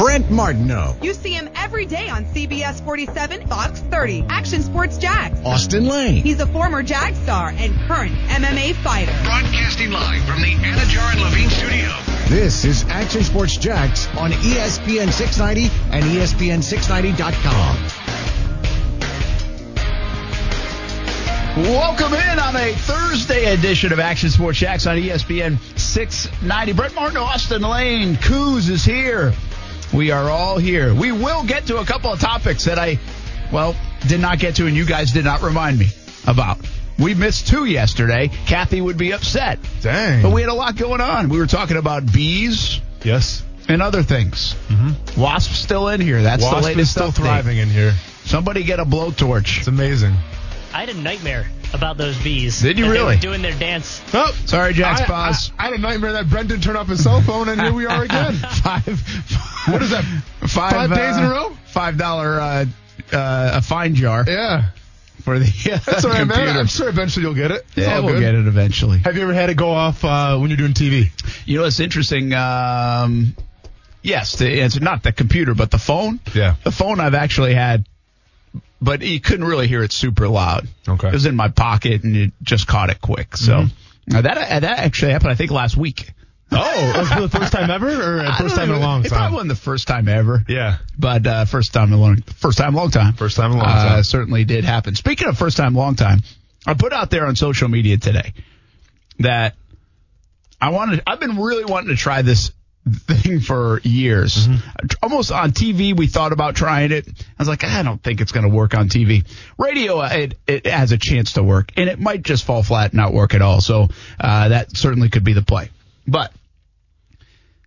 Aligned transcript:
Brent 0.00 0.30
Martineau. 0.30 0.96
You 1.02 1.12
see 1.12 1.34
him 1.34 1.50
every 1.54 1.84
day 1.84 2.08
on 2.08 2.24
CBS 2.24 2.82
47, 2.86 3.46
Fox 3.46 3.80
30, 3.80 4.24
Action 4.30 4.62
Sports 4.62 4.96
Jax. 4.96 5.38
Austin 5.44 5.86
Lane. 5.86 6.22
He's 6.22 6.40
a 6.40 6.46
former 6.46 6.82
Jag 6.82 7.14
star 7.16 7.50
and 7.50 7.74
current 7.86 8.14
MMA 8.28 8.76
fighter. 8.76 9.12
Broadcasting 9.24 9.90
live 9.90 10.24
from 10.24 10.40
the 10.40 10.54
Anajar 10.54 11.12
and 11.12 11.20
Levine 11.20 11.50
studio. 11.50 11.94
This 12.30 12.64
is 12.64 12.84
Action 12.84 13.22
Sports 13.22 13.58
Jax 13.58 14.06
on 14.16 14.30
ESPN 14.30 15.12
690 15.12 15.68
and 15.92 16.02
E 16.06 16.16
ESPN690.com. 16.20 18.10
Welcome 21.62 22.14
in 22.14 22.38
on 22.38 22.56
a 22.56 22.72
Thursday 22.72 23.52
edition 23.52 23.92
of 23.92 24.00
Action 24.00 24.30
Sports 24.30 24.60
Jax 24.60 24.86
on 24.86 24.96
ESPN 24.96 25.58
690. 25.78 26.72
Brent 26.72 26.94
Martineau, 26.94 27.24
Austin 27.24 27.60
Lane, 27.60 28.16
Coos 28.16 28.70
is 28.70 28.82
here. 28.82 29.34
We 29.92 30.10
are 30.12 30.30
all 30.30 30.58
here. 30.58 30.94
We 30.94 31.12
will 31.12 31.44
get 31.44 31.66
to 31.66 31.78
a 31.78 31.84
couple 31.84 32.12
of 32.12 32.20
topics 32.20 32.66
that 32.66 32.78
I, 32.78 32.98
well, 33.52 33.74
did 34.06 34.20
not 34.20 34.38
get 34.38 34.56
to 34.56 34.66
and 34.66 34.76
you 34.76 34.86
guys 34.86 35.12
did 35.12 35.24
not 35.24 35.42
remind 35.42 35.78
me 35.78 35.88
about. 36.26 36.58
We 36.98 37.14
missed 37.14 37.48
two 37.48 37.64
yesterday. 37.64 38.28
Kathy 38.46 38.80
would 38.80 38.98
be 38.98 39.12
upset. 39.12 39.58
Dang. 39.80 40.22
But 40.22 40.32
we 40.32 40.42
had 40.42 40.50
a 40.50 40.54
lot 40.54 40.76
going 40.76 41.00
on. 41.00 41.28
We 41.28 41.38
were 41.38 41.46
talking 41.46 41.76
about 41.76 42.12
bees 42.12 42.80
yes. 43.02 43.42
and 43.68 43.80
other 43.80 44.02
things. 44.02 44.54
Mm-hmm. 44.68 45.20
Wasp 45.20 45.52
still 45.52 45.88
in 45.88 46.00
here. 46.00 46.22
That's 46.22 46.42
Wasp 46.42 46.56
the 46.56 46.62
latest 46.62 46.82
is 46.82 46.90
still 46.90 47.08
update. 47.08 47.14
thriving 47.14 47.58
in 47.58 47.68
here. 47.68 47.94
Somebody 48.24 48.64
get 48.64 48.80
a 48.80 48.84
blowtorch. 48.84 49.58
It's 49.58 49.66
amazing. 49.66 50.14
I 50.72 50.80
had 50.80 50.90
a 50.90 50.94
nightmare 50.94 51.46
about 51.72 51.96
those 51.96 52.16
bees. 52.22 52.60
Did 52.60 52.78
you 52.78 52.84
That 52.86 52.90
they 52.92 52.98
were 52.98 53.04
really? 53.06 53.16
doing 53.18 53.42
their 53.42 53.56
dance. 53.58 54.00
Oh, 54.12 54.32
Sorry, 54.46 54.72
Jack's 54.74 55.02
I, 55.02 55.06
boss. 55.08 55.50
I, 55.52 55.54
I 55.58 55.64
had 55.70 55.72
a 55.74 55.78
nightmare 55.78 56.12
that 56.12 56.28
Brent 56.28 56.48
didn't 56.48 56.64
turn 56.64 56.76
off 56.76 56.88
his 56.88 57.02
cell 57.02 57.20
phone, 57.22 57.48
and 57.48 57.60
here 57.60 57.72
we 57.72 57.86
are 57.86 58.02
again. 58.04 58.34
five. 58.62 58.86
What 59.68 59.82
is 59.82 59.90
that? 59.90 60.04
Five, 60.40 60.72
Five 60.72 60.94
days 60.94 61.16
in 61.16 61.24
a 61.24 61.30
row? 61.30 61.56
Five 61.66 61.96
dollar 61.96 62.40
uh, 62.40 62.64
uh, 63.12 63.50
a 63.54 63.62
fine 63.62 63.94
jar 63.94 64.24
Yeah. 64.26 64.70
for 65.22 65.38
the 65.38 65.44
uh, 65.46 65.78
That's 65.86 66.04
all 66.04 66.10
right, 66.10 66.18
man. 66.26 66.28
computer. 66.36 66.58
I'm 66.58 66.66
sure 66.66 66.88
eventually 66.88 67.24
you'll 67.24 67.34
get 67.34 67.50
it. 67.52 67.64
It's 67.68 67.76
yeah, 67.86 68.00
we'll 68.00 68.14
good. 68.14 68.20
get 68.20 68.34
it 68.34 68.46
eventually. 68.46 68.98
Have 68.98 69.16
you 69.16 69.22
ever 69.22 69.34
had 69.34 69.50
it 69.50 69.56
go 69.56 69.70
off 69.70 70.04
uh, 70.04 70.36
when 70.38 70.50
you're 70.50 70.56
doing 70.56 70.72
TV? 70.72 71.06
You 71.46 71.58
know, 71.60 71.64
it's 71.66 71.78
interesting. 71.80 72.32
Um, 72.32 73.36
yes, 74.02 74.36
the 74.36 74.62
answer 74.62 74.80
not 74.80 75.02
the 75.02 75.12
computer, 75.12 75.54
but 75.54 75.70
the 75.70 75.78
phone. 75.78 76.18
Yeah. 76.34 76.56
the 76.64 76.70
phone 76.72 76.98
I've 77.00 77.14
actually 77.14 77.54
had, 77.54 77.84
but 78.80 79.02
you 79.02 79.20
couldn't 79.20 79.46
really 79.46 79.68
hear 79.68 79.82
it 79.82 79.92
super 79.92 80.28
loud. 80.28 80.66
Okay. 80.88 81.08
it 81.08 81.12
was 81.12 81.26
in 81.26 81.36
my 81.36 81.48
pocket 81.48 82.02
and 82.04 82.16
it 82.16 82.32
just 82.42 82.66
caught 82.66 82.90
it 82.90 83.00
quick. 83.00 83.36
So 83.36 83.52
Mm-hmm. 84.08 84.16
uh, 84.16 84.22
that 84.22 84.38
uh, 84.38 84.60
that 84.60 84.78
actually 84.78 85.12
happened. 85.12 85.30
I 85.32 85.34
think 85.34 85.50
last 85.50 85.76
week. 85.76 86.10
Oh, 86.52 86.92
was 87.20 87.30
the 87.30 87.38
first 87.38 87.52
time 87.52 87.70
ever, 87.70 87.88
or 87.88 88.32
first 88.38 88.56
time 88.56 88.70
in 88.70 88.74
a 88.74 88.80
long 88.80 89.04
It 89.04 89.08
probably 89.08 89.24
time? 89.26 89.32
wasn't 89.34 89.48
the 89.50 89.54
first 89.54 89.86
time 89.86 90.08
ever. 90.08 90.42
Yeah. 90.48 90.78
but 90.98 91.24
uh, 91.24 91.44
first 91.44 91.72
time 91.72 91.88
in 91.92 91.94
a 91.94 91.96
long, 92.02 92.22
first 92.22 92.58
time 92.58 92.70
in 92.70 92.74
a 92.74 92.76
long 92.78 92.90
time. 92.90 93.12
First 93.12 93.36
time 93.36 93.52
in 93.52 93.58
a 93.58 93.62
long 93.62 93.68
Uh, 93.70 93.88
time. 93.88 94.02
certainly 94.02 94.44
did 94.44 94.64
happen. 94.64 94.96
Speaking 94.96 95.28
of 95.28 95.38
first 95.38 95.56
time, 95.56 95.74
long 95.76 95.94
time, 95.94 96.22
I 96.66 96.74
put 96.74 96.92
out 96.92 97.08
there 97.10 97.26
on 97.26 97.36
social 97.36 97.68
media 97.68 97.98
today 97.98 98.32
that 99.20 99.54
I 100.60 100.70
wanted. 100.70 101.02
I've 101.06 101.20
been 101.20 101.38
really 101.38 101.64
wanting 101.66 101.90
to 101.90 101.96
try 101.96 102.22
this 102.22 102.50
thing 102.88 103.40
for 103.40 103.80
years. 103.82 104.48
Mm-hmm. 104.48 104.86
Almost 105.02 105.32
on 105.32 105.52
TV, 105.52 105.96
we 105.96 106.06
thought 106.06 106.32
about 106.32 106.54
trying 106.54 106.92
it. 106.92 107.06
I 107.08 107.34
was 107.38 107.48
like, 107.48 107.64
I 107.64 107.82
don't 107.82 108.02
think 108.02 108.20
it's 108.20 108.32
going 108.32 108.48
to 108.48 108.54
work 108.54 108.74
on 108.74 108.88
TV. 108.88 109.26
Radio, 109.58 109.98
uh, 109.98 110.08
it, 110.12 110.38
it 110.46 110.66
has 110.66 110.92
a 110.92 110.98
chance 110.98 111.34
to 111.34 111.42
work, 111.42 111.72
and 111.76 111.88
it 111.88 111.98
might 111.98 112.22
just 112.22 112.44
fall 112.44 112.62
flat 112.62 112.92
and 112.92 112.94
not 112.94 113.12
work 113.12 113.34
at 113.34 113.42
all. 113.42 113.60
So 113.60 113.88
uh, 114.18 114.48
that 114.48 114.76
certainly 114.76 115.08
could 115.08 115.24
be 115.24 115.34
the 115.34 115.42
play. 115.42 115.70
But 116.06 116.32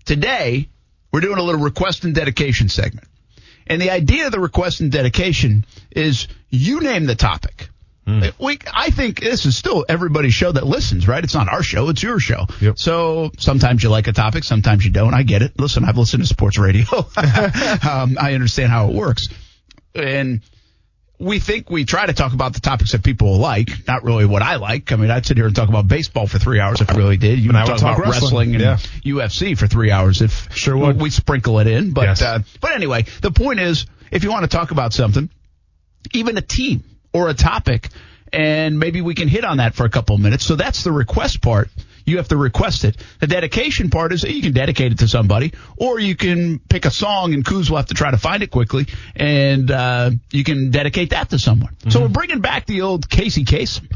today, 0.06 0.70
we're 1.12 1.22
doing 1.22 1.38
a 1.38 1.44
little 1.44 1.62
request 1.62 2.04
and 2.04 2.16
dedication 2.16 2.70
segment. 2.70 3.08
And 3.68 3.82
the 3.82 3.92
idea 3.92 4.26
of 4.26 4.32
the 4.32 4.40
request 4.40 4.82
and 4.82 4.92
dedication 4.92 5.66
is 5.92 6.28
you 6.50 6.82
name 6.82 7.06
the 7.06 7.16
topic. 7.16 7.70
We, 8.06 8.60
I 8.74 8.90
think 8.90 9.22
this 9.22 9.46
is 9.46 9.56
still 9.58 9.86
everybody's 9.88 10.34
show 10.34 10.52
that 10.52 10.66
listens, 10.66 11.08
right? 11.08 11.24
It's 11.24 11.34
not 11.34 11.48
our 11.48 11.64
show, 11.64 11.90
it's 11.90 12.04
your 12.04 12.20
show. 12.20 12.46
Yep. 12.60 12.78
So 12.78 13.32
sometimes 13.38 13.84
you 13.84 13.90
like 13.90 14.08
a 14.08 14.14
topic, 14.14 14.44
sometimes 14.44 14.84
you 14.86 14.92
don't. 14.92 15.14
I 15.14 15.24
get 15.24 15.42
it. 15.42 15.60
Listen, 15.60 15.86
I've 15.86 15.98
listened 15.98 16.24
to 16.24 16.28
sports 16.28 16.58
radio. 16.58 16.86
um, 17.90 18.18
I 18.20 18.34
understand 18.34 18.72
how 18.72 18.90
it 18.90 18.94
works. 18.96 19.28
And 19.96 20.42
we 21.20 21.40
think 21.40 21.70
we 21.70 21.86
try 21.86 22.06
to 22.06 22.14
talk 22.14 22.34
about 22.34 22.54
the 22.54 22.60
topics 22.60 22.92
that 22.92 23.04
people 23.04 23.38
like, 23.38 23.70
not 23.88 24.04
really 24.04 24.26
what 24.26 24.42
I 24.42 24.56
like. 24.58 24.92
I 24.92 24.98
mean, 24.98 25.10
I'd 25.10 25.26
sit 25.26 25.38
here 25.38 25.46
and 25.46 25.56
talk 25.56 25.70
about 25.70 25.88
baseball 25.88 26.28
for 26.28 26.40
three 26.40 26.60
hours 26.60 26.82
if 26.82 26.90
I 26.92 26.98
really 26.98 27.18
did. 27.18 27.40
You 27.40 27.50
And 27.50 27.58
I 27.58 27.64
would 27.64 27.70
talk 27.70 27.80
talk 27.80 27.98
about 28.00 28.12
wrestling, 28.12 28.56
and 28.56 28.64
UFC 29.06 29.58
for 29.58 29.68
three 29.68 29.92
hours 29.92 30.22
if 30.22 30.54
Sure 30.54 30.76
would. 30.76 31.00
we 31.00 31.10
sprinkle 31.10 31.60
it 31.60 31.68
in. 31.68 31.94
But 31.94 32.04
Yes. 32.06 32.22
uh, 32.22 32.40
but 32.60 32.74
anyway, 32.74 33.06
the 33.22 33.32
point 33.32 33.60
is, 33.60 33.86
if 34.12 34.24
you 34.24 34.32
want 34.32 34.44
to 34.44 34.50
talk 34.58 34.72
about 34.72 34.92
something, 34.92 35.30
even 36.12 36.38
a 36.38 36.42
team 36.42 36.84
or 37.14 37.30
a 37.30 37.34
topic, 37.34 37.90
and 38.32 38.80
maybe 38.80 39.02
we 39.02 39.14
can 39.14 39.28
hit 39.28 39.46
on 39.46 39.58
that 39.58 39.76
for 39.76 39.86
a 39.86 39.90
couple 39.90 40.16
of 40.16 40.22
minutes. 40.22 40.46
So 40.46 40.56
that's 40.56 40.84
the 40.84 40.92
request 40.92 41.42
part. 41.42 41.70
You 42.06 42.18
have 42.18 42.28
to 42.30 42.38
request 42.38 42.84
it. 42.86 42.98
The 43.20 43.28
dedication 43.28 43.90
part 43.90 44.12
is 44.14 44.22
that 44.22 44.32
you 44.32 44.42
can 44.42 44.54
dedicate 44.54 44.92
it 44.92 45.00
to 45.00 45.08
somebody, 45.08 45.54
or 45.78 46.00
you 46.00 46.16
can 46.16 46.60
pick 46.60 46.86
a 46.86 46.92
song 46.92 47.34
and 47.34 47.44
Kuz 47.46 47.70
will 47.70 47.78
have 47.78 47.88
to 47.88 47.94
try 47.94 48.12
to 48.12 48.18
find 48.18 48.44
it 48.44 48.52
quickly, 48.52 48.88
and 49.16 49.70
uh, 49.72 50.12
you 50.32 50.44
can 50.44 50.72
dedicate 50.72 51.12
that 51.12 51.30
to 51.30 51.40
someone. 51.40 51.76
So 51.90 52.02
we're 52.02 52.08
bringing 52.10 52.40
back 52.42 52.66
the 52.66 52.82
old 52.82 53.10
Casey 53.10 53.46
Kasem 53.46 53.90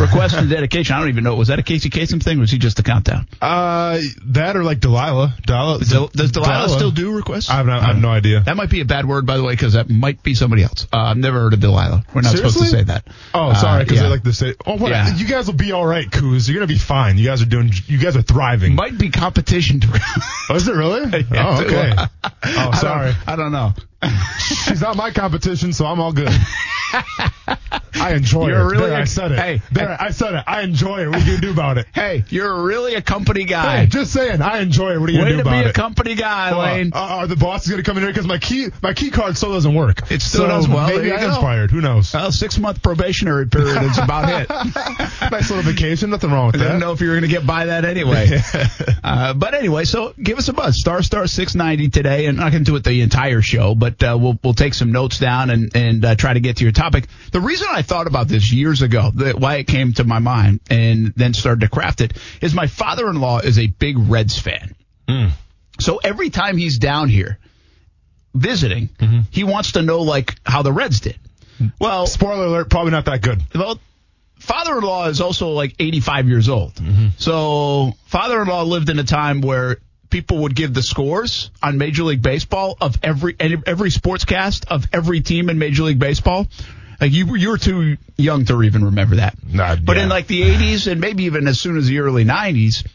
request 0.00 0.34
and 0.36 0.48
dedication. 0.50 0.94
I 0.96 1.00
don't 1.00 1.08
even 1.08 1.24
know. 1.24 1.34
Was 1.36 1.48
that 1.48 1.58
a 1.58 1.62
Casey 1.62 1.90
Kasem 1.90 2.22
thing? 2.22 2.38
Or 2.38 2.40
was 2.42 2.50
he 2.50 2.58
just 2.58 2.78
a 2.78 2.82
countdown? 2.82 3.26
Uh, 3.40 4.00
that 4.26 4.56
or 4.56 4.64
like 4.64 4.80
Delilah. 4.80 5.34
Delilah 5.46 5.78
Does, 5.80 6.10
does 6.10 6.32
Delilah, 6.32 6.68
still 6.68 6.90
do 6.90 7.12
requests? 7.14 7.50
I 7.50 7.56
have 7.56 7.66
no, 7.66 7.72
I 7.72 7.80
have 7.86 7.98
no 7.98 8.08
idea. 8.10 8.40
That 8.40 8.56
might 8.56 8.70
be 8.70 8.80
a 8.80 8.84
bad 8.84 9.06
word, 9.06 9.26
by 9.26 9.36
the 9.36 9.42
way, 9.44 9.52
because 9.52 9.74
that 9.74 9.88
might 9.90 10.22
be 10.22 10.34
somebody 10.34 10.62
else. 10.62 10.86
Uh, 10.92 10.98
I've 10.98 11.16
never 11.16 11.40
heard 11.40 11.52
of 11.54 11.60
Delilah. 11.60 12.04
We're 12.14 12.22
not 12.22 12.36
supposed 12.36 12.58
to 12.58 12.64
say 12.66 12.82
that. 12.84 13.06
Oh, 13.34 13.52
sorry, 13.54 13.80
Uh, 13.80 13.84
because 13.84 13.96
yeah. 13.98 14.02
they 14.04 14.08
like 14.08 14.22
to 14.24 14.32
say, 14.32 14.54
"Oh, 14.66 14.76
what? 14.76 14.90
Yeah. 14.90 15.14
You 15.14 15.26
guys 15.26 15.46
will 15.46 15.54
be 15.54 15.72
all 15.72 15.86
right, 15.86 16.10
Coos. 16.10 16.48
You're 16.48 16.56
gonna 16.58 16.66
be 16.66 16.78
fine. 16.78 17.18
You 17.18 17.26
guys 17.26 17.42
are 17.42 17.46
doing. 17.50 17.70
You 17.86 17.98
guys 17.98 18.16
are 18.16 18.22
thriving." 18.22 18.74
Might 18.74 18.96
be 18.96 19.10
competition. 19.10 19.80
To 19.80 19.88
oh, 20.50 20.54
is 20.54 20.66
it 20.68 20.74
really? 20.74 21.24
Oh, 21.32 21.62
okay. 21.64 21.92
I 22.24 22.30
oh, 22.44 22.54
don't- 22.70 22.74
sorry. 22.76 23.12
I 23.26 23.36
don't 23.36 23.52
know. 23.52 23.72
She's 24.38 24.80
not 24.80 24.96
my 24.96 25.10
competition, 25.10 25.72
so 25.72 25.86
I'm 25.86 26.00
all 26.00 26.12
good. 26.12 26.30
I 27.92 28.14
enjoy 28.14 28.48
You're 28.48 28.60
it. 28.60 28.64
really 28.72 28.90
there, 28.90 28.98
a- 28.98 29.02
I 29.02 29.04
said 29.04 29.32
it. 29.32 29.38
hey, 29.38 29.62
there, 29.72 29.88
hey. 29.88 29.96
I 29.98 30.10
said 30.10 30.34
it. 30.34 30.44
I 30.46 30.62
enjoy 30.62 31.02
it. 31.02 31.08
What 31.08 31.16
are 31.18 31.20
you 31.20 31.26
gonna 31.26 31.40
do 31.40 31.50
about 31.50 31.78
it? 31.78 31.86
Hey, 31.94 32.24
you're 32.30 32.62
really 32.62 32.94
a 32.94 33.02
company 33.02 33.44
guy. 33.44 33.78
Hey, 33.80 33.86
just 33.86 34.12
saying. 34.12 34.40
I 34.42 34.60
enjoy 34.60 34.92
it. 34.94 34.98
What 35.00 35.08
are 35.08 35.12
you 35.12 35.18
Way 35.18 35.24
gonna 35.24 35.36
do 35.36 35.42
to 35.44 35.50
be 35.50 35.58
about 35.58 35.66
a 35.70 35.72
company 35.72 36.14
guy, 36.14 36.50
Well, 36.52 36.60
Lane. 36.60 36.92
uh, 36.94 36.98
are 36.98 37.26
the 37.26 37.36
bosses 37.36 37.70
gonna 37.70 37.82
come 37.82 37.96
in 37.98 38.02
here 38.04 38.12
because 38.12 38.26
my 38.26 38.38
key 38.38 38.68
my 38.82 38.94
key 38.94 39.10
card 39.10 39.36
still 39.36 39.52
doesn't 39.52 39.74
work? 39.74 40.10
It 40.10 40.22
still 40.22 40.42
so 40.42 40.48
does 40.48 40.68
well. 40.68 40.88
Maybe 40.88 41.12
I 41.12 41.20
go. 41.20 41.28
inspired. 41.28 41.70
Who 41.70 41.80
knows? 41.80 42.12
well, 42.14 42.32
six 42.32 42.58
month 42.58 42.82
probationary 42.82 43.46
period 43.48 43.82
is 43.82 43.98
about 43.98 44.28
it. 44.28 44.48
nice 45.30 45.50
little 45.50 45.62
vacation. 45.70 46.10
Nothing 46.10 46.30
wrong 46.30 46.46
with 46.46 46.54
that. 46.56 46.60
I 46.60 46.64
that. 46.64 46.68
didn't 46.70 46.80
know 46.80 46.92
if 46.92 47.00
you 47.00 47.08
were 47.08 47.14
going 47.14 47.28
to 47.30 47.34
get 47.36 47.46
by 47.46 47.66
that 47.66 47.84
anyway. 47.84 48.40
uh, 49.04 49.34
but 49.34 49.54
anyway, 49.54 49.84
so 49.84 50.14
give 50.20 50.38
us 50.38 50.48
a 50.48 50.52
buzz. 50.52 50.78
Star 50.78 51.02
Star 51.02 51.26
690 51.26 51.90
today, 51.90 52.26
and 52.26 52.38
going 52.38 52.52
to 52.52 52.60
do 52.60 52.76
it 52.76 52.84
the 52.84 53.02
entire 53.02 53.42
show, 53.42 53.74
but 53.74 53.89
uh, 54.02 54.16
we'll 54.20 54.38
we'll 54.42 54.54
take 54.54 54.74
some 54.74 54.92
notes 54.92 55.18
down 55.18 55.50
and 55.50 55.74
and 55.76 56.04
uh, 56.04 56.14
try 56.14 56.32
to 56.34 56.40
get 56.40 56.56
to 56.58 56.64
your 56.64 56.72
topic. 56.72 57.06
The 57.32 57.40
reason 57.40 57.68
I 57.70 57.82
thought 57.82 58.06
about 58.06 58.28
this 58.28 58.52
years 58.52 58.82
ago, 58.82 59.10
that 59.16 59.38
why 59.38 59.56
it 59.56 59.66
came 59.66 59.92
to 59.94 60.04
my 60.04 60.18
mind, 60.18 60.60
and 60.70 61.12
then 61.16 61.34
started 61.34 61.60
to 61.62 61.68
craft 61.68 62.00
it, 62.00 62.12
is 62.40 62.54
my 62.54 62.66
father-in-law 62.66 63.40
is 63.40 63.58
a 63.58 63.66
big 63.66 63.96
Reds 63.98 64.38
fan. 64.38 64.74
So 65.80 65.96
every 66.04 66.30
time 66.30 66.56
he's 66.56 66.78
down 66.78 67.08
here 67.08 67.38
visiting, 68.34 68.90
he 69.30 69.44
wants 69.44 69.72
to 69.72 69.82
know 69.82 70.02
like 70.02 70.34
how 70.44 70.62
the 70.62 70.72
Reds 70.72 71.00
did. 71.00 71.18
Well, 71.80 72.06
Spoiler 72.06 72.46
alert. 72.46 72.70
Probably 72.70 72.92
not 72.92 73.04
that 73.06 73.20
good. 73.22 73.42
well, 73.54 73.78
father-in-law 74.38 75.08
is 75.08 75.20
also 75.20 75.48
like 75.50 75.74
85 75.78 76.28
years 76.28 76.48
old. 76.48 76.72
So 77.18 77.92
father-in-law 78.06 78.62
lived 78.62 78.88
in 78.88 78.98
a 78.98 79.04
time 79.04 79.40
where 79.42 79.78
people 80.10 80.38
would 80.38 80.54
give 80.54 80.74
the 80.74 80.82
scores 80.82 81.50
on 81.62 81.78
Major 81.78 82.02
League 82.02 82.22
Baseball 82.22 82.76
of 82.80 82.98
every 83.02 83.36
every 83.38 83.90
sportscast 83.90 84.66
of 84.66 84.86
every 84.92 85.20
team 85.20 85.48
in 85.48 85.58
Major 85.58 85.84
League 85.84 85.98
Baseball. 85.98 86.46
Like 87.00 87.12
you, 87.12 87.34
you 87.36 87.48
were 87.48 87.58
too 87.58 87.96
young 88.18 88.44
to 88.44 88.62
even 88.62 88.84
remember 88.84 89.16
that. 89.16 89.34
Nah, 89.46 89.76
but 89.76 89.96
yeah. 89.96 90.02
in 90.02 90.08
like 90.10 90.26
the 90.26 90.42
80s 90.42 90.90
and 90.90 91.00
maybe 91.00 91.24
even 91.24 91.48
as 91.48 91.58
soon 91.58 91.78
as 91.78 91.86
the 91.86 92.00
early 92.00 92.26
90s, 92.26 92.86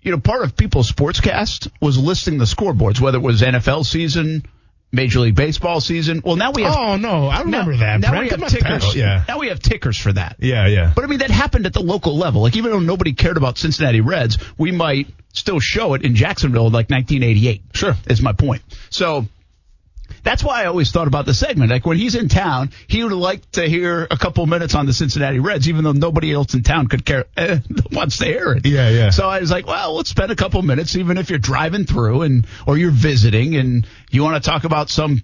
you 0.00 0.10
know, 0.10 0.18
part 0.18 0.42
of 0.42 0.56
people's 0.56 0.90
sportscast 0.90 1.70
was 1.82 1.98
listing 1.98 2.38
the 2.38 2.46
scoreboards, 2.46 3.00
whether 3.00 3.18
it 3.18 3.22
was 3.22 3.42
NFL 3.42 3.84
season, 3.84 4.46
Major 4.90 5.20
League 5.20 5.34
Baseball 5.34 5.82
season. 5.82 6.22
Well, 6.24 6.36
now 6.36 6.52
we 6.52 6.62
have 6.62 6.74
Oh 6.74 6.96
no, 6.96 7.26
I 7.26 7.40
remember 7.40 7.72
now, 7.72 7.78
that. 7.78 8.00
Now 8.00 8.10
Brent. 8.10 8.24
we 8.24 8.30
have 8.30 8.40
Come 8.40 8.48
tickers. 8.48 8.84
pal. 8.84 8.96
Yeah. 8.96 9.24
Now 9.28 9.38
we 9.38 9.48
have 9.48 9.60
tickers 9.60 9.98
for 9.98 10.12
that. 10.12 10.36
Yeah, 10.38 10.66
yeah. 10.66 10.92
But 10.94 11.04
I 11.04 11.06
mean, 11.08 11.18
that 11.18 11.30
happened 11.30 11.66
at 11.66 11.74
the 11.74 11.82
local 11.82 12.16
level. 12.16 12.42
Like 12.42 12.56
even 12.56 12.70
though 12.70 12.78
nobody 12.78 13.12
cared 13.12 13.36
about 13.36 13.58
Cincinnati 13.58 14.00
Reds, 14.00 14.38
we 14.56 14.72
might 14.72 15.08
still 15.34 15.60
show 15.60 15.92
it 15.94 16.02
in 16.02 16.14
Jacksonville 16.14 16.64
like 16.70 16.88
1988. 16.88 17.62
Sure. 17.74 17.94
Is 18.08 18.22
my 18.22 18.32
point. 18.32 18.62
So 18.88 19.26
That's 20.22 20.42
why 20.42 20.62
I 20.62 20.66
always 20.66 20.90
thought 20.90 21.06
about 21.06 21.26
the 21.26 21.34
segment. 21.34 21.70
Like 21.70 21.84
when 21.84 21.98
he's 21.98 22.14
in 22.14 22.28
town, 22.28 22.70
he 22.86 23.02
would 23.04 23.12
like 23.12 23.50
to 23.52 23.68
hear 23.68 24.06
a 24.10 24.16
couple 24.16 24.46
minutes 24.46 24.74
on 24.74 24.86
the 24.86 24.92
Cincinnati 24.94 25.38
Reds, 25.38 25.68
even 25.68 25.84
though 25.84 25.92
nobody 25.92 26.32
else 26.32 26.54
in 26.54 26.62
town 26.62 26.86
could 26.86 27.04
care 27.04 27.26
eh, 27.36 27.58
wants 27.92 28.16
to 28.18 28.24
hear 28.24 28.52
it. 28.52 28.66
Yeah, 28.66 28.88
yeah. 28.88 29.10
So 29.10 29.28
I 29.28 29.40
was 29.40 29.50
like, 29.50 29.66
well, 29.66 29.96
let's 29.96 30.08
spend 30.08 30.32
a 30.32 30.36
couple 30.36 30.62
minutes, 30.62 30.96
even 30.96 31.18
if 31.18 31.28
you're 31.28 31.38
driving 31.38 31.84
through 31.84 32.22
and 32.22 32.46
or 32.66 32.78
you're 32.78 32.90
visiting 32.90 33.56
and 33.56 33.86
you 34.10 34.22
want 34.22 34.42
to 34.42 34.50
talk 34.50 34.64
about 34.64 34.88
some 34.88 35.22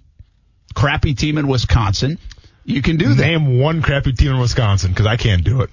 crappy 0.75 1.15
team 1.15 1.37
in 1.39 1.47
Wisconsin. 1.47 2.19
You 2.63 2.83
can 2.83 2.97
do 2.97 3.15
that. 3.15 3.23
Name 3.23 3.59
one 3.59 3.81
crappy 3.81 4.13
team 4.13 4.31
in 4.33 4.39
Wisconsin 4.39 4.91
because 4.91 5.07
I 5.07 5.17
can't 5.17 5.43
do 5.43 5.61
it. 5.61 5.71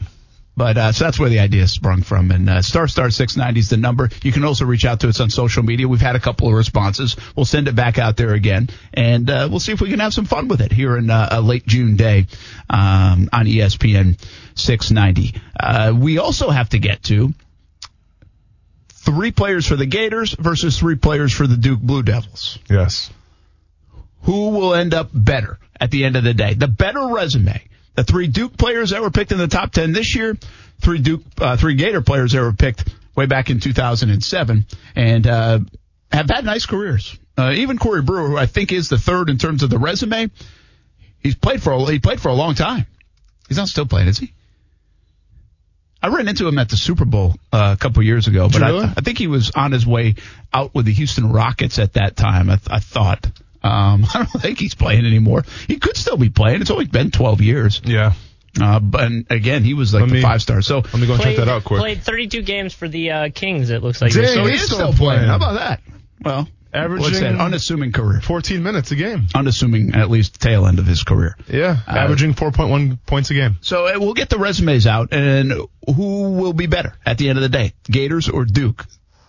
But 0.58 0.76
uh, 0.76 0.90
so 0.90 1.04
that's 1.04 1.20
where 1.20 1.30
the 1.30 1.38
idea 1.38 1.68
sprung 1.68 2.02
from. 2.02 2.32
And 2.32 2.50
uh, 2.50 2.62
star 2.62 2.88
star 2.88 3.10
six 3.10 3.36
ninety 3.36 3.60
is 3.60 3.70
the 3.70 3.76
number. 3.76 4.10
You 4.22 4.32
can 4.32 4.44
also 4.44 4.64
reach 4.64 4.84
out 4.84 5.00
to 5.00 5.08
us 5.08 5.20
on 5.20 5.30
social 5.30 5.62
media. 5.62 5.86
We've 5.86 6.00
had 6.00 6.16
a 6.16 6.20
couple 6.20 6.48
of 6.48 6.54
responses. 6.54 7.14
We'll 7.36 7.46
send 7.46 7.68
it 7.68 7.76
back 7.76 7.96
out 7.96 8.16
there 8.16 8.34
again, 8.34 8.68
and 8.92 9.30
uh, 9.30 9.46
we'll 9.48 9.60
see 9.60 9.70
if 9.70 9.80
we 9.80 9.88
can 9.88 10.00
have 10.00 10.12
some 10.12 10.24
fun 10.24 10.48
with 10.48 10.60
it 10.60 10.72
here 10.72 10.96
in 10.96 11.10
uh, 11.10 11.28
a 11.30 11.40
late 11.40 11.64
June 11.64 11.94
day 11.94 12.26
um, 12.68 13.28
on 13.32 13.46
ESPN 13.46 14.20
six 14.56 14.90
ninety. 14.90 15.36
Uh, 15.58 15.94
we 15.96 16.18
also 16.18 16.50
have 16.50 16.70
to 16.70 16.80
get 16.80 17.04
to 17.04 17.32
three 18.88 19.30
players 19.30 19.64
for 19.64 19.76
the 19.76 19.86
Gators 19.86 20.34
versus 20.34 20.76
three 20.76 20.96
players 20.96 21.32
for 21.32 21.46
the 21.46 21.56
Duke 21.56 21.80
Blue 21.80 22.02
Devils. 22.02 22.58
Yes. 22.68 23.10
Who 24.22 24.50
will 24.50 24.74
end 24.74 24.92
up 24.92 25.10
better 25.14 25.60
at 25.80 25.92
the 25.92 26.04
end 26.04 26.16
of 26.16 26.24
the 26.24 26.34
day? 26.34 26.54
The 26.54 26.66
better 26.66 27.06
resume. 27.06 27.62
The 27.98 28.04
three 28.04 28.28
Duke 28.28 28.56
players 28.56 28.90
that 28.90 29.02
were 29.02 29.10
picked 29.10 29.32
in 29.32 29.38
the 29.38 29.48
top 29.48 29.72
10 29.72 29.90
this 29.90 30.14
year, 30.14 30.38
three 30.80 31.00
Duke, 31.00 31.22
uh, 31.40 31.56
three 31.56 31.74
Gator 31.74 32.00
players 32.00 32.30
that 32.30 32.40
were 32.40 32.52
picked 32.52 32.94
way 33.16 33.26
back 33.26 33.50
in 33.50 33.58
2007 33.58 34.66
and, 34.94 35.26
uh, 35.26 35.58
have 36.12 36.30
had 36.30 36.44
nice 36.44 36.64
careers. 36.64 37.18
Uh, 37.36 37.50
even 37.56 37.76
Corey 37.76 38.02
Brewer, 38.02 38.28
who 38.28 38.36
I 38.36 38.46
think 38.46 38.70
is 38.70 38.88
the 38.88 38.98
third 38.98 39.30
in 39.30 39.38
terms 39.38 39.64
of 39.64 39.70
the 39.70 39.78
resume, 39.78 40.30
he's 41.18 41.34
played 41.34 41.60
for, 41.60 41.72
a, 41.72 41.84
he 41.86 41.98
played 41.98 42.20
for 42.20 42.28
a 42.28 42.34
long 42.34 42.54
time. 42.54 42.86
He's 43.48 43.56
not 43.56 43.66
still 43.66 43.86
playing, 43.86 44.06
is 44.06 44.18
he? 44.18 44.32
I 46.00 46.06
ran 46.06 46.28
into 46.28 46.46
him 46.46 46.56
at 46.60 46.68
the 46.68 46.76
Super 46.76 47.04
Bowl 47.04 47.34
uh, 47.52 47.74
a 47.76 47.80
couple 47.80 48.00
years 48.04 48.28
ago, 48.28 48.48
but 48.48 48.60
Really? 48.60 48.84
I, 48.84 48.94
I 48.96 49.00
think 49.00 49.18
he 49.18 49.26
was 49.26 49.50
on 49.56 49.72
his 49.72 49.84
way 49.84 50.14
out 50.52 50.72
with 50.72 50.86
the 50.86 50.92
Houston 50.92 51.32
Rockets 51.32 51.80
at 51.80 51.94
that 51.94 52.14
time. 52.14 52.48
I, 52.48 52.60
I 52.70 52.78
thought. 52.78 53.26
Um, 53.68 54.04
I 54.14 54.18
don't 54.18 54.42
think 54.42 54.58
he's 54.58 54.74
playing 54.74 55.06
anymore. 55.06 55.44
He 55.66 55.78
could 55.78 55.96
still 55.96 56.16
be 56.16 56.30
playing. 56.30 56.60
It's 56.60 56.70
only 56.70 56.86
been 56.86 57.10
12 57.10 57.40
years. 57.42 57.80
Yeah. 57.84 58.12
Uh, 58.60 58.80
but 58.80 59.02
and 59.02 59.26
again, 59.30 59.62
he 59.62 59.74
was 59.74 59.92
like 59.94 60.00
Let 60.02 60.08
the 60.08 60.14
me- 60.16 60.22
five 60.22 60.42
star. 60.42 60.62
So, 60.62 60.78
Let 60.78 60.94
me 60.94 61.06
go 61.06 61.14
and 61.14 61.22
check 61.22 61.36
that 61.36 61.48
out 61.48 61.64
quick. 61.64 61.80
Played 61.80 62.02
32 62.02 62.42
games 62.42 62.74
for 62.74 62.88
the 62.88 63.10
uh, 63.10 63.28
Kings. 63.32 63.70
It 63.70 63.82
looks 63.82 64.00
like. 64.00 64.12
Dang, 64.12 64.26
so 64.26 64.44
he 64.44 64.52
he's 64.52 64.60
is 64.62 64.66
still 64.66 64.78
still 64.78 64.92
playing. 64.94 65.18
playing. 65.20 65.28
How 65.28 65.36
about 65.36 65.54
that? 65.54 65.80
Well, 66.24 66.48
Averaging- 66.72 67.02
what's 67.02 67.20
that? 67.20 67.34
unassuming 67.36 67.92
career. 67.92 68.20
14 68.20 68.62
minutes 68.62 68.90
a 68.90 68.96
game. 68.96 69.26
Unassuming, 69.34 69.94
at 69.94 70.10
least 70.10 70.40
tail 70.40 70.66
end 70.66 70.78
of 70.78 70.86
his 70.86 71.02
career. 71.02 71.36
Yeah. 71.48 71.76
Uh, 71.86 71.92
Averaging 71.92 72.34
4.1 72.34 72.98
points 73.06 73.30
a 73.30 73.34
game. 73.34 73.56
So 73.60 73.86
uh, 73.86 73.98
we'll 74.00 74.14
get 74.14 74.28
the 74.28 74.38
resumes 74.38 74.86
out, 74.86 75.12
and 75.12 75.52
who 75.86 76.32
will 76.32 76.52
be 76.52 76.66
better 76.66 76.94
at 77.06 77.16
the 77.18 77.28
end 77.28 77.38
of 77.38 77.42
the 77.42 77.48
day, 77.48 77.72
Gators 77.84 78.28
or 78.28 78.44
Duke? 78.44 78.84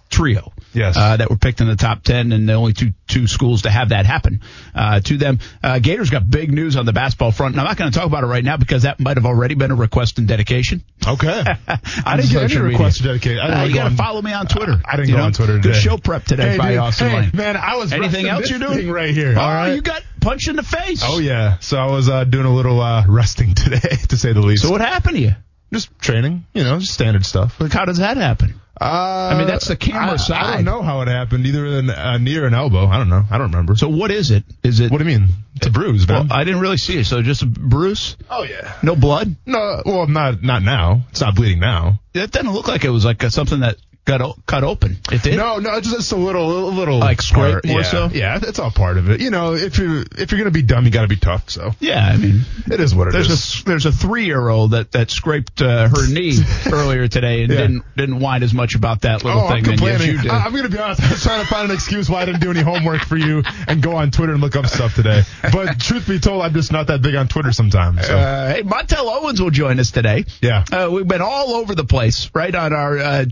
Trio, 0.10 0.52
Yes. 0.74 0.98
uh, 0.98 1.18
that 1.18 1.30
were 1.30 1.38
picked 1.38 1.62
in 1.62 1.68
the 1.68 1.76
top 1.76 2.04
ten, 2.04 2.32
and 2.32 2.50
the 2.50 2.54
only 2.54 2.74
two 2.74 2.94
two 3.08 3.28
schools 3.28 3.62
to 3.64 3.70
have 3.70 3.90
that 3.90 4.06
happen 4.06 4.42
uh, 4.74 5.00
to 5.02 5.18
them. 5.18 5.40
Uh, 5.64 5.78
Gators 5.80 6.10
got 6.10 6.30
big 6.30 6.52
news 6.52 6.76
on 6.76 6.86
the 6.86 6.94
basketball 6.94 7.32
front, 7.32 7.54
and 7.54 7.62
I'm 7.62 7.68
not 7.68 7.78
going 7.78 7.92
to 7.92 7.98
talk 7.98 8.08
about 8.08 8.24
it 8.24 8.28
right 8.28 8.44
now 8.44 8.58
because 8.58 8.84
that 8.84 9.00
might 9.00 9.18
have 9.18 9.26
already 9.26 9.56
been 9.56 9.72
a 9.72 9.76
request 9.76 10.18
and 10.18 10.28
dedication. 10.28 10.84
Okay. 11.08 11.44
I 12.06 12.18
didn't 12.18 12.32
get 12.32 12.44
any 12.52 12.58
requests 12.62 12.98
to 12.98 13.04
dedicate. 13.04 13.40
I 13.40 13.62
Uh, 13.62 13.66
you 13.66 13.74
got 13.76 13.90
to 13.90 13.96
follow 13.96 14.22
me 14.22 14.34
on 14.34 14.48
Twitter. 14.48 14.82
I 14.84 14.96
didn't 14.96 15.10
You 15.10 15.16
go 15.16 15.20
know? 15.20 15.26
on 15.28 15.34
Twitter 15.34 15.60
Good 15.60 15.76
show 15.76 15.98
prep 15.98 16.26
today 16.26 16.52
Hey, 16.52 16.58
by 16.58 16.70
dude, 16.72 16.80
Austin 16.80 17.10
hey, 17.10 17.16
Lane. 17.22 17.32
man, 17.34 17.56
I 17.58 17.76
was 17.78 17.94
Anything 17.94 18.28
else 18.28 18.50
you're 18.50 18.60
doing 18.60 18.90
right 18.92 19.14
here. 19.14 19.34
Oh, 19.38 19.42
all 19.42 19.48
right. 19.54 19.74
you 19.76 19.82
got 19.82 20.02
punched 20.22 20.48
in 20.48 20.56
the 20.56 20.64
face. 20.64 21.02
Oh 21.06 21.20
yeah. 21.20 21.58
So 21.60 21.78
I 21.78 21.86
was 21.92 22.10
uh, 22.10 22.24
doing 22.24 22.46
a 22.46 22.54
little 22.54 22.82
uh, 22.82 23.06
resting 23.08 23.54
today, 23.56 23.96
to 24.10 24.18
say 24.18 24.34
the 24.34 24.42
least. 24.42 24.64
So 24.64 24.72
what 24.72 24.82
happened 24.82 25.16
to 25.18 25.22
you? 25.22 25.32
just 25.72 25.96
training, 26.00 26.46
you 26.54 26.64
know, 26.64 26.80
just 26.80 26.94
standard 26.96 27.24
stuff. 27.24 27.62
Like, 27.62 27.72
how 27.72 27.86
does 27.86 28.00
that 28.00 28.18
happen? 28.18 28.60
Uh, 28.82 29.32
I 29.34 29.38
mean, 29.38 29.48
that's 29.48 29.68
the 29.68 29.76
camera 29.76 30.18
I, 30.30 30.34
I 30.34 30.56
don't 30.56 30.66
know 30.66 30.82
how 30.82 31.02
it 31.02 31.10
happened. 31.10 31.46
Either 31.46 31.66
an, 31.66 32.24
knee 32.24 32.38
or 32.38 32.46
an 32.46 32.54
elbow. 32.54 32.88
I 32.88 32.98
don't 32.98 33.10
know. 33.10 33.24
I 33.30 33.38
don't 33.38 33.52
remember. 33.52 33.76
So 33.76 33.90
what 33.90 34.10
is 34.10 34.32
it? 34.32 34.46
Is 34.64 34.80
it? 34.80 34.90
what 34.90 35.00
do 35.00 35.04
you 35.04 35.20
mean? 35.20 35.30
It's 35.56 35.68
a 35.68 35.72
bruise, 35.72 36.08
Well. 36.08 36.28
I 36.32 36.46
didn't 36.46 36.62
really 36.62 36.78
see 36.78 36.98
it. 36.98 37.06
So 37.06 37.22
just 37.22 37.42
a 37.42 37.46
bruise? 37.46 38.16
oh 38.30 38.44
yeah. 38.44 38.74
No 38.82 38.96
blood? 38.96 39.36
No, 39.46 39.82
well, 39.86 40.08
not 40.08 40.42
not 40.42 40.64
now. 40.64 41.02
It's 41.10 41.20
not 41.20 41.36
bleeding 41.36 41.60
now. 41.60 42.00
It 42.14 42.32
didn't 42.32 42.54
look 42.54 42.70
like 42.70 42.86
it 42.86 42.90
was 42.90 43.04
like 43.04 43.22
a, 43.24 43.32
something 43.32 43.60
that 43.60 43.76
got 44.06 44.22
o- 44.22 44.36
cut 44.48 44.64
open. 44.64 44.98
It 45.12 45.22
did. 45.22 45.38
No, 45.38 45.58
no, 45.58 45.76
it's 45.78 45.92
just 45.92 46.12
a 46.12 46.16
little, 46.16 46.68
a 46.68 46.72
little 46.72 46.98
Like 46.98 47.22
scrape 47.22 47.64
more 47.66 47.82
yeah. 47.82 47.84
so? 47.86 48.10
Yeah, 48.12 48.40
that's 48.40 48.58
all 48.60 48.72
part 48.72 48.98
of 48.98 49.10
it. 49.10 49.22
You 49.22 49.30
know, 49.30 49.54
if 49.54 49.78
you 49.78 50.04
if 50.18 50.32
you're 50.32 50.40
gonna 50.40 50.50
be 50.52 50.62
dumb, 50.64 50.86
you 50.86 50.92
got 50.92 51.04
to 51.04 51.08
be 51.08 51.16
tough. 51.18 51.50
So 51.50 51.72
Yeah, 51.80 52.04
I 52.06 52.18
mean, 52.18 52.42
it 52.72 52.80
is 52.80 52.96
what 52.96 53.08
it 53.10 53.16
is. 53.16 53.28
there's 53.28 53.62
a 53.62 53.66
there's 53.66 53.86
a 53.86 53.92
three 53.92 54.26
year 54.26 54.48
old 54.50 54.72
that 54.72 54.92
that 54.94 55.12
scraped 55.12 55.62
uh, 55.62 55.88
her 55.90 56.08
knee 56.12 56.34
earlier 56.72 57.08
today 57.08 57.44
and 57.44 57.52
Yeah. 57.52 57.58
didn't 57.62 57.84
didn't 57.96 58.20
whine 58.20 58.42
as 58.44 58.54
much 58.54 58.76
about 58.76 59.02
that 59.02 59.24
little 59.24 59.42
Oh, 59.42 59.48
I'm 59.48 59.64
thing 59.64 59.76
than 59.78 59.86
yes, 59.86 60.06
you 60.06 60.22
did. 60.22 60.32
I, 60.32 60.46
am 60.46 60.54
gonna 60.56 60.70
be 60.70 60.80
honest. 60.80 61.02
I 61.04 61.12
was 61.12 61.22
trying 61.24 61.42
to 61.42 61.48
find 61.48 61.70
an 61.70 61.76
excuse 61.76 62.10
why 62.10 62.22
I 62.22 62.26
didn't 62.26 62.42
do 62.42 62.50
any 62.52 62.62
homework 62.62 63.02
for 63.02 63.18
you 63.18 63.44
and 63.68 63.82
go 63.82 63.96
on 63.96 64.12
Twitter 64.12 64.34
and 64.34 64.42
look 64.42 64.56
up 64.56 64.66
stuff 64.68 64.96
today. 64.96 65.22
But 65.54 65.80
truth 65.80 66.08
be 66.08 66.20
told, 66.20 66.42
I'm 66.42 66.54
just 66.54 66.72
not 66.72 66.88
that 66.88 67.02
big 67.02 67.16
on 67.16 67.28
Twitter 67.28 67.52
sometimes. 67.52 68.08
So. 68.08 68.18
Uh, 68.18 68.54
hey, 68.56 68.64
Montel 68.64 69.06
Owens 69.06 69.42
will 69.42 69.52
join 69.52 69.80
us 69.80 69.92
today. 69.92 70.26
Yeah. 70.42 70.64
Uh, 70.72 70.90
we've 70.92 71.08
been 71.08 71.22
all 71.22 71.54
over 71.54 71.76
the 71.76 71.84
place, 71.86 72.30
right, 72.34 72.54
on 72.54 72.74
our 72.74 72.98
uh, 72.98 73.26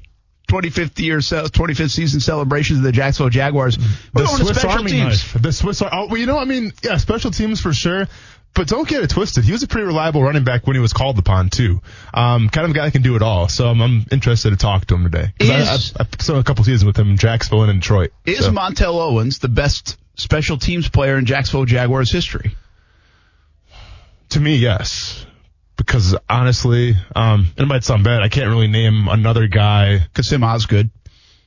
25th 0.47 0.99
year, 0.99 1.17
25th 1.19 1.91
season 1.91 2.19
celebrations 2.19 2.79
of 2.79 2.83
the 2.83 2.91
Jacksonville 2.91 3.29
Jaguars. 3.29 3.77
We're 3.77 3.83
the 4.23 4.27
going 4.27 4.37
to 4.39 4.45
Swiss 4.45 4.59
special 4.59 4.77
Army 4.77 4.91
teams. 4.91 5.03
knife. 5.33 5.41
The 5.41 5.51
Swiss. 5.53 5.81
Ar- 5.81 5.89
Oh, 5.91 6.07
well, 6.07 6.17
you 6.17 6.25
know, 6.25 6.37
I 6.37 6.45
mean, 6.45 6.71
yeah, 6.83 6.97
special 6.97 7.31
teams 7.31 7.59
for 7.61 7.73
sure. 7.73 8.07
But 8.53 8.67
don't 8.69 8.87
get 8.87 9.03
it 9.03 9.11
twisted. 9.11 9.43
He 9.43 9.51
was 9.51 9.61
a 9.61 9.67
pretty 9.67 9.85
reliable 9.85 10.23
running 10.23 10.43
back 10.43 10.65
when 10.65 10.75
he 10.75 10.79
was 10.81 10.91
called 10.91 11.19
upon 11.19 11.49
too. 11.49 11.79
Um, 12.11 12.49
kind 12.49 12.65
of 12.65 12.71
a 12.71 12.73
guy 12.73 12.85
that 12.85 12.91
can 12.91 13.03
do 13.03 13.15
it 13.15 13.21
all. 13.21 13.47
So 13.49 13.67
I'm, 13.67 13.79
I'm 13.81 14.05
interested 14.11 14.49
to 14.49 14.55
talk 14.55 14.85
to 14.87 14.95
him 14.95 15.03
today. 15.03 15.31
'Cause 15.39 15.49
I, 15.95 16.01
I, 16.01 16.05
I 16.05 16.23
saw 16.23 16.39
a 16.39 16.43
couple 16.43 16.63
seasons 16.63 16.83
with 16.85 16.97
him 16.97 17.11
in 17.11 17.17
Jacksonville 17.17 17.61
and 17.63 17.69
in 17.71 17.79
Detroit. 17.81 18.13
Is 18.25 18.39
So. 18.45 18.51
Montel 18.51 18.95
Owens 18.95 19.37
the 19.37 19.47
best 19.49 19.97
special 20.15 20.57
teams 20.57 20.89
player 20.89 21.19
in 21.19 21.25
Jacksonville 21.25 21.65
Jaguars 21.65 22.11
history? 22.11 22.55
To 24.29 24.39
me, 24.39 24.55
yes. 24.55 25.26
Because 25.77 26.15
honestly, 26.29 26.95
um, 27.15 27.47
it 27.57 27.65
might 27.67 27.83
sound 27.83 28.03
bad. 28.03 28.21
I 28.21 28.29
can't 28.29 28.49
really 28.49 28.67
name 28.67 29.07
another 29.07 29.47
guy. 29.47 29.99
Kassim 30.13 30.43
Osgood. 30.43 30.89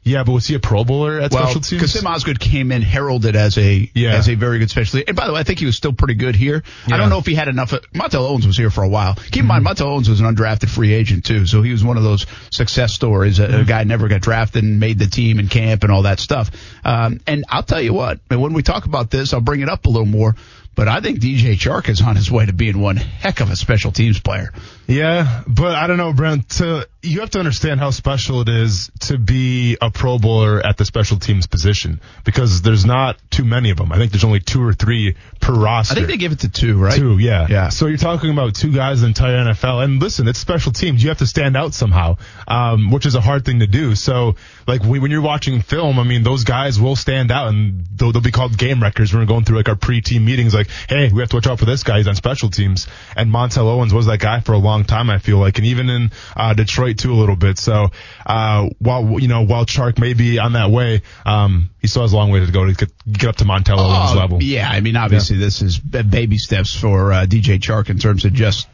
Yeah, 0.03 0.25
but 0.25 0.33
was 0.33 0.47
he 0.47 0.55
a 0.55 0.59
Pro 0.59 0.83
Bowler 0.83 1.21
at 1.21 1.31
Well, 1.31 1.45
special 1.45 1.61
teams? 1.61 1.83
Kassim 1.83 2.07
Osgood 2.07 2.41
came 2.41 2.73
in 2.73 2.81
heralded 2.81 3.37
as 3.37 3.59
a 3.59 3.91
Yeah. 3.95 4.15
as 4.15 4.31
a 4.31 4.35
very 4.35 4.59
good 4.59 4.71
specialist. 4.71 5.07
And 5.09 5.15
by 5.15 5.27
the 5.27 5.35
way, 5.35 5.41
I 5.41 5.43
think 5.43 5.59
he 5.59 5.67
was 5.67 5.77
still 5.77 5.93
pretty 5.93 6.15
good 6.15 6.35
here. 6.35 6.63
I 6.87 6.97
don't 6.97 7.11
know 7.11 7.19
if 7.19 7.27
he 7.27 7.35
had 7.35 7.49
enough. 7.49 7.73
Montel 7.95 8.27
Owens 8.27 8.47
was 8.47 8.57
here 8.57 8.71
for 8.71 8.83
a 8.83 8.89
while. 8.89 9.15
Keep 9.17 9.41
in 9.43 9.47
mind, 9.47 9.67
Mm-hmm. 9.67 9.83
Montel 9.83 9.89
Owens 9.93 10.09
was 10.09 10.21
an 10.21 10.35
undrafted 10.35 10.71
free 10.71 10.95
agent 10.95 11.27
too, 11.27 11.45
so 11.45 11.61
he 11.61 11.71
was 11.71 11.85
one 11.85 11.99
of 11.99 12.03
those 12.03 12.25
success 12.51 12.95
stories. 12.95 13.41
A, 13.41 13.47
Mm-hmm. 13.49 13.61
a 13.61 13.65
guy 13.65 13.85
never 13.85 14.09
got 14.09 14.23
drafted 14.23 14.65
and 14.65 14.81
made 14.81 14.99
the 14.99 15.07
team 15.07 15.39
in 15.39 15.49
camp 15.49 15.83
and 15.83 15.93
all 15.93 16.03
that 16.05 16.19
stuff. 16.19 16.51
Um, 16.83 17.21
and 17.27 17.45
I'll 17.51 17.63
tell 17.63 17.83
you 17.83 17.93
what, 17.93 18.21
and 18.31 18.41
when 18.41 18.55
we 18.55 18.63
talk 18.63 18.87
about 18.87 19.11
this, 19.11 19.35
I'll 19.35 19.43
bring 19.43 19.61
it 19.61 19.69
up 19.69 19.85
a 19.85 19.91
little 19.91 20.07
more. 20.07 20.35
But 20.81 20.89
I 20.89 21.03
think 21.03 21.21
DJ 21.21 21.59
Chark 21.59 21.91
is 21.91 22.01
on 22.01 22.17
his 22.17 22.31
way 22.31 22.47
to 22.47 22.55
being 22.55 22.81
one 22.81 22.97
heck 22.97 23.41
of 23.41 23.51
a 23.51 23.57
special 23.57 23.93
teams 23.93 24.19
player. 24.19 24.51
Yeah, 24.87 25.43
but 25.47 25.75
I 25.75 25.87
don't 25.87 25.99
know, 25.99 26.15
Brent. 26.15 26.49
To, 26.53 26.89
you 27.03 27.21
have 27.21 27.29
to 27.31 27.39
understand 27.39 27.81
how 27.81 27.91
special 27.91 28.41
it 28.41 28.49
is 28.49 28.91
to 29.01 29.19
be 29.19 29.77
a 29.83 29.91
Pro 29.91 30.19
Bowler 30.19 30.59
at 30.67 30.79
the 30.79 30.87
special 30.87 31.19
teams 31.19 31.47
position 31.47 32.01
because 32.25 32.63
there's 32.63 32.87
not 32.87 33.19
too 33.31 33.45
many 33.45 33.69
of 33.69 33.77
them. 33.77 33.93
I 33.93 33.99
think 33.99 34.11
there's 34.11 34.25
only 34.25 34.41
two 34.41 34.63
or 34.63 34.73
three 34.73 35.17
per 35.39 35.53
roster. 35.53 35.93
I 35.93 35.97
think 35.97 36.09
they 36.09 36.17
give 36.17 36.33
it 36.33 36.41
to 36.41 36.49
two, 36.49 36.79
right? 36.79 36.97
Two, 36.97 37.19
yeah. 37.19 37.47
Yeah. 37.51 37.69
So 37.69 37.87
you're 37.87 37.99
talking 37.99 38.31
about 38.31 38.55
two 38.55 38.73
guys 38.73 39.03
in 39.03 39.03
the 39.03 39.09
entire 39.09 39.53
NFL. 39.53 39.85
And 39.85 40.01
listen, 40.01 40.27
it's 40.29 40.39
special 40.39 40.73
teams. 40.73 41.03
You 41.03 41.11
have 41.11 41.19
to 41.19 41.27
stand 41.27 41.59
out 41.59 41.75
somehow, 41.75 42.17
um, 42.49 42.91
which 42.91 43.05
is 43.05 43.15
a 43.15 43.21
hard 43.21 43.45
thing 43.45 43.61
to 43.61 43.67
do. 43.67 43.95
So, 43.95 44.37
like, 44.71 44.83
we, 44.85 44.99
when 45.01 45.11
you're 45.11 45.21
watching 45.21 45.61
film, 45.61 45.99
I 45.99 46.05
mean, 46.05 46.23
those 46.23 46.45
guys 46.45 46.81
will 46.81 46.95
stand 46.97 47.31
out 47.31 47.49
and 47.49 47.85
they'll, 47.97 48.13
they'll 48.13 48.23
be 48.23 48.31
called 48.31 48.57
game 48.57 48.81
wreckers. 48.83 49.13
When 49.13 49.21
We're 49.21 49.27
going 49.27 49.45
through, 49.45 49.57
like, 49.57 49.69
our 49.69 49.75
pre-team 49.77 50.25
meetings, 50.25 50.55
like, 50.55 50.69
hey, 50.89 51.11
we 51.13 51.21
have 51.21 51.29
to 51.31 51.37
watch 51.37 51.47
out 51.49 51.59
for 51.59 51.65
this 51.65 51.83
guy. 51.83 51.99
He's 51.99 52.09
on 52.09 52.15
special 52.15 52.49
teams. 52.51 52.87
And 53.17 53.31
Montel 53.33 53.65
Owens 53.65 53.93
was 53.93 54.07
that 54.07 54.21
guy 54.21 54.41
for 54.41 54.53
a 54.53 54.59
long 54.59 54.85
time, 54.85 55.11
I 55.11 55.19
feel 55.19 55.39
like. 55.39 55.59
And 55.59 55.67
even 55.67 55.91
in, 55.91 56.11
uh, 56.37 56.55
Detroit, 56.55 56.99
too, 56.99 57.13
a 57.13 57.19
little 57.19 57.37
bit. 57.37 57.59
So, 57.59 57.89
uh, 58.25 58.69
while, 58.79 59.19
you 59.21 59.29
know, 59.29 59.43
while 59.45 59.67
Chark 59.67 59.99
may 59.99 60.15
be 60.15 60.39
on 60.39 60.53
that 60.53 60.71
way, 60.71 61.03
um, 61.27 61.71
he 61.81 61.89
still 61.89 62.03
has 62.03 62.13
a 62.13 62.17
long 62.17 62.31
way 62.31 62.41
to 62.41 62.53
go 62.53 62.65
to 62.67 62.73
get, 62.73 62.93
get 63.13 63.29
up 63.29 63.37
to 63.37 63.45
Montel 63.45 63.79
Owens 63.79 64.13
Oh, 64.13 64.19
level. 64.19 64.43
Yeah, 64.43 64.71
I 64.71 64.81
mean, 64.81 64.97
obviously, 64.97 65.37
this 65.37 65.63
is 65.63 65.79
baby 65.79 66.39
steps 66.39 66.75
for 66.75 67.13
uh, 67.13 67.27
DJ 67.27 67.59
Chark 67.59 67.91
in 67.91 67.99
terms 67.99 68.25
of 68.25 68.33
just. 68.33 68.69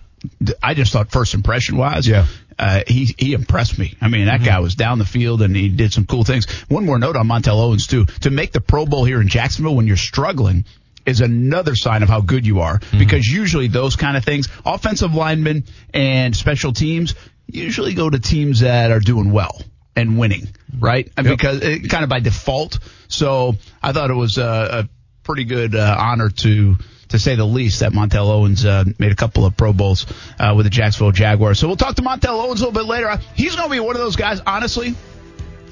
I 0.62 0.74
just 0.74 0.92
thought 0.92 1.12
first 1.12 1.34
impression 1.34 1.76
wise, 1.76 2.08
Yeah. 2.08 2.26
Uh, 2.58 2.82
he 2.86 3.14
he 3.18 3.32
impressed 3.32 3.78
me. 3.78 3.94
I 4.00 4.08
mean, 4.08 4.26
that 4.26 4.42
guy 4.44 4.60
was 4.60 4.74
down 4.74 4.98
the 4.98 5.04
field 5.04 5.42
and 5.42 5.54
he 5.54 5.68
did 5.68 5.92
some 5.92 6.06
cool 6.06 6.24
things. 6.24 6.50
One 6.68 6.86
more 6.86 6.98
note 6.98 7.16
on 7.16 7.28
Montel 7.28 7.60
Owens 7.60 7.86
too: 7.86 8.06
to 8.22 8.30
make 8.30 8.52
the 8.52 8.60
Pro 8.60 8.86
Bowl 8.86 9.04
here 9.04 9.20
in 9.20 9.28
Jacksonville 9.28 9.76
when 9.76 9.86
you're 9.86 9.96
struggling 9.96 10.64
is 11.04 11.20
another 11.20 11.76
sign 11.76 12.02
of 12.02 12.08
how 12.08 12.20
good 12.20 12.44
you 12.44 12.60
are 12.60 12.80
because 12.98 13.24
usually 13.24 13.68
those 13.68 13.94
kind 13.94 14.16
of 14.16 14.24
things, 14.24 14.48
offensive 14.64 15.14
linemen 15.14 15.64
and 15.94 16.34
special 16.34 16.72
teams, 16.72 17.14
usually 17.46 17.94
go 17.94 18.10
to 18.10 18.18
teams 18.18 18.60
that 18.60 18.90
are 18.90 18.98
doing 18.98 19.30
well 19.30 19.62
and 19.94 20.18
winning, 20.18 20.48
right? 20.78 21.10
Yep. 21.16 21.24
because 21.24 21.62
it, 21.62 21.88
kind 21.88 22.02
of 22.02 22.10
by 22.10 22.18
default. 22.18 22.80
So 23.08 23.54
I 23.82 23.92
thought 23.92 24.10
it 24.10 24.14
was 24.14 24.36
a, 24.36 24.42
a 24.84 24.88
pretty 25.22 25.44
good 25.44 25.74
uh, 25.74 25.96
honor 25.96 26.28
to 26.28 26.76
to 27.08 27.18
say 27.18 27.34
the 27.34 27.46
least 27.46 27.80
that 27.80 27.92
Montel 27.92 28.28
Owens 28.28 28.64
uh, 28.64 28.84
made 28.98 29.12
a 29.12 29.16
couple 29.16 29.44
of 29.44 29.56
Pro 29.56 29.72
Bowls 29.72 30.06
uh, 30.38 30.54
with 30.56 30.66
the 30.66 30.70
Jacksonville 30.70 31.12
Jaguars. 31.12 31.58
So 31.58 31.66
we'll 31.66 31.76
talk 31.76 31.94
to 31.96 32.02
Montel 32.02 32.44
Owens 32.44 32.60
a 32.60 32.66
little 32.66 32.72
bit 32.72 32.88
later. 32.88 33.16
He's 33.34 33.54
going 33.54 33.68
to 33.68 33.72
be 33.72 33.80
one 33.80 33.94
of 33.96 34.00
those 34.00 34.16
guys, 34.16 34.40
honestly. 34.46 34.94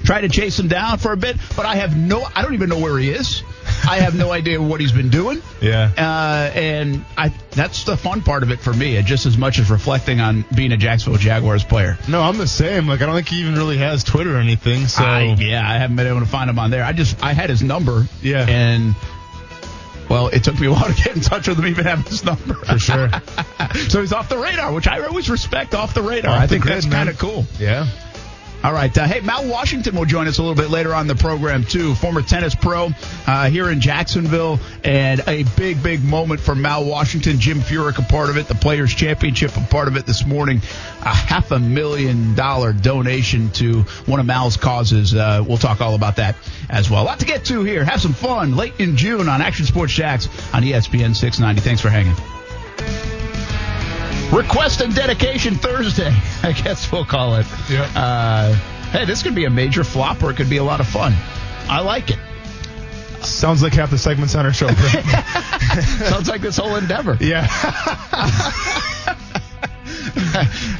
Try 0.03 0.21
to 0.21 0.29
chase 0.29 0.59
him 0.59 0.67
down 0.67 0.99
for 0.99 1.13
a 1.13 1.17
bit, 1.17 1.35
but 1.55 1.65
I 1.65 1.77
have 1.77 1.97
no, 1.97 2.27
I 2.35 2.43
don't 2.43 2.53
even 2.53 2.69
know 2.69 2.77
where 2.77 2.95
he 2.99 3.09
is. 3.09 3.41
I 3.89 3.97
have 3.97 4.15
no 4.15 4.31
idea 4.31 4.61
what 4.61 4.79
he's 4.79 4.91
been 4.91 5.09
doing. 5.09 5.41
Yeah. 5.63 5.91
Uh, 5.97 6.55
and 6.55 7.03
I, 7.17 7.29
that's 7.49 7.85
the 7.85 7.97
fun 7.97 8.21
part 8.21 8.43
of 8.43 8.51
it 8.51 8.59
for 8.59 8.71
me, 8.71 9.01
just 9.01 9.25
as 9.25 9.35
much 9.35 9.57
as 9.57 9.71
reflecting 9.71 10.21
on 10.21 10.45
being 10.55 10.71
a 10.73 10.77
Jacksonville 10.77 11.19
Jaguars 11.19 11.63
player. 11.63 11.97
No, 12.07 12.21
I'm 12.21 12.37
the 12.37 12.47
same. 12.47 12.87
Like 12.87 13.01
I 13.01 13.07
don't 13.07 13.15
think 13.15 13.29
he 13.29 13.41
even 13.41 13.55
really 13.55 13.77
has 13.77 14.03
Twitter 14.03 14.35
or 14.35 14.39
anything. 14.39 14.85
So 14.85 15.03
I, 15.03 15.23
yeah, 15.39 15.67
I 15.67 15.79
haven't 15.79 15.95
been 15.95 16.05
able 16.05 16.19
to 16.19 16.27
find 16.27 16.51
him 16.51 16.59
on 16.59 16.69
there. 16.69 16.83
I 16.83 16.93
just 16.93 17.23
I 17.23 17.33
had 17.33 17.49
his 17.49 17.63
number. 17.63 18.05
Yeah. 18.21 18.45
And 18.47 18.95
well, 20.09 20.27
it 20.27 20.43
took 20.43 20.59
me 20.59 20.67
a 20.67 20.71
while 20.71 20.85
to 20.85 20.93
get 20.93 21.15
in 21.15 21.21
touch 21.21 21.47
with 21.47 21.57
him, 21.59 21.67
even 21.67 21.85
have 21.85 22.07
his 22.07 22.23
number. 22.23 22.53
for 22.53 22.79
sure. 22.79 23.09
so 23.89 24.01
he's 24.01 24.13
off 24.13 24.29
the 24.29 24.37
radar, 24.37 24.73
which 24.73 24.87
I 24.87 25.03
always 25.05 25.29
respect 25.29 25.73
off 25.73 25.93
the 25.93 26.01
radar. 26.01 26.31
Off 26.35 26.41
I 26.41 26.47
think 26.47 26.63
grid, 26.63 26.75
that's 26.75 26.85
kind 26.85 27.09
of 27.09 27.17
cool. 27.17 27.45
yeah. 27.59 27.87
All 28.63 28.73
right. 28.73 28.95
Uh, 28.97 29.05
hey, 29.05 29.19
Mal 29.19 29.47
Washington 29.47 29.95
will 29.95 30.05
join 30.05 30.27
us 30.27 30.39
a 30.39 30.41
little 30.41 30.55
bit 30.55 30.71
later 30.71 30.93
on 30.93 31.05
the 31.05 31.15
program, 31.15 31.63
too. 31.63 31.93
Former 31.95 32.23
tennis 32.23 32.55
pro 32.55 32.89
uh, 33.27 33.49
here 33.49 33.69
in 33.69 33.79
Jacksonville. 33.79 34.59
And 34.83 35.21
a 35.27 35.43
big, 35.55 35.83
big 35.83 36.03
moment 36.03 36.39
for 36.39 36.55
Mal 36.55 36.83
Washington. 36.83 37.39
Jim 37.39 37.59
Furyk, 37.59 37.99
a 37.99 38.01
part 38.01 38.29
of 38.29 38.37
it. 38.37 38.47
The 38.47 38.55
Players' 38.55 38.93
Championship, 38.93 39.55
a 39.55 39.61
part 39.61 39.87
of 39.87 39.97
it 39.97 40.07
this 40.07 40.25
morning. 40.25 40.61
A 41.01 41.13
half 41.13 41.51
a 41.51 41.59
million 41.59 42.33
dollar 42.33 42.73
donation 42.73 43.51
to 43.51 43.81
one 44.07 44.19
of 44.19 44.25
Mal's 44.25 44.57
causes. 44.57 45.13
Uh, 45.13 45.43
we'll 45.47 45.57
talk 45.57 45.81
all 45.81 45.93
about 45.93 46.15
that 46.15 46.35
as 46.69 46.89
well. 46.89 47.03
A 47.03 47.05
lot 47.05 47.19
to 47.19 47.25
get 47.25 47.45
to 47.45 47.63
here. 47.63 47.85
Have 47.85 48.01
some 48.01 48.13
fun 48.13 48.55
late 48.55 48.73
in 48.79 48.97
June 48.97 49.29
on 49.29 49.41
Action 49.41 49.65
Sports 49.65 49.93
Jax 49.93 50.27
on 50.53 50.63
ESPN 50.63 51.15
690. 51.15 51.61
Thanks 51.61 51.81
for 51.81 51.89
hanging. 51.89 52.15
Request 54.33 54.81
and 54.81 54.93
dedication 54.93 55.55
Thursday, 55.55 56.11
I 56.43 56.51
guess 56.51 56.91
we'll 56.91 57.05
call 57.05 57.35
it. 57.35 57.45
Yeah. 57.69 57.83
Uh, 57.95 58.53
hey, 58.91 59.05
this 59.05 59.23
could 59.23 59.35
be 59.35 59.45
a 59.45 59.49
major 59.49 59.83
flop 59.83 60.23
or 60.23 60.31
it 60.31 60.37
could 60.37 60.49
be 60.49 60.57
a 60.57 60.63
lot 60.63 60.79
of 60.79 60.87
fun. 60.87 61.13
I 61.67 61.81
like 61.81 62.09
it. 62.11 62.19
Sounds 63.23 63.63
like 63.63 63.73
half 63.73 63.89
the 63.89 63.97
segments 63.97 64.35
on 64.35 64.45
our 64.45 64.53
show. 64.53 64.67
Sounds 66.09 66.29
like 66.29 66.41
this 66.41 66.57
whole 66.57 66.75
endeavor. 66.75 67.17
yeah. 67.19 67.47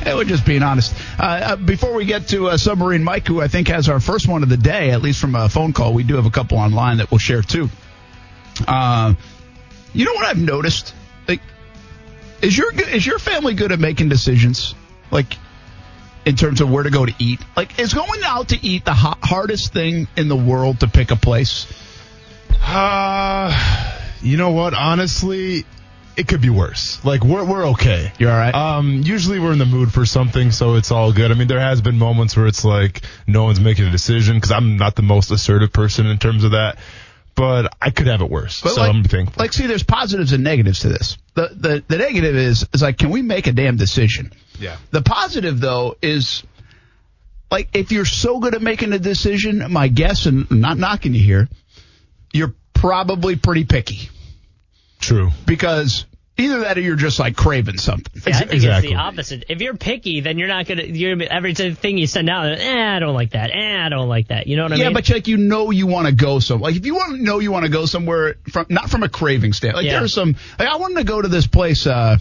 Hey, 0.03 0.13
we're 0.13 0.25
just 0.25 0.45
being 0.45 0.63
honest. 0.63 0.93
Uh, 1.17 1.23
uh, 1.23 1.55
before 1.55 1.93
we 1.93 2.05
get 2.05 2.27
to 2.29 2.49
uh, 2.49 2.57
Submarine 2.57 3.03
Mike, 3.03 3.25
who 3.27 3.41
I 3.41 3.47
think 3.47 3.69
has 3.69 3.87
our 3.89 3.99
first 3.99 4.27
one 4.27 4.43
of 4.43 4.49
the 4.49 4.57
day, 4.57 4.91
at 4.91 5.01
least 5.01 5.19
from 5.19 5.33
a 5.33 5.49
phone 5.49 5.73
call, 5.73 5.93
we 5.93 6.03
do 6.03 6.15
have 6.15 6.25
a 6.25 6.29
couple 6.29 6.57
online 6.57 6.97
that 6.97 7.09
we'll 7.09 7.17
share 7.17 7.41
too. 7.41 7.69
Uh, 8.67 9.13
you 9.93 10.05
know 10.05 10.13
what 10.13 10.25
I've 10.25 10.37
noticed? 10.37 10.93
Is 12.41 12.57
your 12.57 12.71
is 12.73 13.05
your 13.05 13.19
family 13.19 13.53
good 13.53 13.71
at 13.71 13.79
making 13.79 14.09
decisions? 14.09 14.75
Like, 15.11 15.37
in 16.25 16.35
terms 16.35 16.61
of 16.61 16.69
where 16.69 16.83
to 16.83 16.89
go 16.89 17.05
to 17.05 17.13
eat? 17.19 17.39
Like, 17.55 17.79
is 17.79 17.93
going 17.93 18.21
out 18.23 18.49
to 18.49 18.65
eat 18.65 18.85
the 18.85 18.93
ho- 18.93 19.17
hardest 19.21 19.73
thing 19.73 20.07
in 20.17 20.27
the 20.27 20.35
world 20.35 20.79
to 20.81 20.87
pick 20.87 21.11
a 21.11 21.15
place? 21.15 21.67
Uh, 22.61 23.53
you 24.21 24.37
know 24.37 24.51
what? 24.51 24.73
Honestly, 24.73 25.65
it 26.17 26.27
could 26.27 26.41
be 26.41 26.49
worse. 26.49 27.03
Like 27.03 27.23
we're 27.23 27.43
we're 27.43 27.67
okay. 27.69 28.11
You're 28.17 28.31
all 28.31 28.37
right. 28.37 28.53
Um, 28.53 29.01
usually 29.03 29.39
we're 29.39 29.53
in 29.53 29.59
the 29.59 29.65
mood 29.65 29.91
for 29.91 30.05
something, 30.05 30.51
so 30.51 30.75
it's 30.75 30.91
all 30.91 31.11
good. 31.11 31.31
I 31.31 31.33
mean, 31.35 31.47
there 31.47 31.59
has 31.59 31.81
been 31.81 31.97
moments 31.97 32.35
where 32.35 32.47
it's 32.47 32.63
like 32.63 33.01
no 33.27 33.43
one's 33.43 33.59
making 33.59 33.85
a 33.85 33.91
decision 33.91 34.37
because 34.37 34.51
I'm 34.51 34.77
not 34.77 34.95
the 34.95 35.03
most 35.03 35.31
assertive 35.31 35.73
person 35.73 36.07
in 36.07 36.17
terms 36.17 36.43
of 36.43 36.51
that. 36.51 36.77
But 37.35 37.75
I 37.81 37.89
could 37.89 38.07
have 38.07 38.21
it 38.21 38.29
worse, 38.29 38.61
But 38.61 38.75
so 38.75 38.81
like, 38.81 38.93
I'm 38.95 39.03
thankful. 39.03 39.41
like, 39.41 39.51
see, 39.51 39.67
there's 39.67 39.83
positives 39.83 40.31
and 40.31 40.43
negatives 40.43 40.79
to 40.81 40.89
this. 40.89 41.17
The, 41.33 41.49
the 41.53 41.83
the 41.87 41.97
negative 41.97 42.35
is 42.35 42.65
is 42.73 42.81
like, 42.81 42.97
can 42.97 43.09
we 43.09 43.21
make 43.21 43.47
a 43.47 43.51
damn 43.51 43.75
decision? 43.75 44.31
yeah, 44.57 44.77
The 44.91 45.01
positive 45.01 45.59
though 45.59 45.97
is 46.01 46.43
like 47.51 47.69
if 47.73 47.91
you're 47.91 48.05
so 48.05 48.39
good 48.39 48.55
at 48.55 48.61
making 48.61 48.93
a 48.93 48.99
decision, 48.99 49.69
my 49.69 49.89
guess, 49.89 50.25
and 50.27 50.47
I'm 50.49 50.61
not 50.61 50.77
knocking 50.77 51.13
you 51.13 51.21
here, 51.21 51.49
you're 52.33 52.53
probably 52.73 53.35
pretty 53.35 53.65
picky 53.65 54.09
true. 54.99 55.31
because 55.45 56.05
either 56.37 56.59
that 56.59 56.77
or 56.77 56.81
you're 56.81 56.95
just 56.95 57.19
like 57.19 57.35
craving 57.35 57.77
something. 57.77 58.21
See, 58.21 58.31
I 58.31 58.39
think 58.39 58.53
exactly. 58.53 58.89
it's 58.89 58.95
the 58.95 59.01
opposite. 59.01 59.45
If 59.49 59.61
you're 59.61 59.75
picky, 59.75 60.21
then 60.21 60.37
you're 60.37 60.47
not 60.47 60.65
gonna. 60.67 60.83
You're 60.83 61.15
gonna 61.15 61.25
be, 61.25 61.29
everything 61.29 61.97
you 61.97 62.07
send 62.07 62.29
out. 62.29 62.47
Eh, 62.47 62.95
I 62.95 62.99
don't 62.99 63.13
like 63.13 63.31
that. 63.31 63.51
Eh, 63.53 63.85
I 63.85 63.89
don't 63.89 64.09
like 64.09 64.27
that. 64.29 64.47
You 64.47 64.57
know 64.57 64.63
what 64.63 64.73
I 64.73 64.75
yeah, 64.75 64.83
mean? 64.85 64.91
Yeah, 64.91 65.01
but 65.01 65.09
like 65.09 65.27
you 65.27 65.37
know 65.37 65.71
you 65.71 65.87
want 65.87 66.07
to 66.07 66.13
go 66.13 66.39
somewhere. 66.39 66.71
Like 66.71 66.77
if 66.77 66.85
you 66.85 66.95
want 66.95 67.15
to 67.17 67.23
know 67.23 67.39
you 67.39 67.51
want 67.51 67.65
to 67.65 67.71
go 67.71 67.85
somewhere 67.85 68.35
from 68.51 68.65
not 68.69 68.89
from 68.89 69.03
a 69.03 69.09
craving 69.09 69.53
standpoint. 69.53 69.85
Like 69.85 69.91
Yeah. 69.91 69.99
there's 69.99 70.13
some 70.13 70.35
like 70.59 70.67
I 70.67 70.75
wanted 70.77 70.97
to 70.97 71.03
go 71.03 71.21
to 71.21 71.27
this 71.27 71.47
place. 71.47 71.87
uh 71.87 72.17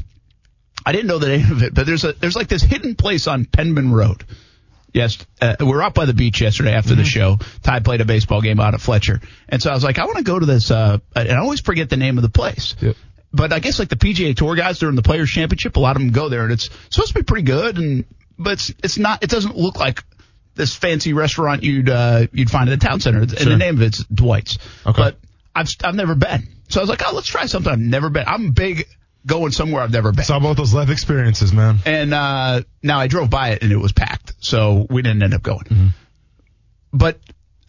I 0.86 0.92
didn't 0.92 1.06
know 1.06 1.18
the 1.18 1.28
name 1.28 1.50
of 1.50 1.62
it, 1.62 1.74
but 1.74 1.86
there's 1.86 2.04
a 2.04 2.12
there's 2.12 2.36
like 2.36 2.48
this 2.48 2.62
hidden 2.62 2.94
place 2.94 3.26
on 3.26 3.44
Penman 3.46 3.92
Road. 3.92 4.24
Yes, 4.92 5.18
uh, 5.40 5.56
we 5.58 5.66
were 5.66 5.82
out 5.82 5.94
by 5.94 6.04
the 6.04 6.14
beach 6.14 6.40
yesterday 6.40 6.72
after 6.72 6.94
the 6.94 7.04
show. 7.04 7.38
Ty 7.64 7.80
played 7.80 8.00
a 8.00 8.04
baseball 8.04 8.40
game 8.40 8.60
out 8.60 8.74
at 8.74 8.80
Fletcher, 8.80 9.20
and 9.48 9.60
so 9.60 9.70
I 9.70 9.74
was 9.74 9.82
like, 9.82 9.98
I 9.98 10.04
want 10.04 10.18
to 10.18 10.22
go 10.22 10.38
to 10.38 10.46
this. 10.46 10.70
Uh, 10.70 10.98
and 11.16 11.32
I 11.32 11.38
always 11.38 11.60
forget 11.60 11.90
the 11.90 11.96
name 11.96 12.16
of 12.16 12.22
the 12.22 12.28
place. 12.28 12.76
Yep. 12.80 12.94
But 13.34 13.52
I 13.52 13.58
guess 13.58 13.78
like 13.78 13.88
the 13.88 13.96
PGA 13.96 14.36
Tour 14.36 14.54
guys 14.54 14.78
during 14.78 14.94
the 14.94 15.02
Players 15.02 15.30
Championship, 15.30 15.76
a 15.76 15.80
lot 15.80 15.96
of 15.96 16.02
them 16.02 16.12
go 16.12 16.28
there, 16.28 16.44
and 16.44 16.52
it's 16.52 16.70
supposed 16.90 17.08
to 17.08 17.14
be 17.14 17.22
pretty 17.24 17.42
good. 17.42 17.78
And 17.78 18.04
but 18.38 18.52
it's 18.52 18.72
it's 18.82 18.98
not. 18.98 19.24
It 19.24 19.30
doesn't 19.30 19.56
look 19.56 19.76
like 19.76 20.04
this 20.54 20.76
fancy 20.76 21.12
restaurant 21.12 21.64
you'd 21.64 21.88
uh, 21.88 22.28
you'd 22.32 22.50
find 22.50 22.70
at 22.70 22.78
the 22.78 22.86
town 22.86 23.00
center. 23.00 23.20
And 23.20 23.30
the 23.30 23.56
name 23.56 23.76
of 23.76 23.82
it's 23.82 24.04
Dwight's. 24.04 24.58
Okay. 24.86 25.02
But 25.02 25.16
I've 25.54 25.68
I've 25.82 25.96
never 25.96 26.14
been, 26.14 26.46
so 26.68 26.80
I 26.80 26.82
was 26.82 26.90
like, 26.90 27.02
oh, 27.04 27.12
let's 27.12 27.26
try 27.26 27.46
something 27.46 27.72
I've 27.72 27.78
never 27.78 28.08
been. 28.08 28.24
I'm 28.26 28.52
big 28.52 28.86
going 29.26 29.50
somewhere 29.50 29.82
I've 29.82 29.92
never 29.92 30.12
been. 30.12 30.20
It's 30.20 30.30
all 30.30 30.38
about 30.38 30.56
those 30.56 30.72
life 30.72 30.90
experiences, 30.90 31.52
man. 31.52 31.78
And 31.86 32.14
uh, 32.14 32.62
now 32.82 33.00
I 33.00 33.08
drove 33.08 33.30
by 33.30 33.50
it 33.50 33.62
and 33.62 33.72
it 33.72 33.78
was 33.78 33.92
packed, 33.92 34.34
so 34.40 34.86
we 34.88 35.02
didn't 35.02 35.22
end 35.22 35.34
up 35.34 35.42
going. 35.42 35.92
But 36.92 37.18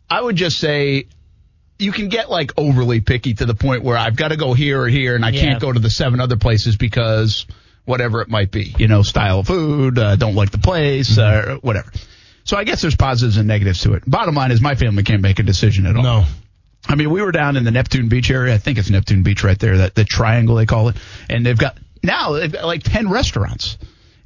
I 0.09 0.21
would 0.21 0.35
just 0.35 0.59
say 0.59 1.07
you 1.77 1.91
can 1.91 2.07
get 2.09 2.29
like 2.29 2.51
overly 2.57 3.01
picky 3.01 3.33
to 3.35 3.45
the 3.45 3.55
point 3.55 3.83
where 3.83 3.97
I've 3.97 4.15
got 4.15 4.29
to 4.29 4.37
go 4.37 4.53
here 4.53 4.81
or 4.81 4.87
here, 4.87 5.15
and 5.15 5.25
I 5.25 5.29
Yeah. 5.29 5.41
can't 5.41 5.59
go 5.61 5.71
to 5.71 5.79
the 5.79 5.89
seven 5.89 6.19
other 6.19 6.37
places 6.37 6.77
because 6.77 7.45
whatever 7.85 8.21
it 8.21 8.29
might 8.29 8.49
be, 8.51 8.73
you 8.79 8.87
know, 8.87 9.01
style 9.03 9.39
of 9.39 9.47
food, 9.47 9.99
uh, 9.99 10.15
don't 10.15 10.35
like 10.35 10.51
the 10.51 10.57
place, 10.57 11.17
uh, 11.17 11.57
whatever. 11.61 11.91
So 12.43 12.57
I 12.57 12.63
guess 12.63 12.81
there's 12.81 12.95
positives 12.95 13.37
and 13.37 13.47
negatives 13.47 13.81
to 13.81 13.93
it. 13.93 14.03
Bottom 14.07 14.35
line 14.35 14.51
is 14.51 14.61
my 14.61 14.75
family 14.75 15.03
can't 15.03 15.21
make 15.21 15.39
a 15.39 15.43
decision 15.43 15.85
at 15.85 15.95
all. 15.95 16.03
No. 16.03 16.25
I 16.87 16.95
mean, 16.95 17.09
we 17.09 17.21
were 17.21 17.31
down 17.31 17.57
in 17.57 17.63
the 17.63 17.71
Neptune 17.71 18.07
Beach 18.09 18.29
area. 18.29 18.53
I 18.53 18.57
think 18.59 18.77
it's 18.77 18.89
Neptune 18.89 19.23
Beach 19.23 19.43
right 19.43 19.57
there, 19.57 19.77
that 19.79 19.95
the 19.95 20.05
triangle 20.05 20.55
they 20.55 20.65
call 20.67 20.89
it. 20.89 20.95
And 21.29 21.43
they've 21.45 21.57
got 21.57 21.77
now 22.03 22.33
they've 22.33 22.51
got 22.51 22.63
like 22.65 22.83
ten 22.83 23.09
restaurants, 23.09 23.77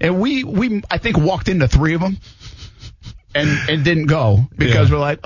and 0.02 0.20
we 0.20 0.44
we 0.44 0.84
I 0.92 0.98
think 0.98 1.18
walked 1.18 1.48
into 1.48 1.70
three 1.70 1.94
of 1.94 2.02
them, 2.02 2.18
and 3.34 3.50
and 3.70 3.84
didn't 3.86 4.08
go 4.08 4.48
because 4.58 4.90
Yeah. 4.90 4.96
we're 4.96 5.02
like, 5.02 5.20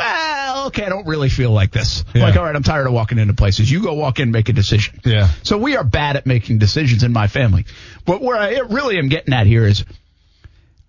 okay, 0.67 0.86
I 0.86 0.89
don't 0.89 1.08
really 1.08 1.29
feel 1.29 1.51
like 1.51 1.72
this. 1.72 2.03
Yeah. 2.13 2.24
Like, 2.24 2.36
all 2.36 2.43
right, 2.43 2.55
I'm 2.55 2.63
tired 2.63 2.88
of 2.88 2.93
walking 2.93 3.17
into 3.17 3.34
places. 3.34 3.70
You 3.70 3.82
go 3.82 3.93
walk 3.93 4.20
in, 4.20 4.32
make 4.32 4.50
a 4.50 4.53
decision. 4.53 5.00
Yeah. 5.05 5.29
So 5.43 5.58
we 5.58 5.75
are 5.77 5.84
bad 5.84 6.15
at 6.15 6.25
making 6.25 6.60
decisions 6.60 7.03
in 7.03 7.13
my 7.13 7.27
family. 7.27 7.65
But 8.05 8.22
where 8.22 8.38
I 8.38 8.60
really 8.60 8.98
am 8.98 9.10
getting 9.10 9.34
at 9.34 9.48
here 9.48 9.65
is 9.65 9.86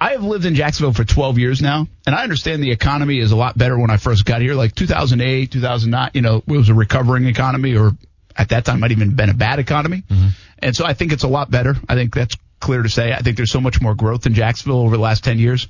I 0.01 0.13
have 0.13 0.23
lived 0.23 0.45
in 0.45 0.55
Jacksonville 0.55 0.93
for 0.93 1.05
12 1.05 1.39
years 1.39 1.63
now, 1.63 1.87
and 2.07 2.15
I 2.15 2.23
understand 2.23 2.63
the 2.63 2.73
economy 2.73 3.19
is 3.19 3.33
a 3.33 3.37
lot 3.37 3.57
better 3.57 3.79
when 3.79 3.91
I 3.91 3.97
first 3.97 4.25
got 4.25 4.41
here. 4.41 4.55
Like 4.55 4.75
2008, 4.75 5.51
2009, 5.51 6.11
you 6.15 6.21
know, 6.21 6.43
it 6.47 6.47
was 6.47 6.69
a 6.69 6.75
recovering 6.75 7.27
economy, 7.27 7.77
or 7.77 7.93
at 8.37 8.51
that 8.51 8.65
time 8.65 8.81
might 8.81 8.91
even 8.91 9.15
been 9.15 9.31
a 9.31 9.35
bad 9.35 9.61
economy. 9.61 10.03
Mm-hmm. 10.09 10.29
And 10.59 10.77
so 10.77 10.85
I 10.85 10.95
think 10.95 11.13
it's 11.13 11.23
a 11.23 11.29
lot 11.29 11.51
better. 11.51 11.77
I 11.89 11.95
think 11.95 12.15
that's 12.15 12.37
clear 12.61 12.83
to 12.83 12.89
say. 12.89 13.13
I 13.13 13.21
think 13.21 13.37
there's 13.37 13.51
so 13.51 13.61
much 13.61 13.81
more 13.81 13.95
growth 13.95 14.27
in 14.27 14.35
Jacksonville 14.35 14.81
over 14.81 14.97
the 14.97 15.03
last 15.03 15.25
10 15.25 15.39
years. 15.39 15.69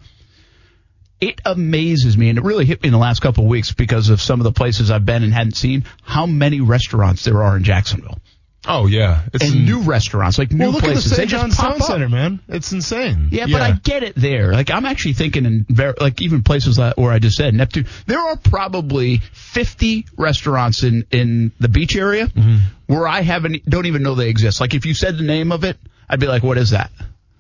It 1.25 1.41
amazes 1.45 2.17
me, 2.19 2.29
and 2.29 2.39
it 2.39 2.45
really 2.45 2.65
hit 2.67 2.83
me 2.83 2.89
in 2.89 2.93
the 2.93 2.99
last 2.99 3.21
couple 3.21 3.45
of 3.45 3.51
weeks 3.51 3.73
because 3.73 4.11
of 4.11 4.21
some 4.21 4.41
of 4.41 4.45
the 4.45 4.53
places 4.53 4.91
I've 4.91 5.07
been 5.07 5.23
and 5.23 5.33
hadn't 5.33 5.57
seen, 5.57 5.85
how 6.03 6.27
many 6.27 6.61
restaurants 6.61 7.25
there 7.25 7.43
are 7.43 7.57
in 7.57 7.65
Jacksonville. 7.65 8.19
Oh 8.67 8.87
yeah. 8.87 9.23
It's 9.33 9.45
And 9.45 9.67
new 9.67 9.81
restaurants, 9.81 10.39
like 10.39 10.51
new 10.51 10.65
well, 10.65 10.73
look 10.73 10.85
places. 10.85 11.07
at 11.07 11.11
the 11.11 11.17
they 11.17 11.29
St. 11.29 11.31
just 11.31 11.43
John's 11.43 11.57
pop 11.57 11.73
Town 11.73 11.83
up. 11.83 11.87
Center, 11.87 12.09
man. 12.09 12.41
It's 12.49 12.73
insane. 12.73 13.29
Yeah, 13.31 13.47
but 13.47 13.61
I 13.61 13.73
get 13.73 14.03
it 14.03 14.15
there. 14.17 14.53
Like 14.53 14.71
I'm 14.71 14.87
actually 14.87 15.15
thinking 15.15 15.45
in 15.45 15.67
very, 15.69 15.95
like 16.01 16.21
even 16.23 16.43
places 16.43 16.79
like 16.79 16.97
where 16.97 17.13
I 17.13 17.19
just 17.19 17.37
said 17.37 17.53
Neptune, 17.55 17.87
there 18.07 18.21
are 18.21 18.37
probably 18.37 19.19
50 19.19 20.07
restaurants 20.17 20.83
in 20.83 21.07
in 21.11 21.53
the 21.61 21.69
beach 21.69 21.97
area 21.97 22.27
mm-hmm. 22.27 22.59
where 22.87 23.07
I 23.07 23.21
haven't 23.21 23.69
don't 23.69 23.87
even 23.87 24.03
know 24.03 24.15
they 24.15 24.31
exist. 24.31 24.61
Like 24.61 24.75
if 24.75 24.87
you 24.87 24.95
said 24.95 25.19
the 25.19 25.25
name 25.25 25.53
of 25.53 25.65
it, 25.65 25.77
I'd 26.09 26.21
be 26.21 26.27
like, 26.27 26.43
what 26.43 26.59
is 26.59 26.71
that? 26.71 26.91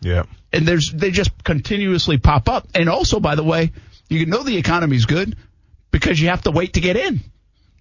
Yeah. 0.05 0.25
And 0.53 0.67
there's 0.67 0.93
they 0.93 1.11
just 1.11 1.31
continuously 1.45 2.19
pop 2.19 2.49
up. 2.49 2.69
And 2.75 2.89
also, 2.89 3.19
by 3.21 3.35
the 3.35 3.43
way, 3.45 3.73
you 4.09 4.27
know 4.27 4.43
the 4.43 4.57
economy's 4.57 5.07
good 5.07 5.37
because 5.91 6.21
you 6.21 6.29
have 6.29 6.43
to 6.43 6.51
wait 6.51 6.75
to 6.75 6.81
get 6.81 6.97
in. 6.97 7.21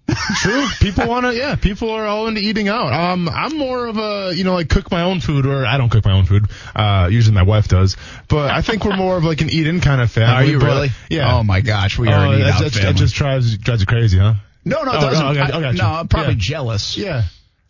True. 0.36 0.66
People 0.80 1.08
want 1.08 1.24
to, 1.24 1.34
yeah, 1.34 1.54
people 1.56 1.88
are 1.90 2.04
all 2.04 2.26
into 2.26 2.40
eating 2.40 2.68
out. 2.68 2.92
Um, 2.92 3.26
I'm 3.26 3.56
more 3.56 3.86
of 3.86 3.96
a, 3.96 4.32
you 4.34 4.44
know, 4.44 4.52
like 4.52 4.68
cook 4.68 4.90
my 4.90 5.02
own 5.02 5.20
food, 5.20 5.46
or 5.46 5.64
I 5.64 5.78
don't 5.78 5.88
cook 5.88 6.04
my 6.04 6.12
own 6.12 6.26
food. 6.26 6.44
Uh, 6.76 7.08
usually 7.10 7.34
my 7.34 7.42
wife 7.42 7.68
does. 7.68 7.96
But 8.28 8.50
I 8.50 8.60
think 8.60 8.84
we're 8.84 8.96
more 8.96 9.16
of 9.16 9.24
like 9.24 9.40
an 9.40 9.48
eat 9.48 9.66
in 9.66 9.80
kind 9.80 10.02
of 10.02 10.10
family. 10.10 10.34
Are 10.34 10.44
you 10.44 10.58
but- 10.58 10.66
really? 10.66 10.88
Yeah. 11.08 11.34
Oh 11.36 11.42
my 11.42 11.62
gosh, 11.62 11.98
we 11.98 12.08
are 12.08 12.26
Oh, 12.26 12.30
an 12.32 12.40
eat 12.40 12.42
that, 12.42 12.52
out 12.54 12.60
that, 12.72 12.72
that 12.82 12.96
just 12.96 13.14
drives 13.14 13.56
drives 13.56 13.80
you 13.80 13.86
crazy, 13.86 14.18
huh? 14.18 14.34
no, 14.66 14.82
no, 14.82 14.92
it 14.92 14.96
Oh, 14.96 15.00
doesn't. 15.00 15.24
oh, 15.26 15.40
I 15.40 15.48
I- 15.66 15.68
I 15.68 15.72
no, 15.72 15.86
I'm 15.86 16.08
probably 16.08 16.34
Yeah. 16.34 16.38
jealous. 16.40 16.96
Yeah. 16.98 17.22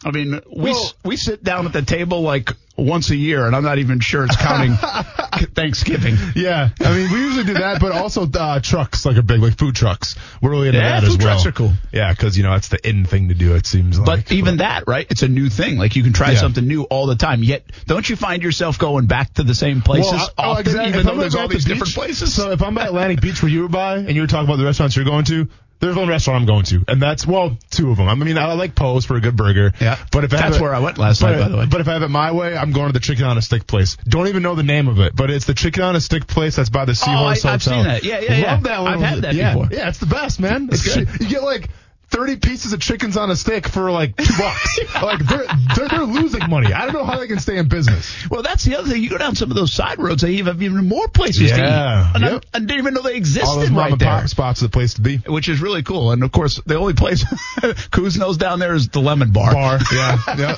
I 0.04 0.10
mean, 0.10 0.40
we 0.52 0.70
Well- 0.72 0.74
s 0.86 0.94
we 1.04 1.16
sit 1.16 1.44
down 1.44 1.66
at 1.66 1.72
the 1.72 1.82
table 1.82 2.22
like 2.22 2.50
once 2.76 3.10
a 3.10 3.16
year, 3.16 3.46
and 3.46 3.54
I'm 3.54 3.62
not 3.64 3.78
even 3.78 4.00
sure 4.00 4.24
it's 4.24 4.36
counting 4.36 4.74
Thanksgiving. 5.54 6.16
Yeah, 6.34 6.70
I 6.80 6.94
mean, 6.96 7.12
we 7.12 7.18
usually 7.20 7.44
do 7.44 7.54
that, 7.54 7.80
but 7.80 7.92
also 7.92 8.28
uh, 8.30 8.60
trucks, 8.60 9.04
like 9.06 9.16
a 9.16 9.22
big, 9.22 9.40
like 9.40 9.56
food 9.58 9.74
trucks. 9.74 10.16
We're 10.40 10.50
really 10.50 10.68
into 10.68 10.80
Yeah, 10.80 11.00
that 11.00 11.04
as 11.04 11.10
food 11.14 11.22
well. 11.24 11.34
trucks 11.34 11.46
are 11.46 11.52
cool. 11.52 11.72
Yeah, 11.92 12.12
because 12.12 12.36
you 12.36 12.42
know 12.42 12.50
that's 12.50 12.68
the 12.68 12.86
in 12.88 13.04
thing 13.04 13.28
to 13.28 13.34
do. 13.34 13.54
It 13.54 13.66
seems 13.66 13.98
like. 13.98 14.06
But 14.26 14.32
even 14.32 14.58
that, 14.58 14.84
right? 14.86 15.06
It's 15.10 15.22
a 15.22 15.28
new 15.28 15.48
thing. 15.48 15.78
Like 15.78 15.96
you 15.96 16.02
can 16.02 16.12
try 16.12 16.32
Yeah. 16.32 16.38
something 16.38 16.66
new 16.66 16.82
all 16.84 17.06
the 17.06 17.16
time. 17.16 17.42
Yet, 17.42 17.64
don't 17.86 18.08
you 18.08 18.16
find 18.16 18.42
yourself 18.42 18.78
going 18.78 19.06
back 19.06 19.34
to 19.34 19.42
the 19.42 19.54
same 19.54 19.82
places 19.82 20.12
Well, 20.12 20.30
I- 20.38 20.46
oh, 20.46 20.50
often, 20.52 20.66
exactly. 20.66 20.88
even 20.88 21.00
If 21.00 21.06
though 21.06 21.20
there's 21.20 21.34
all 21.34 21.48
the 21.48 21.54
these 21.54 21.64
beach- 21.64 21.74
different 21.74 21.94
places? 21.94 22.34
So 22.34 22.50
if 22.52 22.62
I'm 22.62 22.76
at 22.78 22.88
Atlantic 22.88 23.20
Beach 23.20 23.42
where 23.42 23.50
you 23.50 23.62
were 23.62 23.68
by, 23.68 23.96
and 23.98 24.10
you 24.10 24.20
were 24.22 24.26
talking 24.26 24.46
about 24.46 24.56
the 24.56 24.64
restaurants 24.64 24.96
you're 24.96 25.04
going 25.04 25.24
to, 25.26 25.48
there's 25.80 25.96
one 25.96 26.08
restaurant 26.08 26.40
I'm 26.42 26.46
going 26.46 26.64
to, 26.66 26.84
and 26.88 27.02
that's 27.02 27.26
well, 27.26 27.58
two 27.70 27.90
of 27.90 27.98
them. 27.98 28.08
I 28.08 28.14
mean, 28.14 28.38
I 28.38 28.50
like 28.54 28.74
Poe's 28.74 29.04
for 29.04 29.16
a 29.16 29.20
good 29.20 29.36
burger. 29.36 29.72
Yeah. 29.80 29.98
but 30.12 30.24
if 30.24 30.32
I 30.32 30.36
have 30.36 30.44
That's 30.46 30.56
it- 30.56 30.62
where 30.62 30.74
I 30.74 30.78
went 30.78 30.96
last 30.98 31.20
but- 31.20 31.32
night, 31.32 31.40
by 31.42 31.48
the 31.48 31.56
way. 31.58 31.66
But 31.66 31.80
if 31.82 31.88
I 31.88 31.92
have 31.94 32.02
it 32.02 32.08
my 32.08 32.32
way, 32.32 32.56
I'm 32.64 32.72
going 32.72 32.86
to 32.88 32.92
the 32.92 33.00
chicken 33.00 33.24
on 33.24 33.36
a 33.38 33.42
stick 33.42 33.66
place. 33.66 33.96
Don't 34.08 34.28
even 34.28 34.42
know 34.42 34.54
the 34.54 34.62
name 34.62 34.88
of 34.88 34.98
it, 35.00 35.14
but 35.14 35.30
it's 35.30 35.44
the 35.44 35.54
chicken 35.54 35.82
on 35.82 35.94
a 35.96 36.00
stick 36.00 36.26
place 36.26 36.56
that's 36.56 36.70
by 36.70 36.84
the 36.86 36.94
Seahorse 36.94 37.44
Oh, 37.44 37.48
I- 37.50 37.52
I've 37.54 37.62
Hotel. 37.62 37.82
seen 37.82 37.84
that. 37.84 38.04
Yeah, 38.04 38.20
yeah, 38.20 38.36
yeah. 38.38 38.60
That 38.60 38.82
one. 38.82 38.92
I've 38.94 39.00
had 39.00 39.22
that 39.22 39.34
yeah. 39.34 39.52
before. 39.54 39.68
Yeah, 39.70 39.88
it's 39.88 39.98
the 39.98 40.06
best, 40.06 40.40
man. 40.40 40.68
It's 40.72 40.84
It's 40.86 40.94
good. 40.96 41.20
You 41.20 41.28
get 41.28 41.42
like. 41.42 41.68
30 42.10 42.36
pieces 42.36 42.72
of 42.72 42.80
chickens 42.80 43.16
on 43.16 43.30
a 43.30 43.36
stick 43.36 43.66
for 43.68 43.90
like 43.90 44.16
two 44.16 44.32
bucks. 44.38 44.78
like 45.02 45.18
they're, 45.26 45.46
they're 45.76 45.88
they're 45.88 46.04
losing 46.04 46.48
money. 46.48 46.72
I 46.72 46.84
don't 46.84 46.94
know 46.94 47.04
how 47.04 47.18
they 47.18 47.26
can 47.26 47.38
stay 47.40 47.58
in 47.58 47.68
business. 47.68 48.28
well, 48.30 48.42
that's 48.42 48.64
the 48.64 48.76
other 48.76 48.88
thing. 48.90 49.02
You 49.02 49.10
go 49.10 49.18
down 49.18 49.34
some 49.34 49.50
of 49.50 49.56
those 49.56 49.72
side 49.72 49.98
roads, 49.98 50.22
they 50.22 50.32
even 50.32 50.46
have 50.54 50.62
even 50.62 50.86
more 50.88 51.08
places 51.08 51.50
to 51.50 51.56
Yeah. 51.58 52.10
eat. 52.10 52.14
And 52.16 52.24
I, 52.24 52.30
Yep. 52.34 52.44
I 52.54 52.58
didn't 52.60 52.78
even 52.78 52.94
know 52.94 53.02
they 53.02 53.10
All 53.10 53.16
existed 53.16 53.60
those 53.60 53.70
mom 53.70 53.78
right 53.78 53.92
and 53.92 54.00
there. 54.00 54.08
pop 54.08 54.28
spots 54.28 54.62
are 54.62 54.66
the 54.66 54.70
place 54.70 54.94
to 54.94 55.00
be. 55.00 55.16
Which 55.18 55.48
is 55.48 55.60
really 55.60 55.82
cool. 55.82 56.12
And 56.12 56.22
of 56.22 56.30
course, 56.32 56.60
the 56.64 56.76
only 56.76 56.94
place 56.94 57.24
Kuzno's 57.90 58.36
down 58.36 58.58
there 58.60 58.74
is 58.74 58.88
the 58.88 59.00
Lemon 59.00 59.32
Bar. 59.32 59.52
Bar, 59.52 59.78
yeah, 59.92 60.18
yeah. 60.38 60.56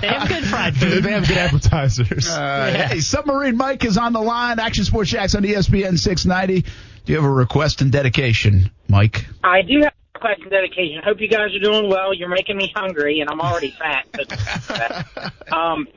They 0.00 0.08
have 0.08 0.28
good 0.28 0.44
fried 0.44 0.76
food. 0.76 0.90
they 0.90 1.02
food. 1.02 1.10
have 1.12 1.28
good 1.28 1.38
appetizers. 1.38 2.28
Uh, 2.28 2.86
Hey, 2.90 3.00
Submarine 3.00 3.56
Mike 3.56 3.84
is 3.84 3.96
on 3.98 4.12
the 4.12 4.20
line. 4.20 4.58
Action 4.58 4.84
Sports 4.84 5.10
Jax 5.10 5.34
on 5.34 5.42
ESPN 5.42 5.98
690. 5.98 6.62
Do 6.62 7.12
you 7.12 7.16
have 7.16 7.24
a 7.24 7.30
request 7.30 7.80
and 7.82 7.90
dedication, 7.92 8.70
Mike? 8.88 9.26
I 9.42 9.62
do 9.62 9.82
have 9.82 9.92
question 10.22 10.48
dedication. 10.48 11.02
Hope 11.04 11.20
you 11.20 11.28
guys 11.28 11.54
are 11.54 11.58
doing 11.58 11.90
well. 11.90 12.14
You're 12.14 12.28
making 12.28 12.56
me 12.56 12.72
hungry, 12.74 13.20
and 13.20 13.28
I'm 13.28 13.40
already 13.40 13.74
fat. 13.78 14.06
But, 14.12 15.52
um, 15.52 15.88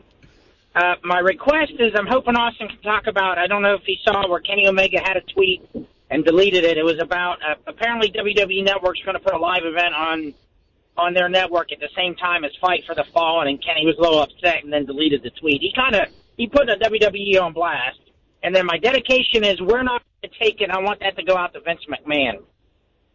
uh, 0.75 0.95
my 1.03 1.19
request 1.19 1.73
is 1.79 1.93
I'm 1.95 2.07
hoping 2.07 2.35
Austin 2.35 2.67
can 2.67 2.81
talk 2.81 3.07
about. 3.07 3.37
I 3.37 3.47
don't 3.47 3.61
know 3.61 3.75
if 3.75 3.83
he 3.85 3.99
saw 4.03 4.27
where 4.27 4.41
Kenny 4.41 4.67
Omega 4.67 4.99
had 5.03 5.15
a 5.15 5.21
tweet 5.21 5.61
and 6.09 6.25
deleted 6.25 6.63
it. 6.63 6.77
It 6.77 6.83
was 6.83 6.99
about 6.99 7.37
uh, 7.47 7.55
apparently 7.67 8.11
WWE 8.11 8.65
Network's 8.65 9.01
going 9.03 9.15
to 9.15 9.23
put 9.23 9.33
a 9.33 9.37
live 9.37 9.63
event 9.63 9.93
on 9.93 10.33
on 10.97 11.13
their 11.13 11.27
network 11.29 11.71
at 11.73 11.79
the 11.79 11.89
same 11.95 12.15
time 12.15 12.45
as 12.45 12.51
Fight 12.61 12.83
for 12.87 12.95
the 12.95 13.03
Fallen, 13.13 13.49
and 13.49 13.63
Kenny 13.63 13.85
was 13.85 13.97
a 13.97 14.01
little 14.01 14.21
upset 14.21 14.63
and 14.63 14.71
then 14.71 14.85
deleted 14.85 15.21
the 15.23 15.29
tweet. 15.29 15.61
He 15.61 15.71
kind 15.75 15.93
of 15.93 16.07
he 16.35 16.47
put 16.47 16.69
a 16.69 16.75
WWE 16.77 17.41
on 17.41 17.53
blast. 17.53 17.99
And 18.43 18.55
then 18.55 18.65
my 18.65 18.77
dedication 18.77 19.43
is 19.43 19.59
we're 19.59 19.83
not 19.83 20.03
going 20.21 20.31
to 20.31 20.39
take 20.39 20.61
it. 20.61 20.69
I 20.69 20.79
want 20.79 20.99
that 20.99 21.15
to 21.17 21.23
go 21.23 21.35
out 21.35 21.53
to 21.53 21.61
Vince 21.61 21.81
McMahon. 21.89 22.43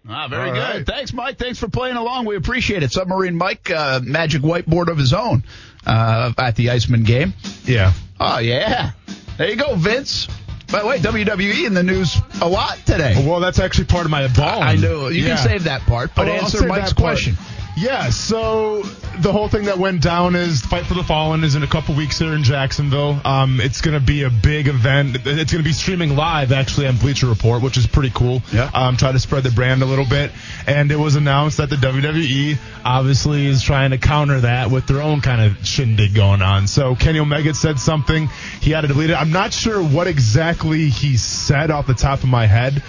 Ah, 0.08 0.28
very 0.28 0.48
All 0.48 0.54
good. 0.54 0.60
right. 0.60 0.86
Thanks, 0.86 1.12
Mike. 1.12 1.38
Thanks 1.38 1.58
for 1.58 1.68
playing 1.68 1.96
along. 1.96 2.24
We 2.24 2.36
appreciate 2.36 2.82
it. 2.82 2.90
Submarine 2.92 3.36
Mike, 3.36 3.70
uh, 3.70 4.00
magic 4.02 4.42
whiteboard 4.42 4.88
of 4.88 4.96
his 4.98 5.12
own 5.12 5.44
uh, 5.86 6.32
at 6.38 6.56
the 6.56 6.70
Iceman 6.70 7.04
game. 7.04 7.34
yeah. 7.64 7.92
Oh, 8.18 8.38
yeah. 8.38 8.92
There 9.38 9.48
you 9.48 9.56
go, 9.56 9.74
Vince. 9.76 10.26
By 10.70 10.80
the 10.82 10.86
way, 10.86 10.98
WWE 10.98 11.66
in 11.66 11.74
the 11.74 11.82
news 11.82 12.16
a 12.40 12.48
lot 12.48 12.78
today. 12.86 13.24
Well, 13.26 13.40
that's 13.40 13.58
actually 13.58 13.86
part 13.86 14.04
of 14.04 14.10
my 14.10 14.28
ball. 14.28 14.62
I 14.62 14.76
know. 14.76 15.08
You 15.08 15.22
Yeah. 15.22 15.36
can 15.36 15.48
save 15.48 15.64
that 15.64 15.80
part, 15.82 16.12
but 16.14 16.28
Oh, 16.28 16.32
answer 16.32 16.66
Mike's 16.66 16.92
question. 16.92 17.36
Yeah, 17.80 18.10
so 18.10 18.82
the 19.20 19.32
whole 19.32 19.48
thing 19.48 19.64
that 19.64 19.78
went 19.78 20.02
down 20.02 20.36
is 20.36 20.60
Fight 20.60 20.84
for 20.84 20.92
the 20.92 21.02
Fallen 21.02 21.44
is 21.44 21.54
in 21.54 21.62
a 21.62 21.66
couple 21.66 21.94
weeks 21.94 22.18
here 22.18 22.34
in 22.34 22.42
Jacksonville. 22.42 23.18
Um, 23.24 23.58
it's 23.58 23.80
going 23.80 23.98
to 23.98 24.04
be 24.04 24.24
a 24.24 24.28
big 24.28 24.68
event. 24.68 25.16
It's 25.16 25.24
going 25.24 25.46
to 25.46 25.62
be 25.62 25.72
streaming 25.72 26.14
live 26.14 26.52
actually 26.52 26.88
on 26.88 26.98
Bleacher 26.98 27.26
Report, 27.26 27.62
which 27.62 27.78
is 27.78 27.86
pretty 27.86 28.10
cool. 28.10 28.42
Yeah. 28.52 28.70
Um, 28.74 28.98
try 28.98 29.12
to 29.12 29.18
spread 29.18 29.44
the 29.44 29.50
brand 29.50 29.82
a 29.82 29.86
little 29.86 30.04
bit. 30.04 30.30
And 30.66 30.92
it 30.92 30.96
was 30.96 31.16
announced 31.16 31.56
that 31.56 31.70
the 31.70 31.76
WWE 31.76 32.58
obviously 32.84 33.46
is 33.46 33.62
trying 33.62 33.92
to 33.92 33.98
counter 33.98 34.40
that 34.40 34.70
with 34.70 34.86
their 34.86 35.00
own 35.00 35.22
kind 35.22 35.40
of 35.40 35.66
shindig 35.66 36.14
going 36.14 36.42
on. 36.42 36.66
So 36.66 36.94
Kenny 36.94 37.18
Omega 37.18 37.54
said 37.54 37.78
something. 37.78 38.28
He 38.60 38.72
had 38.72 38.82
to 38.82 38.88
delete 38.88 39.08
it. 39.08 39.14
I'm 39.14 39.32
not 39.32 39.54
sure 39.54 39.82
what 39.82 40.06
exactly 40.06 40.90
he 40.90 41.16
said 41.16 41.70
off 41.70 41.86
the 41.86 41.94
top 41.94 42.18
of 42.18 42.28
my 42.28 42.44
head. 42.44 42.82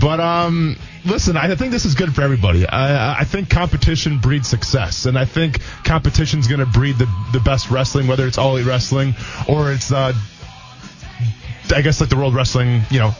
But 0.00 0.20
um, 0.20 0.76
listen, 1.04 1.36
I 1.36 1.54
think 1.54 1.70
this 1.70 1.84
is 1.84 1.94
good 1.94 2.14
for 2.14 2.22
everybody. 2.22 2.66
I, 2.66 3.20
I 3.20 3.24
think 3.24 3.48
competition 3.48 4.18
breeds 4.18 4.48
success, 4.48 5.06
and 5.06 5.18
I 5.18 5.24
think 5.24 5.60
competition 5.84 6.40
is 6.40 6.48
going 6.48 6.60
to 6.60 6.66
breed 6.66 6.96
the 6.98 7.08
the 7.32 7.40
best 7.40 7.70
wrestling, 7.70 8.06
whether 8.06 8.26
it's 8.26 8.38
all 8.38 8.56
elite 8.56 8.66
wrestling 8.66 9.14
or 9.48 9.72
it's 9.72 9.92
uh, 9.92 10.12
I 11.72 11.82
guess 11.82 12.00
like 12.00 12.10
the 12.10 12.16
World 12.16 12.34
Wrestling, 12.34 12.82
you 12.90 12.98
know, 12.98 13.12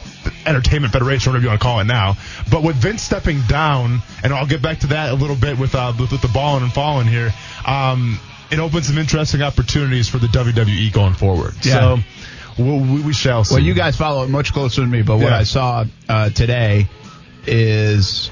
Entertainment 0.45 0.93
Federation, 0.93 1.31
whatever 1.31 1.43
you 1.43 1.49
want 1.49 1.61
to 1.61 1.63
call 1.63 1.79
it 1.79 1.85
now. 1.85 2.17
But 2.51 2.63
with 2.63 2.75
Vince 2.75 3.01
stepping 3.01 3.41
down, 3.47 4.01
and 4.23 4.33
I'll 4.33 4.45
get 4.45 4.61
back 4.61 4.79
to 4.79 4.87
that 4.87 5.11
a 5.11 5.15
little 5.15 5.35
bit 5.35 5.57
with 5.57 5.75
uh, 5.75 5.93
with, 5.99 6.11
with 6.11 6.21
the 6.21 6.31
balling 6.33 6.63
and 6.63 6.73
falling 6.73 7.07
here. 7.07 7.33
Um, 7.65 8.19
it 8.51 8.59
opens 8.59 8.87
some 8.87 8.97
interesting 8.99 9.41
opportunities 9.41 10.07
for 10.07 10.19
the 10.19 10.27
WWE 10.27 10.93
going 10.93 11.13
forward. 11.13 11.53
Yeah. 11.63 11.79
So 11.79 11.97
we'll, 12.57 12.79
we, 12.79 13.01
we 13.01 13.13
shall 13.13 13.43
see. 13.43 13.55
Well, 13.55 13.63
you 13.63 13.73
guys 13.73 13.95
follow 13.97 14.23
it 14.23 14.29
much 14.29 14.53
closer 14.53 14.81
than 14.81 14.89
me, 14.91 15.01
but 15.01 15.17
what 15.17 15.27
Yeah. 15.31 15.37
I 15.37 15.43
saw 15.43 15.85
uh, 16.09 16.29
today 16.29 16.87
is 17.47 18.31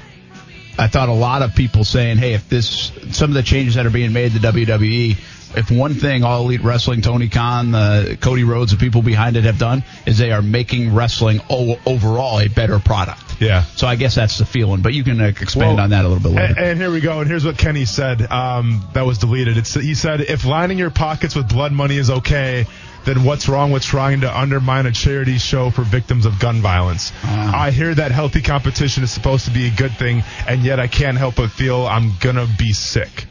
I 0.78 0.88
thought 0.88 1.08
a 1.08 1.12
lot 1.12 1.42
of 1.42 1.54
people 1.54 1.84
saying, 1.84 2.18
"Hey, 2.18 2.34
if 2.34 2.48
this 2.48 2.90
some 3.12 3.30
of 3.30 3.34
the 3.34 3.42
changes 3.42 3.76
that 3.76 3.86
are 3.86 3.90
being 3.90 4.12
made 4.12 4.32
to 4.32 4.38
WWE, 4.38 5.16
if 5.56 5.70
one 5.70 5.94
thing 5.94 6.24
All 6.24 6.42
Elite 6.44 6.62
Wrestling, 6.62 7.00
Tony 7.00 7.28
Khan, 7.28 7.74
uh, 7.74 8.16
Cody 8.20 8.44
Rhodes, 8.44 8.72
the 8.72 8.78
people 8.78 9.02
behind 9.02 9.36
it 9.36 9.44
have 9.44 9.58
done 9.58 9.84
is 10.06 10.18
they 10.18 10.32
are 10.32 10.42
making 10.42 10.94
wrestling 10.94 11.40
o- 11.48 11.78
overall 11.86 12.40
a 12.40 12.48
better 12.48 12.78
product." 12.78 13.20
Yeah. 13.40 13.62
So 13.76 13.86
I 13.88 13.96
guess 13.96 14.14
that's 14.14 14.38
the 14.38 14.46
feeling, 14.46 14.80
but 14.80 14.94
you 14.94 15.02
can 15.04 15.20
uh, 15.20 15.24
expand 15.26 15.76
Well, 15.76 15.80
on 15.84 15.90
that 15.90 16.04
a 16.04 16.08
little 16.08 16.22
bit 16.22 16.32
later. 16.36 16.54
And, 16.56 16.66
and 16.66 16.80
here 16.80 16.90
we 16.90 17.00
go. 17.00 17.20
And 17.20 17.28
here's 17.28 17.44
what 17.44 17.58
Kenny 17.58 17.84
said. 17.84 18.22
Um, 18.30 18.86
that 18.94 19.04
was 19.04 19.18
deleted. 19.18 19.58
It's 19.58 19.74
he 19.74 19.94
said, 19.94 20.20
if 20.20 20.44
lining 20.44 20.78
your 20.78 20.90
pockets 20.90 21.34
with 21.34 21.48
blood 21.48 21.72
money 21.72 21.96
is 21.98 22.10
okay, 22.10 22.66
then 23.04 23.24
what's 23.24 23.48
wrong 23.48 23.70
with 23.70 23.82
trying 23.82 24.22
to 24.22 24.38
undermine 24.38 24.86
a 24.86 24.92
charity 24.92 25.38
show 25.38 25.70
for 25.70 25.82
victims 25.82 26.26
of 26.26 26.38
gun 26.38 26.60
violence? 26.60 27.12
I 27.24 27.70
hear 27.70 27.94
that 27.94 28.12
healthy 28.12 28.42
competition 28.42 29.02
is 29.02 29.10
supposed 29.10 29.44
to 29.46 29.50
be 29.50 29.66
a 29.66 29.70
good 29.70 29.92
thing, 29.92 30.22
and 30.48 30.62
yet 30.62 30.80
I 30.80 30.86
can't 30.86 31.18
help 31.18 31.36
but 31.36 31.50
feel 31.50 31.86
I'm 31.86 32.12
gonna 32.20 32.46
be 32.58 32.72
sick. 32.72 33.26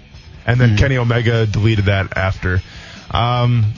And 0.46 0.60
then 0.60 0.78
Kenny 0.78 0.98
Omega 0.98 1.46
deleted 1.46 1.86
that 1.86 2.18
after. 2.18 2.62
Um, 3.12 3.74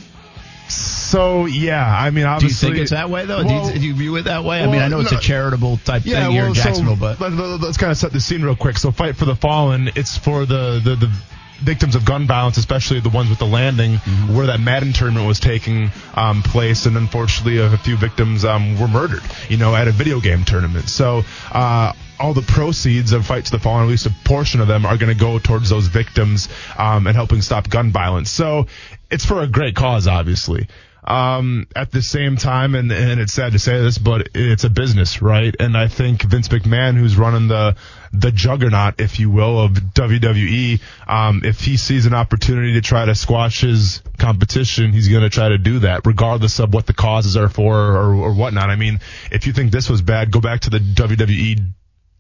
so 0.68 1.46
yeah, 1.46 1.86
I 1.86 2.10
mean, 2.10 2.14
do 2.14 2.20
you 2.22 2.28
obviously, 2.28 2.70
think 2.70 2.82
it's 2.82 2.92
that 2.92 3.10
way 3.10 3.26
though? 3.26 3.44
do, 3.44 3.54
you, 3.54 3.74
do 3.74 3.88
you 3.88 3.94
view 3.94 4.16
it 4.16 4.24
that 4.24 4.44
way? 4.44 4.64
I 4.64 4.66
mean, 4.66 4.82
I 4.82 4.88
know 4.88 5.00
it's 5.00 5.12
a 5.12 5.20
charitable 5.20 5.78
type 5.78 6.04
thing 6.04 6.32
here 6.32 6.46
in 6.46 6.54
Jacksonville, 6.54 6.96
so 6.96 7.16
but 7.20 7.20
let, 7.20 7.62
us 7.64 7.78
kind 7.78 7.92
of 7.92 7.98
set 7.98 8.12
the 8.12 8.20
scene 8.20 8.42
real 8.42 8.56
quick. 8.56 8.78
So, 8.78 8.92
Fight 8.92 9.16
for 9.16 9.26
the 9.26 9.36
Fallen, 9.36 9.90
it's 9.96 10.18
for 10.18 10.46
the, 10.46 10.82
the, 10.84 10.96
the 10.96 11.12
victims 11.60 11.96
of 11.96 12.06
gun 12.06 12.28
violence, 12.28 12.58
especially 12.58 13.00
the 13.00 13.10
ones 13.10 13.30
with 13.30 13.40
the 13.40 13.46
landing, 13.46 13.96
Mm-hmm. 13.96 14.36
where 14.36 14.48
that 14.48 14.60
Madden 14.60 14.94
tournament 14.94 15.28
was 15.28 15.40
taking 15.40 15.92
um, 16.16 16.44
place, 16.44 16.86
and 16.86 16.98
unfortunately, 16.98 17.60
a, 17.60 17.78
few 17.78 17.98
victims 17.98 18.44
um, 18.46 18.80
were 18.80 18.88
murdered, 18.88 19.22
you 19.50 19.58
know, 19.58 19.76
at 19.76 19.88
a 19.88 19.92
video 19.92 20.20
game 20.20 20.44
tournament. 20.44 20.90
So, 20.90 21.24
uh, 21.52 21.94
all 22.20 22.34
the 22.34 22.42
proceeds 22.42 23.12
of 23.14 23.26
Fight 23.26 23.46
to 23.46 23.52
the 23.52 23.60
Fallen, 23.60 23.84
at 23.84 23.90
least 23.90 24.06
a 24.06 24.14
portion 24.24 24.62
of 24.62 24.68
them, 24.68 24.86
are 24.86 24.98
going 24.98 25.14
to 25.14 25.20
go 25.20 25.40
towards 25.40 25.70
those 25.70 25.88
victims 25.88 26.50
um, 26.78 27.08
and 27.08 27.16
helping 27.16 27.42
stop 27.42 27.70
gun 27.70 27.92
violence. 27.92 28.30
So, 28.30 28.68
it's 29.10 29.26
for 29.26 29.42
a 29.42 29.48
great 29.48 29.76
cause, 29.76 30.08
obviously 30.08 30.68
um, 31.06 31.68
at 31.76 31.92
the 31.92 32.02
same 32.02 32.36
time, 32.36 32.74
and, 32.74 32.92
and 32.92 33.20
it's 33.20 33.34
sad 33.34 33.54
to 33.54 33.60
say 33.60 33.80
this, 33.80 33.98
but 33.98 34.30
it's 34.34 34.64
a 34.64 34.70
business, 34.70 35.22
right? 35.22 35.56
And 35.60 35.78
I 35.78 35.88
think 35.88 36.24
Vince 36.24 36.48
McMahon, 36.48 36.96
who's 36.98 37.16
running 37.16 37.48
the 37.48 37.76
the 38.12 38.32
juggernaut, 38.32 39.00
if 39.00 39.20
you 39.20 39.30
will, 39.30 39.60
of 39.60 39.72
WWE, 39.74 40.80
um, 41.06 41.42
if 41.44 41.60
he 41.60 41.76
sees 41.78 42.06
an 42.06 42.14
opportunity 42.14 42.74
to 42.74 42.82
try 42.82 43.06
to 43.06 43.14
squash 43.14 43.62
his 43.62 44.02
competition, 44.18 44.94
he's 44.94 45.10
going 45.10 45.24
to 45.24 45.30
try 45.30 45.50
to 45.50 45.58
do 45.58 45.80
that, 45.80 46.06
regardless 46.06 46.60
of 46.60 46.74
what 46.74 46.88
the 46.88 46.94
causes 46.94 47.36
are 47.36 47.50
for 47.50 47.78
or, 47.78 48.16
or 48.16 48.34
whatnot. 48.34 48.70
I 48.70 48.78
mean, 48.78 49.02
if 49.32 49.48
you 49.48 49.54
think 49.54 49.72
this 49.72 49.90
was 49.90 50.02
bad, 50.02 50.32
go 50.32 50.40
back 50.40 50.62
to 50.62 50.70
the 50.70 50.80
WWE 50.80 51.74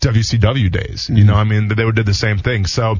WCW 0.05 0.71
days. 0.71 1.09
You 1.09 1.23
know, 1.23 1.33
I 1.33 1.43
mean, 1.43 1.67
they 1.67 1.83
would 1.83 1.95
did 1.95 2.05
the 2.05 2.13
same 2.13 2.37
thing. 2.37 2.65
So, 2.67 2.95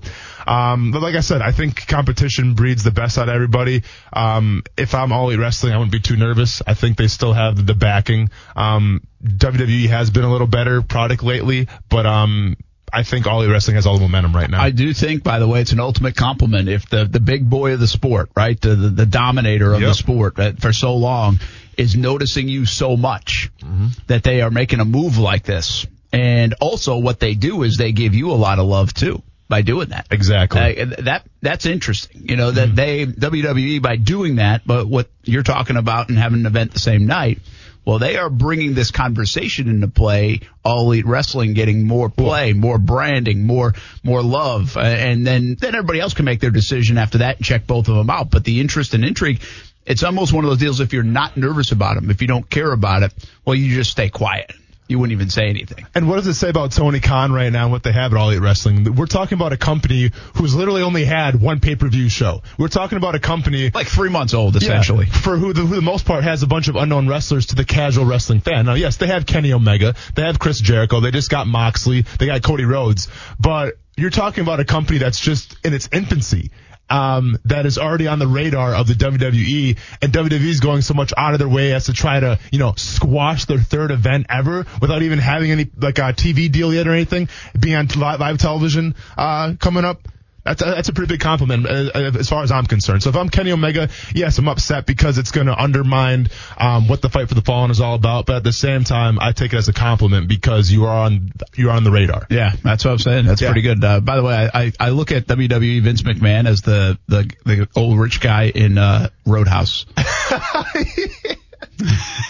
um, 0.47 0.91
but 0.91 1.01
like 1.01 1.15
I 1.15 1.21
said, 1.21 1.41
I 1.41 1.51
think 1.51 1.85
competition 1.87 2.55
breeds 2.55 2.83
the 2.83 2.91
best 2.91 3.17
out 3.17 3.29
of 3.29 3.35
everybody. 3.35 3.83
Um, 4.11 4.63
if 4.77 4.95
I'm 4.95 5.11
all 5.11 5.27
elite 5.29 5.39
wrestling, 5.39 5.73
I 5.73 5.77
wouldn't 5.77 5.91
be 5.91 5.99
too 5.99 6.15
nervous. 6.17 6.61
I 6.65 6.73
think 6.73 6.97
they 6.97 7.07
still 7.07 7.33
have 7.33 7.65
the 7.65 7.73
backing. 7.75 8.29
Um, 8.55 9.01
WWE 9.23 9.87
has 9.89 10.09
been 10.09 10.23
a 10.23 10.31
little 10.31 10.47
better 10.47 10.81
product 10.81 11.23
lately, 11.23 11.67
but, 11.89 12.05
um, 12.05 12.57
I 12.93 13.03
think 13.03 13.27
all 13.27 13.45
wrestling 13.45 13.75
has 13.75 13.85
all 13.87 13.95
the 13.95 14.01
momentum 14.03 14.33
right 14.33 14.49
now. 14.49 14.61
I 14.61 14.69
do 14.69 14.93
think, 14.93 15.21
by 15.23 15.39
the 15.39 15.47
way, 15.47 15.59
it's 15.59 15.73
an 15.73 15.81
ultimate 15.81 16.15
compliment 16.15 16.69
if 16.69 16.87
the, 16.87 17.03
the 17.03 17.19
big 17.19 17.49
boy 17.49 17.73
of 17.73 17.79
the 17.81 17.87
sport, 17.87 18.29
right, 18.37 18.59
the 18.61 18.75
the, 18.75 18.89
the 18.89 19.05
dominator 19.05 19.73
of 19.73 19.81
the 19.81 19.93
sport 19.93 20.39
uh, 20.39 20.53
for 20.53 20.71
so 20.71 20.95
long, 20.95 21.39
is 21.77 21.95
noticing 21.97 22.47
you 22.47 22.65
so 22.65 22.95
much 22.95 23.51
Mm-hmm. 23.61 23.87
that 24.07 24.23
they 24.23 24.41
are 24.41 24.51
making 24.51 24.79
a 24.79 24.85
move 24.85 25.17
like 25.17 25.43
this. 25.43 25.85
And 26.15 26.55
also, 26.61 26.97
what 26.97 27.19
they 27.19 27.33
do 27.33 27.63
is 27.63 27.75
they 27.75 27.91
give 27.91 28.15
you 28.15 28.31
a 28.31 28.39
lot 28.39 28.57
of 28.59 28.65
love 28.67 28.93
too. 28.93 29.21
by 29.49 29.61
doing 29.61 29.89
that. 29.89 30.07
Exactly. 30.11 30.81
Uh, 30.81 30.85
that 30.99 31.23
that's 31.41 31.65
interesting. 31.65 32.29
You 32.29 32.37
know 32.37 32.51
that 32.51 32.73
they 32.73 33.05
WWE 33.05 33.81
by 33.81 33.97
doing 33.97 34.37
that, 34.37 34.61
but 34.65 34.87
what 34.87 35.09
you're 35.23 35.43
talking 35.43 35.75
about 35.75 36.07
and 36.07 36.17
having 36.17 36.39
an 36.39 36.45
event 36.45 36.71
the 36.71 36.79
same 36.79 37.05
night. 37.05 37.39
Well, 37.83 37.99
they 37.99 38.17
are 38.17 38.29
bringing 38.31 38.73
this 38.73 38.89
conversation 38.89 39.67
into 39.69 39.87
play. 39.89 40.39
All 40.63 40.85
Elite 40.87 41.05
Wrestling 41.05 41.53
getting 41.53 41.85
more 41.85 42.09
play, 42.09 42.53
more 42.53 42.79
branding, 42.79 43.45
more 43.45 43.73
more 44.03 44.23
love, 44.23 44.77
uh, 44.77 44.79
and 44.79 45.27
then 45.27 45.57
then 45.59 45.75
everybody 45.75 45.99
else 45.99 46.13
can 46.13 46.25
make 46.25 46.39
their 46.39 46.49
decision 46.49 46.97
after 46.97 47.17
that 47.19 47.35
and 47.37 47.45
check 47.45 47.67
both 47.67 47.89
of 47.89 47.95
them 47.95 48.09
out. 48.09 48.31
But 48.31 48.45
the 48.45 48.61
interest 48.61 48.93
and 48.93 49.03
intrigue, 49.03 49.41
it's 49.85 50.01
almost 50.01 50.31
one 50.33 50.45
of 50.45 50.49
those 50.49 50.59
deals. 50.59 50.79
If 50.79 50.93
you're 50.93 51.03
not 51.03 51.35
nervous 51.35 51.73
about 51.73 51.95
them, 51.95 52.09
if 52.09 52.21
you 52.21 52.27
don't 52.27 52.49
care 52.49 52.71
about 52.71 53.03
it, 53.03 53.13
well, 53.45 53.55
you 53.55 53.75
just 53.75 53.91
stay 53.91 54.09
quiet. 54.09 54.51
You 54.87 54.99
wouldn't 54.99 55.13
even 55.13 55.31
say 55.31 55.49
anything. 55.49 55.85
And 55.95 56.07
what 56.07 56.17
does 56.17 56.27
it 56.27 56.35
say 56.35 56.49
about 56.49 56.71
Tony 56.71 56.99
Khan 56.99 57.31
right 57.31 57.51
now 57.51 57.63
and 57.63 57.71
what 57.71 57.81
they 57.81 57.91
have 57.91 58.13
at 58.13 58.17
All 58.17 58.29
Elite 58.29 58.41
Wrestling? 58.41 58.95
We're 58.95 59.07
talking 59.07 59.35
about 59.35 59.51
a 59.51 59.57
company 59.57 60.11
who's 60.35 60.53
literally 60.53 60.83
only 60.83 61.05
had 61.05 61.41
one 61.41 61.59
pay-per-view 61.59 62.07
show. 62.09 62.43
We're 62.59 62.67
talking 62.67 62.97
about 62.97 63.15
a 63.15 63.19
company 63.19 63.71
Like 63.73 63.87
three 63.87 64.09
months 64.09 64.35
old, 64.35 64.55
essentially. 64.55 65.07
Yeah, 65.07 65.13
for 65.13 65.37
who 65.37 65.53
the, 65.53 65.61
who 65.61 65.75
the 65.75 65.81
most 65.81 66.05
part 66.05 66.23
has 66.23 66.43
a 66.43 66.47
bunch 66.47 66.67
of 66.67 66.75
unknown 66.75 67.07
wrestlers 67.07 67.47
to 67.47 67.55
the 67.55 67.65
casual 67.65 68.05
wrestling 68.05 68.41
fan. 68.41 68.67
Now, 68.67 68.75
yes, 68.75 68.97
they 68.97 69.07
have 69.07 69.25
Kenny 69.25 69.53
Omega, 69.53 69.95
they 70.13 70.21
have 70.21 70.37
Chris 70.37 70.59
Jericho, 70.59 70.99
they 70.99 71.09
just 71.09 71.31
got 71.31 71.47
Moxley, 71.47 72.03
they 72.19 72.27
got 72.27 72.43
Cody 72.43 72.65
Rhodes, 72.65 73.07
but 73.39 73.77
you're 73.97 74.11
talking 74.11 74.43
about 74.43 74.59
a 74.59 74.65
company 74.65 74.99
that's 74.99 75.19
just 75.19 75.57
in 75.65 75.73
its 75.73 75.89
infancy. 75.91 76.51
Um, 76.89 77.37
that 77.45 77.65
is 77.65 77.77
already 77.77 78.07
on 78.07 78.19
the 78.19 78.27
radar 78.27 78.75
of 78.75 78.87
the 78.87 78.93
WWE, 78.93 79.77
and 80.01 80.13
WWE 80.13 80.31
is 80.31 80.59
going 80.59 80.81
so 80.81 80.93
much 80.93 81.13
out 81.17 81.33
of 81.33 81.39
their 81.39 81.49
way 81.49 81.73
as 81.73 81.85
to 81.85 81.93
try 81.93 82.19
to, 82.19 82.39
you 82.51 82.59
know, 82.59 82.73
squash 82.77 83.45
their 83.45 83.57
third 83.57 83.91
event 83.91 84.27
ever 84.29 84.65
without 84.81 85.01
even 85.01 85.19
having 85.19 85.51
any 85.51 85.67
like 85.77 85.97
a 85.97 86.13
TV 86.13 86.51
deal 86.51 86.73
yet 86.73 86.87
or 86.87 86.93
anything, 86.93 87.27
being 87.59 87.75
on 87.75 87.87
live, 87.95 88.37
television 88.37 88.95
uh, 89.17 89.53
coming 89.59 89.83
up. 89.83 90.07
That's 90.45 90.61
a, 90.61 90.65
that's 90.65 90.89
a 90.89 90.93
pretty 90.93 91.11
big 91.13 91.21
compliment 91.21 91.65
uh, 91.65 91.89
uh, 91.95 92.11
as 92.19 92.29
far 92.29 92.43
as 92.43 92.51
I'm 92.51 92.67
concerned. 92.67 93.01
So 93.01 93.09
if 93.09 93.15
I'm 93.15 93.29
Kenny 93.29 93.51
Omega, 93.51 93.89
yes, 94.13 94.37
I'm 94.37 94.47
upset 94.47 94.85
because 94.85 95.17
it's 95.17 95.31
going 95.31 95.47
to 95.47 95.59
undermine 95.59 96.29
um, 96.55 96.87
what 96.87 97.01
the 97.01 97.09
fight 97.09 97.27
for 97.29 97.33
the 97.33 97.41
fallen 97.41 97.71
is 97.71 97.81
all 97.81 97.95
about. 97.95 98.27
But 98.27 98.35
at 98.37 98.43
the 98.43 98.53
same 98.53 98.83
time, 98.83 99.17
I 99.19 99.31
take 99.31 99.53
it 99.53 99.57
as 99.57 99.67
a 99.69 99.73
compliment 99.73 100.27
because 100.27 100.71
you 100.71 100.85
are 100.85 100.95
on 101.05 101.31
you 101.55 101.69
are 101.71 101.75
on 101.75 101.83
the 101.83 101.89
radar. 101.91 102.27
Yeah, 102.29 102.51
that's 102.63 102.85
what 102.85 102.91
I'm 102.91 102.99
saying. 102.99 103.25
That's 103.25 103.41
Yeah. 103.41 103.47
pretty 103.49 103.63
good. 103.63 103.83
Uh, 103.83 103.99
by 104.01 104.15
the 104.17 104.23
way, 104.23 104.35
I, 104.53 104.65
I, 104.65 104.71
I 104.79 104.89
look 104.89 105.11
at 105.11 105.25
WWE 105.25 105.81
Vince 105.81 106.03
McMahon 106.03 106.47
as 106.47 106.61
the, 106.61 106.99
the, 107.07 107.29
the 107.43 107.67
old 107.75 107.97
rich 107.99 108.21
guy 108.21 108.43
in 108.53 108.77
uh, 108.77 109.09
Roadhouse. 109.25 109.87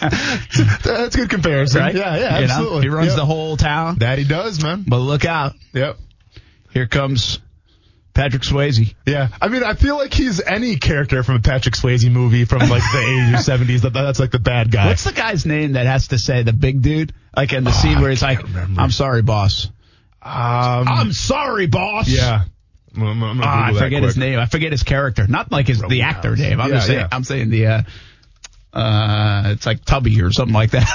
That's 0.01 1.15
a 1.15 1.17
good 1.17 1.30
comparison. 1.30 1.82
Right? 1.82 1.95
Yeah, 1.95 2.15
yeah, 2.17 2.39
You 2.39 2.47
know, 2.47 2.54
absolutely. 2.54 2.82
he 2.84 2.89
runs 2.89 3.08
Yep. 3.10 3.15
the 3.17 3.25
whole 3.25 3.58
town. 3.58 3.97
That 3.99 4.17
he 4.17 4.23
does, 4.23 4.62
man. 4.63 4.86
But 4.88 4.97
look 4.99 5.25
out. 5.25 5.54
Yep. 5.73 5.97
Here 6.71 6.88
comes 6.88 7.39
Patrick 8.15 8.41
Swayze. 8.41 8.95
Yeah, 9.06 9.28
I 9.39 9.49
mean, 9.49 9.63
I 9.63 9.75
feel 9.75 9.97
like 9.97 10.13
he's 10.13 10.41
any 10.41 10.78
character 10.78 11.21
from 11.21 11.36
a 11.36 11.39
Patrick 11.39 11.75
Swayze 11.75 12.10
movie 12.10 12.45
from 12.45 12.60
like 12.62 12.82
the 12.82 12.97
80s 12.97 13.34
or 13.34 13.38
70s. 13.65 13.82
That, 13.82 13.93
that's 13.93 14.19
like 14.19 14.32
the 14.32 14.39
bad 14.39 14.71
guy. 14.71 14.88
What's 14.88 15.04
the 15.04 15.12
guy's 15.12 15.45
name 15.45 15.73
that 15.73 15.86
has 15.86 16.08
to 16.08 16.17
say 16.17 16.41
the 16.41 16.54
big 16.54 16.82
dude? 16.82 17.13
Like 17.38 17.54
in 17.54 17.63
the 17.65 17.71
scene 17.71 18.01
where 18.01 18.10
he's 18.10 18.23
like, 18.23 18.41
remember. 18.41 18.82
I'm 18.82 18.89
sorry, 18.91 19.21
boss. 19.21 19.65
um, 20.23 20.88
I'm 20.88 21.12
sorry, 21.13 21.67
boss. 21.67 22.08
yeah. 22.08 22.45
I'm, 22.95 23.04
I'm 23.04 23.19
gonna 23.19 23.41
Ah, 23.43 23.67
I 23.67 23.73
forget 23.73 24.01
his 24.01 24.15
name. 24.15 24.39
I 24.39 24.45
forget 24.45 24.71
his 24.71 24.84
character. 24.84 25.28
Not 25.28 25.51
like 25.51 25.67
his 25.67 25.82
the 25.82 26.04
actor 26.04 26.36
name. 26.38 26.62
I'm 26.62 26.69
Yeah, 26.69 26.75
just 26.75 26.88
saying. 26.88 26.99
yeah. 26.99 27.08
I'm 27.12 27.23
saying 27.25 27.49
the. 27.49 27.67
Uh, 27.67 27.82
uh, 28.73 29.43
it's 29.47 29.65
like 29.65 29.84
Tubby 29.86 30.21
or 30.21 30.32
something 30.32 30.54
like 30.54 30.71
that. 30.71 30.88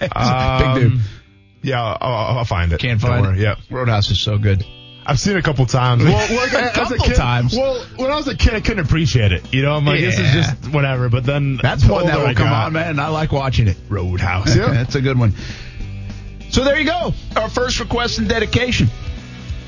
A 0.00 0.74
big 0.74 0.82
dude. 0.82 0.92
Um, 0.92 1.00
Yeah, 1.62 1.82
I'll, 1.82 2.38
I'll 2.38 2.44
find 2.44 2.72
it. 2.72 2.80
Can't 2.80 3.00
find 3.00 3.26
it. 3.36 3.40
Yep. 3.42 3.58
Roadhouse 3.70 4.10
is 4.10 4.20
so 4.20 4.38
good. 4.38 4.64
I've 5.04 5.18
seen 5.18 5.34
it 5.36 5.40
a 5.40 5.42
couple 5.42 5.66
times. 5.66 6.04
Well, 6.04 6.36
like, 6.36 6.52
A 6.62 6.62
as 6.64 6.72
couple 6.72 6.96
kid, 6.98 7.16
times. 7.16 7.56
Well, 7.56 7.84
when 7.96 8.10
I 8.10 8.16
was 8.16 8.28
a 8.28 8.36
kid, 8.36 8.54
I 8.54 8.60
couldn't 8.60 8.84
appreciate 8.86 9.32
it. 9.32 9.52
You 9.52 9.62
know, 9.62 9.74
I'm 9.74 9.84
like, 9.84 10.00
this 10.00 10.18
is 10.18 10.30
just 10.32 10.72
whatever. 10.72 11.08
But 11.08 11.24
then 11.24 11.58
That's 11.60 11.84
one 11.84 12.06
that 12.06 12.14
I 12.18 12.18
will 12.18 12.26
come 12.34 12.48
got- 12.48 12.66
on, 12.66 12.72
man. 12.72 12.98
I 13.00 13.08
like 13.08 13.32
watching 13.32 13.66
it. 13.68 13.76
Roadhouse. 13.88 14.54
Yeah. 14.56 14.70
That's 14.70 14.94
a 14.94 15.00
good 15.00 15.18
one. 15.18 15.34
So 16.50 16.62
there 16.64 16.78
you 16.78 16.84
go. 16.86 17.12
Our 17.36 17.48
first 17.48 17.80
request 17.80 18.18
and 18.18 18.28
dedication. 18.28 18.88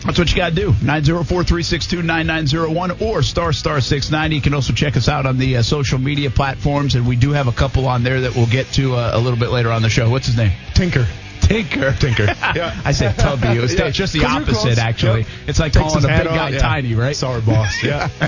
That's 0.04 0.18
what 0.18 0.30
you 0.30 0.36
got 0.36 0.50
to 0.50 0.54
do. 0.54 0.70
904-362-9901 0.72 3.00
or 3.00 3.22
star 3.22 3.52
star 3.52 3.80
690. 3.80 4.36
You 4.36 4.42
can 4.42 4.54
also 4.54 4.72
check 4.72 4.96
us 4.96 5.08
out 5.08 5.26
on 5.26 5.38
the 5.38 5.56
uh, 5.56 5.62
social 5.62 5.98
media 5.98 6.30
platforms, 6.30 6.94
and 6.94 7.06
we 7.06 7.16
do 7.16 7.30
have 7.32 7.48
a 7.48 7.52
couple 7.52 7.86
on 7.88 8.02
there 8.02 8.20
that 8.22 8.34
we'll 8.36 8.46
get 8.46 8.66
to 8.74 8.94
uh, 8.96 9.10
a 9.14 9.18
little 9.18 9.38
bit 9.38 9.48
later 9.50 9.70
on 9.72 9.82
the 9.82 9.88
show. 9.88 10.10
What's 10.10 10.26
his 10.26 10.36
name? 10.36 10.52
Tinker. 10.74 11.06
Tinker. 11.46 11.92
Tinker. 11.98 12.26
Yeah. 12.54 12.80
I 12.84 12.92
said 12.92 13.16
Tubby. 13.18 13.48
It 13.48 13.60
was 13.60 13.74
Yeah. 13.74 13.90
just 13.90 14.12
the 14.12 14.24
opposite, 14.24 14.78
actually. 14.78 15.20
Yep. 15.20 15.28
It's 15.48 15.58
like 15.58 15.72
Takes 15.72 15.92
calling 15.92 16.04
a 16.04 16.08
big 16.08 16.24
guy. 16.26 16.48
Yeah. 16.50 16.58
tiny, 16.58 16.94
right? 16.94 17.16
Sorry, 17.16 17.40
boss. 17.40 17.82
Yeah. 17.82 18.08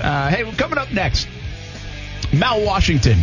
Uh, 0.00 0.28
hey, 0.30 0.44
well, 0.44 0.54
coming 0.54 0.78
up 0.78 0.90
next, 0.92 1.28
Mal 2.32 2.64
Washington, 2.64 3.18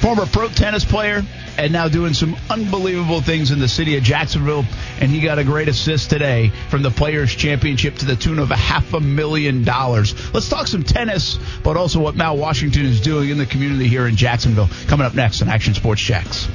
former 0.00 0.26
pro 0.26 0.48
tennis 0.48 0.84
player, 0.84 1.22
and 1.58 1.72
now 1.72 1.88
doing 1.88 2.14
some 2.14 2.36
unbelievable 2.48 3.20
things 3.20 3.50
in 3.50 3.58
the 3.58 3.68
city 3.68 3.96
of 3.96 4.02
Jacksonville. 4.04 4.64
And 5.00 5.10
he 5.10 5.20
got 5.20 5.38
a 5.38 5.44
great 5.44 5.68
assist 5.68 6.08
today 6.10 6.50
from 6.70 6.82
the 6.82 6.90
Players 6.90 7.34
Championship 7.34 7.96
to 7.96 8.06
the 8.06 8.16
tune 8.16 8.38
of 8.38 8.50
a 8.50 8.56
half 8.56 8.94
a 8.94 9.00
million 9.00 9.64
dollars. 9.64 10.14
Let's 10.32 10.48
talk 10.48 10.66
some 10.66 10.82
tennis, 10.84 11.38
but 11.62 11.76
also 11.76 12.00
what 12.00 12.14
Mal 12.16 12.36
Washington 12.36 12.86
is 12.86 13.00
doing 13.00 13.28
in 13.30 13.38
the 13.38 13.46
community 13.46 13.88
here 13.88 14.06
in 14.06 14.16
Jacksonville. 14.16 14.68
Coming 14.86 15.06
up 15.06 15.14
next 15.14 15.42
on 15.42 15.48
Action 15.48 15.74
Sports 15.74 16.00
Jax. 16.02 16.48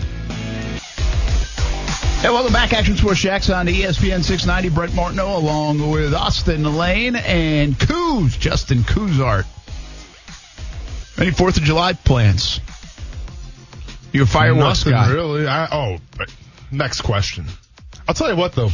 Hey, 2.23 2.29
welcome 2.29 2.53
back, 2.53 2.71
Action 2.71 2.95
Sports 2.95 3.19
Jax 3.19 3.49
on 3.49 3.67
E 3.67 3.81
ESPN 3.81 4.23
690. 4.23 4.69
Brent 4.73 4.95
Martineau 4.95 5.35
along 5.37 5.91
with 5.91 6.13
Austin 6.13 6.63
Lane 6.63 7.17
and 7.17 7.77
Coos, 7.77 8.37
Justin 8.37 8.85
Coozart. 8.85 9.45
Any 11.17 11.31
Fourth 11.31 11.57
of 11.57 11.63
July 11.63 11.91
plans? 11.91 12.61
Your 14.13 14.25
fireworks 14.25 14.85
Nothing 14.85 14.93
guy. 14.93 15.11
really. 15.11 15.47
I, 15.49 15.67
oh, 15.69 15.97
next 16.71 17.01
question. 17.01 17.45
I'll 18.07 18.13
tell 18.15 18.29
you 18.29 18.37
what 18.37 18.53
though. 18.53 18.69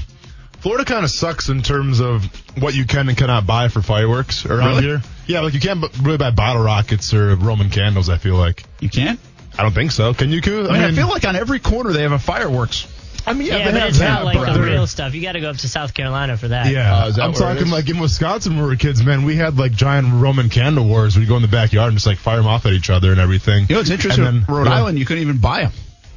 Florida 0.59 0.85
kind 0.85 1.03
of 1.03 1.09
sucks 1.09 1.49
in 1.49 1.63
terms 1.63 2.01
of 2.01 2.25
what 2.61 2.75
you 2.75 2.85
can 2.85 3.09
and 3.09 3.17
cannot 3.17 3.47
buy 3.47 3.69
for 3.69 3.81
fireworks 3.81 4.45
around 4.45 4.75
Really? 4.75 4.81
here. 4.83 5.01
Yeah, 5.25 5.39
like 5.39 5.55
you 5.55 5.59
can't 5.59 5.83
really 6.03 6.17
buy 6.19 6.29
bottle 6.29 6.61
rockets 6.61 7.15
or 7.15 7.35
Roman 7.35 7.71
candles. 7.71 8.09
I 8.09 8.17
feel 8.19 8.35
like. 8.35 8.63
You 8.79 8.89
can't? 8.89 9.19
I 9.57 9.63
don't 9.63 9.73
think 9.73 9.89
so. 9.91 10.13
Can 10.13 10.29
you, 10.29 10.39
Koo? 10.43 10.67
I 10.69 10.73
mean, 10.73 10.81
I 10.83 10.91
feel 10.91 11.07
like 11.09 11.25
on 11.25 11.35
every 11.35 11.57
corner 11.59 11.91
they 11.91 12.03
have 12.03 12.11
a 12.11 12.19
fireworks. 12.19 12.85
I 13.29 13.33
mean, 13.33 13.47
Yeah, 13.47 13.59
they 13.59 13.63
but 13.65 13.73
have 13.75 13.89
it's 13.89 13.99
that, 13.99 14.09
not 14.09 14.25
like 14.25 14.37
but 14.37 14.53
the 14.53 14.61
real 14.61 14.87
stuff. 14.87 15.13
You 15.13 15.21
got 15.21 15.33
to 15.33 15.39
go 15.39 15.51
up 15.51 15.57
to 15.57 15.69
South 15.69 15.93
Carolina 15.93 16.35
for 16.35 16.47
that. 16.47 16.71
Yeah, 16.71 17.03
uh, 17.03 17.07
is 17.09 17.15
that 17.17 17.23
I'm 17.23 17.33
talking 17.33 17.69
like 17.69 17.87
in 17.87 17.99
Wisconsin 17.99 18.53
when 18.55 18.63
we 18.63 18.69
were 18.69 18.75
kids, 18.75 19.03
man. 19.03 19.23
We 19.23 19.35
had 19.35 19.57
like 19.57 19.71
giant 19.71 20.07
Roman 20.13 20.49
candle 20.49 20.85
wars. 20.85 21.15
We'd 21.17 21.27
go 21.27 21.35
in 21.35 21.43
the 21.43 21.47
backyard 21.47 21.89
and 21.89 21.97
just 21.97 22.07
like 22.07 22.17
fire 22.17 22.37
them 22.37 22.47
off 22.47 22.65
at 22.65 22.73
each 22.73 22.89
other 22.89 23.11
and 23.11 23.19
everything. 23.19 23.67
You 23.69 23.75
know, 23.75 23.81
it's 23.81 23.91
interesting. 23.91 24.25
And 24.25 24.41
then- 24.43 24.55
Rhode 24.55 24.65
yeah. 24.67 24.73
Island, 24.73 24.97
you 24.97 25.05
couldn't 25.05 25.21
even 25.21 25.37
buy 25.37 25.61
them. 25.61 25.71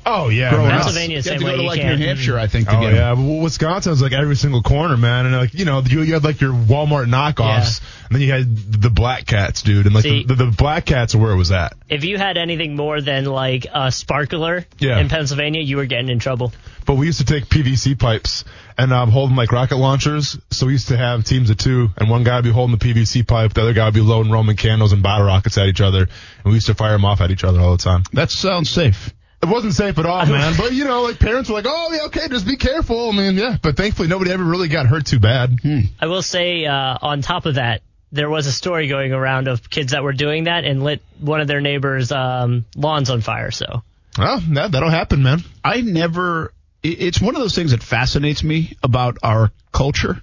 Oh 0.04 0.28
yeah, 0.30 0.50
Growing 0.50 0.66
man. 0.68 0.76
up. 0.78 0.82
Pennsylvania, 0.82 1.16
You 1.16 1.22
same 1.22 1.38
to 1.40 1.44
way 1.44 1.50
go 1.52 1.56
to 1.58 1.62
you 1.62 1.68
like 1.68 1.80
can. 1.80 1.98
New 1.98 2.06
Hampshire, 2.06 2.38
I 2.38 2.46
think, 2.48 2.68
to 2.68 2.76
Oh 2.76 2.80
get 2.80 2.90
'em. 2.90 2.94
yeah, 2.96 3.12
well, 3.12 3.40
Wisconsin 3.42 3.90
was 3.90 4.02
like 4.02 4.12
every 4.12 4.34
single 4.34 4.60
corner, 4.62 4.96
man, 4.96 5.26
and 5.26 5.36
like 5.36 5.54
you 5.54 5.64
know 5.64 5.80
you, 5.80 6.02
you 6.02 6.14
had 6.14 6.24
like 6.24 6.40
your 6.40 6.52
Walmart 6.52 7.06
knockoffs, 7.08 7.80
and 8.08 8.14
then 8.16 8.20
you 8.20 8.32
had 8.32 8.56
the 8.82 8.90
black 8.90 9.26
cats, 9.26 9.62
dude, 9.62 9.86
and 9.86 9.94
like 9.94 10.02
See- 10.02 10.24
the, 10.24 10.34
the, 10.34 10.46
the 10.46 10.50
black 10.56 10.86
cats 10.86 11.14
are 11.14 11.18
where 11.18 11.30
it 11.30 11.36
was 11.36 11.52
at. 11.52 11.74
If 11.88 12.04
you 12.04 12.18
had 12.18 12.36
anything 12.36 12.74
more 12.74 13.00
than 13.00 13.26
like 13.26 13.66
a 13.72 13.92
sparkler 13.92 14.66
Yeah. 14.80 14.98
in 14.98 15.08
Pennsylvania, 15.08 15.60
you 15.60 15.76
were 15.76 15.86
getting 15.86 16.08
in 16.08 16.18
trouble. 16.18 16.52
But 16.84 16.94
we 16.96 17.06
used 17.06 17.20
to 17.20 17.24
take 17.24 17.44
PVC 17.48 17.96
pipes 17.96 18.44
and 18.76 18.92
um, 18.92 19.10
hold 19.10 19.30
them 19.30 19.36
like 19.36 19.52
rocket 19.52 19.76
launchers. 19.76 20.36
So 20.50 20.66
we 20.66 20.72
used 20.72 20.88
to 20.88 20.96
have 20.96 21.22
teams 21.24 21.48
of 21.50 21.58
two, 21.58 21.90
and 21.96 22.10
one 22.10 22.24
guy 22.24 22.34
would 22.36 22.44
be 22.44 22.50
holding 22.50 22.76
the 22.76 22.84
PVC 22.84 23.24
pipe, 23.24 23.52
the 23.54 23.62
other 23.62 23.72
guy 23.72 23.84
would 23.84 23.94
be 23.94 24.00
loading 24.00 24.32
Roman 24.32 24.56
candles 24.56 24.92
and 24.92 25.00
bottle 25.00 25.26
rockets 25.26 25.56
at 25.58 25.66
each 25.68 25.80
other, 25.80 26.00
and 26.00 26.44
we 26.44 26.54
used 26.54 26.66
to 26.66 26.74
fire 26.74 26.90
them 26.92 27.04
off 27.04 27.20
at 27.20 27.30
each 27.30 27.44
other 27.44 27.60
all 27.60 27.76
the 27.76 27.82
time. 27.82 28.02
That 28.14 28.32
sounds 28.32 28.68
safe. 28.68 29.14
It 29.42 29.48
wasn't 29.48 29.74
safe 29.74 29.98
at 29.98 30.06
all, 30.06 30.24
man. 30.26 30.54
But 30.56 30.72
you 30.72 30.84
know, 30.84 31.02
like 31.02 31.18
parents 31.18 31.48
were 31.50 31.56
like, 31.56 31.66
"Oh, 31.68 31.92
yeah, 31.92 32.06
okay, 32.06 32.28
just 32.28 32.46
be 32.46 32.56
careful." 32.56 33.10
I 33.10 33.16
mean, 33.16 33.36
yeah. 33.36 33.56
But 33.60 33.76
thankfully, 33.76 34.08
nobody 34.08 34.30
ever 34.30 34.44
really 34.44 34.68
got 34.68 34.86
hurt 34.86 35.06
too 35.06 35.18
bad. 35.18 35.58
I 36.00 36.06
will 36.06 36.22
say, 36.22 36.64
uh, 36.64 36.98
on 37.02 37.22
top 37.22 37.46
of 37.46 37.56
that, 37.56 37.82
there 38.12 38.30
was 38.30 38.46
a 38.46 38.52
story 38.52 38.88
going 38.88 39.12
around 39.12 39.48
of 39.48 39.68
kids 39.68 39.92
that 39.92 40.04
were 40.04 40.12
doing 40.12 40.44
that 40.44 40.64
and 40.64 40.82
lit 40.84 41.02
one 41.18 41.40
of 41.40 41.48
their 41.48 41.60
neighbors' 41.60 42.12
um, 42.12 42.64
lawns 42.76 43.10
on 43.10 43.20
fire. 43.20 43.50
So 43.50 43.82
Well, 44.16 44.40
that, 44.50 44.72
that'll 44.72 44.90
happen, 44.90 45.22
man. 45.22 45.40
I 45.64 45.80
never. 45.80 46.52
It's 46.84 47.20
one 47.20 47.34
of 47.34 47.40
those 47.40 47.54
things 47.54 47.70
that 47.70 47.82
fascinates 47.82 48.42
me 48.42 48.76
about 48.82 49.18
our 49.22 49.52
culture, 49.72 50.20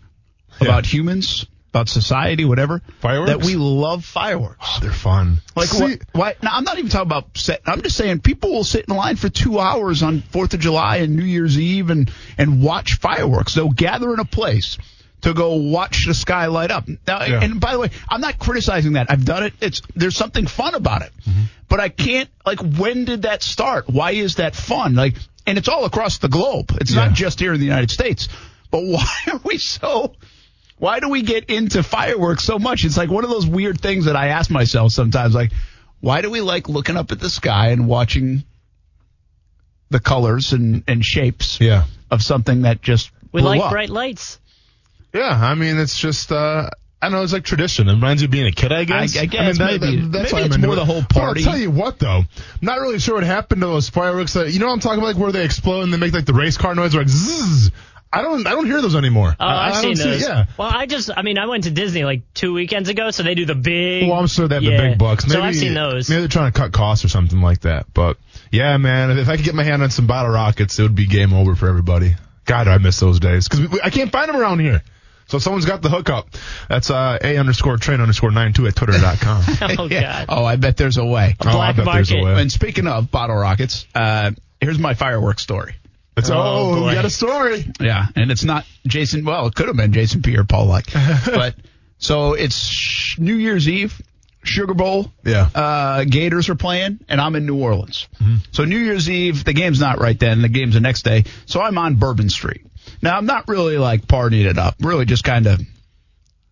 about 0.59 0.85
humans, 0.85 1.45
about 1.69 1.87
society, 1.89 2.45
whatever. 2.45 2.81
Fireworks? 2.99 3.31
That 3.31 3.43
we 3.45 3.55
love 3.55 4.03
fireworks. 4.03 4.57
Oh, 4.61 4.79
they're 4.81 4.91
fun. 4.91 5.41
Like 5.55 5.67
See- 5.69 5.81
what? 5.83 5.99
Why? 6.13 6.35
Now 6.41 6.51
I'm 6.53 6.63
not 6.63 6.77
even 6.77 6.89
talking 6.89 7.07
about 7.07 7.37
set. 7.37 7.61
I'm 7.65 7.81
just 7.81 7.95
saying 7.95 8.21
people 8.21 8.51
will 8.51 8.63
sit 8.63 8.85
in 8.87 8.95
line 8.95 9.15
for 9.15 9.29
two 9.29 9.59
hours 9.59 10.03
on 10.03 10.21
Fourth 10.21 10.53
of 10.53 10.59
July 10.59 10.97
and 10.97 11.15
New 11.15 11.23
Year's 11.25 11.57
Eve 11.59 11.89
and 11.89 12.11
and 12.37 12.61
watch 12.63 12.95
fireworks. 12.99 13.53
They'll 13.53 13.69
gather 13.69 14.13
in 14.13 14.19
a 14.19 14.25
place 14.25 14.77
to 15.21 15.33
go 15.33 15.55
watch 15.55 16.05
the 16.07 16.13
sky 16.13 16.45
light 16.47 16.71
up. 16.71 16.87
Now, 16.87 17.23
Yeah. 17.25 17.41
and 17.43 17.59
by 17.59 17.73
the 17.73 17.79
way, 17.79 17.89
I'm 18.07 18.21
not 18.21 18.39
criticizing 18.39 18.93
that. 18.93 19.11
I've 19.11 19.25
done 19.25 19.43
it. 19.43 19.53
It's 19.61 19.81
there's 19.95 20.15
something 20.15 20.47
fun 20.47 20.75
about 20.75 21.01
it, 21.03 21.11
Mm-hmm. 21.29 21.41
but 21.67 21.79
I 21.79 21.89
can't 21.89 22.29
like 22.45 22.59
when 22.61 23.05
did 23.05 23.23
that 23.23 23.43
start? 23.43 23.89
Why 23.89 24.11
is 24.11 24.35
that 24.35 24.55
fun? 24.55 24.95
Like, 24.95 25.15
and 25.45 25.57
it's 25.57 25.67
all 25.67 25.85
across 25.85 26.17
the 26.19 26.29
globe. 26.29 26.71
It's 26.81 26.91
Yeah. 26.91 27.05
not 27.05 27.13
just 27.13 27.39
here 27.39 27.53
in 27.53 27.59
the 27.59 27.65
United 27.65 27.91
States. 27.91 28.27
But 28.71 28.83
why 28.85 29.07
are 29.31 29.41
we 29.43 29.57
so? 29.57 30.15
Why 30.79 30.99
do 30.99 31.09
we 31.09 31.21
get 31.21 31.49
into 31.49 31.83
fireworks 31.83 32.43
so 32.43 32.57
much? 32.57 32.85
It's 32.85 32.97
like 32.97 33.09
one 33.09 33.23
of 33.23 33.29
those 33.29 33.45
weird 33.45 33.79
things 33.81 34.05
that 34.05 34.15
I 34.15 34.29
ask 34.29 34.49
myself 34.49 34.91
sometimes. 34.93 35.35
Like, 35.35 35.51
why 35.99 36.21
do 36.21 36.31
we 36.31 36.41
like 36.41 36.67
looking 36.69 36.95
up 36.97 37.11
at 37.11 37.19
the 37.19 37.29
sky 37.29 37.69
and 37.69 37.87
watching 37.87 38.43
the 39.89 39.99
colors 39.99 40.53
and, 40.53 40.83
and 40.87 41.03
shapes 41.03 41.59
Yeah. 41.59 41.85
of 42.09 42.21
something 42.21 42.61
that 42.63 42.81
just 42.81 43.11
We 43.31 43.41
blew 43.41 43.49
like 43.49 43.61
up? 43.61 43.71
bright 43.71 43.89
lights. 43.89 44.39
Yeah, 45.13 45.29
I 45.29 45.55
mean, 45.55 45.77
it's 45.77 45.97
just, 45.99 46.31
uh, 46.31 46.69
I 47.01 47.05
don't 47.07 47.13
know, 47.13 47.23
it's 47.23 47.33
like 47.33 47.43
tradition. 47.43 47.89
It 47.89 47.93
reminds 47.93 48.21
you 48.21 48.27
of 48.27 48.31
being 48.31 48.45
a 48.45 48.51
kid, 48.51 48.71
I 48.71 48.83
guess. 48.83 49.17
I- 49.17 49.21
I 49.21 49.25
guess 49.25 49.57
maybe- 49.57 49.97
maybe 49.97 50.29
why 50.31 50.41
I'm 50.41 50.45
it's 50.45 50.57
more 50.59 50.73
it. 50.73 50.75
the 50.75 50.85
whole 50.85 51.01
But 51.01 51.09
party. 51.09 51.41
I'll 51.43 51.51
tell 51.51 51.57
you 51.59 51.71
what, 51.71 51.97
though, 51.97 52.19
I'm 52.19 52.27
not 52.61 52.79
really 52.79 52.99
sure 52.99 53.15
what 53.15 53.23
happened 53.23 53.61
to 53.61 53.67
those 53.67 53.89
fireworks. 53.89 54.33
That, 54.33 54.51
you 54.53 54.59
know 54.59 54.67
what 54.67 54.73
I'm 54.73 54.79
talking 54.79 54.99
about, 54.99 55.07
like 55.07 55.17
where 55.17 55.31
they 55.31 55.43
explode 55.43 55.81
and 55.81 55.91
they 55.93 55.97
make 55.97 56.13
like 56.13 56.25
the 56.25 56.33
race 56.33 56.57
car 56.57 56.75
noise, 56.75 56.93
like 56.93 57.09
zzz. 57.09 57.71
I 58.11 58.21
don't, 58.23 58.47
I 58.47 58.51
don't 58.51 58.65
hear 58.65 58.81
those 58.81 58.95
anymore. 58.95 59.35
Oh, 59.39 59.45
I, 59.45 59.67
I've 59.67 59.73
I 59.73 59.81
seen 59.81 59.89
don't 59.89 59.95
see- 59.97 60.03
those. 60.09 60.21
yeah. 60.27 60.45
Well, 60.57 60.69
I 60.73 60.85
just, 60.87 61.11
I 61.15 61.21
mean, 61.21 61.37
I 61.37 61.45
went 61.45 61.65
to 61.65 61.71
Disney 61.71 62.03
like 62.03 62.21
two 62.33 62.53
weekends 62.53 62.89
ago, 62.89 63.11
so 63.11 63.21
they 63.23 63.35
do 63.35 63.45
the 63.45 63.53
big. 63.55 64.09
Well, 64.09 64.17
I'm 64.19 64.25
sure 64.27 64.47
they 64.47 64.55
have 64.55 64.63
yeah. 64.63 64.77
the 64.81 64.89
big 64.89 64.97
bucks. 64.97 65.25
Maybe, 65.27 65.33
so 65.39 65.41
I've 65.43 65.55
seen 65.55 65.73
those. 65.75 66.09
Maybe 66.09 66.21
they're 66.21 66.27
trying 66.27 66.51
to 66.51 66.59
cut 66.59 66.71
costs 66.71 67.05
or 67.05 67.09
something 67.09 67.39
like 67.41 67.61
that. 67.61 67.85
But 67.93 68.17
yeah, 68.51 68.75
man, 68.77 69.17
if 69.19 69.29
I 69.29 69.35
could 69.35 69.45
get 69.45 69.53
my 69.53 69.63
hand 69.63 69.83
on 69.83 69.91
some 69.91 70.07
bottle 70.07 70.31
rockets, 70.31 70.79
it 70.79 70.81
would 70.83 70.95
be 70.95 71.05
game 71.05 71.33
over 71.33 71.53
for 71.55 71.67
everybody. 71.69 72.15
God, 72.45 72.67
I 72.67 72.79
miss 72.79 72.99
those 72.99 73.19
days 73.19 73.47
because 73.47 73.79
I 73.83 73.91
can't 73.91 74.11
find 74.11 74.27
them 74.27 74.37
around 74.37 74.59
here. 74.59 74.81
So 75.27 75.37
if 75.37 75.43
someone's 75.43 75.65
got 75.65 75.83
the 75.83 75.89
hookup, 75.91 76.29
that's 76.67 76.89
uh, 76.89 77.19
a 77.23 77.37
underscore 77.37 77.77
train 77.77 78.01
underscore 78.01 78.31
nine 78.31 78.53
two 78.53 78.65
at 78.65 78.75
twitter.com. 78.75 79.43
Oh 79.77 79.85
Yeah. 79.85 80.25
God. 80.25 80.25
Oh, 80.29 80.43
I 80.45 80.55
bet 80.55 80.75
there's 80.77 80.97
a 80.97 81.05
way. 81.05 81.35
Oh, 81.45 81.49
I 81.49 81.51
Black 81.51 81.75
bet 81.75 81.85
there's 81.85 82.09
a 82.11 82.15
market. 82.15 82.33
way. 82.33 82.41
And 82.41 82.51
speaking 82.51 82.87
of 82.87 83.11
bottle 83.11 83.35
rockets, 83.35 83.85
uh, 83.93 84.31
here's 84.59 84.79
my 84.79 84.95
fireworks 84.95 85.43
story. 85.43 85.75
It's, 86.19 86.29
oh, 86.29 86.35
Oh, 86.35 86.87
we 86.87 86.93
got 86.93 87.05
a 87.05 87.09
story. 87.09 87.65
Yeah, 87.79 88.05
and 88.15 88.31
it's 88.31 88.43
not 88.43 88.65
Jason. 88.85 89.25
Well, 89.25 89.47
it 89.47 89.55
could 89.55 89.67
have 89.67 89.75
been 89.77 89.93
Jason 89.93 90.21
Pierre 90.21 90.43
Paul 90.43 90.65
like, 90.65 90.91
but 91.25 91.55
so 91.97 92.33
it's 92.33 93.15
New 93.17 93.35
Year's 93.35 93.67
Eve, 93.67 94.01
Sugar 94.43 94.73
Bowl. 94.73 95.11
Yeah. 95.25 95.49
Uh, 95.53 96.03
Gators 96.05 96.49
are 96.49 96.55
playing, 96.55 96.99
and 97.09 97.19
I'm 97.19 97.35
in 97.35 97.45
New 97.45 97.59
Orleans. 97.61 98.07
So 98.51 98.65
New 98.65 98.77
Year's 98.77 99.09
Eve, 99.09 99.43
the 99.43 99.53
game's 99.53 99.79
not 99.79 99.99
right 99.99 100.17
then. 100.19 100.41
The 100.41 100.49
game's 100.49 100.75
the 100.75 100.79
next 100.79 101.03
day. 101.03 101.25
So 101.45 101.61
I'm 101.61 101.77
on 101.77 101.95
Bourbon 101.95 102.29
Street. 102.29 102.65
Now 103.01 103.17
I'm 103.17 103.25
not 103.25 103.47
really 103.47 103.77
like 103.77 104.05
partying 104.07 104.45
it 104.49 104.57
up. 104.57 104.75
Really, 104.79 105.05
just 105.05 105.23
kind 105.23 105.47
of. 105.47 105.61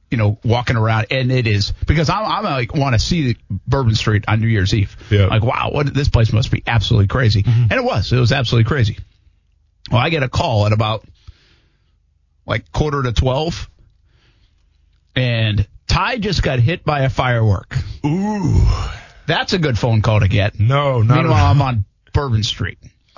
You 0.09 0.15
know, 0.17 0.39
walking 0.41 0.77
around, 0.77 1.07
and 1.11 1.29
it 1.33 1.47
is 1.47 1.73
because 1.85 2.09
I'm, 2.09 2.23
I'm 2.23 2.43
like 2.45 2.73
want 2.73 2.93
to 2.93 2.99
see 2.99 3.35
Bourbon 3.49 3.93
Street 3.93 4.23
on 4.29 4.39
New 4.39 4.47
Year's 4.47 4.73
Eve. 4.73 4.95
Yeah. 5.09 5.25
Like, 5.25 5.43
wow, 5.43 5.69
what 5.73 5.93
this 5.93 6.07
place 6.07 6.31
must 6.31 6.49
be 6.49 6.63
absolutely 6.65 7.07
crazy, 7.07 7.43
and 7.45 7.73
it 7.73 7.83
was. 7.83 8.13
It 8.13 8.17
was 8.17 8.31
absolutely 8.31 8.69
crazy. 8.69 8.97
Well, 9.91 9.99
I 10.01 10.09
get 10.09 10.23
a 10.23 10.29
call 10.29 10.65
at 10.65 10.73
about 10.73 11.05
like 12.45 12.71
quarter 12.71 13.03
to 13.03 13.11
12. 13.13 13.69
And 15.15 15.67
Ty 15.87 16.17
just 16.19 16.43
got 16.43 16.59
hit 16.59 16.83
by 16.83 17.01
a 17.01 17.09
firework. 17.09 17.75
Ooh. 18.05 18.61
That's 19.25 19.53
a 19.53 19.57
good 19.59 19.77
phone 19.77 20.01
call 20.01 20.19
to 20.19 20.27
get. 20.27 20.59
No, 20.59 21.01
not 21.01 21.17
Meanwhile. 21.17 21.45
I'm 21.45 21.61
on 21.61 21.85
Bourbon 22.13 22.43
Street. 22.43 22.77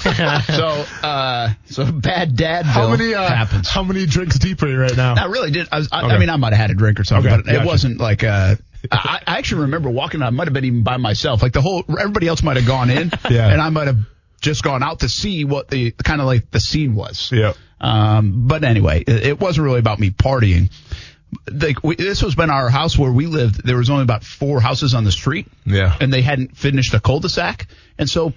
so, 0.00 0.84
uh, 1.02 1.50
so 1.66 1.90
bad 1.92 2.34
dad 2.36 2.64
How 2.64 2.88
many, 2.90 3.12
uh, 3.12 3.28
happens. 3.28 3.68
how 3.68 3.82
many 3.82 4.06
drinks 4.06 4.38
deep 4.38 4.62
are 4.62 4.68
you 4.68 4.80
right 4.80 4.96
now? 4.96 5.14
I 5.14 5.26
really 5.26 5.50
did. 5.50 5.68
I, 5.70 5.78
was, 5.78 5.88
I, 5.92 6.00
I 6.02 6.18
mean, 6.18 6.30
I 6.30 6.36
might 6.36 6.52
have 6.54 6.60
had 6.60 6.70
a 6.70 6.74
drink 6.74 6.98
or 7.00 7.04
something, 7.04 7.30
Okay, 7.30 7.42
but 7.44 7.54
it 7.54 7.66
wasn't 7.66 8.00
like 8.00 8.24
uh 8.24 8.54
I, 8.90 9.20
I 9.26 9.38
actually 9.38 9.62
remember 9.62 9.90
walking. 9.90 10.22
I 10.22 10.30
might 10.30 10.46
have 10.46 10.54
been 10.54 10.64
even 10.64 10.82
by 10.84 10.96
myself. 10.96 11.42
Like 11.42 11.52
the 11.52 11.60
whole, 11.60 11.84
everybody 11.86 12.28
else 12.28 12.42
might 12.42 12.56
have 12.56 12.66
gone 12.66 12.88
in, 12.88 13.10
Yeah. 13.30 13.48
and 13.50 13.60
I 13.60 13.68
might 13.68 13.88
have 13.88 13.98
just 14.40 14.62
gone 14.62 14.82
out 14.82 15.00
to 15.00 15.08
see 15.08 15.44
what 15.44 15.68
the 15.68 15.90
kind 15.92 16.20
of 16.20 16.26
like 16.26 16.50
the 16.50 16.60
scene 16.60 16.94
was. 16.94 17.30
Yeah. 17.32 17.52
Um, 17.80 18.46
but 18.46 18.64
anyway, 18.64 19.00
it, 19.06 19.26
it 19.26 19.40
wasn't 19.40 19.64
really 19.64 19.78
about 19.78 19.98
me 19.98 20.10
partying. 20.10 20.70
Like 21.50 21.82
we, 21.84 21.94
this 21.94 22.22
was 22.22 22.34
been 22.34 22.50
our 22.50 22.68
house 22.68 22.98
where 22.98 23.12
we 23.12 23.26
lived. 23.26 23.64
There 23.64 23.76
was 23.76 23.90
only 23.90 24.02
about 24.02 24.24
four 24.24 24.60
houses 24.60 24.94
on 24.94 25.04
the 25.04 25.12
street. 25.12 25.46
Yeah. 25.64 25.96
and 26.00 26.12
they 26.12 26.22
hadn't 26.22 26.56
finished 26.56 26.92
a 26.94 27.00
cul-de-sac, 27.00 27.68
and 27.98 28.10
so 28.10 28.32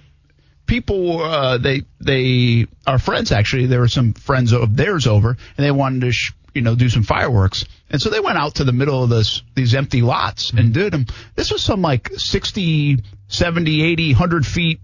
people 0.66 1.20
uh, 1.22 1.58
they 1.58 1.82
they 2.00 2.66
our 2.86 2.98
friends 2.98 3.32
actually 3.32 3.66
there 3.66 3.80
were 3.80 3.88
some 3.88 4.12
friends 4.14 4.52
of 4.52 4.76
theirs 4.76 5.06
over 5.06 5.30
and 5.56 5.66
they 5.66 5.70
wanted 5.70 6.00
to 6.02 6.12
sh- 6.12 6.32
you 6.54 6.62
know 6.62 6.74
do 6.74 6.88
some 6.88 7.02
fireworks 7.02 7.64
and 7.90 8.00
so 8.00 8.08
they 8.08 8.20
went 8.20 8.38
out 8.38 8.54
to 8.54 8.64
the 8.64 8.72
middle 8.72 9.02
of 9.02 9.10
this 9.10 9.42
these 9.54 9.74
empty 9.74 10.00
lots 10.00 10.52
and 10.52 10.72
did 10.72 10.92
them 10.92 11.04
this 11.34 11.52
was 11.52 11.62
some 11.62 11.82
like 11.82 12.08
60 12.16 12.98
70 13.28 13.82
80 13.82 14.12
100 14.12 14.46
feet 14.46 14.80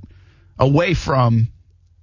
away 0.60 0.94
from 0.94 1.48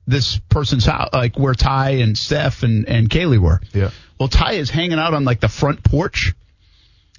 this 0.07 0.39
person's 0.49 0.85
house 0.85 1.09
like 1.13 1.37
where 1.39 1.53
ty 1.53 1.91
and 2.01 2.17
steph 2.17 2.63
and 2.63 2.87
and 2.89 3.09
kaylee 3.09 3.37
were 3.39 3.61
Yeah. 3.73 3.91
well 4.19 4.27
ty 4.29 4.53
is 4.53 4.69
hanging 4.69 4.99
out 4.99 5.13
on 5.13 5.23
like 5.25 5.39
the 5.39 5.47
front 5.49 5.83
porch 5.83 6.33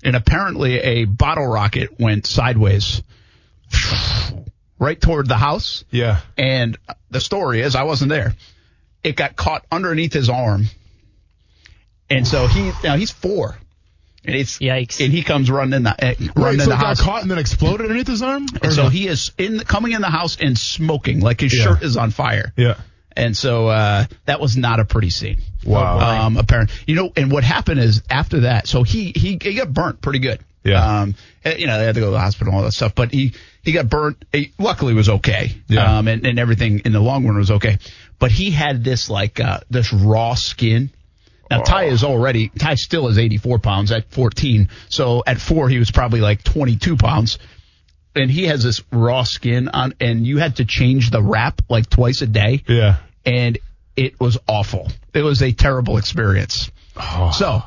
and 0.02 0.14
apparently 0.16 0.78
a 0.78 1.04
bottle 1.04 1.46
rocket 1.46 1.98
went 1.98 2.26
sideways 2.26 3.02
right 4.78 5.00
toward 5.00 5.28
the 5.28 5.36
house 5.36 5.84
Yeah. 5.90 6.20
and 6.36 6.76
the 7.10 7.20
story 7.20 7.62
is, 7.62 7.74
I 7.74 7.84
wasn't 7.84 8.10
there. 8.10 8.34
It 9.02 9.16
got 9.16 9.34
caught 9.36 9.64
underneath 9.72 10.12
his 10.12 10.28
arm, 10.28 10.66
and 12.10 12.26
so 12.28 12.46
he 12.48 12.70
now 12.84 12.96
he's 12.96 13.10
four, 13.10 13.56
and 14.24 14.34
it's 14.36 14.58
Yikes. 14.58 15.02
and 15.04 15.12
he 15.12 15.22
comes 15.22 15.50
running 15.50 15.74
in 15.74 15.82
the 15.84 15.90
uh, 15.90 15.94
Right, 16.18 16.30
running 16.36 16.60
so 16.60 16.64
in 16.66 16.72
it 16.72 16.76
the 16.76 16.80
got 16.80 16.86
house. 16.86 17.00
caught 17.00 17.22
and 17.22 17.30
then 17.30 17.38
exploded 17.38 17.82
underneath 17.82 18.08
his 18.08 18.22
arm? 18.22 18.46
And 18.62 18.72
so 18.72 18.84
no? 18.84 18.88
he 18.88 19.06
is 19.06 19.32
in 19.38 19.60
coming 19.60 19.92
in 19.92 20.00
the 20.00 20.10
house 20.10 20.36
and 20.40 20.58
smoking 20.58 21.20
like 21.20 21.40
his 21.40 21.56
Yeah. 21.56 21.64
shirt 21.64 21.82
is 21.82 21.96
on 21.96 22.10
fire. 22.10 22.52
Yeah. 22.56 22.74
And 23.16 23.36
so 23.36 23.66
uh, 23.68 24.04
that 24.26 24.40
was 24.40 24.56
not 24.56 24.78
a 24.80 24.84
pretty 24.84 25.10
scene. 25.10 25.38
Wow. 25.64 25.98
Um, 26.26 26.36
apparently, 26.36 26.76
you 26.86 26.94
know, 26.94 27.12
and 27.16 27.32
what 27.32 27.42
happened 27.42 27.80
is 27.80 28.02
after 28.08 28.40
that, 28.40 28.68
so 28.68 28.84
he 28.84 29.12
he, 29.14 29.38
he 29.42 29.54
got 29.54 29.72
burnt 29.72 30.00
pretty 30.00 30.20
good. 30.20 30.40
Yeah. 30.64 31.00
Um, 31.00 31.14
eh, 31.44 31.56
you 31.56 31.66
know, 31.66 31.78
they 31.78 31.84
had 31.86 31.94
to 31.94 32.00
go 32.00 32.06
to 32.06 32.12
the 32.12 32.20
hospital 32.20 32.52
and 32.52 32.58
all 32.58 32.64
that 32.64 32.72
stuff, 32.72 32.94
but 32.94 33.10
he 33.12 33.32
he 33.64 33.72
got 33.72 33.88
burnt. 33.88 34.24
He, 34.32 34.52
luckily, 34.58 34.94
was 34.94 35.08
okay. 35.08 35.52
Yeah. 35.66 35.98
Um, 35.98 36.06
and, 36.08 36.24
and 36.26 36.38
everything 36.38 36.80
in 36.84 36.92
the 36.92 37.00
long 37.00 37.26
run 37.26 37.36
was 37.38 37.50
okay. 37.50 37.78
But 38.20 38.30
he 38.30 38.50
had 38.50 38.84
this 38.84 39.10
like 39.10 39.40
uh, 39.40 39.60
this 39.70 39.92
raw 39.92 40.34
skin. 40.34 40.90
Now 41.50 41.62
Ty 41.62 41.84
is 41.84 42.04
already 42.04 42.48
Ty 42.48 42.74
still 42.74 43.08
is 43.08 43.18
84 43.18 43.58
pounds 43.58 43.92
at 43.92 44.10
14. 44.10 44.68
So 44.88 45.22
at 45.26 45.40
four 45.40 45.68
he 45.68 45.78
was 45.78 45.90
probably 45.90 46.20
like 46.20 46.42
22 46.44 46.96
pounds 46.96 47.38
and 48.14 48.30
he 48.30 48.44
has 48.46 48.62
this 48.62 48.82
raw 48.90 49.22
skin 49.22 49.68
on, 49.68 49.94
and 50.00 50.26
you 50.26 50.38
had 50.38 50.56
to 50.56 50.64
change 50.64 51.10
the 51.10 51.22
wrap 51.22 51.62
like 51.68 51.88
twice 51.88 52.20
a 52.22 52.26
day, 52.26 52.62
Yeah. 52.66 52.96
and 53.24 53.58
it 53.96 54.18
was 54.20 54.38
awful. 54.48 54.90
It 55.14 55.22
was 55.22 55.42
a 55.42 55.52
terrible 55.52 55.98
experience. 55.98 56.70
Oh. 56.96 57.30
So, 57.36 57.62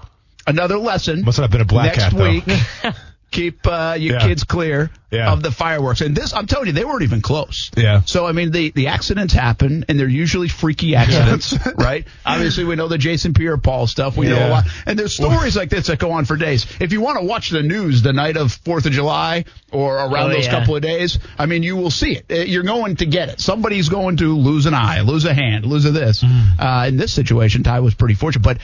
another 0.46 0.78
lesson. 0.78 1.20
Oh. 1.22 1.26
Must 1.26 1.38
have 1.40 1.52
been 1.52 1.62
a 1.62 1.66
black 1.66 1.98
next 1.98 2.04
cat, 2.04 2.14
though. 2.14 2.30
week. 2.30 2.44
keep 3.32 3.66
uh, 3.66 3.96
your 3.98 4.16
Yeah. 4.20 4.28
kids 4.28 4.44
clear 4.44 4.92
Yeah. 5.10 5.32
of 5.32 5.42
the 5.42 5.52
fireworks. 5.52 6.02
And 6.02 6.16
this, 6.16 6.34
I'm 6.34 6.48
telling 6.48 6.68
you, 6.68 6.74
they 6.74 6.86
weren't 6.86 7.02
even 7.04 7.22
close. 7.22 7.72
Yeah. 7.76 8.02
So 8.06 8.26
I 8.28 8.34
mean, 8.34 8.52
the 8.52 8.72
the 8.72 8.88
accidents 8.88 9.34
happen, 9.34 9.86
and 9.90 10.00
they're 10.00 10.08
usually 10.08 10.48
freaky 10.50 10.96
accidents, 10.96 11.56
right? 11.76 12.06
Obviously, 12.26 12.64
we 12.66 12.76
know 12.76 12.88
the 12.88 12.98
Jason 12.98 13.34
Pierre-Paul 13.34 13.88
stuff. 13.88 14.18
We 14.18 14.28
know 14.28 14.48
a 14.48 14.50
lot, 14.50 14.66
and 14.86 15.00
there's 15.00 15.14
stories 15.16 15.56
like 15.56 15.70
this 15.70 15.88
that 15.88 16.00
go 16.00 16.12
on 16.12 16.26
for 16.26 16.36
days. 16.38 16.66
If 16.80 16.92
you 16.92 17.02
want 17.02 17.20
to 17.20 17.26
watch 17.26 17.50
the 17.50 17.64
news 17.64 18.02
the 18.02 18.14
night 18.14 18.38
of 18.38 18.52
Fourth 18.52 18.86
of 18.86 18.92
July 18.92 19.46
or 19.72 19.96
around 19.96 20.32
Oh, 20.32 20.34
those 20.34 20.46
yeah. 20.46 20.60
couple 20.60 20.76
of 20.76 20.82
days, 20.82 21.18
I 21.40 21.46
mean, 21.46 21.64
you 21.64 21.76
will 21.78 21.92
see 21.92 22.18
it. 22.18 22.26
Uh, 22.30 22.36
You're 22.44 22.64
going 22.64 22.98
to 22.98 23.06
get 23.06 23.30
it. 23.30 23.40
Somebody's 23.40 23.90
going 23.90 24.18
to 24.18 24.38
lose 24.38 24.66
an 24.66 24.74
eye, 24.74 25.02
lose 25.02 25.26
a 25.26 25.34
hand, 25.34 25.66
lose 25.66 25.86
a 25.86 25.92
this. 25.92 26.22
Mm. 26.24 26.60
Uh, 26.60 26.88
in 26.88 26.98
this 26.98 27.14
situation, 27.14 27.64
Ty 27.64 27.80
was 27.80 27.94
pretty 27.96 28.16
fortunate, 28.16 28.44
but. 28.44 28.58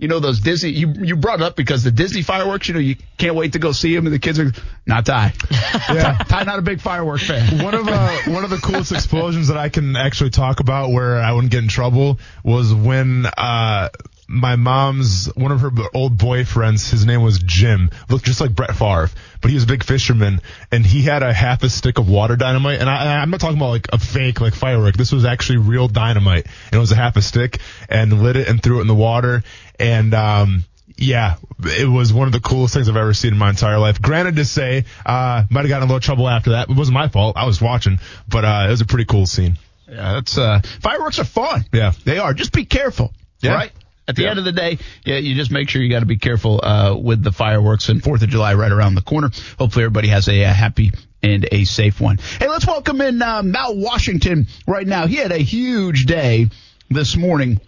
You 0.00 0.08
know 0.08 0.18
those 0.18 0.40
Disney. 0.40 0.70
You 0.70 0.92
you 0.98 1.16
brought 1.16 1.40
it 1.40 1.44
up 1.44 1.56
because 1.56 1.84
the 1.84 1.90
Disney 1.90 2.22
fireworks. 2.22 2.68
You 2.68 2.74
know 2.74 2.80
you 2.80 2.96
can't 3.18 3.34
wait 3.34 3.52
to 3.52 3.58
go 3.58 3.72
see 3.72 3.94
them, 3.94 4.06
and 4.06 4.14
the 4.14 4.18
kids 4.18 4.38
are 4.38 4.50
not 4.86 5.06
Ty. 5.06 5.34
Yeah. 5.90 6.16
Ty 6.18 6.44
not 6.44 6.58
a 6.58 6.62
big 6.62 6.80
firework 6.80 7.20
fan. 7.20 7.62
one 7.62 7.74
of 7.74 7.86
uh, 7.88 8.16
one 8.28 8.44
of 8.44 8.50
the 8.50 8.58
coolest 8.58 8.92
explosions 8.92 9.48
that 9.48 9.56
I 9.56 9.68
can 9.68 9.96
actually 9.96 10.30
talk 10.30 10.60
about 10.60 10.90
where 10.90 11.18
I 11.18 11.32
wouldn't 11.32 11.52
get 11.52 11.62
in 11.62 11.68
trouble 11.68 12.18
was 12.44 12.72
when 12.72 13.26
uh, 13.26 13.88
my 14.28 14.54
mom's 14.54 15.26
one 15.34 15.50
of 15.50 15.60
her 15.62 15.70
old 15.92 16.16
boyfriends. 16.16 16.90
His 16.90 17.04
name 17.04 17.22
was 17.22 17.40
Jim. 17.40 17.90
Looked 18.08 18.24
just 18.24 18.40
like 18.40 18.54
Brett 18.54 18.76
Favre, 18.76 19.10
but 19.40 19.50
he 19.50 19.54
was 19.54 19.64
a 19.64 19.66
big 19.66 19.82
fisherman, 19.82 20.40
and 20.70 20.86
he 20.86 21.02
had 21.02 21.24
a 21.24 21.32
half 21.32 21.64
a 21.64 21.68
stick 21.68 21.98
of 21.98 22.08
water 22.08 22.36
dynamite. 22.36 22.80
And 22.80 22.88
I, 22.88 23.20
I'm 23.20 23.30
not 23.30 23.40
talking 23.40 23.56
about 23.56 23.70
like 23.70 23.88
a 23.92 23.98
fake 23.98 24.40
like 24.40 24.54
firework. 24.54 24.96
This 24.96 25.10
was 25.10 25.24
actually 25.24 25.58
real 25.58 25.88
dynamite, 25.88 26.46
and 26.66 26.74
it 26.74 26.78
was 26.78 26.92
a 26.92 26.96
half 26.96 27.16
a 27.16 27.22
stick, 27.22 27.58
and 27.88 28.22
lit 28.22 28.36
it 28.36 28.46
and 28.48 28.62
threw 28.62 28.78
it 28.78 28.82
in 28.82 28.86
the 28.86 28.94
water, 28.94 29.42
and 29.80 30.14
um, 30.14 30.64
yeah, 30.96 31.36
it 31.64 31.88
was 31.88 32.12
one 32.12 32.26
of 32.26 32.32
the 32.32 32.40
coolest 32.40 32.74
things 32.74 32.88
I've 32.88 32.96
ever 32.96 33.14
seen 33.14 33.32
in 33.32 33.38
my 33.38 33.50
entire 33.50 33.78
life. 33.78 34.00
Granted 34.00 34.36
to 34.36 34.44
say, 34.44 34.84
uh, 35.04 35.44
might 35.50 35.60
have 35.62 35.68
gotten 35.68 35.84
a 35.84 35.86
little 35.86 36.00
trouble 36.00 36.28
after 36.28 36.50
that. 36.50 36.68
It 36.70 36.76
wasn't 36.76 36.94
my 36.94 37.08
fault. 37.08 37.36
I 37.36 37.46
was 37.46 37.60
watching, 37.60 37.98
but 38.28 38.44
uh, 38.44 38.64
it 38.66 38.70
was 38.70 38.80
a 38.82 38.86
pretty 38.86 39.06
cool 39.06 39.26
scene. 39.26 39.56
Yeah, 39.88 40.12
that's 40.14 40.38
uh, 40.38 40.60
fireworks 40.80 41.18
are 41.18 41.24
fun. 41.24 41.64
Yeah. 41.72 41.92
they 42.04 42.18
are. 42.18 42.32
Just 42.34 42.52
be 42.52 42.64
careful. 42.64 43.12
Yeah. 43.40 43.54
Right. 43.54 43.72
At 44.06 44.16
the 44.16 44.22
Yeah. 44.22 44.30
end 44.30 44.38
of 44.40 44.44
the 44.44 44.52
day, 44.52 44.78
yeah, 45.04 45.16
you 45.16 45.34
just 45.34 45.50
make 45.50 45.68
sure 45.68 45.80
you 45.82 45.90
got 45.90 46.00
to 46.00 46.06
be 46.06 46.18
careful 46.18 46.60
uh, 46.62 46.94
with 46.96 47.22
the 47.22 47.32
fireworks 47.32 47.88
and 47.88 48.02
Fourth 48.02 48.22
of 48.22 48.28
July 48.28 48.54
right 48.54 48.70
around 48.72 48.94
the 48.94 49.02
corner. 49.02 49.30
Hopefully, 49.58 49.84
everybody 49.84 50.08
has 50.08 50.28
a, 50.28 50.44
uh 50.44 50.52
happy 50.52 50.90
and 51.22 51.46
a 51.52 51.64
safe 51.64 52.00
one. 52.00 52.18
Hey, 52.38 52.48
let's 52.48 52.66
welcome 52.66 53.00
in 53.00 53.20
uh, 53.22 53.42
Mal 53.42 53.76
Washington 53.76 54.46
right 54.66 54.86
now. 54.86 55.06
He 55.06 55.16
had 55.16 55.32
a 55.32 55.38
huge 55.38 56.06
day 56.06 56.48
this 56.88 57.16
morning 57.16 57.60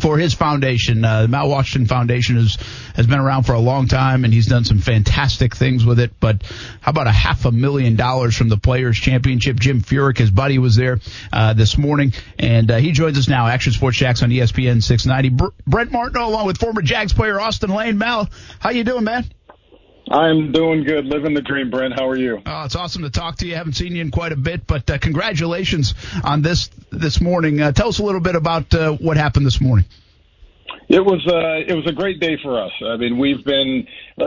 for 0.00 0.18
his 0.18 0.34
foundation. 0.34 1.04
Uh, 1.04 1.22
the 1.22 1.28
Mal 1.28 1.48
Washington 1.48 1.86
Foundation 1.86 2.36
has 2.36 2.56
has 2.94 3.06
been 3.06 3.18
around 3.18 3.44
for 3.44 3.52
a 3.52 3.60
long 3.60 3.88
time, 3.88 4.24
and 4.24 4.32
he's 4.32 4.46
done 4.46 4.64
some 4.64 4.78
fantastic 4.78 5.54
things 5.56 5.84
with 5.84 6.00
it. 6.00 6.12
But 6.20 6.42
how 6.80 6.90
about 6.90 7.06
a 7.06 7.12
half 7.12 7.44
a 7.44 7.52
million 7.52 7.96
dollars 7.96 8.36
from 8.36 8.48
the 8.48 8.56
Players 8.56 8.98
Championship? 8.98 9.58
Jim 9.58 9.80
Furyk, 9.80 10.18
his 10.18 10.30
buddy, 10.30 10.58
was 10.58 10.76
there 10.76 11.00
uh, 11.32 11.54
this 11.54 11.76
morning, 11.76 12.12
and 12.38 12.70
uh, 12.70 12.76
he 12.76 12.92
joins 12.92 13.18
us 13.18 13.28
now. 13.28 13.46
Action 13.46 13.72
Sports 13.72 13.98
Jax 13.98 14.22
on 14.22 14.30
ESPN 14.30 14.82
690. 14.82 15.28
Br- 15.30 15.62
Brent 15.66 15.92
Martineau, 15.92 16.28
along 16.28 16.46
with 16.46 16.58
former 16.58 16.82
Jags 16.82 17.12
player 17.12 17.40
Austin 17.40 17.70
Lane. 17.70 17.98
Mal, 17.98 18.28
how 18.60 18.70
you 18.70 18.84
doing, 18.84 19.04
man? 19.04 19.24
I'm 20.12 20.52
doing 20.52 20.84
good, 20.84 21.06
living 21.06 21.32
the 21.32 21.40
dream, 21.40 21.70
Brent. 21.70 21.94
How 21.94 22.06
are 22.06 22.18
you? 22.18 22.42
Oh, 22.44 22.64
it's 22.64 22.76
awesome 22.76 23.02
to 23.02 23.10
talk 23.10 23.36
to 23.36 23.46
you. 23.46 23.54
I 23.54 23.56
haven't 23.56 23.72
seen 23.72 23.96
you 23.96 24.02
in 24.02 24.10
quite 24.10 24.32
a 24.32 24.36
bit, 24.36 24.66
but 24.66 24.88
uh, 24.90 24.98
congratulations 24.98 25.94
on 26.22 26.42
this 26.42 26.68
this 26.90 27.22
morning. 27.22 27.62
Uh, 27.62 27.72
tell 27.72 27.88
us 27.88 27.98
a 27.98 28.02
little 28.02 28.20
bit 28.20 28.36
about 28.36 28.74
uh, 28.74 28.92
what 28.92 29.16
happened 29.16 29.46
this 29.46 29.58
morning. 29.58 29.86
It 30.90 31.00
was 31.00 31.26
uh, 31.26 31.64
it 31.66 31.74
was 31.74 31.86
a 31.86 31.92
great 31.92 32.20
day 32.20 32.36
for 32.42 32.62
us. 32.62 32.72
I 32.84 32.98
mean, 32.98 33.18
we've 33.18 33.42
been 33.42 33.86
uh, 34.20 34.24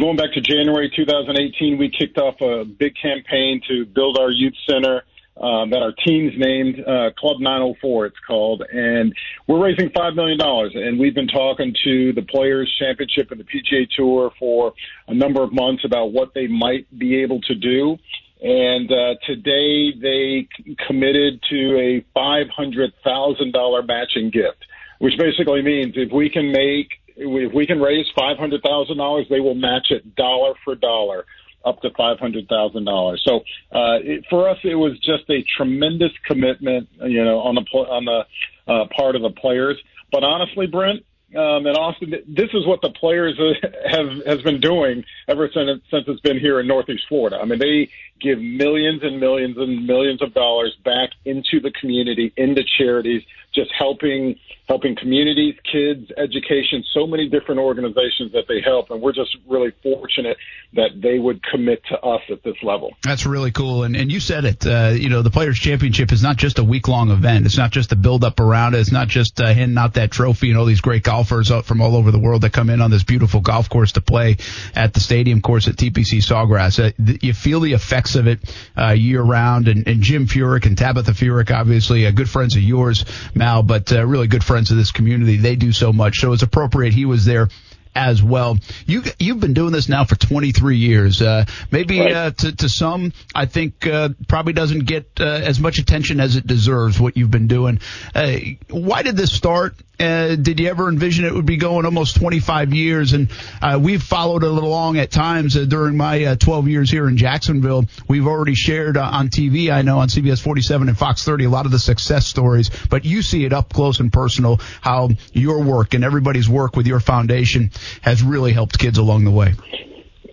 going 0.00 0.16
back 0.16 0.32
to 0.34 0.40
January 0.40 0.90
2018. 0.94 1.78
We 1.78 1.88
kicked 1.96 2.18
off 2.18 2.40
a 2.40 2.64
big 2.64 2.94
campaign 3.00 3.60
to 3.68 3.86
build 3.86 4.18
our 4.18 4.32
youth 4.32 4.54
center. 4.68 5.04
Um, 5.40 5.70
that 5.70 5.82
our 5.82 5.92
team's 6.04 6.32
named 6.36 6.80
uh, 6.80 7.10
Club 7.16 7.36
904. 7.38 8.06
It's 8.06 8.16
called, 8.26 8.64
and 8.72 9.14
we're 9.46 9.62
raising 9.62 9.88
five 9.96 10.16
million 10.16 10.36
dollars. 10.36 10.72
And 10.74 10.98
we've 10.98 11.14
been 11.14 11.28
talking 11.28 11.72
to 11.84 12.12
the 12.12 12.22
Players 12.22 12.74
Championship 12.76 13.30
and 13.30 13.38
the 13.38 13.44
PGA 13.44 13.88
Tour 13.96 14.32
for 14.36 14.72
a 15.06 15.14
number 15.14 15.44
of 15.44 15.52
months 15.52 15.84
about 15.84 16.10
what 16.10 16.34
they 16.34 16.48
might 16.48 16.86
be 16.98 17.22
able 17.22 17.40
to 17.42 17.54
do. 17.54 17.96
And 18.42 18.90
uh, 18.90 19.14
today 19.26 19.92
they 19.92 20.48
committed 20.86 21.40
to 21.50 21.78
a 21.78 22.04
five 22.14 22.46
hundred 22.48 22.92
thousand 23.04 23.52
dollar 23.52 23.82
matching 23.82 24.30
gift, 24.30 24.64
which 24.98 25.14
basically 25.18 25.62
means 25.62 25.94
if 25.96 26.12
we 26.12 26.30
can 26.30 26.50
make 26.50 26.88
if 27.16 27.52
we 27.52 27.66
can 27.66 27.80
raise 27.80 28.06
five 28.16 28.38
hundred 28.38 28.62
thousand 28.62 28.98
dollars, 28.98 29.26
they 29.30 29.40
will 29.40 29.54
match 29.54 29.88
it 29.90 30.14
dollar 30.14 30.54
for 30.64 30.74
dollar 30.74 31.26
up 31.68 31.80
to 31.82 31.90
five 31.96 32.18
hundred 32.18 32.48
thousand 32.48 32.84
dollars. 32.84 33.22
So 33.26 33.40
uh, 33.72 33.98
it, 34.02 34.24
for 34.30 34.48
us, 34.48 34.58
it 34.64 34.74
was 34.74 34.98
just 34.98 35.28
a 35.28 35.44
tremendous 35.56 36.12
commitment, 36.24 36.88
you 37.02 37.24
know, 37.24 37.40
on 37.40 37.54
the 37.54 37.62
on 37.76 38.04
the 38.04 38.72
uh, 38.72 38.86
part 38.96 39.16
of 39.16 39.22
the 39.22 39.30
players. 39.30 39.78
But 40.10 40.24
honestly, 40.24 40.66
Brent 40.66 41.04
um, 41.36 41.66
and 41.66 41.76
Austin, 41.76 42.10
this 42.26 42.48
is 42.54 42.66
what 42.66 42.80
the 42.80 42.88
players 42.88 43.38
uh, 43.38 43.68
have 43.90 44.24
has 44.24 44.42
been 44.42 44.60
doing 44.60 45.04
ever 45.28 45.50
since 45.52 45.82
since 45.90 46.04
it's 46.08 46.20
been 46.20 46.38
here 46.38 46.58
in 46.58 46.66
Northeast 46.66 47.04
Florida. 47.08 47.38
I 47.40 47.44
mean, 47.44 47.58
they 47.58 47.90
give 48.20 48.40
millions 48.40 49.02
and 49.02 49.20
millions 49.20 49.58
and 49.58 49.86
millions 49.86 50.22
of 50.22 50.32
dollars 50.32 50.74
back 50.84 51.10
into 51.26 51.60
the 51.60 51.70
community, 51.70 52.32
into 52.36 52.62
charities, 52.78 53.22
just 53.54 53.70
helping 53.78 54.38
helping 54.68 54.94
communities, 54.96 55.54
kids, 55.70 56.12
education, 56.18 56.84
so 56.92 57.06
many 57.06 57.26
different 57.28 57.58
organizations 57.58 58.32
that 58.32 58.44
they 58.48 58.60
help, 58.60 58.90
and 58.90 59.00
we're 59.00 59.12
just 59.12 59.34
really 59.48 59.72
fortunate 59.82 60.36
that 60.74 60.90
they 61.02 61.18
would 61.18 61.42
commit 61.42 61.82
to 61.86 61.98
us 62.00 62.20
at 62.30 62.42
this 62.42 62.56
level. 62.62 62.94
That's 63.02 63.24
really 63.24 63.50
cool. 63.50 63.84
And, 63.84 63.96
and 63.96 64.12
you 64.12 64.20
said 64.20 64.44
it, 64.44 64.66
uh, 64.66 64.90
you 64.94 65.08
know, 65.08 65.22
the 65.22 65.30
Players 65.30 65.58
Championship 65.58 66.12
is 66.12 66.22
not 66.22 66.36
just 66.36 66.58
a 66.58 66.64
week 66.64 66.86
long 66.86 67.10
event. 67.10 67.46
It's 67.46 67.56
not 67.56 67.70
just 67.70 67.92
a 67.92 67.96
build 67.96 68.24
up 68.24 68.40
around 68.40 68.74
it. 68.74 68.80
It's 68.80 68.92
not 68.92 69.08
just 69.08 69.40
uh, 69.40 69.46
handing 69.46 69.78
out 69.78 69.94
that 69.94 70.10
trophy 70.10 70.50
and 70.50 70.58
all 70.58 70.66
these 70.66 70.82
great 70.82 71.02
golfers 71.02 71.50
from 71.64 71.80
all 71.80 71.96
over 71.96 72.10
the 72.10 72.18
world 72.18 72.42
that 72.42 72.52
come 72.52 72.68
in 72.68 72.82
on 72.82 72.90
this 72.90 73.04
beautiful 73.04 73.40
golf 73.40 73.70
course 73.70 73.92
to 73.92 74.02
play 74.02 74.36
at 74.74 74.92
the 74.92 75.00
stadium 75.00 75.40
course 75.40 75.66
at 75.66 75.76
TPC 75.76 76.18
Sawgrass. 76.18 76.78
Uh, 76.78 76.92
th- 77.02 77.22
you 77.22 77.32
feel 77.32 77.60
the 77.60 77.72
effects 77.72 78.16
of 78.16 78.26
it 78.26 78.40
uh, 78.76 78.90
year 78.90 79.22
round. 79.22 79.66
And, 79.66 79.88
and 79.88 80.02
Jim 80.02 80.26
Furyk 80.26 80.66
and 80.66 80.76
Tabitha 80.76 81.12
Furyk, 81.12 81.50
obviously, 81.50 82.06
uh, 82.06 82.10
good 82.10 82.28
friends 82.28 82.54
of 82.54 82.62
yours, 82.62 83.06
Mal, 83.34 83.62
but 83.62 83.90
uh, 83.92 84.06
really 84.06 84.26
good 84.26 84.44
friends 84.44 84.57
of 84.70 84.76
this 84.76 84.90
community. 84.90 85.36
They 85.36 85.56
do 85.56 85.72
so 85.72 85.92
much. 85.92 86.18
So 86.18 86.32
it's 86.32 86.42
appropriate 86.42 86.92
he 86.92 87.04
was 87.04 87.24
there 87.24 87.48
as 87.94 88.22
well. 88.22 88.58
You 88.86 89.02
you've 89.18 89.40
been 89.40 89.54
doing 89.54 89.72
this 89.72 89.88
now 89.88 90.04
for 90.04 90.16
23 90.16 90.76
years. 90.76 91.20
Uh, 91.22 91.44
maybe 91.70 92.00
Right. 92.00 92.12
uh, 92.12 92.30
to 92.30 92.52
to 92.56 92.68
some, 92.68 93.12
I 93.34 93.46
think 93.46 93.86
uh, 93.86 94.10
probably 94.28 94.52
doesn't 94.52 94.84
get 94.86 95.10
uh, 95.20 95.24
as 95.24 95.58
much 95.60 95.78
attention 95.78 96.20
as 96.20 96.36
it 96.36 96.46
deserves. 96.46 97.00
What 97.00 97.16
you've 97.16 97.30
been 97.30 97.48
doing. 97.48 97.80
Uh, 98.14 98.36
why 98.70 99.02
did 99.02 99.16
this 99.16 99.32
start? 99.32 99.74
Uh, 100.00 100.36
did 100.36 100.60
you 100.60 100.68
ever 100.68 100.88
envision 100.88 101.24
it 101.24 101.34
would 101.34 101.44
be 101.44 101.56
going 101.56 101.84
almost 101.84 102.14
25 102.20 102.72
years? 102.72 103.14
And 103.14 103.32
uh, 103.60 103.80
we've 103.82 104.00
followed 104.02 104.44
it 104.44 104.48
along 104.50 104.96
at 104.98 105.10
times 105.10 105.56
uh, 105.56 105.64
during 105.64 105.96
my 105.96 106.22
uh, 106.24 106.36
12 106.36 106.68
years 106.68 106.88
here 106.88 107.08
in 107.08 107.16
Jacksonville. 107.16 107.84
We've 108.06 108.28
already 108.28 108.54
shared 108.54 108.96
uh, 108.96 109.02
on 109.12 109.28
TV, 109.28 109.72
I 109.72 109.82
know 109.82 109.98
on 109.98 110.06
CBS 110.06 110.40
47 110.40 110.88
and 110.88 110.96
Fox 110.96 111.24
30, 111.24 111.46
a 111.46 111.50
lot 111.50 111.66
of 111.66 111.72
the 111.72 111.80
success 111.80 112.28
stories. 112.28 112.70
But 112.88 113.04
you 113.04 113.22
see 113.22 113.44
it 113.44 113.52
up 113.52 113.72
close 113.72 113.98
and 113.98 114.12
personal 114.12 114.60
how 114.80 115.08
your 115.32 115.64
work 115.64 115.94
and 115.94 116.04
everybody's 116.04 116.48
work 116.48 116.76
with 116.76 116.86
your 116.86 117.00
foundation 117.00 117.72
has 118.02 118.22
really 118.22 118.52
helped 118.52 118.78
kids 118.78 118.98
along 118.98 119.24
the 119.24 119.30
way. 119.30 119.54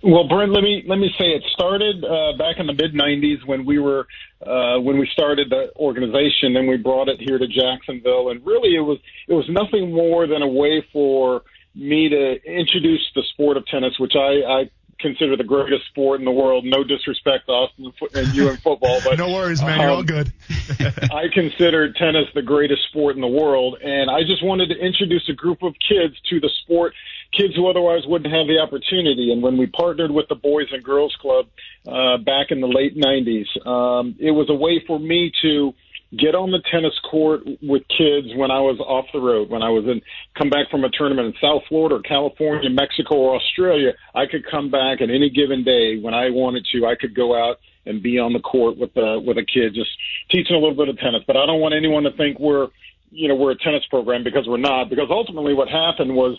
Well, 0.02 0.28
Brent, 0.28 0.52
let 0.52 0.62
me 0.62 0.84
let 0.86 1.00
me 1.00 1.10
say 1.18 1.24
it 1.24 1.42
started 1.52 2.04
uh, 2.04 2.36
back 2.38 2.58
in 2.58 2.66
the 2.66 2.72
mid 2.74 2.94
'90s 2.94 3.44
when 3.44 3.64
we 3.64 3.80
were 3.80 4.06
uh, 4.40 4.78
when 4.78 4.98
we 4.98 5.08
started 5.12 5.50
the 5.50 5.72
organization, 5.76 6.56
and 6.56 6.68
we 6.68 6.76
brought 6.76 7.08
it 7.08 7.20
here 7.20 7.38
to 7.38 7.46
Jacksonville, 7.48 8.30
and 8.30 8.44
really 8.46 8.76
it 8.76 8.80
was 8.80 8.98
it 9.26 9.34
was 9.34 9.48
nothing 9.48 9.92
more 9.92 10.28
than 10.28 10.42
a 10.42 10.48
way 10.48 10.86
for 10.92 11.42
me 11.74 12.08
to 12.08 12.34
introduce 12.44 13.04
the 13.14 13.22
sport 13.32 13.56
of 13.56 13.66
tennis, 13.66 13.98
which 13.98 14.14
I, 14.14 14.60
I 14.60 14.70
consider 14.98 15.36
the 15.36 15.44
greatest 15.44 15.86
sport 15.86 16.20
in 16.20 16.24
the 16.24 16.32
world. 16.32 16.64
No 16.64 16.82
disrespect, 16.82 17.46
to 17.46 17.52
Austin, 17.52 17.92
and 18.14 18.34
you 18.34 18.48
in 18.48 18.56
football, 18.56 19.00
but 19.04 19.18
No 19.18 19.32
worries, 19.32 19.62
man. 19.62 19.80
You're 19.80 19.90
um, 19.90 19.96
all 19.96 20.02
good. 20.02 20.32
I 21.12 21.28
consider 21.32 21.92
tennis 21.92 22.26
the 22.34 22.42
greatest 22.42 22.82
sport 22.88 23.14
in 23.14 23.20
the 23.20 23.28
world, 23.28 23.78
and 23.82 24.10
I 24.10 24.22
just 24.22 24.44
wanted 24.44 24.68
to 24.70 24.76
introduce 24.76 25.28
a 25.28 25.34
group 25.34 25.62
of 25.62 25.74
kids 25.86 26.14
to 26.30 26.40
the 26.40 26.50
sport, 26.62 26.94
kids 27.36 27.54
who 27.54 27.68
otherwise 27.68 28.02
wouldn't 28.06 28.32
have 28.32 28.46
the 28.46 28.58
opportunity. 28.58 29.32
And 29.32 29.42
when 29.42 29.56
we 29.56 29.66
partnered 29.66 30.10
with 30.10 30.28
the 30.28 30.34
Boys 30.34 30.66
and 30.72 30.82
Girls 30.82 31.16
Club 31.20 31.46
uh, 31.86 32.18
back 32.18 32.50
in 32.50 32.60
the 32.60 32.66
late 32.66 32.96
90s, 32.96 33.66
um, 33.66 34.16
it 34.18 34.30
was 34.30 34.48
a 34.48 34.54
way 34.54 34.82
for 34.86 34.98
me 34.98 35.32
to 35.42 35.74
get 36.16 36.34
on 36.34 36.50
the 36.50 36.62
tennis 36.70 36.94
court 37.10 37.42
with 37.62 37.82
kids 37.88 38.28
when 38.36 38.50
I 38.50 38.60
was 38.60 38.78
off 38.78 39.06
the 39.12 39.20
road, 39.20 39.50
when 39.50 39.62
I 39.62 39.70
was 39.70 39.84
in 39.84 40.00
come 40.38 40.50
back 40.50 40.70
from 40.70 40.84
a 40.84 40.90
tournament 40.90 41.34
in 41.34 41.34
South 41.40 41.62
Florida 41.68 41.96
or 41.96 42.02
California, 42.02 42.70
Mexico 42.70 43.16
or 43.16 43.36
Australia, 43.36 43.92
I 44.14 44.26
could 44.26 44.46
come 44.48 44.70
back 44.70 45.00
at 45.00 45.10
any 45.10 45.30
given 45.30 45.64
day 45.64 45.98
when 45.98 46.14
I 46.14 46.30
wanted 46.30 46.66
to. 46.72 46.86
I 46.86 46.94
could 46.94 47.14
go 47.14 47.34
out 47.34 47.58
and 47.86 48.02
be 48.02 48.18
on 48.18 48.32
the 48.32 48.40
court 48.40 48.78
with 48.78 48.96
a 48.96 49.18
with 49.18 49.36
a 49.36 49.44
kid, 49.44 49.74
just 49.74 49.90
teaching 50.30 50.54
a 50.54 50.58
little 50.58 50.76
bit 50.76 50.88
of 50.88 50.98
tennis. 50.98 51.22
But 51.26 51.36
I 51.36 51.44
don't 51.46 51.60
want 51.60 51.74
anyone 51.74 52.04
to 52.04 52.12
think 52.12 52.38
we're 52.38 52.68
you 53.10 53.28
know 53.28 53.34
we're 53.34 53.52
a 53.52 53.58
tennis 53.58 53.82
program 53.90 54.22
because 54.22 54.46
we're 54.46 54.62
not. 54.62 54.90
Because 54.90 55.08
ultimately, 55.10 55.54
what 55.54 55.68
happened 55.68 56.14
was 56.14 56.38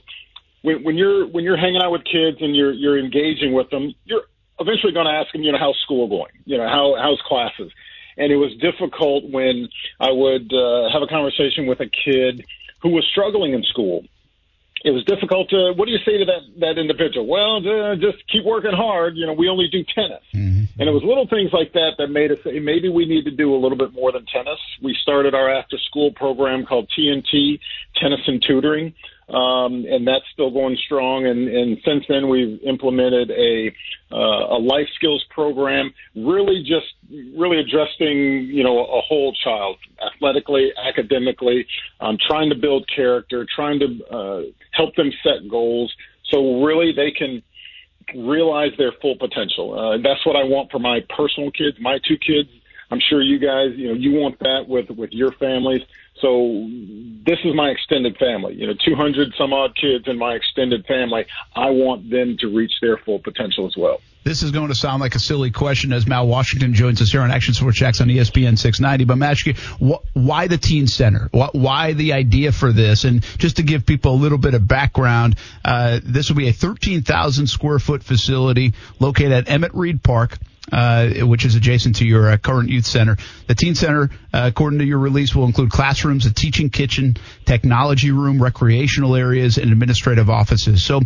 when, 0.68 0.84
when 0.84 0.96
you're 0.98 1.26
when 1.28 1.46
you're 1.46 1.58
hanging 1.58 1.82
out 1.82 1.92
with 1.92 2.04
kids 2.04 2.38
and 2.42 2.54
you're 2.56 2.74
you're 2.74 3.00
engaging 3.00 3.54
with 3.54 3.70
them, 3.70 3.94
you're 4.04 4.24
eventually 4.60 4.92
going 4.92 5.06
to 5.06 5.14
ask 5.14 5.32
them, 5.32 5.42
you 5.42 5.52
know, 5.52 5.58
how's 5.58 5.80
school 5.80 6.08
going? 6.10 6.34
You 6.46 6.58
know, 6.58 6.68
how 6.68 6.96
how's 7.00 7.22
classes? 7.22 7.72
And 8.18 8.34
it 8.34 8.36
was 8.36 8.52
difficult 8.58 9.30
when 9.30 9.70
I 10.00 10.12
would 10.12 10.52
uh, 10.52 10.90
have 10.92 11.02
a 11.02 11.08
conversation 11.08 11.68
with 11.68 11.80
a 11.80 11.88
kid 11.88 12.44
who 12.82 12.90
was 12.90 13.06
struggling 13.10 13.54
in 13.54 13.64
school. 13.64 14.04
It 14.84 14.92
was 14.92 15.04
difficult 15.06 15.50
to. 15.50 15.74
What 15.76 15.86
do 15.86 15.92
you 15.92 16.00
say 16.00 16.18
to 16.18 16.26
that 16.26 16.42
that 16.60 16.78
individual? 16.78 17.26
Well, 17.28 17.58
uh, 17.58 17.96
just 17.96 18.28
keep 18.28 18.44
working 18.44 18.74
hard. 18.74 19.16
You 19.16 19.26
know, 19.26 19.34
we 19.34 19.48
only 19.48 19.68
do 19.72 19.84
tennis. 19.84 20.24
And 20.80 20.88
it 20.90 20.92
was 20.92 21.04
little 21.04 21.28
things 21.28 21.52
like 21.54 21.74
that 21.74 21.94
that 21.98 22.08
made 22.08 22.32
us 22.32 22.40
say 22.44 22.60
maybe 22.60 22.90
we 22.90 23.06
need 23.06 23.24
to 23.26 23.32
do 23.32 23.56
a 23.56 23.60
little 23.60 23.78
bit 23.78 23.94
more 23.94 24.12
than 24.12 24.26
tennis. 24.26 24.60
We 24.84 24.96
started 25.02 25.34
our 25.34 25.50
after 25.50 25.78
school 25.78 26.12
program 26.12 26.66
called 26.66 26.92
TNT 26.98 27.60
Tennis 27.96 28.22
and 28.28 28.42
Tutoring. 28.42 28.94
Um, 29.30 29.84
and 29.90 30.08
that's 30.08 30.24
still 30.32 30.52
going 30.52 30.78
strong. 30.86 31.26
And, 31.26 31.50
and 31.50 31.78
since 31.84 32.06
then, 32.08 32.30
we've 32.30 32.62
implemented 32.64 33.30
a 33.30 33.72
uh, 34.10 34.56
a 34.56 34.60
life 34.60 34.88
skills 34.96 35.24
program, 35.32 35.94
really 36.16 36.64
just 36.64 36.88
really 37.38 37.60
addressing 37.60 38.48
you 38.48 38.64
know 38.64 38.80
a 38.80 39.02
whole 39.02 39.34
child, 39.44 39.78
athletically, 40.02 40.72
academically, 40.82 41.68
um, 42.00 42.18
trying 42.26 42.50
to 42.50 42.56
build 42.56 42.88
character, 42.94 43.46
trying 43.54 43.80
to 43.80 44.06
uh, 44.10 44.42
help 44.72 44.96
them 44.96 45.12
set 45.24 45.50
goals, 45.50 45.94
so 46.32 46.64
really 46.64 46.94
they 46.96 47.12
can 47.12 47.44
realize 48.16 48.72
their 48.78 48.94
full 49.02 49.18
potential. 49.18 49.78
Uh, 49.78 49.98
that's 49.98 50.26
what 50.26 50.38
I 50.38 50.44
want 50.46 50.72
for 50.72 50.80
my 50.80 51.02
personal 51.16 51.52
kids, 51.52 51.78
my 51.82 52.00
two 52.08 52.18
kids. 52.18 52.50
I'm 52.90 53.00
sure 53.10 53.22
you 53.22 53.38
guys, 53.40 53.78
you 53.78 53.88
know, 53.90 53.94
you 53.94 54.14
want 54.14 54.40
that 54.40 54.66
with 54.68 54.90
with 54.90 55.12
your 55.12 55.32
families. 55.34 55.82
So 56.22 56.66
this 57.26 57.38
is 57.44 57.54
my 57.54 57.70
extended 57.70 58.18
family. 58.18 58.56
You 58.56 58.68
know, 58.68 58.74
200 58.86 59.34
some 59.38 59.54
odd 59.54 59.76
kids 59.76 60.06
in 60.08 60.18
my 60.18 60.34
extended 60.34 60.86
family. 60.86 61.26
I 61.56 61.70
want 61.70 62.10
them 62.10 62.38
to 62.40 62.48
reach 62.48 62.72
their 62.82 62.98
full 62.98 63.20
potential 63.20 63.68
as 63.68 63.76
well. 63.78 64.00
This 64.24 64.42
is 64.44 64.52
going 64.52 64.68
to 64.70 64.76
sound 64.76 65.00
like 65.00 65.16
a 65.16 65.20
silly 65.20 65.52
question 65.52 65.94
as 65.94 66.06
Mal 66.08 66.28
Washington 66.28 66.74
joins 66.74 67.02
us 67.02 67.12
here 67.12 67.22
on 67.22 67.32
Action 67.32 67.54
Sports 67.54 67.78
Jax 67.78 68.02
on 68.02 68.08
ESPN 68.08 68.58
690. 68.58 69.06
But 69.06 69.18
Matchke, 69.18 69.58
wh- 69.80 70.04
why 70.18 70.48
the 70.48 70.58
Teen 70.58 70.88
Center? 70.88 71.30
Wh- 71.34 71.54
Why 71.56 71.94
the 71.94 72.12
idea 72.14 72.52
for 72.52 72.74
this? 72.74 73.06
And 73.06 73.22
just 73.38 73.58
to 73.58 73.64
give 73.64 73.86
people 73.86 74.14
a 74.14 74.18
little 74.18 74.38
bit 74.38 74.54
of 74.54 74.68
background, 74.68 75.36
uh, 75.64 76.00
this 76.04 76.30
will 76.30 76.36
be 76.38 76.50
a 76.50 76.54
13,000 76.54 77.48
square 77.48 77.80
foot 77.80 78.04
facility 78.04 78.74
located 79.00 79.32
at 79.32 79.50
Emmett 79.50 79.74
Reed 79.74 80.04
Park. 80.04 80.38
Uh, 80.72 81.10
which 81.26 81.46
is 81.46 81.56
adjacent 81.56 81.98
to 81.98 82.06
your 82.06 82.30
uh, 82.30 82.38
current 82.38 82.70
youth 82.70 82.86
center. 82.86 83.18
The 83.48 83.56
teen 83.56 83.76
center, 83.76 84.10
uh, 84.34 84.50
according 84.52 84.80
to 84.80 84.86
your 84.86 85.00
release, 85.00 85.36
will 85.36 85.46
include 85.46 85.72
classrooms, 85.72 86.26
a 86.26 86.34
teaching 86.34 86.70
kitchen, 86.70 87.18
technology 87.46 88.12
room, 88.12 88.42
recreational 88.42 89.16
areas, 89.16 89.58
and 89.58 89.72
administrative 89.72 90.30
offices. 90.30 90.84
So, 90.84 91.02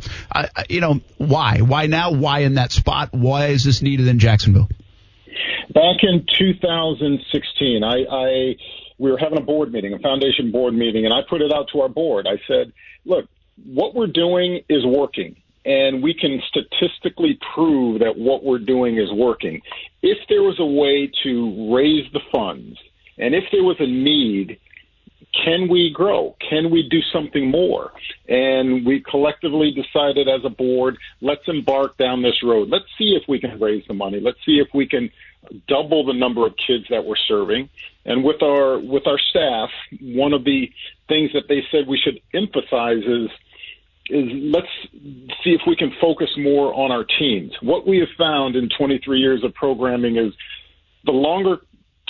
you 0.70 0.82
know, 0.82 1.02
why? 1.18 1.60
Why 1.60 1.86
now? 1.86 2.12
Why 2.12 2.40
in 2.40 2.56
that 2.56 2.72
spot? 2.72 3.10
Why 3.12 3.48
is 3.48 3.64
this 3.64 3.82
needed 3.82 4.08
in 4.08 4.20
Jacksonville? 4.20 4.70
Back 5.74 6.04
in 6.04 6.26
2016, 6.38 7.84
I, 7.84 8.04
I 8.10 8.56
we 8.98 9.10
were 9.12 9.18
having 9.18 9.38
a 9.38 9.42
board 9.42 9.72
meeting, 9.72 9.94
a 9.94 10.00
foundation 10.00 10.52
board 10.52 10.74
meeting, 10.74 11.06
and 11.06 11.14
I 11.14 11.22
put 11.28 11.42
it 11.42 11.52
out 11.54 11.70
to 11.74 11.82
our 11.82 11.90
board. 11.90 12.28
I 12.28 12.40
said, 12.48 12.74
"Look, 13.06 13.26
what 13.64 13.96
we're 13.96 14.08
doing 14.08 14.62
is 14.70 14.86
working." 14.86 15.41
And 15.66 16.02
we 16.02 16.14
can 16.14 16.42
statistically 16.48 17.40
prove 17.54 18.00
that 18.00 18.18
what 18.18 18.44
we're 18.44 18.60
doing 18.60 18.98
is 18.98 19.12
working. 19.12 19.62
If 20.02 20.18
there 20.28 20.42
was 20.42 20.60
a 20.60 20.66
way 20.66 21.12
to 21.24 21.76
raise 21.76 22.12
the 22.14 22.22
funds, 22.32 22.78
and 23.18 23.36
if 23.36 23.44
there 23.52 23.64
was 23.64 23.78
a 23.80 23.86
need, 23.86 24.60
can 25.34 25.70
we 25.70 25.92
grow? 25.92 26.36
Can 26.50 26.72
we 26.72 26.88
do 26.90 27.02
something 27.14 27.50
more? 27.50 27.92
And 28.28 28.86
we 28.86 29.02
collectively 29.02 29.72
decided 29.72 30.28
as 30.28 30.44
a 30.44 30.50
board, 30.50 30.98
let's 31.22 31.48
embark 31.48 31.98
down 31.98 32.22
this 32.22 32.44
road. 32.44 32.70
Let's 32.70 32.86
see 32.98 33.16
if 33.16 33.24
we 33.28 33.40
can 33.40 33.60
raise 33.60 33.86
the 33.88 33.94
money. 33.94 34.20
Let's 34.20 34.44
see 34.46 34.60
if 34.60 34.68
we 34.74 34.88
can 34.88 35.12
double 35.68 36.06
the 36.06 36.14
number 36.14 36.46
of 36.46 36.56
kids 36.58 36.86
that 36.90 37.06
we're 37.06 37.16
serving. 37.16 37.70
And 38.06 38.24
with 38.24 38.42
our 38.42 38.80
with 38.80 39.08
our 39.08 39.20
staff, 39.20 39.70
one 40.02 40.34
of 40.34 40.44
the 40.44 40.72
things 41.08 41.32
that 41.34 41.48
they 41.48 41.64
said 41.72 41.88
we 41.88 42.00
should 42.00 42.20
emphasize 42.34 43.04
is 43.04 43.30
is 44.12 44.30
let's 44.54 44.68
see 45.44 45.52
if 45.52 45.62
we 45.66 45.76
can 45.76 45.92
focus 46.02 46.30
more 46.38 46.74
on 46.74 46.92
our 46.92 47.06
teens. 47.18 47.54
What 47.62 47.88
we 47.88 48.00
have 48.00 48.10
found 48.18 48.56
in 48.56 48.70
23 48.78 49.20
years 49.20 49.44
of 49.44 49.54
programming 49.54 50.18
is 50.18 50.34
the 51.06 51.12
longer 51.12 51.58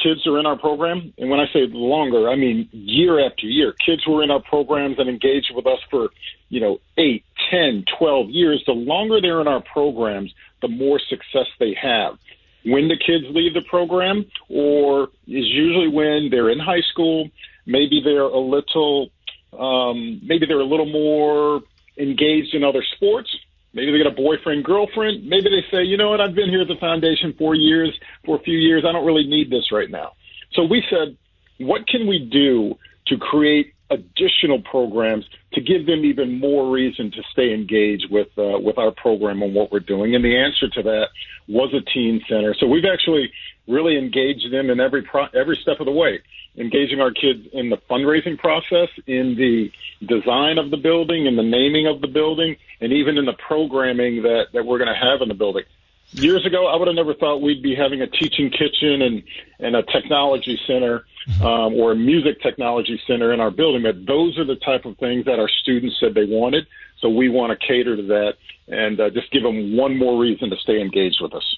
kids 0.01 0.25
are 0.25 0.39
in 0.39 0.45
our 0.45 0.57
program, 0.57 1.13
and 1.17 1.29
when 1.29 1.39
I 1.39 1.45
say 1.53 1.67
longer, 1.69 2.29
I 2.29 2.35
mean 2.35 2.67
year 2.71 3.25
after 3.25 3.45
year. 3.45 3.73
Kids 3.85 4.01
who 4.05 4.19
are 4.19 4.23
in 4.23 4.31
our 4.31 4.41
programs 4.41 4.97
and 4.97 5.07
engaged 5.07 5.51
with 5.55 5.67
us 5.67 5.79
for, 5.89 6.09
you 6.49 6.59
know, 6.59 6.79
eight, 6.97 7.23
ten, 7.49 7.85
twelve 7.97 8.29
years, 8.29 8.63
the 8.65 8.73
longer 8.73 9.21
they're 9.21 9.41
in 9.41 9.47
our 9.47 9.61
programs, 9.61 10.33
the 10.61 10.67
more 10.67 10.99
success 10.99 11.47
they 11.59 11.75
have. 11.79 12.17
When 12.65 12.87
the 12.87 12.97
kids 12.97 13.25
leave 13.29 13.53
the 13.53 13.63
program, 13.69 14.25
or 14.49 15.09
is 15.27 15.47
usually 15.47 15.87
when 15.87 16.29
they're 16.29 16.49
in 16.49 16.59
high 16.59 16.81
school, 16.91 17.29
maybe 17.65 18.01
they're 18.03 18.21
a 18.21 18.39
little, 18.39 19.09
um, 19.57 20.21
maybe 20.23 20.45
they're 20.45 20.59
a 20.59 20.65
little 20.65 20.91
more 20.91 21.61
engaged 21.97 22.53
in 22.53 22.63
other 22.63 22.83
sports. 22.95 23.29
Maybe 23.73 23.91
they 23.91 23.97
get 23.97 24.07
a 24.07 24.11
boyfriend, 24.11 24.65
girlfriend. 24.65 25.25
Maybe 25.27 25.49
they 25.49 25.63
say, 25.71 25.83
you 25.83 25.97
know 25.97 26.09
what, 26.09 26.19
I've 26.19 26.35
been 26.35 26.49
here 26.49 26.61
at 26.61 26.67
the 26.67 26.75
foundation 26.75 27.33
for 27.37 27.55
years, 27.55 27.97
for 28.25 28.35
a 28.35 28.39
few 28.41 28.57
years. 28.57 28.83
I 28.87 28.91
don't 28.91 29.05
really 29.05 29.27
need 29.27 29.49
this 29.49 29.71
right 29.71 29.89
now. 29.89 30.11
So 30.53 30.63
we 30.63 30.83
said, 30.89 31.15
what 31.59 31.87
can 31.87 32.07
we 32.07 32.19
do 32.19 32.75
to 33.07 33.17
create 33.17 33.73
additional 33.89 34.61
programs 34.61 35.25
to 35.53 35.61
give 35.61 35.85
them 35.85 36.05
even 36.05 36.39
more 36.39 36.71
reason 36.71 37.11
to 37.11 37.21
stay 37.31 37.53
engaged 37.53 38.07
with 38.09 38.27
uh, 38.37 38.57
with 38.57 38.77
our 38.77 38.91
program 38.91 39.41
and 39.41 39.53
what 39.53 39.71
we're 39.71 39.79
doing? 39.79 40.15
And 40.15 40.23
the 40.23 40.37
answer 40.37 40.67
to 40.69 40.83
that 40.83 41.07
was 41.47 41.73
a 41.73 41.81
teen 41.93 42.21
center. 42.27 42.55
So 42.59 42.67
we've 42.67 42.85
actually 42.91 43.31
really 43.67 43.97
engaged 43.97 44.51
them 44.51 44.69
in 44.69 44.79
every 44.79 45.03
pro- 45.03 45.27
every 45.33 45.57
step 45.61 45.79
of 45.79 45.85
the 45.85 45.91
way 45.91 46.19
engaging 46.57 46.99
our 46.99 47.11
kids 47.11 47.47
in 47.53 47.69
the 47.69 47.77
fundraising 47.89 48.37
process, 48.37 48.89
in 49.07 49.35
the 49.35 49.71
design 50.05 50.57
of 50.57 50.69
the 50.69 50.77
building, 50.77 51.25
in 51.25 51.35
the 51.35 51.43
naming 51.43 51.87
of 51.87 52.01
the 52.01 52.07
building, 52.07 52.57
and 52.81 52.91
even 52.91 53.17
in 53.17 53.25
the 53.25 53.33
programming 53.33 54.23
that, 54.23 54.47
that 54.53 54.65
we're 54.65 54.77
going 54.77 54.93
to 54.93 54.99
have 54.99 55.21
in 55.21 55.29
the 55.29 55.33
building. 55.33 55.63
Years 56.13 56.45
ago, 56.45 56.67
I 56.67 56.75
would 56.75 56.89
have 56.89 56.95
never 56.95 57.13
thought 57.13 57.41
we'd 57.41 57.63
be 57.63 57.73
having 57.73 58.01
a 58.01 58.07
teaching 58.07 58.49
kitchen 58.49 59.01
and, 59.01 59.23
and 59.59 59.77
a 59.77 59.83
technology 59.83 60.59
center 60.67 61.05
um, 61.41 61.73
or 61.75 61.93
a 61.93 61.95
music 61.95 62.41
technology 62.41 62.99
center 63.07 63.31
in 63.31 63.39
our 63.39 63.51
building, 63.51 63.83
but 63.83 64.05
those 64.05 64.37
are 64.37 64.43
the 64.43 64.57
type 64.57 64.83
of 64.83 64.97
things 64.97 65.23
that 65.25 65.39
our 65.39 65.47
students 65.47 65.95
said 66.01 66.13
they 66.13 66.25
wanted. 66.25 66.67
So 66.99 67.09
we 67.09 67.29
want 67.29 67.57
to 67.57 67.65
cater 67.65 67.95
to 67.95 68.03
that 68.03 68.33
and 68.67 68.99
uh, 68.99 69.09
just 69.09 69.31
give 69.31 69.43
them 69.43 69.77
one 69.77 69.97
more 69.97 70.19
reason 70.19 70.49
to 70.49 70.57
stay 70.57 70.81
engaged 70.81 71.21
with 71.21 71.33
us. 71.33 71.57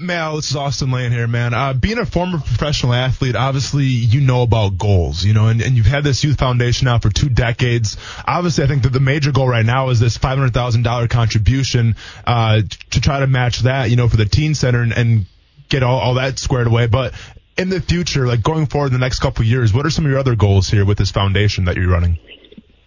Mal, 0.00 0.36
this 0.36 0.50
is 0.50 0.54
Austin 0.56 0.92
Lane 0.92 1.10
here, 1.10 1.26
man. 1.26 1.52
Uh, 1.52 1.72
being 1.72 1.98
a 1.98 2.06
former 2.06 2.38
professional 2.38 2.94
athlete, 2.94 3.34
obviously 3.34 3.86
you 3.86 4.20
know 4.20 4.42
about 4.42 4.78
goals, 4.78 5.24
you 5.24 5.34
know, 5.34 5.48
and, 5.48 5.60
and 5.60 5.76
you've 5.76 5.86
had 5.86 6.04
this 6.04 6.22
youth 6.22 6.38
foundation 6.38 6.84
now 6.84 7.00
for 7.00 7.10
two 7.10 7.28
decades. 7.28 7.96
Obviously, 8.24 8.62
I 8.62 8.68
think 8.68 8.84
that 8.84 8.92
the 8.92 9.00
major 9.00 9.32
goal 9.32 9.48
right 9.48 9.66
now 9.66 9.88
is 9.88 9.98
this 9.98 10.16
$500,000 10.16 11.10
contribution, 11.10 11.96
uh, 12.24 12.62
to 12.90 13.00
try 13.00 13.18
to 13.18 13.26
match 13.26 13.60
that, 13.60 13.90
you 13.90 13.96
know, 13.96 14.06
for 14.06 14.16
the 14.16 14.24
teen 14.24 14.54
center 14.54 14.82
and, 14.82 14.92
and 14.92 15.26
get 15.68 15.82
all, 15.82 15.98
all 15.98 16.14
that 16.14 16.38
squared 16.38 16.68
away. 16.68 16.86
But 16.86 17.12
in 17.56 17.68
the 17.68 17.80
future, 17.80 18.24
like 18.24 18.40
going 18.40 18.66
forward 18.66 18.88
in 18.88 18.92
the 18.92 19.00
next 19.00 19.18
couple 19.18 19.44
years, 19.44 19.74
what 19.74 19.84
are 19.84 19.90
some 19.90 20.04
of 20.04 20.12
your 20.12 20.20
other 20.20 20.36
goals 20.36 20.68
here 20.68 20.84
with 20.84 20.98
this 20.98 21.10
foundation 21.10 21.64
that 21.64 21.74
you're 21.74 21.90
running? 21.90 22.20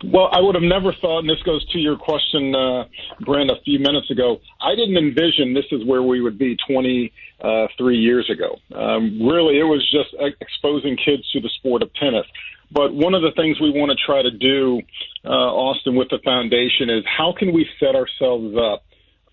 Well, 0.04 0.30
I 0.32 0.40
would 0.42 0.56
have 0.56 0.64
never 0.64 0.94
thought, 1.00 1.20
and 1.20 1.30
this 1.30 1.42
goes 1.44 1.66
to 1.70 1.80
your 1.80 1.96
question, 1.96 2.56
uh, 2.56 2.86
Brent, 3.22 3.52
a 3.52 3.62
few 3.64 3.80
minutes 3.80 4.10
ago. 4.10 4.42
I 4.60 4.76
didn't 4.76 4.98
envision 4.98 5.54
this 5.54 5.66
is 5.72 5.86
where 5.86 6.02
we 6.02 6.22
would 6.22 6.40
be 6.40 6.58
23 6.68 7.12
uh, 7.44 7.88
years 7.90 8.30
ago. 8.30 8.58
Um, 8.76 9.22
really, 9.22 9.60
it 9.60 9.64
was 9.64 9.88
just 9.92 10.16
exposing 10.42 10.98
kids 10.98 11.30
to 11.32 11.40
the 11.40 11.50
sport 11.50 11.84
of 11.84 11.94
tennis. 11.94 12.26
But 12.72 12.94
one 12.94 13.14
of 13.14 13.22
the 13.22 13.32
things 13.36 13.60
we 13.60 13.70
want 13.70 13.92
to 13.92 13.98
try 14.06 14.22
to 14.22 14.32
do, 14.32 14.82
uh, 15.26 15.30
Austin, 15.30 15.96
with 15.96 16.10
the 16.10 16.20
foundation 16.24 16.90
is 16.90 17.04
how 17.06 17.34
can 17.38 17.54
we 17.54 17.68
set 17.80 17.96
ourselves 17.96 18.56
up 18.58 18.84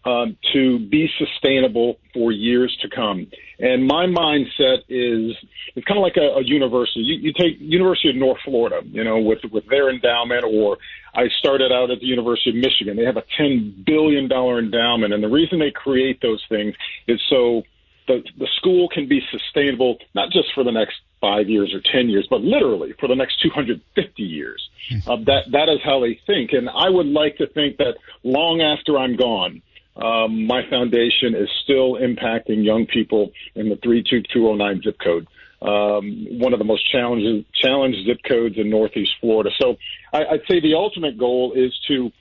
um, 0.09 0.36
to 0.52 0.78
be 0.78 1.11
sustainable 1.18 1.98
for 2.14 2.32
years 2.32 2.76
to 2.82 2.88
come. 2.88 3.26
And 3.59 3.86
my 3.86 4.06
mindset 4.06 4.78
is 4.88 5.36
it's 5.74 5.86
kind 5.86 5.98
of 5.98 6.02
like 6.02 6.16
a, 6.16 6.38
a 6.38 6.44
university. 6.44 7.00
You, 7.00 7.16
you 7.18 7.32
take 7.32 7.56
University 7.59 8.09
of 8.11 8.16
North 8.16 8.38
Florida, 8.44 8.80
you 8.84 9.04
know, 9.04 9.18
with 9.18 9.40
with 9.52 9.66
their 9.68 9.90
endowment, 9.90 10.44
or 10.44 10.78
I 11.14 11.28
started 11.38 11.72
out 11.72 11.90
at 11.90 12.00
the 12.00 12.06
University 12.06 12.50
of 12.50 12.56
Michigan. 12.56 12.96
They 12.96 13.04
have 13.04 13.16
a 13.16 13.24
ten 13.36 13.82
billion 13.84 14.28
dollar 14.28 14.59
endowment, 14.59 15.12
and 15.12 15.22
the 15.22 15.28
reason 15.28 15.59
they 15.59 15.72
create 15.72 16.20
those 16.22 16.42
things 16.48 16.74
is 17.06 17.20
so 17.28 17.62
the 18.06 18.22
the 18.38 18.48
school 18.56 18.88
can 18.88 19.09
be 19.09 19.20
sustainable 19.30 19.98
not 20.14 20.30
just 20.30 20.48
for 20.54 20.64
the 20.64 20.72
next 20.72 20.96
five 21.20 21.48
years 21.48 21.74
or 21.74 21.80
ten 21.92 22.09
years, 22.09 22.26
but 22.30 22.40
literally 22.40 22.94
for 23.00 23.09
the 23.09 23.16
next 23.16 23.42
250 23.42 24.22
years. 24.22 24.70
Uh, 25.06 25.16
that 25.26 25.42
that 25.52 25.68
is 25.68 25.80
how 25.84 26.00
they 26.00 26.18
think, 26.26 26.52
and 26.52 26.70
I 26.70 26.88
would 26.88 27.06
like 27.06 27.36
to 27.38 27.46
think 27.48 27.76
that 27.76 27.96
long 28.22 28.62
after 28.62 28.96
I'm 28.96 29.16
gone, 29.16 29.61
um, 29.99 30.46
my 30.46 30.62
foundation 30.68 31.34
is 31.34 31.49
still 31.64 31.94
impacting 31.94 32.64
young 32.64 32.86
people 32.86 33.32
in 33.55 33.68
the 33.68 33.76
32209 33.76 34.82
zip 34.82 34.99
code. 35.03 35.26
Um, 35.61 36.38
one 36.38 36.53
of 36.53 36.61
the 36.61 36.64
most 36.64 36.88
challenging 36.90 37.44
challenged 37.53 38.07
zip 38.07 38.18
codes 38.26 38.57
in 38.59 38.70
Northeast 38.70 39.12
Florida. 39.20 39.51
So 39.61 39.76
I, 40.12 40.24
I'd 40.24 40.42
say 40.49 40.61
the 40.61 40.74
ultimate 40.74 41.18
goal 41.18 41.53
is 41.55 41.76
to 41.88 42.12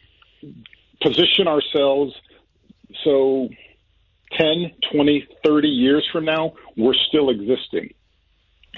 position 1.02 1.48
ourselves 1.48 2.16
so 3.04 3.50
10, 4.38 4.72
20, 4.92 5.28
30 5.46 5.68
years 5.68 6.08
from 6.12 6.26
now, 6.26 6.54
we're 6.76 6.96
still 7.08 7.30
existing 7.30 7.94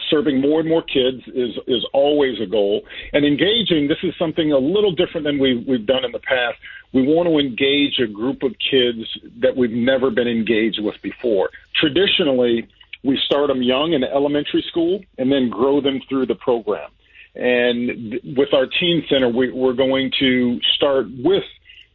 serving 0.09 0.41
more 0.41 0.59
and 0.59 0.69
more 0.69 0.81
kids 0.81 1.23
is 1.27 1.57
is 1.67 1.85
always 1.93 2.39
a 2.39 2.45
goal. 2.45 2.85
And 3.13 3.25
engaging, 3.25 3.87
this 3.87 3.97
is 4.03 4.13
something 4.17 4.51
a 4.51 4.57
little 4.57 4.91
different 4.91 5.25
than 5.25 5.39
we've 5.39 5.65
we've 5.67 5.85
done 5.85 6.05
in 6.05 6.11
the 6.11 6.19
past. 6.19 6.57
We 6.91 7.03
want 7.03 7.29
to 7.29 7.37
engage 7.37 7.99
a 7.99 8.07
group 8.07 8.43
of 8.43 8.53
kids 8.59 9.05
that 9.37 9.55
we've 9.55 9.71
never 9.71 10.09
been 10.09 10.27
engaged 10.27 10.81
with 10.81 10.95
before. 11.01 11.49
Traditionally, 11.75 12.67
we 13.03 13.19
start 13.25 13.47
them 13.47 13.61
young 13.61 13.93
in 13.93 14.03
elementary 14.03 14.63
school 14.67 15.01
and 15.17 15.31
then 15.31 15.49
grow 15.49 15.81
them 15.81 16.01
through 16.09 16.25
the 16.25 16.35
program. 16.35 16.89
And 17.35 18.19
with 18.35 18.53
our 18.53 18.65
teen 18.65 19.05
center, 19.07 19.29
we, 19.29 19.51
we're 19.51 19.73
going 19.73 20.11
to 20.19 20.59
start 20.75 21.05
with 21.23 21.43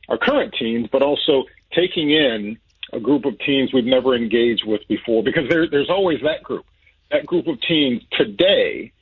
our 0.09 0.17
current 0.17 0.55
teens, 0.59 0.89
but 0.91 1.03
also 1.03 1.45
taking 1.73 2.11
in 2.11 2.57
a 2.93 3.01
group 3.01 3.25
of 3.25 3.39
teens 3.41 3.73
we've 3.73 3.85
never 3.85 4.15
engaged 4.15 4.65
with 4.65 4.87
before 4.89 5.23
because 5.23 5.49
there, 5.49 5.69
there's 5.69 5.91
always 5.91 6.21
that 6.23 6.43
group 6.43 6.65
that 7.15 7.27
group 7.27 7.47
of 7.47 7.61
teens 7.63 8.03
today 8.13 8.93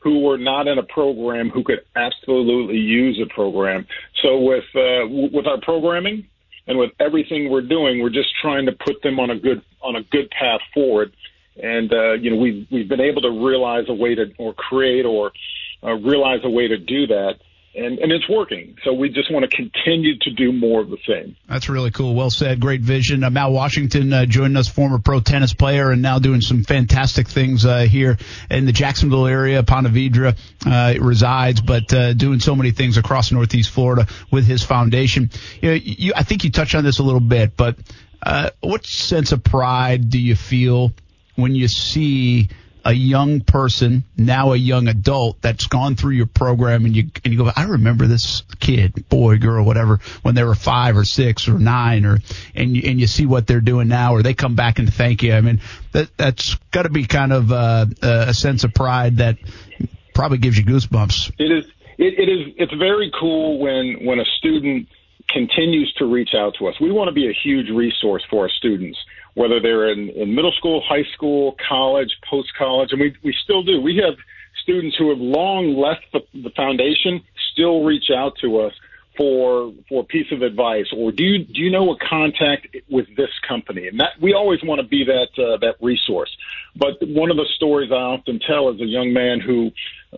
who 0.00 0.20
were 0.20 0.38
not 0.38 0.68
in 0.68 0.78
a 0.78 0.82
program 0.82 1.50
who 1.50 1.62
could 1.62 1.80
absolutely 1.96 2.78
use 2.78 3.20
a 3.20 3.32
program. 3.32 3.86
So 4.22 4.38
with 4.38 4.64
uh, 4.74 5.06
with 5.08 5.46
our 5.46 5.60
programming 5.60 6.26
and 6.66 6.78
with 6.78 6.92
everything 7.00 7.50
we're 7.50 7.62
doing, 7.62 8.00
we're 8.02 8.10
just 8.10 8.28
trying 8.40 8.66
to 8.66 8.72
put 8.72 9.02
them 9.02 9.18
on 9.18 9.30
a 9.30 9.38
good 9.38 9.62
on 9.82 9.96
a 9.96 10.02
good 10.02 10.30
path 10.30 10.60
forward. 10.72 11.14
And 11.62 11.92
uh, 11.92 12.12
you 12.12 12.30
know 12.30 12.36
we've 12.36 12.66
we've 12.70 12.88
been 12.88 13.00
able 13.00 13.22
to 13.22 13.30
realize 13.30 13.86
a 13.88 13.94
way 13.94 14.14
to 14.14 14.32
or 14.38 14.54
create 14.54 15.04
or 15.04 15.32
uh, 15.82 15.94
realize 15.94 16.40
a 16.44 16.50
way 16.50 16.68
to 16.68 16.78
do 16.78 17.06
that. 17.08 17.34
And 17.74 17.98
and 17.98 18.12
it's 18.12 18.28
working. 18.28 18.76
So 18.84 18.92
we 18.92 19.08
just 19.08 19.32
want 19.32 19.48
to 19.48 19.56
continue 19.56 20.18
to 20.18 20.30
do 20.30 20.52
more 20.52 20.80
of 20.80 20.90
the 20.90 20.98
same. 21.06 21.36
That's 21.48 21.68
really 21.68 21.90
cool. 21.90 22.14
Well 22.14 22.30
said. 22.30 22.60
Great 22.60 22.80
vision. 22.80 23.24
Uh, 23.24 23.30
Mal 23.30 23.52
Washington 23.52 24.12
uh, 24.12 24.26
joining 24.26 24.56
us, 24.56 24.68
former 24.68 24.98
pro 24.98 25.20
tennis 25.20 25.54
player, 25.54 25.90
and 25.90 26.02
now 26.02 26.18
doing 26.18 26.40
some 26.40 26.64
fantastic 26.64 27.28
things 27.28 27.64
uh, 27.64 27.80
here 27.80 28.18
in 28.50 28.66
the 28.66 28.72
Jacksonville 28.72 29.26
area. 29.26 29.62
Ponte 29.62 29.88
Vedra 29.88 30.36
uh, 30.66 31.00
resides, 31.00 31.60
but 31.60 31.92
uh, 31.92 32.12
doing 32.14 32.40
so 32.40 32.56
many 32.56 32.70
things 32.70 32.96
across 32.96 33.30
Northeast 33.32 33.70
Florida 33.70 34.06
with 34.30 34.46
his 34.46 34.62
foundation. 34.62 35.30
You 35.60 35.68
know, 35.70 35.74
you, 35.74 36.12
I 36.16 36.22
think 36.22 36.44
you 36.44 36.50
touched 36.50 36.74
on 36.74 36.84
this 36.84 36.98
a 36.98 37.02
little 37.02 37.20
bit, 37.20 37.56
but 37.56 37.76
uh, 38.22 38.50
what 38.60 38.86
sense 38.86 39.32
of 39.32 39.44
pride 39.44 40.10
do 40.10 40.18
you 40.18 40.34
feel 40.34 40.92
when 41.36 41.54
you 41.54 41.68
see 41.68 42.48
a 42.88 42.92
young 42.92 43.42
person, 43.42 44.02
now 44.16 44.54
a 44.54 44.56
young 44.56 44.88
adult 44.88 45.42
that's 45.42 45.66
gone 45.66 45.94
through 45.94 46.14
your 46.14 46.26
program 46.26 46.86
and 46.86 46.96
you 46.96 47.10
and 47.22 47.34
you 47.34 47.38
go, 47.38 47.52
I 47.54 47.64
remember 47.64 48.06
this 48.06 48.44
kid, 48.60 49.06
boy, 49.10 49.36
girl, 49.36 49.62
whatever, 49.62 50.00
when 50.22 50.34
they 50.34 50.42
were 50.42 50.54
five 50.54 50.96
or 50.96 51.04
six 51.04 51.48
or 51.48 51.58
nine 51.58 52.06
or 52.06 52.16
and 52.54 52.74
you, 52.74 52.88
and 52.88 52.98
you 52.98 53.06
see 53.06 53.26
what 53.26 53.46
they're 53.46 53.60
doing 53.60 53.88
now 53.88 54.14
or 54.14 54.22
they 54.22 54.32
come 54.32 54.54
back 54.54 54.78
and 54.78 54.90
thank 54.90 55.22
you. 55.22 55.34
I 55.34 55.42
mean, 55.42 55.60
that 55.92 56.16
that's 56.16 56.54
got 56.70 56.84
to 56.84 56.88
be 56.88 57.04
kind 57.04 57.34
of 57.34 57.52
uh, 57.52 57.84
a 58.00 58.32
sense 58.32 58.64
of 58.64 58.72
pride 58.72 59.18
that 59.18 59.36
probably 60.14 60.38
gives 60.38 60.56
you 60.56 60.64
goosebumps. 60.64 61.32
It 61.38 61.52
is. 61.52 61.66
It, 61.98 62.18
it 62.18 62.28
is. 62.30 62.54
It's 62.56 62.74
very 62.74 63.12
cool 63.20 63.58
when 63.58 64.06
when 64.06 64.18
a 64.18 64.24
student 64.38 64.88
continues 65.28 65.92
to 65.98 66.06
reach 66.06 66.30
out 66.34 66.54
to 66.58 66.68
us. 66.68 66.74
We 66.80 66.90
want 66.90 67.08
to 67.08 67.14
be 67.14 67.28
a 67.28 67.34
huge 67.44 67.68
resource 67.68 68.24
for 68.30 68.44
our 68.44 68.48
students 68.48 68.98
whether 69.38 69.60
they're 69.60 69.88
in, 69.88 70.10
in 70.10 70.34
middle 70.34 70.50
school, 70.50 70.82
high 70.84 71.04
school, 71.14 71.54
college, 71.68 72.10
post 72.28 72.50
college, 72.58 72.90
and 72.90 73.00
we 73.00 73.14
we 73.22 73.32
still 73.44 73.62
do. 73.62 73.80
We 73.80 73.96
have 73.98 74.16
students 74.60 74.96
who 74.96 75.10
have 75.10 75.20
long 75.20 75.76
left 75.76 76.04
the, 76.12 76.20
the 76.42 76.50
foundation 76.50 77.22
still 77.52 77.84
reach 77.84 78.10
out 78.10 78.36
to 78.40 78.58
us 78.58 78.74
for 79.16 79.72
for 79.88 80.02
a 80.02 80.04
piece 80.04 80.30
of 80.32 80.42
advice 80.42 80.86
or 80.96 81.10
do 81.12 81.24
you 81.24 81.44
do 81.44 81.60
you 81.60 81.70
know 81.70 81.92
a 81.92 81.96
contact 81.98 82.66
with 82.90 83.06
this 83.16 83.30
company? 83.46 83.86
And 83.86 84.00
that 84.00 84.20
we 84.20 84.34
always 84.34 84.60
want 84.64 84.80
to 84.80 84.86
be 84.86 85.04
that 85.04 85.30
uh, 85.38 85.56
that 85.58 85.76
resource. 85.80 86.36
But 86.74 86.96
one 87.02 87.30
of 87.30 87.36
the 87.36 87.46
stories 87.54 87.92
I 87.92 88.02
often 88.14 88.40
tell 88.40 88.70
is 88.70 88.80
a 88.80 88.86
young 88.86 89.12
man 89.12 89.38
who 89.38 89.70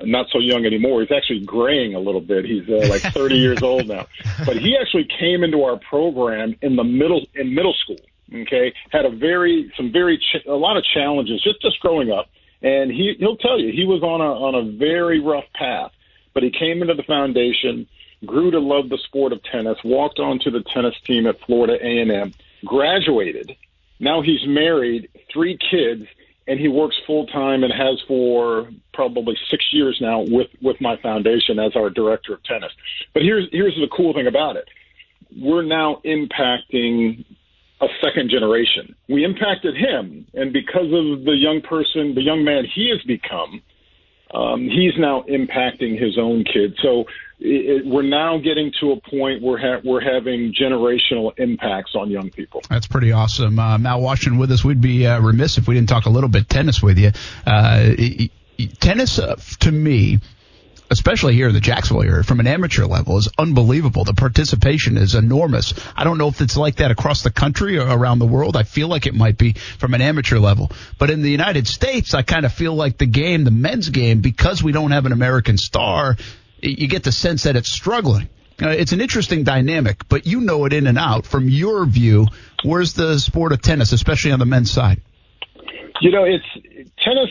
not 0.03 0.27
so 0.33 0.39
young 0.39 0.65
anymore 0.65 1.03
he's 1.03 1.13
actually 1.13 1.45
graying 1.45 1.95
a 1.95 2.01
little 2.01 2.21
bit. 2.23 2.47
He's 2.47 2.69
uh, 2.71 2.89
like 2.89 3.03
30 3.03 3.37
years 3.37 3.63
old 3.63 3.87
now. 3.87 4.07
But 4.47 4.57
he 4.57 4.79
actually 4.81 5.09
came 5.19 5.45
into 5.45 5.65
our 5.65 5.79
program 5.79 6.57
in 6.63 6.77
the 6.77 6.85
middle 6.85 7.27
in 7.35 7.55
middle 7.55 7.75
school 7.75 8.01
Okay, 8.33 8.73
had 8.91 9.05
a 9.05 9.11
very 9.11 9.73
some 9.77 9.91
very 9.93 10.19
ch- 10.19 10.47
a 10.47 10.53
lot 10.53 10.77
of 10.77 10.85
challenges 10.85 11.43
just 11.43 11.61
just 11.61 11.81
growing 11.81 12.13
up, 12.13 12.29
and 12.63 12.91
he 12.91 13.15
he'll 13.19 13.37
tell 13.37 13.59
you 13.59 13.73
he 13.73 13.85
was 13.85 14.03
on 14.03 14.21
a 14.21 14.25
on 14.25 14.55
a 14.55 14.79
very 14.79 15.21
rough 15.21 15.45
path, 15.55 15.91
but 16.33 16.43
he 16.43 16.51
came 16.51 16.81
into 16.81 16.95
the 16.95 17.03
foundation, 17.03 17.89
grew 18.25 18.51
to 18.53 18.61
love 18.61 18.89
the 18.89 18.99
sport 19.07 19.33
of 19.33 19.43
tennis, 19.43 19.79
walked 19.85 20.21
onto 20.21 20.51
the 20.51 20.63
tennis 20.73 20.95
team 21.07 21.27
at 21.27 21.41
Florida 21.47 21.77
A 21.83 22.01
and 22.01 22.13
M, 22.13 22.33
graduated. 22.65 23.57
Now 23.99 24.23
he's 24.23 24.47
married, 24.47 25.09
three 25.33 25.59
kids, 25.71 26.07
and 26.47 26.59
he 26.59 26.69
works 26.69 26.97
full 27.07 27.27
time 27.27 27.65
and 27.65 27.73
has 27.73 28.01
for 28.07 28.71
probably 28.95 29.37
six 29.51 29.65
years 29.73 29.99
now 30.01 30.21
with 30.21 30.49
with 30.63 30.81
my 30.81 30.97
foundation 30.99 31.59
as 31.59 31.75
our 31.75 31.91
director 31.91 32.35
of 32.35 32.43
tennis. 32.45 32.73
But 33.13 33.23
here's 33.23 33.49
here's 33.51 33.75
the 33.75 33.89
cool 33.97 34.13
thing 34.13 34.29
about 34.29 34.57
it. 34.57 34.69
We're 35.37 35.63
now 35.63 36.01
impacting 36.05 37.25
a 37.81 37.87
second 38.03 38.31
generation. 38.31 38.95
We 39.09 39.25
impacted 39.25 39.77
him, 39.77 40.27
and 40.35 40.53
because 40.53 40.87
of 40.87 41.25
the 41.25 41.37
young 41.37 41.63
person, 41.63 42.15
the 42.15 42.23
young 42.23 42.45
man 42.45 42.65
he 42.65 42.91
has 42.91 43.03
become, 43.07 43.63
um, 44.33 44.63
he's 44.63 44.93
now 44.99 45.25
impacting 45.29 46.01
his 46.01 46.19
own 46.19 46.45
kids. 46.45 46.77
So 46.83 47.07
it, 47.41 47.85
it, 47.85 47.87
we're 47.87 48.03
now 48.03 48.39
getting 48.39 48.73
to 48.81 48.93
a 48.93 49.01
point 49.01 49.43
where 49.43 49.59
ha- 49.59 49.81
we're 49.83 50.01
having 50.01 50.53
generational 50.53 51.33
impacts 51.39 51.95
on 51.95 52.11
young 52.11 52.31
people. 52.31 52.63
That's 52.69 52.87
pretty 52.87 53.13
awesome. 53.13 53.59
Uh, 53.59 53.79
Mal 53.79 54.01
Washington 54.01 54.39
with 54.39 54.53
us. 54.53 54.65
We'd 54.65 54.81
be 54.81 55.07
uh, 55.07 55.21
remiss 55.21 55.59
if 55.59 55.67
we 55.67 55.75
didn't 55.75 55.89
talk 55.89 56.07
a 56.07 56.11
little 56.11 56.29
bit 56.29 56.49
tennis 56.49 56.83
with 56.83 56.99
you. 56.99 57.11
Uh, 57.47 57.95
tennis, 58.79 59.19
uh, 59.19 59.37
to 59.61 59.73
me, 59.73 60.19
especially 60.91 61.35
here 61.35 61.49
in 61.49 61.55
the 61.55 61.61
Jacksonville 61.61 62.03
area, 62.03 62.25
from 62.25 62.41
an 62.41 62.47
amateur 62.47 62.85
level, 62.85 63.17
is 63.17 63.29
unbelievable. 63.39 64.05
The 64.05 64.15
participation 64.15 64.97
is 64.97 65.15
enormous. 65.15 65.73
I 65.97 66.05
don't 66.05 66.19
know 66.19 66.29
if 66.29 66.41
it's 66.41 66.57
like 66.57 66.77
that 66.77 66.91
across 66.91 67.23
the 67.23 67.31
country 67.31 67.79
or 67.79 67.87
around 67.87 68.19
the 68.19 68.27
world. 68.27 68.57
I 68.57 68.65
feel 68.65 68.89
like 68.89 69.07
it 69.07 69.15
might 69.15 69.39
be 69.39 69.53
from 69.79 69.95
an 69.95 70.01
amateur 70.01 70.39
level. 70.39 70.71
But 70.99 71.11
in 71.11 71.23
the 71.23 71.31
United 71.31 71.69
States, 71.69 72.13
I 72.13 72.23
kind 72.23 72.45
of 72.45 72.53
feel 72.53 72.75
like 72.75 72.99
the 72.99 73.07
game, 73.07 73.45
the 73.45 73.51
men's 73.51 73.89
game, 73.89 74.21
because 74.21 74.63
we 74.63 74.73
don't 74.73 74.91
have 74.91 75.07
an 75.07 75.13
American 75.13 75.57
star, 75.57 76.17
you 76.61 76.89
get 76.89 77.05
the 77.05 77.13
sense 77.13 77.45
that 77.45 77.57
it's 77.57 77.71
struggling. 77.71 78.29
Uh, 78.61 78.69
it's 78.69 78.93
an 78.93 79.01
interesting 79.01 79.45
dynamic, 79.45 80.07
but 80.09 80.27
you 80.27 80.41
know 80.41 80.65
it 80.67 80.73
in 80.73 80.87
and 80.87 80.99
out. 80.99 81.25
From 81.25 81.49
your 81.49 81.87
view, 81.87 82.27
where's 82.63 82.93
the 82.93 83.19
sport 83.19 83.53
of 83.53 83.63
tennis, 83.63 83.93
especially 83.93 84.33
on 84.33 84.39
the 84.39 84.47
men's 84.47 84.71
side? 84.71 85.01
You 86.01 86.11
know, 86.11 86.25
it's 86.25 86.45
tennis 87.05 87.31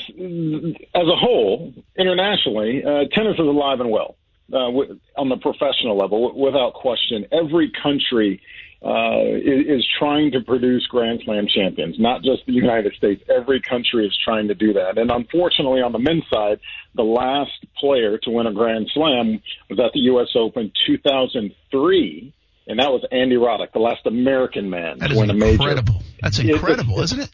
as 0.95 1.07
a 1.07 1.15
whole, 1.15 1.73
internationally, 1.97 2.83
uh, 2.83 3.05
tennis 3.11 3.33
is 3.33 3.39
alive 3.39 3.79
and 3.79 3.89
well 3.89 4.15
uh, 4.53 4.69
on 5.17 5.29
the 5.29 5.37
professional 5.37 5.97
level, 5.97 6.39
without 6.39 6.73
question. 6.73 7.25
Every 7.31 7.71
country 7.71 8.41
uh, 8.83 9.25
is, 9.35 9.79
is 9.79 9.87
trying 9.97 10.31
to 10.31 10.41
produce 10.41 10.85
Grand 10.87 11.21
Slam 11.25 11.47
champions, 11.47 11.99
not 11.99 12.21
just 12.23 12.45
the 12.45 12.53
United 12.53 12.93
States. 12.93 13.23
Every 13.29 13.61
country 13.61 14.05
is 14.05 14.17
trying 14.23 14.47
to 14.47 14.55
do 14.55 14.73
that. 14.73 14.97
And 14.97 15.11
unfortunately, 15.11 15.81
on 15.81 15.91
the 15.91 15.99
men's 15.99 16.23
side, 16.31 16.59
the 16.95 17.03
last 17.03 17.65
player 17.77 18.17
to 18.19 18.29
win 18.29 18.47
a 18.47 18.53
Grand 18.53 18.89
Slam 18.93 19.41
was 19.69 19.79
at 19.79 19.93
the 19.93 19.99
U.S. 20.01 20.29
Open 20.35 20.71
2003 20.87 22.33
and 22.69 22.77
that 22.77 22.91
was 22.91 23.03
Andy 23.11 23.35
Roddick, 23.35 23.71
the 23.73 23.79
last 23.79 24.05
American 24.05 24.69
man 24.69 24.99
that 24.99 25.07
to 25.07 25.17
win 25.17 25.31
a 25.31 25.33
major. 25.33 25.53
Incredible. 25.53 26.03
That's 26.21 26.37
incredible, 26.37 27.01
is 27.01 27.11
isn't 27.11 27.23
it? 27.23 27.31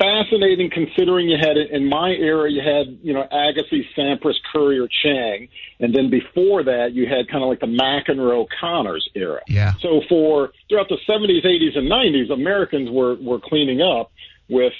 Fascinating 0.00 0.70
considering 0.70 1.28
you 1.28 1.36
had 1.36 1.58
it 1.58 1.70
in 1.70 1.86
my 1.86 2.10
era 2.10 2.50
you 2.50 2.62
had 2.62 2.98
you 3.02 3.12
know 3.12 3.26
Agassi, 3.30 3.84
Sampras, 3.96 4.36
Courier, 4.50 4.88
Chang, 5.02 5.48
and 5.78 5.94
then 5.94 6.08
before 6.08 6.64
that 6.64 6.92
you 6.92 7.06
had 7.06 7.28
kind 7.28 7.44
of 7.44 7.50
like 7.50 7.60
the 7.60 7.66
McEnroe 7.66 8.46
Connors 8.60 9.08
era. 9.14 9.40
Yeah. 9.46 9.74
So 9.80 10.00
for 10.08 10.52
throughout 10.68 10.88
the 10.88 10.98
70s, 11.08 11.44
80s, 11.44 11.76
and 11.76 11.90
90s, 11.90 12.32
Americans 12.32 12.90
were 12.90 13.16
were 13.16 13.40
cleaning 13.40 13.82
up 13.82 14.10
with 14.48 14.72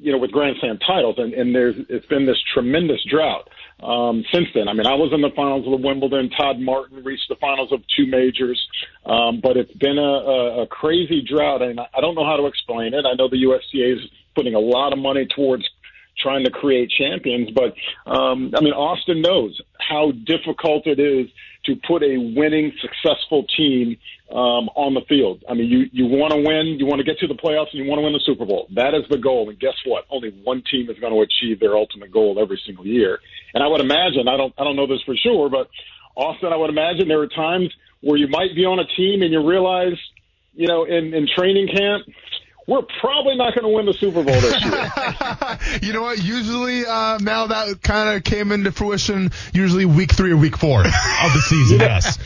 you 0.00 0.10
know 0.10 0.18
with 0.18 0.32
Grand 0.32 0.56
Slam 0.58 0.78
titles, 0.78 1.16
and 1.18 1.32
and 1.34 1.54
there's 1.54 1.76
it's 1.88 2.06
been 2.06 2.26
this 2.26 2.42
tremendous 2.52 3.02
drought 3.04 3.48
um, 3.80 4.24
since 4.32 4.48
then. 4.54 4.68
I 4.68 4.72
mean, 4.72 4.86
I 4.86 4.94
was 4.94 5.12
in 5.12 5.20
the 5.20 5.30
finals 5.30 5.66
of 5.66 5.80
the 5.80 5.86
Wimbledon. 5.86 6.30
Todd 6.30 6.58
Martin 6.58 7.04
reached 7.04 7.28
the 7.28 7.36
finals 7.36 7.70
of 7.70 7.80
two 7.96 8.06
majors, 8.06 8.60
um, 9.06 9.40
but 9.40 9.56
it's 9.56 9.72
been 9.72 9.98
a, 9.98 10.02
a, 10.02 10.62
a 10.62 10.66
crazy 10.66 11.22
drought, 11.22 11.62
and 11.62 11.78
I 11.78 12.00
don't 12.00 12.16
know 12.16 12.26
how 12.26 12.36
to 12.36 12.46
explain 12.46 12.94
it. 12.94 13.06
I 13.06 13.14
know 13.14 13.28
the 13.28 13.38
USTA 13.38 13.98
is 13.98 14.10
putting 14.34 14.54
a 14.54 14.60
lot 14.60 14.92
of 14.92 14.98
money 14.98 15.26
towards 15.26 15.64
trying 16.18 16.44
to 16.44 16.50
create 16.50 16.90
champions, 16.90 17.50
but 17.50 17.74
um, 18.10 18.52
I 18.56 18.60
mean, 18.60 18.72
Austin 18.72 19.20
knows 19.20 19.60
how 19.78 20.12
difficult 20.12 20.86
it 20.86 21.00
is 21.00 21.28
to 21.66 21.76
put 21.86 22.02
a 22.02 22.18
winning, 22.18 22.72
successful 22.80 23.44
team 23.56 23.96
um, 24.30 24.68
on 24.76 24.94
the 24.94 25.00
field. 25.08 25.44
I 25.48 25.54
mean, 25.54 25.68
you 25.68 25.86
you 25.92 26.06
want 26.06 26.32
to 26.32 26.40
win, 26.40 26.78
you 26.78 26.86
want 26.86 27.00
to 27.00 27.04
get 27.04 27.18
to 27.20 27.26
the 27.26 27.34
playoffs, 27.34 27.72
and 27.72 27.82
you 27.82 27.88
want 27.88 27.98
to 27.98 28.04
win 28.04 28.12
the 28.12 28.22
Super 28.24 28.44
Bowl. 28.44 28.68
That 28.74 28.94
is 28.94 29.04
the 29.10 29.18
goal. 29.18 29.48
And 29.48 29.58
guess 29.58 29.74
what? 29.84 30.04
Only 30.10 30.30
one 30.44 30.62
team 30.70 30.88
is 30.90 30.98
going 30.98 31.12
to 31.12 31.20
achieve 31.20 31.60
their 31.60 31.76
ultimate 31.76 32.10
goal 32.12 32.38
every 32.40 32.60
single 32.64 32.86
year. 32.86 33.18
And 33.54 33.62
I 33.62 33.66
would 33.68 33.80
imagine, 33.80 34.28
I 34.28 34.36
don't 34.36 34.54
I 34.58 34.64
don't 34.64 34.76
know 34.76 34.86
this 34.86 35.02
for 35.04 35.16
sure, 35.16 35.48
but 35.48 35.68
Austin, 36.16 36.52
I 36.52 36.56
would 36.56 36.70
imagine 36.70 37.08
there 37.08 37.20
are 37.20 37.28
times 37.28 37.72
where 38.00 38.18
you 38.18 38.28
might 38.28 38.54
be 38.54 38.64
on 38.64 38.78
a 38.78 38.86
team 38.96 39.22
and 39.22 39.32
you 39.32 39.46
realize, 39.46 39.98
you 40.54 40.68
know, 40.68 40.84
in 40.84 41.14
in 41.14 41.26
training 41.34 41.68
camp, 41.68 42.04
we're 42.66 42.82
probably 43.00 43.36
not 43.36 43.54
going 43.54 43.64
to 43.64 43.68
win 43.68 43.86
the 43.86 43.92
Super 43.92 44.22
Bowl 44.22 44.40
this 44.40 44.64
year. 44.64 45.78
you 45.82 45.92
know 45.92 46.02
what? 46.02 46.22
Usually, 46.22 46.86
uh, 46.86 47.18
now 47.18 47.46
that 47.48 47.82
kind 47.82 48.16
of 48.16 48.24
came 48.24 48.52
into 48.52 48.72
fruition. 48.72 49.30
Usually, 49.52 49.84
week 49.84 50.12
three 50.12 50.32
or 50.32 50.36
week 50.36 50.56
four 50.56 50.80
of 50.80 50.84
the 50.86 51.42
season. 51.46 51.80
yes. 51.80 52.18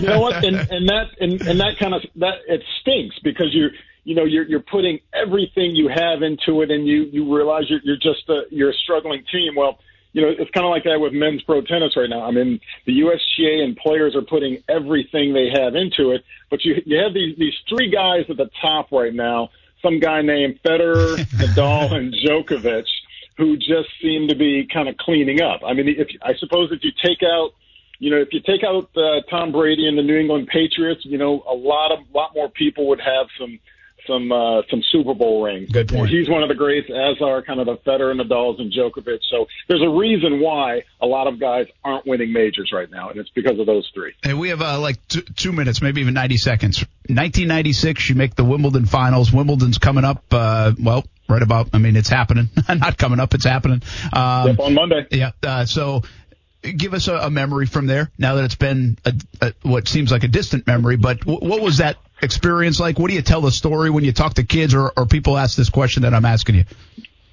you 0.00 0.08
know 0.08 0.20
what? 0.20 0.44
And, 0.44 0.56
and 0.56 0.88
that 0.88 1.04
and, 1.20 1.40
and 1.42 1.60
that 1.60 1.78
kind 1.78 1.94
of 1.94 2.02
that 2.16 2.38
it 2.48 2.62
stinks 2.80 3.18
because 3.22 3.48
you're 3.52 3.70
you 4.04 4.14
know 4.14 4.24
you're 4.24 4.44
you're 4.44 4.60
putting 4.60 5.00
everything 5.12 5.76
you 5.76 5.88
have 5.88 6.22
into 6.22 6.62
it, 6.62 6.70
and 6.70 6.86
you 6.86 7.04
you 7.04 7.34
realize 7.34 7.64
you're 7.68 7.80
you're 7.84 7.96
just 7.96 8.28
a 8.28 8.42
you're 8.50 8.70
a 8.70 8.74
struggling 8.74 9.24
team. 9.30 9.54
Well. 9.56 9.78
You 10.12 10.22
know, 10.22 10.28
it's 10.28 10.50
kind 10.50 10.66
of 10.66 10.70
like 10.70 10.84
that 10.84 11.00
with 11.00 11.12
men's 11.12 11.42
pro 11.42 11.60
tennis 11.60 11.96
right 11.96 12.10
now. 12.10 12.22
I 12.22 12.32
mean, 12.32 12.58
the 12.84 12.92
USTA 12.92 13.62
and 13.62 13.76
players 13.76 14.16
are 14.16 14.22
putting 14.22 14.62
everything 14.68 15.32
they 15.32 15.50
have 15.54 15.76
into 15.76 16.10
it, 16.10 16.24
but 16.50 16.64
you 16.64 16.82
you 16.84 16.98
have 16.98 17.14
these 17.14 17.36
these 17.38 17.54
three 17.68 17.90
guys 17.90 18.24
at 18.28 18.36
the 18.36 18.50
top 18.60 18.90
right 18.90 19.14
now 19.14 19.50
some 19.82 19.98
guy 19.98 20.22
named 20.22 20.60
Federer, 20.64 21.16
Nadal, 21.36 21.92
and 21.92 22.14
Djokovic, 22.14 22.86
who 23.36 23.56
just 23.56 23.88
seem 24.00 24.28
to 24.28 24.34
be 24.34 24.66
kind 24.72 24.88
of 24.88 24.96
cleaning 24.96 25.40
up. 25.40 25.60
I 25.64 25.72
mean, 25.72 25.88
if 25.88 26.08
I 26.22 26.34
suppose 26.34 26.70
if 26.72 26.84
you 26.84 26.90
take 27.02 27.22
out, 27.22 27.50
you 27.98 28.10
know, 28.10 28.18
if 28.18 28.32
you 28.32 28.40
take 28.40 28.64
out 28.64 28.90
uh, 28.96 29.20
Tom 29.28 29.52
Brady 29.52 29.86
and 29.86 29.96
the 29.96 30.02
New 30.02 30.16
England 30.16 30.48
Patriots, 30.48 31.04
you 31.04 31.18
know, 31.18 31.42
a 31.48 31.54
lot 31.54 31.92
of 31.92 31.98
lot 32.14 32.34
more 32.34 32.48
people 32.48 32.88
would 32.88 33.00
have 33.00 33.26
some 33.38 33.58
some 34.10 34.32
uh, 34.32 34.62
some 34.68 34.82
Super 34.90 35.14
Bowl 35.14 35.42
rings. 35.44 35.70
Good 35.70 35.88
point. 35.88 36.10
He's 36.10 36.28
one 36.28 36.42
of 36.42 36.48
the 36.48 36.54
greats, 36.54 36.88
as 36.90 37.22
are 37.22 37.42
kind 37.42 37.60
of 37.60 37.66
the 37.66 37.76
Federer, 37.76 38.14
Nadal's, 38.20 38.58
and 38.60 38.72
Djokovic. 38.72 39.20
So 39.30 39.46
there's 39.68 39.82
a 39.82 39.88
reason 39.88 40.40
why 40.40 40.82
a 41.00 41.06
lot 41.06 41.26
of 41.26 41.38
guys 41.38 41.66
aren't 41.84 42.06
winning 42.06 42.32
majors 42.32 42.70
right 42.72 42.90
now, 42.90 43.10
and 43.10 43.18
it's 43.18 43.30
because 43.30 43.58
of 43.58 43.66
those 43.66 43.88
three. 43.94 44.12
And 44.24 44.38
we 44.38 44.48
have 44.50 44.60
uh, 44.60 44.80
like 44.80 45.06
t- 45.08 45.22
two 45.36 45.52
minutes, 45.52 45.80
maybe 45.80 46.00
even 46.00 46.14
90 46.14 46.36
seconds. 46.36 46.84
1996, 47.08 48.08
you 48.08 48.14
make 48.14 48.34
the 48.34 48.44
Wimbledon 48.44 48.86
finals. 48.86 49.32
Wimbledon's 49.32 49.78
coming 49.78 50.04
up, 50.04 50.24
uh, 50.32 50.72
well, 50.80 51.04
right 51.28 51.42
about, 51.42 51.70
I 51.72 51.78
mean, 51.78 51.96
it's 51.96 52.08
happening. 52.08 52.48
Not 52.68 52.98
coming 52.98 53.20
up, 53.20 53.34
it's 53.34 53.44
happening. 53.44 53.82
Um, 54.12 54.48
Yep, 54.48 54.60
on 54.60 54.74
Monday. 54.74 55.06
Yeah. 55.10 55.30
Uh, 55.42 55.64
so 55.64 56.02
give 56.62 56.94
us 56.94 57.08
a, 57.08 57.14
a 57.16 57.30
memory 57.30 57.66
from 57.66 57.86
there 57.86 58.10
now 58.18 58.34
that 58.36 58.44
it's 58.44 58.54
been 58.56 58.98
a, 59.04 59.14
a, 59.40 59.52
what 59.62 59.88
seems 59.88 60.10
like 60.12 60.24
a 60.24 60.28
distant 60.28 60.66
memory, 60.66 60.96
but 60.96 61.20
w- 61.20 61.40
what 61.48 61.62
was 61.62 61.78
that 61.78 61.96
experience 62.22 62.80
like? 62.80 62.98
What 62.98 63.08
do 63.08 63.14
you 63.14 63.22
tell 63.22 63.40
the 63.40 63.50
story 63.50 63.90
when 63.90 64.04
you 64.04 64.12
talk 64.12 64.34
to 64.34 64.44
kids 64.44 64.74
or, 64.74 64.92
or 64.96 65.06
people 65.06 65.36
ask 65.36 65.56
this 65.56 65.70
question 65.70 66.02
that 66.02 66.14
I'm 66.14 66.24
asking 66.24 66.56
you? 66.56 66.64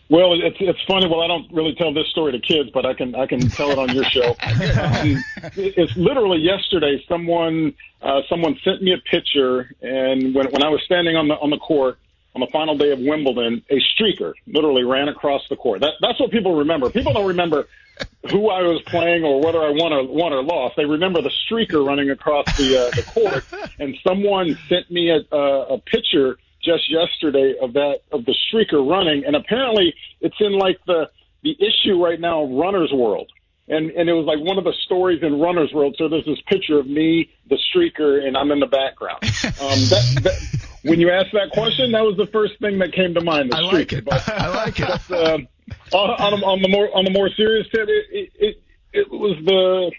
Well, 0.10 0.34
it's 0.42 0.56
it's 0.60 0.80
funny. 0.88 1.08
Well, 1.08 1.22
I 1.22 1.28
don't 1.28 1.52
really 1.52 1.76
tell 1.76 1.94
this 1.94 2.08
story 2.08 2.32
to 2.32 2.40
kids, 2.40 2.70
but 2.74 2.86
I 2.86 2.94
can 2.94 3.14
I 3.14 3.26
can 3.26 3.42
tell 3.50 3.72
it 3.72 3.78
on 3.78 3.94
your 3.94 4.06
show. 4.06 4.36
Um, 4.78 5.24
it's 5.56 5.96
literally 5.98 6.40
yesterday. 6.40 7.04
Someone 7.10 7.74
uh, 8.02 8.22
someone 8.30 8.58
sent 8.64 8.82
me 8.82 8.94
a 8.94 8.98
picture, 9.10 9.72
and 9.82 10.34
when 10.34 10.48
when 10.52 10.64
I 10.64 10.70
was 10.70 10.82
standing 10.86 11.16
on 11.16 11.28
the 11.28 11.36
on 11.36 11.50
the 11.50 11.58
court 11.58 11.98
on 12.38 12.42
the 12.42 12.52
final 12.52 12.78
day 12.78 12.92
of 12.92 13.00
Wimbledon, 13.00 13.64
a 13.72 13.80
streaker 13.98 14.34
literally 14.46 14.84
ran 14.84 15.10
across 15.10 15.42
the 15.50 15.56
court. 15.56 15.82
That 15.82 15.94
that's 16.02 16.20
what 16.20 16.30
people 16.30 16.56
remember. 16.56 16.92
People 16.92 17.14
don't 17.14 17.26
remember 17.26 17.68
who 18.30 18.52
I 18.52 18.62
was 18.62 18.80
playing 18.86 19.24
or 19.24 19.42
whether 19.42 19.60
I 19.60 19.72
won 19.72 19.92
or 19.92 20.04
won 20.04 20.34
or 20.34 20.44
lost. 20.44 20.76
They 20.76 20.86
remember 20.86 21.24
the 21.24 21.32
streaker 21.50 21.84
running 21.84 22.12
across 22.12 22.46
the 22.56 22.78
uh, 22.78 22.92
the 22.92 23.02
court, 23.02 23.72
and 23.80 23.98
someone 24.08 24.56
sent 24.70 24.92
me 24.92 25.10
a, 25.10 25.36
a, 25.36 25.76
a 25.76 25.78
picture 25.80 26.38
just 26.64 26.92
yesterday 26.92 27.56
of 27.60 27.74
that 27.74 28.02
of 28.12 28.26
the 28.26 28.36
streaker 28.54 28.88
running, 28.88 29.26
and 29.26 29.36
apparently 29.36 29.96
it's 30.22 30.38
in 30.40 30.52
like 30.60 30.78
the 30.86 31.10
the 31.42 31.58
issue 31.60 32.04
right 32.04 32.20
now, 32.20 32.44
of 32.44 32.52
Runner's 32.52 32.92
World. 32.94 33.32
And 33.68 33.90
and 33.92 34.08
it 34.08 34.14
was 34.14 34.28
like 34.28 34.40
one 34.46 34.60
of 34.60 34.64
the 34.64 34.76
stories 34.86 35.24
in 35.24 35.40
Runner's 35.40 35.74
World. 35.74 35.96
So 35.98 36.08
there's 36.08 36.26
this 36.26 36.40
picture 36.48 36.78
of 36.78 36.86
me, 36.86 37.32
the 37.50 37.58
streaker, 37.74 38.24
and 38.24 38.38
I'm 38.38 38.52
in 38.52 38.60
the 38.60 38.68
background. 38.68 39.24
Um, 39.60 39.80
that, 39.90 40.20
that, 40.24 40.67
when 40.88 41.00
you 41.00 41.12
asked 41.12 41.34
that 41.34 41.52
question, 41.52 41.92
that 41.92 42.04
was 42.04 42.18
the 42.18 42.28
first 42.28 42.60
thing 42.60 42.80
that 42.80 42.94
came 42.94 43.14
to 43.14 43.22
mind. 43.22 43.52
The 43.52 43.58
I 43.58 43.60
like 43.62 43.94
it. 43.94 44.06
But, 44.06 44.28
I 44.30 44.48
like 44.48 44.80
it. 44.80 44.90
but, 45.10 45.12
uh, 45.12 45.38
on, 45.94 46.34
on, 46.34 46.44
on 46.44 46.62
the 46.62 46.70
more 46.70 46.96
on 46.96 47.04
the 47.04 47.12
more 47.12 47.30
serious 47.30 47.68
tip, 47.70 47.88
it, 47.90 48.06
it, 48.12 48.32
it, 48.40 48.64
it 48.94 49.12
was 49.12 49.38
the 49.44 49.92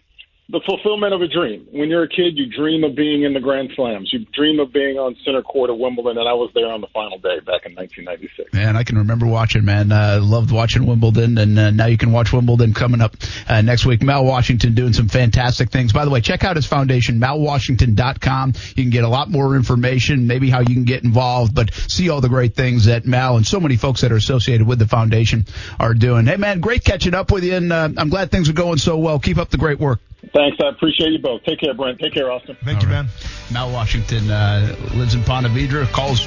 the 0.51 0.61
fulfillment 0.65 1.13
of 1.13 1.21
a 1.21 1.29
dream. 1.29 1.67
When 1.73 1.91
you're 1.91 2.05
a 2.05 2.09
kid, 2.09 2.39
you 2.39 2.47
dream 2.47 2.83
of 2.83 2.95
being 2.95 3.23
in 3.23 3.35
the 3.35 3.41
Grand 3.41 3.71
Slams. 3.77 4.11
You 4.11 4.25
dream 4.33 4.61
of 4.61 4.73
being 4.73 4.97
on 4.97 5.15
center 5.23 5.43
court 5.43 5.69
at 5.69 5.79
Wimbledon, 5.79 6.17
and 6.17 6.27
I 6.27 6.33
was 6.33 6.51
there 6.55 6.73
on 6.73 6.81
the 6.81 6.87
final 6.87 7.19
day 7.19 7.41
back 7.41 7.67
in 7.67 7.75
1996. 7.75 8.55
Man, 8.55 8.75
I 8.75 8.83
can 8.83 8.97
remember 8.97 9.27
watching, 9.27 9.67
man. 9.67 9.93
Uh, 9.93 10.21
loved 10.23 10.51
watching 10.51 10.87
Wimbledon, 10.87 11.37
and 11.37 11.59
uh, 11.59 11.71
now 11.71 11.85
you 11.85 11.99
can 11.99 12.13
watch 12.13 12.33
Wimbledon 12.33 12.73
coming 12.73 13.03
up 13.03 13.15
uh, 13.47 13.61
next 13.61 13.85
week. 13.85 14.03
Mal 14.03 14.25
Washington 14.25 14.75
doing 14.75 14.95
some 14.95 15.09
fantastic 15.09 15.71
things. 15.71 15.93
By 15.93 16.07
the 16.07 16.11
way, 16.11 16.23
check 16.23 16.45
out 16.45 16.57
his 16.57 16.65
foundation, 16.65 17.21
malwashington.com. 17.21 18.55
You 18.75 18.85
can 18.85 18.91
get 18.91 19.05
a 19.05 19.09
lot 19.09 19.31
more 19.31 19.55
information, 19.55 20.27
maybe 20.27 20.49
how 20.49 20.61
you 20.61 20.75
can 20.75 20.85
get 20.85 21.05
involved, 21.05 21.55
but 21.55 21.75
see 21.75 22.09
all 22.09 22.23
the 22.23 22.31
great 22.31 22.55
things 22.55 22.87
that 22.87 23.05
Mal 23.05 23.37
and 23.37 23.47
so 23.47 23.61
many 23.61 23.77
folks 23.77 24.01
that 24.01 24.13
are 24.13 24.17
associated 24.17 24.67
with 24.67 24.79
the 24.79 24.87
foundation 24.87 25.45
are 25.79 25.93
doing. 25.93 26.25
Hey, 26.25 26.37
man, 26.37 26.61
great 26.61 26.85
catching 26.85 27.13
up 27.13 27.31
with 27.31 27.45
you, 27.45 27.55
and 27.55 27.71
uh, 27.71 27.91
I'm 27.99 28.09
glad 28.09 28.31
things 28.31 28.49
are 28.49 28.55
going 28.55 28.79
so 28.79 28.97
well. 28.97 29.19
Keep 29.19 29.37
up 29.37 29.51
the 29.51 29.59
great 29.59 29.79
work. 29.79 30.01
Thanks. 30.33 30.57
I 30.63 30.69
appreciate 30.69 31.13
you 31.13 31.19
both. 31.19 31.43
Take 31.45 31.61
care, 31.61 31.75
Brent. 31.75 31.99
Take 31.99 32.15
care, 32.15 32.31
Austin. 32.31 32.57
Thank 32.65 32.83
you, 32.83 32.89
man. 32.89 33.07
Mal 33.53 33.71
Washington 33.73 34.31
uh, 34.31 34.75
lives 34.95 35.15
in 35.15 35.23
Ponte 35.25 35.47
Vedra, 35.47 35.87
calls 35.93 36.27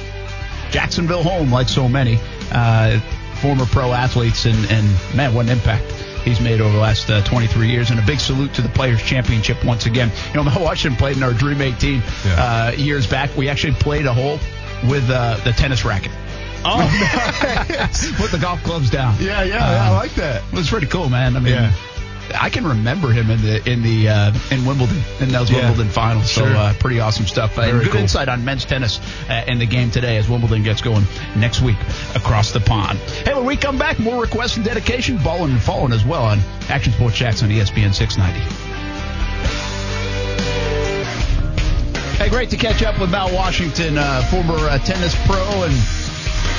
Jacksonville 0.70 1.22
home 1.22 1.50
like 1.52 1.68
so 1.68 1.88
many 1.88 2.18
uh, 2.52 2.98
former 3.40 3.66
pro 3.66 3.92
athletes, 3.92 4.44
and, 4.46 4.56
and 4.70 5.16
man, 5.16 5.34
what 5.34 5.46
an 5.46 5.52
impact 5.52 5.84
he's 6.24 6.40
made 6.40 6.60
over 6.60 6.72
the 6.72 6.80
last 6.80 7.10
uh, 7.10 7.22
23 7.24 7.68
years. 7.68 7.90
And 7.90 7.98
a 7.98 8.06
big 8.06 8.20
salute 8.20 8.54
to 8.54 8.62
the 8.62 8.68
Players 8.68 9.02
Championship 9.02 9.64
once 9.64 9.86
again. 9.86 10.10
You 10.28 10.34
know, 10.34 10.44
Mal 10.44 10.60
Washington 10.62 10.96
played 10.98 11.16
in 11.16 11.22
our 11.22 11.32
Dream 11.34 11.60
18 11.60 12.02
uh, 12.26 12.72
years 12.76 13.06
back. 13.06 13.36
We 13.36 13.48
actually 13.48 13.74
played 13.74 14.06
a 14.06 14.12
hole 14.14 14.38
with 14.88 15.08
uh, 15.10 15.36
the 15.44 15.52
tennis 15.52 15.84
racket. 15.84 16.12
Oh, 16.64 16.78
nice. 17.70 18.12
Put 18.20 18.30
the 18.30 18.38
golf 18.38 18.62
clubs 18.62 18.88
down. 18.88 19.16
yeah, 19.20 19.42
yeah, 19.42 19.58
yeah, 19.58 19.82
I 19.84 19.88
Um, 19.88 19.94
like 19.96 20.12
that. 20.14 20.44
It 20.44 20.52
was 20.52 20.70
pretty 20.70 20.86
cool, 20.86 21.08
man. 21.08 21.36
I 21.36 21.40
mean, 21.40 21.54
Yeah. 21.54 21.72
I 22.40 22.50
can 22.50 22.66
remember 22.66 23.10
him 23.12 23.30
in 23.30 23.40
the 23.42 23.70
in 23.70 23.82
the 23.82 24.08
uh, 24.08 24.32
in 24.50 24.64
Wimbledon 24.64 25.02
in 25.20 25.28
those 25.30 25.50
Yeah. 25.50 25.68
Wimbledon 25.68 25.92
finals. 25.92 26.30
So 26.30 26.44
uh, 26.44 26.72
pretty 26.74 27.00
awesome 27.00 27.26
stuff. 27.26 27.58
Uh, 27.58 27.62
and 27.62 27.80
good 27.82 27.90
cool. 27.92 28.00
insight 28.00 28.28
on 28.28 28.44
men's 28.44 28.64
tennis 28.64 29.00
uh, 29.28 29.44
in 29.46 29.58
the 29.58 29.66
game 29.66 29.90
today 29.90 30.16
as 30.16 30.28
Wimbledon 30.28 30.62
gets 30.62 30.80
going 30.82 31.04
next 31.36 31.60
week 31.62 31.76
across 32.14 32.52
the 32.52 32.60
pond. 32.60 32.98
Hey, 32.98 33.34
when 33.34 33.44
we 33.44 33.56
come 33.56 33.78
back, 33.78 33.98
more 33.98 34.20
requests 34.20 34.56
and 34.56 34.64
dedication, 34.64 35.18
balling 35.18 35.52
and 35.52 35.62
falling 35.62 35.92
as 35.92 36.04
well 36.04 36.24
on 36.24 36.38
Action 36.68 36.92
Sports 36.92 37.16
Jax 37.16 37.42
on 37.42 37.48
ESPN 37.50 37.94
690. 37.94 38.40
Hey, 42.18 42.28
great 42.28 42.50
to 42.50 42.56
catch 42.56 42.82
up 42.82 43.00
with 43.00 43.10
Mal 43.10 43.34
Washington, 43.34 43.98
uh, 43.98 44.22
former 44.30 44.54
uh, 44.54 44.78
tennis 44.78 45.14
pro 45.26 45.64
and 45.64 45.72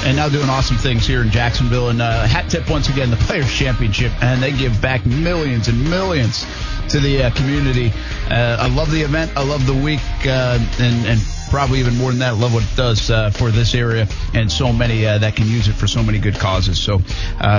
and 0.03 0.17
now 0.17 0.29
doing 0.29 0.49
awesome 0.49 0.77
things 0.77 1.07
here 1.07 1.21
in 1.21 1.29
Jacksonville. 1.29 1.89
And 1.89 2.01
uh, 2.01 2.27
hat 2.27 2.49
tip 2.49 2.69
once 2.69 2.89
again, 2.89 3.09
the 3.09 3.17
Players 3.17 3.51
Championship, 3.51 4.11
and 4.21 4.41
they 4.41 4.51
give 4.51 4.81
back 4.81 5.05
millions 5.05 5.67
and 5.67 5.89
millions 5.89 6.45
to 6.89 6.99
the 6.99 7.23
uh, 7.23 7.31
community. 7.31 7.91
Uh, 8.29 8.57
I 8.59 8.67
love 8.67 8.91
the 8.91 9.01
event. 9.01 9.31
I 9.37 9.43
love 9.43 9.65
the 9.65 9.73
week, 9.73 10.01
uh, 10.25 10.59
and 10.79 11.05
and 11.05 11.21
probably 11.49 11.79
even 11.79 11.95
more 11.97 12.09
than 12.09 12.19
that, 12.19 12.29
I 12.29 12.37
love 12.37 12.53
what 12.53 12.63
it 12.63 12.75
does 12.75 13.11
uh, 13.11 13.29
for 13.29 13.51
this 13.51 13.75
area 13.75 14.07
and 14.33 14.51
so 14.51 14.73
many 14.73 15.05
uh, 15.05 15.19
that 15.19 15.35
can 15.35 15.47
use 15.47 15.67
it 15.67 15.73
for 15.73 15.85
so 15.85 16.01
many 16.01 16.17
good 16.17 16.39
causes. 16.39 16.81
So, 16.81 16.99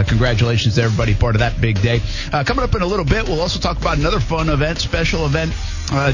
congratulations 0.06 0.74
to 0.74 0.82
everybody 0.82 1.14
part 1.14 1.36
of 1.36 1.40
that 1.40 1.60
big 1.60 1.80
day. 1.80 2.00
Coming 2.44 2.64
up 2.64 2.74
in 2.74 2.82
a 2.82 2.86
little 2.86 3.04
bit, 3.04 3.28
we'll 3.28 3.40
also 3.40 3.60
talk 3.60 3.78
about 3.78 3.98
another 3.98 4.20
fun 4.20 4.48
event, 4.48 4.78
special 4.78 5.26
event 5.26 5.52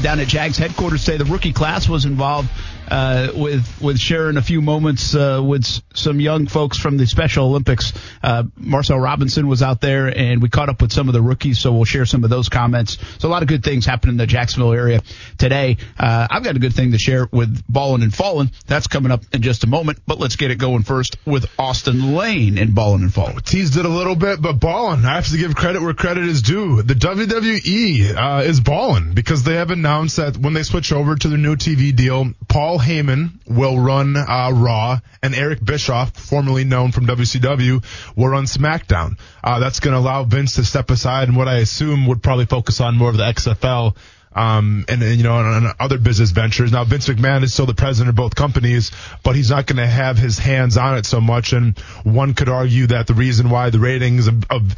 down 0.03 0.19
at 0.19 0.27
Jags 0.27 0.57
headquarters 0.57 1.03
today. 1.03 1.17
The 1.17 1.25
rookie 1.25 1.53
class 1.53 1.89
was 1.89 2.05
involved 2.05 2.49
uh, 2.91 3.31
with 3.33 3.81
with 3.81 3.97
sharing 3.97 4.35
a 4.35 4.41
few 4.41 4.61
moments 4.61 5.15
uh, 5.15 5.41
with 5.41 5.65
some 5.93 6.19
young 6.19 6.45
folks 6.45 6.77
from 6.77 6.97
the 6.97 7.07
Special 7.07 7.45
Olympics. 7.45 7.93
Uh, 8.21 8.43
Marcel 8.57 8.99
Robinson 8.99 9.47
was 9.47 9.63
out 9.63 9.79
there, 9.79 10.07
and 10.07 10.41
we 10.41 10.49
caught 10.49 10.67
up 10.67 10.81
with 10.81 10.91
some 10.91 11.07
of 11.07 11.13
the 11.13 11.21
rookies, 11.21 11.57
so 11.59 11.71
we'll 11.71 11.85
share 11.85 12.05
some 12.05 12.25
of 12.25 12.29
those 12.29 12.49
comments. 12.49 12.97
So 13.19 13.29
a 13.29 13.31
lot 13.31 13.43
of 13.43 13.47
good 13.47 13.63
things 13.63 13.85
happening 13.85 14.15
in 14.15 14.17
the 14.17 14.27
Jacksonville 14.27 14.73
area 14.73 15.01
today. 15.37 15.77
Uh, 15.97 16.27
I've 16.29 16.43
got 16.43 16.57
a 16.57 16.59
good 16.59 16.73
thing 16.73 16.91
to 16.91 16.97
share 16.97 17.29
with 17.31 17.63
Ballin' 17.69 18.03
and 18.03 18.13
Fallin'. 18.13 18.51
That's 18.67 18.87
coming 18.87 19.11
up 19.11 19.23
in 19.31 19.41
just 19.41 19.63
a 19.63 19.67
moment, 19.67 19.99
but 20.05 20.19
let's 20.19 20.35
get 20.35 20.51
it 20.51 20.57
going 20.57 20.83
first 20.83 21.15
with 21.25 21.49
Austin 21.57 22.13
Lane 22.13 22.57
in 22.57 22.73
Ballin' 22.73 23.03
and 23.03 23.13
Fallin'. 23.13 23.39
Teased 23.41 23.77
it 23.77 23.85
a 23.85 23.89
little 23.89 24.15
bit, 24.15 24.41
but 24.41 24.59
ballin'. 24.59 25.05
I 25.05 25.15
have 25.15 25.29
to 25.29 25.37
give 25.37 25.55
credit 25.55 25.81
where 25.81 25.93
credit 25.93 26.25
is 26.25 26.41
due. 26.41 26.81
The 26.81 26.95
WWE 26.95 28.15
uh, 28.17 28.41
is 28.43 28.59
ballin' 28.59 29.13
because 29.13 29.43
they 29.43 29.55
have 29.55 29.71
announced 29.71 30.17
that 30.17 30.35
when 30.35 30.53
they 30.53 30.63
switch 30.63 30.91
over 30.91 31.15
to 31.15 31.29
their 31.29 31.37
new 31.37 31.55
TV 31.55 31.95
deal, 31.95 32.33
Paul 32.49 32.80
Heyman 32.81 33.39
will 33.47 33.79
run 33.79 34.15
uh, 34.17 34.51
Raw, 34.53 34.99
and 35.23 35.33
Eric 35.35 35.63
Bischoff, 35.63 36.15
formerly 36.17 36.63
known 36.63 36.91
from 36.91 37.07
WCW, 37.07 37.83
will 38.15 38.29
run 38.29 38.45
SmackDown. 38.45 39.17
Uh, 39.43 39.59
that's 39.59 39.79
going 39.79 39.93
to 39.93 39.99
allow 39.99 40.23
Vince 40.23 40.55
to 40.55 40.65
step 40.65 40.89
aside 40.89 41.27
and 41.27 41.37
what 41.37 41.47
I 41.47 41.57
assume 41.57 42.07
would 42.07 42.21
probably 42.21 42.45
focus 42.45 42.81
on 42.81 42.97
more 42.97 43.09
of 43.09 43.17
the 43.17 43.23
XFL 43.23 43.95
um, 44.33 44.85
and, 44.87 45.03
and 45.03 45.17
you 45.17 45.23
know, 45.23 45.73
other 45.79 45.97
business 45.97 46.31
ventures. 46.31 46.71
Now, 46.71 46.83
Vince 46.83 47.07
McMahon 47.07 47.43
is 47.43 47.53
still 47.53 47.65
the 47.65 47.73
president 47.73 48.09
of 48.09 48.15
both 48.15 48.35
companies, 48.35 48.91
but 49.23 49.35
he's 49.35 49.49
not 49.49 49.67
going 49.67 49.77
to 49.77 49.87
have 49.87 50.17
his 50.17 50.37
hands 50.37 50.77
on 50.77 50.97
it 50.97 51.05
so 51.05 51.19
much. 51.19 51.53
And 51.53 51.77
one 52.03 52.33
could 52.33 52.49
argue 52.49 52.87
that 52.87 53.07
the 53.07 53.13
reason 53.13 53.49
why 53.49 53.69
the 53.69 53.79
ratings 53.79 54.27
of, 54.27 54.45
of 54.49 54.75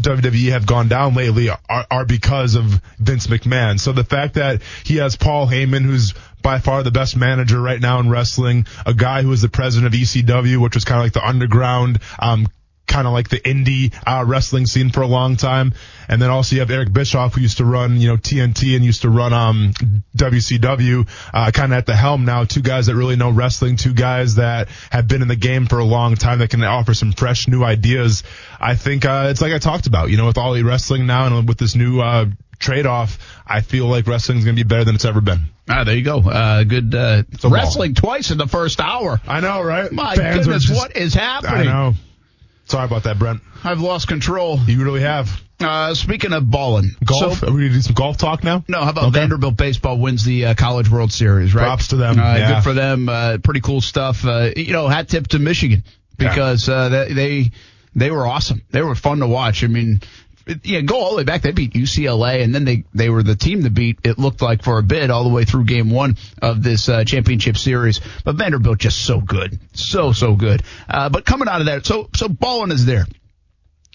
WWE 0.00 0.50
have 0.50 0.66
gone 0.66 0.88
down 0.88 1.14
lately 1.14 1.50
are, 1.50 1.86
are 1.90 2.04
because 2.04 2.56
of 2.56 2.64
Vince 2.98 3.28
McMahon. 3.28 3.78
So 3.78 3.92
the 3.92 4.04
fact 4.04 4.34
that 4.34 4.62
he 4.84 4.96
has 4.96 5.16
Paul 5.16 5.46
Heyman, 5.46 5.82
who's 5.82 6.14
by 6.42 6.58
far 6.58 6.82
the 6.82 6.90
best 6.90 7.16
manager 7.16 7.60
right 7.60 7.80
now 7.80 7.98
in 8.00 8.08
wrestling, 8.08 8.66
a 8.84 8.94
guy 8.94 9.22
who 9.22 9.32
is 9.32 9.42
the 9.42 9.48
president 9.48 9.92
of 9.92 10.00
ECW, 10.00 10.58
which 10.58 10.74
was 10.74 10.84
kind 10.84 11.00
of 11.00 11.04
like 11.04 11.12
the 11.12 11.26
underground, 11.26 12.00
um, 12.18 12.48
kind 12.86 13.06
of 13.06 13.12
like 13.12 13.28
the 13.28 13.40
indie 13.40 13.92
uh, 14.06 14.24
wrestling 14.24 14.66
scene 14.66 14.90
for 14.90 15.02
a 15.02 15.06
long 15.06 15.36
time. 15.36 15.74
And 16.08 16.22
then 16.22 16.30
also 16.30 16.54
you 16.54 16.60
have 16.60 16.70
Eric 16.70 16.92
Bischoff 16.92 17.34
who 17.34 17.40
used 17.40 17.58
to 17.58 17.64
run, 17.64 18.00
you 18.00 18.08
know, 18.08 18.16
TNT 18.16 18.76
and 18.76 18.84
used 18.84 19.02
to 19.02 19.10
run 19.10 19.32
um 19.32 19.72
WCW, 20.16 21.08
uh, 21.34 21.50
kind 21.50 21.72
of 21.72 21.78
at 21.78 21.86
the 21.86 21.96
helm 21.96 22.24
now. 22.24 22.44
Two 22.44 22.62
guys 22.62 22.86
that 22.86 22.94
really 22.94 23.16
know 23.16 23.30
wrestling, 23.30 23.76
two 23.76 23.92
guys 23.92 24.36
that 24.36 24.68
have 24.90 25.08
been 25.08 25.22
in 25.22 25.28
the 25.28 25.36
game 25.36 25.66
for 25.66 25.78
a 25.78 25.84
long 25.84 26.14
time 26.14 26.38
that 26.38 26.50
can 26.50 26.62
offer 26.62 26.94
some 26.94 27.12
fresh 27.12 27.48
new 27.48 27.64
ideas. 27.64 28.22
I 28.60 28.76
think 28.76 29.04
uh, 29.04 29.26
it's 29.30 29.42
like 29.42 29.52
I 29.52 29.58
talked 29.58 29.86
about, 29.86 30.10
you 30.10 30.16
know, 30.16 30.26
with 30.26 30.38
all 30.38 30.54
the 30.54 30.62
wrestling 30.62 31.06
now 31.06 31.26
and 31.26 31.48
with 31.48 31.58
this 31.58 31.74
new 31.74 32.00
uh, 32.00 32.26
trade 32.58 32.86
off, 32.86 33.18
I 33.46 33.60
feel 33.60 33.86
like 33.86 34.06
wrestling 34.06 34.38
is 34.38 34.44
going 34.44 34.56
to 34.56 34.64
be 34.64 34.68
better 34.68 34.84
than 34.84 34.94
it's 34.94 35.04
ever 35.04 35.20
been. 35.20 35.46
Ah, 35.68 35.84
there 35.84 35.96
you 35.96 36.02
go. 36.02 36.18
Uh, 36.20 36.64
good 36.64 36.94
uh, 36.94 37.22
wrestling 37.44 37.94
twice 37.94 38.30
in 38.30 38.38
the 38.38 38.46
first 38.46 38.80
hour. 38.80 39.20
I 39.26 39.40
know, 39.40 39.62
right? 39.62 39.90
My 39.90 40.14
Fans 40.14 40.46
goodness, 40.46 40.64
just- 40.66 40.78
what 40.78 40.96
is 40.96 41.14
happening? 41.14 41.68
I 41.68 41.72
know. 41.72 41.94
Sorry 42.66 42.84
about 42.84 43.04
that, 43.04 43.18
Brent. 43.18 43.40
I've 43.62 43.80
lost 43.80 44.08
control. 44.08 44.58
You 44.66 44.82
really 44.84 45.02
have. 45.02 45.28
Uh, 45.60 45.94
speaking 45.94 46.32
of 46.32 46.50
balling, 46.50 46.90
Golf? 47.04 47.38
So, 47.38 47.46
Are 47.46 47.50
we 47.52 47.60
going 47.60 47.68
to 47.70 47.76
do 47.76 47.80
some 47.80 47.94
golf 47.94 48.18
talk 48.18 48.44
now? 48.44 48.64
no, 48.68 48.82
how 48.82 48.90
about 48.90 49.04
Okay. 49.06 49.20
Vanderbilt 49.20 49.56
baseball 49.56 49.98
wins 49.98 50.24
the 50.24 50.46
uh, 50.46 50.54
College 50.54 50.90
World 50.90 51.12
Series? 51.12 51.54
Right. 51.54 51.62
Props 51.64 51.88
to 51.88 51.96
them, 51.96 52.18
Uh, 52.18 52.34
yeah. 52.36 52.54
Good 52.54 52.64
for 52.64 52.72
them. 52.74 53.08
Uh, 53.08 53.38
pretty 53.42 53.60
cool 53.60 53.80
stuff. 53.80 54.24
Uh, 54.26 54.50
you 54.54 54.72
know, 54.72 54.88
hat 54.88 55.08
tip 55.08 55.28
to 55.28 55.38
Michigan 55.38 55.84
because 56.18 56.68
uh, 56.68 56.88
they, 56.90 57.12
they 57.12 57.50
they 57.94 58.10
were 58.10 58.26
awesome. 58.26 58.60
They 58.70 58.82
were 58.82 58.94
fun 58.94 59.20
to 59.20 59.26
watch. 59.28 59.64
I 59.64 59.68
mean. 59.68 60.00
Yeah, 60.62 60.80
go 60.82 60.96
all 61.00 61.10
the 61.10 61.16
way 61.16 61.24
back. 61.24 61.42
They 61.42 61.50
beat 61.50 61.72
UCLA, 61.72 62.42
and 62.44 62.54
then 62.54 62.64
they 62.64 62.84
they 62.94 63.10
were 63.10 63.24
the 63.24 63.34
team 63.34 63.64
to 63.64 63.70
beat. 63.70 63.98
It 64.04 64.16
looked 64.18 64.40
like 64.42 64.62
for 64.62 64.78
a 64.78 64.82
bit, 64.82 65.10
all 65.10 65.24
the 65.24 65.28
way 65.34 65.44
through 65.44 65.64
Game 65.64 65.90
One 65.90 66.16
of 66.40 66.62
this 66.62 66.88
uh, 66.88 67.02
championship 67.04 67.56
series. 67.56 68.00
But 68.24 68.36
Vanderbilt 68.36 68.78
just 68.78 69.02
so 69.04 69.20
good, 69.20 69.58
so 69.72 70.12
so 70.12 70.36
good. 70.36 70.62
Uh, 70.88 71.08
but 71.08 71.24
coming 71.24 71.48
out 71.48 71.60
of 71.60 71.66
that, 71.66 71.84
so 71.84 72.08
so 72.14 72.28
Ballin 72.28 72.70
is 72.70 72.86
there. 72.86 73.06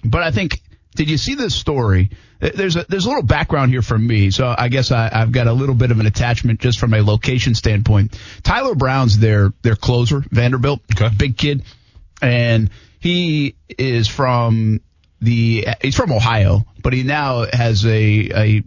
But 0.04 0.24
I 0.24 0.32
think, 0.32 0.60
did 0.96 1.10
you 1.10 1.18
see 1.18 1.36
this 1.36 1.56
story? 1.56 2.10
There's 2.42 2.76
a 2.76 2.86
there's 2.90 3.06
a 3.06 3.08
little 3.08 3.24
background 3.24 3.72
here 3.72 3.84
from 3.84 4.06
me, 4.06 4.32
so 4.32 4.54
I 4.58 4.68
guess 4.68 4.92
I, 4.92 5.10
I've 5.14 5.32
got 5.32 5.48
a 5.48 5.54
little 5.54 5.76
bit 5.76 5.92
of 5.92 6.00
an 6.02 6.06
attachment 6.06 6.60
just 6.60 6.80
from 6.80 6.94
a 6.94 7.02
location 7.02 7.56
standpoint. 7.56 8.20
Tyler 8.44 8.76
Brown's 8.76 9.18
their 9.20 9.54
their 9.62 9.76
closer, 9.78 10.22
Vanderbilt, 10.32 10.82
Okay. 10.94 11.10
big 11.16 11.38
kid, 11.38 11.64
and 12.22 12.72
he 13.00 13.56
is 13.70 14.08
from 14.10 14.82
the 15.22 15.68
he's 15.82 15.96
from 15.96 16.12
Ohio, 16.12 16.66
but 16.82 16.94
he 16.94 17.04
now 17.04 17.46
has 17.52 17.86
a 17.86 17.92
a 18.34 18.64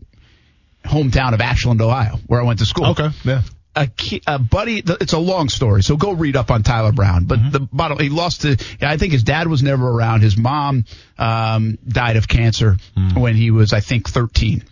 hometown 0.84 1.32
of 1.34 1.40
Ashland, 1.40 1.80
Ohio, 1.80 2.18
where 2.26 2.40
I 2.40 2.44
went 2.44 2.58
to 2.60 2.66
school 2.66 2.86
Okay. 2.90 3.08
Yeah. 3.24 3.42
a, 3.74 3.86
ki- 3.86 4.22
a 4.26 4.38
buddy. 4.38 4.82
It's 4.86 5.14
a 5.14 5.18
long 5.18 5.48
story, 5.48 5.82
so 5.82 5.96
go 5.96 6.12
read 6.12 6.36
up 6.36 6.50
on 6.50 6.62
Tyler 6.62 6.92
Brown. 6.92 7.24
But 7.24 7.52
the 7.52 7.60
bottom, 7.60 7.98
he 7.98 8.08
lost 8.08 8.42
to. 8.42 8.56
I 8.82 8.96
think 8.98 9.12
his 9.12 9.22
dad 9.24 9.48
was 9.48 9.62
never 9.62 9.88
around. 9.88 10.20
His 10.20 10.36
mom 10.36 10.84
um, 11.18 11.78
died 11.88 12.16
of 12.16 12.28
cancer 12.28 12.76
when 13.16 13.34
he 13.34 13.50
was, 13.50 13.72
I 13.72 13.80
think, 13.80 14.08
13, 14.08 14.62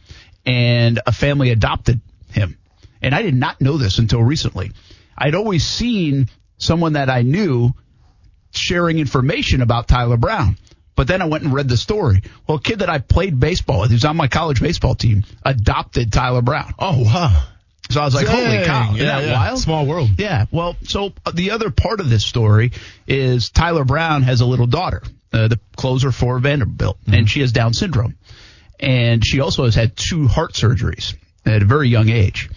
and 0.46 1.00
a 1.06 1.12
family 1.12 1.50
adopted 1.50 2.00
him. 2.30 2.58
And 3.00 3.14
I 3.14 3.22
did 3.22 3.34
not 3.34 3.60
know 3.60 3.76
this 3.78 3.98
until 3.98 4.22
recently. 4.22 4.70
I'd 5.18 5.34
always 5.34 5.64
seen 5.66 6.28
someone 6.58 6.92
that 6.92 7.10
I 7.10 7.22
knew 7.22 7.72
sharing 8.52 8.98
information 8.98 9.62
about 9.62 9.88
Tyler 9.88 10.16
Brown. 10.16 10.56
But 11.02 11.08
then 11.08 11.20
I 11.20 11.24
went 11.24 11.42
and 11.42 11.52
read 11.52 11.68
the 11.68 11.76
story. 11.76 12.22
Well, 12.46 12.58
a 12.58 12.60
kid 12.60 12.78
that 12.78 12.88
I 12.88 12.98
played 12.98 13.40
baseball 13.40 13.80
with, 13.80 13.90
who's 13.90 14.04
on 14.04 14.16
my 14.16 14.28
college 14.28 14.60
baseball 14.60 14.94
team, 14.94 15.24
adopted 15.44 16.12
Tyler 16.12 16.42
Brown. 16.42 16.74
Oh, 16.78 17.02
wow. 17.02 17.42
So 17.90 18.00
I 18.00 18.04
was 18.04 18.14
like, 18.14 18.28
holy 18.28 18.62
cow, 18.64 18.84
isn't 18.94 18.98
Yeah, 18.98 19.18
that 19.18 19.24
yeah. 19.26 19.32
wild? 19.32 19.58
Small 19.58 19.84
world. 19.84 20.10
Yeah. 20.16 20.44
Well, 20.52 20.76
so 20.84 21.12
uh, 21.26 21.32
the 21.32 21.50
other 21.50 21.70
part 21.72 21.98
of 21.98 22.08
this 22.08 22.24
story 22.24 22.70
is 23.08 23.50
Tyler 23.50 23.82
Brown 23.84 24.22
has 24.22 24.42
a 24.42 24.46
little 24.46 24.68
daughter, 24.68 25.02
uh, 25.32 25.48
the 25.48 25.58
closer 25.74 26.12
for 26.12 26.38
Vanderbilt, 26.38 26.98
Mm-hmm. 27.00 27.14
and 27.14 27.28
she 27.28 27.40
has 27.40 27.50
Down 27.50 27.74
syndrome. 27.74 28.14
And 28.78 29.26
she 29.26 29.40
also 29.40 29.64
has 29.64 29.74
had 29.74 29.96
two 29.96 30.28
heart 30.28 30.52
surgeries 30.52 31.16
at 31.44 31.62
a 31.62 31.64
very 31.64 31.88
young 31.88 32.10
age. 32.10 32.48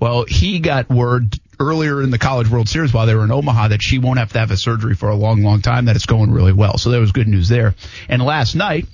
Well, 0.00 0.24
he 0.24 0.58
got 0.58 0.90
word 0.90 1.38
earlier 1.62 2.02
in 2.02 2.10
the 2.10 2.18
College 2.18 2.48
World 2.48 2.68
Series 2.68 2.92
while 2.92 3.06
they 3.06 3.14
were 3.14 3.24
in 3.24 3.30
Omaha 3.30 3.68
that 3.68 3.82
she 3.82 3.98
won't 3.98 4.18
have 4.18 4.32
to 4.32 4.38
have 4.38 4.50
a 4.50 4.56
surgery 4.56 4.94
for 4.94 5.08
a 5.08 5.14
long, 5.16 5.42
long 5.42 5.60
time, 5.62 5.86
that 5.86 5.96
it's 5.96 6.06
going 6.06 6.30
really 6.30 6.52
well. 6.52 6.78
So 6.78 6.90
there 6.90 7.00
was 7.00 7.12
good 7.12 7.28
news 7.28 7.48
there. 7.48 7.74
And 8.08 8.22
last 8.22 8.54
night, 8.54 8.86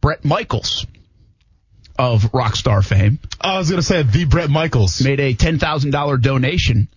Bret 0.00 0.24
Michaels 0.24 0.86
of 1.98 2.22
Rockstar 2.32 2.84
fame 2.84 3.18
I 3.40 3.58
was 3.58 3.68
going 3.68 3.80
to 3.80 3.86
say 3.86 4.02
the 4.02 4.24
Bret 4.24 4.48
Michaels. 4.50 5.02
made 5.02 5.20
a 5.20 5.34
ten 5.34 5.58
thousand 5.58 5.90
dollar 5.90 6.16
donation 6.16 6.88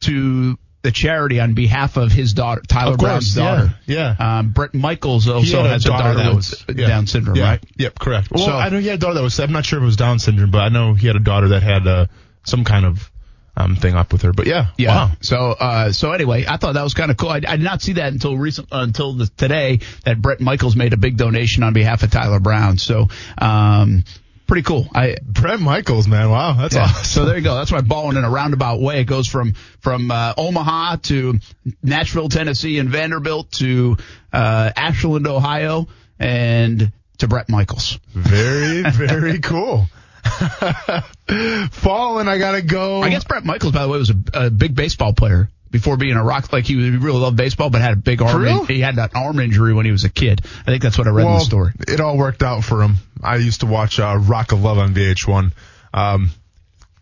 to 0.00 0.58
the 0.82 0.90
charity 0.90 1.38
on 1.40 1.54
behalf 1.54 1.96
of 1.96 2.10
his 2.10 2.34
daughter, 2.34 2.60
Tyler 2.68 2.92
Of 2.94 2.98
Brown's 2.98 3.34
daughter. 3.34 3.74
yeah, 3.86 4.16
yeah. 4.18 4.38
Um, 4.38 4.50
Bret 4.50 4.74
Michaels 4.74 5.28
also 5.28 5.62
had 5.62 5.70
has 5.70 5.84
a 5.84 5.88
daughter, 5.88 6.14
that 6.14 6.34
was 6.34 6.64
yeah. 6.74 6.88
Down 6.88 7.06
syndrome, 7.06 7.36
Yeah. 7.36 7.50
right? 7.50 7.64
Yep, 7.78 7.98
correct. 8.00 8.30
Well, 8.32 8.44
So- 8.44 8.52
I 8.52 8.68
know 8.68 8.78
he 8.78 8.88
had 8.88 8.96
a 8.96 9.00
daughter 9.00 9.14
that 9.14 9.22
was. 9.22 9.38
I'm 9.38 9.52
not 9.52 9.64
sure 9.64 9.78
if 9.78 9.82
it 9.84 9.86
was 9.86 9.96
Down 9.96 10.18
syndrome, 10.18 10.50
but 10.50 10.58
I 10.60 10.68
know 10.70 10.94
he 10.94 11.06
had 11.06 11.14
a 11.16 11.20
daughter 11.20 11.48
that 11.50 11.62
had 11.62 11.86
uh, 11.86 12.06
some 12.44 12.64
kind 12.64 12.84
of 12.84 13.08
um, 13.56 13.76
thing 13.76 13.94
up 13.94 14.12
with 14.12 14.22
her. 14.22 14.32
But 14.32 14.46
yeah, 14.46 14.68
Yeah. 14.78 14.94
Wow. 14.94 15.10
So, 15.20 15.36
uh, 15.52 15.92
so 15.92 16.12
anyway, 16.12 16.44
I 16.48 16.56
thought 16.56 16.74
that 16.74 16.82
was 16.84 16.94
kind 16.94 17.10
of 17.10 17.16
cool. 17.16 17.28
I, 17.30 17.36
I 17.46 17.56
did 17.56 17.62
not 17.62 17.82
see 17.82 17.94
that 17.94 18.12
until 18.12 18.36
recent, 18.36 18.68
until 18.72 19.14
the, 19.14 19.26
today 19.36 19.80
that 20.04 20.20
Bret 20.22 20.40
Michaels 20.40 20.74
made 20.76 20.92
a 20.92 20.96
big 20.96 21.16
donation 21.16 21.62
on 21.62 21.72
behalf 21.72 22.02
of 22.02 22.10
Tyler 22.10 22.40
Brown. 22.40 22.78
So, 22.78 23.08
um, 23.38 24.04
pretty 24.46 24.62
cool. 24.62 24.86
I, 24.94 25.16
Bret 25.22 25.60
Michaels, 25.60 26.06
man. 26.08 26.30
Wow, 26.30 26.54
that's 26.54 26.74
Yeah. 26.74 26.82
awesome. 26.84 27.04
So 27.04 27.24
there 27.26 27.36
you 27.36 27.42
go. 27.44 27.54
That's 27.56 27.70
why 27.72 27.80
balling 27.82 28.16
in 28.16 28.24
a 28.24 28.30
roundabout 28.30 28.80
way. 28.80 29.00
It 29.00 29.04
goes 29.04 29.26
from 29.28 29.54
from 29.80 30.10
uh, 30.10 30.34
Omaha 30.36 30.96
to 31.04 31.38
Nashville, 31.82 32.28
Tennessee, 32.28 32.78
and 32.78 32.88
Vanderbilt 32.90 33.50
to 33.52 33.96
uh, 34.32 34.70
Ashland, 34.76 35.26
Ohio, 35.26 35.88
and 36.18 36.92
to 37.18 37.28
Bret 37.28 37.48
Michaels. 37.48 37.98
Very, 38.14 38.82
very 38.82 39.38
cool. 39.42 39.86
Fallen, 41.72 42.28
I 42.28 42.38
gotta 42.38 42.62
go. 42.62 43.02
I 43.02 43.10
guess 43.10 43.24
Bret 43.24 43.44
Michaels, 43.44 43.72
by 43.72 43.82
the 43.82 43.88
way, 43.88 43.98
was 43.98 44.10
a, 44.10 44.16
a 44.34 44.50
big 44.50 44.74
baseball 44.74 45.12
player 45.12 45.48
before 45.70 45.96
being 45.96 46.16
a 46.16 46.22
rock. 46.22 46.52
Like 46.52 46.64
he, 46.64 46.76
really 46.76 47.18
loved 47.18 47.36
baseball, 47.36 47.70
but 47.70 47.80
had 47.80 47.94
a 47.94 47.96
big 47.96 48.22
arm. 48.22 48.42
real? 48.42 48.64
He 48.64 48.80
had 48.80 48.96
an 48.98 49.08
arm 49.14 49.40
injury 49.40 49.74
when 49.74 49.86
he 49.86 49.92
was 49.92 50.04
a 50.04 50.10
kid. 50.10 50.42
I 50.44 50.64
think 50.64 50.82
that's 50.82 50.98
what 50.98 51.06
I 51.06 51.10
read 51.10 51.26
in 51.26 51.32
the 51.32 51.40
story. 51.40 51.72
it 51.88 52.00
all 52.00 52.16
worked 52.16 52.42
out 52.42 52.62
for 52.62 52.82
him. 52.82 52.96
I 53.22 53.36
used 53.36 53.60
to 53.60 53.66
watch 53.66 53.98
uh, 53.98 54.18
Rock 54.20 54.52
of 54.52 54.62
Love 54.62 54.78
on 54.78 54.94
VH1. 54.94 55.52
Um, 55.94 56.30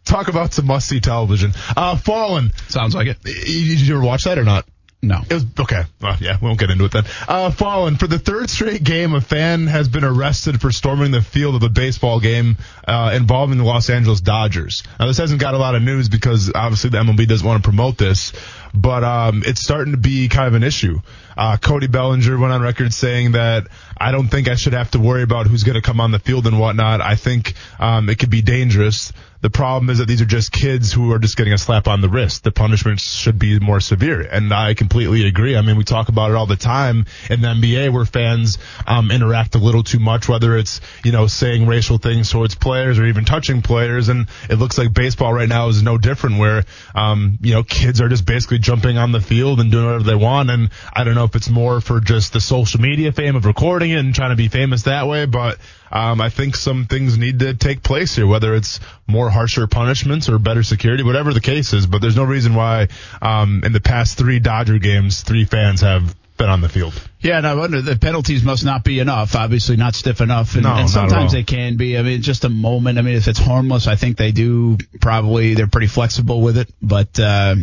talk 0.05 0.29
about 0.29 0.53
some 0.53 0.67
must 0.67 0.89
see 0.89 1.01
television. 1.01 1.53
Uh, 1.77 1.97
Fallen. 1.97 2.53
Sounds 2.69 2.95
like 2.95 3.09
it. 3.09 3.23
Did 3.23 3.47
you 3.81 3.97
ever 3.97 4.05
watch 4.05 4.25
that 4.25 4.39
or 4.39 4.45
not? 4.45 4.67
No. 5.03 5.21
It 5.29 5.33
was 5.33 5.47
okay. 5.61 5.83
Well, 6.03 6.17
yeah, 6.21 6.37
we 6.41 6.47
won't 6.47 6.61
get 6.61 6.71
into 6.71 6.85
it 6.85 6.93
then. 6.93 7.05
Uh, 7.27 7.51
Fallen 7.51 7.97
for 7.97 8.07
the 8.07 8.19
third 8.19 8.51
straight 8.51 8.85
game, 8.85 9.15
a 9.15 9.23
fan 9.23 9.67
has 9.67 9.89
been 9.89 10.05
arrested 10.05 10.61
for 10.61 10.71
storming 10.71 11.11
the 11.11 11.23
field 11.23 11.55
of 11.55 11.63
a 11.63 11.71
baseball 11.71 12.21
game 12.21 12.59
uh, 12.87 13.13
involving 13.15 13.57
the 13.57 13.65
Los 13.65 13.89
Angeles 13.89 14.21
Dodgers. 14.21 14.83
Now, 14.99 15.07
this 15.07 15.17
hasn't 15.17 15.41
got 15.41 15.55
a 15.55 15.59
lot 15.59 15.75
of 15.75 15.83
news 15.83 16.11
because 16.11 16.53
obviously 16.55 16.91
the 16.91 16.99
MLB 16.99 17.27
doesn't 17.27 17.47
want 17.47 17.63
to 17.63 17.67
promote 17.67 17.97
this, 17.97 18.35
but 18.75 19.03
um, 19.03 19.43
it's 19.47 19.63
starting 19.63 19.93
to 19.93 19.99
be 19.99 20.29
kind 20.29 20.49
of 20.49 20.55
an 20.55 20.63
issue. 20.63 21.01
Uh, 21.37 21.57
Cody 21.57 21.87
Bellinger 21.87 22.39
went 22.39 22.53
on 22.53 22.63
record 22.63 22.93
saying 22.93 23.33
that 23.33 23.67
I 23.99 24.13
don't 24.13 24.29
think 24.29 24.49
I 24.49 24.55
should 24.55 24.73
have 24.73 24.91
to 24.93 24.99
worry 24.99 25.23
about 25.23 25.47
who's 25.47 25.63
going 25.63 25.75
to 25.75 25.83
come 25.83 26.01
on 26.01 26.11
the 26.11 26.19
field 26.19 26.47
and 26.47 26.59
whatnot. 26.59 27.01
I 27.01 27.17
think 27.17 27.55
um, 27.79 28.09
it 28.09 28.19
could 28.19 28.31
be 28.31 28.43
dangerous. 28.43 29.13
The 29.43 29.51
problem 29.51 29.89
is 29.89 29.99
that 29.99 30.07
these 30.07 30.21
are 30.21 30.27
just 30.27 30.53
kids 30.53 30.93
who 30.93 31.13
are 31.13 31.19
just 31.19 31.37
getting 31.37 31.55
a 31.55 31.59
slap 31.59 31.89
on 31.89 32.03
the 32.03 32.11
wrist. 32.11 32.45
The 32.45 32.51
punishments 32.51 33.15
should 33.15 33.39
be 33.39 33.59
more 33.59 33.81
severe. 33.81 34.21
And 34.21 34.53
I 34.53 34.75
completely 34.75 35.27
agree. 35.27 35.57
I 35.57 35.63
mean, 35.63 35.77
we 35.77 35.85
talk 35.85 36.11
about 36.11 36.31
it 36.31 36.37
all 36.37 36.45
the 36.45 36.57
time 36.57 37.07
in 37.31 37.41
the 37.41 37.49
NBA 37.49 37.91
where 37.91 38.05
fans 38.05 38.59
um, 38.87 39.11
interact 39.11 39.55
a 39.55 39.59
little 39.59 39.83
too 39.83 39.99
much, 39.99 40.29
whether 40.29 40.59
it's, 40.59 40.83
you 41.05 41.13
know, 41.13 41.27
saying 41.27 41.67
racial 41.67 41.97
things 41.97 42.31
towards 42.31 42.55
players 42.55 42.99
or 42.99 43.07
even 43.07 43.25
touching 43.25 43.63
players. 43.63 44.11
And 44.11 44.29
it 44.51 44.57
looks 44.57 44.77
like 44.77 44.93
baseball 44.93 45.33
right 45.33 45.49
now 45.49 45.69
is 45.69 45.83
no 45.83 45.97
different 45.97 46.39
where, 46.39 46.65
um, 46.95 47.39
you 47.41 47.55
know, 47.55 47.63
kids 47.63 48.03
are 48.03 48.11
just 48.11 48.27
basically 48.27 48.59
jumping 48.59 48.99
on 48.99 49.11
the 49.11 49.23
field 49.23 49.59
and 49.61 49.73
doing 49.73 49.87
whatever 49.87 50.05
they 50.05 50.15
want. 50.15 50.51
And 50.51 50.69
I 50.93 51.05
don't 51.05 51.15
know 51.15 51.20
if 51.25 51.37
it's 51.37 51.49
more 51.49 51.81
for 51.81 52.01
just 52.01 52.33
the 52.33 52.41
social 52.41 52.81
media 52.81 53.13
fame 53.13 53.37
of 53.37 53.45
recording 53.45 53.91
it 53.91 53.99
and 53.99 54.15
trying 54.15 54.31
to 54.31 54.37
be 54.37 54.49
famous 54.49 54.83
that 54.83 55.07
way, 55.07 55.27
but 55.27 55.59
um, 55.91 56.21
I 56.21 56.29
think 56.31 56.57
some 56.57 56.87
things 56.87 57.19
need 57.19 57.41
to 57.41 57.55
take 57.55 57.83
place 57.83 58.15
here, 58.15 58.27
whether 58.27 58.55
it's 58.55 58.81
more 59.07 59.31
harsher 59.31 59.67
punishments 59.67 60.29
or 60.29 60.39
better 60.39 60.63
security, 60.63 61.03
whatever 61.03 61.33
the 61.33 61.41
case 61.41 61.73
is. 61.73 61.87
But 61.87 62.01
there's 62.01 62.17
no 62.17 62.25
reason 62.25 62.55
why 62.55 62.89
um, 63.21 63.63
in 63.65 63.73
the 63.73 63.81
past 63.81 64.17
three 64.19 64.39
Dodger 64.39 64.79
games, 64.79 65.23
three 65.23 65.45
fans 65.45 65.81
have 65.81 66.15
been 66.41 66.49
on 66.49 66.63
the 66.63 66.69
field. 66.69 66.95
Yeah, 67.21 67.37
and 67.37 67.47
I 67.47 67.55
wonder 67.55 67.83
the 67.83 67.97
penalties 67.97 68.43
must 68.43 68.65
not 68.65 68.83
be 68.83 68.99
enough. 68.99 69.37
Obviously, 69.37 69.77
not 69.77 69.95
stiff 69.95 70.21
enough, 70.21 70.55
and, 70.55 70.63
No, 70.63 70.75
and 70.75 70.89
sometimes 70.89 71.33
they 71.33 71.43
can 71.43 71.77
be. 71.77 71.99
I 71.99 72.03
mean, 72.03 72.23
just 72.23 72.45
a 72.45 72.49
moment. 72.49 72.99
I 72.99 73.03
mean, 73.03 73.17
if 73.17 73.29
it's 73.29 73.39
harmless, 73.39 73.87
I 73.87 73.97
think 73.97 74.17
they 74.17 74.33
do 74.33 74.79
probably 75.01 75.55
they're 75.55 75.67
pretty 75.67 75.87
flexible 75.87 76.41
with 76.41 76.57
it. 76.57 76.73
But 76.81 77.21
uh, 77.21 77.57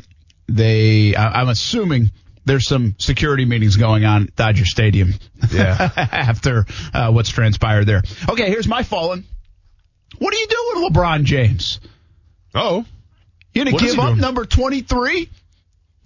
they, 0.48 1.16
I, 1.16 1.42
I'm 1.42 1.50
assuming 1.50 2.12
there's 2.48 2.68
some 2.68 2.96
security 2.98 3.46
meetings 3.46 3.76
going 3.76 4.06
on 4.06 4.24
at 4.24 4.36
Dodger 4.36 4.66
Stadium. 4.66 5.14
Yeah. 5.52 5.92
after 6.12 6.66
uh, 6.94 7.12
what's 7.12 7.30
transpired 7.30 7.86
there. 7.86 8.02
Okay, 8.30 8.50
here's 8.50 8.68
my 8.68 8.84
fallen. 8.84 9.26
What 10.18 10.34
are 10.34 10.38
you 10.38 10.48
doing, 10.48 10.90
LeBron 10.90 11.24
James? 11.26 11.80
Oh, 12.56 12.86
You 13.54 13.64
gonna 13.66 13.74
What 13.74 13.84
give 13.84 14.00
up 14.00 14.08
doing? 14.10 14.20
number 14.22 14.46
23 14.46 15.26
to 15.26 15.32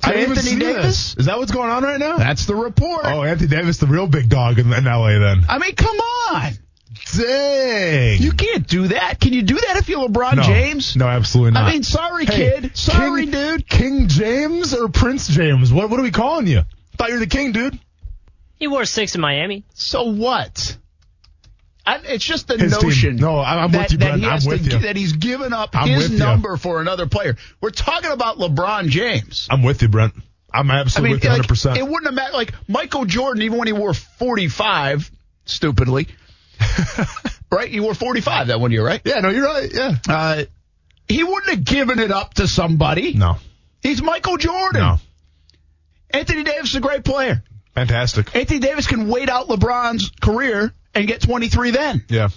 I 0.03 0.11
didn't 0.13 0.37
Anthony 0.37 0.59
Davis? 0.59 1.13
this. 1.13 1.17
Is 1.17 1.25
that 1.27 1.37
what's 1.37 1.51
going 1.51 1.69
on 1.69 1.83
right 1.83 1.99
now? 1.99 2.17
That's 2.17 2.45
the 2.45 2.55
report. 2.55 3.05
oh, 3.05 3.23
Anthony 3.23 3.49
Davis, 3.49 3.77
the 3.77 3.85
real 3.87 4.07
big 4.07 4.27
dog 4.27 4.57
in, 4.59 4.73
in 4.73 4.83
LA. 4.85 5.19
Then, 5.19 5.45
I 5.47 5.59
mean, 5.59 5.75
come 5.75 5.95
on. 5.97 6.53
Dang, 7.15 8.21
You 8.21 8.31
can't 8.31 8.67
do 8.67 8.87
that. 8.89 9.19
Can 9.19 9.33
you 9.33 9.41
do 9.41 9.55
that 9.55 9.77
if 9.77 9.89
you're 9.89 10.07
LeBron 10.07 10.35
no, 10.37 10.43
James? 10.43 10.95
No, 10.95 11.07
absolutely 11.07 11.51
not. 11.51 11.63
I 11.63 11.71
mean, 11.71 11.83
sorry, 11.83 12.25
Hey, 12.25 12.59
kid. 12.61 12.77
Sorry, 12.77 13.23
King- 13.23 13.31
dude. 13.31 13.67
King 13.67 14.07
James 14.07 14.73
or 14.73 14.89
Prince 14.89 15.27
James? 15.27 15.71
What 15.71 15.89
what 15.89 15.99
are 15.99 16.03
we 16.03 16.11
calling 16.11 16.47
you? 16.47 16.61
Thought 16.97 17.09
you 17.09 17.15
were 17.15 17.19
the 17.21 17.27
king, 17.27 17.51
dude. 17.51 17.77
He 18.57 18.67
wore 18.67 18.85
six 18.85 19.15
in 19.15 19.21
Miami. 19.21 19.63
So 19.73 20.03
what? 20.11 20.77
I, 21.83 21.97
it's 22.03 22.23
just 22.23 22.47
the 22.47 22.57
His 22.57 22.77
team. 22.77 22.89
notion. 22.89 23.15
No, 23.15 23.37
I- 23.39 23.63
I'm 23.63 23.71
that, 23.71 23.83
with 23.83 23.91
you, 23.93 23.97
that 23.99 24.05
Brent. 24.19 24.21
he 24.23 24.27
I'm 24.29 24.45
with 24.45 24.65
to, 24.69 24.71
you. 24.71 24.79
That 24.83 24.95
he's 24.95 25.13
given 25.13 25.51
up 25.51 25.71
I'm 25.75 25.87
his 25.87 26.03
with 26.03 26.11
you. 26.13 26.19
number 26.19 26.55
for 26.57 26.79
another 26.79 27.07
player. 27.07 27.37
We're 27.59 27.71
talking 27.71 28.11
about 28.11 28.37
LeBron 28.37 28.89
James. 28.89 29.47
I'm 29.49 29.63
with 29.63 29.81
you, 29.81 29.87
Brent. 29.87 30.13
I'm 30.53 30.69
I 30.69 30.81
absolutely 30.81 31.09
mean, 31.11 31.15
with 31.15 31.23
you 31.23 31.29
like, 31.29 31.37
100. 31.39 31.47
percent 31.47 31.77
it 31.77 31.83
wouldn't 31.83 32.05
have 32.05 32.13
mattered. 32.13 32.33
Like 32.35 32.53
Michael 32.67 33.05
Jordan, 33.05 33.41
even 33.43 33.57
when 33.57 33.67
he 33.67 33.73
wore 33.73 33.93
45, 33.93 35.09
stupidly, 35.45 36.07
right? 37.51 37.69
You 37.69 37.83
were 37.83 37.93
45 37.93 38.47
that 38.47 38.59
one 38.59 38.71
year, 38.71 38.85
right? 38.85 39.01
Yeah, 39.03 39.19
no, 39.19 39.29
you're 39.29 39.45
right. 39.45 39.69
Yeah. 39.73 39.95
Uh, 40.07 40.43
he 41.07 41.23
wouldn't 41.23 41.49
have 41.49 41.63
given 41.65 41.99
it 41.99 42.11
up 42.11 42.33
to 42.35 42.47
somebody. 42.47 43.13
No, 43.13 43.35
He's 43.81 44.01
Michael 44.01 44.37
Jordan. 44.37 44.81
no, 44.81 44.97
Anthony 46.11 46.43
Davis 46.43 46.69
is 46.69 46.75
a 46.75 46.79
great 46.81 47.03
player. 47.03 47.43
fantastic. 47.73 48.35
Anthony 48.35 48.59
Davis 48.59 48.87
can 48.87 49.07
wait 49.09 49.29
out 49.29 49.47
LeBron's 49.47 50.11
career 50.21 50.73
and 50.93 51.07
get 51.07 51.21
23 51.21 51.71
then. 51.71 52.03
Yeah. 52.09 52.29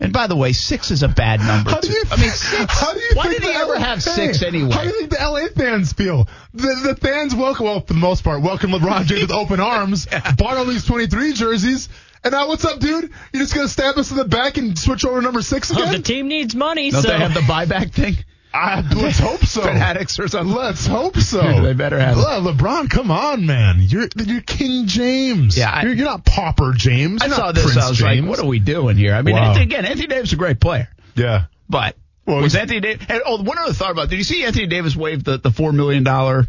And 0.00 0.12
by 0.12 0.28
the 0.28 0.36
way, 0.36 0.52
six 0.52 0.92
is 0.92 1.02
a 1.02 1.08
bad 1.08 1.40
number. 1.40 1.70
How 1.70 1.80
do 1.80 1.88
too. 1.88 1.94
you? 1.94 2.02
I 2.08 2.20
mean, 2.20 2.30
six. 2.30 2.66
How 2.78 2.92
do 2.94 3.00
you 3.00 3.10
why 3.14 3.24
think 3.24 3.40
did 3.40 3.50
he 3.50 3.56
ever 3.56 3.72
LA 3.74 3.78
have 3.80 4.00
six 4.02 4.42
anyway? 4.44 4.70
How 4.70 4.82
do 4.82 4.88
you 4.88 4.94
think 4.96 5.10
the 5.10 5.16
LA 5.20 5.48
fans 5.48 5.92
feel? 5.92 6.28
The, 6.54 6.80
the 6.84 6.96
fans 6.96 7.34
welcome, 7.34 7.66
well, 7.66 7.80
for 7.80 7.94
the 7.94 7.98
most 7.98 8.22
part, 8.22 8.40
welcome 8.42 8.70
LeBron 8.70 9.06
James 9.06 9.22
with 9.22 9.32
open 9.32 9.58
arms, 9.58 10.06
bought 10.36 10.56
all 10.56 10.66
these 10.66 10.84
23 10.84 11.32
jerseys, 11.32 11.88
and 12.24 12.32
now 12.32 12.48
what's 12.48 12.64
up, 12.64 12.78
dude? 12.80 13.10
You're 13.32 13.42
just 13.42 13.54
gonna 13.54 13.68
stab 13.68 13.96
us 13.98 14.10
in 14.10 14.16
the 14.16 14.24
back 14.24 14.56
and 14.56 14.78
switch 14.78 15.04
over 15.04 15.20
to 15.20 15.24
number 15.24 15.42
six 15.42 15.70
oh, 15.72 15.80
again? 15.80 15.92
the 15.92 15.98
team 16.02 16.28
needs 16.28 16.54
money, 16.54 16.90
Don't 16.90 17.02
so 17.02 17.08
they 17.08 17.18
have 17.18 17.34
the 17.34 17.40
buyback 17.40 17.92
thing? 17.92 18.16
I, 18.52 18.80
let's 18.96 19.18
hope 19.18 19.44
so. 19.44 19.60
Fanatics 19.60 20.18
or 20.18 20.26
something? 20.26 20.56
Let's 20.56 20.86
hope 20.86 21.18
so. 21.18 21.42
They 21.62 21.74
better 21.74 21.98
have. 22.00 22.16
Le- 22.16 22.52
LeBron, 22.52 22.88
come 22.88 23.10
on, 23.10 23.44
man. 23.44 23.76
You're 23.80 24.08
you're 24.16 24.40
King 24.40 24.86
James. 24.86 25.56
Yeah, 25.58 25.70
I- 25.70 25.82
you're, 25.82 25.92
you're 25.92 26.06
not 26.06 26.24
Pauper 26.24 26.72
James. 26.74 27.22
I 27.22 27.26
You're 27.26 27.34
saw 27.36 27.52
this. 27.52 27.62
Prince 27.64 27.76
I 27.78 27.88
was 27.90 27.98
James. 27.98 28.20
like, 28.22 28.28
what 28.30 28.38
are 28.38 28.46
we 28.48 28.58
doing 28.58 28.96
here? 28.96 29.14
I 29.14 29.20
mean, 29.22 29.34
Wow. 29.34 29.48
Anthony, 29.50 29.64
again, 29.66 29.84
Anthony 29.84 30.06
Davis 30.06 30.30
is 30.30 30.32
a 30.32 30.36
great 30.36 30.60
player, 30.60 30.88
Yeah. 31.14 31.44
but 31.68 31.94
Well, 32.24 32.40
was 32.40 32.56
Anthony 32.56 32.80
Davis? 32.80 33.04
And, 33.08 33.20
oh, 33.26 33.42
one 33.42 33.58
other 33.58 33.74
thought 33.74 33.90
about. 33.90 34.04
it. 34.06 34.10
Did 34.10 34.16
you 34.18 34.24
see 34.24 34.42
Anthony 34.44 34.66
Davis 34.66 34.96
waive 34.96 35.24
the 35.24 35.36
the 35.38 35.50
four 35.50 35.72
million 35.72 36.02
dollar 36.02 36.48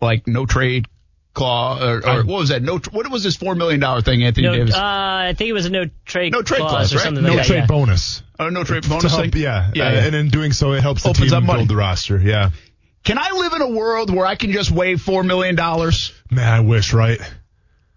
like 0.00 0.26
no 0.26 0.46
trade 0.46 0.86
clause 1.34 1.82
or, 1.82 2.06
or 2.08 2.16
what 2.24 2.38
was 2.40 2.48
that? 2.50 2.62
No, 2.62 2.78
tr- 2.78 2.90
what 2.90 3.10
was 3.10 3.22
this 3.22 3.36
four 3.36 3.54
million 3.54 3.80
dollar 3.80 4.00
thing? 4.02 4.22
Anthony 4.22 4.46
no, 4.46 4.54
Davis, 4.56 4.74
uh, 4.74 4.80
I 4.82 5.34
think 5.36 5.48
it 5.48 5.52
was 5.54 5.66
a 5.66 5.70
no 5.70 5.84
trade 6.04 6.32
No 6.32 6.42
trade 6.42 6.60
clause, 6.60 6.92
or 6.92 6.96
right? 6.96 7.02
something 7.04 7.22
No 7.24 7.30
like 7.30 7.38
that. 7.38 7.46
trade 7.46 7.58
yeah. 7.60 7.66
bonus. 7.66 8.22
oh, 8.38 8.48
no 8.50 8.64
trade 8.64 8.82
To 8.84 8.88
bonus 8.88 9.14
help, 9.14 9.34
yeah. 9.34 9.70
yeah, 9.74 9.86
Uh, 9.86 9.92
yeah. 9.92 10.04
and 10.06 10.14
in 10.14 10.28
doing 10.28 10.52
so, 10.52 10.72
it 10.72 10.82
helps 10.82 11.02
the 11.04 11.10
Opens 11.10 11.30
team 11.30 11.36
up 11.38 11.44
money. 11.44 11.58
build 11.60 11.68
the 11.70 11.76
roster. 11.76 12.18
Yeah. 12.18 12.50
Can 13.04 13.18
I 13.18 13.30
live 13.32 13.52
in 13.54 13.62
a 13.62 13.68
world 13.70 14.14
where 14.14 14.26
I 14.26 14.34
can 14.36 14.52
just 14.52 14.70
waive 14.70 15.00
four 15.00 15.22
million 15.24 15.54
dollars? 15.56 16.12
Man, 16.30 16.46
I 16.52 16.60
wish, 16.60 16.92
right? 16.92 17.18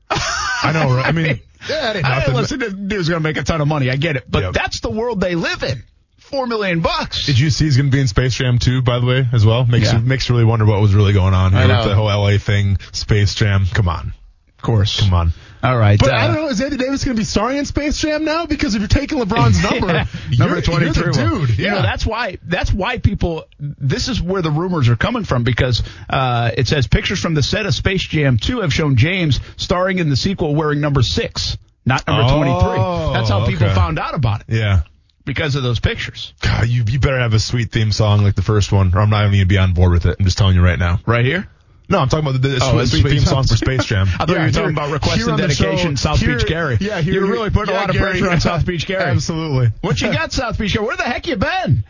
I 0.10 0.72
know, 0.74 0.96
right? 0.96 1.06
I 1.06 1.12
mean, 1.12 1.26
yeah, 1.70 1.82
that 1.82 1.96
ain't 1.98 2.06
I 2.06 2.18
nothing. 2.20 2.36
listen, 2.36 2.60
this 2.60 2.74
dude's 2.74 3.10
gonna 3.10 3.20
make 3.22 3.38
a 3.38 3.44
ton 3.44 3.62
of 3.62 3.68
money. 3.68 3.90
I 3.90 3.98
get 3.98 4.16
it, 4.16 4.24
but 4.30 4.44
Yep. 4.44 4.54
that's 4.54 4.80
the 4.80 4.90
world 4.90 5.20
they 5.20 5.36
live 5.36 5.64
in. 5.64 5.84
Four 6.30 6.48
million 6.48 6.80
bucks. 6.82 7.26
Did 7.26 7.38
you 7.40 7.50
see 7.50 7.66
he's 7.66 7.78
going 7.78 7.90
to 7.90 7.96
be 7.96 8.02
in 8.02 8.08
Space 8.08 8.34
Jam 8.36 8.58
2, 8.60 8.82
by 8.82 9.00
the 9.00 9.06
way, 9.06 9.28
as 9.32 9.46
well? 9.46 9.66
Makes 9.66 9.88
Yeah. 9.94 10.00
you, 10.00 10.06
makes 10.06 10.28
you 10.28 10.36
really 10.36 10.46
wonder 10.46 10.66
what 10.66 10.82
was 10.82 10.94
really 10.94 11.14
going 11.14 11.34
on 11.34 11.52
here 11.54 11.68
with 11.68 11.86
the 11.86 11.96
whole 11.96 12.06
LA 12.08 12.38
thing, 12.38 12.78
Space 12.92 13.36
Jam. 13.36 13.66
Come 13.74 13.88
on. 13.88 14.14
Of 14.58 14.62
course. 14.64 15.00
Come 15.02 15.14
on. 15.14 15.34
All 15.62 15.78
right. 15.78 16.00
But 16.00 16.12
uh, 16.12 16.18
I 16.18 16.28
don't 16.28 16.36
know, 16.36 16.48
is 16.48 16.60
Anthony 16.62 16.84
Davis 16.84 17.04
going 17.04 17.16
to 17.16 17.20
be 17.22 17.26
starring 17.26 17.58
in 17.58 17.66
Space 17.66 17.98
Jam 18.00 18.24
now? 18.24 18.46
Because 18.48 18.74
if 18.76 18.82
you're 18.82 18.88
taking 18.88 19.20
LeBron's 19.20 19.62
number, 19.72 19.88
Yeah, 19.88 20.06
you're, 20.30 20.40
number 20.48 20.62
23 20.62 21.04
you're 21.04 21.14
the 21.14 21.20
one. 21.24 21.40
dude. 21.48 21.58
You 21.60 21.66
yeah. 21.66 21.72
know, 21.76 21.82
that's 21.84 22.06
why 22.06 22.38
that's 22.44 22.72
why 22.74 22.98
people 23.00 23.46
this 23.60 24.08
is 24.08 24.22
where 24.22 24.42
the 24.42 24.52
rumors 24.52 24.90
are 24.90 24.96
coming 24.96 25.24
from 25.24 25.44
because 25.44 25.84
uh, 26.10 26.52
it 26.58 26.68
says 26.68 26.88
pictures 26.88 27.20
from 27.20 27.34
the 27.36 27.44
set 27.44 27.66
of 27.68 27.74
Space 27.76 28.02
Jam 28.04 28.38
2 28.38 28.62
have 28.62 28.74
shown 28.74 28.96
James 28.96 29.40
starring 29.58 30.00
in 30.00 30.10
the 30.10 30.16
sequel 30.16 30.54
wearing 30.56 30.82
number 30.82 31.02
6, 31.04 31.58
not 31.86 32.06
number 32.08 32.24
Oh, 32.26 32.38
23. 32.38 33.14
That's 33.14 33.30
how 33.30 33.46
people 33.48 33.66
okay. 33.68 33.76
found 33.76 33.98
out 34.00 34.14
about 34.16 34.42
it 34.42 34.48
yeah. 34.50 34.82
Because 35.26 35.56
of 35.56 35.64
those 35.64 35.80
pictures. 35.80 36.34
God, 36.42 36.68
you, 36.68 36.84
you 36.88 37.00
better 37.00 37.20
have 37.20 37.34
a 37.34 37.40
sweet 37.40 37.72
theme 37.72 37.92
song 37.92 38.24
like 38.24 38.36
the 38.36 38.44
first 38.44 38.72
one, 38.72 38.94
or 38.96 39.00
I'm 39.00 39.10
not 39.10 39.22
even 39.22 39.32
going 39.32 39.40
to 39.42 39.46
be 39.48 39.58
on 39.58 39.74
board 39.74 39.92
with 39.92 40.06
it. 40.06 40.18
I'm 40.20 40.26
just 40.26 40.38
telling 40.38 40.56
you 40.56 40.62
right 40.64 40.78
now. 40.78 41.00
Right 41.08 41.26
here? 41.26 41.48
No, 41.90 42.00
I'm 42.00 42.10
talking 42.10 42.28
about 42.28 42.42
the, 42.42 42.48
the 42.48 42.60
Oh, 42.64 42.72
sweet, 42.74 42.88
sweet 42.88 43.02
sweet 43.02 43.10
theme 43.12 43.20
song 43.22 43.44
songs. 43.44 43.52
for 43.52 43.58
Space 43.58 43.86
Jam. 43.86 44.08
I 44.20 44.26
thought 44.26 44.30
you 44.30 44.36
were 44.44 44.52
talking 44.52 44.72
about 44.78 44.92
request 44.92 45.28
and 45.28 45.38
dedication, 45.38 45.96
show, 45.96 46.14
South 46.14 46.20
here- 46.20 46.38
Beach 46.38 46.48
Gary. 46.48 46.78
Yeah, 46.80 47.02
here, 47.02 47.14
You're 47.16 47.28
really 47.28 47.50
putting 47.50 47.70
a 47.70 47.74
yeah, 47.74 47.82
lot 47.82 47.90
of 47.90 47.96
Gary, 47.96 48.12
pressure 48.20 48.30
on. 48.32 48.40
South 48.40 48.66
Beach 48.68 48.86
Gary. 48.88 49.04
Absolutely. 49.04 49.70
What 49.82 50.00
you 50.02 50.12
got, 50.12 50.32
South 50.32 50.58
Beach 50.60 50.74
Gary? 50.74 50.86
Where 50.86 50.98
the 50.98 51.04
heck 51.04 51.28
you 51.28 51.36
been? 51.36 51.84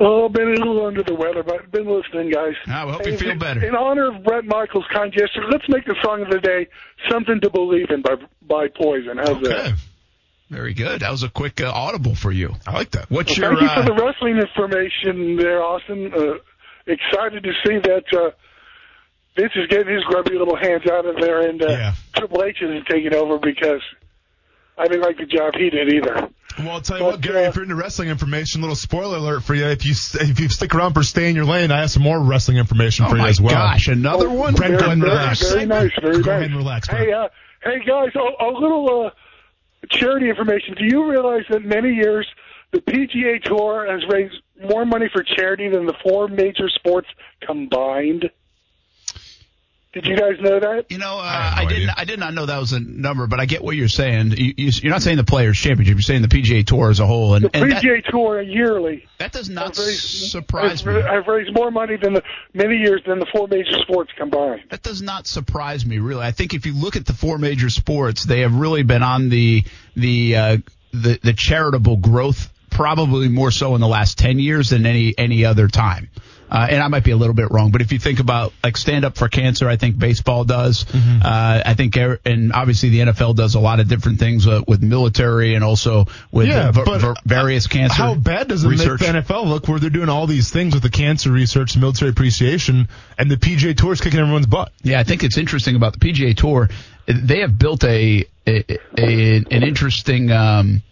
Oh, 0.00 0.28
been 0.28 0.48
a 0.48 0.50
little 0.52 0.86
under 0.86 1.02
the 1.02 1.14
weather, 1.14 1.42
but 1.42 1.60
I've 1.62 1.72
been 1.72 1.86
listening, 1.88 2.30
guys. 2.30 2.54
Ah, 2.68 2.82
I 2.82 2.84
we 2.86 2.92
hope 2.92 3.06
you 3.06 3.18
feel 3.18 3.34
better. 3.36 3.64
In 3.66 3.74
honor 3.74 4.14
of 4.14 4.22
Bret 4.22 4.44
Michaels' 4.44 4.84
kind 4.92 5.12
gesture, 5.12 5.42
let's 5.50 5.64
make 5.68 5.84
the 5.86 5.96
song 6.02 6.22
of 6.22 6.30
the 6.30 6.38
day 6.38 6.68
"Something 7.10 7.40
to 7.40 7.50
Believe 7.50 7.90
in" 7.90 8.02
by 8.02 8.14
by 8.46 8.68
Poison. 8.68 9.18
How's 9.18 9.30
Okay. 9.30 9.48
that? 9.48 9.74
Very 10.50 10.72
good. 10.74 11.00
That 11.02 11.10
was 11.10 11.22
a 11.22 11.28
quick 11.28 11.60
uh, 11.60 11.70
audible 11.70 12.14
for 12.14 12.32
you. 12.32 12.54
I 12.66 12.72
like 12.72 12.90
that. 12.92 13.10
What's 13.10 13.38
Well, 13.38 13.52
your 13.52 13.60
thank 13.60 13.70
you 13.76 13.80
uh, 13.80 13.84
for 13.86 13.94
the 13.94 14.02
wrestling 14.02 14.38
information 14.38 15.36
there, 15.36 15.62
Austin. 15.62 16.12
Uh, 16.14 16.34
excited 16.86 17.42
to 17.42 17.52
see 17.66 17.78
that 17.78 18.04
uh, 18.18 18.30
Vince 19.36 19.52
is 19.56 19.66
getting 19.68 19.92
his 19.94 20.04
grubby 20.04 20.38
little 20.38 20.56
hands 20.56 20.86
out 20.90 21.04
of 21.04 21.16
there, 21.20 21.48
and 21.48 21.62
uh, 21.62 21.68
Yeah. 21.68 21.94
Triple 22.16 22.44
H 22.44 22.56
isn't 22.62 22.86
taking 22.86 23.14
over 23.14 23.38
because 23.38 23.82
I 24.78 24.84
didn't 24.88 25.02
like 25.02 25.18
the 25.18 25.26
job 25.26 25.52
he 25.54 25.68
did 25.70 25.92
either. 25.92 26.28
Well, 26.58 26.70
I'll 26.70 26.80
tell 26.80 26.96
you 26.96 27.04
But, 27.04 27.10
what, 27.12 27.20
Gary, 27.20 27.44
uh, 27.44 27.48
if 27.50 27.54
you're 27.54 27.62
into 27.64 27.76
wrestling 27.76 28.08
information, 28.08 28.62
little 28.62 28.74
spoiler 28.74 29.18
alert 29.18 29.42
for 29.44 29.54
you. 29.54 29.66
If 29.66 29.84
you 29.84 29.92
if 29.92 30.40
you 30.40 30.48
stick 30.48 30.74
around 30.74 30.94
for 30.94 31.02
Stay 31.02 31.28
in 31.28 31.36
Your 31.36 31.44
Lane, 31.44 31.70
I 31.70 31.80
have 31.80 31.90
some 31.90 32.02
more 32.02 32.18
wrestling 32.20 32.56
information 32.56 33.04
Oh 33.04 33.10
for 33.10 33.18
you 33.18 33.26
as 33.26 33.38
well. 33.40 33.54
gosh, 33.54 33.86
another 33.88 34.28
Oh, 34.28 34.32
one? 34.34 34.54
Brent, 34.54 34.72
go 34.72 34.78
ahead 34.86 34.92
and 34.92 35.02
relax. 35.02 35.52
Very 35.52 35.66
nice, 35.66 35.90
very 36.00 36.14
Go 36.14 36.18
nice. 36.20 36.26
ahead 36.28 36.42
and 36.44 36.56
relax, 36.56 36.88
Hey, 36.88 37.12
uh, 37.12 37.28
hey 37.62 37.78
guys, 37.86 38.08
a, 38.16 38.44
a 38.44 38.50
little 38.58 39.06
uh, 39.06 39.10
charity 39.90 40.28
information. 40.28 40.74
Do 40.74 40.84
you 40.84 41.08
realize 41.08 41.44
that 41.50 41.64
many 41.64 41.94
years 41.94 42.26
the 42.72 42.80
PGA 42.80 43.42
Tour 43.42 43.86
has 43.90 44.02
raised 44.08 44.42
more 44.68 44.84
money 44.84 45.08
for 45.12 45.22
charity 45.22 45.68
than 45.68 45.86
the 45.86 45.94
four 46.02 46.28
major 46.28 46.68
sports 46.68 47.08
combined? 47.40 48.30
Did 49.94 50.04
you 50.04 50.16
guys 50.16 50.38
know 50.38 50.60
that? 50.60 50.90
You 50.90 50.98
know, 50.98 51.16
uh, 51.16 51.22
I 51.22 51.32
have 51.32 51.58
I, 51.58 51.64
didn't. 51.64 51.82
idea. 51.84 51.94
I 51.96 52.04
did 52.04 52.18
not 52.18 52.34
know 52.34 52.44
that 52.44 52.58
was 52.58 52.72
a 52.72 52.80
number, 52.80 53.26
but 53.26 53.40
I 53.40 53.46
get 53.46 53.64
what 53.64 53.74
you're 53.74 53.88
saying. 53.88 54.32
You, 54.32 54.52
you, 54.56 54.70
you're 54.82 54.92
not 54.92 55.00
saying 55.00 55.16
the 55.16 55.24
Players 55.24 55.58
Championship. 55.58 55.94
You're 55.94 56.02
saying 56.02 56.20
the 56.20 56.28
PGA 56.28 56.66
Tour 56.66 56.90
as 56.90 57.00
a 57.00 57.06
whole, 57.06 57.34
and, 57.34 57.46
The 57.46 57.56
and 57.56 57.72
that, 57.72 57.82
PGA 57.82 58.04
Tour 58.04 58.42
yearly 58.42 59.06
that 59.16 59.32
does 59.32 59.48
not 59.48 59.76
has 59.76 59.86
raised, 59.86 60.30
surprise 60.30 60.82
has, 60.82 60.86
me. 60.86 61.00
have 61.00 61.26
raised 61.26 61.54
more 61.54 61.70
money 61.70 61.96
than 61.96 62.12
the 62.12 62.22
many 62.52 62.76
years 62.76 63.00
than 63.06 63.18
the 63.18 63.26
four 63.32 63.48
major 63.48 63.78
sports 63.80 64.12
combined. 64.14 64.64
That 64.68 64.82
does 64.82 65.00
not 65.00 65.26
surprise 65.26 65.86
me, 65.86 65.98
really. 65.98 66.22
I 66.22 66.32
think 66.32 66.52
if 66.52 66.66
you 66.66 66.74
look 66.74 66.96
at 66.96 67.06
the 67.06 67.14
four 67.14 67.38
major 67.38 67.70
sports, 67.70 68.24
they 68.24 68.40
have 68.40 68.54
really 68.54 68.82
been 68.82 69.02
on 69.02 69.30
the 69.30 69.64
the 69.96 70.36
uh, 70.36 70.56
the, 70.92 71.18
the 71.22 71.32
charitable 71.32 71.96
growth, 71.96 72.52
probably 72.70 73.28
more 73.28 73.50
so 73.50 73.74
in 73.74 73.80
the 73.80 73.88
last 73.88 74.18
ten 74.18 74.38
years 74.38 74.68
than 74.68 74.84
any 74.84 75.16
any 75.16 75.46
other 75.46 75.66
time. 75.66 76.10
Uh, 76.50 76.66
and 76.70 76.82
I 76.82 76.88
might 76.88 77.04
be 77.04 77.10
a 77.10 77.16
little 77.16 77.34
bit 77.34 77.50
wrong, 77.50 77.70
but 77.70 77.82
if 77.82 77.92
you 77.92 77.98
think 77.98 78.20
about 78.20 78.52
like 78.64 78.76
stand 78.76 79.04
up 79.04 79.16
for 79.18 79.28
cancer, 79.28 79.68
I 79.68 79.76
think 79.76 79.98
baseball 79.98 80.44
does. 80.44 80.84
Mm-hmm. 80.84 81.20
Uh, 81.22 81.62
I 81.66 81.74
think, 81.74 81.96
er- 81.96 82.20
and 82.24 82.52
obviously 82.52 82.88
the 82.88 83.00
NFL 83.00 83.36
does 83.36 83.54
a 83.54 83.60
lot 83.60 83.80
of 83.80 83.88
different 83.88 84.18
things 84.18 84.46
uh, 84.46 84.62
with 84.66 84.82
military 84.82 85.54
and 85.54 85.62
also 85.62 86.06
with 86.32 86.48
Yeah, 86.48 86.70
v- 86.70 86.82
but 86.84 87.00
v- 87.00 87.14
various 87.26 87.66
cancer. 87.66 87.94
How 87.94 88.14
bad 88.14 88.48
does 88.48 88.64
it 88.64 88.68
research. 88.68 89.00
make 89.02 89.12
the 89.12 89.20
NFL 89.20 89.46
look 89.46 89.68
where 89.68 89.78
they're 89.78 89.90
doing 89.90 90.08
all 90.08 90.26
these 90.26 90.50
things 90.50 90.72
with 90.74 90.82
the 90.82 90.90
cancer 90.90 91.30
research, 91.30 91.76
military 91.76 92.10
appreciation, 92.10 92.88
and 93.18 93.30
the 93.30 93.36
PGA 93.36 93.76
Tour 93.76 93.92
is 93.92 94.00
kicking 94.00 94.20
everyone's 94.20 94.46
butt? 94.46 94.72
Yeah, 94.82 95.00
I 95.00 95.04
think 95.04 95.24
it's 95.24 95.36
interesting 95.36 95.76
about 95.76 95.92
the 95.92 95.98
PGA 95.98 96.34
Tour. 96.36 96.68
They 97.06 97.40
have 97.40 97.58
built 97.58 97.84
a, 97.84 98.24
a, 98.46 98.64
a 98.98 99.36
an 99.36 99.62
interesting 99.62 100.30
um, 100.30 100.82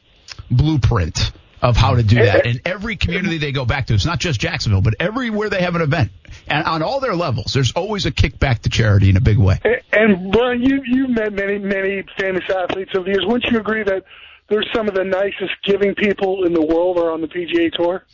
blueprint 0.51 1.33
of 1.67 1.77
how 1.77 1.97
to 1.97 2.03
do 2.03 2.17
that 2.17 2.47
in 2.47 2.61
every 2.65 2.97
community 2.97 3.39
they 3.39 3.51
go 3.53 3.65
back 3.65 3.87
to. 3.89 3.95
It's 3.95 4.07
not 4.07 4.21
just 4.21 4.39
Jacksonville, 4.41 4.81
but 4.83 4.95
everywhere 5.01 5.51
they 5.51 5.61
have 5.63 5.75
an 5.75 5.83
event, 5.83 6.13
and 6.47 6.65
on 6.65 6.83
all 6.83 7.01
their 7.01 7.15
levels, 7.17 7.53
there's 7.53 7.73
always 7.73 8.07
a 8.07 8.13
kickback 8.13 8.61
to 8.61 8.69
charity 8.71 9.11
in 9.11 9.17
a 9.17 9.21
big 9.21 9.39
way. 9.39 9.59
And- 9.65 9.81
And 9.93 10.31
Brian, 10.33 10.63
you 10.63 10.83
you 10.87 11.09
met 11.09 11.33
many 11.33 11.59
many 11.59 12.05
famous 12.19 12.45
athletes 12.51 12.91
over 12.95 13.05
the 13.07 13.11
years. 13.13 13.25
Wouldn't 13.27 13.51
you 13.51 13.59
agree 13.59 13.83
that 13.83 14.05
there's 14.49 14.69
some 14.75 14.89
of 14.89 14.95
the 14.95 15.05
nicest 15.05 15.55
giving 15.65 15.95
people 15.95 16.45
in 16.45 16.53
the 16.53 16.61
world 16.63 16.99
are 16.99 17.11
on 17.11 17.21
the 17.23 17.29
PGA 17.29 17.73
Tour? 17.73 18.05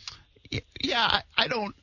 Yeah, 0.80 1.00
I, 1.03 1.22
I 1.36 1.48
don't. 1.48 1.74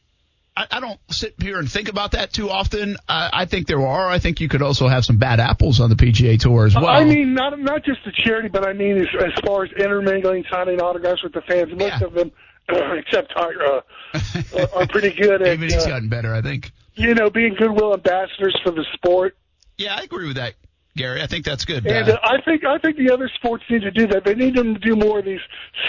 I, 0.60 0.68
I 0.72 0.80
don't 0.82 1.00
sit 1.10 1.36
here 1.42 1.58
and 1.58 1.72
think 1.72 1.88
about 1.88 2.12
that 2.12 2.34
too 2.34 2.50
often. 2.50 2.98
Uh, 3.08 3.30
I 3.32 3.46
think 3.46 3.66
there 3.68 3.86
are. 3.86 4.10
I 4.10 4.20
think 4.20 4.42
you 4.42 4.50
could 4.50 4.62
also 4.62 4.90
have 4.90 5.06
some 5.06 5.16
bad 5.16 5.40
apples 5.40 5.80
on 5.80 5.90
the 5.90 5.96
PGA 5.96 6.38
Tour 6.38 6.66
as 6.66 6.76
well. 6.76 6.88
I 6.88 7.06
mean, 7.06 7.34
not 7.34 7.58
not 7.60 7.86
just 7.86 8.04
the 8.04 8.12
charity, 8.12 8.50
but 8.50 8.68
I 8.68 8.74
mean 8.74 8.98
as, 8.98 9.08
as 9.24 9.32
far 9.46 9.64
as 9.64 9.72
intermingling, 9.72 10.44
signing 10.52 10.82
autographs 10.82 11.24
with 11.24 11.32
the 11.32 11.42
fans. 11.42 11.70
Most 11.72 12.02
Yeah. 12.02 12.08
of 12.08 12.14
them, 12.14 12.32
except 12.68 13.34
Tiger, 13.34 13.64
uh, 13.64 14.68
are, 14.76 14.88
pretty 14.88 15.12
good 15.12 15.42
at 15.48 15.54
even 15.54 15.70
he's 15.70 15.78
uh, 15.86 15.88
gotten 15.88 16.10
better. 16.10 16.34
I 16.34 16.42
think. 16.42 16.72
you 16.96 17.14
know 17.14 17.30
being 17.30 17.56
goodwill 17.56 17.94
ambassadors 17.94 18.58
for 18.62 18.72
the 18.72 18.86
sport. 18.94 19.38
Yeah, 19.78 19.96
I 19.96 20.02
agree 20.02 20.28
with 20.28 20.36
that, 20.36 20.56
Gary. 20.98 21.22
I 21.22 21.28
think 21.28 21.46
that's 21.46 21.64
good. 21.64 21.88
And 21.88 22.10
uh, 22.10 22.20
I 22.22 22.42
think 22.42 22.66
I 22.66 22.80
think 22.80 22.98
the 22.98 23.12
other 23.14 23.30
sports 23.36 23.64
need 23.70 23.84
to 23.84 23.92
do 23.92 24.08
that. 24.08 24.26
They 24.26 24.36
need 24.36 24.56
them 24.56 24.74
to 24.74 24.80
do 24.82 24.98
more 24.98 25.20
of 25.20 25.26
these 25.26 25.40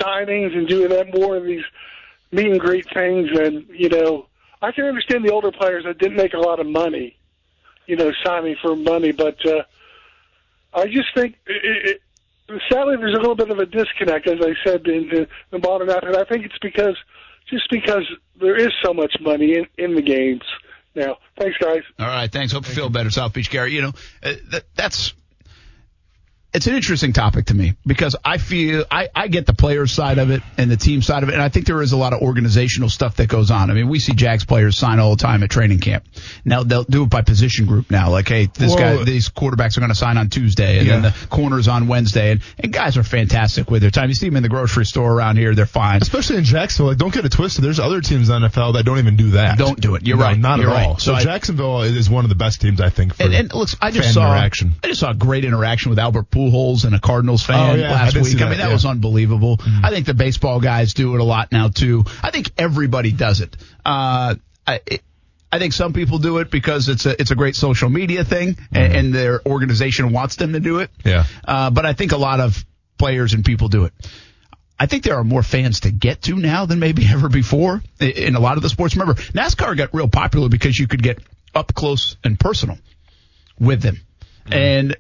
signings 0.01 0.57
and 0.57 0.69
do 0.69 0.87
that 0.87 1.13
more 1.13 1.37
of 1.37 1.43
these 1.43 1.65
meet 2.31 2.47
and 2.47 2.61
greet 2.61 2.87
things. 2.95 3.31
And 3.37 3.67
you 3.71 3.89
know, 3.89 4.27
I 4.63 4.73
can 4.73 4.85
understand 4.85 5.25
the 5.25 5.33
older 5.33 5.53
players 5.53 5.85
that 5.85 5.99
didn't 5.99 6.17
make 6.17 6.35
a 6.35 6.39
lot 6.39 6.61
of 6.61 6.67
money, 6.67 7.17
you 7.87 7.97
know, 7.97 8.13
signing 8.25 8.57
for 8.61 8.77
money. 8.77 9.13
But 9.13 9.45
uh, 9.47 9.63
I 10.75 10.87
just 10.87 11.15
think 11.15 11.37
it, 11.47 12.01
it, 12.49 12.61
sadly 12.71 12.97
there's 12.97 13.15
a 13.15 13.21
little 13.21 13.35
bit 13.37 13.51
of 13.51 13.59
a 13.59 13.67
disconnect, 13.67 14.29
as 14.29 14.39
I 14.41 14.55
said 14.65 14.87
in, 14.87 15.11
in 15.11 15.27
the 15.51 15.59
modern 15.59 15.91
athlete. 15.91 16.17
I 16.17 16.25
think 16.25 16.45
it's 16.45 16.59
because 16.61 16.97
just 17.49 17.71
because 17.71 18.05
there 18.41 18.57
is 18.57 18.71
so 18.85 18.93
much 18.93 19.15
money 19.21 19.57
in, 19.57 19.67
in 19.79 19.95
the 19.95 20.03
games. 20.03 20.43
now. 20.95 21.17
Thanks, 21.39 21.57
guys. 21.59 21.83
All 21.99 22.07
right, 22.07 22.31
thanks. 22.31 22.53
Hope 22.53 22.69
you 22.69 22.75
feel 22.75 22.89
better, 22.89 23.11
South 23.11 23.33
Beach 23.33 23.51
Gary. 23.51 23.73
You 23.73 23.83
know, 23.83 23.93
uh, 24.23 24.35
that, 24.51 24.65
that's 24.75 25.15
it's 26.53 26.67
an 26.67 26.75
interesting 26.75 27.13
topic 27.13 27.47
to 27.47 27.55
me 27.55 27.75
because 27.87 28.17
I 28.25 28.39
feel 28.39 28.85
I, 28.91 29.09
I 29.15 29.29
get 29.29 29.47
the 29.47 29.53
players 29.55 29.93
side 29.93 30.19
of 30.19 30.31
it 30.31 30.43
and 30.59 30.71
the 30.71 30.77
team 30.77 31.01
side 31.03 31.23
of 31.23 31.29
it, 31.29 31.33
and 31.35 31.43
I 31.43 31.49
think 31.49 31.67
there 31.67 31.81
is 31.81 31.93
a 31.93 31.97
lot 31.97 32.13
of 32.13 32.21
organizational 32.23 32.89
stuff 32.89 33.17
that 33.17 33.29
goes 33.29 33.51
on. 33.51 33.71
I 33.71 33.75
mean, 33.75 33.89
we 33.89 34.01
see 34.01 34.15
Jags 34.15 34.45
players 34.45 34.77
sign 34.77 34.99
all 34.99 35.11
the 35.17 35.23
time 35.23 35.43
at 35.43 35.51
training 35.51 35.79
camp. 35.79 36.05
Now 36.45 36.63
they'll 36.63 36.85
do 36.85 37.05
it 37.05 37.11
by 37.11 37.23
position 37.23 37.67
group 37.67 37.91
now. 37.91 38.11
Like, 38.11 38.29
hey, 38.29 38.47
this 38.47 38.75
guy, 38.75 39.03
these 39.05 39.29
quarterbacks 39.29 39.77
are 39.77 39.81
going 39.81 39.91
to 39.91 39.97
sign 39.97 40.17
on 40.17 40.29
Tuesday, 40.29 40.79
and 40.81 40.89
then 40.89 41.03
the 41.03 41.15
corners 41.31 41.69
on 41.69 41.87
Wednesday, 41.87 42.33
and, 42.33 42.41
and 42.59 42.73
guys 42.73 42.97
are 42.97 43.05
fantastic 43.05 43.71
with 43.71 43.83
their 43.83 43.91
time. 43.91 44.09
You 44.09 44.15
see 44.15 44.29
them 44.29 44.37
in 44.37 44.43
the 44.43 44.49
grocery 44.49 44.87
store 44.87 45.13
around 45.13 45.37
here; 45.37 45.55
they're 45.55 45.67
fine. 45.67 46.03
Especially 46.03 46.37
in 46.37 46.45
Jacksonville, 46.45 46.89
like 46.89 46.99
don't 46.99 47.15
get 47.15 47.25
it 47.25 47.33
twisted. 47.33 47.63
There's 47.65 47.79
other 47.81 48.01
teams 48.01 48.29
in 48.29 48.43
the 48.43 48.49
NFL 48.49 48.75
that 48.75 48.85
don't 48.85 48.99
even 48.99 49.17
do 49.17 49.31
that. 49.33 49.59
Don't 49.59 49.81
do 49.81 49.95
it. 49.95 50.07
You're 50.07 50.17
No, 50.17 50.25
right. 50.25 50.39
Not 50.39 50.59
You're 50.59 50.71
at 50.71 50.75
right. 50.75 50.87
all. 50.89 50.99
So 50.99 51.13
So, 51.13 51.15
I- 51.15 51.23
Jacksonville 51.23 51.83
is 51.83 52.09
one 52.11 52.25
of 52.25 52.29
the 52.29 52.35
best 52.35 52.61
teams 52.61 52.81
I 52.81 52.89
think 52.91 53.15
for 53.15 53.23
And, 53.25 53.35
and 53.35 53.53
looks, 53.55 53.77
I 53.81 53.91
just 53.91 54.07
fan 54.07 54.15
saw 54.15 54.33
interaction. 54.33 54.73
I 54.83 54.89
just 54.89 55.01
saw 55.01 55.11
a 55.11 55.15
great 55.15 55.45
interaction 55.45 55.91
with 55.91 55.99
Albert 55.99 56.31
Pujols 56.41 56.85
and 56.85 56.95
a 56.95 57.01
Cardinals 57.01 57.43
fan 57.43 57.71
Oh, 57.71 57.75
yeah, 57.75 57.93
last 57.93 58.15
did 58.15 58.23
week. 58.23 58.41
I 58.41 58.49
mean, 58.49 58.51
that, 58.51 58.59
yeah. 58.59 58.65
Mm-hmm. 58.65 58.73
was 58.73 58.87
unbelievable. 58.87 59.61
I 59.83 59.91
think 59.91 60.07
the 60.07 60.15
baseball 60.15 60.61
guys 60.61 60.95
do 60.95 61.15
it 61.15 61.21
a 61.21 61.25
lot 61.25 61.53
now 61.53 61.69
too. 61.69 62.05
I 62.23 62.31
think 62.31 62.51
everybody 62.57 63.13
does 63.13 63.41
it. 63.41 63.57
Uh, 63.85 64.37
I, 64.67 64.81
it, 64.87 65.03
I 65.53 65.59
think 65.59 65.73
some 65.73 65.93
people 65.93 66.19
do 66.19 66.39
it 66.39 66.51
because 66.51 66.89
it's 66.89 67.07
a 67.07 67.21
it's 67.21 67.33
a 67.33 67.35
great 67.35 67.57
social 67.57 67.89
media 67.91 68.25
thing, 68.25 68.57
and, 68.73 68.95
and 68.95 69.15
their 69.15 69.45
organization 69.45 70.13
wants 70.13 70.37
them 70.37 70.53
to 70.53 70.61
do 70.61 70.79
it. 70.79 70.91
Mm-hmm. 70.99 71.09
Yeah. 71.09 71.25
Uh, 71.45 71.71
but 71.71 71.85
I 71.85 71.93
think 71.93 72.13
a 72.13 72.17
lot 72.17 72.41
of 72.41 72.65
players 72.99 73.35
and 73.35 73.45
people 73.45 73.69
do 73.69 73.85
it. 73.85 73.93
I 74.79 74.87
think 74.87 75.03
there 75.03 75.17
are 75.17 75.25
more 75.25 75.43
fans 75.43 75.81
to 75.81 75.91
get 75.91 76.23
to 76.23 76.37
now 76.37 76.67
than 76.67 76.79
maybe 76.79 77.05
ever 77.11 77.29
before 77.29 77.83
in 77.99 78.37
a 78.37 78.41
lot 78.41 78.57
of 78.57 78.63
the 78.63 78.69
sports. 78.69 78.97
Remember, 78.97 79.21
NASCAR 79.21 79.77
got 79.77 79.93
real 79.93 80.09
popular 80.09 80.49
because 80.49 80.79
you 80.79 80.87
could 80.87 81.03
get 81.03 81.19
up 81.55 81.75
close 81.75 82.17
and 82.25 82.39
personal 82.39 82.79
with 83.59 83.83
them. 83.83 84.01
And 84.51 84.97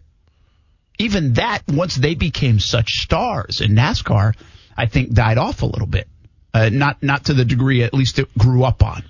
even 1.01 1.35
that, 1.35 1.63
once 1.67 1.97
they 1.97 2.15
became 2.15 2.61
such 2.61 3.03
stars 3.03 3.61
in 3.61 3.73
NASCAR, 3.73 4.35
I 4.77 4.87
think 4.87 5.13
died 5.13 5.39
off 5.39 5.63
a 5.63 5.67
little 5.67 5.87
bit. 5.87 6.09
Uh, 6.53 6.69
not 6.71 7.03
not 7.03 7.27
to 7.27 7.35
the 7.35 7.45
degree 7.45 7.83
at 7.83 7.95
least 7.95 8.19
it 8.19 8.37
grew 8.37 8.65
up 8.65 8.83
on. 8.83 9.05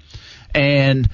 And 0.54 1.08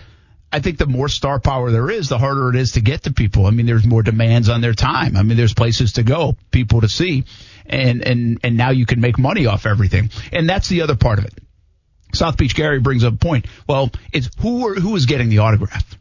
I 0.52 0.60
think 0.60 0.78
the 0.78 0.86
more 0.86 1.08
star 1.08 1.40
power 1.40 1.70
there 1.70 1.90
is, 1.90 2.08
the 2.08 2.18
harder 2.18 2.50
it 2.50 2.56
is 2.56 2.72
to 2.72 2.80
get 2.80 3.04
to 3.04 3.12
people. 3.12 3.46
I 3.46 3.50
mean, 3.50 3.66
there's 3.66 3.86
more 3.86 4.02
demands 4.02 4.48
on 4.48 4.60
their 4.60 4.74
time. 4.74 5.16
I 5.16 5.22
mean, 5.22 5.36
there's 5.36 5.54
places 5.54 5.94
to 5.94 6.02
go, 6.02 6.36
people 6.50 6.80
to 6.82 6.88
see, 6.88 7.24
and 7.64 8.02
and 8.02 8.40
and 8.42 8.56
now 8.56 8.70
you 8.70 8.86
can 8.86 9.00
make 9.00 9.18
money 9.18 9.46
off 9.46 9.66
everything. 9.66 10.10
And 10.32 10.48
that's 10.48 10.68
the 10.68 10.82
other 10.82 10.96
part 10.96 11.18
of 11.18 11.24
it. 11.24 11.34
South 12.12 12.36
Beach 12.36 12.54
Gary 12.54 12.80
brings 12.80 13.04
up 13.04 13.14
a 13.14 13.18
point. 13.18 13.46
Well, 13.68 13.90
it's 14.12 14.28
who 14.40 14.68
are, 14.68 14.74
who 14.74 14.94
is 14.96 15.06
getting 15.06 15.28
the 15.28 15.38
autograph. 15.38 15.96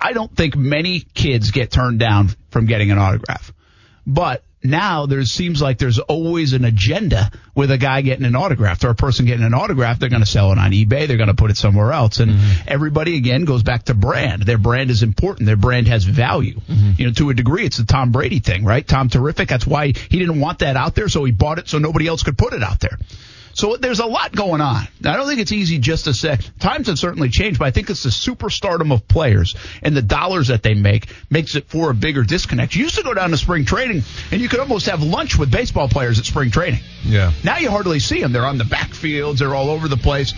I 0.00 0.12
don't 0.12 0.34
think 0.34 0.56
many 0.56 1.00
kids 1.00 1.50
get 1.50 1.70
turned 1.70 1.98
down 1.98 2.30
from 2.50 2.66
getting 2.66 2.90
an 2.90 2.98
autograph. 2.98 3.52
But 4.06 4.42
now 4.64 5.06
there 5.06 5.24
seems 5.24 5.60
like 5.60 5.78
there's 5.78 5.98
always 5.98 6.52
an 6.52 6.64
agenda 6.64 7.30
with 7.54 7.70
a 7.70 7.78
guy 7.78 8.02
getting 8.02 8.24
an 8.24 8.36
autograph 8.36 8.82
or 8.84 8.90
a 8.90 8.94
person 8.94 9.26
getting 9.26 9.44
an 9.44 9.54
autograph. 9.54 9.98
They're 9.98 10.08
going 10.08 10.22
to 10.22 10.28
sell 10.28 10.52
it 10.52 10.58
on 10.58 10.70
eBay. 10.70 11.08
They're 11.08 11.16
going 11.16 11.28
to 11.28 11.34
put 11.34 11.50
it 11.50 11.56
somewhere 11.56 11.92
else. 11.92 12.20
And 12.20 12.32
mm-hmm. 12.32 12.68
everybody 12.68 13.16
again 13.16 13.44
goes 13.44 13.62
back 13.62 13.84
to 13.84 13.94
brand. 13.94 14.42
Their 14.42 14.58
brand 14.58 14.90
is 14.90 15.02
important. 15.02 15.46
Their 15.46 15.56
brand 15.56 15.88
has 15.88 16.04
value. 16.04 16.60
Mm-hmm. 16.60 16.92
You 16.96 17.06
know, 17.06 17.12
to 17.14 17.30
a 17.30 17.34
degree, 17.34 17.64
it's 17.64 17.78
the 17.78 17.84
Tom 17.84 18.12
Brady 18.12 18.38
thing, 18.38 18.64
right? 18.64 18.86
Tom 18.86 19.08
Terrific. 19.08 19.48
That's 19.48 19.66
why 19.66 19.86
he 19.86 20.18
didn't 20.18 20.40
want 20.40 20.60
that 20.60 20.76
out 20.76 20.94
there. 20.94 21.08
So 21.08 21.24
he 21.24 21.32
bought 21.32 21.58
it 21.58 21.68
so 21.68 21.78
nobody 21.78 22.06
else 22.06 22.22
could 22.22 22.38
put 22.38 22.52
it 22.52 22.62
out 22.62 22.80
there. 22.80 22.98
So 23.54 23.76
there's 23.76 24.00
a 24.00 24.06
lot 24.06 24.32
going 24.32 24.60
on. 24.60 24.88
I 25.04 25.16
don't 25.16 25.26
think 25.26 25.40
it's 25.40 25.52
easy 25.52 25.78
just 25.78 26.04
to 26.04 26.14
say 26.14 26.38
times 26.58 26.88
have 26.88 26.98
certainly 26.98 27.28
changed, 27.28 27.58
but 27.58 27.66
I 27.66 27.70
think 27.70 27.90
it's 27.90 28.02
the 28.02 28.10
superstardom 28.10 28.92
of 28.92 29.06
players 29.06 29.54
and 29.82 29.96
the 29.96 30.02
dollars 30.02 30.48
that 30.48 30.62
they 30.62 30.74
make 30.74 31.08
makes 31.30 31.54
it 31.54 31.68
for 31.68 31.90
a 31.90 31.94
bigger 31.94 32.22
disconnect. 32.22 32.74
You 32.74 32.84
used 32.84 32.96
to 32.96 33.02
go 33.02 33.14
down 33.14 33.30
to 33.30 33.36
spring 33.36 33.64
training 33.64 34.02
and 34.30 34.40
you 34.40 34.48
could 34.48 34.60
almost 34.60 34.86
have 34.86 35.02
lunch 35.02 35.38
with 35.38 35.50
baseball 35.50 35.88
players 35.88 36.18
at 36.18 36.24
spring 36.24 36.50
training. 36.50 36.80
Yeah. 37.04 37.32
Now 37.44 37.58
you 37.58 37.70
hardly 37.70 37.98
see 37.98 38.20
them. 38.20 38.32
They're 38.32 38.46
on 38.46 38.58
the 38.58 38.64
backfields. 38.64 39.38
They're 39.38 39.54
all 39.54 39.70
over 39.70 39.88
the 39.88 39.96
place, 39.96 40.32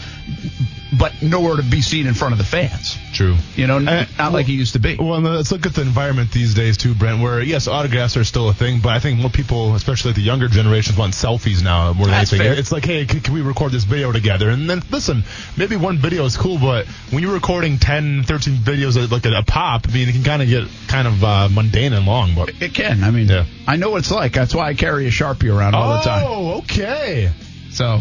but 0.99 1.23
nowhere 1.23 1.57
to 1.57 1.63
be 1.63 1.81
seen 1.81 2.07
in 2.07 2.15
front 2.15 2.33
of 2.33 2.39
the 2.39 2.45
fans. 2.45 2.97
True. 3.13 3.37
You 3.57 3.67
know, 3.67 3.77
n- 3.77 3.89
Uh, 3.89 4.07
not 4.19 4.33
like 4.33 4.47
he 4.47 4.55
used 4.55 4.73
to 4.75 4.79
be. 4.79 4.97
Well, 4.97 5.21
let's 5.21 5.53
look 5.53 5.67
at 5.67 5.75
the 5.75 5.83
environment 5.83 6.31
these 6.33 6.55
days 6.55 6.77
too, 6.77 6.95
Brent. 6.95 7.21
Where 7.23 7.41
yes, 7.43 7.69
autographs 7.69 8.17
are 8.17 8.25
still 8.25 8.49
a 8.49 8.55
thing, 8.55 8.81
but 8.81 8.91
I 8.91 8.99
think 8.99 9.19
more 9.21 9.31
people, 9.31 9.75
especially 9.75 10.13
the 10.13 10.21
younger 10.23 10.49
generations, 10.49 10.97
want 10.99 11.15
selfies 11.15 11.63
now 11.63 11.93
more 11.93 12.07
than 12.07 12.13
That's 12.15 12.33
anything. 12.33 12.51
fair. 12.53 12.59
It's 12.59 12.73
like, 12.73 12.85
hey, 12.85 13.07
can, 13.07 13.21
can 13.21 13.35
we 13.35 13.41
record 13.43 13.73
this 13.73 13.85
video 13.85 14.13
together? 14.13 14.51
And 14.51 14.69
then 14.69 14.83
listen, 14.91 15.25
maybe 15.57 15.77
one 15.77 15.99
video 15.99 16.25
is 16.25 16.37
cool, 16.37 16.59
but 16.59 16.87
when 17.11 17.23
you're 17.23 17.35
recording 17.35 17.79
10, 17.79 18.25
13 18.25 18.55
videos 18.57 19.03
at 19.03 19.11
like 19.13 19.27
a, 19.27 19.33
a 19.39 19.43
pop, 19.43 19.87
I 19.89 19.93
mean, 19.93 20.09
it 20.09 20.13
can 20.13 20.25
kind 20.25 20.43
of 20.43 20.49
get 20.49 20.67
kind 20.89 21.07
of 21.07 21.23
uh, 21.23 21.49
mundane 21.51 21.93
and 21.93 22.07
long. 22.07 22.35
But 22.35 22.51
It 22.61 22.75
can. 22.75 23.05
I 23.05 23.11
mean, 23.11 23.29
Yeah. 23.29 23.45
I 23.67 23.77
know 23.77 23.91
what 23.91 23.99
it's 23.99 24.11
like. 24.11 24.33
That's 24.33 24.55
why 24.55 24.69
I 24.69 24.75
carry 24.75 25.07
a 25.07 25.11
Sharpie 25.11 25.55
around 25.57 25.75
all 25.75 25.97
the 25.99 26.03
time. 26.03 26.25
oh, 26.27 26.59
okay. 26.59 27.31
So 27.71 28.01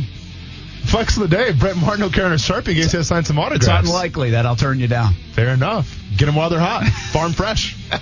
Flex 0.86 1.18
of 1.18 1.28
the 1.30 1.36
day, 1.36 1.52
Brent 1.54 1.78
Martineau 1.78 2.10
carrying 2.10 2.34
a 2.34 2.36
sharpie 2.36 2.70
in 2.70 2.76
case 2.76 2.92
he 2.92 2.98
has 2.98 3.08
to 3.08 3.16
sign 3.16 3.24
some 3.24 3.38
it's 3.38 3.46
autographs. 3.48 3.88
unlikely 3.88 4.32
that 4.32 4.46
I'll 4.46 4.56
turn 4.56 4.80
you 4.80 4.88
down. 4.88 5.14
Fair 5.34 5.50
enough. 5.50 5.98
Get 6.18 6.28
them 6.28 6.36
while 6.36 6.50
they're 6.50 6.60
hot, 6.60 6.86
farm 7.12 7.34
fresh. 7.34 7.76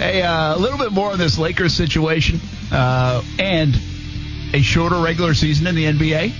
Hey, 0.00 0.22
uh, 0.22 0.56
a 0.56 0.58
little 0.58 0.78
bit 0.78 0.92
more 0.92 1.12
on 1.12 1.18
this 1.18 1.36
Lakers 1.36 1.74
situation 1.74 2.40
uh, 2.72 3.22
and 3.38 3.74
a 4.54 4.62
shorter 4.62 4.98
regular 4.98 5.34
season 5.34 5.66
in 5.66 5.74
the 5.74 5.84
NBA. 5.84 6.32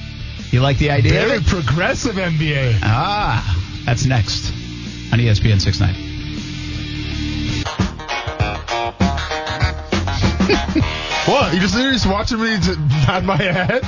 You 0.51 0.61
like 0.63 0.79
the 0.79 0.91
idea? 0.91 1.13
Very 1.13 1.41
progressive 1.41 2.15
NBA. 2.15 2.79
Ah, 2.83 3.83
that's 3.85 4.07
next 4.07 4.51
on 5.13 5.19
ESPN 5.19 5.61
690. 5.61 6.09
What? 11.27 11.53
You 11.55 11.61
just 11.61 11.75
you're 11.77 11.93
just 11.93 12.07
watching 12.07 12.41
me 12.41 12.57
nod 13.07 13.25
my 13.25 13.37
head? 13.37 13.83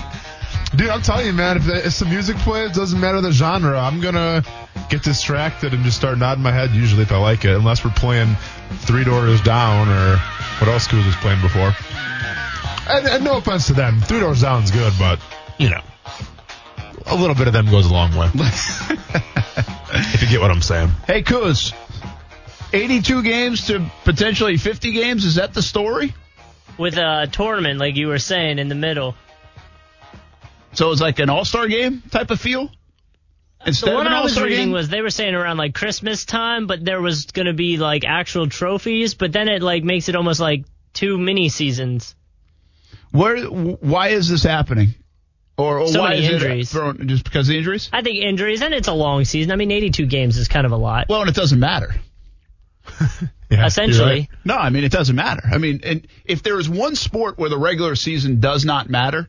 Dude, 0.75 0.89
I'm 0.89 1.03
telling 1.03 1.27
you, 1.27 1.33
man, 1.35 1.59
if, 1.59 1.69
if 1.69 1.93
some 1.93 2.09
music 2.09 2.37
plays, 2.39 2.71
it 2.71 2.75
doesn't 2.75 2.99
matter 2.99 3.21
the 3.21 3.31
genre. 3.31 3.79
I'm 3.79 4.01
gonna 4.01 4.43
get 4.89 5.03
distracted 5.03 5.75
and 5.75 5.85
just 5.85 5.99
start 5.99 6.17
nodding 6.17 6.43
my 6.43 6.53
head. 6.53 6.71
Usually, 6.71 7.03
if 7.03 7.13
I 7.13 7.19
like 7.19 7.45
it, 7.45 7.55
unless 7.55 7.85
we're 7.85 7.91
playing 7.91 8.37
Three 8.81 9.05
Doors 9.05 9.43
Down 9.43 9.89
or 9.89 10.17
what 10.59 10.69
else 10.69 10.89
Kuz 10.89 11.05
was 11.05 11.17
playing 11.17 11.43
before. 11.43 11.75
And, 12.89 13.07
and 13.07 13.25
no 13.25 13.37
offense 13.37 13.67
to 13.67 13.75
them, 13.75 14.01
Three 14.01 14.21
Doors 14.21 14.41
Down's 14.41 14.71
good, 14.71 14.95
but 14.99 15.21
you 15.59 15.69
know, 15.69 15.83
a 17.07 17.17
little 17.17 17.37
bit 17.37 17.49
of 17.49 17.53
them 17.53 17.67
goes 17.71 17.87
a 17.87 17.93
long 17.93 18.17
way. 18.17 18.31
if 18.35 20.23
you 20.23 20.29
get 20.29 20.41
what 20.41 20.51
I'm 20.51 20.63
saying. 20.63 20.89
Hey, 21.07 21.23
Kuz, 21.23 21.75
82 22.73 23.23
games 23.23 23.67
to 23.67 23.85
potentially 24.05 24.57
50 24.57 24.93
games. 24.93 25.25
Is 25.25 25.35
that 25.35 25.53
the 25.53 25.63
story? 25.63 26.15
With 26.79 26.97
a 26.97 27.29
tournament, 27.31 27.79
like 27.79 27.97
you 27.97 28.09
were 28.09 28.19
saying, 28.19 28.59
in 28.59 28.69
the 28.69 28.75
middle. 28.75 29.15
So 30.75 30.91
it's 30.91 31.01
like 31.01 31.19
an 31.19 31.29
all 31.31 31.45
star 31.45 31.69
game 31.69 32.03
type 32.11 32.31
of 32.31 32.41
feel? 32.41 32.71
Instead 33.65 33.87
The 33.87 33.93
of 33.93 33.97
one 33.99 34.07
an 34.07 34.13
I 34.13 34.17
all 34.17 34.23
was 34.25 34.33
star 34.33 34.45
reading 34.45 34.67
game? 34.67 34.73
was 34.73 34.89
they 34.89 35.03
were 35.03 35.11
saying 35.11 35.35
around 35.35 35.57
like 35.57 35.75
Christmas 35.75 36.25
time, 36.25 36.67
but 36.67 36.85
there 36.85 37.01
was 37.01 37.27
going 37.27 37.47
to 37.47 37.53
be 37.53 37.77
like 37.77 38.05
actual 38.05 38.49
trophies, 38.49 39.15
but 39.15 39.33
then 39.33 39.49
it 39.49 39.63
like 39.63 39.85
makes 39.85 40.09
it 40.09 40.17
almost 40.17 40.41
like 40.41 40.65
two 40.93 41.19
mini 41.19 41.49
seasons. 41.49 42.15
Where? 43.13 43.45
Why 43.47 44.09
is 44.09 44.29
this 44.29 44.43
happening? 44.43 44.95
Or, 45.59 45.81
or 45.81 45.89
So 45.89 46.01
why 46.01 46.11
many 46.15 46.25
is 46.25 46.33
injuries. 46.33 46.71
it 46.71 46.73
thrown, 46.73 47.09
just 47.09 47.25
because 47.25 47.47
of 47.47 47.53
the 47.53 47.59
injuries? 47.59 47.91
I 47.93 48.01
think 48.03 48.19
injuries, 48.25 48.63
and 48.63 48.73
it's 48.73 48.89
a 48.89 48.93
long 48.95 49.25
season. 49.27 49.53
I 49.53 49.57
mean, 49.57 49.71
82 49.71 50.07
games 50.07 50.39
is 50.39 50.49
kind 50.49 50.65
of 50.65 50.73
a 50.73 50.77
lot. 50.77 51.09
Well, 51.11 51.21
and 51.21 51.29
it 51.29 51.37
doesn't 51.37 51.61
matter. 51.61 51.95
Yeah, 53.51 53.67
Essentially, 53.67 54.05
right. 54.21 54.29
No, 54.47 54.57
I 54.57 54.71
mean 54.71 54.83
it 54.83 54.91
doesn't 54.93 55.15
matter. 55.15 55.43
I 55.45 55.59
mean, 55.59 55.81
and 55.85 56.09
if 56.25 56.43
there 56.43 56.59
is 56.59 56.71
one 56.71 56.97
sport 56.97 57.37
where 57.37 57.51
the 57.51 57.59
regular 57.59 57.95
season 57.97 58.41
does 58.41 58.65
not 58.65 58.89
matter, 58.89 59.29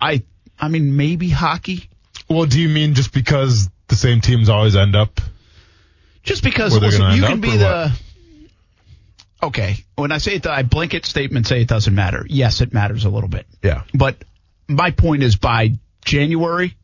I, 0.00 0.22
I 0.58 0.68
mean 0.68 0.96
maybe 0.96 1.28
hockey. 1.28 1.88
Well, 2.28 2.46
do 2.46 2.60
you 2.60 2.68
mean 2.68 2.94
just 2.94 3.12
because 3.12 3.68
the 3.88 3.96
same 3.96 4.20
teams 4.20 4.48
always 4.48 4.76
end 4.76 4.94
up? 4.94 5.20
Just 6.22 6.42
because 6.42 6.78
listen, 6.78 7.12
you 7.12 7.22
can 7.22 7.40
be 7.40 7.56
the. 7.56 7.92
Okay, 9.42 9.76
when 9.94 10.10
I 10.10 10.18
say 10.18 10.34
it, 10.34 10.46
I 10.46 10.62
blanket 10.62 11.06
statement 11.06 11.46
say 11.46 11.62
it 11.62 11.68
doesn't 11.68 11.94
matter. 11.94 12.26
Yes, 12.28 12.60
it 12.60 12.74
matters 12.74 13.04
a 13.04 13.08
little 13.08 13.28
bit. 13.28 13.46
Yeah. 13.62 13.84
But 13.94 14.16
my 14.66 14.90
point 14.90 15.22
is 15.22 15.36
by 15.36 15.78
January, 16.04 16.74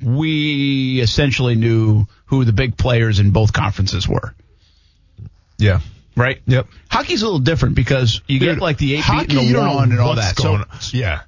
we 0.00 1.00
essentially 1.00 1.56
knew 1.56 2.06
who 2.26 2.44
the 2.44 2.52
big 2.52 2.76
players 2.76 3.18
in 3.18 3.32
both 3.32 3.52
conferences 3.52 4.08
were. 4.08 4.34
Yeah. 5.58 5.80
Right? 6.16 6.40
Yep. 6.46 6.68
Hockey's 6.88 7.22
a 7.22 7.24
little 7.24 7.40
different 7.40 7.74
because 7.74 8.20
you 8.28 8.38
get 8.38 8.58
like 8.58 8.78
the 8.78 8.94
eight 8.94 9.00
hockey, 9.00 9.26
beat 9.26 9.38
and 9.38 9.54
the 9.54 9.58
one 9.58 9.90
and 9.90 10.00
all 10.00 10.14
that. 10.14 10.36
going 10.36 10.64
So, 10.78 10.96
yeah. 10.96 11.22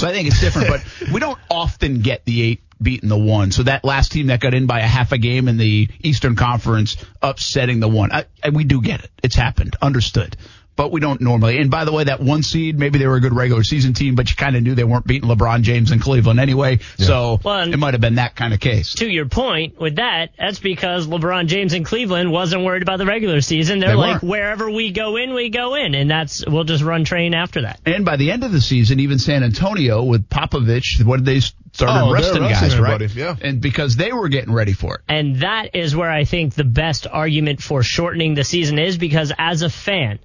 So 0.00 0.08
I 0.08 0.12
think 0.12 0.28
it's 0.28 0.40
different, 0.40 0.68
but 0.68 0.84
we 1.12 1.20
don't 1.20 1.38
often 1.50 2.00
get 2.00 2.24
the 2.24 2.42
eight 2.42 2.62
beating 2.82 3.08
the 3.08 3.18
one. 3.18 3.52
So 3.52 3.64
that 3.64 3.84
last 3.84 4.12
team 4.12 4.28
that 4.28 4.40
got 4.40 4.54
in 4.54 4.66
by 4.66 4.80
a 4.80 4.86
half 4.86 5.12
a 5.12 5.18
game 5.18 5.48
in 5.48 5.58
the 5.58 5.88
Eastern 6.00 6.34
Conference 6.34 6.96
upsetting 7.20 7.80
the 7.80 7.88
one, 7.88 8.10
I, 8.10 8.24
I, 8.42 8.50
we 8.50 8.64
do 8.64 8.80
get 8.80 9.04
it. 9.04 9.10
It's 9.22 9.36
happened. 9.36 9.76
Understood. 9.82 10.36
But 10.80 10.92
we 10.92 10.98
don't 10.98 11.20
normally. 11.20 11.58
And 11.58 11.70
by 11.70 11.84
the 11.84 11.92
way, 11.92 12.04
that 12.04 12.20
one 12.20 12.42
seed, 12.42 12.78
maybe 12.78 12.98
they 12.98 13.06
were 13.06 13.16
a 13.16 13.20
good 13.20 13.34
regular 13.34 13.62
season 13.62 13.92
team, 13.92 14.14
but 14.14 14.30
you 14.30 14.36
kind 14.36 14.56
of 14.56 14.62
knew 14.62 14.74
they 14.74 14.82
weren't 14.82 15.06
beating 15.06 15.28
LeBron 15.28 15.60
James 15.60 15.92
in 15.92 15.98
Cleveland 15.98 16.40
anyway. 16.40 16.78
So 16.96 17.38
Well, 17.44 17.70
it 17.70 17.76
might 17.78 17.92
have 17.92 18.00
been 18.00 18.14
that 18.14 18.34
kind 18.34 18.54
of 18.54 18.60
case. 18.60 18.94
To 18.94 19.06
your 19.06 19.26
point 19.26 19.78
with 19.78 19.96
that, 19.96 20.30
that's 20.38 20.58
because 20.58 21.06
LeBron 21.06 21.48
James 21.48 21.74
in 21.74 21.84
Cleveland 21.84 22.32
wasn't 22.32 22.64
worried 22.64 22.80
about 22.80 22.96
the 22.96 23.04
regular 23.04 23.42
season. 23.42 23.78
They're 23.78 23.90
They 23.90 23.94
like, 23.94 24.22
weren't. 24.22 24.30
wherever 24.30 24.70
we 24.70 24.90
go 24.90 25.16
in, 25.18 25.34
we 25.34 25.50
go 25.50 25.74
in, 25.74 25.94
and 25.94 26.10
that's 26.10 26.46
we'll 26.46 26.64
just 26.64 26.82
run 26.82 27.04
train 27.04 27.34
after 27.34 27.60
that. 27.60 27.78
And 27.84 28.06
by 28.06 28.16
the 28.16 28.30
end 28.30 28.42
of 28.42 28.50
the 28.50 28.62
season, 28.62 29.00
even 29.00 29.18
San 29.18 29.42
Antonio 29.44 30.02
with 30.02 30.30
Popovich, 30.30 31.04
what 31.04 31.18
did 31.18 31.26
they 31.26 31.40
started 31.40 32.00
Oh, 32.00 32.04
they're 32.06 32.14
resting 32.14 32.42
resting 32.42 32.68
guys, 32.70 32.78
right? 32.78 33.14
yeah. 33.14 33.36
And 33.38 33.60
because 33.60 33.96
they 33.96 34.12
were 34.12 34.30
getting 34.30 34.54
ready 34.54 34.72
for 34.72 34.94
it. 34.94 35.00
And 35.10 35.40
that 35.42 35.76
is 35.76 35.94
where 35.94 36.10
I 36.10 36.24
think 36.24 36.54
the 36.54 36.64
best 36.64 37.06
argument 37.06 37.60
for 37.62 37.82
shortening 37.82 38.32
the 38.32 38.44
season 38.44 38.78
is 38.78 38.96
because 38.96 39.30
as 39.38 39.60
a 39.60 39.68
fan, 39.68 40.20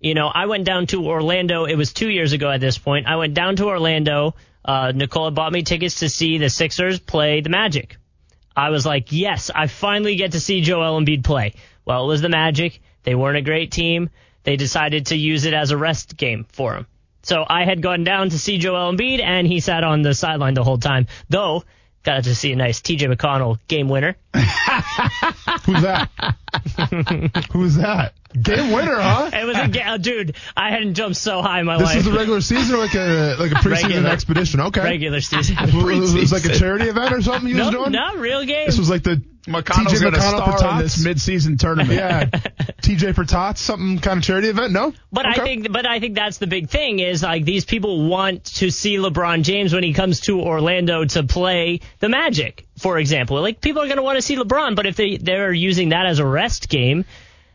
you 0.00 0.14
know, 0.14 0.28
I 0.28 0.46
went 0.46 0.64
down 0.64 0.86
to 0.88 1.06
Orlando. 1.06 1.64
It 1.64 1.76
was 1.76 1.92
two 1.92 2.10
years 2.10 2.32
ago 2.32 2.50
at 2.50 2.60
this 2.60 2.78
point. 2.78 3.06
I 3.06 3.16
went 3.16 3.34
down 3.34 3.56
to 3.56 3.66
Orlando. 3.66 4.34
Uh, 4.64 4.92
Nicole 4.94 5.30
bought 5.30 5.52
me 5.52 5.62
tickets 5.62 6.00
to 6.00 6.08
see 6.08 6.38
the 6.38 6.50
Sixers 6.50 6.98
play 6.98 7.40
the 7.40 7.50
Magic. 7.50 7.96
I 8.56 8.70
was 8.70 8.86
like, 8.86 9.12
yes, 9.12 9.50
I 9.54 9.66
finally 9.66 10.16
get 10.16 10.32
to 10.32 10.40
see 10.40 10.60
Joel 10.62 11.00
Embiid 11.00 11.24
play. 11.24 11.54
Well, 11.84 12.04
it 12.04 12.08
was 12.08 12.22
the 12.22 12.28
Magic. 12.28 12.80
They 13.02 13.14
weren't 13.14 13.36
a 13.36 13.42
great 13.42 13.70
team. 13.70 14.10
They 14.42 14.56
decided 14.56 15.06
to 15.06 15.16
use 15.16 15.44
it 15.44 15.54
as 15.54 15.70
a 15.70 15.76
rest 15.76 16.16
game 16.16 16.46
for 16.52 16.74
him. 16.74 16.86
So 17.22 17.44
I 17.48 17.64
had 17.64 17.82
gone 17.82 18.04
down 18.04 18.30
to 18.30 18.38
see 18.38 18.58
Joel 18.58 18.92
Embiid, 18.92 19.20
and 19.20 19.46
he 19.46 19.60
sat 19.60 19.82
on 19.82 20.02
the 20.02 20.14
sideline 20.14 20.54
the 20.54 20.64
whole 20.64 20.78
time. 20.78 21.08
Though, 21.28 21.64
got 22.04 22.24
to 22.24 22.34
see 22.34 22.52
a 22.52 22.56
nice 22.56 22.80
TJ 22.80 23.12
McConnell 23.12 23.58
game 23.66 23.88
winner. 23.88 24.16
Who's 24.32 25.82
that? 25.82 26.08
Who's 27.52 27.74
that? 27.76 28.14
Game 28.42 28.72
winner, 28.72 28.96
huh? 29.00 29.30
It 29.36 29.44
was 29.46 29.56
a 29.58 29.68
ga- 29.68 29.82
uh, 29.94 29.96
dude. 29.96 30.36
I 30.56 30.70
hadn't 30.70 30.94
jumped 30.94 31.16
so 31.16 31.42
high 31.42 31.60
in 31.60 31.66
my 31.66 31.76
life. 31.76 31.80
This 31.80 31.88
life. 31.88 31.96
is 31.98 32.04
the 32.04 32.12
regular 32.12 32.40
season 32.40 32.74
or 32.74 32.78
like 32.78 32.94
a 32.94 33.36
like 33.38 33.52
a 33.52 33.56
preseason 33.56 33.82
Regular. 33.84 34.10
expedition? 34.10 34.60
Okay. 34.60 34.82
regular 34.82 35.20
season. 35.32 35.56
It 35.58 35.74
was, 35.74 36.14
it 36.14 36.20
was 36.20 36.32
like 36.32 36.44
a 36.44 36.54
charity 36.54 36.88
event 36.88 37.12
or 37.12 37.22
something 37.22 37.48
you 37.48 37.56
was 37.56 37.66
no, 37.66 37.70
doing? 37.72 37.92
no, 37.92 38.16
real 38.16 38.44
game. 38.44 38.66
This 38.66 38.78
was 38.78 38.90
like 38.90 39.02
the 39.02 39.22
McConnell's 39.46 39.92
TJ 39.92 40.00
going 40.00 40.14
to 40.14 40.18
McConnell 40.18 40.58
star 40.58 40.72
in 40.72 40.82
this 40.82 40.94
tots? 40.94 41.04
mid-season 41.04 41.56
tournament. 41.56 41.92
Yeah, 41.96 42.24
TJ 42.82 43.14
for 43.14 43.24
tots, 43.24 43.60
something 43.60 43.98
kind 44.00 44.18
of 44.18 44.24
charity 44.24 44.48
event? 44.48 44.72
No, 44.72 44.92
But 45.12 45.26
I 45.26 45.34
think, 45.34 45.70
but 45.72 45.86
I 45.86 46.00
think 46.00 46.16
that's 46.16 46.38
the 46.38 46.48
big 46.48 46.68
thing 46.68 46.98
is 46.98 47.22
like 47.22 47.44
these 47.44 47.64
people 47.64 48.08
want 48.08 48.44
to 48.56 48.70
see 48.70 48.96
LeBron 48.96 49.42
James 49.44 49.72
when 49.72 49.84
he 49.84 49.92
comes 49.92 50.20
to 50.22 50.40
Orlando 50.40 51.04
to 51.04 51.22
play 51.22 51.80
the 52.00 52.08
Magic, 52.08 52.66
for 52.76 52.98
example. 52.98 53.40
Like 53.40 53.60
people 53.60 53.82
are 53.82 53.86
going 53.86 53.98
to 53.98 54.02
want 54.02 54.16
to 54.16 54.22
see 54.22 54.36
LeBron, 54.36 54.74
but 54.74 54.86
if 54.86 54.96
they 54.96 55.16
they're 55.16 55.52
using 55.52 55.90
that 55.90 56.06
as 56.06 56.18
a 56.18 56.26
rest 56.26 56.68
game, 56.68 57.04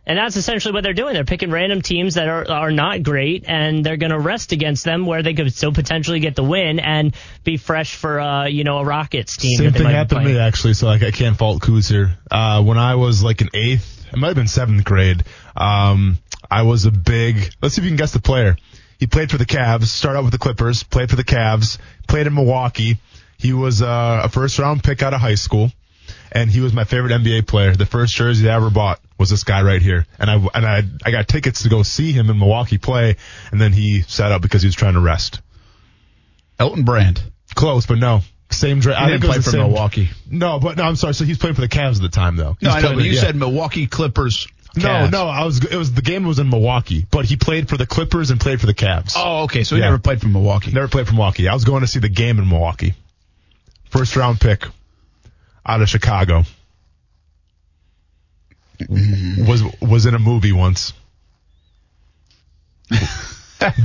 and 0.06 0.18
that's 0.18 0.36
essentially 0.36 0.74
what 0.74 0.84
they're 0.84 0.94
doing. 0.94 1.14
They're 1.14 1.26
picking 1.26 1.52
random 1.52 1.82
teams 1.82 2.16
that 2.16 2.28
are 2.28 2.50
are 2.50 2.72
not 2.72 3.04
great, 3.04 3.46
and 3.48 3.86
they're 3.86 3.98
going 3.98 4.12
to 4.12 4.20
rest 4.20 4.52
against 4.52 4.84
them 4.84 5.06
where 5.06 5.24
they 5.24 5.34
could 5.34 5.54
still 5.54 5.72
potentially 5.72 6.20
get 6.20 6.36
the 6.36 6.44
win 6.44 6.80
and 6.80 7.16
be 7.44 7.58
fresh 7.58 7.96
for 7.96 8.20
uh 8.20 8.48
you 8.48 8.64
know 8.64 8.80
a 8.80 8.86
Rockets 8.86 9.38
team. 9.38 9.58
Same 9.58 9.74
thing 9.74 9.88
happened 9.88 10.22
to 10.22 10.34
me 10.34 10.40
actually, 10.40 10.74
so 10.74 10.88
like 10.88 11.04
I 11.04 11.12
can't 11.12 11.38
fault 11.38 11.62
Kuz 11.62 11.90
here. 11.90 12.18
Uh, 12.30 12.64
when 12.64 12.78
I 12.78 12.96
was 12.96 13.24
like 13.24 13.42
an 13.42 13.50
eighth, 13.54 14.08
it 14.12 14.18
might 14.18 14.28
have 14.28 14.36
been 14.36 14.48
seventh 14.48 14.84
grade. 14.84 15.24
Um, 15.56 16.18
I 16.50 16.64
was 16.64 16.86
a 16.86 16.92
big. 16.92 17.54
Let's 17.62 17.76
see 17.76 17.82
if 17.82 17.86
you 17.86 17.92
can 17.92 17.98
guess 17.98 18.12
the 18.12 18.20
player. 18.20 18.58
He 19.00 19.08
played 19.08 19.32
for 19.32 19.38
the 19.38 19.46
Cavs. 19.46 19.86
Started 19.86 20.20
out 20.20 20.24
with 20.24 20.34
the 20.34 20.38
Clippers. 20.38 20.84
Played 20.84 21.10
for 21.10 21.16
the 21.16 21.24
Cavs. 21.24 21.78
Played 22.08 22.28
in 22.28 22.36
Milwaukee. 22.36 22.98
He 23.38 23.54
was 23.54 23.82
uh, 23.82 24.22
a 24.24 24.30
first 24.30 24.60
round 24.60 24.84
pick 24.84 25.02
out 25.02 25.16
of 25.16 25.22
high 25.22 25.36
school, 25.36 25.72
and 26.32 26.50
he 26.50 26.60
was 26.62 26.74
my 26.74 26.84
favorite 26.84 27.12
NBA 27.12 27.48
player. 27.48 27.76
The 27.76 27.86
first 27.86 28.14
jersey 28.16 28.50
I 28.50 28.56
ever 28.56 28.70
bought 28.70 29.00
was 29.18 29.30
this 29.30 29.44
guy 29.44 29.62
right 29.62 29.82
here, 29.82 30.06
and 30.20 30.30
I 30.30 30.36
and 30.54 30.66
I 30.66 30.84
I 31.06 31.12
got 31.12 31.28
tickets 31.28 31.64
to 31.64 31.70
go 31.70 31.84
see 31.84 32.12
him 32.12 32.30
in 32.30 32.40
Milwaukee 32.40 32.78
play, 32.78 33.18
and 33.52 33.60
then 33.60 33.74
he 33.74 34.02
sat 34.04 34.32
out 34.32 34.42
because 34.42 34.62
he 34.62 34.68
was 34.68 34.76
trying 34.76 34.94
to 34.94 35.00
rest. 35.02 35.42
Elton 36.60 36.84
Brand. 36.84 37.22
Close, 37.56 37.86
but 37.86 37.98
no. 37.98 38.22
Same. 38.50 38.80
Dra- 38.80 38.96
He 38.98 39.04
I 39.06 39.10
didn't 39.10 39.24
play 39.24 39.40
for 39.40 39.52
Milwaukee. 39.58 40.10
no, 40.30 40.60
but 40.60 40.78
no, 40.78 40.84
I'm 40.84 40.96
sorry. 40.96 41.14
So 41.14 41.24
he's 41.26 41.38
playing 41.38 41.56
for 41.56 41.62
the 41.62 41.68
Cavs 41.70 41.96
at 41.98 42.02
the 42.02 42.10
time, 42.10 42.36
though. 42.36 42.58
No, 42.62 42.74
He's 42.74 42.84
I 42.86 42.94
know, 42.94 43.00
you 43.00 43.12
yeah. 43.12 43.22
said 43.22 43.36
Milwaukee 43.36 43.88
Clippers. 43.88 44.48
no, 44.76 45.08
no. 45.08 45.28
I 45.28 45.44
was. 45.46 45.64
It 45.64 45.76
was 45.76 45.94
the 45.94 46.02
game 46.02 46.26
was 46.26 46.40
in 46.40 46.50
Milwaukee, 46.50 47.06
but 47.10 47.26
he 47.26 47.36
played 47.38 47.68
for 47.70 47.78
the 47.78 47.86
Clippers 47.86 48.30
and 48.30 48.40
played 48.40 48.60
for 48.62 48.68
the 48.68 48.74
Cavs. 48.74 49.14
Oh, 49.18 49.44
okay. 49.44 49.64
So 49.64 49.76
he 49.76 49.82
Yeah. 49.82 49.88
never 49.88 50.00
played 50.00 50.22
for 50.22 50.28
Milwaukee. 50.28 50.72
Never 50.72 50.88
played 50.88 51.08
for 51.08 51.14
Milwaukee. 51.14 51.48
I 51.48 51.54
was 51.54 51.64
going 51.66 51.82
to 51.82 51.88
see 51.88 52.00
the 52.00 52.10
game 52.10 52.40
in 52.40 52.48
Milwaukee. 52.48 52.94
First 53.90 54.16
round 54.16 54.40
pick 54.40 54.66
out 55.66 55.82
of 55.82 55.90
Chicago. 55.90 56.44
Was 58.90 59.64
was 59.82 60.06
in 60.08 60.16
a 60.16 60.20
movie 60.20 60.52
once. 60.54 60.94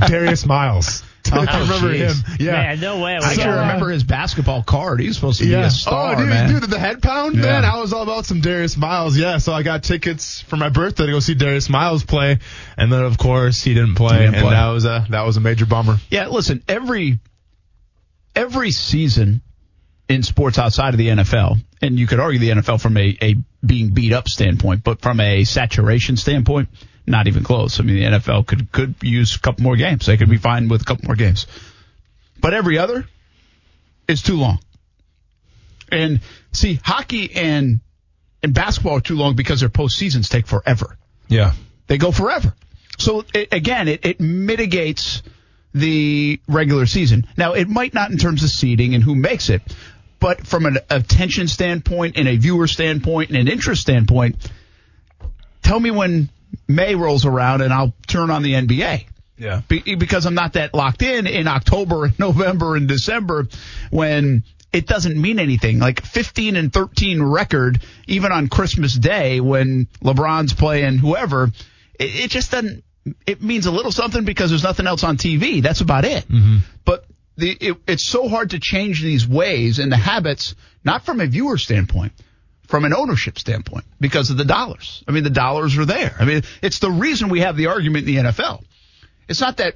Darius 0.07 0.45
Miles. 0.45 1.03
Oh, 1.31 1.39
I 1.47 1.59
remember 1.59 1.89
jeez. 1.93 2.23
him. 2.25 2.35
Yeah. 2.39 2.51
Man, 2.53 2.79
no 2.79 2.99
way. 3.01 3.15
I 3.15 3.17
I 3.17 3.35
can 3.35 3.45
got 3.45 3.59
remember 3.59 3.89
his 3.89 4.03
basketball 4.03 4.63
card. 4.63 5.01
He 5.01 5.07
was 5.07 5.17
supposed 5.17 5.39
to 5.39 5.45
be 5.45 5.53
a 5.53 5.69
star, 5.69 6.13
oh, 6.15 6.17
dude, 6.19 6.29
man. 6.29 6.49
dude, 6.49 6.63
the 6.69 6.79
head 6.79 7.03
pound, 7.03 7.35
Yeah. 7.35 7.41
man. 7.41 7.65
I 7.65 7.79
was 7.79 7.91
all 7.93 8.01
about 8.01 8.25
some 8.25 8.39
Darius 8.39 8.77
Miles. 8.77 9.17
Yeah, 9.17 9.37
so 9.37 9.51
I 9.53 9.61
got 9.61 9.83
tickets 9.83 10.41
for 10.41 10.55
my 10.55 10.69
birthday 10.69 11.05
to 11.05 11.11
go 11.11 11.19
see 11.19 11.33
Darius 11.35 11.69
Miles 11.69 12.03
play, 12.05 12.39
and 12.77 12.91
then 12.91 13.01
of 13.03 13.17
course 13.17 13.61
he 13.61 13.73
didn't 13.73 13.95
play, 13.95 14.13
He 14.13 14.19
didn't 14.23 14.35
and 14.35 14.43
play. 14.43 14.51
that 14.53 14.67
was 14.69 14.85
a 14.85 15.05
that 15.09 15.23
was 15.25 15.35
a 15.37 15.41
major 15.41 15.65
bummer. 15.65 15.97
Yeah, 16.09 16.27
listen, 16.29 16.63
every 16.67 17.19
every 18.35 18.71
season 18.71 19.41
in 20.09 20.23
sports 20.23 20.57
outside 20.57 20.93
of 20.93 20.97
the 20.97 21.09
NFL, 21.09 21.57
and 21.81 21.99
you 21.99 22.07
could 22.07 22.19
argue 22.19 22.39
the 22.39 22.49
NFL 22.49 22.81
from 22.81 22.97
a, 22.97 23.17
a 23.21 23.35
being 23.65 23.89
beat 23.89 24.13
up 24.13 24.27
standpoint, 24.29 24.83
but 24.83 25.01
from 25.01 25.19
a 25.19 25.43
saturation 25.43 26.17
standpoint, 26.17 26.69
not 27.05 27.27
even 27.27 27.43
close. 27.43 27.79
I 27.79 27.83
mean, 27.83 27.95
the 27.95 28.17
NFL 28.17 28.47
could 28.47 28.71
could 28.71 28.95
use 29.01 29.35
a 29.35 29.39
couple 29.39 29.63
more 29.63 29.75
games. 29.75 30.05
They 30.05 30.17
could 30.17 30.29
be 30.29 30.37
fine 30.37 30.67
with 30.67 30.81
a 30.81 30.85
couple 30.85 31.05
more 31.05 31.15
games. 31.15 31.47
But 32.39 32.53
every 32.53 32.77
other 32.77 33.07
is 34.07 34.21
too 34.21 34.37
long. 34.37 34.59
And 35.91 36.21
see, 36.51 36.79
hockey 36.83 37.33
and 37.35 37.79
and 38.43 38.53
basketball 38.53 38.97
are 38.97 39.01
too 39.01 39.15
long 39.15 39.35
because 39.35 39.61
their 39.61 39.69
postseasons 39.69 40.29
take 40.29 40.47
forever. 40.47 40.97
Yeah, 41.27 41.53
They 41.87 41.97
go 41.97 42.11
forever. 42.11 42.53
So 42.97 43.25
it, 43.33 43.49
again, 43.51 43.87
it, 43.87 44.05
it 44.05 44.19
mitigates 44.19 45.21
the 45.73 46.39
regular 46.47 46.85
season. 46.85 47.27
Now, 47.37 47.53
it 47.53 47.67
might 47.67 47.93
not 47.93 48.11
in 48.11 48.17
terms 48.17 48.43
of 48.43 48.49
seeding 48.49 48.95
and 48.95 49.03
who 49.03 49.15
makes 49.15 49.49
it, 49.49 49.61
but 50.19 50.45
from 50.45 50.65
an 50.65 50.77
attention 50.89 51.47
standpoint 51.47 52.17
and 52.17 52.27
a 52.27 52.37
viewer 52.37 52.67
standpoint 52.67 53.29
and 53.29 53.37
an 53.37 53.47
interest 53.47 53.81
standpoint, 53.81 54.35
tell 55.61 55.79
me 55.79 55.91
when 55.91 56.29
May 56.67 56.95
rolls 56.95 57.25
around 57.25 57.61
and 57.61 57.73
I'll 57.73 57.93
turn 58.07 58.29
on 58.29 58.43
the 58.43 58.53
NBA. 58.53 59.05
yeah. 59.37 59.61
Be- 59.67 59.95
because 59.95 60.25
I'm 60.25 60.33
not 60.33 60.53
that 60.53 60.73
locked 60.73 61.01
in 61.01 61.27
in 61.27 61.47
October 61.47 62.05
and 62.05 62.19
November 62.19 62.75
and 62.75 62.87
December 62.87 63.47
when 63.91 64.43
it 64.73 64.87
doesn't 64.87 65.19
mean 65.19 65.39
anything. 65.39 65.79
Like 65.79 66.01
15 66.03 66.55
and 66.55 66.73
13 66.73 67.21
record, 67.21 67.81
even 68.07 68.31
on 68.31 68.47
Christmas 68.47 68.93
Day 68.93 69.39
when 69.39 69.87
LeBron's 70.03 70.53
playing 70.53 70.97
whoever, 70.97 71.51
it, 71.99 72.25
it 72.25 72.31
just 72.31 72.51
doesn't. 72.51 72.83
It 73.25 73.41
means 73.41 73.65
a 73.67 73.71
little 73.71 73.93
something 73.93 74.25
because 74.25 74.49
there's 74.49 74.63
nothing 74.63 74.85
else 74.85 75.03
on 75.05 75.15
TV. 75.15 75.61
That's 75.61 75.79
about 75.79 76.03
it. 76.03 76.27
Mm-hmm. 76.27 76.57
But 76.83 77.05
the, 77.37 77.51
it, 77.51 77.77
it's 77.87 78.05
so 78.05 78.27
hard 78.27 78.49
to 78.51 78.59
change 78.59 79.01
these 79.01 79.27
ways 79.27 79.79
and 79.79 79.91
the 79.91 79.97
habits, 79.97 80.55
not 80.83 81.05
from 81.05 81.21
a 81.21 81.27
viewer 81.27 81.57
standpoint, 81.57 82.13
from 82.67 82.83
an 82.85 82.93
ownership 82.93 83.37
standpoint, 83.39 83.85
because 83.99 84.29
of 84.31 84.37
the 84.37 84.45
dollars. 84.45 85.03
I 85.07 85.11
mean, 85.11 85.23
the 85.23 85.29
dollars 85.29 85.77
are 85.77 85.85
there. 85.85 86.15
I 86.19 86.25
mean, 86.25 86.41
it's 86.61 86.79
the 86.79 86.91
reason 86.91 87.29
we 87.29 87.41
have 87.41 87.55
the 87.55 87.67
argument 87.67 88.07
in 88.07 88.15
the 88.15 88.21
NFL. 88.31 88.63
It's 89.27 89.39
not 89.41 89.57
that 89.57 89.75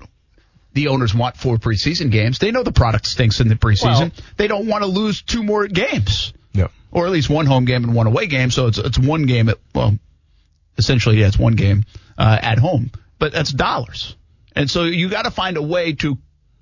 the 0.73 0.87
owners 0.87 1.13
want 1.13 1.37
four 1.37 1.57
preseason 1.57 2.11
games. 2.11 2.39
They 2.39 2.51
know 2.51 2.63
the 2.63 2.71
product 2.71 3.05
stinks 3.05 3.39
in 3.39 3.47
the 3.47 3.55
preseason. 3.55 3.99
Well- 3.99 4.11
they 4.37 4.47
don't 4.47 4.67
want 4.67 4.83
to 4.83 4.87
lose 4.89 5.21
two 5.21 5.43
more 5.43 5.67
games, 5.67 6.33
Yeah. 6.53 6.67
or 6.91 7.05
at 7.05 7.11
least 7.11 7.29
one 7.29 7.45
home 7.45 7.65
game 7.65 7.83
and 7.83 7.93
one 7.93 8.07
away 8.07 8.27
game. 8.27 8.49
So 8.51 8.67
it's 8.67 8.77
it's 8.77 8.97
one 8.97 9.25
game 9.25 9.49
at 9.49 9.57
well, 9.75 9.97
essentially 10.77 11.19
yeah, 11.19 11.27
it's 11.27 11.37
one 11.37 11.53
game 11.55 11.83
uh, 12.17 12.39
at 12.41 12.57
home, 12.57 12.91
but 13.19 13.33
that's 13.33 13.51
dollars. 13.51 14.15
And 14.55 14.69
so 14.69 14.83
you 14.83 15.09
got 15.09 15.23
to 15.23 15.31
find 15.31 15.57
a 15.57 15.61
way 15.61 15.93
to 15.93 16.17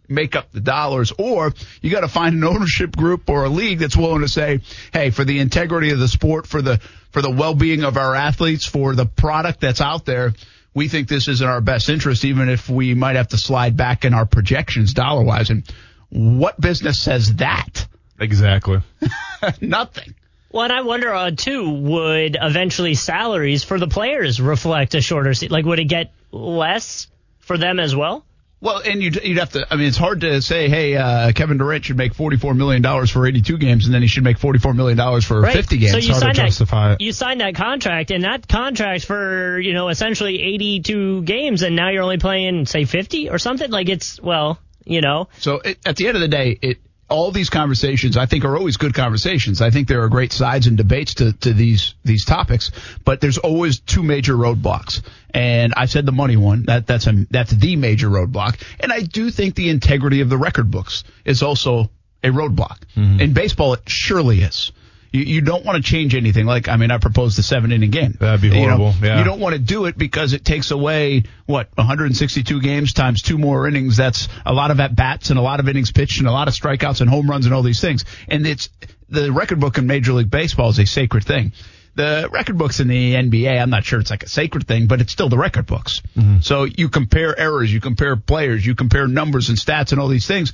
make 0.10 0.36
up 0.36 0.52
the 0.52 0.60
dollars, 0.60 1.12
or 1.18 1.54
you 1.82 1.92
got 1.92 2.02
to 2.02 2.08
find 2.08 2.36
an 2.36 2.44
ownership 2.44 2.96
group 2.96 3.30
or 3.30 3.46
a 3.46 3.50
league 3.50 3.80
that's 3.80 3.98
willing 3.98 4.22
to 4.22 4.28
say, 4.28 4.62
"Hey, 4.92 5.10
for 5.10 5.24
the 5.24 5.40
integrity 5.40 5.92
of 5.92 6.00
the 6.00 6.08
sport, 6.08 6.48
for 6.48 6.62
the 6.62 6.80
for 7.12 7.22
the 7.22 7.32
well-being 7.32 7.84
of 7.84 7.98
our 7.98 8.16
athletes, 8.16 8.66
for 8.66 8.96
the 8.96 9.06
product 9.06 9.60
that's 9.60 9.82
out 9.82 10.06
there, 10.06 10.34
we 10.74 10.88
think 10.88 11.08
this 11.08 11.28
is 11.28 11.42
in 11.42 11.48
our 11.48 11.62
best 11.62 11.90
interest, 11.90 12.26
even 12.26 12.50
if 12.50 12.70
we 12.70 12.94
might 12.94 13.16
have 13.16 13.30
to 13.30 13.38
slide 13.38 13.76
back 13.78 14.06
in 14.06 14.14
our 14.14 14.26
projections 14.26 14.94
dollar-wise." 14.94 15.50
And 15.50 15.64
what 16.10 16.60
business 16.60 17.02
says 17.02 17.36
that? 17.36 17.88
Exactly. 18.20 18.82
Nothing. 19.62 20.16
Well, 20.52 20.64
and 20.64 20.74
I 20.74 20.82
wonder 20.82 21.14
uh, 21.14 21.32
too, 21.32 21.70
would 21.70 22.36
eventually 22.42 22.96
salaries 22.96 23.64
for 23.64 23.78
the 23.78 23.88
players 23.88 24.42
reflect 24.42 24.96
a 24.96 25.02
shorter 25.02 25.34
season? 25.34 25.54
Like, 25.54 25.66
would 25.66 25.80
it 25.80 25.86
get 25.86 26.12
less 26.32 27.08
for 27.40 27.58
them 27.58 27.80
as 27.80 27.96
well? 27.96 28.26
Well, 28.62 28.82
and 28.86 29.02
you'd, 29.02 29.16
you'd 29.24 29.38
have 29.38 29.52
to. 29.52 29.66
I 29.72 29.78
mean, 29.78 29.88
it's 29.88 29.98
hard 29.98 30.22
to 30.22 30.42
say, 30.42 30.68
hey, 30.68 30.96
uh, 30.98 31.32
Kevin 31.32 31.58
Durant 31.58 31.86
should 31.86 31.96
make 31.98 32.14
forty-four 32.14 32.54
million 32.54 32.82
dollars 32.82 33.10
for 33.10 33.26
eighty-two 33.26 33.58
games, 33.58 33.86
and 33.86 33.94
then 33.94 34.02
he 34.02 34.08
should 34.10 34.26
make 34.26 34.38
forty-four 34.38 34.74
million 34.74 34.98
dollars 34.98 35.24
for 35.24 35.40
Right. 35.40 35.54
fifty 35.54 35.78
games. 35.78 35.94
So 35.94 35.98
you 35.98 36.12
hard 36.12 36.22
to 36.22 36.26
signed 36.26 36.36
justify 36.36 36.90
that. 36.90 37.02
You 37.02 37.14
signed 37.14 37.40
that 37.40 37.56
contract, 37.56 38.12
and 38.12 38.26
that 38.26 38.50
contract 38.50 39.06
for 39.06 39.58
you 39.60 39.74
know 39.74 39.88
essentially 39.88 40.42
82 40.42 41.22
games, 41.24 41.62
and 41.62 41.76
now 41.76 41.90
you're 41.90 42.04
only 42.04 42.18
playing 42.18 42.66
say 42.66 42.84
50 42.84 43.30
or 43.30 43.38
something. 43.38 43.72
Like 43.72 43.88
it's 43.88 44.22
well, 44.22 44.60
you 44.84 45.00
know, 45.00 45.30
So 45.38 45.62
it, 45.64 45.80
at 45.86 45.96
the 45.96 46.08
end 46.08 46.18
of 46.18 46.22
the 46.22 46.28
day, 46.28 46.60
it 46.62 46.80
all 47.10 47.32
these 47.32 47.50
conversations 47.50 48.18
I 48.18 48.26
think 48.26 48.46
are 48.46 48.56
always 48.56 48.78
good 48.78 48.94
conversations. 48.94 49.62
I 49.62 49.72
think 49.72 49.88
there 49.88 50.04
are 50.04 50.10
great 50.10 50.32
sides 50.32 50.68
and 50.68 50.78
debates 50.78 51.16
to, 51.16 51.34
to 51.34 51.54
these 51.54 51.96
these 52.04 52.26
topics, 52.26 52.72
but 53.04 53.22
there's 53.22 53.38
always 53.38 53.80
two 53.80 54.04
major 54.04 54.36
roadblocks. 54.36 55.02
And 55.32 55.74
I 55.76 55.86
said 55.86 56.06
the 56.06 56.12
money 56.12 56.38
one 56.38 56.64
that 56.64 56.88
that's 56.88 57.08
a 57.08 57.26
that's 57.30 57.52
the 57.52 57.76
major 57.76 58.10
roadblock. 58.10 58.62
And 58.80 58.92
I 58.92 59.02
do 59.02 59.30
think 59.32 59.56
the 59.56 59.70
integrity 59.70 60.22
of 60.22 60.30
the 60.30 60.38
record 60.38 60.72
books 60.72 61.04
is 61.26 61.44
also 61.44 61.90
a 62.24 62.30
roadblock. 62.30 62.80
Mm-hmm. 62.96 63.20
In 63.22 63.34
baseball, 63.34 63.74
it 63.74 63.82
surely 63.88 64.42
is. 64.42 64.72
You, 65.12 65.22
you 65.22 65.42
don't 65.42 65.66
want 65.66 65.84
to 65.84 65.84
change 65.84 66.16
anything. 66.16 66.46
Like, 66.46 66.68
I 66.68 66.78
mean, 66.78 66.92
I 66.92 66.98
proposed 66.98 67.38
the 67.38 67.44
seven 67.44 67.72
inning 67.72 67.90
game. 67.90 68.16
That'd 68.20 68.42
be 68.42 68.48
You 68.48 68.68
know, 68.68 68.78
horrible, 68.78 68.94
yeah. 69.02 69.20
You 69.20 69.24
don't 69.24 69.40
want 69.40 69.54
to 69.54 69.60
do 69.60 69.86
it 69.86 69.98
because 69.98 70.34
it 70.34 70.46
takes 70.46 70.72
away 70.72 71.24
what 71.46 71.70
162 71.76 72.62
games 72.62 72.94
times 72.94 73.22
two 73.22 73.38
more 73.38 73.68
innings. 73.68 73.98
That's 73.98 74.28
a 74.46 74.54
lot 74.54 74.72
of 74.72 74.80
at 74.80 74.96
bats 74.96 75.30
and 75.30 75.40
a 75.40 75.42
lot 75.42 75.60
of 75.60 75.68
innings 75.68 75.92
pitched 75.92 76.20
and 76.20 76.28
a 76.28 76.32
lot 76.32 76.48
of 76.48 76.54
strikeouts 76.54 77.02
and 77.02 77.10
home 77.10 77.30
runs 77.30 77.46
and 77.46 77.56
all 77.56 77.64
these 77.64 77.82
things. 77.82 78.06
And 78.28 78.46
it's 78.46 78.70
the 79.10 79.32
record 79.32 79.60
book 79.60 79.78
in 79.78 79.88
Major 79.88 80.14
League 80.14 80.30
Baseball 80.30 80.70
is 80.70 80.80
a 80.80 80.86
sacred 80.86 81.24
thing. 81.24 81.54
The 81.96 82.30
record 82.32 82.58
books 82.58 82.80
in 82.80 82.88
the 82.88 83.16
NBA, 83.16 83.60
I'm 83.60 83.72
not 83.72 83.84
sure 83.84 84.00
it's 84.00 84.12
like 84.12 84.24
a 84.24 84.30
sacred 84.30 84.68
thing, 84.68 84.88
but 84.88 85.02
it's 85.02 85.12
still 85.12 85.28
the 85.28 85.38
record 85.38 85.66
books. 85.66 86.02
Mm-hmm. 86.16 86.42
So 86.42 86.64
you 86.64 86.88
compare 86.88 87.38
errors, 87.38 87.74
you 87.74 87.82
compare 87.82 88.16
players, 88.16 88.66
you 88.66 88.76
compare 88.76 89.08
numbers 89.08 89.50
and 89.50 89.58
stats 89.58 89.92
and 89.92 90.00
all 90.00 90.08
these 90.08 90.28
things. 90.28 90.54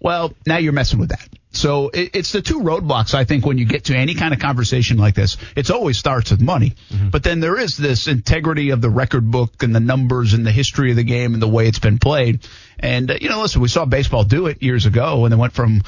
Well, 0.00 0.34
now 0.46 0.58
you're 0.58 0.72
messing 0.72 0.98
with 0.98 1.10
that. 1.10 1.28
So 1.52 1.90
it, 1.90 2.10
it's 2.14 2.32
the 2.32 2.42
two 2.42 2.60
roadblocks, 2.60 3.14
I 3.14 3.24
think, 3.24 3.44
when 3.44 3.58
you 3.58 3.66
get 3.66 3.84
to 3.84 3.96
any 3.96 4.14
kind 4.14 4.32
of 4.32 4.40
conversation 4.40 4.96
like 4.96 5.14
this. 5.14 5.36
It 5.54 5.70
always 5.70 5.98
starts 5.98 6.30
with 6.30 6.40
money. 6.40 6.74
But 7.10 7.22
then 7.22 7.40
there 7.40 7.58
is 7.58 7.76
this 7.76 8.08
integrity 8.08 8.70
of 8.70 8.80
the 8.80 8.90
record 8.90 9.30
book 9.30 9.62
and 9.62 9.74
the 9.74 9.80
numbers 9.80 10.32
and 10.32 10.46
the 10.46 10.50
history 10.50 10.90
of 10.90 10.96
the 10.96 11.04
game 11.04 11.34
and 11.34 11.42
the 11.42 11.48
way 11.48 11.68
it's 11.68 11.78
been 11.78 11.98
played. 11.98 12.46
And, 12.78 13.10
uh, 13.10 13.18
you 13.20 13.28
know, 13.28 13.40
listen, 13.40 13.60
we 13.60 13.68
saw 13.68 13.84
baseball 13.84 14.24
do 14.24 14.46
it 14.46 14.62
years 14.62 14.86
ago 14.86 15.20
when 15.20 15.30
they 15.30 15.36
went 15.36 15.52
from, 15.52 15.82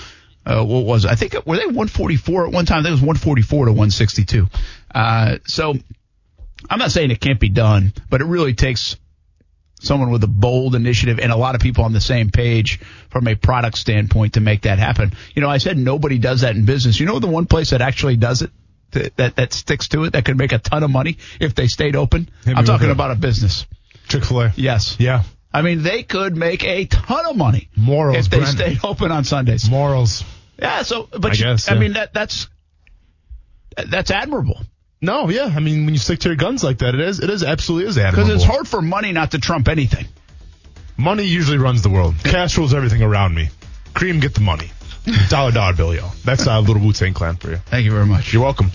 uh, 0.47 0.63
what 0.63 0.85
was 0.85 1.05
it? 1.07 1.11
I 1.11 1.15
think, 1.15 1.35
were 1.47 1.57
they 1.57 1.67
144 1.67 2.47
at 2.47 2.53
one 2.53 2.67
time? 2.67 2.81
I 2.81 2.83
think 2.83 2.91
it 2.91 3.03
was 3.03 3.03
144 3.03 3.67
to 3.67 3.73
162. 3.73 4.49
Uh, 4.95 5.39
so 5.47 5.75
I'm 6.71 6.79
not 6.79 6.93
saying 6.93 7.11
it 7.11 7.21
can't 7.21 7.41
be 7.41 7.49
done, 7.49 7.93
but 8.11 8.21
it 8.21 8.25
really 8.25 8.55
takes 8.55 8.97
someone 9.85 10.11
with 10.11 10.25
a 10.25 10.29
bold 10.29 10.75
initiative 10.75 11.19
and 11.21 11.31
a 11.31 11.37
lot 11.37 11.55
of 11.55 11.61
people 11.61 11.85
on 11.85 11.93
the 11.93 12.01
same 12.01 12.31
page 12.31 12.81
from 13.11 13.29
a 13.29 13.35
product 13.35 13.79
standpoint 13.79 14.35
to 14.35 14.41
make 14.41 14.63
that 14.63 14.79
happen. 14.79 15.13
You 15.35 15.43
know, 15.43 15.49
I 15.51 15.59
said 15.59 15.77
nobody 15.79 16.19
does 16.19 16.41
that 16.41 16.57
in 16.57 16.65
business. 16.65 16.99
You 16.99 17.07
know 17.07 17.19
the 17.19 17.27
one 17.29 17.47
place 17.47 17.71
that 17.71 17.81
actually 17.83 18.17
does 18.17 18.43
it? 18.43 18.51
That, 18.93 19.17
that, 19.17 19.37
that 19.37 19.53
sticks 19.53 19.89
to 19.89 20.05
it, 20.05 20.13
that 20.13 20.25
could 20.25 20.39
make 20.39 20.53
a 20.53 20.59
ton 20.59 20.85
of 20.85 20.91
money 20.91 21.19
if 21.41 21.55
they 21.57 21.67
stayed 21.67 21.97
open. 21.97 22.29
I'm 22.47 22.65
talking 22.65 22.91
about 22.91 23.11
a 23.11 23.17
business. 23.17 23.67
Chick 24.07 24.25
Fil 24.25 24.43
A. 24.43 24.53
Yes. 24.55 24.97
Yeah. 25.01 25.25
I 25.53 25.63
mean, 25.63 25.83
they 25.83 26.05
could 26.05 26.37
make 26.37 26.63
a 26.65 26.85
ton 26.87 27.27
of 27.27 27.37
money 27.37 27.71
Morals, 27.77 28.17
if 28.19 28.31
they 28.31 28.39
Brent. 28.39 28.53
stayed 28.53 28.79
open 28.85 29.11
on 29.11 29.25
Sundays. 29.25 29.69
Morals. 29.69 30.23
Yeah. 30.59 30.83
So, 30.83 31.09
but 31.11 31.27
I 31.33 31.35
you- 31.35 31.45
guess, 31.45 31.69
I 31.69 31.75
mean, 31.75 31.95
that 31.95 32.13
that's 32.15 32.49
that's 33.89 34.11
admirable 34.13 34.61
No, 35.05 35.29
yeah. 35.29 35.53
I 35.55 35.61
mean, 35.61 35.85
when 35.85 35.95
you 35.95 36.01
stick 36.01 36.21
to 36.21 36.29
your 36.29 36.37
guns 36.37 36.65
like 36.65 36.79
that, 36.79 36.95
it 36.95 37.01
is. 37.01 37.21
It 37.21 37.31
is 37.31 37.43
absolutely 37.43 37.89
is 37.89 37.97
because 37.97 38.29
it's 38.29 38.45
hard 38.45 38.67
for 38.69 38.81
money 38.83 39.13
not 39.13 39.33
to 39.33 39.39
trump 39.39 39.69
anything. 39.69 40.07
Money 40.97 41.25
usually 41.25 41.59
runs 41.59 41.83
the 41.83 41.91
world. 41.91 42.15
Cash 42.23 42.57
rules 42.57 42.73
everything 42.73 43.03
around 43.03 43.35
me. 43.35 43.49
Cream, 43.95 44.21
get 44.21 44.35
the 44.35 44.41
money. 44.41 44.71
Dollar 45.29 45.53
dollar 45.53 45.75
bill, 45.75 45.95
yo. 45.95 46.09
That's 46.25 46.47
a 46.47 46.59
little 46.61 46.81
Wu 46.81 46.93
Tang 46.93 47.13
Clan 47.15 47.37
for 47.37 47.51
you. 47.51 47.57
Thank 47.57 47.85
you 47.85 47.91
very 47.93 48.07
much. 48.07 48.33
You're 48.33 48.43
welcome. 48.43 48.71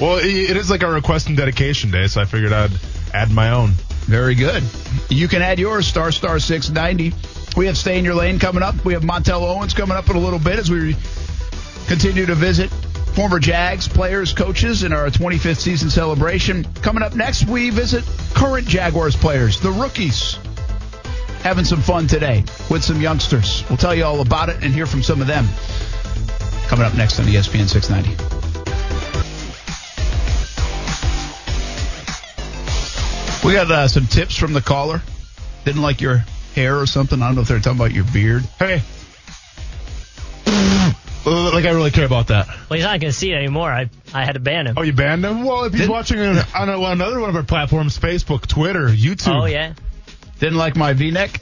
Well, 0.00 0.16
i- 0.16 0.22
it 0.22 0.56
is 0.56 0.70
like 0.70 0.82
our 0.84 0.92
request 0.92 1.28
and 1.28 1.36
dedication 1.36 1.90
day, 1.90 2.06
so 2.06 2.20
I 2.20 2.24
figured 2.24 2.52
I'd 2.52 2.72
add 3.14 3.30
my 3.30 3.50
own. 3.50 3.70
Very 4.06 4.34
good. 4.34 4.62
You 5.08 5.28
can 5.28 5.40
add 5.42 5.58
yours, 5.58 5.86
star 5.86 6.10
star 6.12 6.38
690. 6.38 7.14
We 7.56 7.66
have 7.66 7.76
Stay 7.78 7.98
in 7.98 8.04
Your 8.04 8.14
Lane 8.14 8.38
coming 8.38 8.62
up. 8.62 8.84
We 8.84 8.92
have 8.94 9.02
Montel 9.02 9.42
Owens 9.42 9.72
coming 9.74 9.96
up 9.96 10.08
in 10.10 10.16
a 10.16 10.20
little 10.20 10.38
bit 10.38 10.58
as 10.58 10.70
we 10.70 10.96
continue 11.86 12.26
to 12.26 12.34
visit 12.34 12.70
former 13.14 13.38
Jags 13.38 13.88
players, 13.88 14.32
coaches 14.32 14.82
in 14.82 14.92
our 14.92 15.06
25th 15.08 15.58
season 15.58 15.90
celebration. 15.90 16.64
Coming 16.82 17.02
up 17.02 17.14
next, 17.14 17.46
we 17.46 17.70
visit 17.70 18.04
current 18.34 18.66
Jaguars 18.66 19.16
players, 19.16 19.60
the 19.60 19.70
rookies. 19.70 20.38
Having 21.42 21.64
some 21.64 21.80
fun 21.80 22.06
today 22.06 22.44
with 22.70 22.84
some 22.84 23.00
youngsters. 23.00 23.64
We'll 23.68 23.78
tell 23.78 23.94
you 23.94 24.04
all 24.04 24.20
about 24.20 24.48
it 24.48 24.62
and 24.62 24.74
hear 24.74 24.86
from 24.86 25.02
some 25.02 25.20
of 25.20 25.26
them. 25.26 25.46
Coming 26.68 26.86
up 26.86 26.94
next 26.94 27.18
on 27.18 27.26
ESPN 27.26 27.68
690. 27.68 28.40
We 33.46 33.54
got 33.54 33.70
uh, 33.70 33.88
some 33.88 34.06
tips 34.06 34.36
from 34.36 34.52
the 34.52 34.60
caller. 34.60 35.00
Didn't 35.64 35.82
like 35.82 36.00
your 36.00 36.24
hair 36.54 36.78
or 36.78 36.86
something. 36.86 37.22
I 37.22 37.26
don't 37.26 37.36
know 37.36 37.40
if 37.40 37.48
they're 37.48 37.58
talking 37.58 37.78
about 37.78 37.92
your 37.92 38.04
beard. 38.12 38.42
Hey. 38.58 38.82
Uh, 41.26 41.52
Like 41.52 41.64
I 41.66 41.70
really 41.70 41.90
care 41.90 42.06
about 42.06 42.28
that. 42.28 42.46
well 42.48 42.76
he's 42.76 42.84
not 42.84 42.98
going 43.00 43.12
to 43.12 43.18
see 43.18 43.30
it 43.32 43.36
anymore. 43.36 43.70
I 43.70 43.90
I 44.14 44.24
had 44.24 44.32
to 44.32 44.40
ban 44.40 44.66
him. 44.66 44.74
Oh, 44.78 44.82
you 44.82 44.92
banned 44.92 45.24
him? 45.24 45.44
Well, 45.44 45.64
if 45.64 45.72
he's 45.72 45.82
Did- 45.82 45.90
watching 45.90 46.18
on, 46.20 46.38
on, 46.54 46.68
a- 46.68 46.80
on 46.82 46.92
another 46.92 47.20
one 47.20 47.28
of 47.30 47.36
our 47.36 47.42
platforms, 47.42 47.98
Facebook, 47.98 48.46
Twitter, 48.46 48.88
YouTube. 48.88 49.42
Oh 49.42 49.44
yeah. 49.46 49.74
Didn't 50.38 50.56
like 50.58 50.76
my 50.76 50.94
V-neck. 50.94 51.40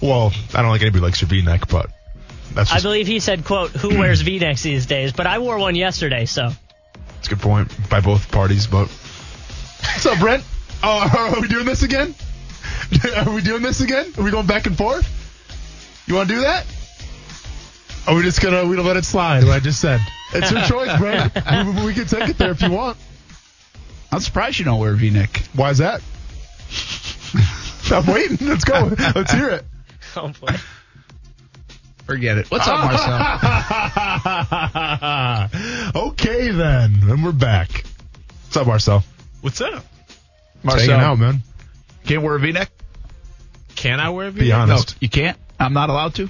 Well, 0.00 0.32
I 0.52 0.62
don't 0.62 0.72
think 0.72 0.82
anybody 0.82 1.00
likes 1.04 1.20
your 1.20 1.28
V-neck, 1.28 1.68
but 1.68 1.90
that's 2.54 2.72
I 2.72 2.80
believe 2.80 3.06
he 3.06 3.20
said, 3.20 3.44
"quote 3.44 3.70
Who 3.70 3.96
wears 3.98 4.20
V-necks 4.28 4.62
these 4.62 4.86
days?" 4.86 5.12
But 5.12 5.28
I 5.28 5.38
wore 5.38 5.58
one 5.58 5.76
yesterday, 5.76 6.24
so 6.26 6.50
that's 7.14 7.28
a 7.28 7.30
good 7.30 7.40
point 7.40 7.70
by 7.88 8.00
both 8.00 8.30
parties. 8.32 8.66
But 8.66 8.88
what's 8.88 10.06
up, 10.06 10.18
Brent? 10.18 10.44
Oh, 10.84 11.30
are 11.36 11.40
we 11.40 11.46
doing 11.46 11.64
this 11.64 11.84
again? 11.84 12.12
Are 13.24 13.32
we 13.32 13.40
doing 13.40 13.62
this 13.62 13.80
again? 13.80 14.12
Are 14.18 14.24
we 14.24 14.32
going 14.32 14.46
back 14.48 14.66
and 14.66 14.76
forth? 14.76 15.06
You 16.08 16.16
want 16.16 16.28
to 16.28 16.34
do 16.34 16.40
that? 16.40 16.66
Are 18.06 18.14
we 18.16 18.22
just 18.22 18.40
gonna 18.40 18.66
we 18.66 18.74
don't 18.76 18.84
let 18.86 18.96
it 18.96 19.04
slide? 19.04 19.44
What 19.44 19.52
I 19.52 19.60
just 19.60 19.80
said. 19.80 20.00
It's 20.32 20.50
your 20.50 20.62
choice, 20.62 20.96
bro. 20.98 21.26
we, 21.72 21.86
we 21.86 21.94
can 21.94 22.06
take 22.06 22.28
it 22.28 22.38
there 22.38 22.50
if 22.50 22.62
you 22.62 22.70
want. 22.70 22.96
I'm 24.10 24.20
surprised 24.20 24.58
you 24.58 24.64
don't 24.64 24.80
wear 24.80 24.92
a 24.92 24.96
V-neck. 24.96 25.42
Why 25.54 25.70
is 25.70 25.78
that? 25.78 26.02
I'm 27.90 28.06
waiting. 28.06 28.46
Let's 28.46 28.64
go. 28.64 28.90
Let's 29.14 29.32
hear 29.32 29.50
it. 29.50 29.64
oh 30.16 30.28
boy. 30.40 30.54
Forget 32.06 32.38
it. 32.38 32.50
What's 32.50 32.66
up, 32.66 32.80
Marcel? 32.84 33.20
okay 36.08 36.50
then, 36.50 36.98
and 37.04 37.24
we're 37.24 37.32
back. 37.32 37.84
What's 38.44 38.56
up, 38.56 38.66
Marcel? 38.66 39.04
What's 39.40 39.60
up? 39.60 39.84
Marcel? 40.62 40.88
hanging 40.88 41.04
out, 41.04 41.18
man. 41.18 41.42
Can't 42.04 42.22
wear 42.22 42.34
a 42.34 42.40
V-neck? 42.40 42.70
Can 43.76 44.00
I 44.00 44.10
wear 44.10 44.28
a 44.28 44.32
Be 44.32 44.40
V-neck? 44.42 44.58
honest. 44.58 44.94
No, 44.94 44.98
you 45.00 45.08
can't. 45.08 45.38
I'm 45.60 45.72
not 45.72 45.88
allowed 45.90 46.14
to. 46.16 46.28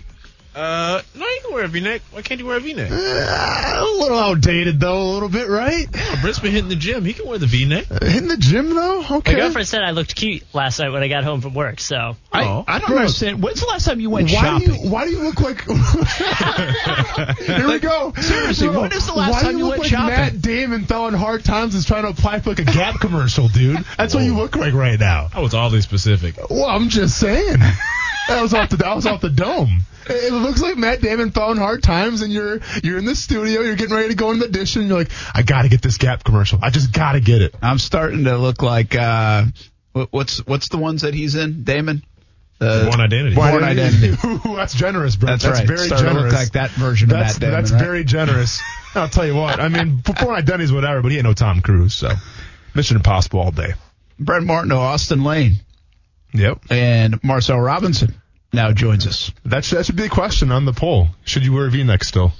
Uh, 0.54 1.00
no, 1.14 1.24
you 1.26 1.31
can 1.42 1.52
wear 1.52 1.64
a 1.64 1.68
V-neck. 1.68 2.02
Why 2.12 2.22
can't 2.22 2.40
you 2.40 2.46
wear 2.46 2.56
a 2.56 2.60
V-neck? 2.60 2.90
Uh, 2.90 2.94
a 2.94 3.84
little 3.98 4.18
outdated 4.18 4.80
though, 4.80 5.02
a 5.02 5.10
little 5.12 5.28
bit, 5.28 5.48
right? 5.48 5.86
Oh, 5.94 6.18
Brent's 6.22 6.38
been 6.38 6.52
hitting 6.52 6.68
the 6.68 6.76
gym. 6.76 7.04
He 7.04 7.12
can 7.12 7.26
wear 7.26 7.38
the 7.38 7.46
V-neck. 7.46 7.90
In 8.02 8.28
the 8.28 8.36
gym 8.36 8.74
though, 8.74 9.00
okay. 9.00 9.10
My 9.10 9.16
okay. 9.18 9.34
girlfriend 9.34 9.68
said 9.68 9.82
I 9.82 9.90
looked 9.90 10.14
cute 10.16 10.42
last 10.54 10.78
night 10.78 10.90
when 10.90 11.02
I 11.02 11.08
got 11.08 11.24
home 11.24 11.40
from 11.40 11.54
work. 11.54 11.80
So 11.80 12.16
I, 12.32 12.44
Oh. 12.44 12.64
I 12.66 12.78
don't 12.78 12.88
Bro. 12.88 12.98
understand. 12.98 13.42
When's 13.42 13.60
the 13.60 13.66
last 13.66 13.84
time 13.84 14.00
you 14.00 14.10
went 14.10 14.30
why 14.30 14.40
shopping? 14.40 14.68
do 14.68 14.74
you 14.74 14.90
why 14.90 15.04
do 15.04 15.10
you 15.12 15.22
look 15.22 15.40
like? 15.40 15.62
Here 17.38 17.68
we 17.68 17.78
go. 17.78 18.12
seriously, 18.20 18.68
Bro, 18.68 18.80
when 18.82 18.92
is 18.92 19.06
the 19.06 19.14
last 19.14 19.32
why 19.32 19.40
time 19.42 19.52
do 19.52 19.58
you 19.58 19.64
look 19.64 19.78
went 19.78 19.82
like 19.82 19.90
shopping? 19.90 20.08
Matt 20.16 20.42
Damon 20.42 20.84
throwing 20.86 21.14
hard 21.14 21.44
times 21.44 21.74
is 21.74 21.84
trying 21.84 22.02
to 22.02 22.08
apply 22.10 22.40
for 22.40 22.50
like 22.50 22.58
a 22.60 22.64
Gap 22.64 23.00
commercial, 23.00 23.48
dude. 23.48 23.84
That's 23.98 24.14
what 24.14 24.24
you 24.24 24.34
look 24.34 24.56
like 24.56 24.74
right 24.74 24.98
now. 24.98 25.28
I 25.34 25.40
was 25.40 25.54
oddly 25.54 25.80
specific. 25.82 26.36
Well, 26.50 26.64
I'm 26.66 26.88
just 26.88 27.18
saying. 27.18 27.56
That 28.28 28.42
was 28.42 28.54
off 28.54 28.70
the 28.70 28.76
that 28.78 28.94
was 28.94 29.06
off 29.06 29.20
the 29.20 29.30
dome. 29.30 29.80
It 30.06 30.32
looks 30.32 30.60
like 30.60 30.76
Matt 30.76 31.00
Damon 31.00 31.30
found 31.30 31.58
hard 31.58 31.82
times, 31.82 32.22
and 32.22 32.32
you're 32.32 32.60
you're 32.82 32.98
in 32.98 33.04
the 33.04 33.14
studio, 33.14 33.60
you're 33.60 33.76
getting 33.76 33.94
ready 33.94 34.08
to 34.08 34.14
go 34.14 34.30
in 34.32 34.38
the 34.38 34.46
audition. 34.46 34.82
And 34.82 34.88
you're 34.88 34.98
like, 34.98 35.10
I 35.34 35.42
got 35.42 35.62
to 35.62 35.68
get 35.68 35.82
this 35.82 35.96
Gap 35.98 36.24
commercial. 36.24 36.58
I 36.62 36.70
just 36.70 36.92
got 36.92 37.12
to 37.12 37.20
get 37.20 37.42
it. 37.42 37.54
I'm 37.62 37.78
starting 37.78 38.24
to 38.24 38.36
look 38.38 38.62
like 38.62 38.96
uh, 38.96 39.44
what's 40.10 40.44
what's 40.46 40.68
the 40.68 40.78
ones 40.78 41.02
that 41.02 41.14
he's 41.14 41.34
in? 41.34 41.64
Damon. 41.64 42.04
Uh, 42.60 42.84
Born 42.88 43.00
Identity. 43.00 43.34
Born 43.34 43.64
Identity. 43.64 44.16
Ooh, 44.48 44.54
that's 44.56 44.74
generous, 44.74 45.16
bro. 45.16 45.30
That's, 45.30 45.42
That's, 45.42 45.58
right. 45.58 45.66
very 45.66 45.78
Starting 45.80 46.06
to 46.06 46.12
generous. 46.12 46.32
look 46.32 46.40
like 46.40 46.52
that 46.52 46.70
version 46.70 47.08
that's 47.08 47.34
of 47.34 47.40
Matt 47.42 47.48
Damon. 47.48 47.60
that's 47.60 47.72
right? 47.72 47.82
very 47.82 48.04
generous. 48.04 48.60
I'll 48.94 49.08
tell 49.08 49.26
you 49.26 49.34
what. 49.34 49.58
I 49.58 49.68
mean, 49.68 49.96
Born 49.96 50.36
Identity's 50.36 50.72
whatever, 50.72 51.02
but 51.02 51.10
he 51.10 51.16
ain't 51.16 51.26
no 51.26 51.32
Tom 51.32 51.60
Cruise. 51.60 51.94
So, 51.94 52.10
Mission 52.74 52.96
Impossible 52.96 53.40
all 53.40 53.50
day. 53.50 53.72
Brent 54.20 54.46
Martineau, 54.46 54.78
Austin 54.78 55.24
Lane, 55.24 55.54
Yep. 56.34 56.60
and 56.70 57.22
Marcel 57.22 57.60
Robinson 57.60 58.14
now 58.52 58.72
joins 58.72 59.06
us. 59.06 59.30
That's 59.44 59.66
should, 59.66 59.78
that 59.78 59.86
should 59.86 59.96
be 59.96 60.04
a 60.04 60.08
question 60.08 60.50
on 60.52 60.64
the 60.64 60.72
poll. 60.72 61.08
Should 61.24 61.44
you 61.44 61.52
wear 61.52 61.66
a 61.66 61.70
V-neck 61.70 62.04
still? 62.04 62.32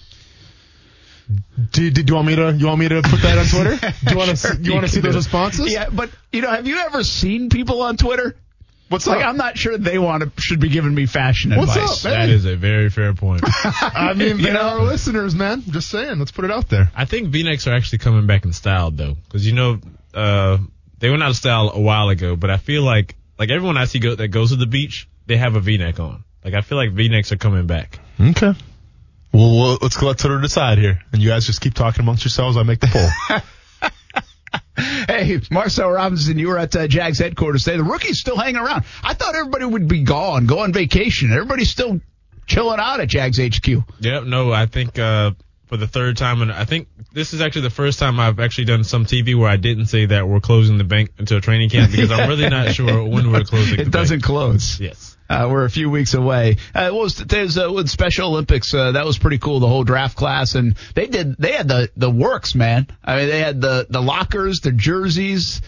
Do, 1.73 1.91
do, 1.91 2.03
do 2.03 2.11
you 2.11 2.15
want 2.15 2.27
me 2.27 2.37
to? 2.37 2.53
You 2.53 2.67
want 2.67 2.81
me 2.81 2.89
to 2.89 3.01
put 3.03 3.23
that 3.23 3.39
on 3.39 3.47
Twitter? 3.47 3.77
Do 4.05 4.11
you 4.11 4.19
want 4.19 4.31
to? 4.31 4.37
Sure, 4.37 4.55
you 4.61 4.75
want 4.75 4.85
to 4.87 4.93
see 4.93 5.01
those 5.01 5.15
responses? 5.15 5.73
Yeah, 5.73 5.89
but 5.91 6.11
you 6.33 6.43
know, 6.43 6.51
have 6.51 6.67
you 6.67 6.77
ever 6.79 7.05
seen 7.05 7.49
people 7.49 7.81
on 7.83 7.97
Twitter 7.97 8.37
What's 8.89 9.07
like 9.07 9.23
up? 9.23 9.29
I'm 9.29 9.37
not 9.39 9.57
sure 9.57 9.79
they 9.79 9.99
want 9.99 10.23
to 10.25 10.43
should 10.43 10.61
be 10.61 10.69
giving 10.69 10.95
me 10.95 11.07
fashion 11.07 11.57
What's 11.57 11.75
advice. 11.75 12.05
up, 12.05 12.13
That 12.13 12.29
is 12.29 12.45
a 12.45 12.57
very 12.57 12.91
fair 12.91 13.15
point. 13.15 13.43
I 13.65 14.13
mean, 14.13 14.29
You 14.39 14.45
they're 14.45 14.53
know? 14.55 14.61
our 14.61 14.83
listeners, 14.83 15.35
man. 15.35 15.63
Just 15.63 15.89
saying. 15.89 16.19
Let's 16.19 16.33
put 16.33 16.45
it 16.45 16.51
out 16.51 16.69
there. 16.69 16.91
I 16.95 17.07
think 17.07 17.29
V-necks 17.29 17.67
are 17.67 17.73
actually 17.75 17.99
coming 17.99 18.27
back 18.27 18.45
in 18.45 18.53
style 18.53 18.91
though, 18.91 19.15
because 19.25 19.47
you 19.47 19.53
know 19.55 19.79
uh, 20.13 20.59
they 20.99 21.09
went 21.09 21.23
out 21.23 21.31
of 21.31 21.37
style 21.37 21.71
a 21.73 21.81
while 21.81 22.11
ago. 22.11 22.37
But 22.37 22.51
I 22.51 22.59
feel 22.59 22.83
like 22.83 23.15
like 23.39 23.51
everyone 23.51 23.77
I 23.77 23.85
see 23.87 23.99
go, 23.99 24.15
that 24.15 24.29
goes 24.29 24.51
to 24.51 24.57
the 24.57 24.67
beach, 24.67 25.09
they 25.27 25.37
have 25.37 25.57
a 25.57 25.61
V-neck 25.61 26.01
on. 26.01 26.25
Like 26.45 26.55
I 26.55 26.61
feel 26.61 26.79
like 26.79 26.93
V-necks 26.93 27.33
are 27.33 27.37
coming 27.37 27.67
back. 27.67 27.99
Okay. 28.21 28.55
Well, 29.33 29.57
well 29.57 29.79
let's 29.81 29.97
go 29.97 30.07
let 30.07 30.19
Twitter 30.19 30.41
decide 30.41 30.79
here, 30.79 31.01
and 31.13 31.23
you 31.23 31.29
guys 31.31 31.47
just 31.47 31.61
keep 31.61 31.75
talking 31.75 32.03
amongst 32.03 32.25
yourselves. 32.25 32.57
I 32.57 32.63
make 32.63 32.81
the 32.81 32.89
poll. 32.89 33.41
Hey, 35.09 35.41
Marcel 35.51 35.91
Robinson, 35.91 36.39
you 36.39 36.49
were 36.49 36.59
at 36.59 36.75
uh, 36.75 36.87
Jags 36.87 37.19
headquarters 37.19 37.65
today. 37.65 37.77
The 37.77 37.85
rookie's 37.85 38.19
still 38.19 38.37
hanging 38.37 38.57
around. 38.57 38.85
I 39.03 39.15
thought 39.15 39.35
everybody 39.35 39.65
would 39.65 39.89
be 39.89 40.03
gone, 40.03 40.47
go 40.47 40.61
on 40.61 40.73
vacation. 40.73 41.33
Everybody's 41.33 41.71
still 41.71 42.01
chilling 42.47 42.81
out 42.81 43.01
at 43.01 43.09
Jags 43.09 43.39
HQ. 43.39 43.67
Yep. 44.01 44.25
No, 44.25 44.53
I 44.53 44.67
think 44.67 44.99
uh, 44.99 45.33
for 45.73 45.79
the 45.79 45.87
third 45.87 46.19
time, 46.19 46.43
and 46.43 46.53
I 46.53 46.67
think 46.67 46.89
this 47.15 47.33
is 47.33 47.41
actually 47.41 47.63
the 47.63 47.71
first 47.71 47.99
time 47.99 48.21
I've 48.21 48.39
actually 48.41 48.67
done 48.67 48.85
some 48.85 49.07
TV 49.07 49.35
where 49.35 49.49
I 49.49 49.57
didn't 49.57 49.87
say 49.87 50.05
that 50.05 50.29
we're 50.29 50.39
closing 50.39 50.77
the 50.77 50.85
bank 50.85 51.13
until 51.17 51.41
training 51.41 51.71
camp 51.71 51.91
because 51.91 52.11
I'm 52.11 52.29
really 52.29 52.51
not 52.51 52.75
sure 52.75 53.09
when 53.09 53.33
we're 53.33 53.45
closing. 53.45 53.81
It 53.81 53.91
doesn't 53.91 54.19
bank. 54.19 54.23
close. 54.25 54.79
Yes. 54.79 55.17
Uh, 55.31 55.49
we're 55.51 55.65
a 55.65 55.71
few 55.71 55.89
weeks 55.89 56.13
away. 56.13 56.59
Uh, 56.75 56.91
what 56.91 57.05
was 57.05 57.17
there's 57.17 57.57
uh, 57.57 57.73
with 57.73 57.89
Special 57.89 58.29
Olympics? 58.29 58.75
Uh, 58.75 58.93
that 58.93 59.07
was 59.07 59.17
pretty 59.17 59.39
cool. 59.39 59.61
The 59.61 59.67
whole 59.67 59.83
draft 59.83 60.15
class, 60.15 60.57
and 60.57 60.77
they 60.95 61.07
did. 61.07 61.39
They 61.39 61.53
had 61.53 61.69
the 61.69 61.91
the 61.97 62.11
works, 62.11 62.55
man. 62.55 62.87
I 63.03 63.17
mean, 63.17 63.29
they 63.29 63.41
had 63.41 63.63
the 63.63 63.87
the 63.89 64.03
lockers, 64.03 64.61
the 64.61 64.73
jerseys. 64.73 65.63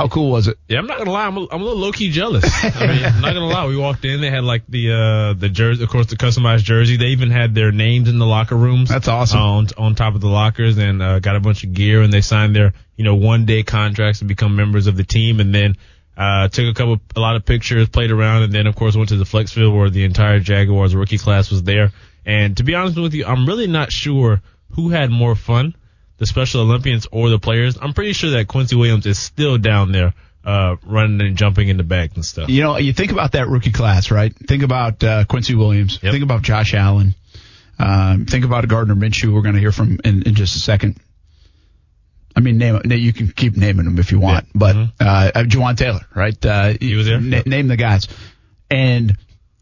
How 0.00 0.08
cool 0.08 0.30
was 0.30 0.48
it? 0.48 0.56
Yeah, 0.66 0.78
I'm 0.78 0.86
not 0.86 0.96
gonna 0.96 1.10
lie, 1.10 1.26
I'm 1.26 1.36
a, 1.36 1.46
I'm 1.52 1.60
a 1.60 1.64
little 1.64 1.78
low 1.78 1.92
key 1.92 2.10
jealous. 2.10 2.42
I 2.64 2.86
mean, 2.86 3.04
I'm 3.04 3.20
not 3.20 3.34
gonna 3.34 3.48
lie. 3.48 3.66
We 3.66 3.76
walked 3.76 4.02
in, 4.06 4.22
they 4.22 4.30
had 4.30 4.44
like 4.44 4.62
the 4.66 4.92
uh 4.92 5.34
the 5.34 5.50
jersey, 5.50 5.84
of 5.84 5.90
course, 5.90 6.06
the 6.06 6.16
customized 6.16 6.62
jersey. 6.62 6.96
They 6.96 7.08
even 7.08 7.30
had 7.30 7.54
their 7.54 7.70
names 7.70 8.08
in 8.08 8.18
the 8.18 8.24
locker 8.24 8.56
rooms. 8.56 8.88
That's 8.88 9.08
awesome. 9.08 9.38
On 9.38 9.66
on 9.76 9.94
top 9.94 10.14
of 10.14 10.22
the 10.22 10.28
lockers, 10.28 10.78
and 10.78 11.02
uh, 11.02 11.18
got 11.18 11.36
a 11.36 11.40
bunch 11.40 11.64
of 11.64 11.74
gear, 11.74 12.00
and 12.00 12.10
they 12.10 12.22
signed 12.22 12.56
their 12.56 12.72
you 12.96 13.04
know 13.04 13.14
one 13.14 13.44
day 13.44 13.62
contracts 13.62 14.20
to 14.20 14.24
become 14.24 14.56
members 14.56 14.86
of 14.86 14.96
the 14.96 15.04
team, 15.04 15.38
and 15.38 15.54
then. 15.54 15.76
Uh, 16.16 16.48
took 16.48 16.66
a 16.66 16.74
couple, 16.74 17.00
a 17.16 17.20
lot 17.20 17.34
of 17.36 17.46
pictures, 17.46 17.88
played 17.88 18.10
around, 18.10 18.42
and 18.42 18.52
then 18.52 18.66
of 18.66 18.76
course 18.76 18.94
went 18.94 19.08
to 19.08 19.16
the 19.16 19.24
flex 19.24 19.52
field 19.52 19.74
where 19.74 19.88
the 19.88 20.04
entire 20.04 20.38
Jaguars 20.38 20.94
rookie 20.94 21.16
class 21.16 21.50
was 21.50 21.62
there. 21.62 21.92
And 22.26 22.58
to 22.58 22.62
be 22.62 22.74
honest 22.74 22.98
with 22.98 23.14
you, 23.14 23.24
I'm 23.24 23.46
really 23.46 23.66
not 23.66 23.90
sure 23.90 24.42
who 24.72 24.90
had 24.90 25.10
more 25.10 25.34
fun, 25.34 25.74
the 26.20 26.26
Special 26.26 26.60
Olympians 26.60 27.08
or 27.10 27.30
the 27.30 27.38
players. 27.40 27.76
I'm 27.80 27.92
pretty 27.94 28.12
sure 28.12 28.30
that 28.30 28.46
Quincy 28.46 28.76
Williams 28.76 29.06
is 29.06 29.18
still 29.18 29.58
down 29.58 29.90
there, 29.90 30.14
uh, 30.44 30.76
running 30.84 31.20
and 31.26 31.36
jumping 31.36 31.68
in 31.68 31.76
the 31.78 31.82
bags 31.82 32.14
and 32.14 32.24
stuff. 32.24 32.48
You 32.48 32.62
know, 32.62 32.76
you 32.76 32.92
think 32.92 33.10
about 33.10 33.32
that 33.32 33.48
rookie 33.48 33.72
class, 33.72 34.10
right? 34.10 34.32
Think 34.46 34.62
about 34.62 35.02
uh, 35.02 35.24
Quincy 35.24 35.54
Williams. 35.54 35.98
Yep. 36.02 36.12
Think 36.12 36.22
about 36.22 36.42
Josh 36.42 36.74
Allen. 36.74 37.14
Um, 37.78 38.26
think 38.26 38.44
about 38.44 38.68
Gardner 38.68 38.94
Minshew. 38.94 39.32
We're 39.34 39.40
going 39.42 39.54
to 39.54 39.60
hear 39.60 39.72
from 39.72 39.98
in, 40.04 40.22
in 40.24 40.34
just 40.34 40.54
a 40.56 40.60
second. 40.60 40.98
I 42.36 42.40
mean, 42.40 42.58
name 42.58 42.80
you 42.86 43.12
can 43.12 43.28
keep 43.28 43.56
naming 43.56 43.86
them 43.86 43.98
if 43.98 44.12
you 44.12 44.20
want, 44.20 44.44
Yeah. 44.46 44.50
but 44.54 44.76
Mhm. 44.76 44.92
uh, 45.00 45.04
uh, 45.34 45.42
Jawaan 45.44 45.76
Taylor, 45.76 46.02
right? 46.14 46.46
Uh, 46.46 46.74
He 46.80 46.94
was 46.94 47.06
there? 47.06 47.20
na- 47.20 47.38
Yep. 47.38 47.46
Name 47.46 47.66
the 47.68 47.76
guys, 47.76 48.06
and 48.70 49.16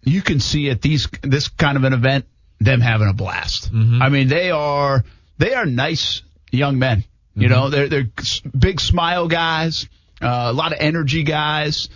you 0.05 0.21
can 0.23 0.39
see 0.41 0.69
at 0.71 0.83
these 0.83 1.09
this 1.23 1.49
kind 1.49 1.77
of 1.77 1.85
an 1.85 1.93
event 1.95 2.27
them 2.61 2.81
having 2.81 3.09
a 3.09 3.13
blast. 3.15 3.73
Mhm. 3.73 4.03
I 4.03 4.09
mean, 4.11 4.29
they 4.29 4.51
are 4.51 5.03
they 5.39 5.55
are 5.55 5.65
nice 5.65 6.23
young 6.51 6.79
men. 6.79 7.05
You 7.35 7.49
know, 7.49 7.71
they're 7.71 7.89
they're 7.89 8.09
big 8.59 8.81
smile 8.81 9.29
guys, 9.29 9.89
uh, 10.21 10.27
a 10.51 10.53
lot 10.53 10.73
of 10.73 10.79
energy 10.81 11.23
guys 11.23 11.89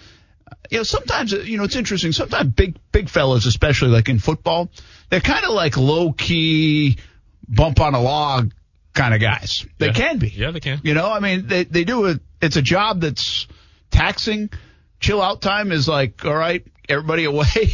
you 0.70 0.78
know, 0.78 0.84
sometimes, 0.84 1.34
uh, 1.34 1.38
you 1.38 1.58
know, 1.58 1.64
it's 1.64 1.76
interesting. 1.76 2.12
Sometimes 2.12 2.50
big, 2.52 2.76
big 2.92 3.08
fellas, 3.10 3.44
especially 3.46 3.88
like 3.88 4.08
in 4.08 4.18
football, 4.18 4.70
they're 5.10 5.20
kind 5.20 5.44
of 5.44 5.50
like 5.50 5.76
low 5.76 6.12
key 6.12 6.96
bump 7.46 7.78
on 7.80 7.94
a 7.94 8.00
log 8.00 8.52
kind 8.94 9.12
of 9.12 9.20
guys. 9.20 9.66
They 9.78 9.86
Yeah. 9.86 9.92
can 9.92 10.18
be. 10.18 10.28
Yeah, 10.28 10.50
they 10.50 10.60
can. 10.60 10.80
You 10.82 10.94
know, 10.94 11.10
I 11.10 11.20
mean, 11.20 11.46
they, 11.46 11.64
they 11.64 11.84
do 11.84 12.06
it. 12.06 12.20
It's 12.40 12.56
a 12.56 12.62
job 12.62 13.00
that's 13.00 13.46
taxing. 13.90 14.50
Chill 15.00 15.20
out 15.20 15.42
time 15.42 15.72
is 15.72 15.88
like, 15.88 16.24
all 16.24 16.34
right, 16.34 16.64
everybody 16.88 17.24
away. 17.26 17.72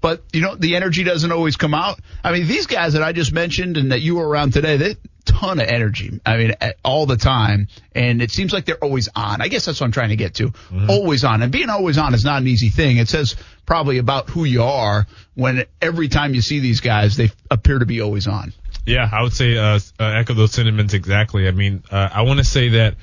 but, 0.00 0.24
you 0.32 0.40
know, 0.42 0.54
the 0.54 0.76
energy 0.76 1.04
doesn't 1.04 1.32
always 1.32 1.56
come 1.56 1.72
out. 1.74 1.98
I 2.22 2.32
mean, 2.32 2.46
these 2.46 2.66
guys 2.66 2.92
that 2.94 3.02
I 3.02 3.12
just 3.12 3.32
mentioned 3.32 3.76
and 3.78 3.92
that 3.92 4.00
you 4.02 4.16
were 4.16 4.28
around 4.28 4.52
today, 4.52 4.76
they 4.76 4.96
ton 5.28 5.60
of 5.60 5.68
energy. 5.68 6.20
I 6.24 6.36
mean, 6.36 6.54
all 6.82 7.06
the 7.06 7.16
time. 7.16 7.68
And 7.94 8.20
it 8.22 8.30
seems 8.30 8.52
like 8.52 8.64
they're 8.64 8.82
always 8.82 9.08
on. 9.14 9.40
I 9.40 9.48
guess 9.48 9.64
that's 9.66 9.80
what 9.80 9.86
I'm 9.86 9.92
trying 9.92 10.10
to 10.10 10.16
get 10.16 10.34
to. 10.34 10.52
Always 10.88 11.24
on. 11.24 11.42
And 11.42 11.52
being 11.52 11.70
always 11.70 11.98
on 11.98 12.14
is 12.14 12.24
not 12.24 12.40
an 12.42 12.48
easy 12.48 12.68
thing. 12.70 12.96
It 12.96 13.08
says 13.08 13.36
probably 13.66 13.98
about 13.98 14.30
who 14.30 14.44
you 14.44 14.62
are 14.62 15.06
when 15.34 15.64
every 15.80 16.08
time 16.08 16.34
you 16.34 16.40
see 16.40 16.60
these 16.60 16.80
guys, 16.80 17.16
they 17.16 17.30
appear 17.50 17.78
to 17.78 17.86
be 17.86 18.00
always 18.00 18.26
on. 18.26 18.52
Yeah, 18.86 19.08
I 19.10 19.22
would 19.22 19.34
say 19.34 19.58
uh, 19.58 19.78
uh, 20.00 20.04
echo 20.04 20.32
those 20.32 20.52
sentiments 20.52 20.94
exactly. 20.94 21.46
I 21.46 21.50
mean, 21.50 21.82
uh, 21.90 22.08
I 22.10 22.22
want 22.22 22.38
to 22.38 22.44
say 22.44 22.70
that 22.70 22.94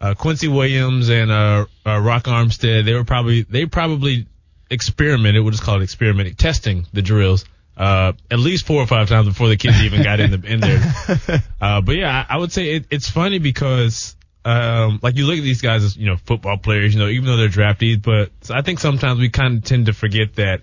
uh, 0.00 0.14
Quincy 0.14 0.48
Williams 0.48 1.08
and 1.08 1.30
uh, 1.30 1.66
uh, 1.86 2.00
Rock 2.00 2.24
Armstead, 2.24 2.84
they 2.84 2.94
were 2.94 3.04
probably 3.04 3.42
they 3.42 3.66
probably 3.66 4.26
experimented. 4.70 5.42
We'll 5.42 5.52
just 5.52 5.62
call 5.62 5.80
it 5.80 5.84
experimenting, 5.84 6.34
testing 6.34 6.86
the 6.92 7.02
drills. 7.02 7.44
Uh, 7.76 8.12
at 8.30 8.38
least 8.38 8.66
four 8.66 8.82
or 8.82 8.86
five 8.86 9.08
times 9.08 9.26
before 9.26 9.48
the 9.48 9.56
kids 9.56 9.80
even 9.82 10.02
got 10.02 10.20
in 10.20 10.30
the 10.32 10.46
in 10.46 10.60
there. 10.60 11.42
Uh, 11.60 11.80
but 11.82 11.94
yeah, 11.94 12.24
I, 12.28 12.34
I 12.34 12.38
would 12.38 12.52
say 12.52 12.76
it, 12.76 12.86
it's 12.90 13.08
funny 13.08 13.38
because 13.38 14.16
um, 14.44 14.98
like 15.02 15.16
you 15.16 15.26
look 15.26 15.36
at 15.36 15.42
these 15.42 15.60
guys 15.60 15.84
as 15.84 15.96
you 15.96 16.06
know 16.06 16.16
football 16.16 16.56
players, 16.56 16.94
you 16.94 17.00
know, 17.00 17.08
even 17.08 17.26
though 17.26 17.36
they're 17.36 17.48
draftees, 17.48 18.00
but 18.00 18.30
I 18.50 18.62
think 18.62 18.78
sometimes 18.78 19.20
we 19.20 19.28
kind 19.28 19.58
of 19.58 19.64
tend 19.64 19.86
to 19.86 19.92
forget 19.92 20.36
that 20.36 20.62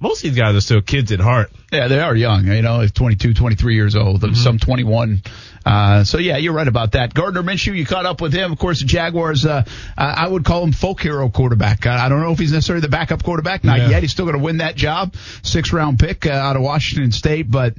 most 0.00 0.24
of 0.24 0.30
these 0.30 0.38
guys 0.38 0.54
are 0.56 0.60
still 0.60 0.80
kids 0.80 1.12
at 1.12 1.20
heart. 1.20 1.50
Yeah, 1.70 1.86
they 1.88 2.00
are 2.00 2.16
young, 2.16 2.46
you 2.46 2.62
know, 2.62 2.86
22, 2.86 3.34
23 3.34 3.74
years 3.74 3.94
old, 3.94 4.24
some 4.36 4.58
21. 4.58 5.22
Uh, 5.64 6.04
so 6.04 6.16
yeah, 6.18 6.38
you're 6.38 6.54
right 6.54 6.66
about 6.66 6.92
that. 6.92 7.12
Gardner 7.12 7.42
Minshew, 7.42 7.76
you 7.76 7.84
caught 7.84 8.06
up 8.06 8.20
with 8.22 8.32
him. 8.32 8.50
Of 8.50 8.58
course, 8.58 8.80
the 8.80 8.86
Jaguars, 8.86 9.44
uh, 9.44 9.62
I 9.96 10.26
would 10.26 10.44
call 10.44 10.64
him 10.64 10.72
folk 10.72 11.00
hero 11.02 11.28
quarterback. 11.28 11.86
I 11.86 12.06
I 12.06 12.08
don't 12.08 12.22
know 12.22 12.32
if 12.32 12.38
he's 12.38 12.50
necessarily 12.52 12.80
the 12.80 12.88
backup 12.88 13.22
quarterback. 13.22 13.62
Not 13.62 13.78
Yeah. 13.78 13.90
yet. 13.90 14.02
He's 14.02 14.10
still 14.10 14.24
going 14.24 14.38
to 14.38 14.42
win 14.42 14.56
that 14.58 14.74
job. 14.74 15.14
Six 15.42 15.72
round 15.72 15.98
pick 15.98 16.26
uh, 16.26 16.30
out 16.30 16.56
of 16.56 16.62
Washington 16.62 17.12
State, 17.12 17.50
but, 17.50 17.74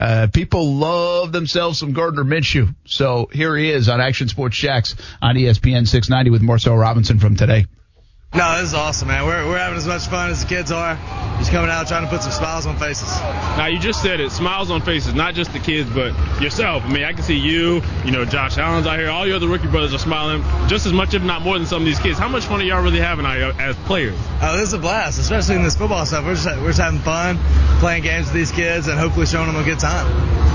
uh, 0.00 0.28
people 0.32 0.74
love 0.76 1.32
themselves 1.32 1.78
some 1.78 1.92
Gardner 1.92 2.24
Minshew. 2.24 2.74
So 2.86 3.28
here 3.32 3.54
he 3.56 3.70
is 3.70 3.88
on 3.88 4.00
Action 4.00 4.28
Sports 4.28 4.56
Jax 4.56 4.94
on 5.22 5.36
ESPN 5.36 5.86
690 5.86 6.30
with 6.30 6.42
Marcel 6.42 6.74
Robinson 6.76 7.18
from 7.18 7.36
today. 7.36 7.66
No, 8.34 8.58
this 8.58 8.68
is 8.68 8.74
awesome, 8.74 9.08
man. 9.08 9.24
We're, 9.24 9.48
we're 9.48 9.58
having 9.58 9.78
as 9.78 9.86
much 9.86 10.08
fun 10.08 10.30
as 10.30 10.42
the 10.42 10.48
kids 10.48 10.70
are. 10.70 10.98
Just 11.38 11.52
coming 11.52 11.70
out 11.70 11.86
trying 11.86 12.04
to 12.04 12.10
put 12.10 12.22
some 12.22 12.32
smiles 12.32 12.66
on 12.66 12.76
faces. 12.78 13.08
Now 13.56 13.66
you 13.66 13.78
just 13.78 14.02
said 14.02 14.20
it, 14.20 14.32
smiles 14.32 14.70
on 14.70 14.82
faces, 14.82 15.14
not 15.14 15.34
just 15.34 15.52
the 15.52 15.58
kids, 15.58 15.88
but 15.88 16.12
yourself. 16.40 16.82
I 16.84 16.88
mean, 16.88 17.04
I 17.04 17.12
can 17.12 17.22
see 17.22 17.36
you, 17.38 17.82
you 18.04 18.10
know, 18.10 18.24
Josh 18.24 18.58
Allen's 18.58 18.86
out 18.86 18.98
here. 18.98 19.10
All 19.10 19.26
your 19.26 19.36
other 19.36 19.48
rookie 19.48 19.68
brothers 19.68 19.94
are 19.94 19.98
smiling 19.98 20.42
just 20.68 20.86
as 20.86 20.92
much, 20.92 21.14
if 21.14 21.22
not 21.22 21.42
more, 21.42 21.58
than 21.58 21.66
some 21.66 21.82
of 21.82 21.86
these 21.86 21.98
kids. 21.98 22.18
How 22.18 22.28
much 22.28 22.44
fun 22.44 22.60
are 22.60 22.64
y'all 22.64 22.82
really 22.82 23.00
having 23.00 23.24
out 23.26 23.36
here 23.36 23.54
as 23.58 23.76
players? 23.84 24.18
Oh, 24.42 24.56
this 24.56 24.68
is 24.68 24.72
a 24.74 24.78
blast, 24.78 25.18
especially 25.18 25.56
in 25.56 25.62
this 25.62 25.76
football 25.76 26.04
stuff. 26.04 26.24
We're 26.24 26.34
just, 26.34 26.46
we're 26.46 26.68
just 26.68 26.80
having 26.80 27.00
fun, 27.00 27.38
playing 27.80 28.02
games 28.02 28.26
with 28.26 28.34
these 28.34 28.52
kids, 28.52 28.88
and 28.88 28.98
hopefully 28.98 29.26
showing 29.26 29.46
them 29.46 29.56
a 29.56 29.64
good 29.64 29.78
time. 29.78 30.06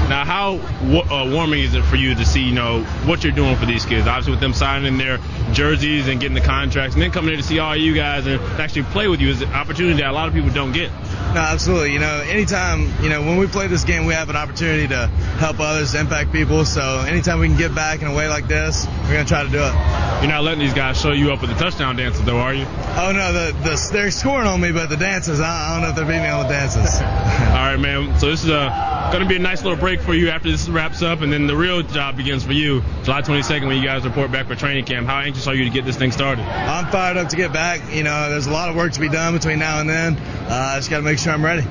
Now, 0.10 0.26
how 0.26 0.56
uh, 0.56 1.31
warming 1.31 1.61
is 1.61 1.73
it 1.73 1.84
for 1.85 1.95
you 1.95 2.15
to 2.15 2.26
see, 2.26 2.41
you 2.41 2.52
know, 2.52 2.84
what 3.06 3.23
you're 3.23 3.31
doing 3.31 3.56
for 3.56 3.65
these 3.65 3.85
kids? 3.85 4.07
Obviously, 4.07 4.31
with 4.31 4.41
them 4.41 4.53
signing 4.53 4.98
their 4.98 5.19
jerseys 5.53 6.10
and 6.10 6.19
getting 6.19 6.35
the 6.35 6.41
contracts, 6.41 6.95
and 6.95 7.02
then 7.02 7.11
coming 7.11 7.30
here 7.30 7.38
to 7.38 7.48
see 7.48 7.60
all 7.61 7.75
you 7.75 7.93
guys 7.93 8.25
and 8.27 8.41
actually 8.59 8.83
play 8.83 9.07
with 9.07 9.21
you 9.21 9.29
is 9.29 9.41
an 9.41 9.53
opportunity 9.53 10.01
that 10.01 10.09
a 10.09 10.13
lot 10.13 10.27
of 10.27 10.33
people 10.33 10.49
don't 10.49 10.71
get. 10.71 10.91
No, 11.33 11.39
absolutely. 11.39 11.93
You 11.93 11.99
know, 11.99 12.21
anytime, 12.27 12.91
you 13.01 13.09
know, 13.09 13.21
when 13.21 13.38
we 13.38 13.47
play 13.47 13.67
this 13.67 13.85
game, 13.85 14.05
we 14.05 14.13
have 14.13 14.29
an 14.29 14.35
opportunity 14.35 14.88
to 14.89 15.07
help 15.38 15.59
others, 15.59 15.95
impact 15.95 16.33
people. 16.33 16.65
So 16.65 16.99
anytime 17.07 17.39
we 17.39 17.47
can 17.47 17.57
give 17.57 17.73
back 17.73 18.01
in 18.01 18.07
a 18.09 18.13
way 18.13 18.27
like 18.27 18.47
this, 18.47 18.85
we're 19.03 19.13
going 19.13 19.25
to 19.25 19.29
try 19.29 19.43
to 19.43 19.49
do 19.49 19.59
it. 19.59 19.73
You're 20.21 20.29
not 20.29 20.43
letting 20.43 20.59
these 20.59 20.73
guys 20.73 20.99
show 20.99 21.13
you 21.13 21.31
up 21.31 21.41
with 21.41 21.49
the 21.49 21.55
touchdown 21.55 21.95
dances, 21.95 22.23
though, 22.25 22.38
are 22.38 22.53
you? 22.53 22.65
Oh, 22.67 23.11
no, 23.15 23.31
the, 23.31 23.57
the, 23.63 23.89
they're 23.93 24.11
scoring 24.11 24.45
on 24.45 24.59
me, 24.59 24.71
but 24.73 24.89
the 24.89 24.97
dances, 24.97 25.39
I, 25.39 25.45
I 25.47 25.73
don't 25.73 25.83
know 25.83 25.89
if 25.89 25.95
they're 25.95 26.05
beating 26.05 26.23
me 26.23 26.29
on 26.29 26.43
the 26.43 26.49
dances. 26.49 26.95
All 27.01 27.67
right, 27.67 27.77
man. 27.77 28.19
So 28.19 28.29
this 28.29 28.43
is 28.43 28.49
uh, 28.49 28.69
a 28.69 28.91
going 29.11 29.23
to 29.23 29.27
be 29.27 29.35
a 29.35 29.39
nice 29.39 29.61
little 29.61 29.77
break 29.77 29.99
for 29.99 30.13
you 30.13 30.29
after 30.29 30.49
this 30.49 30.69
wraps 30.69 31.01
up, 31.01 31.19
and 31.21 31.33
then 31.33 31.45
the 31.45 31.55
real 31.55 31.81
job 31.81 32.15
begins 32.15 32.45
for 32.45 32.53
you, 32.53 32.81
July 33.03 33.21
22nd, 33.21 33.67
when 33.67 33.77
you 33.77 33.83
guys 33.83 34.05
report 34.05 34.31
back 34.31 34.47
for 34.47 34.55
training 34.55 34.85
camp. 34.85 35.05
How 35.05 35.19
anxious 35.19 35.47
are 35.47 35.53
you 35.53 35.65
to 35.65 35.69
get 35.69 35.83
this 35.83 35.97
thing 35.97 36.11
started? 36.11 36.43
I'm 36.43 36.89
fired 36.91 37.17
up 37.17 37.27
to 37.29 37.35
get 37.35 37.50
back. 37.53 37.93
You 37.93 38.03
know, 38.03 38.29
there's 38.29 38.47
a 38.47 38.51
lot 38.51 38.69
of 38.69 38.75
work 38.75 38.93
to 38.93 38.99
be 38.99 39.09
done 39.09 39.33
between 39.33 39.59
now 39.59 39.79
and 39.79 39.89
then. 39.89 40.17
Uh, 40.17 40.73
I 40.73 40.77
just 40.77 40.89
got 40.89 40.97
to 40.97 41.03
make 41.03 41.19
sure 41.19 41.33
I'm 41.33 41.43
ready. 41.43 41.65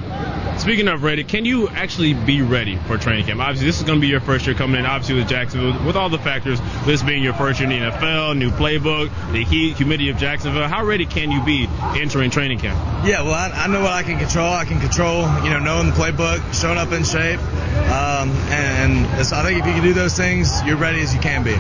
Speaking 0.61 0.89
of 0.89 1.03
ready, 1.03 1.25
can 1.25 1.47
you 1.47 1.69
actually 1.71 2.13
be 2.13 2.43
ready 2.43 2.77
for 2.77 2.99
training 2.99 3.25
camp? 3.25 3.41
Obviously, 3.41 3.67
this 3.67 3.79
is 3.79 3.83
going 3.85 3.99
to 3.99 4.01
be 4.01 4.09
your 4.09 4.21
first 4.21 4.47
year 4.47 4.55
coming 4.55 4.79
in, 4.79 4.85
obviously, 4.85 5.15
with 5.15 5.27
Jacksonville, 5.27 5.87
with 5.87 5.97
all 5.97 6.11
the 6.11 6.19
factors, 6.19 6.61
this 6.85 7.03
being 7.03 7.23
your 7.23 7.33
first 7.33 7.61
year 7.61 7.71
in 7.71 7.81
the 7.81 7.91
NFL, 7.91 8.37
new 8.37 8.51
playbook, 8.51 9.09
the 9.33 9.43
heat, 9.43 9.79
humidity 9.79 10.11
of 10.11 10.19
Jacksonville. 10.19 10.69
How 10.69 10.85
ready 10.85 11.07
can 11.07 11.31
you 11.31 11.43
be 11.43 11.67
entering 11.99 12.31
training 12.31 12.59
camp? 12.59 12.79
Yeah, 13.07 13.23
well, 13.23 13.33
I, 13.33 13.65
I 13.65 13.67
know 13.69 13.81
what 13.81 13.93
I 13.93 14.03
can 14.03 14.19
control. 14.19 14.53
I 14.53 14.67
can 14.67 14.81
control, 14.81 15.23
you 15.43 15.49
know, 15.49 15.61
knowing 15.61 15.87
the 15.87 15.93
playbook, 15.95 16.53
showing 16.53 16.77
up 16.77 16.93
in 16.93 17.05
shape. 17.05 17.41
Um, 17.41 18.29
and, 18.51 19.07
and 19.07 19.27
so 19.27 19.37
I 19.37 19.45
think 19.45 19.61
if 19.61 19.67
you 19.67 19.73
can 19.73 19.83
do 19.83 19.95
those 19.95 20.15
things, 20.15 20.63
you're 20.67 20.77
ready 20.77 21.01
as 21.01 21.15
you 21.15 21.21
can 21.21 21.43
be. 21.43 21.55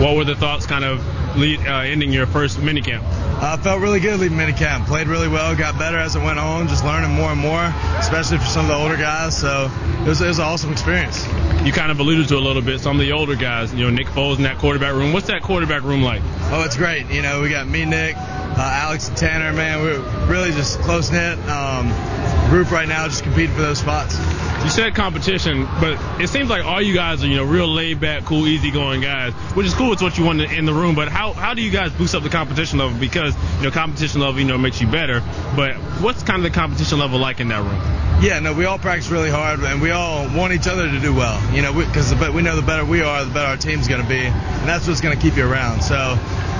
What 0.00 0.14
were 0.14 0.24
the 0.24 0.36
thoughts 0.36 0.64
kind 0.64 0.84
of 0.84 1.04
lead, 1.36 1.58
uh, 1.66 1.78
ending 1.80 2.12
your 2.12 2.26
first 2.26 2.58
minicamp? 2.58 3.02
uh, 3.44 3.56
felt 3.64 3.80
really 3.80 3.98
good 3.98 4.20
leaving 4.20 4.36
minicamp. 4.36 4.86
Played 4.86 5.08
really 5.08 5.26
well, 5.26 5.56
got 5.56 5.78
better 5.78 5.96
as 5.96 6.14
it 6.14 6.22
went 6.22 6.38
on, 6.38 6.68
just 6.68 6.84
learning 6.84 7.12
more 7.12 7.30
and 7.30 7.40
more, 7.40 7.64
especially 7.98 8.36
for 8.36 8.44
some 8.44 8.66
of 8.66 8.68
the 8.68 8.74
older 8.74 8.98
guys. 8.98 9.38
So 9.38 9.70
it 10.02 10.06
was, 10.06 10.20
it 10.20 10.28
was 10.28 10.38
an 10.38 10.44
awesome 10.44 10.70
experience. 10.70 11.26
You 11.64 11.72
kind 11.72 11.90
of 11.90 11.98
alluded 11.98 12.28
to 12.28 12.36
a 12.36 12.44
little 12.44 12.60
bit 12.60 12.80
some 12.80 13.00
of 13.00 13.00
the 13.00 13.12
older 13.12 13.36
guys. 13.36 13.72
You 13.72 13.84
know, 13.84 13.90
Nick 13.90 14.08
Foles 14.08 14.36
in 14.36 14.42
that 14.42 14.58
quarterback 14.58 14.92
room. 14.92 15.14
What's 15.14 15.28
that 15.28 15.40
quarterback 15.40 15.82
room 15.82 16.02
like? 16.02 16.20
Oh, 16.52 16.62
it's 16.66 16.76
great. 16.76 17.10
You 17.10 17.22
know, 17.22 17.40
we 17.40 17.48
got 17.48 17.66
me, 17.66 17.86
Nick, 17.86 18.16
uh, 18.16 18.58
Alex, 18.58 19.08
and 19.08 19.16
Tanner. 19.16 19.50
Man, 19.54 19.80
we're 19.80 20.26
really 20.26 20.50
just 20.50 20.78
close 20.80 21.10
knit 21.10 21.38
um, 21.48 21.88
group 22.50 22.70
right 22.70 22.86
now, 22.86 23.08
just 23.08 23.22
competing 23.22 23.56
for 23.56 23.62
those 23.62 23.78
spots. 23.78 24.18
You 24.62 24.70
said 24.70 24.94
competition, 24.94 25.68
but 25.78 26.00
it 26.18 26.28
seems 26.28 26.48
like 26.48 26.64
all 26.64 26.80
you 26.80 26.94
guys 26.94 27.22
are, 27.22 27.26
you 27.26 27.36
know, 27.36 27.44
real 27.44 27.68
laid 27.68 28.00
back, 28.00 28.24
cool, 28.24 28.46
easygoing 28.46 29.02
guys, 29.02 29.34
which 29.54 29.66
is 29.66 29.74
cool. 29.74 29.92
It's 29.92 30.00
what 30.00 30.16
you 30.16 30.24
want 30.24 30.40
in 30.40 30.64
the 30.64 30.72
room. 30.72 30.94
But 30.94 31.08
how, 31.08 31.34
how 31.34 31.52
do 31.52 31.60
you 31.60 31.70
guys 31.70 31.92
boost 31.92 32.14
up 32.14 32.22
the 32.22 32.30
competition 32.30 32.78
level? 32.78 32.98
Because, 32.98 33.34
you 33.58 33.64
know, 33.64 33.70
competition 33.70 34.20
level, 34.20 34.40
you 34.40 34.46
know, 34.46 34.58
makes 34.58 34.80
you 34.80 34.86
better. 34.86 35.20
But 35.56 35.74
what's 36.00 36.22
kind 36.22 36.44
of 36.44 36.52
the 36.52 36.58
competition 36.58 36.98
level 36.98 37.18
like 37.18 37.40
in 37.40 37.48
that 37.48 37.62
room? 37.62 37.80
Yeah, 38.22 38.38
no, 38.38 38.54
we 38.54 38.64
all 38.64 38.78
practice 38.78 39.10
really 39.10 39.30
hard, 39.30 39.60
and 39.60 39.82
we 39.82 39.90
all 39.90 40.24
want 40.34 40.52
each 40.52 40.66
other 40.66 40.88
to 40.88 41.00
do 41.00 41.14
well. 41.14 41.38
You 41.54 41.62
know, 41.62 41.72
because 41.72 42.14
we, 42.14 42.30
we 42.30 42.42
know 42.42 42.56
the 42.56 42.62
better 42.62 42.84
we 42.84 43.02
are, 43.02 43.24
the 43.24 43.34
better 43.34 43.48
our 43.48 43.56
team's 43.56 43.88
going 43.88 44.02
to 44.02 44.08
be, 44.08 44.20
and 44.20 44.68
that's 44.68 44.86
what's 44.86 45.00
going 45.00 45.16
to 45.16 45.20
keep 45.20 45.36
you 45.36 45.44
around. 45.44 45.82
So 45.82 45.96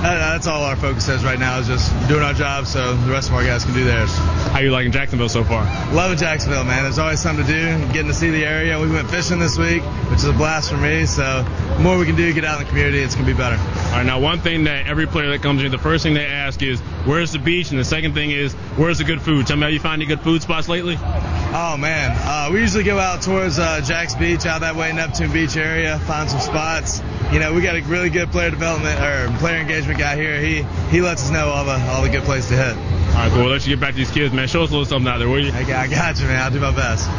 that, 0.05 0.19
that's 0.19 0.47
all 0.47 0.63
our 0.63 0.75
focus 0.75 1.07
is 1.07 1.23
right 1.23 1.39
now 1.39 1.57
is 1.59 1.67
just 1.67 1.91
doing 2.07 2.21
our 2.21 2.33
job 2.33 2.67
so 2.67 2.95
the 2.95 3.11
rest 3.11 3.29
of 3.29 3.35
our 3.35 3.43
guys 3.43 3.63
can 3.63 3.73
do 3.73 3.83
theirs. 3.83 4.13
How 4.51 4.59
you 4.59 4.69
liking 4.69 4.91
Jacksonville 4.91 5.29
so 5.29 5.43
far? 5.43 5.63
Loving 5.93 6.17
Jacksonville, 6.17 6.63
man. 6.63 6.83
There's 6.83 6.99
always 6.99 7.19
something 7.19 7.45
to 7.45 7.51
do. 7.51 7.93
Getting 7.93 8.07
to 8.07 8.13
see 8.13 8.29
the 8.29 8.45
area. 8.45 8.79
We 8.79 8.89
went 8.89 9.09
fishing 9.09 9.39
this 9.39 9.57
week, 9.57 9.81
which 10.11 10.19
is 10.19 10.25
a 10.25 10.33
blast 10.33 10.69
for 10.69 10.77
me. 10.77 11.05
So 11.07 11.43
the 11.43 11.79
more 11.79 11.97
we 11.97 12.05
can 12.05 12.15
do, 12.15 12.31
get 12.33 12.45
out 12.45 12.59
in 12.59 12.65
the 12.65 12.69
community, 12.69 12.99
it's 12.99 13.15
going 13.15 13.25
to 13.25 13.33
be 13.33 13.37
better. 13.37 13.57
All 13.57 13.97
right, 13.97 14.05
now 14.05 14.19
one 14.19 14.39
thing 14.41 14.65
that 14.65 14.85
every 14.85 15.07
player 15.07 15.29
that 15.29 15.41
comes 15.41 15.63
in, 15.63 15.71
the 15.71 15.77
first 15.79 16.03
thing 16.03 16.13
they 16.13 16.25
ask 16.25 16.61
is, 16.61 16.81
where's 17.05 17.31
the 17.31 17.39
beach? 17.39 17.71
And 17.71 17.79
the 17.79 17.85
second 17.85 18.13
thing 18.13 18.31
is, 18.31 18.53
where's 18.77 18.97
the 18.97 19.03
good 19.03 19.21
food? 19.21 19.47
Tell 19.47 19.57
me 19.57 19.63
how 19.63 19.69
you 19.69 19.79
find 19.79 20.01
any 20.01 20.07
good 20.07 20.21
food 20.21 20.41
spots 20.41 20.67
lately? 20.67 20.97
Oh 20.97 21.77
man, 21.77 22.11
uh, 22.13 22.49
we 22.51 22.59
usually 22.59 22.83
go 22.83 22.99
out 22.99 23.21
towards 23.21 23.59
uh, 23.59 23.81
Jax 23.81 24.15
Beach, 24.15 24.45
out 24.45 24.61
that 24.61 24.75
way, 24.75 24.91
Neptune 24.91 25.31
Beach 25.31 25.55
area, 25.55 25.97
find 25.99 26.29
some 26.29 26.41
spots. 26.41 27.01
You 27.31 27.39
know, 27.39 27.53
we 27.53 27.61
got 27.61 27.75
a 27.75 27.81
really 27.83 28.09
good 28.09 28.29
player 28.31 28.49
development 28.49 28.99
or 28.99 29.33
player 29.39 29.57
engagement 29.57 29.97
guy 29.97 30.15
here. 30.15 30.39
He 30.41 30.63
he 30.89 31.01
lets 31.01 31.23
us 31.23 31.31
know 31.31 31.47
all 31.47 31.63
the 31.63 31.79
all 31.91 32.01
the 32.01 32.09
good 32.09 32.23
places 32.23 32.49
to 32.49 32.57
hit. 32.57 32.75
All 32.75 33.21
right, 33.21 33.31
cool. 33.31 33.43
We'll 33.43 33.51
let 33.51 33.65
you 33.65 33.73
get 33.75 33.79
back 33.79 33.91
to 33.91 33.97
these 33.97 34.11
kids, 34.11 34.33
man. 34.33 34.49
Show 34.49 34.63
us 34.63 34.69
a 34.69 34.73
little 34.73 34.85
something 34.85 35.09
out 35.09 35.19
there, 35.19 35.29
will 35.29 35.39
you? 35.39 35.51
I 35.53 35.63
got, 35.63 35.85
I 35.85 35.87
got 35.87 36.19
you, 36.19 36.25
man. 36.25 36.41
I'll 36.41 36.51
do 36.51 36.59
my 36.59 36.75
best. 36.75 37.09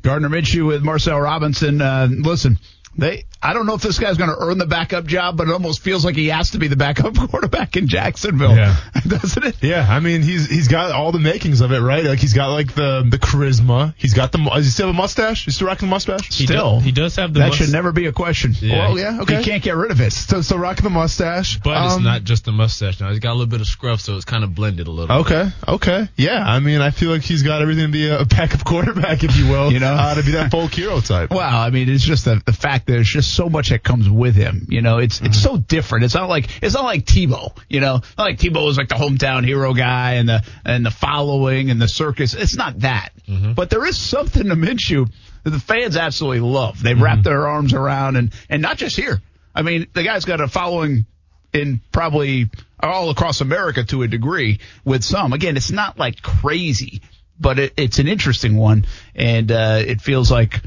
Gardner 0.00 0.30
Minshew 0.30 0.66
with 0.66 0.82
Marcel 0.82 1.20
Robinson. 1.20 1.82
Uh, 1.82 2.08
listen, 2.10 2.58
they. 2.98 3.24
I 3.40 3.52
don't 3.52 3.66
know 3.66 3.74
if 3.74 3.82
this 3.82 4.00
guy's 4.00 4.16
going 4.18 4.30
to 4.30 4.36
earn 4.36 4.58
the 4.58 4.66
backup 4.66 5.06
job, 5.06 5.36
but 5.36 5.46
it 5.46 5.52
almost 5.52 5.80
feels 5.80 6.04
like 6.04 6.16
he 6.16 6.26
has 6.26 6.50
to 6.50 6.58
be 6.58 6.66
the 6.66 6.74
backup 6.74 7.14
quarterback 7.30 7.76
in 7.76 7.86
Jacksonville, 7.86 8.56
Yeah. 8.56 8.76
doesn't 9.06 9.44
it? 9.44 9.62
Yeah, 9.62 9.86
I 9.88 10.00
mean 10.00 10.22
he's 10.22 10.48
he's 10.50 10.66
got 10.66 10.90
all 10.90 11.12
the 11.12 11.20
makings 11.20 11.60
of 11.60 11.70
it, 11.70 11.78
right? 11.78 12.04
Like 12.04 12.18
he's 12.18 12.34
got 12.34 12.48
like 12.48 12.74
the 12.74 13.06
the 13.08 13.18
charisma. 13.18 13.94
He's 13.96 14.12
got 14.14 14.32
the. 14.32 14.38
Does 14.38 14.64
he 14.64 14.70
still 14.72 14.88
have 14.88 14.94
a 14.94 14.98
mustache? 14.98 15.44
He's 15.44 15.54
still 15.54 15.68
rocking 15.68 15.86
the 15.88 15.90
mustache. 15.90 16.28
Still, 16.30 16.80
he 16.80 16.90
does 16.90 17.14
have 17.16 17.32
the 17.32 17.40
that 17.40 17.46
must- 17.48 17.58
should 17.58 17.70
never 17.72 17.92
be 17.92 18.06
a 18.06 18.12
question. 18.12 18.54
Yeah. 18.58 18.88
Well, 18.88 18.98
yeah, 18.98 19.20
okay. 19.22 19.38
He 19.38 19.44
can't 19.44 19.62
get 19.62 19.76
rid 19.76 19.92
of 19.92 20.00
it. 20.00 20.12
So, 20.12 20.40
still 20.42 20.58
rocking 20.58 20.82
the 20.84 20.90
mustache, 20.90 21.60
But 21.62 21.84
it's 21.86 21.94
Um, 21.94 22.02
not 22.02 22.24
just 22.24 22.44
the 22.44 22.52
mustache 22.52 22.98
now. 23.00 23.10
He's 23.10 23.20
got 23.20 23.30
a 23.30 23.34
little 23.34 23.46
bit 23.46 23.60
of 23.60 23.66
scruff, 23.68 24.00
so 24.00 24.16
it's 24.16 24.24
kind 24.24 24.42
of 24.42 24.52
blended 24.54 24.88
a 24.88 24.90
little. 24.90 25.22
bit. 25.22 25.32
Okay, 25.32 25.50
okay, 25.68 26.08
yeah. 26.16 26.42
I 26.44 26.58
mean, 26.58 26.80
I 26.80 26.90
feel 26.90 27.10
like 27.10 27.22
he's 27.22 27.42
got 27.44 27.62
everything 27.62 27.86
to 27.86 27.92
be 27.92 28.08
a 28.08 28.24
backup 28.24 28.64
quarterback, 28.64 29.22
if 29.22 29.36
you 29.36 29.46
will. 29.48 29.70
You 29.72 29.78
know? 29.78 29.94
uh, 29.94 30.14
to 30.16 30.22
be 30.24 30.32
that 30.32 30.50
folk 30.50 30.72
hero 30.74 31.00
type. 31.00 31.30
Well, 31.30 31.40
I 31.40 31.70
mean, 31.70 31.88
it's 31.88 32.02
just 32.02 32.24
the, 32.24 32.42
the 32.44 32.52
fact 32.52 32.86
that 32.86 32.87
there's 32.88 33.06
just 33.06 33.34
so 33.34 33.48
much 33.50 33.68
that 33.68 33.84
comes 33.84 34.08
with 34.08 34.34
him. 34.34 34.66
You 34.70 34.80
know, 34.80 34.98
it's 34.98 35.20
it's 35.20 35.36
Mm-hmm. 35.38 35.56
so 35.56 35.56
different. 35.58 36.04
It's 36.06 36.14
not 36.14 36.28
like 36.28 36.48
it's 36.62 36.74
not 36.74 36.84
like 36.84 37.04
Tebow. 37.04 37.56
You 37.68 37.80
know, 37.80 38.00
not 38.16 38.24
like 38.24 38.38
Tebow 38.38 38.64
was 38.64 38.78
like 38.78 38.88
the 38.88 38.94
hometown 38.96 39.44
hero 39.44 39.74
guy 39.74 40.14
and 40.14 40.28
the 40.28 40.42
and 40.64 40.84
the 40.86 40.90
following 40.90 41.70
and 41.70 41.80
the 41.80 41.86
circus. 41.88 42.34
It's 42.34 42.56
not 42.56 42.80
that. 42.80 43.10
Mm-hmm. 43.28 43.52
But 43.52 43.70
there 43.70 43.86
is 43.86 43.96
something 43.98 44.44
to 44.48 44.54
Minshew 44.56 45.08
that 45.44 45.50
the 45.50 45.60
fans 45.60 45.96
absolutely 45.96 46.40
love. 46.40 46.82
They've 46.82 46.94
Mm-hmm. 46.96 47.04
wrapped 47.04 47.24
their 47.24 47.46
arms 47.46 47.74
around 47.74 48.16
and 48.16 48.32
and 48.48 48.62
not 48.62 48.78
just 48.78 48.96
here. 48.96 49.20
I 49.54 49.62
mean, 49.62 49.86
the 49.92 50.02
guy's 50.02 50.24
got 50.24 50.40
a 50.40 50.48
following 50.48 51.04
in 51.52 51.80
probably 51.92 52.48
all 52.80 53.10
across 53.10 53.40
America 53.42 53.84
to 53.84 54.02
a 54.02 54.08
degree 54.08 54.60
with 54.84 55.04
some. 55.04 55.32
Again, 55.32 55.56
it's 55.56 55.70
not 55.70 55.98
like 55.98 56.22
crazy, 56.22 57.02
but 57.38 57.58
it, 57.58 57.72
it's 57.76 57.98
an 57.98 58.08
interesting 58.08 58.56
one, 58.56 58.86
and 59.14 59.50
uh, 59.52 59.82
it 59.84 60.00
feels 60.00 60.30
like 60.30 60.60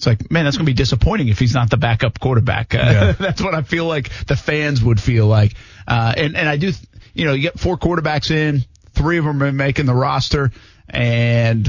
it's 0.00 0.06
like, 0.06 0.30
man, 0.30 0.46
that's 0.46 0.56
going 0.56 0.64
to 0.64 0.72
be 0.72 0.74
disappointing 0.74 1.28
if 1.28 1.38
he's 1.38 1.52
not 1.52 1.68
the 1.68 1.76
backup 1.76 2.18
quarterback. 2.18 2.74
Uh, 2.74 2.78
Yeah. 2.78 3.12
that's 3.18 3.42
what 3.42 3.54
I 3.54 3.60
feel 3.60 3.84
like 3.84 4.08
the 4.24 4.34
fans 4.34 4.82
would 4.82 4.98
feel 4.98 5.26
like. 5.26 5.52
Uh, 5.86 6.14
and, 6.16 6.38
and 6.38 6.48
I 6.48 6.56
do, 6.56 6.72
you 7.12 7.26
know, 7.26 7.34
you 7.34 7.42
get 7.42 7.60
four 7.60 7.76
quarterbacks 7.76 8.30
in, 8.30 8.64
three 8.94 9.18
of 9.18 9.26
them 9.26 9.42
are 9.42 9.52
making 9.52 9.84
the 9.84 9.94
roster, 9.94 10.52
and 10.88 11.68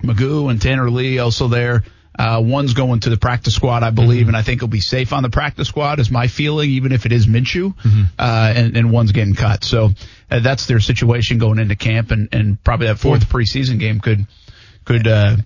McGough 0.00 0.48
and 0.48 0.62
Tanner 0.62 0.88
Lee 0.92 1.18
also 1.18 1.48
there. 1.48 1.82
Uh, 2.16 2.40
one's 2.40 2.72
going 2.72 3.00
to 3.00 3.10
the 3.10 3.16
practice 3.16 3.56
squad, 3.56 3.82
I 3.82 3.90
believe, 3.90 4.28
and 4.28 4.36
I 4.36 4.42
think 4.42 4.60
he'll 4.60 4.68
be 4.68 4.80
safe 4.80 5.12
on 5.12 5.24
the 5.24 5.30
practice 5.30 5.66
squad, 5.66 5.98
is 5.98 6.08
my 6.08 6.28
feeling, 6.28 6.70
even 6.70 6.92
if 6.92 7.04
it 7.04 7.10
is 7.10 7.26
Minshew, 7.26 7.74
uh, 8.16 8.52
and, 8.54 8.76
and 8.76 8.92
one's 8.92 9.10
getting 9.10 9.34
cut. 9.34 9.64
So 9.64 9.90
uh, 10.30 10.38
that's 10.38 10.66
their 10.66 10.78
situation 10.78 11.38
going 11.38 11.58
into 11.58 11.74
camp, 11.74 12.12
and, 12.12 12.28
and 12.30 12.62
probably 12.62 12.86
that 12.86 13.00
fourth 13.00 13.28
preseason 13.28 13.80
game 13.80 13.98
could, 13.98 14.24
could, 14.84 15.08
uh, 15.08 15.36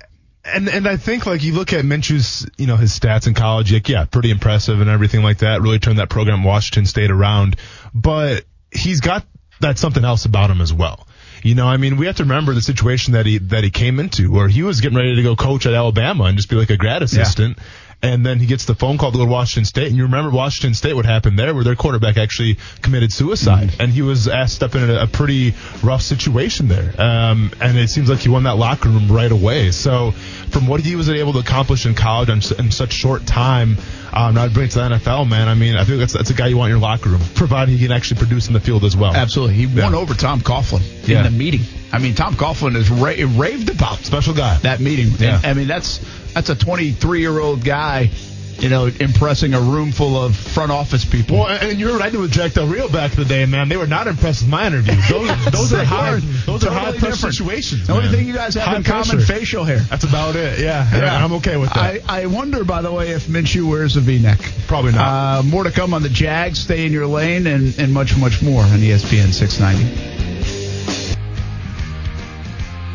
And 0.45 0.69
and 0.69 0.87
I 0.87 0.97
think 0.97 1.27
like 1.27 1.43
you 1.43 1.55
look 1.55 1.73
at 1.73 1.85
Minshew's, 1.85 2.47
you 2.59 2.67
know, 2.67 2.77
his 2.77 2.99
stats 2.99 3.27
in 3.27 3.35
college, 3.35 3.73
like 3.73 3.89
yeah, 3.89 4.05
pretty 4.05 4.31
impressive 4.31 4.81
and 4.81 4.91
everything 4.91 5.23
like 5.23 5.39
that. 5.39 5.63
Really 5.63 5.79
turned 5.79 5.99
that 5.99 6.11
program 6.11 6.45
Washington 6.45 6.85
State 6.85 7.11
around. 7.11 7.57
But 7.95 8.45
he's 8.71 9.01
got 9.01 9.25
that 9.61 9.79
something 9.79 10.05
else 10.05 10.27
about 10.27 10.51
him 10.51 10.61
as 10.61 10.73
well. 10.73 11.07
You 11.43 11.55
know, 11.55 11.67
I 11.67 11.77
mean, 11.77 11.97
we 11.97 12.07
have 12.07 12.17
to 12.17 12.23
remember 12.25 12.55
the 12.55 12.63
situation 12.63 13.15
that 13.15 13.27
he 13.27 13.39
that 13.39 13.65
he 13.65 13.71
came 13.71 14.01
into, 14.01 14.31
where 14.31 14.49
he 14.49 14.63
was 14.63 14.81
getting 14.81 14.97
ready 14.97 15.17
to 15.17 15.23
go 15.23 15.37
coach 15.37 15.67
at 15.67 15.75
Alabama 15.75 16.25
and 16.25 16.37
just 16.37 16.49
be 16.49 16.57
like 16.57 16.71
a 16.71 16.77
grad 16.77 17.03
assistant. 17.03 17.59
And 18.05 18.25
then 18.25 18.39
he 18.39 18.45
gets 18.45 18.67
the 18.67 18.75
phone 18.75 18.99
call 18.99 19.13
to 19.13 19.17
go 19.17 19.25
to 19.25 19.31
Washington 19.31 19.65
State. 19.65 19.89
And 19.89 19.97
you 19.97 20.03
remember 20.03 20.31
Washington 20.31 20.75
State, 20.75 20.93
what 20.93 21.07
happened 21.07 21.39
there, 21.39 21.55
where 21.55 21.65
their 21.65 21.75
quarterback 21.75 22.19
actually 22.19 22.59
committed 22.83 23.11
suicide. 23.11 23.75
And 23.81 23.91
he 23.91 24.03
was 24.03 24.29
asked 24.29 24.61
to 24.61 24.69
step 24.69 24.75
in 24.75 24.91
a, 24.91 25.05
a 25.05 25.07
pretty 25.07 25.55
rough 25.83 26.03
situation 26.03 26.69
there. 26.69 26.93
Um, 27.01 27.51
and 27.63 27.79
it 27.79 27.89
seems 27.89 28.11
like 28.11 28.19
he 28.19 28.29
won 28.29 28.43
that 28.43 28.59
locker 28.59 28.91
room 28.91 29.11
right 29.11 29.33
away. 29.33 29.71
So 29.71 30.11
from 30.51 30.67
what 30.67 30.81
he 30.81 30.97
was 30.97 31.09
able 31.09 31.33
to 31.33 31.39
accomplish 31.39 31.87
in 31.87 31.95
college 31.95 32.29
in, 32.29 32.43
in 32.59 32.71
such 32.71 32.93
short 32.93 33.27
time, 33.27 33.79
um, 34.15 34.35
to 34.37 34.49
bring 34.51 34.67
it 34.67 34.71
to 34.73 34.79
the 34.79 34.89
NFL, 34.91 35.29
man, 35.29 35.49
I 35.49 35.55
mean, 35.55 35.75
I 35.77 35.85
think 35.85 35.99
that's, 35.99 36.13
that's 36.13 36.31
a 36.31 36.35
guy 36.35 36.47
you 36.47 36.57
want 36.57 36.71
in 36.71 36.79
your 36.79 36.83
locker 36.83 37.09
room, 37.11 37.21
provided 37.35 37.73
he 37.73 37.79
can 37.79 37.93
actually 37.93 38.19
produce 38.19 38.47
in 38.47 38.53
the 38.55 38.61
field 38.61 38.85
as 38.85 38.97
well. 38.97 39.15
Absolutely. 39.15 39.55
He 39.55 39.67
won 39.67 39.95
over 39.95 40.15
Tom 40.15 40.41
Coughlin 40.41 40.83
Yeah. 41.07 41.19
in 41.19 41.33
the 41.33 41.39
meeting. 41.39 41.63
I 41.93 41.99
mean, 41.99 42.15
Tom 42.15 42.35
Coughlin 42.35 42.77
is 42.77 42.91
ra- 42.91 43.15
raved 43.41 43.71
about 43.71 43.99
Special 43.99 44.35
guy. 44.35 44.57
that 44.59 44.81
meeting. 44.81 45.09
Yeah. 45.19 45.37
And, 45.37 45.47
I 45.47 45.55
mean, 45.55 45.67
that's 45.69 46.01
that's 46.33 46.49
a 46.51 46.55
23 46.55 47.21
year 47.21 47.39
old 47.39 47.65
guy, 47.65 48.11
you 48.59 48.69
know, 48.69 48.87
impressing 48.87 49.55
a 49.55 49.61
room 49.61 49.93
full 49.93 50.17
of 50.21 50.35
front 50.37 50.71
office 50.73 51.05
people. 51.05 51.39
Well, 51.39 51.47
and 51.49 51.79
you 51.79 51.87
heard 51.87 51.95
what 51.95 52.03
I 52.03 52.11
did 52.11 52.21
with 52.21 52.33
Jack 52.33 52.53
Del 52.53 52.67
Rio 52.67 52.89
back 52.89 53.13
in 53.15 53.19
the 53.19 53.25
day, 53.25 53.45
man. 53.47 53.69
They 53.69 53.77
were 53.77 53.87
not 53.87 54.07
impressed 54.07 54.43
with 54.43 54.51
my 54.51 54.67
interview. 54.67 54.95
Those, 55.11 55.45
those 55.53 55.73
are 55.73 55.85
hard. 55.85 56.23
those 56.23 56.65
are 56.65 56.71
high 56.71 56.85
Totally 56.87 56.99
pressure 56.99 57.15
different. 57.15 57.35
situations. 57.35 57.87
the 57.87 57.93
only 57.95 58.09
thing 58.09 58.27
you 58.27 58.35
guys 58.35 58.55
have 58.55 58.65
High 58.65 58.77
in 58.77 58.83
common, 58.85 59.21
facial 59.21 59.65
hair. 59.65 59.79
That's 59.79 60.05
about 60.05 60.37
it. 60.37 60.59
Yeah, 60.61 60.89
Yeah. 60.97 61.25
I'm 61.25 61.33
okay 61.35 61.57
with 61.57 61.71
that. 61.75 62.03
I, 62.09 62.23
I 62.23 62.27
wonder, 62.27 62.65
by 62.65 62.83
the 62.83 62.93
way, 62.93 63.11
if 63.11 63.27
Minshew 63.27 63.69
wears 63.69 63.97
a 63.97 64.01
V-neck. 64.01 64.39
Probably 64.67 64.93
not. 64.93 65.39
Uh, 65.39 65.43
more 65.43 65.65
to 65.65 65.71
come 65.71 65.93
on 65.95 66.03
the 66.03 66.09
Jags. 66.09 66.59
Stay 66.61 66.87
in 66.87 66.93
your 66.93 67.07
lane 67.07 67.47
and, 67.47 67.79
and 67.79 67.93
much, 67.93 68.17
much 68.17 68.43
more 68.43 68.63
on 68.63 68.79
ESPN 68.79 69.33
690. 69.33 70.54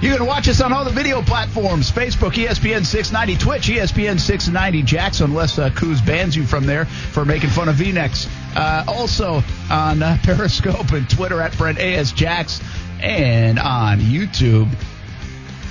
You 0.01 0.15
can 0.15 0.25
watch 0.25 0.47
us 0.47 0.61
on 0.61 0.71
all 0.71 0.85
the 0.85 0.91
video 0.91 1.21
platforms 1.21 1.91
Facebook, 1.91 2.31
ESPN 2.31 2.85
690, 2.85 3.35
Twitch, 3.43 3.67
ESPN 3.67 4.17
690, 4.17 4.83
Jackson, 4.83 5.31
unless 5.31 5.59
uh, 5.59 5.69
Kuz 5.71 6.05
bans 6.05 6.37
you 6.37 6.45
from 6.45 6.65
there 6.65 6.85
for 6.85 7.25
making 7.25 7.49
fun 7.49 7.67
of 7.67 7.75
V-necks. 7.75 8.29
Uh, 8.55 8.85
also 8.87 9.43
on 9.69 10.01
uh, 10.01 10.17
Periscope 10.23 10.93
and 10.93 11.09
Twitter 11.09 11.41
at 11.41 11.57
Brent 11.57 11.79
AS 11.79 12.13
Jax 12.13 12.61
and 13.01 13.59
on 13.59 13.99
YouTube 13.99 14.69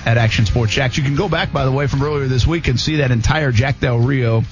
at 0.05 0.17
Action 0.17 0.45
Sports 0.45 0.73
Jax. 0.73 0.95
You 0.95 1.03
can 1.03 1.15
go 1.15 1.27
back, 1.27 1.51
by 1.51 1.65
the 1.65 1.71
way, 1.71 1.87
from 1.87 2.03
earlier 2.03 2.27
this 2.27 2.45
week 2.45 2.67
and 2.67 2.79
see 2.79 2.97
that 2.97 3.09
entire 3.09 3.51
Jack 3.51 3.79
Del 3.79 3.97
Rio 3.97 4.43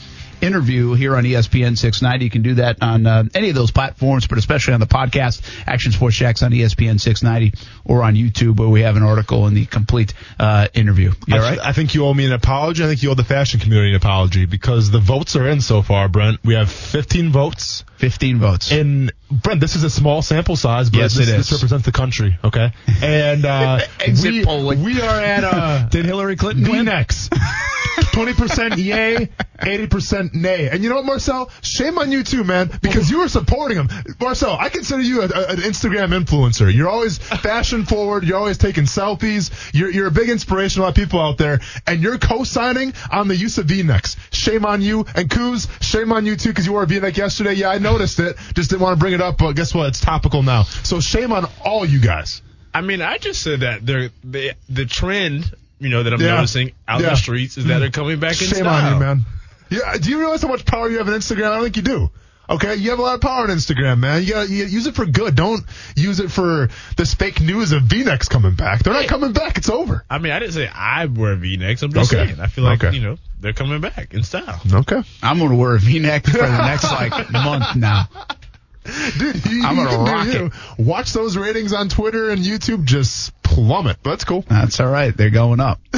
interview 0.41 0.93
here 0.93 1.15
on 1.15 1.23
ESPN 1.23 1.77
690. 1.77 2.25
You 2.25 2.31
can 2.31 2.41
do 2.41 2.55
that 2.55 2.77
on 2.81 3.05
uh, 3.05 3.23
any 3.33 3.49
of 3.49 3.55
those 3.55 3.71
platforms, 3.71 4.27
but 4.27 4.37
especially 4.37 4.73
on 4.73 4.79
the 4.79 4.87
podcast, 4.87 5.41
Action 5.65 5.91
Sports 5.91 6.15
Jax 6.15 6.43
on 6.43 6.51
ESPN 6.51 6.99
690 6.99 7.57
or 7.85 8.03
on 8.03 8.15
YouTube 8.15 8.59
where 8.59 8.69
we 8.69 8.81
have 8.81 8.95
an 8.95 9.03
article 9.03 9.47
and 9.47 9.55
the 9.55 9.65
complete 9.65 10.13
uh, 10.39 10.67
interview. 10.73 11.11
You 11.27 11.35
I, 11.35 11.37
all 11.37 11.43
right? 11.43 11.59
I 11.59 11.73
think 11.73 11.95
you 11.95 12.05
owe 12.05 12.13
me 12.13 12.25
an 12.25 12.33
apology. 12.33 12.83
I 12.83 12.87
think 12.87 13.03
you 13.03 13.11
owe 13.11 13.15
the 13.15 13.23
fashion 13.23 13.59
community 13.59 13.91
an 13.91 13.95
apology 13.95 14.45
because 14.45 14.91
the 14.91 14.99
votes 14.99 15.35
are 15.35 15.47
in 15.47 15.61
so 15.61 15.81
far, 15.81 16.07
Brent. 16.07 16.39
We 16.43 16.55
have 16.55 16.71
15 16.71 17.31
votes. 17.31 17.83
15 17.97 18.39
votes. 18.39 18.71
And 18.71 19.11
Brent, 19.29 19.59
this 19.59 19.75
is 19.75 19.83
a 19.83 19.89
small 19.89 20.21
sample 20.21 20.55
size, 20.55 20.89
but 20.89 20.99
Yes, 20.99 21.15
this, 21.15 21.27
it 21.27 21.31
is. 21.31 21.49
this 21.49 21.51
represents 21.53 21.85
the 21.85 21.91
country, 21.91 22.37
okay? 22.43 22.71
And 23.01 23.45
uh, 23.45 23.79
we, 24.23 24.43
polling. 24.45 24.83
we 24.83 25.01
are 25.01 25.21
at 25.21 25.43
uh, 25.43 25.87
Did 25.91 26.05
Hillary 26.05 26.35
Clinton 26.35 26.63
win? 26.63 26.85
V-necks. 26.85 27.29
20% 27.97 28.77
yay, 28.77 29.29
80% 29.59 30.33
nay. 30.33 30.69
And 30.69 30.83
you 30.83 30.89
know 30.89 30.97
what, 30.97 31.05
Marcel? 31.05 31.49
Shame 31.61 31.97
on 31.97 32.11
you 32.11 32.23
too, 32.23 32.43
man, 32.43 32.69
because 32.81 33.09
you 33.09 33.19
were 33.19 33.27
supporting 33.27 33.77
him. 33.77 33.89
Marcel, 34.19 34.55
I 34.59 34.69
consider 34.69 35.01
you 35.01 35.21
a, 35.21 35.25
a, 35.25 35.47
an 35.49 35.57
Instagram 35.57 36.09
influencer. 36.17 36.73
You're 36.73 36.89
always 36.89 37.17
fashion 37.17 37.85
forward. 37.85 38.23
You're 38.23 38.37
always 38.37 38.57
taking 38.57 38.83
selfies. 38.85 39.51
You're, 39.73 39.89
you're 39.91 40.07
a 40.07 40.11
big 40.11 40.29
inspiration 40.29 40.75
to 40.77 40.81
a 40.81 40.83
lot 40.83 40.89
of 40.89 40.95
people 40.95 41.19
out 41.19 41.37
there. 41.37 41.59
And 41.87 42.01
you're 42.01 42.17
co-signing 42.19 42.93
on 43.11 43.27
the 43.27 43.35
use 43.35 43.57
of 43.57 43.65
V-necks. 43.65 44.15
Shame 44.31 44.65
on 44.65 44.81
you. 44.81 45.05
And 45.15 45.29
Kuz, 45.29 45.67
shame 45.81 46.11
on 46.11 46.25
you 46.25 46.35
too, 46.35 46.49
because 46.49 46.65
you 46.67 46.73
wore 46.73 46.83
a 46.83 46.87
V-neck 46.87 47.17
yesterday. 47.17 47.53
Yeah, 47.53 47.69
I 47.69 47.77
noticed 47.91 48.19
it. 48.19 48.35
Just 48.53 48.69
didn't 48.69 48.81
want 48.81 48.97
to 48.97 48.99
bring 48.99 49.13
it 49.13 49.21
up, 49.21 49.37
but 49.37 49.53
guess 49.53 49.73
what? 49.73 49.87
It's 49.87 49.99
topical 49.99 50.43
now. 50.43 50.63
So 50.63 50.99
shame 50.99 51.31
on 51.31 51.45
all 51.63 51.85
you 51.85 51.99
guys. 51.99 52.41
I 52.73 52.81
mean, 52.81 53.01
I 53.01 53.17
just 53.17 53.41
said 53.41 53.61
that 53.61 53.85
the 53.85 54.11
the 54.69 54.85
trend, 54.85 55.51
you 55.79 55.89
know, 55.89 56.03
that 56.03 56.13
I'm 56.13 56.21
Yeah. 56.21 56.35
noticing 56.35 56.71
out 56.87 56.99
in 56.99 57.05
Yeah. 57.05 57.11
the 57.11 57.15
streets 57.17 57.57
is 57.57 57.65
that 57.65 57.79
they're 57.79 57.89
mm-hmm. 57.89 58.01
coming 58.01 58.19
back 58.19 58.39
in 58.41 58.47
Shame 58.47 58.59
style. 58.65 58.85
on 58.85 58.93
you, 58.93 58.99
man. 58.99 59.25
Yeah, 59.69 59.97
do 59.97 60.09
you 60.09 60.19
realize 60.19 60.41
how 60.41 60.47
much 60.47 60.65
power 60.65 60.89
you 60.89 60.97
have 60.99 61.07
on 61.09 61.13
Instagram? 61.13 61.47
I 61.51 61.55
don't 61.55 61.63
think 61.63 61.75
you 61.77 61.81
do. 61.83 62.09
Okay, 62.49 62.75
you 62.75 62.91
have 62.91 62.99
a 62.99 63.01
lot 63.01 63.15
of 63.15 63.21
power 63.21 63.43
on 63.43 63.49
Instagram, 63.49 63.99
man. 63.99 64.23
You 64.23 64.33
gotta 64.33 64.49
you 64.49 64.63
use 64.65 64.87
it 64.87 64.95
for 64.95 65.05
good. 65.05 65.35
Don't 65.35 65.61
use 65.97 66.21
it 66.21 66.31
for 66.31 66.69
this 66.95 67.13
fake 67.13 67.41
news 67.41 67.73
of 67.73 67.81
V-necks 67.83 68.29
coming 68.29 68.53
back. 68.55 68.83
They're 68.83 68.93
not 68.93 69.07
coming 69.07 69.33
back. 69.33 69.57
It's 69.57 69.69
over. 69.69 70.05
I 70.09 70.19
mean, 70.19 70.31
I 70.31 70.39
didn't 70.39 70.53
say 70.53 70.67
I 70.67 71.05
wear 71.07 71.35
V-necks. 71.35 71.83
I'm 71.83 71.91
just 71.91 72.13
Okay. 72.13 72.27
saying. 72.27 72.39
I 72.39 72.47
feel 72.47 72.63
like 72.63 72.81
Okay. 72.83 72.95
you 72.95 73.01
know 73.03 73.17
they're 73.39 73.53
coming 73.53 73.81
back 73.81 74.13
in 74.13 74.23
style. 74.23 74.59
Okay. 74.73 75.01
I'm 75.21 75.37
going 75.39 75.51
to 75.51 75.55
wear 75.57 75.75
a 75.75 75.79
V-neck 75.79 76.25
for 76.25 76.37
the 76.37 76.47
next 76.65 76.85
like 76.85 77.31
month 77.31 77.75
now. 77.75 78.07
Dude, 79.17 79.45
you, 79.47 79.63
I'm 79.65 79.75
gonna 79.75 79.97
rock 79.97 80.27
you. 80.33 80.51
Watch 80.77 81.11
those 81.11 81.35
ratings 81.35 81.73
on 81.73 81.89
Twitter 81.89 82.29
and 82.29 82.41
YouTube 82.41 82.85
just 82.85 83.33
plummet. 83.43 83.97
That's 84.01 84.23
cool. 84.23 84.45
That's 84.47 84.79
all 84.79 84.87
right. 84.87 85.15
They're 85.15 85.29
going 85.29 85.59
up. 85.59 85.81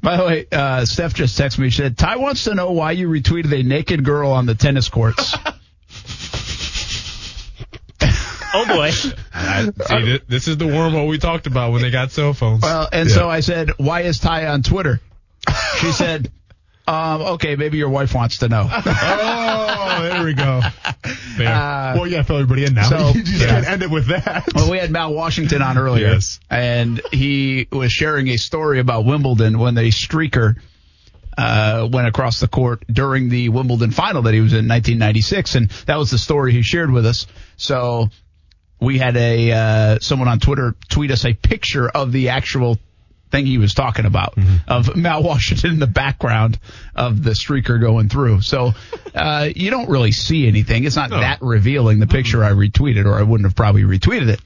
By 0.00 0.16
the 0.16 0.24
way, 0.24 0.46
uh, 0.52 0.84
Steph 0.84 1.12
just 1.12 1.36
texted 1.36 1.58
me. 1.58 1.70
She 1.70 1.78
said, 1.82 1.98
Ty 1.98 2.16
wants 2.18 2.44
to 2.44 2.54
know 2.54 2.70
why 2.70 2.92
you 2.92 3.08
retweeted 3.08 3.52
a 3.52 3.64
naked 3.64 4.04
girl 4.04 4.30
on 4.30 4.46
the 4.46 4.54
tennis 4.54 4.88
courts. 4.88 5.34
Oh 8.54 8.66
boy. 8.66 8.90
I, 9.32 9.64
see, 9.64 9.70
thi- 10.18 10.20
this 10.28 10.46
is 10.46 10.58
the 10.58 10.66
wormhole 10.66 11.08
we 11.08 11.16
talked 11.16 11.46
about 11.46 11.72
when 11.72 11.80
they 11.80 11.90
got 11.90 12.10
cell 12.10 12.34
phones. 12.34 12.60
well, 12.60 12.86
and 12.92 13.10
so 13.10 13.26
I 13.28 13.40
said, 13.40 13.70
why 13.78 14.02
is 14.02 14.18
Ty 14.18 14.46
on 14.48 14.62
Twitter? 14.62 15.00
She 15.82 15.92
said, 15.92 16.30
um, 16.88 17.20
okay, 17.22 17.56
maybe 17.56 17.76
your 17.78 17.90
wife 17.90 18.14
wants 18.14 18.38
to 18.38 18.48
know. 18.48 18.68
Oh, 19.94 20.02
there 20.08 20.24
we 20.24 20.32
go. 20.34 20.60
Uh, 20.64 21.94
well, 21.96 22.06
yeah, 22.06 22.22
fill 22.22 22.36
everybody 22.36 22.64
in 22.64 22.72
now. 22.74 22.88
so- 22.88 23.08
you 23.14 23.22
just 23.22 23.40
yeah. 23.42 23.48
can't 23.48 23.66
end 23.68 23.82
it 23.82 23.90
with 23.90 24.06
that. 24.06 24.44
Well, 24.54 24.70
we 24.70 24.78
had 24.78 24.90
Mal 24.90 25.12
Washington 25.12 25.60
on 25.60 25.76
earlier, 25.76 26.12
Yes. 26.12 26.40
and 26.48 27.00
he 27.12 27.68
was 27.70 27.92
sharing 27.92 28.28
a 28.28 28.36
story 28.38 28.80
about 28.80 29.04
Wimbledon 29.04 29.58
when 29.58 29.74
the 29.74 29.82
streaker 29.90 30.56
uh, 31.36 31.88
went 31.92 32.06
across 32.08 32.40
the 32.40 32.48
court 32.48 32.84
during 32.90 33.28
the 33.28 33.50
Wimbledon 33.50 33.90
final 33.90 34.22
that 34.22 34.34
he 34.34 34.40
was 34.40 34.52
in 34.52 34.66
1996, 34.68 35.54
and 35.56 35.68
that 35.86 35.98
was 35.98 36.10
the 36.10 36.18
story 36.18 36.52
he 36.52 36.62
shared 36.62 36.90
with 36.90 37.04
us. 37.04 37.26
So 37.56 38.08
we 38.80 38.98
had 38.98 39.16
a 39.16 39.52
uh, 39.52 39.98
someone 40.00 40.28
on 40.28 40.40
Twitter 40.40 40.74
tweet 40.88 41.10
us 41.10 41.24
a 41.26 41.34
picture 41.34 41.88
of 41.88 42.12
the 42.12 42.30
actual 42.30 42.78
thing 43.32 43.46
he 43.46 43.58
was 43.58 43.74
talking 43.74 44.04
about 44.04 44.38
of 44.68 44.94
Mal 44.94 45.22
Washington 45.22 45.72
in 45.72 45.78
the 45.80 45.86
background 45.88 46.60
of 46.94 47.24
the 47.24 47.30
streaker 47.30 47.80
going 47.80 48.08
through. 48.08 48.42
So 48.42 48.72
uh, 49.14 49.48
you 49.54 49.70
don't 49.70 49.88
really 49.88 50.12
see 50.12 50.46
anything. 50.46 50.84
It's 50.84 50.96
not 50.96 51.10
that 51.10 51.42
revealing. 51.42 51.98
The 51.98 52.06
picture 52.06 52.44
I 52.44 52.50
retweeted, 52.50 53.06
or 53.06 53.18
I 53.18 53.22
wouldn't 53.22 53.48
have 53.48 53.56
probably 53.56 53.82
retweeted 53.82 54.28
it. 54.28 54.40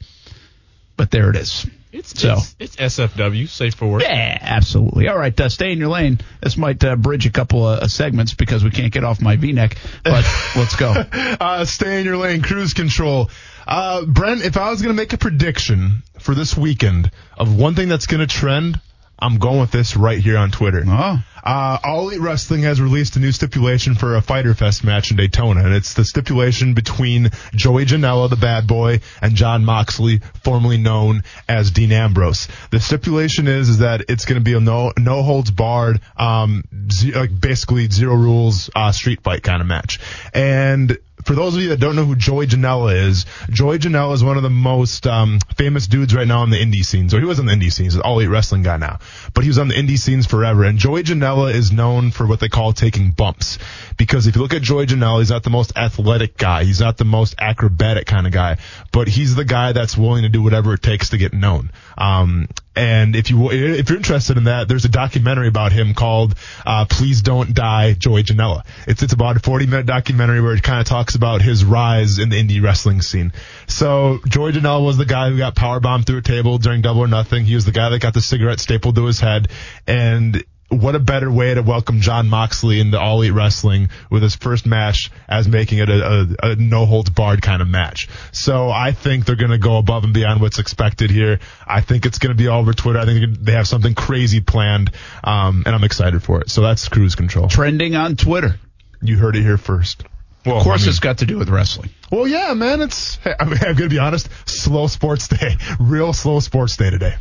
But 0.97 1.11
there 1.11 1.29
it 1.29 1.37
is. 1.37 1.67
it's, 1.93 2.19
so. 2.19 2.37
it's 2.59 2.77
it's 2.79 2.99
SFW, 2.99 3.49
safe 3.49 3.75
for 3.75 3.87
work. 3.87 4.03
Yeah, 4.03 4.39
absolutely. 4.41 5.09
All 5.09 5.19
right, 5.19 5.39
uh, 5.39 5.51
stay 5.51 5.73
in 5.73 5.79
your 5.79 5.89
lane. 5.89 6.21
This 6.41 6.57
might 6.57 6.83
uh, 6.83 6.97
bridge 6.97 7.27
a 7.27 7.31
couple 7.31 7.69
of 7.69 7.81
uh, 7.81 7.89
segments 7.89 8.33
because 8.33 8.65
we 8.65 8.71
can't 8.71 8.93
get 8.93 9.05
off 9.05 9.21
my 9.21 9.37
V-neck. 9.37 9.77
But 10.05 10.25
let's 10.57 10.77
go. 10.77 10.91
Uh, 10.93 11.65
stay 11.67 12.01
in 12.01 12.07
your 12.07 12.17
lane, 12.17 12.41
cruise 12.41 12.73
control. 12.73 13.31
Uh, 13.67 14.05
Brent, 14.05 14.45
if 14.45 14.57
I 14.57 14.71
was 14.71 14.83
going 14.83 14.95
to 14.95 15.01
make 15.01 15.13
a 15.13 15.19
prediction 15.19 16.03
for 16.21 16.35
this 16.35 16.57
weekend 16.57 17.11
of 17.37 17.59
one 17.59 17.75
thing 17.75 17.89
that's 17.89 18.07
going 18.07 18.21
to 18.21 18.27
trend, 18.27 18.81
I'm 19.19 19.39
going 19.39 19.61
with 19.61 19.71
this 19.71 19.97
right 19.97 20.19
here 20.19 20.37
on 20.37 20.51
Twitter. 20.51 20.85
Oh. 20.87 21.19
Uh, 21.43 21.79
All 21.85 22.09
Elite 22.09 22.21
Wrestling 22.21 22.63
has 22.65 22.81
released 22.81 23.17
a 23.17 23.21
new 23.21 23.33
stipulation 23.33 23.95
for 23.95 24.17
a 24.17 24.21
Fyter 24.21 24.53
Fest 24.55 24.85
match 24.85 25.11
in 25.11 25.17
Daytona, 25.17 25.65
and 25.65 25.75
it's 25.75 25.95
the 25.95 26.05
stipulation 26.05 26.75
between 26.75 27.31
Joey 27.55 27.87
Janela, 27.87 28.29
the 28.29 28.37
bad 28.37 28.67
boy, 28.67 29.01
and 29.23 29.35
Jon 29.35 29.65
Moxley, 29.65 30.19
formerly 30.43 30.77
known 30.77 31.23
as 31.49 31.71
Dean 31.71 31.93
Ambrose. 31.93 32.49
The 32.71 32.81
stipulation 32.81 33.47
is 33.47 33.69
is 33.69 33.79
that 33.79 34.03
it's 34.09 34.25
going 34.25 34.41
to 34.41 34.45
be 34.45 34.55
a 34.55 34.61
no 34.61 34.93
no 34.99 35.23
holds 35.23 35.51
barred, 35.51 36.01
um, 36.17 36.65
ze- 36.91 37.13
like 37.13 37.31
basically 37.41 37.89
zero 37.89 38.17
rules 38.17 38.69
uh, 38.75 38.91
street 38.93 39.23
fight 39.23 39.43
kind 39.45 39.63
of 39.63 39.69
match, 39.69 40.01
and 40.35 40.99
for 41.27 41.35
those 41.35 41.57
of 41.57 41.61
you 41.61 41.71
that 41.71 41.81
don't 41.81 41.97
know 41.97 42.05
who 42.05 42.15
Joey 42.15 42.47
Janela 42.47 43.09
is, 43.09 43.27
Joey 43.51 43.79
Janela 43.79 44.15
is 44.15 44.23
one 44.23 44.37
of 44.37 44.45
the 44.45 44.51
most 44.51 45.09
um, 45.09 45.41
famous 45.57 45.89
dudes 45.89 46.15
right 46.15 46.27
now 46.27 46.43
on 46.43 46.51
the 46.51 46.57
indie 46.57 46.85
scene. 46.85 47.09
So 47.09 47.19
he 47.19 47.25
was 47.25 47.41
on 47.41 47.47
the 47.47 47.53
indie 47.53 47.73
scenes, 47.73 47.95
he's 47.95 47.97
an 47.97 48.03
all 48.03 48.21
elite 48.21 48.31
wrestling 48.31 48.63
guy 48.63 48.77
now, 48.77 49.01
but 49.35 49.43
he 49.43 49.49
was 49.51 49.59
on 49.59 49.67
the 49.67 49.75
indie 49.75 49.99
scenes 49.99 50.25
forever. 50.25 50.63
And 50.63 50.79
Joey 50.79 51.03
Janela 51.03 51.53
is 51.53 51.73
known 51.73 52.13
for 52.13 52.27
what 52.27 52.39
they 52.39 52.49
call 52.49 52.73
taking 52.73 53.11
bumps, 53.11 53.59
because 53.97 54.29
if 54.29 54.37
you 54.37 54.43
look 54.43 54.55
at 54.55 54.63
Joey 54.63 54.87
Janela, 54.87 55.19
he's 55.19 55.31
not 55.31 55.43
the 55.43 55.51
most 55.51 55.73
athletic 55.77 56.37
guy, 56.37 56.63
he's 56.63 56.81
not 56.81 56.97
the 56.97 57.05
most 57.05 57.35
acrobatic 57.39 58.07
kind 58.07 58.29
of 58.29 58.33
guy, 58.33 58.59
but 58.93 59.09
he's 59.09 59.35
the 59.35 59.45
guy 59.45 59.73
that's 59.73 59.97
willing 59.97 60.23
to 60.23 60.29
do 60.29 60.43
whatever 60.43 60.75
it 60.75 60.83
takes 60.83 61.11
to 61.11 61.19
get 61.19 61.33
known. 61.33 61.73
Um, 61.97 62.49
and 62.75 63.17
if 63.17 63.31
you 63.31 63.51
if 63.51 63.89
you're 63.89 63.97
interested 63.97 64.37
in 64.37 64.45
that, 64.45 64.69
there's 64.69 64.85
a 64.85 64.91
documentary 64.91 65.49
about 65.49 65.73
him 65.73 65.95
called 65.95 66.35
uh, 66.67 66.85
"Please 66.85 67.23
Don't 67.23 67.55
Die, 67.55 67.95
Joey 67.95 68.23
Janela." 68.23 68.67
It's 68.87 69.03
it's 69.03 69.15
about 69.15 69.37
a 69.37 69.41
40 69.41 69.67
minute 69.67 69.87
documentary 69.87 70.43
where 70.43 70.53
it 70.53 70.63
kind 70.63 70.81
of 70.81 70.87
talks 70.87 71.15
about 71.15 71.41
his 71.41 71.65
rise 71.65 72.19
in 72.19 72.29
the 72.29 72.37
indie 72.37 72.63
wrestling 72.63 73.01
scene. 73.01 73.33
So 73.67 74.19
Joey 74.29 74.53
Janela 74.53 74.85
was 74.85 74.99
the 74.99 75.07
guy 75.07 75.31
who 75.31 75.39
got 75.39 75.55
power 75.55 75.81
bombed 75.81 76.07
through 76.07 76.19
a 76.19 76.23
table 76.23 76.59
during 76.59 76.83
Double 76.83 77.01
or 77.01 77.09
Nothing. 77.09 77.45
He 77.47 77.55
was 77.55 77.65
the 77.65 77.73
guy 77.73 77.89
that 77.89 78.01
got 78.01 78.13
the 78.13 78.21
cigarette 78.21 78.61
stapled 78.61 78.97
to 78.97 79.05
his 79.07 79.21
head, 79.21 79.49
and 79.87 80.45
what 80.69 80.95
a 80.97 80.99
better 80.99 81.31
way 81.31 81.55
to 81.55 81.63
welcome 81.63 82.01
Jon 82.01 82.29
Moxley 82.29 82.81
into 82.81 82.99
All 82.99 83.19
Elite 83.21 83.33
Wrestling 83.33 83.89
with 84.11 84.23
his 84.23 84.35
first 84.35 84.67
match 84.67 85.11
as 85.29 85.47
making 85.47 85.79
it 85.79 85.89
a, 85.89 86.27
a, 86.43 86.51
a 86.51 86.57
no 86.57 86.87
holds 86.87 87.09
barred 87.11 87.41
kind 87.41 87.63
of 87.63 87.69
match. 87.69 88.09
So 88.33 88.69
I 88.71 88.91
think 88.93 89.27
they're 89.27 89.37
going 89.37 89.53
to 89.53 89.59
go 89.59 89.79
above 89.79 90.03
and 90.05 90.13
beyond 90.13 90.41
what's 90.41 90.59
expected 90.59 91.11
here. 91.11 91.39
I 91.67 91.83
think 91.83 92.05
it's 92.05 92.19
going 92.19 92.37
to 92.37 92.37
be 92.37 92.49
all 92.49 92.61
over 92.61 92.73
Twitter. 92.73 92.99
I 92.99 93.05
think 93.05 93.39
they 93.41 93.53
have 93.53 93.69
something 93.69 93.95
crazy 93.95 94.41
planned, 94.41 94.91
um, 95.23 95.63
and 95.67 95.75
I'm 95.75 95.85
excited 95.85 96.23
for 96.23 96.41
it. 96.41 96.51
So 96.51 96.63
that's 96.63 96.89
cruise 96.89 97.15
control. 97.15 97.47
Trending 97.49 97.95
on 97.95 98.17
Twitter. 98.17 98.59
You 99.01 99.17
heard 99.19 99.37
it 99.37 99.43
here 99.43 99.59
first. 99.59 100.03
Well, 100.45 100.57
Of 100.59 100.65
course, 100.65 100.81
I 100.81 100.85
mean- 100.85 100.89
it's 100.91 100.99
got 101.01 101.19
to 101.19 101.27
do 101.27 101.39
with 101.39 101.49
wrestling. 101.49 101.91
well, 102.11 102.27
yeah, 102.27 102.55
man. 102.55 102.81
It's 102.81 103.19
I'm, 103.25 103.53
I'm 103.53 103.59
going 103.59 103.77
to 103.77 103.89
be 103.89 103.99
honest. 104.01 104.29
Slow 104.49 104.89
sports 104.89 105.29
day, 105.29 105.57
real 105.81 106.13
slow 106.13 106.41
sports 106.41 106.77
day 106.77 106.91
today. 106.91 107.15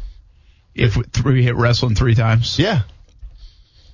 If 0.74 0.98
we 1.24 1.44
hit 1.44 1.56
wrestling 1.56 1.96
three 1.96 2.16
times. 2.16 2.58
Yeah. 2.60 2.82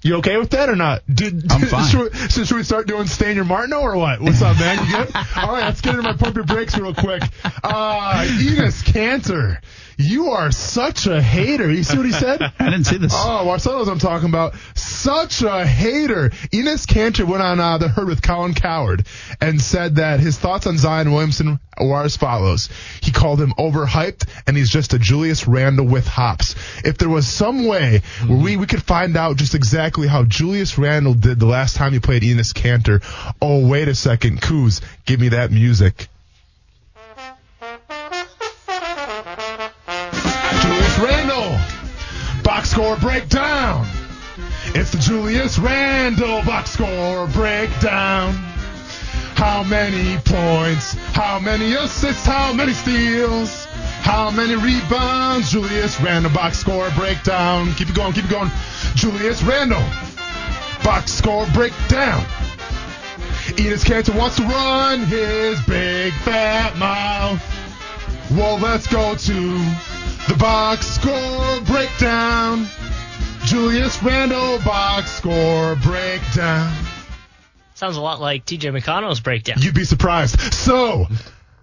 You 0.04 0.16
okay 0.18 0.38
with 0.38 0.50
that 0.52 0.68
or 0.68 0.76
not? 0.76 1.04
Did, 1.14 1.52
I'm 1.52 1.62
fine. 1.68 1.88
Should 1.88 2.12
we, 2.12 2.18
so 2.30 2.44
should 2.44 2.58
we 2.58 2.64
start 2.64 2.88
doing 2.88 3.06
Stain 3.06 3.36
Your 3.36 3.46
Martineau 3.46 3.82
or 3.82 3.98
what? 3.98 4.20
What's 4.20 4.42
up, 4.42 4.58
man? 4.60 4.84
You 4.86 4.98
good? 4.98 5.16
All 5.38 5.54
right, 5.54 5.66
let's 5.66 5.82
get 5.82 5.92
into 5.92 6.02
my 6.02 6.14
pump 6.14 6.36
your 6.36 6.44
brakes 6.44 6.76
real 6.78 6.94
quick. 6.94 7.22
Uh, 7.64 8.26
Enes 8.26 8.84
Kanter, 8.84 9.62
you 10.02 10.32
are 10.32 10.52
such 10.52 11.08
a 11.08 11.22
hater. 11.22 11.72
You 11.72 11.84
see 11.84 11.98
what 11.98 12.06
he 12.06 12.12
said? 12.12 12.42
I 12.60 12.66
didn't 12.66 12.86
see 12.86 12.98
this. 12.98 13.14
Oh, 13.16 13.46
Marcelo 13.46 13.78
knows 13.78 13.88
what 13.88 13.94
I'm 13.94 14.00
talking 14.00 14.30
about. 14.30 14.56
Such 14.76 15.42
a 15.42 15.66
hater. 15.66 16.30
Enes 16.52 16.86
Kanter 16.86 17.26
went 17.26 17.42
on 17.42 17.60
uh, 17.60 17.78
the 17.78 17.88
herd 17.88 18.08
with 18.08 18.22
Colin 18.22 18.54
Cowherd 18.54 19.06
and 19.40 19.62
said 19.62 19.96
that 19.96 20.20
his 20.20 20.38
thoughts 20.38 20.68
on 20.68 20.78
Zion 20.78 21.12
Williamson 21.12 21.60
were 21.80 22.04
as 22.04 22.18
follows. 22.18 22.70
He 23.02 23.12
called 23.12 23.42
him 23.42 23.54
overhyped 23.58 24.28
and 24.48 24.56
he's 24.58 24.70
just 24.70 24.94
a 24.94 25.00
Julius 25.00 25.48
Randle 25.48 25.88
with 25.88 26.08
hops. 26.08 26.56
If 26.84 26.98
there 26.98 27.10
was 27.10 27.28
some 27.28 27.68
way 27.68 28.02
where 28.26 28.38
we, 28.38 28.58
we 28.58 28.68
could 28.68 28.84
find 28.84 29.18
out 29.18 29.38
just 29.38 29.56
exactly 29.56 30.08
how 30.08 30.24
Julius 30.24 30.78
Randle 30.78 31.14
did 31.14 31.40
the 31.40 31.46
last 31.46 31.76
time 31.76 31.94
he 31.94 32.00
played 32.00 32.24
Enes 32.24 32.54
Kanter, 32.54 33.04
oh, 33.42 33.68
wait 33.68 33.88
a 33.88 33.96
second, 33.96 34.42
Kuz, 34.42 34.82
give 35.06 35.20
me 35.20 35.30
that 35.30 35.52
music. 35.52 36.08
Randle. 41.02 41.58
Box 42.44 42.70
score 42.72 42.96
breakdown. 42.98 43.88
It's 44.76 44.92
the 44.92 45.00
Julius 45.00 45.58
Randle 45.58 46.44
box 46.44 46.72
score 46.72 47.28
breakdown. 47.28 48.34
How 49.36 49.64
many 49.64 50.18
points? 50.24 50.94
How 51.14 51.40
many 51.40 51.74
assists? 51.74 52.26
How 52.26 52.54
many 52.54 52.74
steals? 52.74 53.66
How 54.02 54.30
many 54.30 54.56
rebounds? 54.56 55.52
Julius 55.52 56.00
Randle 56.02 56.32
box 56.32 56.60
score 56.60 56.90
breakdown. 56.92 57.74
Keep 57.74 57.90
it 57.90 57.96
going, 57.96 58.14
keep 58.14 58.26
it 58.26 58.32
going. 58.32 58.52
Julius 58.96 59.42
Randle 59.44 59.84
box 60.84 61.12
score 61.12 61.48
breakdown. 61.54 62.24
Enes 63.58 63.84
Kanter 63.84 64.16
wants 64.16 64.38
to 64.38 64.44
run 64.44 65.00
his 65.06 65.60
big 65.64 66.14
fat 66.14 66.78
mouth. 66.78 67.42
Well, 68.32 68.58
let's 68.60 68.88
go 68.88 69.16
to 69.16 69.76
the 70.28 70.36
box 70.38 70.86
score 70.88 71.62
breakdown. 71.62 72.68
Julius 73.46 74.02
Randle 74.04 74.60
box 74.60 75.12
score 75.12 75.76
breakdown. 75.78 76.74
Sounds 77.74 77.98
a 77.98 78.02
lot 78.02 78.22
like 78.22 78.46
TJ 78.46 78.80
McConnell's 78.80 79.20
breakdown. 79.20 79.58
You'd 79.60 79.74
be 79.74 79.84
surprised. 79.84 80.40
So, 80.54 81.08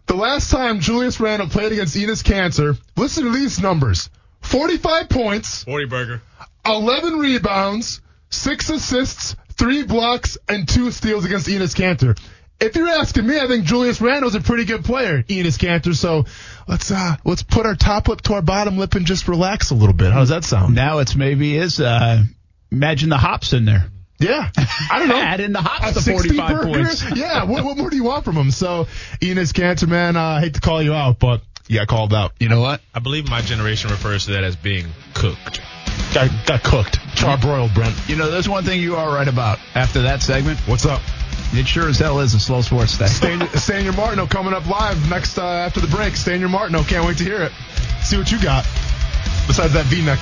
the 0.06 0.16
last 0.16 0.51
time 0.51 0.80
Julius 0.80 1.20
Randle 1.20 1.48
played 1.48 1.70
against 1.70 1.97
Enes 1.97 2.24
Kanter, 2.24 2.76
listen 2.97 3.24
to 3.24 3.30
these 3.30 3.60
numbers 3.60 4.10
45 4.40 5.09
points, 5.09 5.64
40 5.64 5.85
burger. 5.86 6.22
11 6.66 7.18
rebounds, 7.18 8.01
6 8.30 8.70
assists, 8.70 9.36
3 9.52 9.85
blocks, 9.85 10.36
and 10.48 10.68
2 10.68 10.90
steals 10.90 11.24
against 11.24 11.47
Enes 11.47 11.74
Kanter. 11.74 12.18
If 12.60 12.74
you're 12.74 12.89
asking 12.89 13.24
me, 13.26 13.39
I 13.39 13.47
think 13.47 13.64
Julius 13.64 14.01
Randle's 14.01 14.35
a 14.35 14.40
pretty 14.40 14.64
good 14.64 14.85
player, 14.85 15.22
Enes 15.22 15.59
Kanter. 15.59 15.94
So 15.94 16.24
let's 16.66 16.90
uh 16.90 17.14
let's 17.24 17.44
put 17.44 17.66
our 17.66 17.76
top 17.76 18.09
lip 18.09 18.20
to 18.22 18.35
our 18.35 18.43
bottom 18.43 18.76
lip 18.78 18.97
and 18.97 19.06
just 19.06 19.28
relax 19.28 19.70
a 19.70 19.74
little 19.76 19.94
bit. 19.94 20.12
How 20.12 20.20
does 20.20 20.30
that 20.30 20.43
sound? 20.43 20.74
Now 20.74 20.98
it's 20.98 21.14
maybe 21.14 21.56
is 21.56 21.80
uh, 21.80 22.24
imagine 22.72 23.10
the 23.10 23.16
hops 23.16 23.52
in 23.52 23.64
there. 23.64 23.86
Yeah, 24.18 24.51
I 24.90 24.98
don't 24.98 25.09
know. 25.09 25.16
Add 25.20 25.39
in 25.39 25.52
the 25.52 25.62
hops 25.62 25.97
A 25.97 26.01
to 26.02 26.12
45 26.12 26.48
burger? 26.51 26.66
points. 26.66 27.05
yeah, 27.16 27.44
what, 27.44 27.64
what 27.64 27.76
more 27.76 27.89
do 27.89 27.94
you 27.94 28.02
want 28.02 28.24
from 28.24 28.35
him? 28.35 28.51
So, 28.51 28.89
Enes 29.20 29.52
Kanter, 29.52 29.86
man, 29.86 30.16
uh, 30.16 30.20
I 30.20 30.40
hate 30.40 30.55
to 30.55 30.60
call 30.60 30.82
you 30.82 30.93
out, 30.93 31.20
but 31.20 31.43
you 31.68 31.78
got 31.78 31.86
called 31.86 32.12
out. 32.12 32.32
You 32.40 32.48
know 32.48 32.60
what? 32.60 32.80
I 32.93 32.98
believe 32.98 33.30
my 33.30 33.43
generation 33.43 33.90
refers 33.90 34.24
to 34.24 34.32
that 34.32 34.43
as 34.43 34.56
being 34.56 34.86
cooked. 35.14 35.60
Got, 36.12 36.30
got 36.47 36.64
cooked. 36.64 36.98
Charbroiled, 37.14 37.72
Brent. 37.74 37.94
You 38.09 38.16
know, 38.16 38.28
there's 38.28 38.48
one 38.48 38.64
thing 38.64 38.80
you 38.80 38.97
are 38.97 39.09
right 39.14 39.28
about. 39.28 39.60
After 39.76 40.02
that 40.02 40.20
segment, 40.20 40.59
What's 40.66 40.85
up? 40.85 41.01
It 41.52 41.66
sure 41.66 41.88
as 41.88 41.98
hell 41.98 42.20
is 42.20 42.34
a 42.34 42.40
slow 42.40 42.60
sports 42.60 42.98
day. 42.98 43.06
Stay 43.06 43.82
your 43.82 43.92
Martineau 43.94 44.26
coming 44.26 44.52
up 44.52 44.66
live 44.66 45.08
next 45.08 45.38
uh, 45.38 45.44
after 45.44 45.80
the 45.80 45.88
break. 45.88 46.14
Your 46.26 46.48
Martineau. 46.48 46.82
Can't 46.82 47.06
wait 47.06 47.18
to 47.18 47.24
hear 47.24 47.42
it. 47.42 47.52
See 48.02 48.16
what 48.16 48.30
you 48.30 48.40
got. 48.40 48.64
Besides 49.46 49.72
that 49.72 49.86
V-neck. 49.86 50.18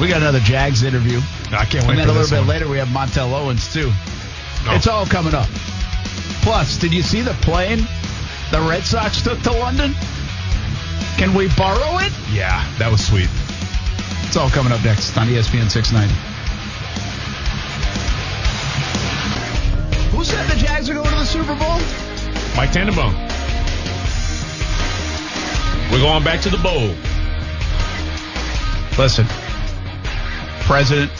We 0.00 0.08
got 0.08 0.22
another 0.22 0.40
Jags 0.40 0.82
interview. 0.82 1.20
I 1.52 1.64
can't 1.64 1.86
wait 1.86 1.98
And 1.98 2.00
then 2.00 2.08
a 2.08 2.12
little 2.12 2.28
bit 2.28 2.40
one. 2.40 2.48
later, 2.48 2.68
we 2.68 2.78
have 2.78 2.88
Montel 2.88 3.32
Owens, 3.32 3.72
too. 3.72 3.92
No. 4.66 4.74
It's 4.74 4.88
all 4.88 5.06
coming 5.06 5.34
up. 5.34 5.48
Plus, 6.42 6.76
did 6.78 6.92
you 6.92 7.02
see 7.02 7.22
the 7.22 7.34
plane 7.34 7.86
the 8.50 8.60
Red 8.60 8.82
Sox 8.82 9.22
took 9.22 9.40
to 9.42 9.52
London? 9.52 9.94
Can 11.16 11.32
we 11.32 11.48
borrow 11.56 11.98
it? 11.98 12.12
Yeah, 12.32 12.66
that 12.78 12.90
was 12.90 13.06
sweet. 13.06 13.28
It's 14.26 14.36
all 14.36 14.50
coming 14.50 14.72
up 14.72 14.82
next 14.84 15.16
on 15.16 15.28
ESPN 15.28 15.70
690. 15.70 16.33
Who 20.14 20.24
said 20.24 20.46
the 20.48 20.56
Jags 20.56 20.88
are 20.88 20.94
going 20.94 21.08
to 21.08 21.16
the 21.16 21.24
Super 21.24 21.54
Bowl? 21.56 21.78
Mike 22.56 22.70
Tannenbaum. 22.70 23.14
We're 25.90 26.00
going 26.00 26.22
back 26.22 26.40
to 26.42 26.50
the 26.50 26.58
bowl. 26.58 26.94
Listen, 28.96 29.26
president, 30.60 31.10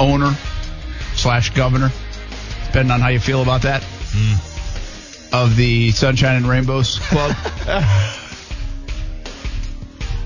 owner, 0.00 0.34
slash 1.14 1.50
governor, 1.50 1.90
depending 2.66 2.90
on 2.90 3.00
how 3.00 3.08
you 3.08 3.20
feel 3.20 3.42
about 3.42 3.62
that, 3.62 3.84
hmm. 3.84 5.34
of 5.34 5.54
the 5.54 5.92
Sunshine 5.92 6.36
and 6.36 6.46
Rainbows 6.46 6.98
Club. 6.98 7.34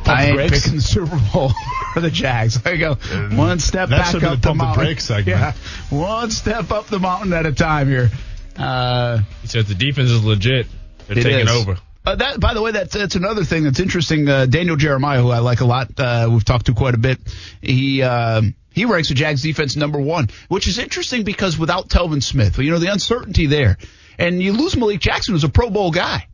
I 0.07 0.27
ain't 0.27 0.37
brakes? 0.37 0.61
picking 0.63 0.77
the 0.77 0.83
Super 0.83 1.21
Bowl 1.33 1.53
for 1.95 2.01
the 2.01 2.11
Jags. 2.11 2.61
There 2.61 2.75
you 2.75 2.81
go. 2.81 2.95
One 3.37 3.59
step 3.59 3.89
that 3.89 3.99
back 4.13 4.15
up 4.17 4.21
the 4.21 4.29
the 4.37 4.37
pump 4.49 4.61
the 4.61 4.65
mountain. 4.65 4.99
segment. 4.99 5.29
Yeah, 5.29 5.53
one 5.91 6.31
step 6.31 6.71
up 6.71 6.87
the 6.89 6.99
mountain 6.99 7.33
at 7.33 7.47
a 7.47 7.53
time 7.53 7.89
here. 7.89 8.11
Uh, 8.57 9.21
He 9.43 9.49
says 9.49 9.67
the 9.67 9.75
defense 9.75 10.11
is 10.11 10.23
legit. 10.25 10.67
They're 11.09 11.19
It 11.19 11.23
taking 11.23 11.41
is. 11.49 11.51
over. 11.51 11.79
Uh, 12.07 12.17
that, 12.17 12.39
by 12.39 12.53
the 12.53 12.61
way, 12.61 12.71
that's 12.73 12.93
that's 12.93 13.15
another 13.15 13.45
thing 13.45 13.65
that's 13.65 13.81
interesting. 13.81 14.29
Uh, 14.29 14.45
Daniel 14.45 14.77
Jeremiah, 14.77 15.23
who 15.23 15.31
I 15.31 15.39
like 15.39 15.61
a 15.61 15.65
lot, 15.65 15.99
uh, 15.99 16.29
we've 16.31 16.45
talked 16.45 16.67
to 16.67 16.75
quite 16.75 16.95
a 16.95 16.99
bit. 16.99 17.19
He 17.63 18.03
um 18.03 18.55
he 18.73 18.85
ranks 18.85 19.09
the 19.09 19.15
Jags 19.15 19.41
defense 19.43 19.75
number 19.77 19.99
one, 20.01 20.29
which 20.49 20.67
is 20.67 20.79
interesting 20.79 21.23
because 21.25 21.57
without 21.59 21.89
Telvin 21.89 22.23
Smith, 22.23 22.59
you 22.59 22.71
know 22.71 22.79
the 22.79 22.93
uncertainty 22.93 23.47
there, 23.47 23.79
and 24.19 24.43
you 24.43 24.53
lose 24.53 24.77
Malik 24.77 25.01
Jackson, 25.01 25.33
who's 25.35 25.45
a 25.45 25.49
Pro 25.49 25.71
Bowl 25.71 25.91
guy. 25.93 26.27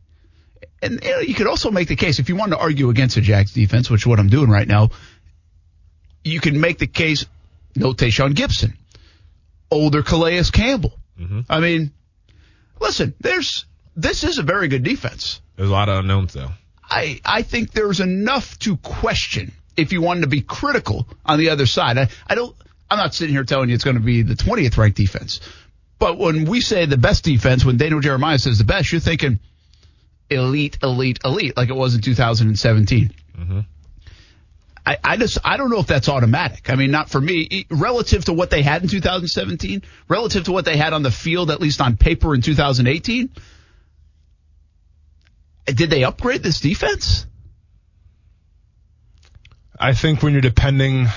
And 0.83 0.99
you, 1.03 1.11
know, 1.11 1.19
you 1.19 1.35
could 1.35 1.47
also 1.47 1.69
make 1.71 1.87
the 1.87 1.95
case 1.95 2.17
if 2.19 2.27
you 2.27 2.35
wanted 2.35 2.55
to 2.55 2.61
argue 2.61 2.89
against 2.89 3.15
the 3.15 3.21
Jags 3.21 3.53
defense, 3.53 3.89
which 3.89 4.01
is 4.01 4.07
what 4.07 4.19
I'm 4.19 4.29
doing 4.29 4.49
right 4.49 4.67
now. 4.67 4.89
You 6.23 6.39
can 6.39 6.59
make 6.59 6.77
the 6.77 6.87
case. 6.87 7.25
No 7.75 7.93
Tashaun 7.93 8.33
Gipson, 8.33 8.73
older 9.69 10.03
Calais 10.03 10.43
Campbell. 10.51 10.93
Mm-hmm. 11.19 11.41
I 11.49 11.59
mean, 11.61 11.91
listen, 12.79 13.13
there's 13.21 13.65
this 13.95 14.23
is 14.23 14.37
a 14.37 14.43
very 14.43 14.67
good 14.67 14.83
defense. 14.83 15.41
There's 15.55 15.69
a 15.69 15.73
lot 15.73 15.89
of 15.89 15.99
unknowns 15.99 16.33
though. 16.33 16.49
I, 16.83 17.21
I 17.23 17.41
think 17.43 17.71
there's 17.71 18.01
enough 18.01 18.59
to 18.59 18.75
question 18.77 19.53
if 19.77 19.93
you 19.93 20.01
wanted 20.01 20.21
to 20.21 20.27
be 20.27 20.41
critical 20.41 21.07
on 21.25 21.39
the 21.39 21.49
other 21.49 21.65
side. 21.65 21.97
I, 21.97 22.09
I 22.27 22.35
don't, 22.35 22.53
I'm 22.89 22.97
not 22.97 23.13
sitting 23.13 23.33
here 23.33 23.45
telling 23.45 23.69
you 23.69 23.75
it's 23.75 23.85
going 23.85 23.95
to 23.95 24.01
be 24.01 24.23
the 24.23 24.33
20th 24.33 24.77
ranked 24.77 24.97
defense. 24.97 25.39
But 25.99 26.17
when 26.17 26.45
we 26.45 26.59
say 26.59 26.85
the 26.85 26.97
best 26.97 27.23
defense, 27.23 27.63
when 27.63 27.77
Daniel 27.77 28.01
Jeremiah 28.01 28.39
says 28.39 28.57
the 28.57 28.65
best, 28.65 28.91
you're 28.91 28.99
thinking 28.99 29.39
elite, 30.29 30.79
elite, 30.83 31.19
elite, 31.23 31.55
like 31.55 31.69
it 31.69 31.75
was 31.75 31.95
in 31.95 32.01
2017. 32.01 33.13
Mm-hmm. 33.39 33.59
I, 34.85 34.97
I 35.03 35.17
just, 35.17 35.37
I 35.43 35.57
don't 35.57 35.69
know 35.69 35.79
if 35.79 35.87
that's 35.87 36.09
automatic. 36.09 36.69
I 36.69 36.75
mean, 36.75 36.91
not 36.91 37.09
for 37.09 37.21
me. 37.21 37.67
Relative 37.69 38.25
to 38.25 38.33
what 38.33 38.49
they 38.49 38.63
had 38.63 38.81
in 38.81 38.89
2017, 38.89 39.83
relative 40.07 40.45
to 40.45 40.51
what 40.51 40.65
they 40.65 40.75
had 40.75 40.93
on 40.93 41.03
the 41.03 41.11
field, 41.11 41.51
at 41.51 41.61
least 41.61 41.81
on 41.81 41.97
paper 41.97 42.33
in 42.33 42.41
2018, 42.41 43.29
did 45.65 45.89
they 45.89 46.03
upgrade 46.03 46.41
this 46.41 46.59
defense? 46.59 47.27
I 49.79 49.93
think 49.93 50.23
when 50.23 50.33
you're 50.33 50.41
depending 50.41 51.07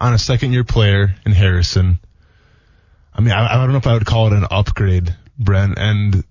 on 0.00 0.14
a 0.14 0.18
second 0.18 0.52
year 0.52 0.64
player 0.64 1.14
in 1.24 1.32
Harrison, 1.32 1.98
I 3.14 3.20
mean, 3.20 3.32
I, 3.32 3.54
I 3.54 3.56
don't 3.56 3.72
know 3.72 3.78
if 3.78 3.86
I 3.86 3.94
would 3.94 4.06
call 4.06 4.26
it 4.28 4.32
an 4.34 4.46
upgrade, 4.50 5.14
Brent. 5.38 5.78
And 5.78 6.24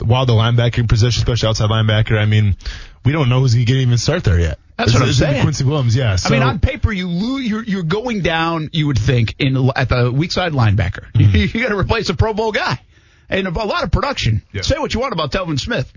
while 0.00 0.26
the 0.26 0.32
linebacking 0.32 0.88
position, 0.88 1.20
especially 1.20 1.48
outside 1.48 1.70
linebacker, 1.70 2.18
I 2.18 2.26
mean, 2.26 2.56
we 3.04 3.12
don't 3.12 3.28
know 3.28 3.40
who's 3.40 3.54
going 3.54 3.66
to 3.66 3.74
even 3.74 3.98
start 3.98 4.24
there 4.24 4.40
yet. 4.40 4.58
That's 4.76 4.92
what 4.92 5.02
I'm 5.02 5.12
saying. 5.12 5.42
Quincy 5.42 5.64
Williams, 5.64 5.94
yeah. 5.94 6.16
So, 6.16 6.28
I 6.28 6.32
mean, 6.32 6.42
on 6.42 6.58
paper, 6.58 6.92
you 6.92 7.08
lose, 7.08 7.46
you're 7.48 7.62
you're 7.62 7.82
going 7.84 8.22
down. 8.22 8.70
You 8.72 8.88
would 8.88 8.98
think 8.98 9.36
in 9.38 9.70
at 9.76 9.88
the 9.88 10.10
weak 10.10 10.32
side 10.32 10.52
linebacker, 10.52 11.12
Mm-hmm. 11.12 11.36
you 11.56 11.62
got 11.62 11.68
to 11.70 11.78
replace 11.78 12.08
a 12.08 12.14
Pro 12.14 12.34
Bowl 12.34 12.50
guy, 12.50 12.80
and 13.28 13.46
a, 13.46 13.50
lot 13.50 13.84
of 13.84 13.92
production. 13.92 14.42
Yeah. 14.52 14.62
Say 14.62 14.78
what 14.78 14.92
you 14.92 15.00
want 15.00 15.12
about 15.12 15.30
Telvin 15.30 15.60
Smith, 15.60 15.92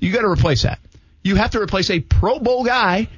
you 0.00 0.12
got 0.12 0.20
to 0.20 0.28
replace 0.28 0.62
that. 0.64 0.80
You 1.22 1.36
have 1.36 1.52
to 1.52 1.60
replace 1.60 1.88
a 1.90 2.00
Pro 2.00 2.38
Bowl 2.38 2.64
guy 2.64 3.08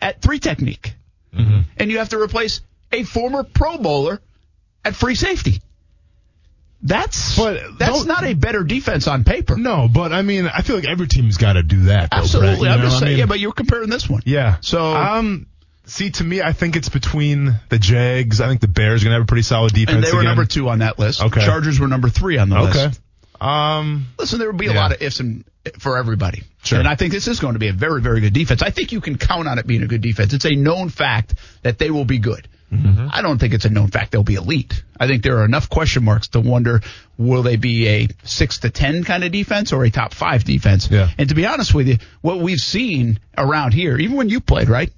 at 0.00 0.20
three 0.20 0.38
technique, 0.38 0.94
Mm-hmm. 1.34 1.60
and 1.76 1.90
you 1.90 1.98
have 1.98 2.08
to 2.10 2.20
replace 2.20 2.60
a 2.92 3.02
former 3.04 3.44
Pro 3.44 3.78
Bowler 3.78 4.20
at 4.84 4.94
free 4.94 5.14
safety. 5.14 5.60
That's 6.82 7.36
But 7.36 7.78
that's 7.78 8.04
don't- 8.04 8.24
a 8.24 8.34
better 8.34 8.62
defense 8.62 9.08
on 9.08 9.24
paper. 9.24 9.56
no, 9.56 9.88
but 9.88 10.12
I 10.12 10.22
mean, 10.22 10.46
I 10.52 10.62
feel 10.62 10.76
like 10.76 10.84
every 10.86 11.08
team's 11.08 11.36
got 11.36 11.54
to 11.54 11.62
do 11.62 11.84
that. 11.86 12.10
Though, 12.10 12.18
Absolutely, 12.18 12.58
Brent, 12.60 12.62
you 12.62 12.68
I'm 12.70 12.80
just 12.82 12.96
I 12.96 13.00
saying. 13.00 13.10
mean, 13.12 13.18
yeah, 13.18 13.26
but 13.26 13.40
you're 13.40 13.52
comparing 13.52 13.90
this 13.90 14.08
one. 14.08 14.22
Yeah. 14.24 14.56
So- 14.60 14.94
um, 14.96 15.46
see, 15.86 16.10
to 16.10 16.24
me, 16.24 16.40
I 16.40 16.52
think 16.52 16.76
it's 16.76 16.88
between 16.88 17.58
the 17.68 17.78
Jags. 17.80 18.40
I 18.40 18.46
think 18.48 18.60
the 18.60 18.68
Bears 18.68 19.02
are 19.02 19.06
gonna 19.06 19.16
have 19.16 19.22
a 19.24 19.26
pretty 19.26 19.42
solid 19.42 19.72
defense. 19.72 19.96
And 19.96 20.04
they 20.04 20.12
were 20.12 20.20
again. 20.20 20.30
number 20.36 20.44
two 20.44 20.68
on 20.68 20.78
that 20.80 20.98
list. 21.00 21.22
Okay. 21.22 21.44
Chargers 21.44 21.80
were 21.80 21.88
number 21.88 22.08
three 22.08 22.38
on 22.38 22.48
the 22.48 22.60
list. 22.60 22.76
Okay. 22.78 22.96
Um, 23.40 24.06
Listen, 24.18 24.38
there 24.38 24.50
will 24.50 24.58
be 24.58 24.66
a 24.66 24.72
lot 24.72 24.92
of 24.92 25.00
ifs 25.02 25.20
and 25.20 25.44
for 25.78 25.96
everybody. 25.98 26.42
Sure. 26.64 26.78
And 26.78 26.88
I 26.88 26.94
think 26.96 27.12
this 27.12 27.28
is 27.28 27.38
going 27.40 27.52
to 27.52 27.60
be 27.60 27.68
a 27.68 27.72
very, 27.72 28.00
very 28.00 28.20
good 28.20 28.32
defense. 28.32 28.62
I 28.62 28.70
think 28.70 28.90
you 28.92 29.00
can 29.00 29.16
count 29.16 29.46
on 29.46 29.58
it 29.58 29.66
being 29.66 29.82
a 29.82 29.86
good 29.86 30.00
defense. 30.00 30.32
It's 30.32 30.44
a 30.44 30.54
known 30.56 30.88
fact 30.88 31.34
that 31.62 31.78
they 31.78 31.90
will 31.90 32.04
be 32.04 32.18
good. 32.18 32.48
Mm-hmm. 32.72 33.08
I 33.10 33.22
don't 33.22 33.38
think 33.38 33.54
it's 33.54 33.64
a 33.64 33.70
known 33.70 33.88
fact 33.88 34.12
they'll 34.12 34.22
be 34.22 34.34
elite. 34.34 34.82
I 35.00 35.06
think 35.06 35.22
there 35.22 35.38
are 35.38 35.44
enough 35.44 35.70
question 35.70 36.04
marks 36.04 36.28
to 36.28 36.40
wonder 36.40 36.82
will 37.16 37.42
they 37.42 37.56
be 37.56 37.88
a 37.88 38.08
six 38.24 38.58
to 38.58 38.70
ten 38.70 39.04
kind 39.04 39.24
of 39.24 39.32
defense 39.32 39.72
or 39.72 39.84
a 39.84 39.90
top 39.90 40.12
five 40.12 40.44
defense? 40.44 40.90
Yeah. 40.90 41.08
And 41.16 41.28
to 41.30 41.34
be 41.34 41.46
honest 41.46 41.74
with 41.74 41.88
you, 41.88 41.98
what 42.20 42.40
we've 42.40 42.58
seen 42.58 43.20
around 43.36 43.72
here, 43.72 43.96
even 43.96 44.16
when 44.16 44.28
you 44.28 44.40
played, 44.40 44.68
right? 44.68 44.92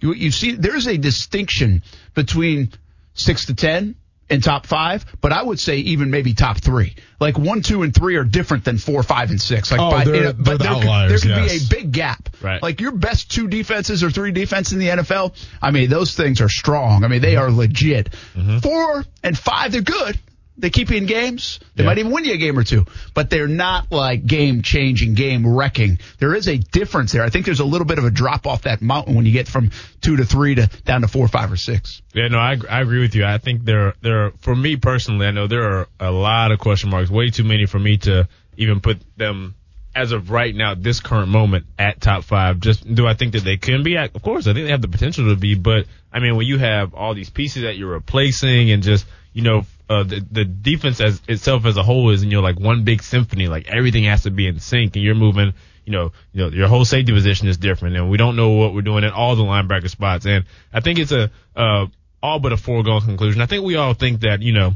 You, 0.00 0.12
you 0.12 0.30
see, 0.30 0.52
there's 0.52 0.86
a 0.86 0.98
distinction 0.98 1.82
between 2.14 2.70
six 3.14 3.46
to 3.46 3.54
ten 3.54 3.94
and 4.30 4.42
top 4.42 4.66
five, 4.66 5.04
but 5.20 5.32
I 5.32 5.42
would 5.42 5.60
say 5.60 5.76
even 5.78 6.10
maybe 6.10 6.32
top 6.34 6.58
three. 6.58 6.94
Like 7.20 7.38
one, 7.38 7.60
two, 7.62 7.82
and 7.82 7.94
three 7.94 8.16
are 8.16 8.24
different 8.24 8.64
than 8.64 8.78
four, 8.78 9.02
five, 9.02 9.30
and 9.30 9.40
six. 9.40 9.70
Like, 9.70 9.80
Oh, 9.80 9.90
by, 9.90 10.04
they're- 10.04 10.22
they're 10.22 10.32
but 10.32 10.58
the 10.58 10.64
there 10.64 10.74
could, 10.74 11.10
there 11.10 11.18
could 11.18 11.50
yes. 11.50 11.68
be 11.68 11.76
a 11.76 11.80
big 11.80 11.92
gap. 11.92 12.28
Right. 12.40 12.62
Like 12.62 12.80
your 12.80 12.92
best 12.92 13.30
two 13.30 13.48
defenses 13.48 14.02
or 14.02 14.10
three 14.10 14.32
defense 14.32 14.72
in 14.72 14.78
the 14.78 14.88
NFL. 14.88 15.34
I 15.60 15.70
mean, 15.70 15.90
those 15.90 16.14
things 16.16 16.40
are 16.40 16.48
strong. 16.48 17.04
I 17.04 17.08
mean, 17.08 17.20
they 17.22 17.36
are 17.36 17.50
legit. 17.50 18.10
Mm-hmm. 18.34 18.58
Four 18.58 19.04
and 19.22 19.36
five, 19.38 19.72
they're 19.72 19.82
good. 19.82 20.18
They 20.56 20.70
keep 20.70 20.90
you 20.90 20.98
in 20.98 21.06
games. 21.06 21.58
They 21.74 21.82
Yeah. 21.82 21.88
might 21.90 21.98
even 21.98 22.12
win 22.12 22.24
you 22.24 22.32
a 22.34 22.36
game 22.36 22.56
or 22.58 22.62
two, 22.62 22.86
but 23.12 23.28
they're 23.28 23.48
not 23.48 23.90
like 23.90 24.24
game 24.24 24.62
changing, 24.62 25.14
game 25.14 25.44
wrecking. 25.46 25.98
There 26.18 26.32
is 26.34 26.46
a 26.48 26.58
difference 26.58 27.10
there. 27.10 27.24
I 27.24 27.28
think 27.30 27.44
there's 27.44 27.58
a 27.60 27.64
little 27.64 27.86
bit 27.86 27.98
of 27.98 28.04
a 28.04 28.10
drop 28.10 28.46
off 28.46 28.62
that 28.62 28.80
mountain 28.80 29.14
when 29.16 29.26
you 29.26 29.32
get 29.32 29.48
from 29.48 29.70
two 30.00 30.16
to 30.18 30.24
three 30.24 30.54
to 30.54 30.68
down 30.84 31.00
to 31.00 31.08
four, 31.08 31.26
five, 31.26 31.50
or 31.50 31.56
six. 31.56 32.02
Yeah, 32.14 32.28
no, 32.28 32.38
I 32.38 32.56
I 32.70 32.82
agree 32.82 33.00
with 33.00 33.16
you. 33.16 33.24
I 33.24 33.38
think 33.38 33.64
there 33.64 33.94
there 34.00 34.26
are, 34.26 34.32
for 34.42 34.54
me 34.54 34.76
personally, 34.76 35.26
I 35.26 35.32
know 35.32 35.48
there 35.48 35.64
are 35.80 35.88
a 35.98 36.12
lot 36.12 36.52
of 36.52 36.60
question 36.60 36.88
marks, 36.90 37.10
way 37.10 37.30
too 37.30 37.44
many 37.44 37.66
for 37.66 37.78
me 37.80 37.96
to 37.98 38.28
even 38.56 38.78
put 38.80 38.98
them 39.16 39.54
as 39.96 40.10
of 40.12 40.30
right 40.30 40.54
now, 40.54 40.74
this 40.74 40.98
current 41.00 41.28
moment, 41.28 41.66
at 41.78 42.00
top 42.00 42.24
five. 42.24 42.58
Just 42.60 42.92
do 42.94 43.06
I 43.06 43.14
think 43.14 43.32
that 43.32 43.44
they 43.44 43.56
can 43.56 43.82
be? 43.84 43.96
At, 43.96 44.14
of 44.16 44.22
course, 44.22 44.46
I 44.48 44.52
think 44.52 44.66
they 44.66 44.72
have 44.72 44.82
the 44.82 44.88
potential 44.88 45.28
to 45.30 45.36
be. 45.36 45.54
But 45.56 45.86
I 46.12 46.20
mean, 46.20 46.36
when 46.36 46.46
you 46.46 46.58
have 46.58 46.94
all 46.94 47.14
these 47.14 47.30
pieces 47.30 47.62
that 47.62 47.76
you're 47.76 47.92
replacing, 47.92 48.70
and 48.70 48.82
just 48.84 49.04
you 49.32 49.42
know, 49.42 49.66
uh, 49.88 50.02
the 50.02 50.24
the 50.30 50.44
defense 50.44 51.00
as 51.00 51.20
itself 51.28 51.66
as 51.66 51.76
a 51.76 51.82
whole 51.82 52.10
is, 52.10 52.24
you 52.24 52.30
know, 52.30 52.40
like 52.40 52.58
one 52.58 52.84
big 52.84 53.02
symphony. 53.02 53.48
Like 53.48 53.68
everything 53.68 54.04
has 54.04 54.22
to 54.22 54.30
be 54.30 54.46
in 54.46 54.60
sync, 54.60 54.96
and 54.96 55.04
you're 55.04 55.14
moving. 55.14 55.52
You 55.84 55.92
know, 55.92 56.12
you 56.32 56.42
know, 56.42 56.48
your 56.48 56.68
whole 56.68 56.86
safety 56.86 57.12
position 57.12 57.46
is 57.48 57.58
different, 57.58 57.96
and 57.96 58.10
we 58.10 58.16
don't 58.16 58.36
know 58.36 58.50
what 58.50 58.72
we're 58.72 58.80
doing 58.80 59.04
at 59.04 59.12
all 59.12 59.36
the 59.36 59.42
linebacker 59.42 59.90
spots. 59.90 60.24
And 60.24 60.46
I 60.72 60.80
think 60.80 60.98
it's 60.98 61.12
a 61.12 61.30
uh, 61.54 61.86
all 62.22 62.38
but 62.38 62.52
a 62.52 62.56
foregone 62.56 63.02
conclusion. 63.02 63.42
I 63.42 63.46
think 63.46 63.64
we 63.64 63.76
all 63.76 63.92
think 63.92 64.20
that 64.20 64.40
you 64.40 64.52
know 64.52 64.72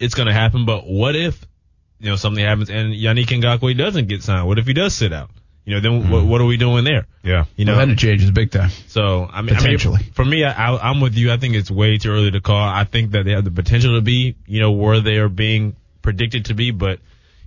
it's 0.00 0.14
going 0.14 0.26
to 0.26 0.34
happen, 0.34 0.66
but 0.66 0.84
what 0.84 1.14
if 1.14 1.46
you 2.00 2.10
know 2.10 2.16
something 2.16 2.44
happens 2.44 2.70
and 2.70 2.92
Yannick 2.92 3.26
Ngakoue 3.26 3.78
doesn't 3.78 4.08
get 4.08 4.24
signed? 4.24 4.48
What 4.48 4.58
if 4.58 4.66
he 4.66 4.72
does 4.72 4.94
sit 4.94 5.12
out? 5.12 5.30
You 5.64 5.74
know, 5.74 5.80
then 5.80 6.10
what, 6.10 6.24
what 6.24 6.40
are 6.40 6.44
we 6.44 6.56
doing 6.56 6.84
there? 6.84 7.06
Yeah. 7.22 7.44
You 7.56 7.64
know, 7.64 7.72
Well, 7.76 7.86
then 7.86 7.90
it 7.90 7.98
changes 7.98 8.30
big 8.32 8.50
time. 8.50 8.70
so 8.88 9.28
I 9.30 9.42
mean, 9.42 9.54
I 9.54 9.56
mean, 9.56 9.56
Potentially. 9.56 10.02
for 10.14 10.24
me, 10.24 10.44
I, 10.44 10.50
I, 10.74 10.90
I'm 10.90 11.00
with 11.00 11.14
you. 11.14 11.30
I 11.32 11.36
think 11.36 11.54
it's 11.54 11.70
way 11.70 11.98
too 11.98 12.10
early 12.10 12.30
to 12.32 12.40
call. 12.40 12.56
I 12.60 12.84
think 12.84 13.12
that 13.12 13.24
they 13.24 13.30
have 13.32 13.44
the 13.44 13.50
potential 13.52 13.94
to 13.94 14.00
be, 14.00 14.34
you 14.46 14.60
know, 14.60 14.72
where 14.72 15.00
they 15.00 15.16
are 15.18 15.28
being 15.28 15.76
predicted 16.02 16.46
to 16.46 16.54
be, 16.54 16.72
but 16.72 16.98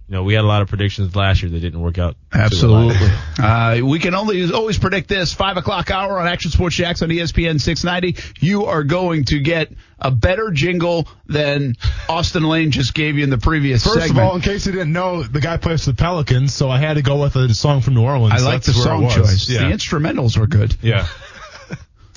you 0.07 0.14
know, 0.15 0.23
we 0.23 0.36
had 0.36 0.44
a 0.44 0.48
lot 0.48 0.61
of 0.61 0.68
predictions 0.69 1.15
last 1.15 1.41
year 1.41 1.49
that 1.52 1.60
didn't 1.60 1.82
work 1.82 1.98
out. 1.98 2.15
Absolutely. 2.34 3.07
Uh, 3.38 3.82
we 3.84 3.99
can 3.99 4.15
only 4.15 4.49
always 4.52 4.77
predict 4.80 5.10
this. 5.10 5.34
Five 5.34 5.57
o'clock 5.57 5.91
hour 5.91 6.19
on 6.19 6.26
Action 6.27 6.52
Sports 6.52 6.76
Jax 6.76 7.02
on 7.02 7.10
ESPN 7.10 7.60
690. 7.60 8.23
You 8.40 8.65
are 8.65 8.84
going 8.84 9.26
to 9.26 9.40
get 9.40 9.72
a 9.99 10.10
better 10.10 10.52
jingle 10.52 11.07
than 11.27 11.76
Austin 12.07 12.44
Lane 12.44 12.72
just 12.72 12.94
gave 12.94 13.18
you 13.18 13.23
in 13.26 13.30
the 13.30 13.38
previous 13.38 13.84
First 13.84 13.99
segment. 14.07 14.19
of 14.19 14.26
all, 14.30 14.36
in 14.36 14.41
case 14.41 14.65
you 14.65 14.72
didn't 14.72 14.94
know, 14.94 15.22
the 15.22 15.41
guy 15.41 15.57
plays 15.57 15.84
for 15.84 15.91
the 15.91 15.98
Pelicans, 15.98 16.53
so 16.53 16.69
I 16.69 16.77
had 16.77 16.94
to 16.94 17.02
go 17.02 17.22
with 17.22 17.36
a 17.36 17.53
song 17.53 17.82
from 17.82 17.94
New 17.95 18.03
Orleans. 18.03 18.41
I 18.41 18.45
like 18.45 18.61
the 18.64 18.72
That's 18.72 18.86
where 18.86 18.95
it 19.03 19.11
song 19.11 19.23
choice. 19.23 19.49
Yeah. 19.49 19.68
The 19.68 19.76
instrumentals 19.76 20.38
were 20.38 20.48
good. 20.48 20.76
yeah. 20.82 21.07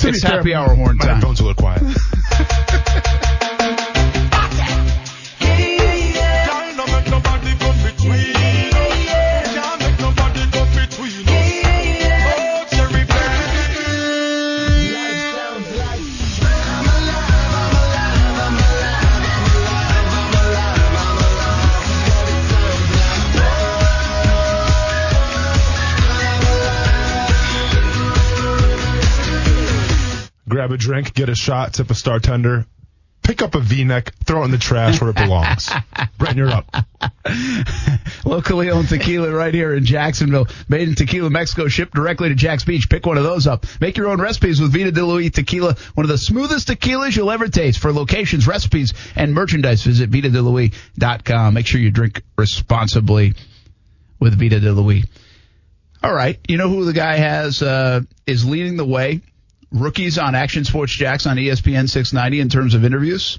It's 0.00 0.22
happy 0.22 0.54
hour 0.54 0.72
horn 0.76 0.96
My 0.98 1.04
time. 1.06 1.14
headphones 1.16 1.40
are 1.40 1.44
a 1.44 1.46
little 1.48 1.60
quiet. 1.60 1.82
Grab 30.48 30.72
a 30.72 30.76
drink, 30.76 31.14
get 31.14 31.28
a 31.28 31.34
shot, 31.34 31.74
tip 31.74 31.90
a 31.90 31.94
star 31.94 32.20
tender, 32.20 32.66
pick 33.22 33.42
up 33.42 33.54
a 33.54 33.60
V-neck, 33.60 34.14
throw 34.24 34.42
it 34.42 34.46
in 34.46 34.50
the 34.50 34.58
trash 34.58 35.00
where 35.00 35.10
it 35.10 35.16
belongs. 35.16 35.70
Brent, 36.18 36.36
you're 36.36 36.48
up. 36.48 36.74
Locally 38.24 38.70
owned 38.70 38.88
tequila 38.88 39.30
right 39.30 39.52
here 39.52 39.74
in 39.74 39.84
Jacksonville. 39.84 40.48
Made 40.68 40.88
in 40.88 40.94
Tequila, 40.94 41.30
Mexico. 41.30 41.68
Shipped 41.68 41.94
directly 41.94 42.30
to 42.30 42.34
Jax 42.34 42.64
Beach. 42.64 42.88
Pick 42.88 43.06
one 43.06 43.18
of 43.18 43.24
those 43.24 43.46
up. 43.46 43.66
Make 43.80 43.96
your 43.96 44.08
own 44.08 44.20
recipes 44.20 44.60
with 44.60 44.72
Vita 44.72 44.90
de 44.90 45.04
Luis 45.04 45.30
Tequila. 45.30 45.76
One 45.94 46.04
of 46.04 46.08
the 46.08 46.18
smoothest 46.18 46.68
tequilas 46.68 47.14
you'll 47.16 47.30
ever 47.30 47.48
taste. 47.48 47.78
For 47.78 47.92
locations, 47.92 48.46
recipes, 48.46 48.94
and 49.14 49.34
merchandise, 49.34 49.82
visit 49.82 50.10
VitaDeLuis.com. 50.10 51.54
Make 51.54 51.66
sure 51.66 51.80
you 51.80 51.90
drink 51.90 52.22
responsibly 52.36 53.34
with 54.18 54.38
Vita 54.38 54.60
de 54.60 54.72
Luis. 54.72 55.04
All 56.02 56.12
right. 56.12 56.38
You 56.48 56.56
know 56.56 56.68
who 56.68 56.84
the 56.84 56.92
guy 56.92 57.16
has, 57.16 57.62
uh, 57.62 58.00
is 58.26 58.44
leading 58.44 58.76
the 58.76 58.86
way? 58.86 59.20
Rookies 59.70 60.18
on 60.18 60.34
Action 60.34 60.64
Sports 60.64 60.92
Jax 60.92 61.26
on 61.26 61.36
ESPN 61.36 61.88
690 61.88 62.40
in 62.40 62.48
terms 62.48 62.74
of 62.74 62.84
interviews? 62.84 63.38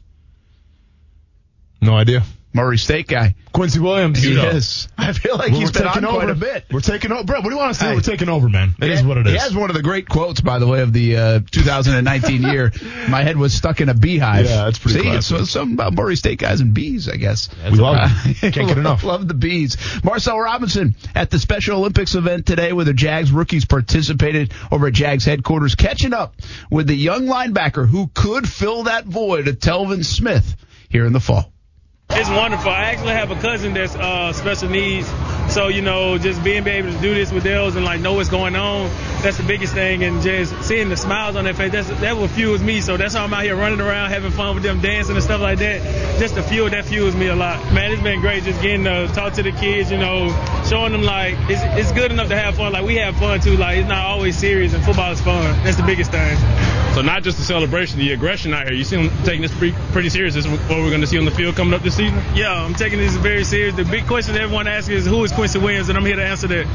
No 1.81 1.95
idea. 1.95 2.23
Murray 2.51 2.77
State 2.79 3.07
guy. 3.07 3.35
Quincy 3.53 3.79
Williams. 3.79 4.21
He 4.23 4.33
is. 4.33 4.87
I 4.97 5.13
feel 5.13 5.37
like 5.37 5.51
We're 5.51 5.59
he's 5.59 5.71
been 5.71 5.87
on 5.87 5.93
taking 5.95 6.09
quite 6.09 6.23
over. 6.23 6.31
a 6.31 6.35
bit. 6.35 6.65
We're 6.71 6.79
taking 6.81 7.11
over. 7.11 7.23
Bro, 7.23 7.37
what 7.41 7.45
do 7.45 7.49
you 7.51 7.57
want 7.57 7.73
to 7.73 7.79
say? 7.79 7.87
Hey. 7.89 7.95
We're 7.95 8.01
taking 8.01 8.29
over, 8.29 8.49
man. 8.49 8.73
It 8.81 8.89
is 8.89 9.03
what 9.03 9.17
it 9.17 9.27
is. 9.27 9.33
He 9.33 9.39
has 9.39 9.55
one 9.55 9.69
of 9.69 9.75
the 9.75 9.81
great 9.83 10.07
quotes, 10.09 10.41
by 10.41 10.57
the 10.59 10.67
way, 10.67 10.81
of 10.81 10.91
the 10.93 11.17
uh, 11.17 11.39
2019 11.51 12.41
year. 12.43 12.71
My 13.07 13.21
head 13.23 13.37
was 13.37 13.53
stuck 13.53 13.81
in 13.81 13.89
a 13.89 13.93
beehive. 13.93 14.45
Yeah, 14.45 14.65
that's 14.65 14.79
pretty 14.79 14.99
See, 14.99 15.03
classic. 15.05 15.39
it's 15.41 15.51
something 15.51 15.73
about 15.73 15.93
Murray 15.93 16.15
State 16.15 16.39
guys 16.39 16.61
and 16.61 16.73
bees, 16.73 17.07
I 17.09 17.17
guess. 17.17 17.49
we 17.65 17.77
love 17.77 17.97
it. 18.25 18.37
Can't 18.53 18.67
get 18.67 18.77
enough. 18.77 19.03
Love 19.03 19.27
the 19.27 19.33
bees. 19.35 19.77
Marcel 20.03 20.39
Robinson 20.39 20.95
at 21.15 21.29
the 21.29 21.37
Special 21.39 21.77
Olympics 21.79 22.15
event 22.15 22.45
today 22.45 22.73
where 22.73 22.85
the 22.85 22.93
Jags 22.93 23.31
rookies 23.31 23.65
participated 23.65 24.53
over 24.71 24.87
at 24.87 24.93
Jags 24.93 25.25
headquarters, 25.25 25.75
catching 25.75 26.13
up 26.13 26.35
with 26.71 26.87
the 26.87 26.95
young 26.95 27.25
linebacker 27.27 27.87
who 27.87 28.07
could 28.13 28.47
fill 28.49 28.83
that 28.83 29.05
void 29.05 29.47
of 29.47 29.59
Telvin 29.59 30.03
Smith 30.05 30.55
here 30.89 31.05
in 31.05 31.13
the 31.13 31.19
fall. 31.19 31.51
It's 32.11 32.29
wonderful. 32.29 32.71
I 32.71 32.85
actually 32.85 33.13
have 33.13 33.29
a 33.29 33.35
cousin 33.35 33.73
that's 33.75 33.95
uh, 33.95 34.33
special 34.33 34.67
needs, 34.67 35.07
so 35.53 35.67
you 35.67 35.83
know, 35.83 36.17
just 36.17 36.43
being 36.43 36.65
able 36.67 36.91
to 36.91 36.97
do 37.01 37.13
this 37.13 37.31
with 37.31 37.43
those 37.43 37.75
and 37.75 37.85
like 37.85 38.01
know 38.01 38.13
what's 38.13 38.29
going 38.29 38.55
on, 38.55 38.89
that's 39.21 39.37
the 39.37 39.43
biggest 39.43 39.73
thing. 39.73 40.03
And 40.03 40.21
just 40.21 40.59
seeing 40.63 40.89
the 40.89 40.97
smiles 40.97 41.35
on 41.35 41.43
their 41.43 41.53
face, 41.53 41.71
that's 41.71 41.87
that 41.87 42.17
what 42.17 42.31
fuels 42.31 42.63
me. 42.63 42.81
So 42.81 42.97
that's 42.97 43.13
why 43.13 43.21
I'm 43.21 43.33
out 43.33 43.43
here 43.43 43.55
running 43.55 43.79
around, 43.79 44.09
having 44.09 44.31
fun 44.31 44.55
with 44.55 44.63
them, 44.63 44.81
dancing 44.81 45.15
and 45.15 45.23
stuff 45.23 45.39
like 45.39 45.59
that. 45.59 46.19
Just 46.19 46.33
the 46.33 46.41
fuel 46.41 46.69
that 46.71 46.85
fuels 46.85 47.15
me 47.15 47.27
a 47.27 47.35
lot. 47.35 47.59
Man, 47.73 47.91
it's 47.91 48.01
been 48.01 48.21
great 48.21 48.43
just 48.43 48.59
getting 48.61 48.85
to 48.85 49.07
talk 49.13 49.33
to 49.33 49.43
the 49.43 49.51
kids, 49.51 49.91
you 49.91 49.97
know, 49.97 50.29
showing 50.67 50.91
them 50.91 51.03
like 51.03 51.35
it's 51.47 51.61
it's 51.79 51.91
good 51.91 52.11
enough 52.11 52.29
to 52.29 52.35
have 52.35 52.55
fun. 52.55 52.73
Like 52.73 52.85
we 52.85 52.95
have 52.95 53.15
fun 53.17 53.39
too. 53.39 53.55
Like 53.55 53.77
it's 53.77 53.87
not 53.87 54.05
always 54.05 54.35
serious, 54.35 54.73
and 54.73 54.83
football 54.83 55.11
is 55.11 55.21
fun. 55.21 55.43
That's 55.63 55.77
the 55.77 55.83
biggest 55.83 56.09
thing. 56.11 56.37
So 56.95 57.03
not 57.03 57.21
just 57.21 57.37
the 57.37 57.43
celebration, 57.43 57.99
the 57.99 58.11
aggression 58.13 58.51
out 58.51 58.67
here. 58.67 58.73
You 58.73 58.83
see 58.83 58.95
them 58.95 59.15
taking 59.23 59.43
this 59.43 59.55
pretty, 59.55 59.77
pretty 59.91 60.09
serious. 60.09 60.33
This 60.33 60.45
is 60.45 60.51
what 60.51 60.69
we're 60.69 60.89
going 60.89 61.01
to 61.01 61.07
see 61.07 61.19
on 61.19 61.25
the 61.25 61.31
field 61.31 61.55
coming 61.55 61.73
up 61.75 61.83
this 61.83 61.98
season. 61.99 62.23
Yeah, 62.33 62.53
I'm 62.53 62.73
taking 62.73 62.99
this 62.99 63.15
very 63.15 63.43
serious. 63.43 63.75
The 63.75 63.83
big 63.83 64.07
question 64.07 64.35
everyone 64.35 64.67
asks 64.67 64.89
is 64.89 65.05
who 65.05 65.23
is 65.23 65.31
Quincy 65.31 65.59
Williams, 65.59 65.89
and 65.89 65.97
I'm 65.97 66.05
here 66.05 66.15
to 66.15 66.23
answer 66.23 66.47
that. 66.47 66.65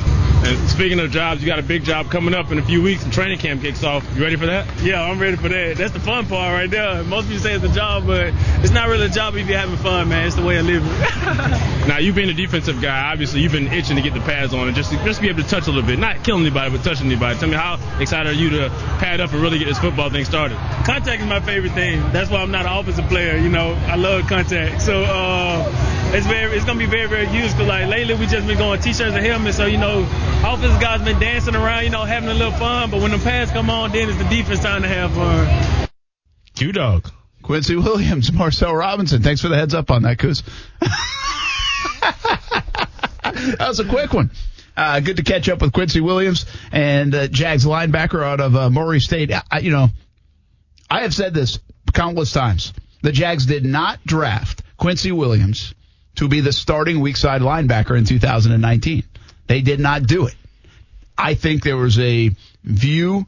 And 0.45 0.69
speaking 0.69 1.01
of 1.01 1.11
jobs, 1.11 1.41
you 1.41 1.47
got 1.47 1.59
a 1.59 1.63
big 1.63 1.85
job 1.85 2.11
coming 2.11 2.35
up 2.35 2.53
in 2.53 2.59
a 2.59 2.63
few 2.63 2.83
weeks, 2.83 3.05
and 3.05 3.13
training 3.13 3.39
camp 3.39 3.63
kicks 3.63 3.83
off. 3.83 4.07
You 4.15 4.23
ready 4.23 4.37
for 4.37 4.47
that? 4.47 4.67
Yeah, 4.83 5.03
I'm 5.03 5.19
ready 5.19 5.37
for 5.37 5.49
that. 5.49 5.79
That's 5.79 5.93
the 5.93 6.01
fun 6.01 6.27
part 6.27 6.53
right 6.53 6.71
there. 6.71 7.03
Most 7.05 7.29
people 7.29 7.43
say 7.43 7.55
it's 7.55 7.65
a 7.65 7.73
job, 7.73 8.07
but 8.07 8.35
it's 8.63 8.73
not 8.73 8.89
really 8.89 9.07
a 9.07 9.09
job 9.09 9.35
if 9.37 9.49
you're 9.49 9.59
having 9.59 9.77
fun, 9.77 10.11
man. 10.11 10.27
It's 10.27 10.37
the 10.37 10.45
way 10.45 10.59
of 10.59 10.67
living. 10.67 10.91
Now 11.85 11.99
you've 11.99 12.15
been 12.15 12.31
a 12.31 12.35
defensive 12.35 12.81
guy. 12.81 13.13
Obviously, 13.13 13.41
you've 13.43 13.53
been 13.53 13.69
itching 13.69 13.97
to 13.97 14.03
get 14.03 14.15
the 14.15 14.21
pads 14.21 14.55
on 14.55 14.69
and 14.69 14.75
just 14.75 14.91
just 15.05 15.21
be 15.21 15.29
able 15.29 15.43
to 15.43 15.49
touch 15.49 15.67
a 15.67 15.71
little 15.71 15.87
bit, 15.87 15.99
not 15.99 16.25
kill 16.25 16.39
anybody, 16.39 16.75
but 16.75 16.83
touch 16.83 17.03
anybody. 17.03 17.39
Tell 17.39 17.49
me 17.49 17.57
how 17.57 17.79
excited 18.01 18.31
are 18.31 18.33
you 18.33 18.49
to 18.49 18.71
pad 18.99 19.21
up 19.21 19.35
and 19.35 19.43
really 19.43 19.59
get 19.59 19.67
this 19.67 19.79
football 19.79 20.09
thing 20.09 20.25
started? 20.25 20.57
contact 20.85 21.21
is 21.21 21.29
my 21.29 21.41
favorite 21.41 21.73
thing. 21.73 22.01
That's 22.13 22.31
why 22.31 22.39
I'm 22.39 22.51
not 22.51 22.65
an 22.65 22.73
offensive 22.73 23.07
player. 23.09 23.37
You 23.37 23.51
know, 23.51 23.75
I 23.87 23.97
love 23.97 24.27
contact. 24.29 24.81
So 24.81 25.05
uh, 25.15 26.13
it's 26.15 26.27
very, 26.27 26.57
it's 26.57 26.65
gonna 26.65 26.79
be 26.79 26.87
very, 26.87 27.09
very 27.09 27.29
useful. 27.29 27.67
Like 27.67 27.89
lately, 27.89 28.15
we 28.15 28.27
just 28.27 28.47
been 28.47 28.59
going 28.59 28.81
t-shirts 28.81 29.15
and 29.15 29.25
helmets. 29.25 29.57
So 29.57 29.67
you 29.67 29.79
know, 29.79 30.03
offensive 30.45 30.81
guys 30.81 31.03
been 31.03 31.19
dancing 31.19 31.55
around, 31.55 31.85
you 31.85 31.91
know, 31.91 32.05
having 32.05 32.29
a 32.29 32.35
little 32.35 32.53
fun. 32.53 32.91
But 32.91 33.01
when 33.01 33.11
the 33.11 33.19
pads 33.19 33.51
come 33.51 33.71
on, 33.71 33.93
then 33.93 34.09
it's 34.09 34.19
the 34.19 34.25
defense 34.25 34.61
time 34.61 34.83
to 34.83 34.89
have 34.89 35.13
fun. 35.13 35.89
Q 36.55 36.73
Dog. 36.73 37.11
Quincy 37.45 37.77
Williams, 37.77 38.33
Marcel 38.33 38.75
Robinson. 38.75 39.23
Thanks 39.23 39.43
for 39.43 39.49
the 39.49 39.57
heads 39.57 39.75
up 39.75 39.91
on 39.91 40.03
that, 40.03 40.17
Kuz. 40.17 40.43
that 43.59 43.69
was 43.69 43.81
a 43.81 43.85
quick 43.85 44.15
one. 44.15 44.31
Uh, 44.77 44.99
good 45.01 45.19
to 45.19 45.23
catch 45.23 45.49
up 45.49 45.61
with 45.61 45.73
Quincy 45.73 46.01
Williams 46.01 46.47
and 46.73 47.15
uh, 47.15 47.29
Jags 47.29 47.67
linebacker 47.67 48.25
out 48.25 48.41
of 48.41 48.57
uh, 48.57 48.71
Murray 48.71 48.99
State. 48.99 49.31
I, 49.51 49.59
you 49.59 49.71
know, 49.71 49.89
I 50.91 51.03
have 51.03 51.15
said 51.15 51.35
this 51.35 51.61
countless 51.93 52.33
times. 52.33 52.73
The 53.03 53.13
Jags 53.13 53.45
did 53.45 53.65
not 53.65 54.03
draft 54.05 54.64
Quincy 54.85 55.13
Williams 55.13 55.75
to 56.17 56.29
be 56.29 56.41
the 56.41 56.53
starting 56.53 57.01
weak 57.01 57.17
side 57.17 57.41
linebacker 57.41 57.97
in 57.97 58.05
2019. 58.05 59.03
They 59.47 59.63
did 59.63 59.81
not 59.81 60.03
do 60.03 60.27
it. 60.27 60.35
I 61.17 61.33
think 61.33 61.63
there 61.63 61.79
was 61.79 61.99
a 61.99 62.31
view 62.63 63.25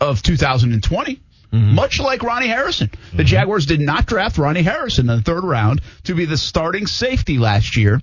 of 0.00 0.24
2020. 0.24 1.20
Much 1.52 2.00
like 2.00 2.24
Ronnie 2.24 2.48
Harrison. 2.48 2.90
The 3.14 3.22
Jaguars 3.22 3.64
did 3.64 3.78
not 3.78 4.06
draft 4.06 4.38
Ronnie 4.38 4.62
Harrison 4.62 5.08
in 5.08 5.18
the 5.18 5.22
third 5.22 5.44
round 5.44 5.82
to 6.04 6.16
be 6.16 6.24
the 6.24 6.36
starting 6.36 6.88
safety 6.88 7.38
last 7.38 7.76
year 7.76 8.00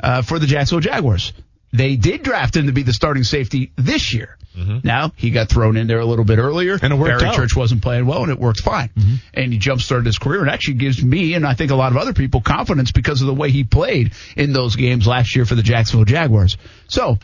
uh, 0.00 0.22
for 0.22 0.38
the 0.38 0.46
Jacksonville 0.46 0.80
Jaguars. 0.90 1.34
They 1.74 1.96
did 1.96 2.22
draft 2.22 2.56
him 2.56 2.68
to 2.68 2.72
be 2.72 2.84
the 2.84 2.94
starting 2.94 3.24
safety 3.24 3.70
this 3.76 4.14
year. 4.14 4.38
Mm-hmm. 4.56 4.86
Now, 4.86 5.12
he 5.16 5.30
got 5.30 5.48
thrown 5.48 5.76
in 5.76 5.86
there 5.86 6.00
a 6.00 6.04
little 6.04 6.24
bit 6.24 6.38
earlier. 6.38 6.78
And 6.80 6.92
it 6.92 6.96
worked 6.96 7.20
Barry 7.20 7.30
out. 7.30 7.34
Church 7.34 7.56
wasn't 7.56 7.82
playing 7.82 8.06
well, 8.06 8.22
and 8.22 8.30
it 8.30 8.38
worked 8.38 8.60
fine. 8.60 8.90
Mm-hmm. 8.90 9.14
And 9.34 9.52
he 9.52 9.58
jump 9.58 9.80
started 9.80 10.06
his 10.06 10.18
career, 10.18 10.40
and 10.40 10.50
actually 10.50 10.74
gives 10.74 11.02
me, 11.02 11.34
and 11.34 11.46
I 11.46 11.54
think 11.54 11.70
a 11.70 11.74
lot 11.74 11.92
of 11.92 11.98
other 11.98 12.12
people, 12.12 12.40
confidence 12.40 12.92
because 12.92 13.20
of 13.20 13.26
the 13.26 13.34
way 13.34 13.50
he 13.50 13.64
played 13.64 14.12
in 14.36 14.52
those 14.52 14.76
games 14.76 15.06
last 15.06 15.34
year 15.34 15.44
for 15.44 15.54
the 15.54 15.62
Jacksonville 15.62 16.04
Jaguars. 16.04 16.56
So, 16.88 17.18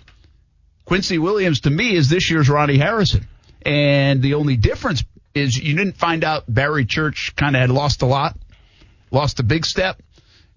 Quincy 0.85 1.19
Williams 1.19 1.61
to 1.63 1.71
me 1.71 1.95
is 1.95 2.09
this 2.09 2.31
year's 2.31 2.49
Ronnie 2.49 2.79
Harrison. 2.79 3.27
And 3.63 4.23
the 4.23 4.35
only 4.35 4.57
difference 4.57 5.05
is 5.35 5.57
you 5.57 5.77
didn't 5.77 5.97
find 5.97 6.25
out 6.25 6.45
Barry 6.49 6.87
Church 6.87 7.35
kind 7.37 7.55
of 7.55 7.61
had 7.61 7.71
lost 7.71 8.03
a 8.03 8.07
lot, 8.07 8.37
lost 9.11 9.41
a 9.41 9.43
big 9.43 9.67
step. 9.67 10.01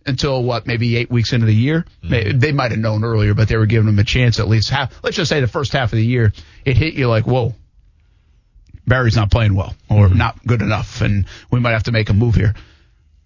Until 0.06 0.44
what, 0.44 0.68
maybe 0.68 0.98
eight 0.98 1.12
weeks 1.12 1.34
into 1.34 1.46
the 1.46 1.56
year. 1.56 1.86
May 2.02 2.26
mm-hmm. 2.26 2.40
They 2.40 2.52
might 2.52 2.72
have 2.72 2.80
known 2.80 3.04
earlier, 3.04 3.34
but 3.34 3.48
they 3.48 3.58
were 3.58 3.66
giving 3.66 3.88
him 3.88 4.00
a 4.00 4.04
chance 4.04 4.40
at 4.40 4.48
least 4.48 4.70
half. 4.70 4.94
Let's 5.04 5.16
just 5.16 5.30
say 5.30 5.42
the 5.42 5.48
first 5.48 5.74
half 5.74 5.92
of 5.92 5.98
the 5.98 6.06
year, 6.06 6.34
it 6.66 6.78
hit 6.78 6.94
you 6.94 7.08
like, 7.08 7.26
whoa, 7.26 7.54
Barry's 8.88 9.16
not 9.16 9.32
playing 9.32 9.56
well 9.56 9.76
or 9.90 10.08
mm-hmm. 10.08 10.18
not 10.18 10.46
good 10.46 10.62
enough, 10.62 11.02
and 11.02 11.26
we 11.52 11.60
might 11.60 11.72
have 11.72 11.84
to 11.84 11.92
make 11.92 12.10
a 12.10 12.14
move 12.14 12.36
here. 12.36 12.54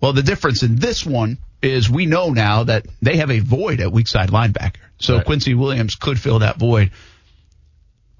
Well, 0.01 0.13
the 0.13 0.23
difference 0.23 0.63
in 0.63 0.75
this 0.75 1.05
one 1.05 1.37
is 1.61 1.89
we 1.89 2.05
know 2.05 2.29
now 2.29 2.65
that 2.65 2.85
they 3.01 3.17
have 3.17 3.31
a 3.31 3.39
void 3.39 3.79
at 3.79 3.91
weak 3.91 4.07
side 4.07 4.29
linebacker. 4.29 4.75
So 4.99 5.21
Quincy 5.21 5.55
Williams 5.55 5.95
could 5.95 6.19
fill 6.19 6.39
that 6.39 6.57
void. 6.57 6.91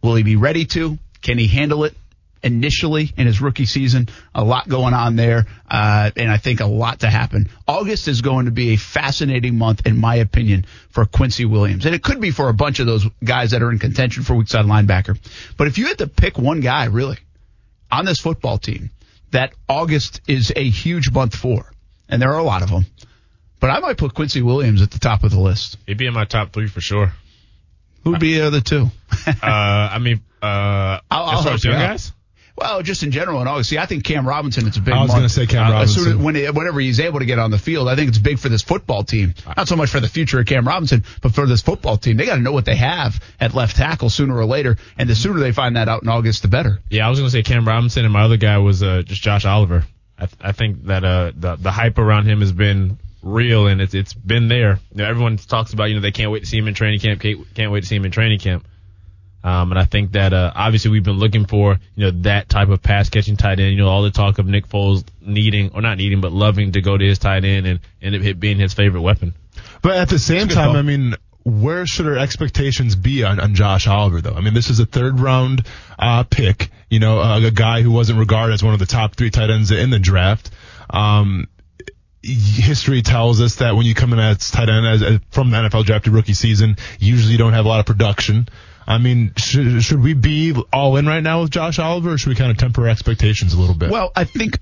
Will 0.01 0.15
he 0.15 0.23
be 0.23 0.35
ready 0.35 0.65
to? 0.65 0.97
Can 1.21 1.37
he 1.37 1.47
handle 1.47 1.83
it? 1.83 1.95
Initially 2.43 3.11
in 3.17 3.25
his 3.25 3.41
rookie 3.41 3.65
season, 3.65 4.07
a 4.35 4.43
lot 4.43 4.69
going 4.69 4.93
on 4.93 5.15
there, 5.15 5.45
uh, 5.69 6.11
and 6.15 6.29
I 6.31 6.37
think 6.37 6.59
a 6.59 6.67
lot 6.67 6.99
to 6.99 7.09
happen. 7.09 7.49
August 7.67 8.07
is 8.07 8.21
going 8.21 8.45
to 8.45 8.51
be 8.51 8.73
a 8.73 8.75
fascinating 8.75 9.57
month, 9.57 9.87
in 9.87 9.97
my 9.97 10.15
opinion, 10.15 10.65
for 10.89 11.05
Quincy 11.05 11.45
Williams, 11.45 11.85
and 11.85 11.95
it 11.95 12.03
could 12.03 12.21
be 12.21 12.29
for 12.31 12.49
a 12.49 12.53
bunch 12.53 12.79
of 12.79 12.85
those 12.85 13.05
guys 13.23 13.51
that 13.51 13.63
are 13.63 13.71
in 13.71 13.79
contention 13.79 14.23
for 14.23 14.35
weak 14.35 14.47
side 14.47 14.65
linebacker. 14.65 15.17
But 15.57 15.67
if 15.67 15.79
you 15.79 15.87
had 15.87 15.97
to 15.99 16.07
pick 16.07 16.37
one 16.37 16.59
guy, 16.59 16.85
really, 16.85 17.17
on 17.91 18.05
this 18.05 18.19
football 18.19 18.59
team, 18.59 18.91
that 19.31 19.53
August 19.67 20.21
is 20.27 20.53
a 20.55 20.69
huge 20.69 21.11
month 21.11 21.35
for, 21.35 21.71
and 22.09 22.21
there 22.21 22.31
are 22.31 22.39
a 22.39 22.43
lot 22.43 22.61
of 22.61 22.69
them. 22.69 22.85
But 23.59 23.69
I 23.69 23.79
might 23.79 23.97
put 23.97 24.13
Quincy 24.13 24.41
Williams 24.41 24.81
at 24.81 24.91
the 24.91 24.99
top 24.99 25.23
of 25.23 25.31
the 25.31 25.39
list. 25.39 25.77
He'd 25.87 25.97
be 25.97 26.05
in 26.05 26.13
my 26.13 26.25
top 26.25 26.53
three 26.53 26.67
for 26.67 26.81
sure. 26.81 27.13
Who'd 28.03 28.19
be 28.19 28.35
the 28.35 28.45
other 28.45 28.61
two? 28.61 28.91
uh, 29.27 29.33
I 29.43 29.97
mean, 29.97 30.21
uh, 30.41 30.45
I'll, 30.45 31.01
I'll 31.09 31.29
as 31.29 31.33
far 31.33 31.43
help 31.43 31.53
as 31.55 31.63
you 31.63 31.71
young 31.71 31.79
guys. 31.79 32.13
Well, 32.57 32.81
just 32.81 33.03
in 33.03 33.11
general 33.11 33.41
in 33.41 33.47
August. 33.49 33.69
See, 33.69 33.77
I 33.77 33.85
think 33.85 34.05
Cam 34.05 34.25
Robinson, 34.25 34.65
it's 34.65 34.77
a 34.77 34.81
big 34.81 34.93
I 34.93 35.01
was 35.01 35.11
gonna 35.11 35.27
say 35.27 35.45
Cam 35.45 35.71
Uh, 35.73 35.81
as 35.81 35.93
soon 35.93 36.01
as- 36.01 36.05
Robinson. 36.13 36.23
when 36.23 36.35
he- 36.35 36.49
whenever 36.49 36.79
he's 36.79 36.99
able 37.01 37.19
to 37.19 37.25
get 37.25 37.37
on 37.37 37.51
the 37.51 37.57
field, 37.57 37.89
I 37.89 37.95
think 37.95 38.07
it's 38.09 38.17
big 38.17 38.39
for 38.39 38.47
this 38.47 38.61
football 38.61 39.03
team. 39.03 39.33
Not 39.57 39.67
so 39.67 39.75
much 39.75 39.89
for 39.89 39.99
the 39.99 40.07
future 40.07 40.39
of 40.39 40.45
Cam 40.45 40.65
Robinson, 40.65 41.03
but 41.21 41.33
for 41.35 41.45
this 41.47 41.61
football 41.61 41.97
team. 41.97 42.15
They 42.15 42.25
got 42.25 42.35
to 42.35 42.41
know 42.41 42.53
what 42.53 42.63
they 42.65 42.75
have 42.77 43.19
at 43.41 43.53
left 43.53 43.75
tackle 43.75 44.09
sooner 44.09 44.37
or 44.37 44.45
later, 44.45 44.77
and 44.97 45.09
the 45.09 45.15
sooner 45.15 45.39
they 45.39 45.51
find 45.51 45.75
that 45.75 45.89
out 45.89 46.03
in 46.03 46.07
August, 46.09 46.43
the 46.43 46.47
better. 46.47 46.79
Yeah, 46.89 47.05
I 47.05 47.09
was 47.09 47.19
gonna 47.19 47.29
say 47.29 47.43
Cam 47.43 47.67
Robinson, 47.67 48.05
and 48.05 48.13
my 48.13 48.21
other 48.23 48.37
guy 48.37 48.57
was 48.59 48.81
uh, 48.81 49.01
just 49.05 49.21
Josh 49.21 49.43
Oliver. 49.43 49.83
I, 50.17 50.25
th- 50.27 50.37
I 50.39 50.51
think 50.53 50.85
that 50.85 51.03
uh, 51.03 51.31
the 51.35 51.57
the 51.57 51.71
hype 51.71 51.97
around 51.97 52.25
him 52.25 52.39
has 52.39 52.53
been 52.53 52.97
real, 53.21 53.67
and 53.67 53.81
it's 53.81 53.93
it's 53.93 54.13
been 54.13 54.47
there. 54.47 54.79
You 54.93 54.99
know, 54.99 55.09
everyone 55.09 55.35
talks 55.35 55.73
about 55.73 55.89
you 55.89 55.95
know 55.95 55.99
they 56.01 56.11
can't 56.11 56.31
wait 56.31 56.39
to 56.41 56.45
see 56.45 56.57
him 56.57 56.69
in 56.69 56.73
training 56.73 57.01
camp, 57.01 57.19
can't, 57.19 57.53
can't 57.53 57.69
wait 57.71 57.81
to 57.81 57.85
see 57.87 57.97
him 57.97 58.05
in 58.05 58.11
training 58.11 58.39
camp. 58.39 58.65
Um, 59.45 59.71
and 59.71 59.79
I 59.79 59.85
think 59.85 60.13
that 60.13 60.33
uh, 60.33 60.51
obviously 60.55 60.89
we've 60.89 61.03
been 61.03 61.19
looking 61.19 61.45
for 61.45 61.77
you 61.95 62.05
know 62.05 62.11
that 62.23 62.49
type 62.49 62.69
of 62.69 62.81
pass 62.81 63.09
catching 63.09 63.37
tight 63.37 63.59
end. 63.59 63.73
You 63.73 63.77
know 63.77 63.87
all 63.87 64.01
the 64.01 64.09
talk 64.09 64.39
of 64.39 64.47
Nick 64.47 64.67
Foles 64.67 65.05
needing 65.21 65.69
or 65.75 65.83
not 65.83 65.99
needing, 65.99 66.19
but 66.19 66.31
loving 66.31 66.71
to 66.71 66.81
go 66.81 66.97
to 66.97 67.05
his 67.05 67.19
tight 67.19 67.45
end 67.45 67.67
and 67.67 67.79
and 68.01 68.15
it 68.15 68.39
being 68.39 68.57
his 68.57 68.73
favorite 68.73 69.01
weapon. 69.01 69.35
But 69.83 69.97
at 69.97 70.09
the 70.09 70.17
same 70.17 70.47
time, 70.47 70.69
call. 70.69 70.77
I 70.77 70.81
mean, 70.81 71.13
where 71.43 71.85
should 71.85 72.07
our 72.07 72.17
expectations 72.17 72.95
be 72.95 73.23
on, 73.23 73.39
on 73.39 73.53
Josh 73.53 73.85
Oliver, 73.85 74.19
though? 74.19 74.33
I 74.33 74.41
mean, 74.41 74.55
this 74.55 74.71
is 74.71 74.79
a 74.79 74.85
third 74.87 75.19
round 75.19 75.63
uh, 75.99 76.23
pick, 76.23 76.71
you 76.89 76.99
know, 76.99 77.19
uh, 77.19 77.39
a 77.39 77.51
guy 77.51 77.83
who 77.83 77.91
wasn't 77.91 78.17
regarded 78.17 78.55
as 78.55 78.63
one 78.63 78.73
of 78.73 78.79
the 78.79 78.87
top 78.87 79.15
three 79.15 79.29
tight 79.29 79.51
ends 79.51 79.69
in 79.69 79.91
the 79.91 79.99
draft. 79.99 80.49
Um, 80.89 81.47
history 82.23 83.03
tells 83.03 83.41
us 83.41 83.57
that 83.57 83.75
when 83.75 83.85
you 83.85 83.93
come 83.93 84.11
in 84.11 84.17
as 84.17 84.49
tight 84.49 84.69
end 84.69 84.87
as, 84.87 85.03
as 85.03 85.19
from 85.29 85.51
the 85.51 85.57
NFL 85.57 85.85
drafted 85.85 86.13
rookie 86.13 86.33
season, 86.33 86.77
usually 86.97 87.33
you 87.33 87.37
don't 87.37 87.53
have 87.53 87.65
a 87.65 87.69
lot 87.69 87.79
of 87.79 87.85
production. 87.85 88.49
I 88.87 88.97
mean, 88.99 89.33
should, 89.37 89.81
should 89.83 90.01
we 90.03 90.13
be 90.13 90.55
all 90.71 90.95
in 90.97 91.05
right 91.07 91.23
now 91.23 91.41
with 91.41 91.51
Josh 91.51 91.79
Oliver, 91.79 92.13
or 92.13 92.17
should 92.17 92.29
we 92.29 92.35
kind 92.35 92.51
of 92.51 92.57
temper 92.57 92.83
our 92.83 92.89
expectations 92.89 93.53
a 93.53 93.59
little 93.59 93.75
bit? 93.75 93.89
Well, 93.89 94.11
I 94.15 94.25
think 94.25 94.59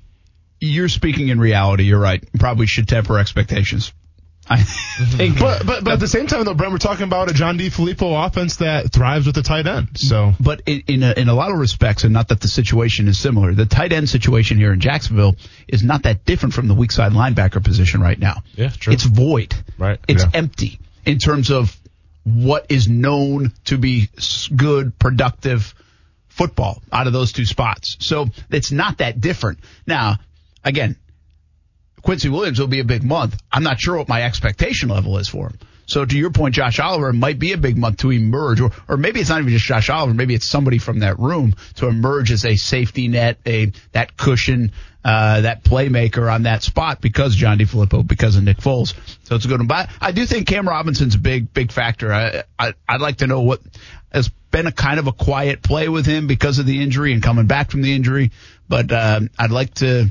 you're 0.61 0.89
speaking 0.89 1.27
in 1.27 1.39
reality. 1.39 1.83
You're 1.83 1.99
right. 1.99 2.23
Probably 2.39 2.65
should 2.67 2.87
temper 2.87 3.19
expectations. 3.19 3.91
I 4.49 4.61
think, 4.63 5.39
but, 5.39 5.65
but 5.65 5.85
but 5.85 5.93
at 5.93 5.99
the 6.01 6.07
same 6.07 6.27
time, 6.27 6.43
though, 6.43 6.53
Brent, 6.53 6.73
we're 6.73 6.77
talking 6.77 7.05
about 7.05 7.29
a 7.29 7.33
John 7.33 7.57
DeFilippo 7.57 8.25
offense 8.27 8.57
that 8.57 8.91
thrives 8.91 9.25
with 9.25 9.35
the 9.35 9.41
tight 9.41 9.67
end. 9.67 9.97
So, 9.97 10.33
but 10.37 10.61
in 10.65 10.83
in 10.87 11.03
a, 11.03 11.13
in 11.13 11.29
a 11.29 11.33
lot 11.33 11.51
of 11.51 11.57
respects, 11.57 12.03
and 12.03 12.11
not 12.13 12.27
that 12.27 12.41
the 12.41 12.49
situation 12.49 13.07
is 13.07 13.17
similar, 13.17 13.53
the 13.53 13.65
tight 13.65 13.93
end 13.93 14.09
situation 14.09 14.57
here 14.57 14.73
in 14.73 14.81
Jacksonville 14.81 15.37
is 15.67 15.81
not 15.81 16.03
that 16.03 16.25
different 16.25 16.53
from 16.53 16.67
the 16.67 16.73
weak 16.73 16.91
side 16.91 17.13
linebacker 17.13 17.63
position 17.63 18.01
right 18.01 18.19
now. 18.19 18.43
Yeah, 18.55 18.69
true. 18.69 18.91
It's 18.93 19.03
void. 19.05 19.55
Right. 19.77 19.99
It's 20.09 20.23
Yeah. 20.23 20.31
empty 20.33 20.79
in 21.05 21.19
terms 21.19 21.49
of 21.49 21.77
what 22.23 22.67
is 22.69 22.87
known 22.87 23.51
to 23.65 23.77
be 23.77 24.09
good, 24.55 24.97
productive 24.97 25.73
football 26.29 26.81
out 26.91 27.07
of 27.07 27.13
those 27.13 27.31
two 27.31 27.45
spots. 27.45 27.97
So 27.99 28.27
it's 28.49 28.71
not 28.71 28.99
that 28.99 29.21
different. 29.21 29.59
Now, 29.85 30.17
again, 30.63 30.95
Quincy 32.01 32.29
Williams 32.29 32.59
will 32.59 32.67
be 32.67 32.79
a 32.79 32.85
big 32.85 33.03
month. 33.03 33.37
I'm 33.51 33.63
not 33.63 33.79
sure 33.79 33.97
what 33.97 34.09
my 34.09 34.23
expectation 34.23 34.89
level 34.89 35.17
is 35.17 35.29
for 35.29 35.47
him. 35.47 35.59
So 35.85 36.05
to 36.05 36.17
your 36.17 36.31
point, 36.31 36.55
Josh 36.55 36.79
Oliver 36.79 37.11
might 37.11 37.39
be 37.39 37.51
a 37.51 37.57
big 37.57 37.77
month 37.77 37.97
to 37.99 38.11
emerge, 38.11 38.61
or, 38.61 38.71
or 38.87 38.97
maybe 38.97 39.19
it's 39.19 39.29
not 39.29 39.39
even 39.41 39.51
just 39.51 39.65
Josh 39.65 39.89
Oliver. 39.89 40.13
Maybe 40.13 40.33
it's 40.33 40.47
somebody 40.47 40.77
from 40.77 40.99
that 40.99 41.19
room 41.19 41.55
to 41.75 41.87
emerge 41.87 42.31
as 42.31 42.45
a 42.45 42.55
safety 42.55 43.09
net, 43.09 43.37
a 43.45 43.71
that 43.91 44.15
cushion, 44.15 44.71
uh, 45.03 45.41
that 45.41 45.63
playmaker 45.63 46.31
on 46.31 46.43
that 46.43 46.63
spot 46.63 47.01
because 47.01 47.35
John 47.35 47.57
DeFilippo, 47.57 48.07
because 48.07 48.35
of 48.35 48.43
Nick 48.43 48.57
Foles. 48.57 48.93
So 49.23 49.35
it's 49.35 49.45
a 49.45 49.47
good 49.47 49.59
one. 49.59 49.67
But 49.67 49.89
I 49.99 50.11
do 50.11 50.25
think 50.25 50.47
Cam 50.47 50.67
Robinson's 50.67 51.15
a 51.15 51.19
big, 51.19 51.53
big 51.53 51.71
factor. 51.71 52.13
I, 52.13 52.43
I 52.57 52.73
I'd 52.87 53.01
like 53.01 53.17
to 53.17 53.27
know 53.27 53.41
what 53.41 53.61
has 54.11 54.29
been 54.51 54.67
a 54.67 54.71
kind 54.71 54.99
of 54.99 55.07
a 55.07 55.11
quiet 55.11 55.61
play 55.61 55.89
with 55.89 56.05
him 56.05 56.27
because 56.27 56.59
of 56.59 56.65
the 56.65 56.81
injury 56.81 57.13
and 57.13 57.21
coming 57.21 57.47
back 57.47 57.71
from 57.71 57.81
the 57.81 57.93
injury. 57.93 58.31
But 58.69 58.91
uh, 58.91 59.21
I'd 59.37 59.51
like 59.51 59.73
to. 59.75 60.09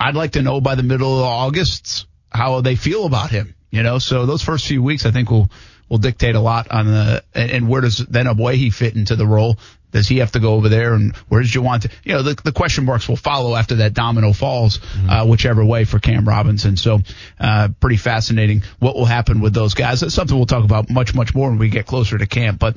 I'd 0.00 0.16
like 0.16 0.32
to 0.32 0.42
know 0.42 0.60
by 0.60 0.74
the 0.74 0.82
middle 0.82 1.18
of 1.20 1.24
August 1.24 2.06
how 2.28 2.60
they 2.60 2.74
feel 2.74 3.06
about 3.06 3.30
him. 3.30 3.54
You 3.70 3.82
know, 3.82 3.98
so 3.98 4.26
those 4.26 4.42
first 4.42 4.66
few 4.66 4.82
weeks 4.82 5.06
I 5.06 5.10
think 5.10 5.30
will 5.30 5.50
will 5.88 5.98
dictate 5.98 6.34
a 6.34 6.40
lot 6.40 6.70
on 6.70 6.86
the 6.86 7.22
and, 7.34 7.68
where 7.68 7.80
does 7.80 7.98
then 7.98 8.26
Abuehi 8.26 8.72
fit 8.72 8.96
into 8.96 9.16
the 9.16 9.26
role? 9.26 9.58
Does 9.94 10.08
he 10.08 10.18
have 10.18 10.32
to 10.32 10.40
go 10.40 10.54
over 10.54 10.68
there 10.68 10.92
and 10.94 11.14
where 11.28 11.40
does 11.40 11.52
Javante? 11.52 11.88
You 12.02 12.14
know, 12.14 12.22
the, 12.22 12.34
the 12.42 12.50
question 12.50 12.84
marks 12.84 13.08
will 13.08 13.14
follow 13.14 13.54
after 13.54 13.76
that 13.76 13.94
domino 13.94 14.32
falls, 14.32 14.80
uh, 15.08 15.24
whichever 15.24 15.64
way 15.64 15.84
for 15.84 16.00
Cam 16.00 16.28
Robinson. 16.28 16.76
So, 16.76 16.98
uh, 17.38 17.68
pretty 17.78 17.96
fascinating 17.96 18.64
what 18.80 18.96
will 18.96 19.04
happen 19.04 19.40
with 19.40 19.54
those 19.54 19.74
guys. 19.74 20.00
That's 20.00 20.12
something 20.12 20.36
we'll 20.36 20.46
talk 20.46 20.64
about 20.64 20.90
much, 20.90 21.14
much 21.14 21.32
more 21.32 21.48
when 21.48 21.60
we 21.60 21.68
get 21.68 21.86
closer 21.86 22.18
to 22.18 22.26
camp, 22.26 22.58
but 22.58 22.76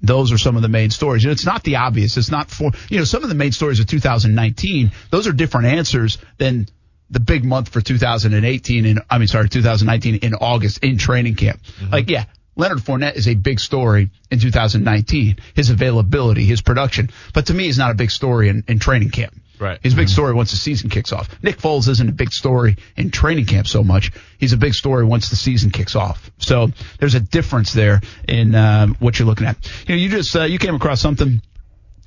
those 0.00 0.32
are 0.32 0.38
some 0.38 0.56
of 0.56 0.62
the 0.62 0.70
main 0.70 0.88
stories. 0.88 1.24
And 1.24 1.32
it's 1.32 1.44
not 1.44 1.62
the 1.62 1.76
obvious. 1.76 2.16
It's 2.16 2.30
not 2.30 2.50
for, 2.50 2.70
you 2.88 2.96
know, 2.96 3.04
some 3.04 3.22
of 3.22 3.28
the 3.28 3.34
main 3.34 3.52
stories 3.52 3.78
of 3.78 3.86
2019, 3.86 4.92
those 5.10 5.26
are 5.26 5.32
different 5.32 5.66
answers 5.66 6.16
than 6.38 6.68
the 7.10 7.20
big 7.20 7.44
month 7.44 7.68
for 7.68 7.82
2018 7.82 8.86
in, 8.86 8.98
I 9.10 9.18
mean, 9.18 9.28
sorry, 9.28 9.50
2019 9.50 10.16
in 10.16 10.34
August 10.34 10.82
in 10.82 10.96
training 10.96 11.34
camp. 11.34 11.60
Like, 11.92 12.08
yeah, 12.10 12.24
Leonard 12.56 12.78
Fournette 12.78 13.16
is 13.16 13.28
a 13.28 13.34
big 13.34 13.60
story 13.60 14.10
in 14.30 14.38
2019. 14.40 15.36
His 15.54 15.70
availability, 15.70 16.44
his 16.44 16.62
production. 16.62 17.10
But 17.34 17.46
to 17.46 17.54
me, 17.54 17.64
he's 17.64 17.78
not 17.78 17.90
a 17.90 17.94
big 17.94 18.10
story 18.10 18.48
in, 18.48 18.64
in 18.66 18.78
training 18.78 19.10
camp. 19.10 19.34
Right. 19.58 19.78
He's 19.82 19.94
a 19.94 19.96
big 19.96 20.08
story 20.08 20.34
once 20.34 20.50
the 20.50 20.56
season 20.58 20.90
kicks 20.90 21.12
off. 21.12 21.30
Nick 21.42 21.56
Foles 21.58 21.88
isn't 21.88 22.08
a 22.08 22.12
big 22.12 22.30
story 22.30 22.76
in 22.96 23.10
training 23.10 23.46
camp 23.46 23.66
so 23.66 23.82
much. 23.82 24.12
He's 24.38 24.52
a 24.52 24.56
big 24.58 24.74
story 24.74 25.04
once 25.04 25.30
the 25.30 25.36
season 25.36 25.70
kicks 25.70 25.96
off. 25.96 26.30
So 26.38 26.68
there's 26.98 27.14
a 27.14 27.20
difference 27.20 27.72
there 27.72 28.00
in 28.28 28.54
um, 28.54 28.96
what 28.98 29.18
you're 29.18 29.26
looking 29.26 29.46
at. 29.46 29.56
You 29.88 29.94
know, 29.94 30.00
you 30.00 30.08
just 30.10 30.36
uh, 30.36 30.44
you 30.44 30.58
came 30.58 30.74
across 30.74 31.00
something. 31.00 31.40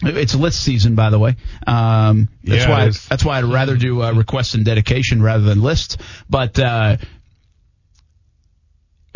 It's 0.02 0.34
list 0.36 0.64
season, 0.64 0.96
by 0.96 1.10
the 1.10 1.20
way. 1.20 1.36
Um, 1.68 2.30
that's 2.44 2.64
Yeah, 2.64 2.70
why 2.70 2.92
that's 3.10 3.26
why 3.26 3.40
I'd 3.40 3.46
rather 3.46 3.76
do 3.76 4.02
uh, 4.04 4.14
requests 4.14 4.54
and 4.54 4.64
dedication 4.64 5.22
rather 5.22 5.44
than 5.44 5.62
lists. 5.62 5.98
But 6.30 6.58
uh, 6.60 6.98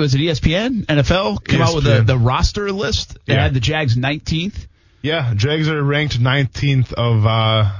was 0.03 0.13
it 0.15 0.19
ESPN 0.19 0.85
NFL 0.85 1.45
came 1.45 1.61
out 1.61 1.73
with 1.75 1.85
the, 1.85 2.01
the 2.03 2.17
roster 2.17 2.71
list? 2.73 3.15
It 3.25 3.33
Yeah. 3.33 3.43
had 3.43 3.53
the 3.53 3.61
Jags 3.61 3.95
19th. 3.95 4.67
Yeah, 5.01 5.33
Jags 5.33 5.69
are 5.69 5.81
ranked 5.81 6.19
19th 6.19 6.91
of, 6.93 7.25
uh, 7.25 7.71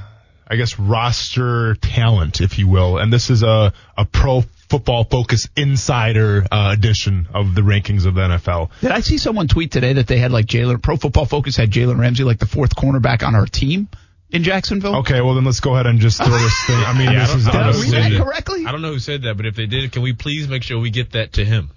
I 0.48 0.56
guess, 0.56 0.78
roster 0.78 1.74
talent, 1.76 2.40
if 2.40 2.58
you 2.58 2.66
will. 2.68 2.96
And 2.98 3.12
this 3.12 3.28
is 3.28 3.42
a, 3.42 3.72
a 3.96 4.04
pro 4.06 4.42
football 4.70 5.04
focus 5.04 5.48
insider 5.56 6.46
uh, 6.50 6.70
edition 6.72 7.28
of 7.34 7.54
the 7.54 7.60
rankings 7.60 8.06
of 8.06 8.14
the 8.14 8.22
NFL. 8.22 8.70
Did 8.80 8.90
I 8.90 9.00
see 9.00 9.18
someone 9.18 9.46
tweet 9.48 9.70
today 9.70 9.92
that 9.94 10.06
they 10.06 10.18
had 10.18 10.32
like 10.32 10.46
Jalen 10.46 10.82
Pro 10.82 10.96
Football 10.96 11.26
Focus 11.26 11.56
had 11.56 11.70
Jalen 11.70 11.98
Ramsey 11.98 12.24
like 12.24 12.38
the 12.38 12.46
fourth 12.46 12.74
cornerback 12.74 13.22
on 13.26 13.34
our 13.34 13.46
team 13.46 13.88
in 14.30 14.42
Jacksonville? 14.42 14.96
Okay, 14.96 15.20
well 15.20 15.34
then 15.34 15.44
let's 15.44 15.60
go 15.60 15.74
ahead 15.74 15.86
and 15.86 16.00
just 16.00 16.16
throw 16.18 16.28
this 16.38 16.64
thing. 16.66 16.76
I 16.76 16.92
mean, 16.98 17.10
Yeah, 17.12 17.20
this 17.20 17.28
don't- 17.30 17.38
is 17.40 17.48
I 17.48 17.52
Did 17.52 17.60
I 17.60 17.72
who 17.72 17.82
read 17.82 17.92
that 17.92 18.10
that. 18.18 18.24
correctly? 18.24 18.66
I 18.66 18.72
don't 18.72 18.82
know 18.82 18.92
who 18.92 18.98
said 18.98 19.22
that, 19.22 19.36
but 19.36 19.46
if 19.46 19.54
they 19.54 19.66
did, 19.66 19.92
can 19.92 20.02
we 20.02 20.12
please 20.12 20.48
make 20.48 20.62
sure 20.62 20.78
we 20.78 20.90
get 20.90 21.12
that 21.12 21.34
to 21.34 21.44
him? 21.44 21.70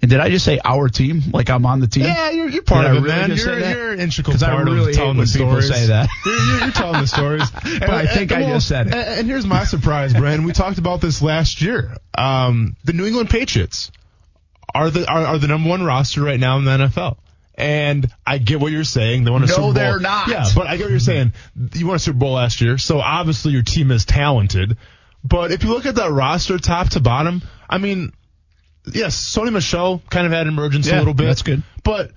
And 0.00 0.10
did 0.10 0.20
I 0.20 0.28
just 0.30 0.44
say 0.44 0.60
our 0.64 0.88
team? 0.88 1.22
Like 1.32 1.50
I'm 1.50 1.66
on 1.66 1.80
the 1.80 1.88
team? 1.88 2.04
Yeah, 2.04 2.30
you're, 2.30 2.48
you're 2.48 2.62
part 2.62 2.84
Did 2.84 2.86
I 2.86 2.90
of 2.90 2.96
it, 2.98 3.00
really 3.06 3.16
man. 3.18 3.28
You're, 3.30 3.38
say 3.38 3.58
that? 3.60 3.76
you're 3.76 3.92
an 3.92 4.00
integral 4.00 4.32
'Cause 4.34 4.42
I 4.44 4.56
really 4.56 4.78
of 4.80 4.86
hate 4.86 4.94
telling 4.94 5.16
when 5.16 5.26
the 5.26 5.32
people 5.32 5.60
stories. 5.60 5.68
say 5.68 5.86
that. 5.88 6.08
You're, 6.24 6.34
you're, 6.36 6.58
you're 6.60 6.70
telling 6.70 7.00
the 7.00 7.06
stories. 7.08 7.50
And 7.82 7.90
I 7.90 8.06
think 8.06 8.30
I 8.32 8.42
just 8.42 8.68
said 8.68 8.86
it. 8.88 8.94
And, 8.94 9.20
and 9.20 9.28
here's 9.28 9.46
my 9.46 9.64
surprise, 9.64 10.12
Brandon. 10.14 10.44
We 10.46 10.52
talked 10.52 10.78
about 10.78 11.00
this 11.00 11.20
last 11.20 11.60
year. 11.62 11.96
Um, 12.16 12.76
the 12.84 12.92
New 12.92 13.06
England 13.06 13.28
Patriots 13.30 13.90
are 14.74 14.90
the 14.90 15.10
are, 15.10 15.24
are 15.26 15.38
the 15.38 15.48
number 15.48 15.68
one 15.68 15.82
roster 15.82 16.22
right 16.22 16.38
now 16.38 16.58
in 16.58 16.64
the 16.64 16.70
NFL. 16.76 17.16
And 17.56 18.08
I 18.24 18.38
get 18.38 18.60
what 18.60 18.70
you're 18.70 18.84
saying. 18.84 19.24
They 19.24 19.32
won 19.32 19.42
a 19.42 19.46
No, 19.46 19.52
Super 19.52 19.60
Bowl. 19.62 19.72
No, 19.72 19.80
they're 19.80 19.98
not. 19.98 20.28
Yeah, 20.28 20.44
but 20.54 20.68
I 20.68 20.76
get 20.76 20.84
what 20.84 20.90
you're 20.90 21.00
saying. 21.00 21.32
You 21.74 21.88
won 21.88 21.96
a 21.96 21.98
Super 21.98 22.18
Bowl 22.18 22.34
last 22.34 22.60
year, 22.60 22.78
so 22.78 23.00
obviously 23.00 23.50
your 23.52 23.62
team 23.64 23.90
is 23.90 24.04
talented. 24.04 24.76
But 25.24 25.50
if 25.50 25.64
you 25.64 25.70
look 25.70 25.84
at 25.86 25.96
that 25.96 26.12
roster 26.12 26.58
top 26.58 26.90
to 26.90 27.00
bottom, 27.00 27.42
I 27.68 27.78
mean, 27.78 28.12
yes, 28.94 29.16
Sony 29.16 29.52
Michel 29.52 30.02
kind 30.10 30.26
of 30.26 30.32
had 30.32 30.46
emergence 30.46 30.86
Yeah, 30.86 30.96
a 30.96 31.00
little 31.00 31.14
bit. 31.14 31.26
that's 31.26 31.42
good. 31.42 31.62
But 31.84 32.10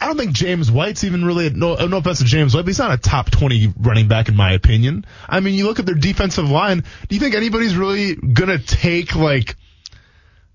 I 0.00 0.06
don't 0.06 0.16
think 0.16 0.32
James 0.32 0.70
White's 0.70 1.02
even 1.04 1.24
really 1.24 1.50
no 1.50 1.74
no 1.86 1.96
offense 1.98 2.18
to 2.18 2.24
James 2.24 2.54
White, 2.54 2.62
but 2.62 2.68
he's 2.68 2.78
not 2.78 2.92
a 2.92 2.98
top 2.98 3.30
twenty 3.30 3.72
running 3.78 4.06
back 4.08 4.28
in 4.28 4.36
my 4.36 4.52
opinion. 4.52 5.04
I 5.28 5.40
mean, 5.40 5.54
you 5.54 5.64
look 5.66 5.78
at 5.78 5.86
their 5.86 5.94
defensive 5.96 6.48
line. 6.48 6.84
Do 7.08 7.14
you 7.16 7.20
think 7.20 7.34
anybody's 7.34 7.76
really 7.76 8.14
gonna 8.14 8.58
take 8.58 9.14
like? 9.16 9.56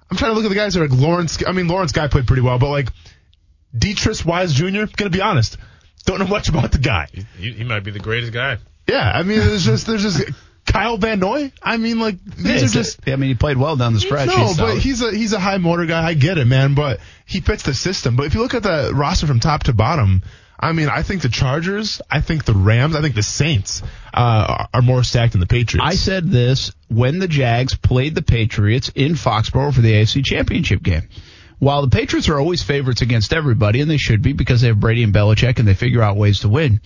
I'm 0.10 0.18
trying 0.18 0.32
to 0.32 0.36
look 0.36 0.46
at 0.46 0.50
the 0.50 0.56
guys 0.56 0.76
that 0.76 0.82
are 0.82 0.88
like 0.88 0.98
Lawrence. 1.00 1.44
I 1.46 1.52
mean, 1.54 1.68
Lawrence 1.68 1.92
Guy 1.92 2.08
played 2.08 2.28
pretty 2.28 2.42
well, 2.44 2.60
but 2.60 2.70
like 2.70 2.90
Deatrich 3.76 4.24
Wise 4.24 4.54
Jr. 4.54 4.86
Gonna 4.96 5.10
be 5.10 5.22
honest, 5.22 5.58
don't 6.06 6.20
know 6.20 6.28
much 6.28 6.50
about 6.50 6.72
the 6.72 6.78
guy. 6.78 7.08
He, 7.38 7.52
he 7.52 7.64
might 7.64 7.84
be 7.84 7.92
the 7.92 8.00
greatest 8.00 8.32
guy. 8.32 8.58
Yeah, 8.88 9.12
I 9.14 9.24
mean, 9.24 9.40
there's 9.40 9.66
just 9.66 9.88
there's 9.88 10.04
just 10.04 10.22
Kyle 10.74 10.98
Van 10.98 11.20
Noy. 11.20 11.52
I 11.62 11.78
mean, 11.78 12.00
like 12.00 12.24
these 12.26 12.46
Yeah, 12.62 12.66
are 12.66 12.70
just 12.84 13.08
I 13.08 13.16
mean, 13.16 13.30
he 13.30 13.36
played 13.36 13.58
well 13.58 13.76
down 13.76 13.94
the 13.94 14.00
stretch. 14.00 14.28
no, 14.28 14.48
He's 14.48 14.58
but 14.58 14.78
he's 14.80 15.02
a 15.02 15.12
he's 15.16 15.34
a 15.34 15.40
high 15.40 15.58
motor 15.58 15.86
guy. 15.86 16.06
I 16.06 16.14
get 16.16 16.38
it, 16.38 16.46
man. 16.46 16.74
But 16.74 17.00
he 17.26 17.40
fits 17.42 17.64
the 17.64 17.74
system. 17.74 18.16
But 18.16 18.26
if 18.26 18.34
you 18.34 18.42
look 18.42 18.54
at 18.56 18.64
the 18.64 18.92
roster 18.94 19.28
from 19.28 19.40
top 19.40 19.64
to 19.64 19.74
bottom, 19.74 20.24
I 20.60 20.72
mean, 20.72 20.90
I 20.90 21.04
think 21.04 21.22
the 21.22 21.30
Chargers, 21.30 22.02
I 22.10 22.22
think 22.22 22.46
the 22.46 22.54
Rams, 22.54 22.96
I 22.96 23.02
think 23.02 23.16
the 23.16 23.24
Saints 23.24 23.82
uh, 24.14 24.18
are- 24.18 24.68
are 24.74 24.82
more 24.82 25.04
stacked 25.04 25.34
than 25.34 25.42
the 25.42 25.48
Patriots. 25.48 25.86
I 25.86 25.96
said 25.96 26.30
this 26.30 26.72
when 26.90 27.20
the 27.20 27.28
Jags 27.28 27.76
played 27.76 28.16
the 28.16 28.22
Patriots 28.22 28.90
in 28.96 29.14
Foxborough 29.16 29.74
for 29.74 29.82
the 29.82 29.92
AFC 29.94 30.24
Championship 30.26 30.82
game. 30.82 31.08
While 31.60 31.82
the 31.82 31.90
Patriots 31.96 32.28
are 32.30 32.40
always 32.40 32.62
favorites 32.64 33.02
against 33.02 33.32
everybody, 33.34 33.80
and 33.82 33.90
they 33.90 33.98
should 33.98 34.22
be 34.22 34.34
because 34.34 34.62
they 34.62 34.68
have 34.68 34.80
Brady 34.80 35.04
and 35.04 35.14
Belichick 35.14 35.60
and 35.60 35.68
they 35.68 35.74
figure 35.76 36.02
out 36.02 36.18
ways 36.18 36.40
to 36.40 36.50
win, 36.50 36.82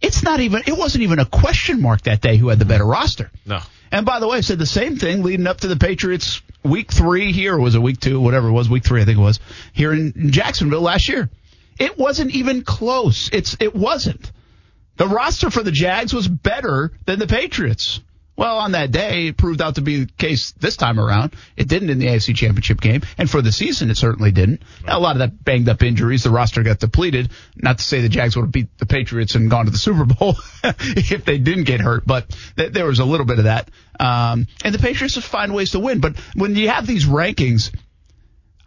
it's 0.00 0.22
not 0.22 0.40
even, 0.40 0.62
it 0.66 0.76
wasn't 0.76 1.02
even 1.02 1.18
a 1.18 1.24
question 1.24 1.82
mark 1.82 2.02
that 2.02 2.20
day 2.20 2.36
who 2.36 2.48
had 2.48 2.58
the 2.58 2.64
mm-hmm. 2.64 2.70
better 2.70 2.84
roster. 2.84 3.30
No. 3.46 3.60
And 3.90 4.04
by 4.04 4.20
the 4.20 4.28
way, 4.28 4.38
I 4.38 4.40
said 4.42 4.58
the 4.58 4.66
same 4.66 4.96
thing 4.96 5.22
leading 5.22 5.46
up 5.46 5.60
to 5.60 5.68
the 5.68 5.76
Patriots 5.76 6.42
week 6.62 6.92
three 6.92 7.32
here, 7.32 7.54
or 7.54 7.60
was 7.60 7.74
it 7.74 7.82
week 7.82 8.00
two, 8.00 8.20
whatever 8.20 8.48
it 8.48 8.52
was, 8.52 8.68
week 8.68 8.84
three, 8.84 9.00
I 9.00 9.04
think 9.04 9.18
it 9.18 9.22
was, 9.22 9.40
here 9.72 9.92
in 9.92 10.30
Jacksonville 10.30 10.82
last 10.82 11.08
year. 11.08 11.30
It 11.78 11.96
wasn't 11.96 12.32
even 12.32 12.62
close. 12.62 13.30
It's, 13.32 13.56
it 13.60 13.74
wasn't. 13.74 14.30
The 14.96 15.06
roster 15.06 15.50
for 15.50 15.62
the 15.62 15.70
Jags 15.70 16.12
was 16.12 16.26
better 16.26 16.92
than 17.06 17.18
the 17.18 17.26
Patriots. 17.26 18.00
Well, 18.38 18.58
on 18.58 18.70
that 18.72 18.92
day, 18.92 19.26
it 19.26 19.36
proved 19.36 19.60
out 19.60 19.74
to 19.74 19.80
be 19.80 20.04
the 20.04 20.12
case 20.12 20.52
this 20.52 20.76
time 20.76 21.00
around. 21.00 21.34
It 21.56 21.66
didn't 21.66 21.90
in 21.90 21.98
the 21.98 22.06
AFC 22.06 22.36
Championship 22.36 22.80
game, 22.80 23.02
and 23.18 23.28
for 23.28 23.42
the 23.42 23.50
season, 23.50 23.90
it 23.90 23.96
certainly 23.96 24.30
didn't. 24.30 24.62
Now, 24.86 24.96
a 24.96 25.00
lot 25.00 25.16
of 25.16 25.18
that 25.18 25.44
banged 25.44 25.68
up 25.68 25.82
injuries, 25.82 26.22
the 26.22 26.30
roster 26.30 26.62
got 26.62 26.78
depleted. 26.78 27.30
Not 27.56 27.78
to 27.78 27.84
say 27.84 28.00
the 28.00 28.08
Jags 28.08 28.36
would 28.36 28.44
have 28.44 28.52
beat 28.52 28.78
the 28.78 28.86
Patriots 28.86 29.34
and 29.34 29.50
gone 29.50 29.64
to 29.64 29.72
the 29.72 29.76
Super 29.76 30.04
Bowl 30.04 30.36
if 30.62 31.24
they 31.24 31.38
didn't 31.38 31.64
get 31.64 31.80
hurt, 31.80 32.06
but 32.06 32.30
th- 32.56 32.72
there 32.72 32.86
was 32.86 33.00
a 33.00 33.04
little 33.04 33.26
bit 33.26 33.38
of 33.38 33.46
that. 33.46 33.72
Um, 33.98 34.46
and 34.64 34.72
the 34.72 34.78
Patriots 34.78 35.14
just 35.14 35.26
find 35.26 35.52
ways 35.52 35.72
to 35.72 35.80
win. 35.80 35.98
But 35.98 36.16
when 36.36 36.54
you 36.54 36.68
have 36.68 36.86
these 36.86 37.06
rankings, 37.06 37.74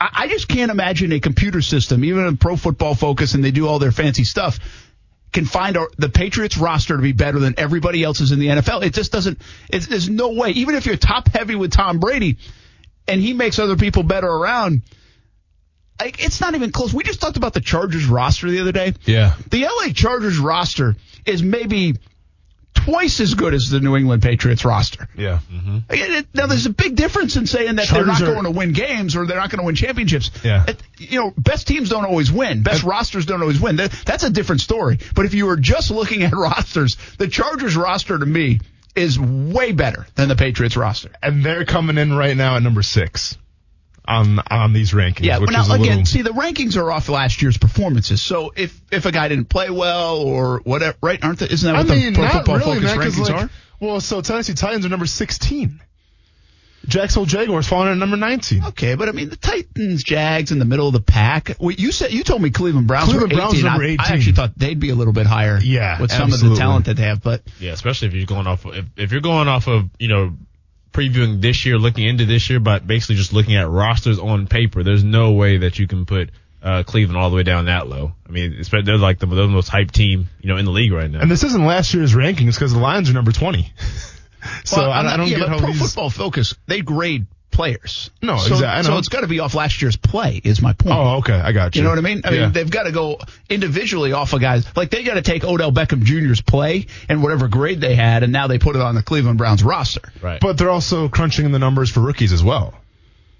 I, 0.01 0.27
just 0.27 0.49
can't 0.49 0.71
imagine 0.71 1.13
a 1.13 1.21
computer 1.21 1.61
system, 1.61 2.03
even 2.03 2.25
in 2.25 2.35
Pro 2.35 2.57
Football 2.57 2.95
Focus, 2.95 3.35
and 3.35 3.43
they 3.45 3.51
do 3.51 3.67
all 3.67 3.79
their 3.79 3.93
fancy 3.93 4.25
stuff 4.25 4.59
can 5.31 5.45
find 5.45 5.77
our, 5.77 5.89
the 5.97 6.09
Patriots 6.09 6.57
roster 6.57 6.95
to 6.95 7.01
be 7.01 7.13
better 7.13 7.39
than 7.39 7.55
everybody 7.57 8.03
else's 8.03 8.31
in 8.31 8.39
the 8.39 8.47
NFL. 8.47 8.83
It 8.83 8.93
just 8.93 9.11
doesn't. 9.11 9.41
It's, 9.69 9.87
there's 9.87 10.09
no 10.09 10.29
way. 10.29 10.49
Even 10.51 10.75
if 10.75 10.85
you're 10.85 10.97
top 10.97 11.29
heavy 11.29 11.55
with 11.55 11.71
Tom 11.71 11.99
Brady, 11.99 12.37
and 13.07 13.21
he 13.21 13.33
makes 13.33 13.59
other 13.59 13.75
people 13.75 14.03
better 14.03 14.27
around, 14.27 14.81
like 15.99 16.23
it's 16.23 16.41
not 16.41 16.55
even 16.55 16.71
close. 16.71 16.93
We 16.93 17.03
just 17.03 17.21
talked 17.21 17.37
about 17.37 17.53
the 17.53 17.61
Chargers 17.61 18.05
roster 18.05 18.49
the 18.49 18.59
other 18.59 18.71
day. 18.71 18.93
yeah. 19.05 19.35
The 19.49 19.63
LA 19.63 19.93
Chargers 19.93 20.37
roster 20.37 20.95
is 21.25 21.41
maybe 21.43 21.95
twice 22.85 23.19
as 23.19 23.33
good 23.33 23.53
as 23.53 23.69
the 23.69 23.79
New 23.79 23.95
England 23.95 24.21
Patriots 24.21 24.65
roster. 24.65 25.07
Yeah. 25.17 25.39
Mm-hmm. 25.51 25.77
It- 25.89 26.27
Now, 26.33 26.47
there's 26.47 26.65
a 26.65 26.69
big 26.71 26.95
difference 26.95 27.35
in 27.35 27.45
saying 27.47 27.75
that 27.75 27.87
they're 27.89 28.05
not 28.05 28.21
are- 28.21 28.25
going 28.33 28.45
to 28.45 28.51
win 28.51 28.71
games 28.73 29.15
or 29.15 29.25
they're 29.25 29.37
not 29.39 29.49
going 29.49 29.59
to 29.59 29.65
win 29.65 29.75
championships. 29.75 30.31
Yeah. 30.43 30.65
You 30.97 31.19
know, 31.19 31.33
best 31.37 31.67
teams 31.67 31.89
don't 31.89 32.05
always 32.05 32.31
win. 32.31 32.63
Best 32.63 32.83
rosters 32.83 33.25
don't 33.25 33.41
always 33.41 33.59
win. 33.59 33.77
That, 33.77 33.91
that's 34.05 34.23
a 34.23 34.29
different 34.29 34.61
story. 34.61 34.99
But 35.15 35.25
if 35.25 35.33
you 35.33 35.45
were 35.45 35.57
just 35.57 35.91
looking 35.91 36.23
at 36.23 36.33
rosters, 36.35 36.97
the 37.17 37.27
Chargers 37.27 37.75
roster 37.75 38.17
to 38.17 38.25
me 38.25 38.59
is 38.95 39.17
way 39.19 39.71
better 39.71 40.05
than 40.15 40.27
the 40.29 40.35
Patriots 40.35 40.75
roster. 40.75 41.09
And 41.23 41.43
they're 41.45 41.65
coming 41.65 41.97
in 41.97 42.13
right 42.13 42.35
now 42.35 42.55
at 42.57 42.63
number 42.63 42.81
six 42.81 43.37
on 44.11 44.39
on 44.49 44.73
these 44.73 44.91
rankings. 44.91 45.21
Yeah, 45.25 45.39
which 45.39 45.47
but 45.47 45.53
now 45.53 45.61
is 45.63 45.69
a 45.69 45.73
again, 45.73 45.85
little, 45.99 46.05
see 46.05 46.21
the 46.21 46.31
rankings 46.31 46.77
are 46.77 46.91
off 46.91 47.09
last 47.09 47.41
year's 47.41 47.57
performances. 47.57 48.21
So 48.21 48.51
if 48.55 48.79
if 48.91 49.05
a 49.05 49.11
guy 49.11 49.27
didn't 49.27 49.49
play 49.49 49.69
well 49.69 50.17
or 50.17 50.59
whatever, 50.63 50.97
right? 51.01 51.23
Aren't 51.23 51.39
they, 51.39 51.47
isn't 51.47 51.65
that 51.65 51.75
I 51.75 51.79
what 51.79 51.89
mean, 51.89 52.13
the 52.13 52.19
Pro 52.19 52.25
not 52.25 52.33
Football 52.33 52.57
really, 52.57 52.75
Focus 52.75 52.83
man. 52.83 52.97
'cause, 52.97 53.15
rankings 53.15 53.29
like, 53.33 53.43
are? 53.45 53.49
Well, 53.79 54.01
so 54.01 54.21
Tennessee 54.21 54.53
Titans 54.53 54.85
are 54.85 54.89
number 54.89 55.05
sixteen. 55.07 55.79
Jacksonville 56.87 57.27
Jaguars 57.27 57.67
falling 57.67 57.89
at 57.89 57.97
number 57.97 58.17
nineteen. 58.17 58.63
Okay, 58.65 58.95
but 58.95 59.07
I 59.07 59.11
mean 59.11 59.29
the 59.29 59.35
Titans, 59.35 60.03
Jags 60.03 60.51
in 60.51 60.57
the 60.57 60.65
middle 60.65 60.87
of 60.87 60.93
the 60.93 60.99
pack. 61.01 61.55
Well, 61.59 61.71
you 61.71 61.91
said 61.91 62.11
you 62.11 62.23
told 62.23 62.41
me 62.41 62.49
Cleveland 62.49 62.87
Browns 62.87 63.05
Cleveland 63.09 63.31
were 63.33 63.37
Browns 63.37 63.53
18. 63.53 63.65
number 63.65 63.83
I, 63.83 63.97
I 63.99 64.13
actually 64.13 64.33
thought 64.33 64.57
they'd 64.57 64.79
be 64.79 64.89
a 64.89 64.95
little 64.95 65.13
bit 65.13 65.27
higher. 65.27 65.59
Yeah, 65.61 66.01
with 66.01 66.11
some 66.11 66.33
of 66.33 66.39
the 66.39 66.55
talent 66.55 66.85
that 66.85 66.95
they 66.97 67.03
have, 67.03 67.21
but 67.21 67.43
Yeah, 67.59 67.73
especially 67.73 68.07
if 68.07 68.13
you're 68.15 68.25
going 68.25 68.47
off 68.47 68.65
if, 68.65 68.85
if 68.97 69.11
you're 69.11 69.21
going 69.21 69.47
off 69.47 69.67
of 69.67 69.89
you 69.99 70.07
know 70.07 70.33
previewing 70.91 71.41
this 71.41 71.65
year, 71.65 71.77
looking 71.77 72.07
into 72.07 72.25
this 72.25 72.49
year, 72.49 72.59
but 72.59 72.85
basically 72.85 73.15
just 73.15 73.33
looking 73.33 73.55
at 73.55 73.67
rosters 73.69 74.19
on 74.19 74.47
paper. 74.47 74.83
There's 74.83 75.03
no 75.03 75.31
way 75.31 75.57
that 75.57 75.79
you 75.79 75.87
can 75.87 76.05
put 76.05 76.31
uh, 76.61 76.83
Cleveland 76.83 77.17
all 77.17 77.29
the 77.29 77.35
way 77.35 77.43
down 77.43 77.65
that 77.65 77.87
low. 77.87 78.13
I 78.27 78.31
mean, 78.31 78.53
it's, 78.57 78.69
they're 78.69 78.97
like 78.97 79.19
the, 79.19 79.25
they're 79.25 79.47
the 79.47 79.47
most 79.47 79.71
hyped 79.71 79.91
team 79.91 80.29
you 80.41 80.49
know 80.49 80.57
in 80.57 80.65
the 80.65 80.71
league 80.71 80.91
right 80.91 81.09
now. 81.09 81.21
And 81.21 81.31
this 81.31 81.43
isn't 81.43 81.65
last 81.65 81.93
year's 81.93 82.13
rankings 82.13 82.55
because 82.55 82.73
the 82.73 82.79
Lions 82.79 83.09
are 83.09 83.13
number 83.13 83.31
twenty. 83.31 83.73
so 84.65 84.81
Well, 84.81 84.91
I, 84.91 85.13
I 85.13 85.17
don't 85.17 85.27
yeah, 85.27 85.39
get 85.39 85.49
how 85.49 85.59
Pro 85.59 85.67
these. 85.67 85.81
Football 85.81 86.09
Focus 86.09 86.55
they 86.67 86.81
grade 86.81 87.27
players. 87.51 88.09
No, 88.21 88.37
so, 88.37 88.53
exact- 88.55 88.77
I 88.79 88.81
So 88.81 88.97
it's 88.97 89.09
got 89.09 89.21
to 89.21 89.27
be 89.27 89.39
off 89.39 89.53
last 89.53 89.81
year's 89.81 89.95
play. 89.95 90.41
Is 90.43 90.61
my 90.61 90.73
point. 90.73 90.95
Oh, 90.95 91.17
okay, 91.17 91.33
I 91.33 91.51
got 91.51 91.75
you. 91.75 91.79
You 91.79 91.83
know 91.83 91.89
what 91.91 91.99
I 91.99 92.01
mean? 92.01 92.21
I 92.23 92.31
Yeah. 92.31 92.41
mean, 92.43 92.51
they've 92.53 92.69
got 92.71 92.83
to 92.83 92.91
go 92.91 93.19
individually 93.49 94.13
off 94.13 94.33
of 94.33 94.41
guys. 94.41 94.65
Like 94.75 94.89
they 94.89 95.03
got 95.03 95.15
to 95.15 95.21
take 95.21 95.43
Odell 95.43 95.71
Beckham 95.71 96.03
Jr.'s 96.03 96.41
play 96.41 96.87
and 97.09 97.21
whatever 97.21 97.47
grade 97.47 97.81
they 97.81 97.95
had, 97.95 98.23
and 98.23 98.31
now 98.31 98.47
they 98.47 98.57
put 98.59 98.75
it 98.75 98.81
on 98.81 98.95
the 98.95 99.03
Cleveland 99.03 99.37
Browns 99.37 99.63
roster. 99.63 100.01
right. 100.21 100.39
But 100.41 100.57
they're 100.57 100.69
also 100.69 101.09
crunching 101.09 101.51
the 101.51 101.59
numbers 101.59 101.89
for 101.91 101.99
rookies 101.99 102.33
as 102.33 102.43
well. 102.43 102.73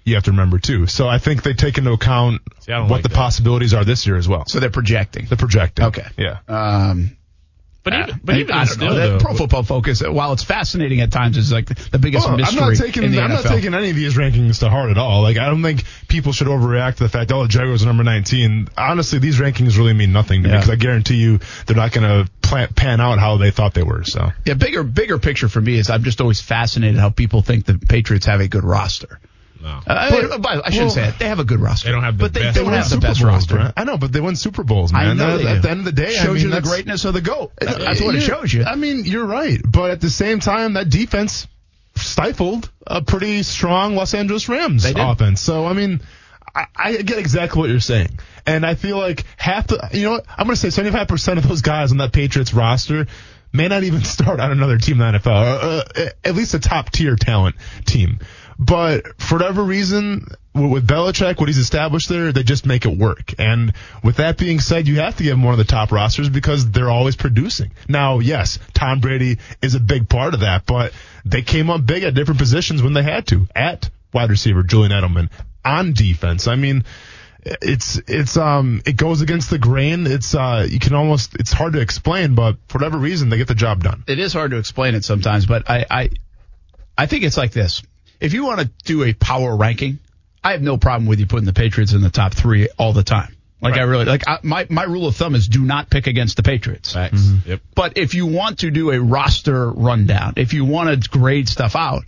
You 0.04 0.16
have 0.16 0.24
to 0.24 0.32
remember 0.32 0.58
too. 0.58 0.86
So 0.88 1.06
I 1.08 1.18
think 1.18 1.42
they 1.44 1.54
take 1.54 1.78
into 1.78 1.92
account 1.92 2.42
See, 2.60 2.72
what 2.72 2.90
like 2.90 3.02
the 3.02 3.08
that. 3.08 3.14
possibilities 3.14 3.72
are 3.72 3.84
this 3.84 4.04
year 4.06 4.16
as 4.16 4.28
well. 4.28 4.44
So 4.46 4.58
they're 4.58 4.68
projecting. 4.68 5.26
They're 5.26 5.38
projecting. 5.38 5.84
Okay. 5.86 6.06
Yeah. 6.18 6.38
Um, 6.48 7.16
but 7.84 7.94
even, 7.94 8.20
but 8.22 8.36
even 8.36 8.52
I 8.52 8.64
don't 8.64 8.66
still, 8.66 8.88
know. 8.88 8.94
That 8.94 9.06
though, 9.08 9.18
Pro 9.18 9.34
Football 9.34 9.62
Focus, 9.64 10.02
while 10.06 10.32
it's 10.32 10.44
fascinating 10.44 11.00
at 11.00 11.10
times, 11.10 11.36
is 11.36 11.52
like 11.52 11.66
the 11.66 11.98
biggest 11.98 12.26
Well, 12.26 12.34
I'm 12.34 12.40
mystery 12.40 12.60
not 12.60 12.76
taking 12.76 13.02
in 13.02 13.12
the 13.12 13.20
I'm 13.20 13.30
NFL. 13.30 13.44
not 13.44 13.52
taking 13.52 13.74
any 13.74 13.90
of 13.90 13.96
these 13.96 14.14
rankings 14.14 14.60
to 14.60 14.70
heart 14.70 14.90
at 14.90 14.98
all. 14.98 15.22
Like 15.22 15.36
I 15.36 15.46
don't 15.46 15.62
think 15.62 15.84
people 16.08 16.32
should 16.32 16.46
overreact 16.46 16.96
to 16.96 17.04
the 17.04 17.08
fact 17.08 17.32
oh 17.32 17.42
the 17.42 17.48
Jaguars 17.48 17.82
are 17.82 17.86
number 17.86 18.04
19. 18.04 18.68
Honestly, 18.76 19.18
these 19.18 19.38
rankings 19.40 19.76
really 19.76 19.94
mean 19.94 20.12
nothing 20.12 20.42
to 20.44 20.48
me 20.48 20.54
because 20.54 20.70
I 20.70 20.76
guarantee 20.76 21.16
you 21.16 21.40
they're 21.66 21.76
not 21.76 21.92
going 21.92 22.26
to 22.26 22.30
pan 22.74 23.00
out 23.00 23.18
how 23.18 23.36
they 23.38 23.50
thought 23.50 23.74
they 23.74 23.82
were. 23.82 24.04
So 24.04 24.30
Yeah, 24.44 24.54
bigger 24.54 24.84
bigger 24.84 25.18
picture 25.18 25.48
for 25.48 25.60
me 25.60 25.76
is 25.78 25.90
I'm 25.90 26.04
just 26.04 26.20
always 26.20 26.40
fascinated 26.40 27.00
how 27.00 27.10
people 27.10 27.42
think 27.42 27.64
the 27.64 27.78
Patriots 27.78 28.26
have 28.26 28.40
a 28.40 28.48
good 28.48 28.64
roster. 28.64 29.18
No. 29.62 29.68
Uh, 29.68 29.80
I, 29.86 30.06
I 30.64 30.70
shouldn't 30.70 30.76
well, 30.86 30.90
say 30.90 31.08
it. 31.08 31.18
They 31.18 31.28
have 31.28 31.38
a 31.38 31.44
good 31.44 31.60
roster. 31.60 31.88
They 31.88 31.92
don't 31.92 32.02
have 32.02 32.18
the 32.18 32.24
but 32.24 32.34
they 32.34 32.40
best 32.40 32.56
don't 32.56 32.72
have 32.72 32.84
the 32.84 32.90
Super 32.90 33.00
best 33.06 33.20
Bowls, 33.20 33.32
roster. 33.32 33.54
Brent. 33.54 33.74
I 33.76 33.84
know, 33.84 33.96
but 33.96 34.12
they 34.12 34.20
won 34.20 34.36
Super 34.36 34.64
Bowls, 34.64 34.92
man. 34.92 35.08
I 35.08 35.14
know 35.14 35.34
At- 35.34 35.38
they 35.38 35.46
at, 35.46 35.62
the 35.62 35.70
end 35.70 35.80
of 35.80 35.84
the 35.86 35.92
day, 35.92 36.16
I 36.18 36.24
shows 36.24 36.42
mean, 36.42 36.52
you 36.52 36.60
the 36.60 36.60
greatness 36.60 37.04
of 37.04 37.14
the 37.14 37.20
goat. 37.20 37.52
That- 37.60 37.78
That's 37.78 38.00
what 38.00 38.14
it 38.14 38.20
shows 38.22 38.52
you. 38.52 38.64
I 38.64 38.74
mean, 38.74 39.04
you're 39.04 39.24
right, 39.24 39.60
but 39.64 39.90
at 39.90 40.00
the 40.00 40.10
same 40.10 40.40
time, 40.40 40.74
that 40.74 40.90
defense 40.90 41.46
stifled 41.94 42.70
a 42.86 43.02
pretty 43.02 43.42
strong 43.42 43.94
Los 43.94 44.14
Angeles 44.14 44.48
Rams 44.48 44.84
offense. 44.84 45.40
So, 45.40 45.66
I 45.66 45.72
mean, 45.74 46.00
I, 46.54 46.66
I 46.76 46.96
get 46.96 47.18
exactly 47.18 47.60
what 47.60 47.70
you're 47.70 47.80
saying, 47.80 48.18
and 48.46 48.66
I 48.66 48.74
feel 48.74 48.98
like 48.98 49.24
half 49.36 49.68
the, 49.68 49.88
you 49.92 50.04
know, 50.04 50.10
what? 50.12 50.24
I'm 50.28 50.46
going 50.46 50.54
to 50.54 50.60
say 50.60 50.70
75 50.70 51.08
percent 51.08 51.38
of 51.38 51.48
those 51.48 51.62
guys 51.62 51.92
on 51.92 51.98
that 51.98 52.12
Patriots 52.12 52.52
roster 52.52 53.06
may 53.52 53.68
not 53.68 53.84
even 53.84 54.02
start 54.04 54.40
on 54.40 54.50
another 54.50 54.78
team 54.78 55.00
in 55.00 55.12
the 55.12 55.18
NFL, 55.18 55.26
or, 55.26 56.00
uh, 56.02 56.08
at 56.24 56.34
least 56.34 56.54
a 56.54 56.58
top 56.58 56.90
tier 56.90 57.16
talent 57.16 57.56
team. 57.84 58.18
But 58.64 59.20
for 59.20 59.36
whatever 59.36 59.62
reason, 59.62 60.26
with 60.54 60.86
Belichick, 60.86 61.38
what 61.38 61.48
he's 61.48 61.58
established 61.58 62.08
there, 62.08 62.30
they 62.32 62.42
just 62.42 62.64
make 62.66 62.84
it 62.84 62.96
work. 62.96 63.34
And 63.38 63.72
with 64.04 64.16
that 64.16 64.38
being 64.38 64.60
said, 64.60 64.86
you 64.86 65.00
have 65.00 65.16
to 65.16 65.22
give 65.22 65.32
them 65.32 65.42
one 65.42 65.52
of 65.52 65.58
the 65.58 65.64
top 65.64 65.90
rosters 65.90 66.28
because 66.28 66.70
they're 66.70 66.90
always 66.90 67.16
producing. 67.16 67.72
Now, 67.88 68.20
yes, 68.20 68.58
Tom 68.72 69.00
Brady 69.00 69.38
is 69.62 69.74
a 69.74 69.80
big 69.80 70.08
part 70.08 70.34
of 70.34 70.40
that, 70.40 70.66
but 70.66 70.92
they 71.24 71.42
came 71.42 71.70
up 71.70 71.84
big 71.84 72.04
at 72.04 72.14
different 72.14 72.38
positions 72.38 72.82
when 72.82 72.92
they 72.92 73.02
had 73.02 73.26
to. 73.28 73.48
At 73.54 73.90
wide 74.12 74.30
receiver, 74.30 74.62
Julian 74.62 74.92
Edelman. 74.92 75.30
On 75.64 75.92
defense, 75.92 76.46
I 76.48 76.56
mean, 76.56 76.84
it's 77.44 78.00
it's 78.06 78.36
um 78.36 78.82
it 78.84 78.96
goes 78.96 79.20
against 79.20 79.50
the 79.50 79.58
grain. 79.58 80.06
It's 80.06 80.34
uh 80.34 80.66
you 80.68 80.78
can 80.78 80.94
almost 80.94 81.34
it's 81.36 81.52
hard 81.52 81.72
to 81.74 81.80
explain, 81.80 82.34
but 82.34 82.56
for 82.68 82.78
whatever 82.78 82.98
reason, 82.98 83.28
they 83.28 83.36
get 83.36 83.48
the 83.48 83.54
job 83.54 83.82
done. 83.82 84.04
it 84.06 84.18
is 84.18 84.32
hard 84.32 84.50
to 84.50 84.58
explain 84.58 84.94
it 84.94 85.04
sometimes, 85.04 85.46
but 85.46 85.68
I, 85.70 85.86
I, 85.88 86.10
I 86.98 87.06
think 87.06 87.24
it's 87.24 87.36
like 87.36 87.52
this. 87.52 87.82
If 88.22 88.32
you 88.32 88.44
want 88.44 88.60
to 88.60 88.70
do 88.84 89.04
a 89.04 89.12
power 89.12 89.56
ranking, 89.56 89.98
I 90.42 90.52
have 90.52 90.62
no 90.62 90.76
problem 90.76 91.06
with 91.06 91.20
you 91.20 91.26
putting 91.26 91.44
the 91.44 91.52
Patriots 91.52 91.92
in 91.92 92.00
the 92.00 92.10
top 92.10 92.34
three 92.34 92.68
all 92.78 92.92
the 92.92 93.02
time. 93.02 93.36
Like 93.60 93.74
I 93.74 93.82
really 93.82 94.06
like 94.06 94.26
I, 94.26 94.38
my 94.42 94.66
my 94.70 94.82
rule 94.82 95.06
of 95.06 95.14
thumb 95.14 95.36
is 95.36 95.46
do 95.46 95.62
not 95.62 95.88
pick 95.88 96.08
against 96.08 96.36
the 96.36 96.42
Patriots. 96.42 96.92
Facts. 96.92 97.30
Yep. 97.46 97.60
But 97.76 97.96
if 97.96 98.14
you 98.14 98.26
want 98.26 98.60
to 98.60 98.72
do 98.72 98.90
a 98.90 99.00
roster 99.00 99.70
rundown, 99.70 100.34
if 100.36 100.52
you 100.52 100.64
want 100.64 101.04
to 101.04 101.08
grade 101.08 101.48
stuff 101.48 101.76
out, 101.76 102.02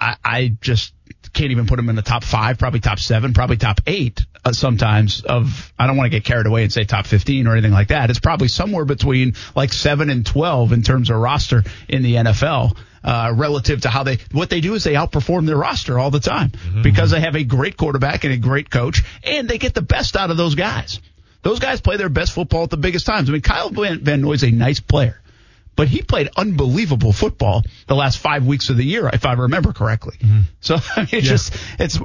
I, 0.00 0.16
I 0.24 0.56
just 0.60 0.94
can't 1.34 1.50
even 1.50 1.66
put 1.66 1.76
them 1.76 1.90
in 1.90 1.96
the 1.96 2.02
top 2.02 2.24
five, 2.24 2.58
probably 2.58 2.80
top 2.80 2.98
seven, 2.98 3.34
probably 3.34 3.56
top 3.56 3.80
eight 3.86 4.24
uh, 4.44 4.52
sometimes 4.52 5.22
of, 5.22 5.72
I 5.78 5.86
don't 5.86 5.96
want 5.96 6.06
to 6.06 6.16
get 6.16 6.24
carried 6.24 6.46
away 6.46 6.62
and 6.62 6.72
say 6.72 6.84
top 6.84 7.06
15 7.06 7.46
or 7.46 7.52
anything 7.52 7.72
like 7.72 7.88
that. 7.88 8.10
It's 8.10 8.20
probably 8.20 8.48
somewhere 8.48 8.84
between 8.84 9.34
like 9.56 9.72
seven 9.72 10.10
and 10.10 10.24
12 10.24 10.72
in 10.72 10.82
terms 10.82 11.10
of 11.10 11.16
roster 11.16 11.64
in 11.88 12.02
the 12.02 12.14
NFL. 12.14 12.76
Uh, 13.04 13.34
relative 13.36 13.82
to 13.82 13.90
how 13.90 14.02
they, 14.02 14.16
what 14.32 14.48
they 14.48 14.62
do 14.62 14.72
is 14.72 14.82
they 14.82 14.94
outperform 14.94 15.44
their 15.44 15.58
roster 15.58 15.98
all 15.98 16.10
the 16.10 16.20
time 16.20 16.50
because 16.82 17.10
they 17.10 17.20
have 17.20 17.36
a 17.36 17.44
great 17.44 17.76
quarterback 17.76 18.24
and 18.24 18.32
a 18.32 18.38
great 18.38 18.70
coach 18.70 19.02
and 19.22 19.46
they 19.46 19.58
get 19.58 19.74
the 19.74 19.82
best 19.82 20.16
out 20.16 20.30
of 20.30 20.38
those 20.38 20.54
guys. 20.54 21.00
Those 21.42 21.58
guys 21.58 21.82
play 21.82 21.98
their 21.98 22.08
best 22.08 22.32
football 22.32 22.62
at 22.62 22.70
the 22.70 22.78
biggest 22.78 23.04
times. 23.04 23.28
I 23.28 23.32
mean, 23.32 23.42
Kyle 23.42 23.68
Van, 23.68 24.00
Van 24.00 24.22
Noy 24.22 24.32
is 24.32 24.42
a 24.42 24.50
nice 24.50 24.80
player, 24.80 25.20
but 25.76 25.86
he 25.88 26.00
played 26.00 26.30
unbelievable 26.34 27.12
football 27.12 27.62
the 27.86 27.94
last 27.94 28.16
five 28.16 28.46
weeks 28.46 28.70
of 28.70 28.78
the 28.78 28.84
year, 28.84 29.10
if 29.12 29.26
I 29.26 29.34
remember 29.34 29.74
correctly. 29.74 30.16
So 30.60 30.76
I 30.96 31.00
mean, 31.00 31.08
it's 31.12 31.28
just, 31.28 31.54
it's, 31.78 31.98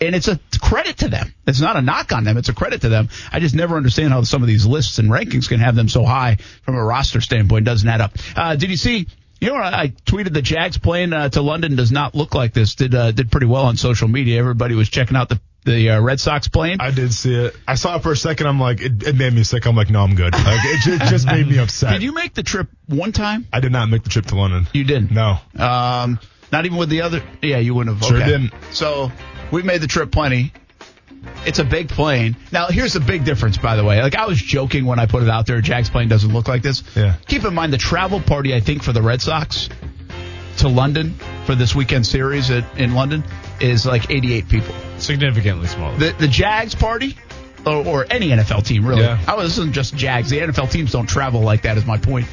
and 0.00 0.14
it's 0.16 0.26
a 0.26 0.40
credit 0.60 0.98
to 0.98 1.08
them. 1.08 1.32
It's 1.46 1.60
not 1.60 1.76
a 1.76 1.82
knock 1.82 2.10
on 2.10 2.24
them. 2.24 2.36
It's 2.36 2.48
a 2.48 2.54
credit 2.54 2.80
to 2.80 2.88
them. 2.88 3.10
I 3.30 3.38
just 3.38 3.54
never 3.54 3.76
understand 3.76 4.12
how 4.12 4.22
some 4.22 4.42
of 4.42 4.48
these 4.48 4.66
lists 4.66 4.98
and 4.98 5.08
rankings 5.08 5.48
can 5.48 5.60
have 5.60 5.76
them 5.76 5.88
so 5.88 6.04
high 6.04 6.38
from 6.62 6.74
a 6.74 6.82
roster 6.82 7.20
standpoint. 7.20 7.64
Doesn't 7.64 7.88
add 7.88 8.00
up. 8.00 8.12
Uh, 8.34 8.56
did 8.56 8.70
you 8.70 8.76
see? 8.76 9.06
You 9.40 9.48
know, 9.48 9.56
I 9.56 9.88
tweeted 10.06 10.32
the 10.32 10.42
Jags 10.42 10.78
playing 10.78 11.12
uh, 11.12 11.28
to 11.28 11.42
London 11.42 11.76
does 11.76 11.92
not 11.92 12.14
look 12.14 12.34
like 12.34 12.54
this. 12.54 12.74
Did 12.74 12.94
uh, 12.94 13.12
did 13.12 13.30
pretty 13.30 13.46
well 13.46 13.64
on 13.66 13.76
social 13.76 14.08
media. 14.08 14.38
Everybody 14.38 14.74
was 14.74 14.88
checking 14.88 15.16
out 15.16 15.28
the 15.28 15.40
the 15.64 15.90
uh, 15.90 16.00
Red 16.00 16.20
Sox 16.20 16.48
playing. 16.48 16.80
I 16.80 16.90
did 16.90 17.12
see 17.12 17.34
it. 17.34 17.56
I 17.68 17.74
saw 17.74 17.96
it 17.96 18.02
for 18.02 18.12
a 18.12 18.16
second. 18.16 18.46
I'm 18.46 18.60
like, 18.60 18.80
it, 18.80 19.02
it 19.02 19.16
made 19.16 19.32
me 19.32 19.42
sick. 19.42 19.66
I'm 19.66 19.76
like, 19.76 19.90
no, 19.90 20.00
I'm 20.00 20.14
good. 20.14 20.32
Like, 20.32 20.60
it, 20.64 20.80
ju- 20.80 20.94
it 20.94 21.02
just 21.10 21.26
made 21.26 21.46
me 21.46 21.58
upset. 21.58 21.92
Did 21.92 22.02
you 22.02 22.14
make 22.14 22.34
the 22.34 22.44
trip 22.44 22.68
one 22.86 23.12
time? 23.12 23.46
I 23.52 23.60
did 23.60 23.72
not 23.72 23.90
make 23.90 24.04
the 24.04 24.08
trip 24.08 24.26
to 24.26 24.36
London. 24.36 24.68
You 24.72 24.84
didn't. 24.84 25.10
No. 25.10 25.38
Um, 25.58 26.20
not 26.52 26.66
even 26.66 26.78
with 26.78 26.88
the 26.88 27.02
other. 27.02 27.22
Yeah, 27.42 27.58
you 27.58 27.74
wouldn't 27.74 27.96
have. 27.96 28.08
Sure 28.08 28.16
okay. 28.16 28.26
didn't. 28.26 28.52
So 28.72 29.10
we 29.50 29.62
made 29.64 29.80
the 29.80 29.88
trip 29.88 30.12
plenty. 30.12 30.52
It's 31.46 31.58
a 31.58 31.64
big 31.64 31.88
plane. 31.88 32.36
Now, 32.50 32.66
here's 32.66 32.92
the 32.92 33.00
big 33.00 33.24
difference, 33.24 33.56
by 33.56 33.76
the 33.76 33.84
way. 33.84 34.02
Like, 34.02 34.16
I 34.16 34.26
was 34.26 34.40
joking 34.40 34.84
when 34.84 34.98
I 34.98 35.06
put 35.06 35.22
it 35.22 35.28
out 35.28 35.46
there. 35.46 35.60
Jack's 35.60 35.88
plane 35.88 36.08
doesn't 36.08 36.32
look 36.32 36.48
like 36.48 36.62
this. 36.62 36.82
Yeah. 36.96 37.16
Keep 37.26 37.44
in 37.44 37.54
mind 37.54 37.72
the 37.72 37.78
travel 37.78 38.20
party, 38.20 38.54
I 38.54 38.60
think, 38.60 38.82
for 38.82 38.92
the 38.92 39.02
Red 39.02 39.22
Sox 39.22 39.68
to 40.58 40.68
London 40.68 41.14
for 41.44 41.54
this 41.54 41.74
weekend 41.74 42.06
series 42.06 42.50
at, 42.50 42.78
in 42.78 42.94
London 42.94 43.24
is 43.60 43.86
like 43.86 44.10
88 44.10 44.48
people. 44.48 44.74
Significantly 44.98 45.66
smaller. 45.66 45.96
The 45.98 46.12
the 46.18 46.28
Jags 46.28 46.74
party, 46.74 47.16
or, 47.66 47.86
or 47.86 48.06
any 48.08 48.28
NFL 48.28 48.64
team 48.64 48.86
really. 48.86 49.02
Yeah. 49.02 49.20
I 49.26 49.34
was 49.34 49.48
this 49.48 49.58
isn't 49.58 49.72
just 49.72 49.94
Jags. 49.94 50.30
The 50.30 50.38
NFL 50.38 50.70
teams 50.70 50.92
don't 50.92 51.06
travel 51.06 51.40
like 51.42 51.62
that. 51.62 51.76
Is 51.76 51.86
my 51.86 51.98
point. 51.98 52.26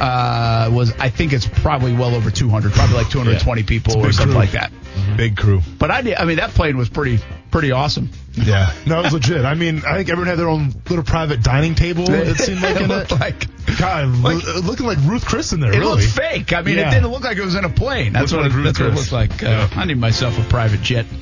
Uh, 0.00 0.70
was 0.72 0.92
I 0.98 1.10
think 1.10 1.32
it's 1.32 1.46
probably 1.46 1.92
well 1.92 2.14
over 2.14 2.30
200, 2.30 2.72
probably 2.72 2.96
like 2.96 3.10
220 3.10 3.64
people 3.64 3.98
or 3.98 4.12
something 4.12 4.30
crew. 4.30 4.38
like 4.38 4.52
that. 4.52 4.72
Big 5.16 5.36
crew. 5.36 5.60
But 5.78 5.90
I 5.90 6.02
did. 6.02 6.14
I 6.14 6.24
mean, 6.24 6.36
that 6.36 6.50
plane 6.50 6.76
was 6.76 6.88
pretty 6.88 7.18
pretty 7.50 7.72
awesome. 7.72 8.10
Yeah. 8.44 8.72
No, 8.86 9.00
it 9.00 9.04
was 9.04 9.12
legit. 9.14 9.44
I 9.44 9.54
mean, 9.54 9.82
I 9.86 9.96
think 9.96 10.08
everyone 10.08 10.28
had 10.28 10.38
their 10.38 10.48
own 10.48 10.72
little 10.88 11.04
private 11.04 11.42
dining 11.42 11.74
table. 11.74 12.04
It 12.10 12.36
seemed 12.38 12.60
like 12.62 12.80
in 12.80 12.88
looked 12.88 13.12
it. 13.12 13.20
like 13.20 13.46
God, 13.78 14.08
lo- 14.08 14.60
looking 14.62 14.86
like 14.86 14.98
Ruth 15.02 15.24
Chris 15.24 15.52
in 15.52 15.60
there. 15.60 15.72
it 15.72 15.78
really. 15.78 16.02
looked 16.02 16.14
fake. 16.14 16.52
I 16.52 16.62
mean, 16.62 16.76
Yeah. 16.78 16.88
it 16.90 16.94
didn't 16.94 17.10
look 17.10 17.24
like 17.24 17.36
it 17.36 17.44
was 17.44 17.54
in 17.54 17.64
a 17.64 17.68
plane. 17.68 18.12
That's 18.12 18.32
Looked 18.32 18.44
what 18.44 18.50
like 18.52 18.60
it, 18.60 18.62
that's 18.64 18.78
what 18.80 18.86
it 18.86 18.94
looked 18.94 19.08
Chris. 19.10 19.40
like. 19.40 19.42
Uh, 19.42 19.68
I 19.76 19.84
need 19.84 19.98
myself 19.98 20.38
a 20.38 20.42
private 20.48 20.80
jet. 20.82 21.06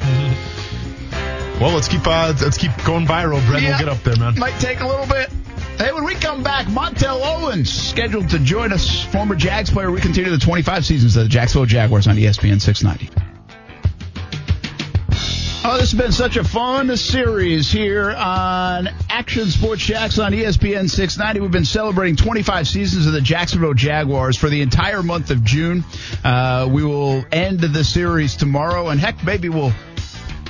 Well, 1.61 1.73
let's 1.73 1.89
keep 1.89 2.07
uh, 2.07 2.35
let's 2.43 2.59
keep 2.59 2.71
going 2.85 3.07
viral, 3.07 3.43
Brent. 3.47 3.63
Yeah. 3.63 3.71
We'll 3.71 3.79
get 3.79 3.89
up 3.89 4.03
there, 4.03 4.15
man. 4.17 4.39
Might 4.39 4.61
take 4.61 4.81
a 4.81 4.87
little 4.87 5.07
bit. 5.07 5.31
Hey, 5.79 5.91
when 5.91 6.05
we 6.05 6.15
come 6.15 6.43
back, 6.43 6.67
Montell 6.69 7.23
Owens 7.23 7.73
scheduled 7.73 8.29
to 8.29 8.39
join 8.39 8.75
us, 8.75 9.05
former 9.07 9.35
Jags 9.35 9.71
player. 9.71 9.91
We 9.91 10.03
continue 10.03 10.31
the 10.31 10.37
25 10.39 10.85
seasons 10.85 11.17
of 11.17 11.23
the 11.23 11.29
Jacksonville 11.31 11.65
Jaguars 11.65 12.09
on 12.09 12.17
ESPN 12.17 12.61
690. 12.61 13.26
This 15.87 15.93
has 15.93 16.01
been 16.01 16.11
such 16.11 16.37
a 16.37 16.43
fun 16.43 16.97
series 16.97 17.71
here 17.71 18.11
on 18.11 18.89
Action 19.09 19.47
Sports 19.47 19.83
Jax 19.83 20.19
on 20.19 20.33
ESPN 20.33 20.91
690. 20.91 21.39
We've 21.39 21.51
been 21.53 21.65
celebrating 21.65 22.17
25 22.17 22.67
seasons 22.67 23.07
of 23.07 23.13
the 23.13 23.21
Jacksonville 23.21 23.73
Jaguars 23.73 24.37
for 24.37 24.49
the 24.49 24.63
entire 24.63 25.05
month 25.05 25.31
of 25.31 25.45
June. 25.45 25.85
Uh, 26.25 26.69
we 26.69 26.83
will 26.83 27.25
end 27.31 27.61
the 27.61 27.85
series 27.85 28.35
tomorrow, 28.35 28.89
and 28.89 28.99
heck, 28.99 29.23
maybe 29.23 29.49
we'll 29.49 29.73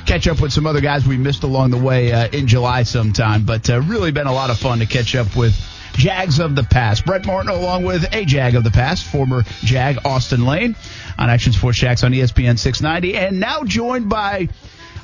catch 0.06 0.26
up 0.26 0.40
with 0.40 0.54
some 0.54 0.66
other 0.66 0.80
guys 0.80 1.06
we 1.06 1.18
missed 1.18 1.42
along 1.42 1.70
the 1.70 1.76
way 1.76 2.12
uh, 2.12 2.28
in 2.28 2.46
July 2.46 2.84
sometime. 2.84 3.44
But 3.44 3.68
uh, 3.68 3.82
really 3.82 4.12
been 4.12 4.26
a 4.26 4.32
lot 4.32 4.48
of 4.48 4.58
fun 4.58 4.78
to 4.78 4.86
catch 4.86 5.14
up 5.14 5.36
with 5.36 5.54
Jags 5.96 6.38
of 6.38 6.56
the 6.56 6.62
past. 6.62 7.04
Brent 7.04 7.26
Martineau 7.26 7.58
along 7.58 7.84
with 7.84 8.06
a 8.14 8.24
Jag 8.24 8.54
of 8.54 8.64
the 8.64 8.70
past, 8.70 9.04
former 9.04 9.44
Jag 9.60 9.98
Austin 10.06 10.46
Lane 10.46 10.76
on 11.18 11.28
Action 11.28 11.52
Sports 11.52 11.76
Jax 11.76 12.04
on 12.04 12.12
ESPN 12.12 12.58
690, 12.58 13.16
and 13.16 13.38
now 13.38 13.64
joined 13.64 14.08
by, 14.08 14.48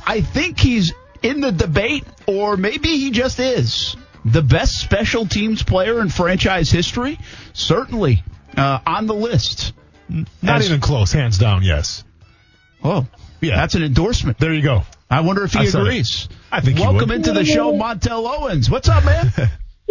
I 0.06 0.20
think 0.20 0.58
he's 0.58 0.92
in 1.22 1.40
the 1.40 1.52
debate, 1.52 2.04
or 2.26 2.56
maybe 2.56 2.88
he 2.88 3.10
just 3.10 3.38
is. 3.38 3.96
The 4.24 4.42
best 4.42 4.78
special 4.80 5.26
teams 5.26 5.62
player 5.62 6.00
in 6.00 6.08
franchise 6.08 6.70
history? 6.70 7.18
Certainly 7.52 8.22
uh, 8.56 8.78
on 8.86 9.06
the 9.06 9.14
list. 9.14 9.72
Not 10.08 10.26
As- 10.60 10.66
even 10.68 10.80
close, 10.80 11.12
hands 11.12 11.38
down. 11.38 11.62
Yes. 11.62 12.04
Oh, 12.84 13.06
Yeah. 13.40 13.56
that's 13.56 13.74
an 13.74 13.82
endorsement. 13.82 14.38
There 14.38 14.52
you 14.52 14.62
go. 14.62 14.82
I 15.10 15.20
wonder 15.20 15.44
if 15.44 15.52
he 15.52 15.60
I 15.60 15.64
agrees. 15.64 16.28
I 16.50 16.60
think 16.60 16.78
he 16.78 16.84
Welcome 16.84 17.08
would. 17.10 17.16
into 17.16 17.32
the 17.32 17.44
show, 17.44 17.72
Montell 17.72 18.26
Owens. 18.26 18.68
What's 18.70 18.88
up, 18.88 19.04
man? 19.04 19.26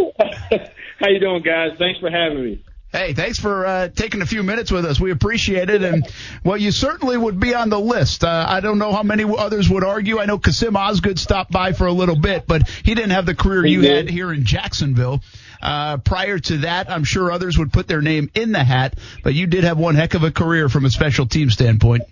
How 0.99 1.07
you 1.09 1.19
doing, 1.19 1.41
guys? 1.43 1.71
Thanks 1.77 1.99
for 1.99 2.09
having 2.09 2.43
me. 2.43 2.63
Hey, 2.91 3.13
thanks 3.13 3.39
for 3.39 3.65
uh, 3.65 3.88
taking 3.88 4.22
a 4.22 4.26
few 4.26 4.43
minutes 4.43 4.69
with 4.69 4.85
us. 4.85 4.99
We 4.99 5.11
appreciate 5.11 5.69
it. 5.69 5.81
And, 5.81 6.05
well, 6.43 6.57
you 6.57 6.72
certainly 6.72 7.15
would 7.15 7.39
be 7.39 7.55
on 7.55 7.69
the 7.69 7.80
list. 7.80 8.26
Uh, 8.26 8.45
I 8.45 8.59
don't 8.59 8.80
know 8.80 8.91
how 8.91 9.03
many 9.03 9.23
others 9.23 9.69
would 9.69 9.85
argue. 9.85 10.19
I 10.19 10.26
know 10.26 10.38
Kassim 10.38 10.76
Osgood 10.76 11.18
stopped 11.18 11.51
by 11.51 11.72
for 11.72 11.88
a 11.88 11.93
little 11.93 12.18
bit, 12.18 12.45
but 12.47 12.68
he 12.68 12.93
didn't 12.93 13.11
have 13.11 13.26
the 13.26 13.34
career 13.34 13.63
He 13.63 13.72
you 13.72 13.81
did. 13.81 13.95
had 13.95 14.09
here 14.09 14.34
in 14.34 14.43
Jacksonville. 14.43 15.22
Uh, 15.61 15.97
prior 15.97 16.38
to 16.38 16.57
that, 16.59 16.91
I'm 16.91 17.05
sure 17.05 17.31
others 17.31 17.57
would 17.57 17.72
put 17.72 17.88
their 17.88 18.01
name 18.01 18.30
in 18.35 18.51
the 18.51 18.63
hat, 18.63 18.97
but 19.23 19.35
you 19.35 19.47
did 19.47 19.63
have 19.63 19.77
one 19.77 19.95
heck 19.95 20.13
of 20.13 20.23
a 20.23 20.31
career 20.31 20.68
from 20.68 20.84
a 20.84 20.89
special 20.89 21.26
team 21.27 21.49
standpoint. 21.49 22.03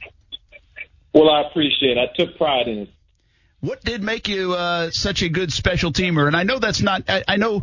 Well, 1.13 1.29
I 1.29 1.41
appreciate 1.41 1.97
it. 1.97 2.09
I 2.09 2.15
took 2.15 2.37
pride 2.37 2.67
in 2.69 2.77
it. 2.79 2.89
What 3.61 3.83
did 3.83 4.01
make 4.01 4.29
you 4.29 4.53
uh, 4.53 4.91
such 4.91 5.23
a 5.23 5.27
good 5.27 5.51
special 5.51 5.91
teamer? 5.91 6.27
And 6.27 6.35
I 6.37 6.43
know 6.43 6.59
that's 6.59 6.79
not. 6.81 7.09
I, 7.09 7.23
I 7.27 7.35
know, 7.35 7.61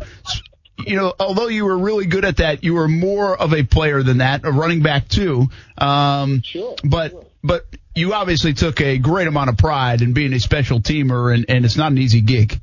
you 0.79 0.95
know, 0.95 1.13
although 1.19 1.47
you 1.47 1.65
were 1.65 1.77
really 1.77 2.05
good 2.05 2.25
at 2.25 2.37
that, 2.37 2.63
you 2.63 2.73
were 2.75 2.87
more 2.87 3.35
of 3.35 3.53
a 3.53 3.63
player 3.63 4.03
than 4.03 4.19
that, 4.19 4.45
a 4.45 4.51
running 4.51 4.81
back 4.81 5.07
too. 5.07 5.47
Um, 5.77 6.41
Sure, 6.43 6.75
But 6.83 7.31
but 7.43 7.65
you 7.95 8.13
obviously 8.13 8.53
took 8.53 8.79
a 8.81 8.97
great 8.97 9.27
amount 9.27 9.49
of 9.49 9.57
pride 9.57 10.01
in 10.01 10.13
being 10.13 10.33
a 10.33 10.39
special 10.39 10.79
teamer, 10.79 11.33
and, 11.33 11.45
and 11.49 11.65
it's 11.65 11.77
not 11.77 11.91
an 11.91 11.97
easy 11.97 12.21
gig. 12.21 12.59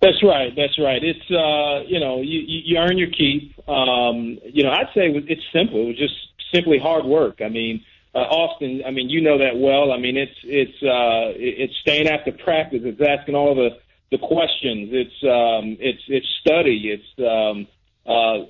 That's 0.00 0.22
right. 0.22 0.52
That's 0.54 0.78
right. 0.78 1.02
It's 1.02 1.30
uh, 1.30 1.88
you 1.88 1.98
know, 2.00 2.20
you, 2.20 2.40
you 2.40 2.60
you 2.64 2.76
earn 2.78 2.98
your 2.98 3.10
keep. 3.10 3.58
Um, 3.68 4.38
you 4.44 4.62
know, 4.62 4.70
I'd 4.70 4.88
say 4.94 5.10
it's 5.10 5.42
simple. 5.52 5.82
It 5.82 5.86
was 5.86 5.98
just 5.98 6.14
simply 6.54 6.78
hard 6.78 7.04
work. 7.04 7.40
I 7.44 7.48
mean, 7.48 7.82
uh, 8.14 8.18
Austin. 8.18 8.82
I 8.86 8.90
mean, 8.90 9.08
you 9.10 9.20
know 9.20 9.38
that 9.38 9.56
well. 9.56 9.92
I 9.92 9.98
mean, 9.98 10.16
it's 10.16 10.38
it's 10.44 10.82
uh, 10.82 11.34
it's 11.36 11.74
staying 11.82 12.08
after 12.08 12.32
practice. 12.32 12.82
It's 12.84 13.00
asking 13.00 13.34
all 13.34 13.54
the 13.54 13.78
the 14.10 14.18
questions. 14.18 14.90
It's 14.92 15.22
um, 15.22 15.76
it's 15.80 16.02
it's 16.08 16.26
study. 16.40 16.90
It's 16.90 17.18
um, 17.18 17.66
uh, 18.06 18.46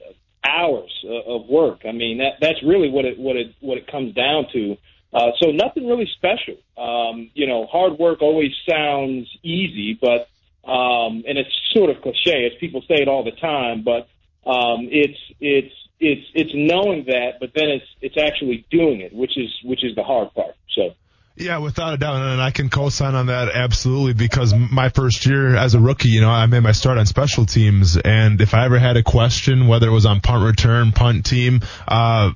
hours 0.47 1.05
of 1.27 1.47
work. 1.49 1.81
I 1.87 1.93
mean, 1.93 2.19
that 2.19 2.35
that's 2.41 2.63
really 2.63 2.91
what 2.91 3.05
it 3.05 3.19
what 3.19 3.37
it 3.37 3.55
what 3.61 3.79
it 3.79 3.87
comes 3.87 4.15
down 4.15 4.47
to. 4.53 4.77
Uh, 5.13 5.31
so 5.41 5.51
nothing 5.51 5.87
really 5.87 6.09
special. 6.17 6.57
Um, 6.77 7.31
you 7.35 7.47
know, 7.47 7.67
hard 7.67 7.99
work 7.99 8.21
always 8.21 8.53
sounds 8.69 9.27
easy, 9.43 9.99
but 10.01 10.29
um, 10.71 11.25
and 11.27 11.39
it's 11.39 11.51
sort 11.73 11.91
of 11.91 12.03
cliche, 12.03 12.47
as 12.47 12.53
people 12.61 12.83
say 12.83 12.97
it 12.97 13.09
all 13.09 13.25
the 13.25 13.33
time. 13.33 13.83
But 13.83 14.09
um, 14.49 14.89
it's 14.91 15.19
it's 15.41 15.75
it's 15.99 16.27
it's 16.35 16.51
knowing 16.55 17.07
that, 17.07 17.41
but 17.41 17.51
then 17.55 17.69
it's 17.69 17.87
it's 18.01 18.17
actually 18.17 18.67
doing 18.71 19.01
it, 19.01 19.13
which 19.13 19.37
is 19.37 19.51
which 19.65 19.85
is 19.85 19.95
the 19.95 20.05
hard 20.05 20.33
part. 20.35 20.55
So. 20.75 20.95
Yeah, 21.39 21.59
without 21.59 21.95
a 21.95 21.97
doubt, 21.97 22.17
and 22.17 22.43
I 22.43 22.51
can 22.51 22.69
co-sign 22.69 23.15
on 23.15 23.27
that 23.27 23.51
absolutely 23.55 24.13
because 24.13 24.53
my 24.53 24.89
first 24.89 25.25
year 25.25 25.55
as 25.55 25.75
a 25.75 25.81
rookie, 25.81 26.09
you 26.09 26.21
know, 26.21 26.31
I 26.31 26.47
made 26.47 26.65
my 26.65 26.73
start 26.73 26.99
on 26.99 27.07
special 27.07 27.47
teams, 27.47 27.97
and 27.97 28.41
if 28.41 28.55
I 28.55 28.65
ever 28.65 28.79
had 28.79 28.97
a 28.97 29.05
question, 29.05 29.69
whether 29.69 29.87
it 29.87 29.93
was 29.93 30.05
on 30.05 30.21
punt 30.21 30.45
return, 30.45 30.91
punt 30.91 31.25
team, 31.25 31.61
uh, 31.87 32.33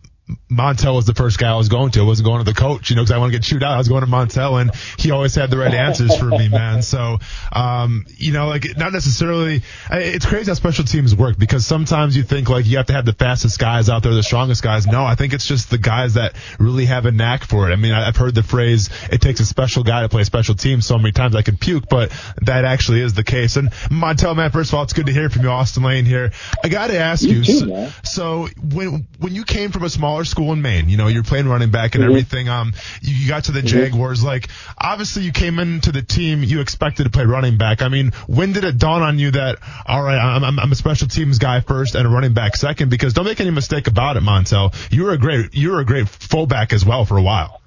Montell 0.51 0.95
was 0.95 1.05
the 1.07 1.15
first 1.15 1.39
guy 1.39 1.51
I 1.51 1.57
was 1.57 1.69
going 1.69 1.91
to. 1.93 2.01
I 2.01 2.05
wasn't 2.05 2.27
going 2.27 2.39
to 2.39 2.45
the 2.45 2.55
coach, 2.59 2.91
you 2.91 2.97
know, 2.97 3.03
because 3.03 3.11
I 3.11 3.19
want 3.19 3.33
to 3.33 3.39
get 3.39 3.45
chewed 3.45 3.63
out. 3.63 3.73
I 3.75 3.79
was 3.79 3.89
going 3.89 4.03
to 4.03 4.07
Montell, 4.07 4.61
and 4.61 4.71
he 4.99 5.11
always 5.11 5.35
had 5.35 5.51
the 5.51 5.59
right 5.59 5.75
answers 5.75 6.17
for 6.17 6.27
me, 6.27 6.49
man. 6.49 6.83
So, 6.83 7.19
um, 7.51 8.07
you 8.17 8.33
know, 8.33 8.47
like 8.47 8.77
not 8.77 8.93
necessarily. 8.93 9.63
It's 9.91 10.25
crazy 10.25 10.51
how 10.51 10.55
special 10.55 10.85
teams 10.85 11.15
work 11.15 11.39
because 11.39 11.67
sometimes 11.67 12.17
you 12.17 12.23
think 12.23 12.49
like 12.49 12.67
you 12.67 12.77
have 12.77 12.87
to 12.87 12.93
have 12.93 13.05
the 13.05 13.13
fastest 13.13 13.59
guys 13.59 13.89
out 13.89 14.03
there, 14.05 14.15
the 14.15 14.23
strongest 14.23 14.63
guys. 14.63 14.87
No, 14.87 15.05
I 15.05 15.17
think 15.17 15.33
it's 15.33 15.47
just 15.47 15.71
the 15.71 15.79
guys 15.79 16.15
that 16.15 16.35
really 16.59 16.87
have 16.87 17.05
a 17.07 17.11
knack 17.11 17.45
for 17.45 17.69
it. 17.69 17.73
I 17.73 17.77
mean, 17.77 17.93
I've 17.93 18.17
heard 18.17 18.35
the 18.35 18.43
phrase 18.45 18.91
"it 19.11 19.21
takes 19.21 19.41
a 19.41 19.45
special 19.45 19.83
guy 19.83 20.03
to 20.03 20.09
play 20.09 20.23
a 20.23 20.27
special 20.27 20.55
team" 20.55 20.81
so 20.83 20.99
many 20.99 21.13
times 21.13 21.35
I 21.35 21.43
could 21.43 21.59
puke, 21.61 21.89
but 21.91 22.13
that 22.43 22.65
actually 22.65 23.01
is 23.01 23.15
the 23.15 23.25
case. 23.25 23.57
And 23.57 23.71
Montell, 23.91 24.37
man, 24.37 24.51
first 24.53 24.71
of 24.71 24.75
all, 24.77 24.85
it's 24.85 24.93
good 24.93 25.07
to 25.07 25.13
hear 25.13 25.29
from 25.31 25.43
you, 25.43 25.49
Austin 25.49 25.83
Lane 25.83 26.05
here. 26.05 26.31
I 26.63 26.69
got 26.69 26.89
to 26.89 26.99
ask 26.99 27.23
You 27.25 27.39
you. 27.39 27.45
too, 27.45 27.53
so- 27.59 27.89
so 28.05 28.49
when 28.63 29.07
when 29.19 29.35
you 29.35 29.45
came 29.45 29.71
from 29.73 29.83
a 29.83 29.91
small 29.91 30.12
smaller 30.13 30.25
school 30.25 30.53
in 30.53 30.61
Maine. 30.61 30.89
You 30.91 30.99
know, 30.99 31.07
you're 31.09 31.23
playing 31.23 31.49
running 31.49 31.71
back 31.71 31.95
and 31.95 32.05
everything. 32.05 32.49
Um, 32.49 32.75
you, 33.01 33.15
you 33.15 33.29
got 33.29 33.45
to 33.45 33.53
the 33.53 33.63
Jaguars. 33.63 34.23
Like, 34.23 34.49
obviously, 34.79 35.23
you 35.23 35.33
came 35.33 35.59
into 35.59 35.91
the 35.91 36.03
team. 36.03 36.43
You 36.43 36.61
expected 36.61 37.05
to 37.05 37.11
play 37.11 37.25
running 37.25 37.57
back. 37.57 37.81
I 37.81 37.89
mean, 37.89 38.13
when 38.27 38.53
did 38.53 38.65
it 38.65 38.77
dawn 38.79 39.03
on 39.03 39.19
you 39.19 39.31
that 39.31 39.59
all 39.87 40.03
right, 40.03 40.19
I'm, 40.19 40.45
I'm, 40.45 40.59
I'm 40.59 40.73
a 40.73 40.75
special 40.75 41.09
teams 41.09 41.39
guy 41.39 41.61
first 41.61 41.95
and 41.95 42.07
a 42.07 42.11
running 42.11 42.35
back 42.35 42.57
second? 42.57 42.91
Because 42.91 43.15
don't 43.15 43.25
make 43.25 43.41
any 43.41 43.51
mistake 43.51 43.87
about 43.87 44.17
it, 44.17 44.23
Montell. 44.23 44.75
You 44.93 45.05
were 45.05 45.13
a 45.13 45.19
great 45.19 45.55
you 45.55 45.71
were 45.71 45.81
a 45.81 45.85
great 45.87 46.09
fullback 46.09 46.73
as 46.73 46.85
well 46.85 47.07
for 47.07 47.17
a 47.17 47.23
while. 47.23 47.63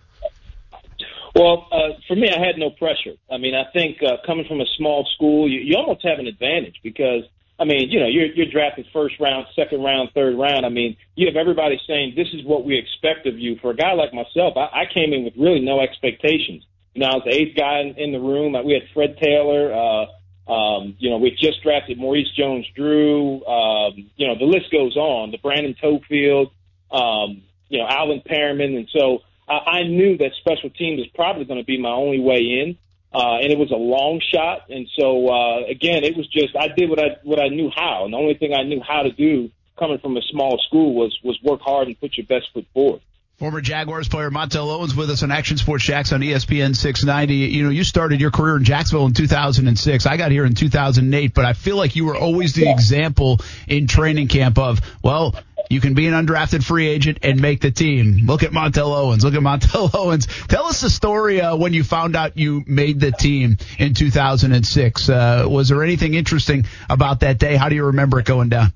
Well, 1.33 1.67
uh, 1.71 1.99
for 2.07 2.15
me, 2.15 2.29
I 2.29 2.39
had 2.39 2.57
no 2.57 2.69
pressure. 2.69 3.15
I 3.29 3.37
mean, 3.37 3.55
I 3.55 3.69
think 3.73 3.97
uh, 4.01 4.17
coming 4.25 4.45
from 4.47 4.61
a 4.61 4.65
small 4.77 5.05
school, 5.15 5.49
you, 5.51 5.59
you 5.59 5.75
almost 5.75 6.05
have 6.05 6.19
an 6.19 6.27
advantage 6.27 6.75
because, 6.81 7.23
I 7.57 7.63
mean, 7.63 7.89
you 7.89 7.99
know, 7.99 8.07
you're, 8.07 8.27
you're 8.27 8.51
drafted 8.51 8.87
first 8.91 9.15
round, 9.19 9.47
second 9.55 9.81
round, 9.81 10.09
third 10.13 10.37
round. 10.37 10.65
I 10.65 10.69
mean, 10.69 10.97
you 11.15 11.27
have 11.27 11.37
everybody 11.37 11.79
saying 11.87 12.13
this 12.15 12.27
is 12.33 12.43
what 12.43 12.65
we 12.65 12.77
expect 12.77 13.27
of 13.27 13.39
you. 13.39 13.57
For 13.61 13.71
a 13.71 13.75
guy 13.75 13.93
like 13.93 14.13
myself, 14.13 14.57
I, 14.57 14.81
I 14.81 14.83
came 14.93 15.13
in 15.13 15.23
with 15.23 15.35
really 15.37 15.61
no 15.61 15.79
expectations. 15.79 16.65
You 16.93 17.01
know, 17.01 17.07
I 17.07 17.15
was 17.15 17.23
the 17.25 17.33
eighth 17.33 17.55
guy 17.55 17.79
in, 17.79 17.95
in 17.95 18.11
the 18.11 18.19
room. 18.19 18.55
We 18.65 18.73
had 18.73 18.83
Fred 18.93 19.17
Taylor. 19.21 19.73
Uh, 19.73 20.51
um, 20.51 20.95
you 20.99 21.09
know, 21.09 21.17
we 21.17 21.31
just 21.31 21.63
drafted 21.63 21.97
Maurice 21.97 22.29
Jones-Drew. 22.37 23.45
Um, 23.45 24.11
you 24.15 24.27
know, 24.27 24.37
the 24.37 24.45
list 24.45 24.71
goes 24.71 24.95
on. 24.95 25.31
LaBrandon 25.31 25.75
Toefield. 25.81 26.51
Um, 26.91 27.41
you 27.69 27.79
know, 27.79 27.87
Alvin 27.89 28.21
Pearman, 28.25 28.75
and 28.75 28.87
so 28.91 29.19
I, 29.47 29.79
I 29.79 29.83
knew 29.83 30.17
that 30.17 30.31
special 30.39 30.69
teams 30.69 30.99
was 30.99 31.07
probably 31.15 31.45
going 31.45 31.59
to 31.59 31.65
be 31.65 31.79
my 31.79 31.91
only 31.91 32.19
way 32.19 32.37
in. 32.37 32.77
Uh, 33.15 33.37
and 33.39 33.49
it 33.49 33.57
was 33.57 33.71
a 33.71 33.77
long 33.77 34.19
shot, 34.33 34.69
and 34.69 34.89
so 34.99 35.29
uh, 35.29 35.65
again, 35.69 36.03
it 36.03 36.17
was 36.17 36.27
just 36.27 36.53
I 36.53 36.67
did 36.67 36.89
what 36.89 36.99
I 36.99 37.15
what 37.23 37.39
I 37.39 37.47
knew 37.47 37.71
how, 37.73 38.03
and 38.03 38.13
the 38.13 38.17
only 38.17 38.33
thing 38.33 38.53
I 38.53 38.63
knew 38.63 38.81
how 38.85 39.03
to 39.03 39.11
do 39.11 39.49
coming 39.79 39.99
from 39.99 40.17
a 40.17 40.21
small 40.21 40.59
school 40.67 40.93
was 40.93 41.17
was 41.23 41.39
work 41.41 41.61
hard 41.61 41.87
and 41.87 41.97
put 41.97 42.17
your 42.17 42.25
best 42.25 42.47
foot 42.53 42.65
forward. 42.73 43.01
Former 43.37 43.59
Jaguars 43.59 44.07
player 44.07 44.31
Montell 44.31 44.69
Owens 44.69 44.95
with 44.95 45.09
us 45.09 45.21
on 45.21 45.31
Action 45.31 45.57
Sports 45.57 45.83
Jax 45.83 46.13
on 46.13 46.21
ESPN 46.21 46.73
690. 46.73 47.35
You 47.35 47.63
know, 47.63 47.69
you 47.69 47.83
started 47.83 48.21
your 48.21 48.31
career 48.31 48.55
in 48.55 48.63
Jacksonville 48.63 49.05
in 49.07 49.13
2006. 49.13 50.05
I 50.05 50.15
got 50.15 50.31
here 50.31 50.45
in 50.45 50.53
2008, 50.53 51.33
but 51.33 51.43
I 51.43 51.51
feel 51.51 51.75
like 51.75 51.97
you 51.97 52.05
were 52.05 52.15
always 52.15 52.53
the 52.53 52.69
example 52.69 53.39
in 53.67 53.87
training 53.87 54.29
camp 54.29 54.57
of, 54.57 54.79
well, 55.03 55.35
you 55.69 55.81
can 55.81 55.93
be 55.93 56.07
an 56.07 56.13
undrafted 56.13 56.63
free 56.63 56.87
agent 56.87 57.19
and 57.23 57.41
make 57.41 57.61
the 57.61 57.71
team. 57.71 58.21
Look 58.25 58.43
at 58.43 58.51
Montell 58.51 58.93
Owens. 58.93 59.23
Look 59.23 59.33
at 59.33 59.41
Montell 59.41 59.89
Owens. 59.93 60.27
Tell 60.47 60.65
us 60.65 60.81
the 60.81 60.89
story 60.89 61.41
uh, 61.41 61.55
when 61.55 61.73
you 61.73 61.83
found 61.83 62.15
out 62.15 62.37
you 62.37 62.63
made 62.67 62.99
the 62.99 63.11
team 63.11 63.57
in 63.79 63.93
2006. 63.93 65.09
Uh, 65.09 65.45
was 65.47 65.69
there 65.69 65.83
anything 65.83 66.13
interesting 66.13 66.65
about 66.89 67.21
that 67.21 67.39
day? 67.39 67.55
How 67.55 67.69
do 67.69 67.75
you 67.75 67.85
remember 67.85 68.19
it 68.19 68.25
going 68.25 68.49
down? 68.49 68.73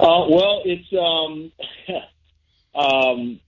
Uh, 0.00 0.26
well, 0.30 0.62
it's 0.64 0.90
um, 0.94 1.52
um, 2.74 3.40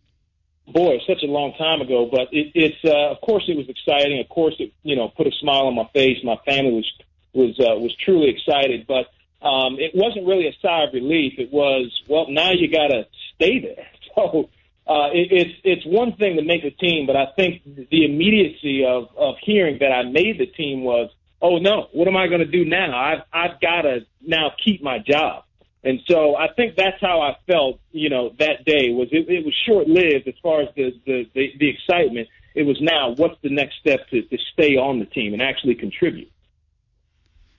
boy, 0.69 0.99
such 1.07 1.23
a 1.23 1.27
long 1.27 1.55
time 1.55 1.81
ago. 1.81 2.09
But 2.11 2.28
it, 2.32 2.53
it's 2.55 2.85
uh, 2.85 3.11
of 3.11 3.20
course 3.23 3.44
it 3.49 3.57
was 3.57 3.69
exciting. 3.69 4.20
Of 4.20 4.28
course 4.28 4.55
it 4.59 4.73
you 4.82 4.97
know 4.97 5.09
put 5.09 5.27
a 5.27 5.32
smile 5.32 5.66
on 5.66 5.74
my 5.74 5.89
face. 5.94 6.19
My 6.23 6.36
family 6.44 6.73
was 6.73 6.93
was 7.32 7.59
uh, 7.59 7.78
was 7.78 7.94
truly 7.97 8.28
excited. 8.28 8.86
But 8.86 9.07
um, 9.43 9.77
it 9.78 9.93
wasn't 9.94 10.27
really 10.27 10.47
a 10.47 10.52
sigh 10.62 10.85
of 10.85 10.94
relief. 10.94 11.35
It 11.39 11.52
was 11.52 11.90
well 12.09 12.27
now 12.28 12.52
you 12.52 12.70
got 12.70 12.89
to 12.89 13.06
stay 13.35 13.60
there. 13.60 13.86
So. 14.14 14.51
Uh, 14.85 15.09
it, 15.12 15.28
it's 15.31 15.60
it's 15.62 15.86
one 15.86 16.16
thing 16.16 16.36
to 16.36 16.43
make 16.43 16.64
a 16.64 16.70
team, 16.70 17.06
but 17.06 17.14
I 17.14 17.27
think 17.36 17.62
the 17.64 18.05
immediacy 18.05 18.85
of 18.85 19.09
of 19.16 19.36
hearing 19.40 19.78
that 19.78 19.93
I 19.93 20.02
made 20.02 20.39
the 20.39 20.47
team 20.47 20.82
was, 20.82 21.09
oh 21.40 21.59
no, 21.59 21.86
what 21.93 22.09
am 22.09 22.16
I 22.16 22.27
going 22.27 22.40
to 22.40 22.47
do 22.47 22.64
now? 22.64 22.93
I've 22.93 23.23
I've 23.32 23.60
got 23.60 23.82
to 23.82 24.01
now 24.20 24.51
keep 24.62 24.82
my 24.82 24.98
job. 24.98 25.44
And 25.85 26.01
so 26.09 26.36
I 26.36 26.48
think 26.55 26.77
that's 26.77 27.01
how 27.01 27.20
I 27.20 27.36
felt, 27.51 27.81
you 27.90 28.09
know, 28.09 28.35
that 28.39 28.64
day 28.64 28.90
was 28.90 29.09
it, 29.12 29.28
it 29.28 29.44
was 29.44 29.55
short 29.66 29.89
lived 29.89 30.28
as 30.28 30.35
far 30.43 30.62
as 30.62 30.69
the, 30.77 30.93
the, 31.06 31.28
the, 31.35 31.48
the 31.59 31.69
excitement. 31.69 32.28
It 32.55 32.64
was 32.64 32.78
now 32.81 33.14
what's 33.16 33.40
the 33.43 33.51
next 33.51 33.77
step 33.81 34.09
to, 34.10 34.23
to 34.23 34.39
stay 34.52 34.77
on 34.77 34.98
the 34.98 35.06
team 35.06 35.32
and 35.32 35.43
actually 35.43 35.74
contribute. 35.74 36.31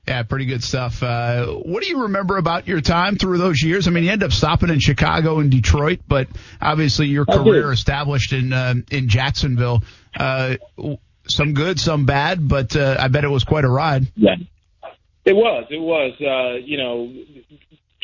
Yeah, 0.07 0.23
pretty 0.23 0.45
good 0.45 0.63
stuff. 0.63 1.01
Uh, 1.01 1.45
what 1.47 1.81
do 1.81 1.87
you 1.87 2.03
remember 2.03 2.35
about 2.35 2.67
your 2.67 2.81
time 2.81 3.15
through 3.15 3.37
those 3.37 3.63
years? 3.63 3.87
I 3.87 3.91
mean, 3.91 4.03
you 4.03 4.11
end 4.11 4.21
up 4.21 4.33
stopping 4.33 4.69
in 4.69 4.79
Chicago 4.79 5.39
and 5.39 5.49
Detroit, 5.49 6.01
but 6.05 6.27
obviously 6.61 7.07
your 7.07 7.25
career 7.25 7.71
established 7.71 8.33
in 8.33 8.51
uh, 8.51 8.73
in 8.91 9.07
Jacksonville. 9.07 9.81
Uh, 10.13 10.55
some 11.27 11.53
good, 11.53 11.79
some 11.79 12.05
bad, 12.05 12.47
but 12.49 12.75
uh, 12.75 12.97
I 12.99 13.07
bet 13.07 13.23
it 13.23 13.29
was 13.29 13.45
quite 13.45 13.63
a 13.63 13.69
ride. 13.69 14.11
Yeah, 14.17 14.35
it 15.23 15.33
was. 15.33 15.67
It 15.69 15.79
was. 15.79 16.13
Uh, 16.19 16.57
you 16.57 16.77
know, 16.77 17.07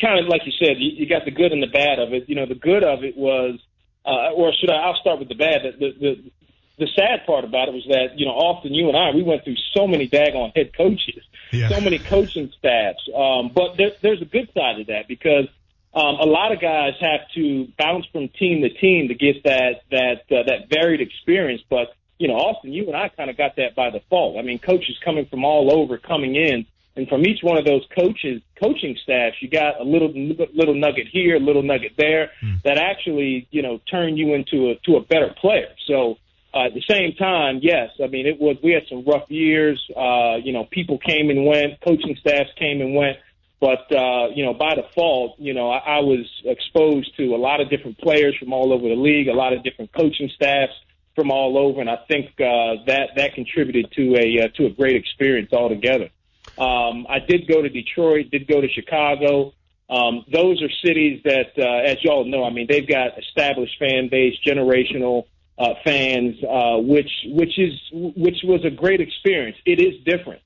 kind 0.00 0.18
of 0.20 0.26
like 0.26 0.42
you 0.46 0.52
said, 0.58 0.76
you, 0.78 1.04
you 1.04 1.06
got 1.06 1.26
the 1.26 1.30
good 1.30 1.52
and 1.52 1.62
the 1.62 1.66
bad 1.66 1.98
of 1.98 2.14
it. 2.14 2.28
You 2.28 2.34
know, 2.34 2.46
the 2.46 2.54
good 2.54 2.82
of 2.82 3.04
it 3.04 3.14
was, 3.14 3.58
uh, 4.06 4.32
or 4.34 4.52
should 4.58 4.70
I? 4.70 4.76
I'll 4.76 4.98
start 5.00 5.18
with 5.18 5.28
the 5.28 5.34
bad. 5.34 5.62
The, 5.64 5.72
the 5.78 5.92
the 6.00 6.30
the 6.78 6.88
sad 6.96 7.26
part 7.26 7.44
about 7.44 7.68
it 7.68 7.74
was 7.74 7.84
that 7.88 8.18
you 8.18 8.24
know, 8.24 8.32
often 8.32 8.72
you 8.72 8.88
and 8.88 8.96
I, 8.96 9.14
we 9.14 9.22
went 9.22 9.44
through 9.44 9.56
so 9.76 9.86
many 9.86 10.08
daggone 10.08 10.56
head 10.56 10.74
coaches, 10.74 11.22
yeah. 11.52 11.68
so 11.68 11.80
many 11.80 11.98
coaching 11.98 12.52
staffs. 12.58 13.08
Um, 13.14 13.50
but 13.54 13.76
there, 13.76 13.92
there's 14.02 14.22
a 14.22 14.26
good 14.26 14.48
side 14.54 14.78
to 14.78 14.84
that 14.84 15.08
because 15.08 15.46
um, 15.94 16.16
a 16.16 16.26
lot 16.26 16.52
of 16.52 16.60
guys 16.60 16.94
have 17.00 17.20
to 17.34 17.68
bounce 17.78 18.06
from 18.06 18.28
team 18.28 18.62
to 18.62 18.68
team 18.68 19.08
to 19.08 19.14
get 19.14 19.42
that 19.44 19.82
that 19.90 20.22
uh, 20.30 20.42
that 20.46 20.68
varied 20.70 21.00
experience. 21.00 21.62
But 21.68 21.94
you 22.18 22.28
know, 22.28 22.34
Austin, 22.34 22.72
you 22.72 22.86
and 22.86 22.96
I 22.96 23.08
kind 23.08 23.30
of 23.30 23.36
got 23.36 23.56
that 23.56 23.74
by 23.74 23.90
default. 23.90 24.38
I 24.38 24.42
mean, 24.42 24.58
coaches 24.58 24.98
coming 25.04 25.26
from 25.26 25.44
all 25.44 25.72
over 25.72 25.98
coming 25.98 26.36
in 26.36 26.66
and 26.96 27.08
from 27.08 27.24
each 27.26 27.42
one 27.42 27.56
of 27.56 27.64
those 27.64 27.82
coaches, 27.96 28.42
coaching 28.60 28.96
staffs, 29.02 29.36
you 29.40 29.48
got 29.48 29.80
a 29.80 29.84
little 29.84 30.12
little 30.54 30.74
nugget 30.74 31.06
here, 31.08 31.36
a 31.36 31.40
little 31.40 31.62
nugget 31.62 31.92
there 31.96 32.30
mm. 32.42 32.60
that 32.62 32.78
actually, 32.78 33.46
you 33.50 33.62
know, 33.62 33.80
turn 33.90 34.16
you 34.16 34.34
into 34.34 34.70
a 34.70 34.74
to 34.86 34.96
a 34.96 35.00
better 35.00 35.34
player. 35.40 35.68
So 35.86 36.18
uh, 36.52 36.66
at 36.66 36.74
the 36.74 36.82
same 36.88 37.14
time, 37.14 37.60
yes, 37.62 37.90
I 38.02 38.08
mean 38.08 38.26
it 38.26 38.40
was 38.40 38.56
we 38.62 38.72
had 38.72 38.82
some 38.88 39.04
rough 39.04 39.30
years. 39.30 39.80
Uh, 39.96 40.36
you 40.42 40.52
know, 40.52 40.64
people 40.70 40.98
came 40.98 41.30
and 41.30 41.46
went, 41.46 41.80
coaching 41.80 42.16
staffs 42.20 42.50
came 42.58 42.80
and 42.80 42.94
went, 42.94 43.18
but 43.60 43.90
uh, 43.94 44.28
you 44.34 44.44
know, 44.44 44.54
by 44.54 44.74
default, 44.74 45.38
you 45.38 45.54
know, 45.54 45.70
I, 45.70 45.78
I 45.78 45.98
was 46.00 46.26
exposed 46.44 47.16
to 47.18 47.34
a 47.34 47.38
lot 47.38 47.60
of 47.60 47.70
different 47.70 47.98
players 47.98 48.36
from 48.38 48.52
all 48.52 48.72
over 48.72 48.88
the 48.88 48.96
league, 48.96 49.28
a 49.28 49.34
lot 49.34 49.52
of 49.52 49.62
different 49.62 49.92
coaching 49.92 50.30
staffs 50.34 50.72
from 51.14 51.30
all 51.30 51.58
over, 51.58 51.80
and 51.80 51.90
I 51.90 51.98
think 52.08 52.30
uh, 52.40 52.82
that 52.86 53.10
that 53.16 53.34
contributed 53.34 53.92
to 53.92 54.16
a 54.16 54.44
uh, 54.44 54.48
to 54.56 54.66
a 54.66 54.70
great 54.70 54.96
experience 54.96 55.52
altogether. 55.52 56.10
Um, 56.58 57.06
I 57.08 57.20
did 57.26 57.48
go 57.48 57.62
to 57.62 57.68
Detroit, 57.68 58.30
did 58.30 58.46
go 58.46 58.60
to 58.60 58.68
Chicago. 58.68 59.52
Um, 59.88 60.24
those 60.32 60.62
are 60.62 60.70
cities 60.84 61.20
that, 61.24 61.52
uh, 61.58 61.90
as 61.90 61.96
y'all 62.04 62.24
know, 62.24 62.44
I 62.44 62.50
mean, 62.50 62.66
they've 62.68 62.86
got 62.86 63.18
established 63.18 63.76
fan 63.78 64.08
base, 64.08 64.34
generational 64.46 65.24
uh, 65.60 65.74
fans, 65.84 66.36
uh, 66.42 66.78
which 66.78 67.10
which 67.26 67.58
is 67.58 67.74
which 67.92 68.38
was 68.42 68.64
a 68.64 68.70
great 68.70 69.00
experience. 69.00 69.58
It 69.66 69.80
is 69.80 70.02
different 70.04 70.40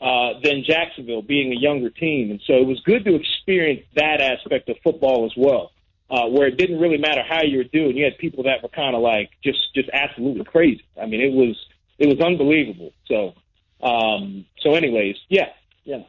uh, 0.00 0.40
than 0.42 0.64
Jacksonville 0.64 1.22
being 1.22 1.52
a 1.52 1.60
younger 1.60 1.90
team, 1.90 2.30
and 2.30 2.40
so 2.46 2.54
it 2.54 2.66
was 2.66 2.80
good 2.84 3.04
to 3.04 3.16
experience 3.16 3.82
that 3.96 4.20
aspect 4.20 4.68
of 4.68 4.76
football 4.84 5.26
as 5.26 5.32
well, 5.36 5.72
uh, 6.08 6.26
where 6.28 6.46
it 6.46 6.56
didn't 6.56 6.78
really 6.78 6.98
matter 6.98 7.22
how 7.28 7.42
you 7.42 7.58
were 7.58 7.64
doing. 7.64 7.96
You 7.96 8.04
had 8.04 8.16
people 8.18 8.44
that 8.44 8.62
were 8.62 8.68
kind 8.68 8.94
of 8.94 9.02
like 9.02 9.30
just 9.42 9.58
just 9.74 9.90
absolutely 9.92 10.44
crazy. 10.44 10.84
I 11.00 11.06
mean, 11.06 11.20
it 11.20 11.32
was 11.32 11.56
it 11.98 12.06
was 12.06 12.20
unbelievable. 12.20 12.92
So 13.06 13.34
um, 13.82 14.46
so, 14.60 14.74
anyways, 14.74 15.16
yeah, 15.28 15.48
yeah. 15.84 16.02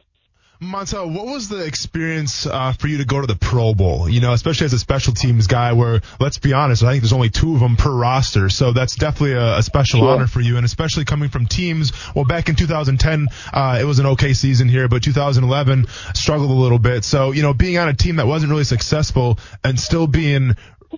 Montell, 0.62 1.12
what 1.12 1.26
was 1.26 1.48
the 1.48 1.64
experience 1.64 2.46
uh, 2.46 2.72
for 2.72 2.86
you 2.86 2.98
to 2.98 3.04
go 3.04 3.20
to 3.20 3.26
the 3.26 3.34
Pro 3.34 3.74
Bowl? 3.74 4.08
You 4.08 4.20
know, 4.20 4.32
especially 4.32 4.66
as 4.66 4.72
a 4.72 4.78
special 4.78 5.12
teams 5.12 5.48
guy, 5.48 5.72
where 5.72 6.00
let's 6.20 6.38
be 6.38 6.52
honest, 6.52 6.84
I 6.84 6.92
think 6.92 7.02
there's 7.02 7.12
only 7.12 7.30
two 7.30 7.54
of 7.54 7.60
them 7.60 7.74
per 7.74 7.90
roster, 7.90 8.48
so 8.48 8.72
that's 8.72 8.94
definitely 8.94 9.32
a, 9.32 9.58
a 9.58 9.62
special 9.62 10.00
sure. 10.00 10.10
honor 10.10 10.28
for 10.28 10.40
you, 10.40 10.56
and 10.56 10.64
especially 10.64 11.04
coming 11.04 11.30
from 11.30 11.46
teams. 11.46 11.92
Well, 12.14 12.24
back 12.24 12.48
in 12.48 12.54
2010, 12.54 13.26
uh, 13.52 13.78
it 13.80 13.84
was 13.84 13.98
an 13.98 14.06
okay 14.06 14.34
season 14.34 14.68
here, 14.68 14.86
but 14.86 15.02
2011 15.02 15.86
struggled 16.14 16.50
a 16.50 16.54
little 16.54 16.78
bit. 16.78 17.04
So, 17.04 17.32
you 17.32 17.42
know, 17.42 17.52
being 17.52 17.76
on 17.78 17.88
a 17.88 17.94
team 17.94 18.16
that 18.16 18.28
wasn't 18.28 18.50
really 18.50 18.64
successful 18.64 19.40
and 19.64 19.78
still 19.80 20.06
being 20.06 20.54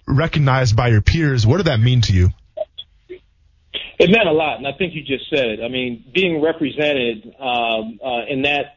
recognized 0.06 0.76
by 0.76 0.88
your 0.88 1.00
peers, 1.00 1.46
what 1.46 1.56
did 1.56 1.66
that 1.66 1.80
mean 1.80 2.02
to 2.02 2.12
you? 2.12 2.28
It 3.98 4.10
meant 4.10 4.28
a 4.28 4.32
lot, 4.32 4.58
and 4.58 4.66
I 4.66 4.72
think 4.72 4.94
you 4.94 5.02
just 5.02 5.30
said 5.30 5.46
it. 5.46 5.60
I 5.64 5.68
mean, 5.68 6.04
being 6.12 6.42
represented 6.42 7.34
um, 7.40 7.98
uh, 8.04 8.26
in 8.28 8.42
that 8.42 8.76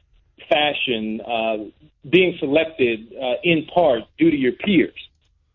fashion, 0.50 1.22
uh, 1.22 1.58
being 2.10 2.38
selected 2.40 3.14
uh, 3.14 3.36
in 3.44 3.66
part 3.74 4.04
due 4.18 4.32
to 4.32 4.38
your 4.38 4.54
peers, 4.54 4.98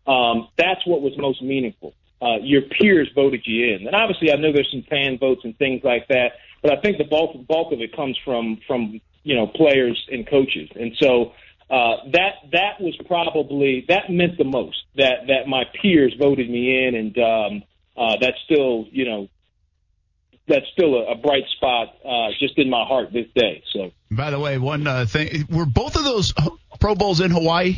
um, 0.05 0.47
that's 0.57 0.85
what 0.85 1.01
was 1.01 1.13
most 1.17 1.41
meaningful. 1.41 1.93
Uh, 2.21 2.37
your 2.41 2.61
peers 2.61 3.09
voted 3.15 3.41
you 3.45 3.75
in, 3.75 3.87
and 3.87 3.95
obviously, 3.95 4.31
I 4.31 4.35
know 4.35 4.53
there's 4.53 4.71
some 4.71 4.83
fan 4.89 5.17
votes 5.17 5.41
and 5.43 5.57
things 5.57 5.81
like 5.83 6.07
that, 6.07 6.33
but 6.61 6.71
I 6.71 6.81
think 6.81 6.97
the 6.97 7.03
bulk 7.03 7.35
bulk 7.47 7.73
of 7.73 7.81
it 7.81 7.95
comes 7.95 8.17
from 8.23 8.59
from 8.65 9.01
you 9.23 9.35
know 9.35 9.47
players 9.47 10.01
and 10.11 10.27
coaches, 10.27 10.69
and 10.75 10.93
so. 10.99 11.33
Uh, 11.69 11.95
that 12.11 12.35
that 12.51 12.79
was 12.81 12.93
probably 13.07 13.85
that 13.87 14.09
meant 14.09 14.37
the 14.37 14.43
most 14.43 14.83
that 14.95 15.25
that 15.27 15.47
my 15.47 15.63
peers 15.81 16.13
voted 16.19 16.47
me 16.47 16.85
in 16.85 16.93
and 16.93 17.17
um, 17.17 17.63
uh, 17.97 18.15
that's 18.19 18.37
still 18.45 18.85
you 18.91 19.05
know 19.05 19.27
that's 20.47 20.65
still 20.73 20.95
a, 20.95 21.11
a 21.11 21.15
bright 21.15 21.43
spot 21.55 21.95
uh, 22.05 22.29
just 22.39 22.57
in 22.57 22.69
my 22.69 22.85
heart 22.85 23.13
this 23.13 23.27
day. 23.35 23.63
So, 23.73 23.91
by 24.11 24.29
the 24.31 24.39
way, 24.39 24.57
one 24.57 24.85
uh, 24.87 25.05
thing: 25.05 25.47
were 25.49 25.65
both 25.65 25.95
of 25.95 26.03
those 26.03 26.33
Pro 26.79 26.95
Bowls 26.95 27.21
in 27.21 27.31
Hawaii? 27.31 27.77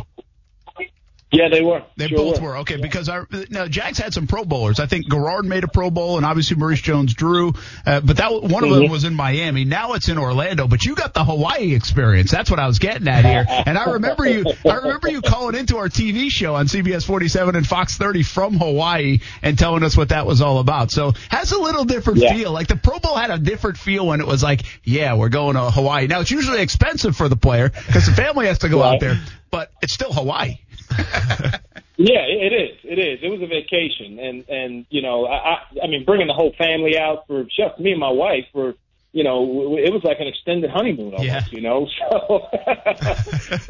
Yeah, 1.36 1.49
they 1.49 1.62
were. 1.62 1.84
They 1.98 2.07
Sure 2.07 2.18
both 2.18 2.41
were. 2.41 2.49
were. 2.49 2.57
Okay, 2.60 2.78
because 2.78 3.10
our 3.10 3.28
now 3.49 3.68
Jags 3.68 3.98
had 3.98 4.14
some 4.14 4.28
Pro 4.28 4.45
Bowlers. 4.45 4.80
I 4.80 4.86
think 4.86 5.10
Garrard 5.10 5.45
made 5.45 5.64
a 5.64 5.68
Pro 5.68 5.90
Bowl, 5.91 6.18
and 6.18 6.26
obviously 6.26 6.56
Maurice 6.57 6.82
Jones-Drew. 6.82 7.53
Uh, 7.86 7.99
but 8.02 8.18
that 8.18 8.32
one 8.44 8.64
of 8.64 8.70
them 8.70 8.84
Mhm. 8.84 8.90
was 8.90 9.03
in 9.03 9.14
Miami. 9.16 9.66
Now 9.66 9.94
it's 9.94 10.07
in 10.10 10.18
Orlando. 10.18 10.68
But 10.68 10.86
you 10.86 10.95
got 10.95 11.14
the 11.14 11.24
Hawaii 11.24 11.74
experience. 11.74 12.32
That's 12.32 12.49
what 12.49 12.60
I 12.60 12.68
was 12.68 12.80
getting 12.80 13.07
at 13.07 13.26
here. 13.26 13.45
And 13.66 13.78
I 13.78 13.91
remember 13.91 14.26
you. 14.28 14.45
I 14.68 14.76
remember 14.76 15.10
you 15.10 15.22
calling 15.22 15.56
into 15.56 15.78
our 15.78 15.90
TV 15.90 16.30
show 16.30 16.56
on 16.56 16.68
CBS 16.68 17.03
47 17.06 17.56
and 17.56 17.66
Fox 17.68 17.98
30 17.98 18.24
from 18.24 18.57
Hawaii 18.57 19.20
and 19.41 19.57
telling 19.57 19.84
us 19.84 19.98
what 19.98 20.10
that 20.10 20.26
was 20.26 20.41
all 20.41 20.60
about. 20.60 20.91
So 20.91 21.14
has 21.30 21.52
a 21.52 21.60
little 21.60 21.86
different 21.86 22.20
Yeah. 22.20 22.34
feel. 22.34 22.52
Like 22.52 22.68
the 22.68 22.76
Pro 22.78 22.99
Bowl 22.99 23.16
had 23.16 23.32
a 23.32 23.38
different 23.38 23.78
feel 23.78 24.07
when 24.07 24.22
it 24.22 24.28
was 24.28 24.44
like, 24.44 24.62
yeah, 24.84 25.14
we're 25.16 25.30
going 25.30 25.56
to 25.56 25.72
Hawaii. 25.72 26.07
Now 26.07 26.22
it's 26.22 26.32
usually 26.32 26.62
expensive 26.62 27.16
for 27.16 27.28
the 27.30 27.36
player 27.36 27.70
because 27.70 28.06
the 28.06 28.14
family 28.14 28.48
has 28.48 28.60
to 28.60 28.70
go 28.70 28.82
out 28.84 28.99
there, 28.99 29.20
but 29.52 29.72
it's 29.82 29.94
still 29.94 30.12
Hawaii. 30.14 30.57
Yeah, 31.98 32.26
it 32.28 32.52
it 32.52 32.56
is. 32.56 32.78
It 32.84 33.00
is. 33.00 33.20
It 33.24 33.30
was 33.30 33.42
a 33.42 33.48
vacation, 33.48 34.20
and 34.20 34.44
and 34.50 34.86
you 34.90 35.02
know, 35.02 35.26
I 35.26 35.36
I, 35.36 35.62
I 35.84 35.88
mean, 35.88 36.04
bringing 36.04 36.28
the 36.28 36.34
whole 36.34 36.54
family 36.58 36.98
out 36.98 37.26
for 37.26 37.46
just 37.46 37.80
me 37.80 37.92
and 37.92 38.00
my 38.02 38.10
wife 38.10 38.46
for 38.52 38.74
you 39.16 39.24
know, 39.24 39.78
it 39.78 39.94
was 39.94 40.04
like 40.04 40.20
an 40.20 40.28
extended 40.28 40.70
honeymoon 40.70 41.14
almost. 41.14 41.24
Yeah. 41.24 41.42
You 41.50 41.62
know, 41.62 41.88
so 42.00 42.50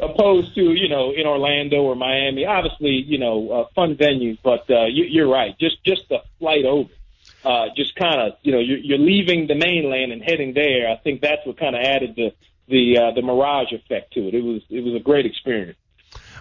opposed 0.00 0.56
to 0.56 0.72
you 0.72 0.88
know 0.88 1.12
in 1.12 1.24
Orlando 1.24 1.82
or 1.82 1.94
Miami, 1.94 2.44
obviously 2.44 2.96
you 3.06 3.18
know 3.18 3.50
uh, 3.52 3.64
fun 3.72 3.94
venues, 3.94 4.38
but 4.42 4.68
uh, 4.68 4.86
you, 4.86 5.04
you're 5.04 5.30
right. 5.30 5.56
Just 5.56 5.84
just 5.84 6.08
the 6.08 6.18
flight 6.40 6.64
over. 6.64 6.90
Uh, 7.44 7.66
just 7.76 7.94
kind 7.94 8.20
of, 8.20 8.32
you 8.42 8.50
know, 8.50 8.58
you're, 8.58 8.78
you're 8.78 8.98
leaving 8.98 9.46
the 9.46 9.54
mainland 9.54 10.10
and 10.10 10.20
heading 10.20 10.52
there. 10.52 10.88
I 10.88 10.96
think 10.96 11.20
that's 11.20 11.46
what 11.46 11.56
kind 11.58 11.76
of 11.76 11.82
added 11.82 12.16
the 12.16 12.32
the 12.66 12.98
uh, 12.98 13.10
the 13.12 13.22
mirage 13.22 13.72
effect 13.72 14.14
to 14.14 14.26
it. 14.26 14.34
It 14.34 14.42
was 14.42 14.62
it 14.68 14.82
was 14.82 14.96
a 14.96 15.00
great 15.00 15.26
experience. 15.26 15.78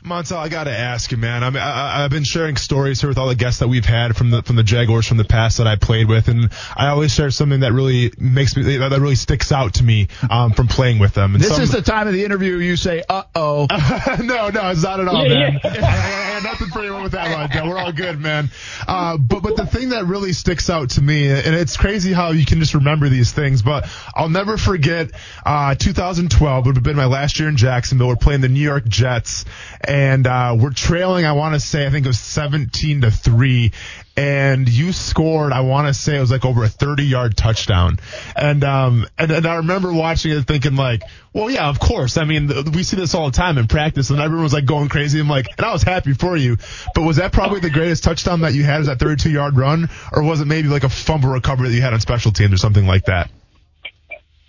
Montell, 0.03 0.37
I 0.37 0.49
gotta 0.49 0.71
ask 0.71 1.11
you, 1.11 1.17
man. 1.17 1.43
I 1.43 1.49
mean, 1.49 1.61
I, 1.61 2.03
I've 2.03 2.11
been 2.11 2.23
sharing 2.23 2.57
stories 2.57 3.01
here 3.01 3.09
with 3.09 3.17
all 3.17 3.27
the 3.27 3.35
guests 3.35 3.59
that 3.59 3.67
we've 3.67 3.85
had 3.85 4.15
from 4.15 4.29
the 4.29 4.41
from 4.43 4.55
the 4.55 4.63
Jaguars 4.63 5.07
from 5.07 5.17
the 5.17 5.23
past 5.23 5.57
that 5.57 5.67
I 5.67 5.75
played 5.75 6.07
with, 6.07 6.27
and 6.27 6.51
I 6.75 6.89
always 6.89 7.13
share 7.13 7.31
something 7.31 7.61
that 7.61 7.73
really 7.73 8.11
makes 8.17 8.55
me 8.55 8.77
that 8.77 8.91
really 8.99 9.15
sticks 9.15 9.51
out 9.51 9.75
to 9.75 9.83
me 9.83 10.07
um, 10.29 10.53
from 10.53 10.67
playing 10.67 10.99
with 10.99 11.13
them. 11.13 11.35
And 11.35 11.43
This 11.43 11.53
some, 11.53 11.61
is 11.61 11.71
the 11.71 11.81
time 11.81 12.07
of 12.07 12.13
the 12.13 12.23
interview 12.23 12.57
you 12.57 12.75
say, 12.75 13.03
"Uh 13.07 13.23
oh." 13.33 13.67
no, 14.19 14.49
no, 14.49 14.69
it's 14.69 14.83
not 14.83 14.99
at 14.99 15.07
all, 15.07 15.27
man. 15.27 15.59
yeah. 15.63 15.69
I, 15.71 15.77
I 15.77 16.35
had 16.35 16.43
nothing 16.43 16.67
for 16.67 16.83
you 16.83 16.95
with 17.01 17.13
that 17.13 17.35
one. 17.35 17.49
Joe. 17.51 17.69
We're 17.69 17.77
all 17.77 17.91
good, 17.91 18.19
man. 18.19 18.49
Uh, 18.87 19.17
but 19.17 19.41
but 19.41 19.55
the 19.55 19.65
thing 19.65 19.89
that 19.89 20.05
really 20.05 20.33
sticks 20.33 20.69
out 20.69 20.91
to 20.91 21.01
me, 21.01 21.29
and 21.29 21.55
it's 21.55 21.77
crazy 21.77 22.13
how 22.13 22.31
you 22.31 22.45
can 22.45 22.59
just 22.59 22.73
remember 22.73 23.09
these 23.09 23.31
things, 23.31 23.61
but 23.61 23.89
I'll 24.13 24.29
never 24.29 24.57
forget 24.57 25.11
uh, 25.45 25.75
2012 25.75 26.65
would 26.65 26.75
have 26.75 26.83
been 26.83 26.95
my 26.95 27.05
last 27.05 27.39
year 27.39 27.49
in 27.49 27.57
Jacksonville. 27.57 28.07
We're 28.07 28.15
playing 28.15 28.41
the 28.41 28.49
New 28.49 28.61
York 28.61 28.85
Jets, 28.87 29.45
and 29.81 29.94
uh, 30.27 30.57
we're 30.59 30.73
trailing. 30.73 31.25
I 31.25 31.33
want 31.33 31.53
to 31.53 31.59
say 31.59 31.85
I 31.85 31.89
think 31.89 32.05
it 32.05 32.09
was 32.09 32.19
17 32.19 33.01
to 33.01 33.11
three. 33.11 33.71
And 34.17 34.67
you 34.67 34.93
scored, 34.93 35.51
I 35.51 35.61
want 35.61 35.87
to 35.87 35.93
say 35.93 36.17
it 36.17 36.21
was 36.21 36.31
like 36.31 36.45
over 36.45 36.63
a 36.63 36.69
30 36.69 37.03
yard 37.03 37.37
touchdown. 37.37 37.99
And, 38.35 38.63
um, 38.63 39.05
and, 39.17 39.31
and 39.31 39.45
I 39.45 39.55
remember 39.55 39.93
watching 39.93 40.31
it 40.31 40.47
thinking 40.47 40.75
like, 40.75 41.01
well, 41.33 41.49
yeah, 41.49 41.67
of 41.67 41.79
course. 41.79 42.17
I 42.17 42.23
mean, 42.23 42.47
th- 42.47 42.65
we 42.67 42.83
see 42.83 42.95
this 42.97 43.13
all 43.13 43.25
the 43.29 43.35
time 43.35 43.57
in 43.57 43.67
practice 43.67 44.09
and 44.09 44.19
everyone 44.19 44.43
was 44.43 44.53
like 44.53 44.65
going 44.65 44.89
crazy. 44.89 45.19
I'm 45.19 45.29
like, 45.29 45.47
and 45.57 45.65
I 45.65 45.73
was 45.73 45.83
happy 45.83 46.13
for 46.13 46.35
you. 46.37 46.57
But 46.93 47.03
was 47.03 47.17
that 47.17 47.33
probably 47.33 47.59
the 47.59 47.69
greatest 47.69 48.03
touchdown 48.03 48.41
that 48.41 48.53
you 48.53 48.63
had 48.63 48.79
was 48.79 48.87
that 48.87 48.99
32 48.99 49.29
yard 49.29 49.57
run? 49.57 49.89
Or 50.11 50.23
was 50.23 50.41
it 50.41 50.45
maybe 50.45 50.67
like 50.69 50.83
a 50.83 50.89
fumble 50.89 51.29
recovery 51.29 51.69
that 51.69 51.75
you 51.75 51.81
had 51.81 51.93
on 51.93 51.99
special 51.99 52.31
teams 52.31 52.53
or 52.53 52.57
something 52.57 52.87
like 52.87 53.05
that? 53.05 53.29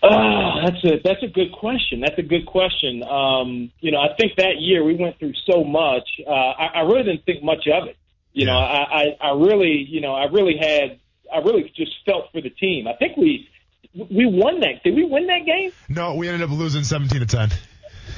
Ah, 0.03 0.61
that's 0.65 0.85
a 0.85 1.01
that's 1.03 1.23
a 1.23 1.27
good 1.29 1.53
question. 1.53 2.01
That's 2.01 2.19
a 2.19 2.23
good 2.23 2.47
question. 2.47 3.03
Um, 3.03 3.71
you 3.81 3.91
know, 3.91 3.99
I 4.01 4.15
think 4.19 4.37
that 4.37 4.61
year 4.61 4.85
we 4.85 4.95
went 4.95 5.19
through 5.19 5.33
so 5.51 5.65
much. 5.65 6.09
Uh, 6.27 6.31
I, 6.31 6.67
I 6.77 6.81
really 6.83 7.05
didn't 7.05 7.25
think 7.25 7.43
much 7.43 7.67
of 7.67 7.89
it. 7.89 7.97
You 8.33 8.45
know, 8.47 8.57
I, 8.59 8.83
I 9.21 9.29
I 9.29 9.31
really 9.33 9.85
you 9.89 10.01
know 10.03 10.15
I 10.15 10.25
really 10.27 10.57
had 10.59 10.99
I 11.33 11.39
really 11.39 11.73
just 11.75 11.93
felt 12.05 12.31
for 12.33 12.41
the 12.43 12.51
team. 12.51 12.87
I 12.87 12.93
think 12.95 13.17
we 13.17 13.49
we 13.95 14.27
won 14.27 14.61
that. 14.61 14.83
Did 14.85 14.95
we 14.95 15.05
win 15.05 15.27
that 15.29 15.47
game? 15.47 15.73
No, 15.89 16.15
we 16.15 16.29
ended 16.29 16.43
up 16.43 16.51
losing 16.51 16.85
17 16.85 17.21
to 17.21 17.27
10. 17.27 17.51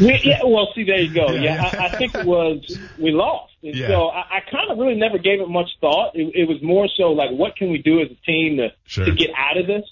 We, 0.01 0.21
yeah, 0.25 0.41
well, 0.45 0.69
see, 0.75 0.85
there 0.85 0.99
you 1.01 1.13
go. 1.15 1.31
Yeah, 1.31 1.41
Yeah, 1.41 1.71
yeah. 1.73 1.81
I, 1.81 1.87
I 1.87 1.97
think 1.99 2.15
it 2.15 2.27
was 2.27 2.79
we 2.99 3.11
lost, 3.13 3.53
and 3.63 3.75
Yeah. 3.77 3.89
so 3.89 4.09
I, 4.09 4.39
I 4.39 4.41
kind 4.51 4.71
of 4.71 4.79
really 4.79 4.95
never 4.97 5.19
gave 5.19 5.41
it 5.41 5.49
much 5.49 5.71
thought. 5.81 6.15
It, 6.17 6.33
it 6.35 6.49
was 6.49 6.61
more 6.63 6.89
so 6.97 7.13
like, 7.13 7.31
what 7.31 7.57
can 7.57 7.71
we 7.71 7.79
do 7.79 8.01
as 8.01 8.09
a 8.11 8.15
team 8.27 8.57
to 8.59 8.73
Sure. 8.87 9.05
to 9.07 9.13
get 9.13 9.31
out 9.37 9.57
of 9.57 9.67
this? 9.69 9.85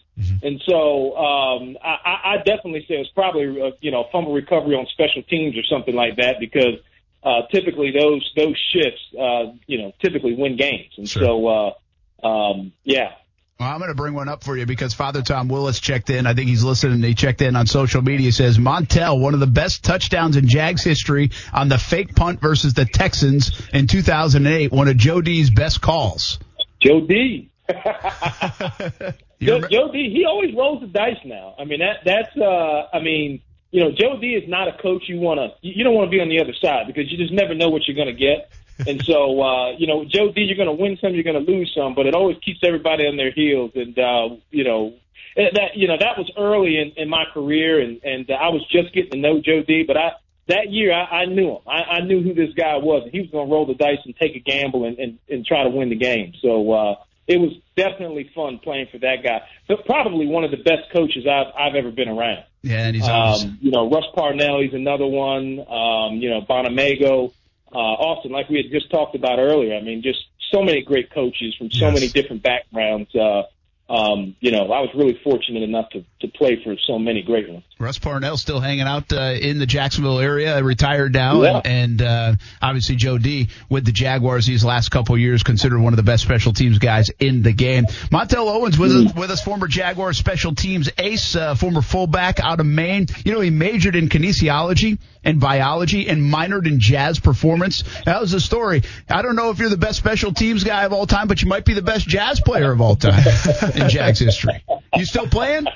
And 0.43 0.62
so 0.66 1.16
um, 1.16 1.76
I, 1.82 1.97
I 2.05 2.34
I 2.34 2.36
definitely 2.38 2.84
say 2.88 2.94
it's 2.94 3.10
probably 3.10 3.60
uh, 3.60 3.72
you 3.80 3.90
know 3.90 4.06
fumble 4.10 4.32
recovery 4.32 4.74
on 4.74 4.86
special 4.86 5.22
teams 5.22 5.56
or 5.59 5.62
something 5.64 5.94
like 5.94 6.16
that 6.16 6.36
because 6.40 6.80
uh, 7.22 7.43
typically 7.52 7.90
those 7.90 8.30
those 8.36 8.56
shifts 8.72 9.01
uh, 9.18 9.52
you 9.66 9.78
know 9.82 9.93
typically 10.02 10.34
win 10.34 10.56
games, 10.56 10.93
and 10.97 11.09
Sure. 11.09 11.22
so 11.22 11.74
uh, 12.22 12.26
um, 12.26 12.72
yeah. 12.84 13.12
Well, 13.59 13.70
I'm 13.70 13.78
going 13.78 13.88
to 13.88 13.94
bring 13.94 14.12
one 14.12 14.28
up 14.28 14.44
for 14.44 14.55
you 14.55 14.66
because 14.66 14.93
Father 14.93 15.22
Tom 15.22 15.48
Willis 15.48 15.80
checked 15.80 16.10
in. 16.10 16.26
I 16.26 16.34
think 16.34 16.47
he's 16.47 16.62
listening. 16.62 17.02
He 17.02 17.14
checked 17.14 17.40
in 17.40 17.56
on 17.56 17.66
social 17.66 18.02
media. 18.02 18.26
He 18.26 18.30
says 18.30 18.59
Montell, 18.59 19.18
one 19.18 19.32
of 19.32 19.40
the 19.40 19.47
best 19.47 19.82
touchdowns 19.82 20.36
in 20.36 20.47
Jags 20.47 20.84
history 20.84 21.30
on 21.55 21.70
the 21.70 21.78
fake 21.78 22.14
punt 22.14 22.43
versus 22.43 22.74
the 22.74 22.84
Texans 22.84 23.51
in 23.72 23.86
2008. 23.86 24.72
One 24.72 24.88
of 24.88 24.98
Joe 24.98 25.22
D's 25.22 25.48
best 25.48 25.80
calls. 25.80 26.38
Joe 26.82 27.01
D. 27.01 27.48
Joe, 29.40 29.60
Joe 29.68 29.93
D. 29.93 30.10
He 30.10 30.24
always 30.24 30.55
rolls 30.55 30.80
the 30.80 30.86
dice 30.86 31.18
now. 31.24 31.55
I 31.59 31.64
mean 31.64 31.80
that 31.80 32.01
that's 32.05 32.36
uh 32.36 32.88
I 32.93 33.01
mean 33.01 33.43
you 33.70 33.82
know 33.82 33.90
Joe 33.90 34.18
D. 34.20 34.34
is 34.34 34.48
not 34.48 34.68
a 34.68 34.72
coach 34.80 35.05
you 35.09 35.18
want 35.18 35.38
to 35.40 35.52
you 35.66 35.84
don't 35.84 35.94
want 35.94 36.10
to 36.10 36.10
be 36.10 36.20
on 36.20 36.28
the 36.28 36.40
other 36.40 36.55
side 36.55 36.86
because 36.86 37.10
you 37.10 37.18
just 37.18 37.32
never 37.32 37.55
know 37.55 37.68
what 37.68 37.86
you're 37.86 37.97
going 37.97 38.14
to 38.14 38.20
get. 38.20 38.51
And 38.86 39.02
so 39.05 39.40
uh 39.48 39.72
you 39.72 39.86
know 39.86 40.05
Joe 40.05 40.32
D. 40.32 40.43
You're 40.43 40.56
going 40.56 40.74
to 40.74 40.82
win 40.82 40.97
some, 41.01 41.14
you're 41.14 41.24
going 41.24 41.44
to 41.44 41.52
lose 41.52 41.72
some, 41.76 41.94
but 41.94 42.06
it 42.06 42.14
always 42.14 42.38
keeps 42.44 42.60
everybody 42.62 43.06
on 43.06 43.16
their 43.16 43.32
heels. 43.32 43.72
And 43.74 43.98
uh 43.98 44.36
you 44.51 44.64
know 44.64 44.94
that 45.36 45.76
you 45.76 45.86
know 45.88 45.97
that 45.98 46.16
was 46.16 46.30
early 46.38 46.78
in, 46.78 46.93
in 46.97 47.09
my 47.09 47.24
career, 47.32 47.80
and 47.80 48.01
and 48.02 48.30
uh, 48.30 48.34
I 48.34 48.48
was 48.48 48.66
just 48.70 48.94
getting 48.94 49.10
to 49.10 49.18
know 49.18 49.40
Joe 49.40 49.62
D. 49.62 49.84
But 49.86 49.97
I 49.98 50.12
that 50.48 50.70
year 50.70 50.93
I, 50.93 51.22
I 51.22 51.24
knew 51.26 51.56
him. 51.56 51.62
I, 51.66 51.82
I 51.82 52.01
knew 52.01 52.22
who 52.22 52.32
this 52.32 52.55
guy 52.55 52.76
was, 52.76 53.02
and 53.02 53.12
he 53.12 53.20
was 53.20 53.30
going 53.30 53.48
to 53.48 53.52
roll 53.52 53.66
the 53.66 53.74
dice 53.74 53.98
and 54.05 54.16
take 54.16 54.34
a 54.36 54.38
gamble 54.38 54.86
and, 54.86 54.98
and 54.98 55.18
and 55.28 55.44
try 55.44 55.64
to 55.64 55.70
win 55.70 55.90
the 55.90 55.97
game. 55.97 56.32
So. 56.40 56.72
uh 56.72 56.94
it 57.27 57.39
was 57.39 57.53
definitely 57.77 58.31
fun 58.35 58.59
playing 58.59 58.86
for 58.90 58.98
that 58.98 59.23
guy, 59.23 59.43
but 59.69 59.85
probably 59.86 60.27
one 60.27 60.44
of 60.44 60.51
the 60.51 60.57
best 60.59 60.90
coaches 60.93 61.27
I've 61.27 61.53
I've 61.59 61.74
ever 61.74 61.90
been 61.90 62.09
around. 62.09 62.44
Yeah, 62.62 62.86
and 62.86 62.97
he's 62.97 63.09
always, 63.09 63.44
Um, 63.44 63.59
you 63.61 63.70
know, 63.70 63.89
Russ 63.90 64.05
Purnell, 64.16 64.61
he's 64.61 64.74
another 64.74 65.07
one. 65.07 65.61
Um, 65.69 66.16
you 66.16 66.31
know, 66.31 66.40
Bonamego, 66.43 67.32
uh, 67.73 67.78
Austin, 67.78 68.32
like 68.32 68.48
we 68.48 68.57
had 68.57 68.70
just 68.70 68.90
talked 68.90 69.15
about 69.15 69.39
earlier. 69.39 69.74
I 69.77 69.81
mean, 69.82 70.03
just 70.03 70.20
so 70.53 70.62
many 70.62 70.82
great 70.82 71.11
coaches 71.11 71.55
from 71.57 71.70
so 71.70 71.86
Yes. 71.86 71.94
many 71.94 72.09
different 72.09 72.43
backgrounds. 72.43 73.15
Uh, 73.15 73.43
um, 73.88 74.34
you 74.40 74.50
know, 74.50 74.64
I 74.72 74.80
was 74.80 74.90
really 74.96 75.18
fortunate 75.22 75.62
enough 75.62 75.90
to, 75.90 76.04
to 76.20 76.28
play 76.28 76.60
for 76.64 76.74
so 76.86 76.98
many 76.98 77.22
great 77.22 77.48
ones. 77.48 77.62
Russ 77.78 77.98
Purnell 77.98 78.36
still 78.36 78.58
hanging 78.58 78.86
out 78.86 79.12
uh, 79.12 79.34
in 79.40 79.58
the 79.58 79.66
Jacksonville 79.66 80.18
area, 80.18 80.60
retired 80.64 81.12
now, 81.12 81.42
Yeah. 81.42 81.60
and, 81.64 82.00
and 82.00 82.02
uh, 82.02 82.34
obviously 82.60 82.96
Joe 82.96 83.18
D 83.18 83.48
with 83.68 83.84
the 83.84 83.92
Jaguars 83.92 84.44
these 84.46 84.64
last 84.64 84.88
couple 84.90 85.14
of 85.14 85.20
years, 85.20 85.42
considered 85.44 85.78
one 85.78 85.92
of 85.92 85.96
the 85.98 86.02
best 86.02 86.22
special 86.24 86.52
teams 86.52 86.78
guys 86.78 87.10
in 87.20 87.42
the 87.42 87.52
game. 87.52 87.84
Montell 88.10 88.48
Owens 88.48 88.76
with 88.78 88.90
us, 88.92 89.14
with 89.14 89.30
us, 89.30 89.42
former 89.42 89.68
Jaguars 89.68 90.16
special 90.16 90.54
teams 90.54 90.90
ace, 90.98 91.36
uh, 91.36 91.54
former 91.54 91.82
fullback 91.82 92.40
out 92.40 92.58
of 92.60 92.66
Maine. 92.66 93.06
You 93.24 93.32
know, 93.34 93.40
he 93.40 93.50
majored 93.50 93.94
in 93.94 94.08
kinesiology 94.08 94.98
and 95.27 95.40
biology 95.40 96.09
and 96.09 96.23
minored 96.23 96.66
in 96.66 96.81
jazz 96.81 97.19
performance. 97.19 97.82
That 98.07 98.20
was 98.20 98.31
the 98.31 98.40
story. 98.40 98.85
I 99.11 99.20
don't 99.20 99.36
know 99.36 99.51
if 99.51 99.59
you're 99.59 99.69
the 99.69 99.77
best 99.77 99.98
special 99.98 100.32
teams 100.32 100.65
guy 100.65 100.85
of 100.85 100.93
all 100.93 101.07
time, 101.07 101.27
but 101.27 101.43
you 101.43 101.48
might 101.48 101.65
be 101.65 101.74
the 101.74 101.82
best 101.82 102.09
jazz 102.09 102.40
player 102.40 102.70
of 102.70 102.81
all 102.81 102.94
time 102.97 103.24
in 103.74 103.89
Jags 103.90 104.20
history. 104.20 104.65
You 104.94 105.05
still 105.05 105.27
playing? 105.27 105.66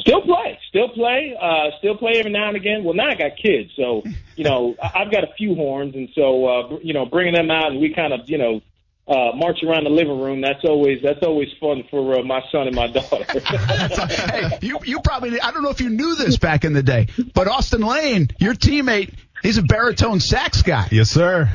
Still 0.00 0.22
play, 0.22 0.58
still 0.68 0.88
play, 0.90 1.36
uh, 1.40 1.70
still 1.78 1.96
play 1.96 2.18
every 2.18 2.30
now 2.30 2.48
and 2.48 2.56
again. 2.56 2.84
Well, 2.84 2.94
now 2.94 3.08
I 3.08 3.14
got 3.14 3.36
kids, 3.42 3.70
so 3.76 4.02
you 4.36 4.44
know 4.44 4.76
I've 4.80 5.10
got 5.10 5.24
a 5.24 5.32
few 5.38 5.54
horns, 5.54 5.94
and 5.94 6.08
so 6.14 6.46
uh, 6.46 6.78
you 6.82 6.92
know 6.92 7.06
bringing 7.06 7.32
them 7.32 7.50
out 7.50 7.72
and 7.72 7.80
we 7.80 7.94
kind 7.94 8.12
of 8.12 8.28
you 8.28 8.38
know 8.38 8.60
uh, 9.08 9.30
march 9.36 9.58
around 9.64 9.84
the 9.84 9.90
living 9.90 10.20
room. 10.20 10.40
That's 10.40 10.64
always 10.64 11.00
that's 11.02 11.22
always 11.22 11.48
fun 11.60 11.84
for 11.90 12.18
uh, 12.18 12.22
my 12.22 12.40
son 12.50 12.66
and 12.66 12.74
my 12.74 12.88
daughter. 12.88 13.24
hey, 13.40 14.58
you 14.62 14.78
you 14.84 15.00
probably 15.00 15.40
I 15.40 15.50
don't 15.52 15.62
know 15.62 15.70
if 15.70 15.80
you 15.80 15.90
knew 15.90 16.14
this 16.16 16.36
back 16.38 16.64
in 16.64 16.72
the 16.72 16.82
day, 16.82 17.08
but 17.34 17.48
Austin 17.48 17.82
Lane, 17.82 18.28
your 18.38 18.54
teammate, 18.54 19.14
he's 19.42 19.58
a 19.58 19.62
baritone 19.62 20.20
sax 20.20 20.62
guy. 20.62 20.88
Yes, 20.90 21.10
sir. 21.10 21.48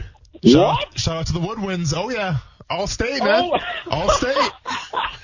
Shout, 0.45 0.77
What? 0.77 0.99
shout 0.99 1.17
out 1.17 1.27
to 1.27 1.33
the 1.33 1.39
Woodwinds. 1.39 1.93
Oh 1.95 2.09
yeah. 2.09 2.37
All 2.71 2.87
state, 2.87 3.21
man. 3.23 3.51
Oh. 3.53 3.59
All 3.91 4.09
state. 4.11 4.51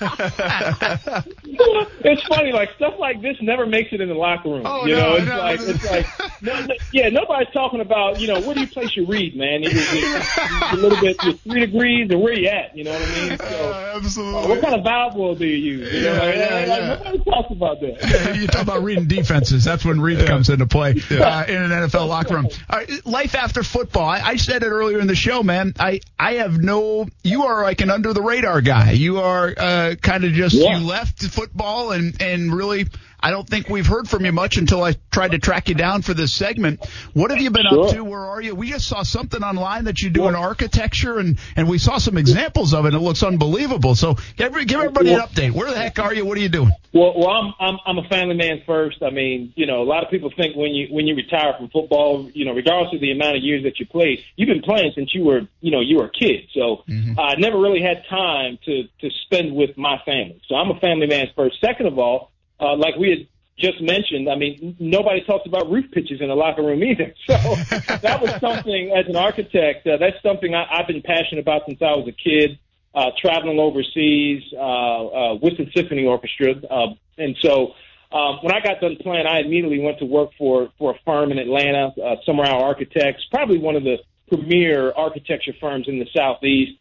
it's 2.04 2.22
funny, 2.28 2.52
like 2.52 2.70
stuff 2.76 2.94
like 2.98 3.20
this 3.20 3.36
never 3.42 3.66
makes 3.66 3.92
it 3.92 4.00
in 4.00 4.08
the 4.08 4.14
locker 4.14 4.48
room. 4.50 4.62
Oh, 4.64 4.86
you 4.86 4.94
no, 4.94 5.00
know, 5.00 5.16
it's 5.16 5.26
no. 5.26 5.38
like 5.38 5.60
it's 5.60 5.90
like 5.90 6.06
no, 6.42 6.66
yeah, 6.92 7.08
nobody's 7.08 7.52
talking 7.52 7.80
about 7.80 8.20
you 8.20 8.28
know 8.28 8.40
where 8.40 8.54
do 8.54 8.60
you 8.60 8.66
place 8.68 8.94
your 8.96 9.06
reed, 9.06 9.34
man? 9.36 9.62
It, 9.64 9.70
it 9.72 10.72
a 10.72 10.76
little 10.76 11.00
bit 11.00 11.18
three 11.40 11.60
degrees 11.60 12.10
or 12.12 12.18
where 12.18 12.32
you 12.32 12.48
at? 12.48 12.76
You 12.76 12.84
know 12.84 12.92
what 12.92 13.02
I 13.02 13.28
mean? 13.28 13.38
So, 13.38 13.44
Uh, 13.44 13.92
absolutely. 13.96 14.40
uh, 14.44 14.48
what 14.48 14.60
kind 14.60 14.74
of 14.74 14.84
valve 14.84 15.14
will 15.16 15.34
do 15.34 15.46
you 15.46 15.78
use? 15.78 15.92
You 15.92 16.02
know, 16.02 16.12
Yeah, 16.12 16.20
like, 16.20 16.34
yeah, 16.36 16.54
like, 16.54 16.68
yeah. 16.68 16.86
nobody 16.94 17.18
talks 17.24 17.50
about 17.50 17.80
that. 17.80 18.36
you 18.38 18.46
talk 18.46 18.62
about 18.62 18.82
reading 18.82 19.06
defenses. 19.08 19.64
That's 19.64 19.84
when 19.84 20.00
read 20.00 20.26
comes 20.26 20.48
into 20.48 20.66
play 20.66 20.90
uh, 21.10 21.44
in 21.48 21.56
an 21.62 21.70
NFL 21.70 22.08
locker 22.08 22.34
room. 22.34 22.48
Right, 22.70 23.06
life 23.06 23.34
after 23.34 23.62
football. 23.62 24.08
I, 24.08 24.20
I 24.20 24.36
said 24.36 24.62
it 24.62 24.68
earlier 24.68 25.00
in 25.00 25.06
the 25.06 25.16
show, 25.16 25.42
man. 25.42 25.74
I 25.78 26.00
I 26.18 26.34
have 26.34 26.58
no. 26.58 27.06
You 27.24 27.37
are 27.44 27.62
like 27.62 27.80
an 27.80 27.90
under 27.90 28.12
the 28.12 28.22
radar 28.22 28.60
guy. 28.60 28.92
You 28.92 29.20
are 29.20 29.52
uh, 29.56 29.94
kind 30.00 30.24
of 30.24 30.32
just 30.32 30.54
Yeah. 30.54 30.78
you 30.78 30.86
left 30.86 31.22
football 31.22 31.92
and 31.92 32.20
and 32.20 32.54
really. 32.54 32.86
I 33.20 33.30
don't 33.30 33.48
think 33.48 33.68
we've 33.68 33.86
heard 33.86 34.08
from 34.08 34.24
you 34.24 34.32
much 34.32 34.56
until 34.56 34.82
I 34.82 34.94
tried 35.10 35.32
to 35.32 35.38
track 35.38 35.68
you 35.68 35.74
down 35.74 36.02
for 36.02 36.14
this 36.14 36.32
segment. 36.32 36.84
What 37.14 37.30
have 37.30 37.40
you 37.40 37.50
been 37.50 37.66
up 37.66 37.90
to? 37.90 38.04
Where 38.04 38.20
are 38.20 38.40
you? 38.40 38.54
We 38.54 38.70
just 38.70 38.86
saw 38.86 39.02
something 39.02 39.42
online 39.42 39.84
that 39.84 40.00
you 40.00 40.10
do 40.10 40.28
in 40.28 40.34
architecture, 40.34 41.18
and 41.18 41.38
and 41.56 41.68
we 41.68 41.78
saw 41.78 41.98
some 41.98 42.16
examples 42.16 42.74
of 42.74 42.86
it. 42.86 42.94
It 42.94 43.00
looks 43.00 43.22
unbelievable. 43.22 43.94
So 43.94 44.14
give, 44.36 44.52
give 44.66 44.80
everybody 44.80 45.14
an 45.14 45.20
update. 45.20 45.52
Where 45.52 45.70
the 45.70 45.76
heck 45.76 45.98
are 45.98 46.14
you? 46.14 46.24
What 46.24 46.38
are 46.38 46.40
you 46.40 46.48
doing? 46.48 46.70
Well, 46.92 47.12
well, 47.16 47.28
I'm 47.28 47.54
I'm 47.58 47.78
I'm 47.84 47.98
a 47.98 48.08
family 48.08 48.36
man 48.36 48.62
first. 48.64 49.02
I 49.02 49.10
mean, 49.10 49.52
you 49.56 49.66
know, 49.66 49.82
a 49.82 49.84
lot 49.84 50.04
of 50.04 50.10
people 50.10 50.30
think 50.36 50.56
when 50.56 50.70
you 50.70 50.88
when 50.90 51.06
you 51.06 51.16
retire 51.16 51.54
from 51.58 51.68
football, 51.70 52.30
you 52.32 52.44
know, 52.44 52.52
regardless 52.52 52.94
of 52.94 53.00
the 53.00 53.10
amount 53.10 53.36
of 53.36 53.42
years 53.42 53.64
that 53.64 53.80
you 53.80 53.86
played, 53.86 54.20
you've 54.36 54.48
been 54.48 54.62
playing 54.62 54.92
since 54.94 55.14
you 55.14 55.24
were, 55.24 55.40
you 55.60 55.70
know, 55.70 55.80
you 55.80 55.96
were 55.98 56.06
a 56.06 56.10
kid. 56.10 56.48
So 56.54 56.84
mm-hmm. 56.88 57.18
I 57.18 57.34
never 57.36 57.58
really 57.58 57.82
had 57.82 58.04
time 58.08 58.58
to 58.64 58.84
to 59.00 59.10
spend 59.24 59.54
with 59.54 59.76
my 59.76 59.98
family. 60.04 60.40
So 60.48 60.54
I'm 60.54 60.70
a 60.70 60.78
family 60.80 61.06
man 61.06 61.26
first. 61.34 61.60
Second 61.60 61.86
of 61.86 61.98
all, 61.98 62.30
uh, 62.60 62.76
like 62.76 62.96
we 62.96 63.10
had 63.10 63.26
just 63.58 63.80
mentioned, 63.82 64.28
I 64.28 64.36
mean, 64.36 64.76
nobody 64.78 65.22
talks 65.24 65.46
about 65.46 65.70
roof 65.70 65.90
pitches 65.90 66.20
in 66.20 66.28
the 66.28 66.34
locker 66.34 66.62
room 66.62 66.82
either. 66.82 67.14
So 67.26 67.34
that 68.02 68.20
was 68.20 68.30
something 68.40 68.92
as 68.92 69.06
an 69.08 69.16
architect. 69.16 69.86
Uh, 69.86 69.96
that's 69.98 70.22
something 70.22 70.54
I, 70.54 70.66
I've 70.70 70.86
been 70.86 71.02
passionate 71.02 71.40
about 71.40 71.62
since 71.66 71.82
I 71.82 71.92
was 71.96 72.08
a 72.08 72.12
kid 72.12 72.58
uh, 72.94 73.10
traveling 73.20 73.58
overseas 73.58 74.42
uh, 74.54 74.58
uh, 74.58 75.34
with 75.34 75.58
the 75.58 75.70
symphony 75.74 76.06
orchestra, 76.06 76.54
uh, 76.70 76.94
and 77.16 77.36
so 77.40 77.74
um, 78.10 78.38
when 78.42 78.52
I 78.52 78.60
got 78.60 78.80
done 78.80 78.96
playing, 79.00 79.26
I 79.26 79.40
immediately 79.40 79.80
went 79.80 79.98
to 79.98 80.06
work 80.06 80.30
for 80.38 80.70
for 80.78 80.92
a 80.92 80.98
firm 81.04 81.30
in 81.30 81.38
Atlanta, 81.38 81.92
uh, 82.02 82.16
Summer 82.24 82.44
Hour 82.44 82.62
Architects, 82.62 83.24
probably 83.30 83.58
one 83.58 83.76
of 83.76 83.84
the 83.84 83.98
premier 84.28 84.92
architecture 84.92 85.52
firms 85.60 85.86
in 85.88 85.98
the 85.98 86.06
southeast. 86.16 86.78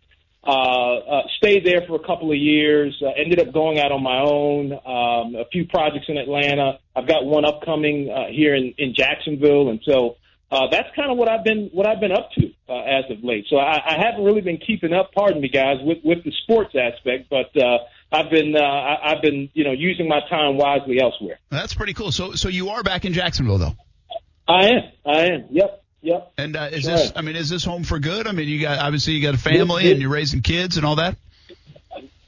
Uh, 0.47 0.95
uh, 0.99 1.21
stayed 1.35 1.65
there 1.65 1.81
for 1.85 1.95
a 1.95 2.07
couple 2.07 2.31
of 2.31 2.37
years. 2.37 2.95
Uh, 3.05 3.09
ended 3.17 3.37
up 3.45 3.53
going 3.53 3.79
out 3.79 3.91
on 3.91 4.01
my 4.01 4.19
own. 4.19 4.71
Um, 4.71 5.35
a 5.35 5.43
few 5.51 5.65
projects 5.67 6.05
in 6.07 6.17
Atlanta. 6.17 6.79
I've 6.95 7.07
got 7.07 7.25
one 7.25 7.43
upcoming 7.43 8.09
uh, 8.09 8.31
here 8.31 8.55
in, 8.55 8.73
in 8.77 8.93
Jacksonville, 8.95 9.69
and 9.69 9.81
so 9.83 10.15
uh, 10.49 10.67
that's 10.71 10.87
kind 10.95 11.11
of 11.11 11.17
what 11.17 11.29
I've 11.29 11.43
been 11.43 11.69
what 11.73 11.85
I've 11.85 11.99
been 11.99 12.13
up 12.13 12.29
to 12.39 12.49
uh, 12.69 12.79
as 12.79 13.03
of 13.11 13.25
late. 13.25 13.45
So 13.49 13.57
I, 13.57 13.75
I 13.85 13.97
haven't 14.01 14.23
really 14.23 14.39
been 14.39 14.57
keeping 14.57 14.93
up. 14.93 15.11
Pardon 15.13 15.41
me, 15.41 15.49
guys, 15.49 15.79
with 15.81 15.97
with 16.05 16.23
the 16.23 16.31
sports 16.43 16.73
aspect, 16.75 17.29
but 17.29 17.51
uh, 17.61 17.79
I've 18.13 18.31
been 18.31 18.55
uh, 18.55 18.61
I, 18.61 19.11
I've 19.11 19.21
been 19.21 19.49
you 19.53 19.65
know 19.65 19.73
using 19.73 20.07
my 20.07 20.21
time 20.29 20.55
wisely 20.55 21.01
elsewhere. 21.01 21.39
That's 21.49 21.73
pretty 21.73 21.93
cool. 21.93 22.13
So 22.13 22.35
so 22.35 22.47
you 22.47 22.69
are 22.69 22.83
back 22.83 23.03
in 23.03 23.11
Jacksonville 23.11 23.57
though. 23.57 23.75
I 24.47 24.67
am. 24.67 24.83
I 25.05 25.25
am. 25.25 25.45
Yep. 25.51 25.83
Yep. 26.01 26.33
And 26.37 26.55
uh, 26.55 26.69
is 26.71 26.83
Sure. 26.83 26.93
this? 26.93 27.11
I 27.15 27.21
mean, 27.21 27.35
is 27.35 27.49
this 27.49 27.63
home 27.65 27.83
for 27.83 27.99
good? 27.99 28.27
I 28.27 28.31
mean, 28.31 28.47
you 28.47 28.61
got 28.61 28.79
obviously 28.79 29.13
you 29.13 29.21
got 29.21 29.33
a 29.33 29.37
family 29.39 29.91
and 29.91 29.99
you're 30.01 30.11
raising 30.11 30.41
kids 30.41 30.77
and 30.77 30.85
all 30.85 30.95
that. 30.97 31.17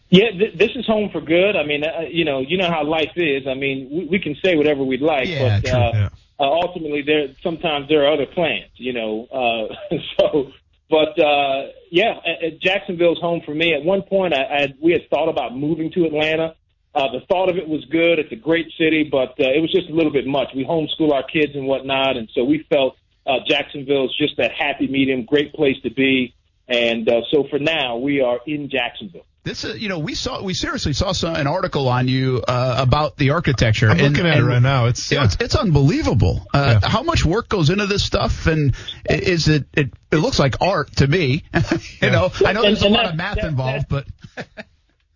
Yeah, 0.09 0.31
th- 0.31 0.57
this 0.57 0.71
is 0.75 0.87
home 0.87 1.09
for 1.11 1.21
good. 1.21 1.55
I 1.55 1.63
mean, 1.65 1.83
uh, 1.83 2.01
you 2.09 2.25
know, 2.25 2.39
you 2.39 2.57
know 2.57 2.69
how 2.69 2.83
life 2.83 3.11
is. 3.15 3.45
I 3.47 3.53
mean, 3.53 3.89
we, 3.91 4.05
we 4.05 4.19
can 4.19 4.35
say 4.43 4.55
whatever 4.55 4.83
we'd 4.83 5.01
like, 5.01 5.27
Yeah, 5.27 5.59
but 5.61 5.69
true, 5.69 5.79
uh, 5.79 5.91
yeah. 5.93 6.09
uh, 6.39 6.43
ultimately, 6.45 7.03
there 7.03 7.27
sometimes 7.43 7.87
there 7.89 8.05
are 8.07 8.13
other 8.13 8.25
plans. 8.25 8.71
You 8.75 8.93
know, 8.93 9.27
uh, 9.31 9.95
so. 10.19 10.51
But 10.89 11.19
uh, 11.23 11.67
yeah, 11.91 12.13
uh, 12.25 12.47
uh, 12.47 12.49
Jacksonville's 12.59 13.19
home 13.21 13.41
for 13.45 13.53
me. 13.53 13.75
At 13.75 13.83
one 13.85 14.01
point, 14.01 14.33
I, 14.33 14.43
I 14.45 14.61
had, 14.61 14.77
we 14.81 14.91
had 14.93 15.07
thought 15.11 15.29
about 15.29 15.55
moving 15.55 15.91
to 15.91 16.05
Atlanta. 16.05 16.55
Uh, 16.95 17.11
the 17.11 17.19
thought 17.29 17.47
of 17.49 17.57
it 17.57 17.67
was 17.69 17.85
good. 17.85 18.17
It's 18.17 18.31
a 18.31 18.35
great 18.35 18.71
city, 18.75 19.03
but 19.03 19.39
uh, 19.39 19.51
it 19.53 19.61
was 19.61 19.71
just 19.71 19.87
a 19.91 19.93
little 19.93 20.11
bit 20.11 20.25
much. 20.25 20.47
We 20.55 20.65
homeschool 20.65 21.11
our 21.13 21.21
kids 21.21 21.53
and 21.53 21.67
whatnot, 21.67 22.17
and 22.17 22.27
so 22.33 22.43
we 22.43 22.65
felt 22.71 22.97
uh, 23.29 23.39
Jacksonville 23.47 24.05
is 24.05 24.15
just 24.17 24.37
that 24.37 24.51
happy 24.51 24.87
medium, 24.87 25.25
great 25.25 25.53
place 25.53 25.75
to 25.83 25.89
be. 25.91 26.33
And 26.67 27.07
uh, 27.09 27.21
so 27.31 27.45
for 27.49 27.59
now, 27.59 27.97
we 27.97 28.21
are 28.21 28.39
in 28.45 28.69
Jacksonville. 28.69 29.25
This 29.43 29.63
is, 29.63 29.81
you 29.81 29.89
know, 29.89 29.99
we 29.99 30.13
saw, 30.13 30.43
we 30.43 30.53
seriously 30.53 30.93
saw 30.93 31.13
some, 31.13 31.33
an 31.35 31.47
article 31.47 31.87
on 31.87 32.07
you 32.07 32.43
uh, 32.47 32.75
about 32.77 33.15
the 33.17 33.31
architecture. 33.31 33.89
I'm 33.89 33.97
and, 33.99 34.09
looking 34.13 34.29
at 34.29 34.37
it 34.37 34.43
right 34.43 34.61
now. 34.61 34.85
It's 34.87 35.09
Yeah, 35.11 35.19
yeah. 35.19 35.25
it's, 35.25 35.37
it's 35.39 35.55
unbelievable. 35.55 36.45
Uh, 36.53 36.79
Yeah. 36.83 36.89
How 36.89 37.01
much 37.03 37.25
work 37.25 37.49
goes 37.49 37.69
into 37.69 37.87
this 37.87 38.03
stuff, 38.03 38.45
and 38.47 38.75
i- 39.09 39.13
is 39.13 39.47
it? 39.47 39.65
It, 39.73 39.93
it 40.11 40.17
looks 40.17 40.37
like 40.39 40.61
art 40.61 40.97
to 40.97 41.07
me. 41.07 41.43
you 42.01 42.09
know, 42.11 42.29
I 42.45 42.53
know 42.53 42.63
And- 42.63 42.75
there's 42.75 42.83
a 42.83 42.85
and 42.87 42.93
lot 42.93 43.05
of 43.05 43.15
math 43.15 43.37
that- 43.37 43.45
involved, 43.45 43.87
but 43.89 44.05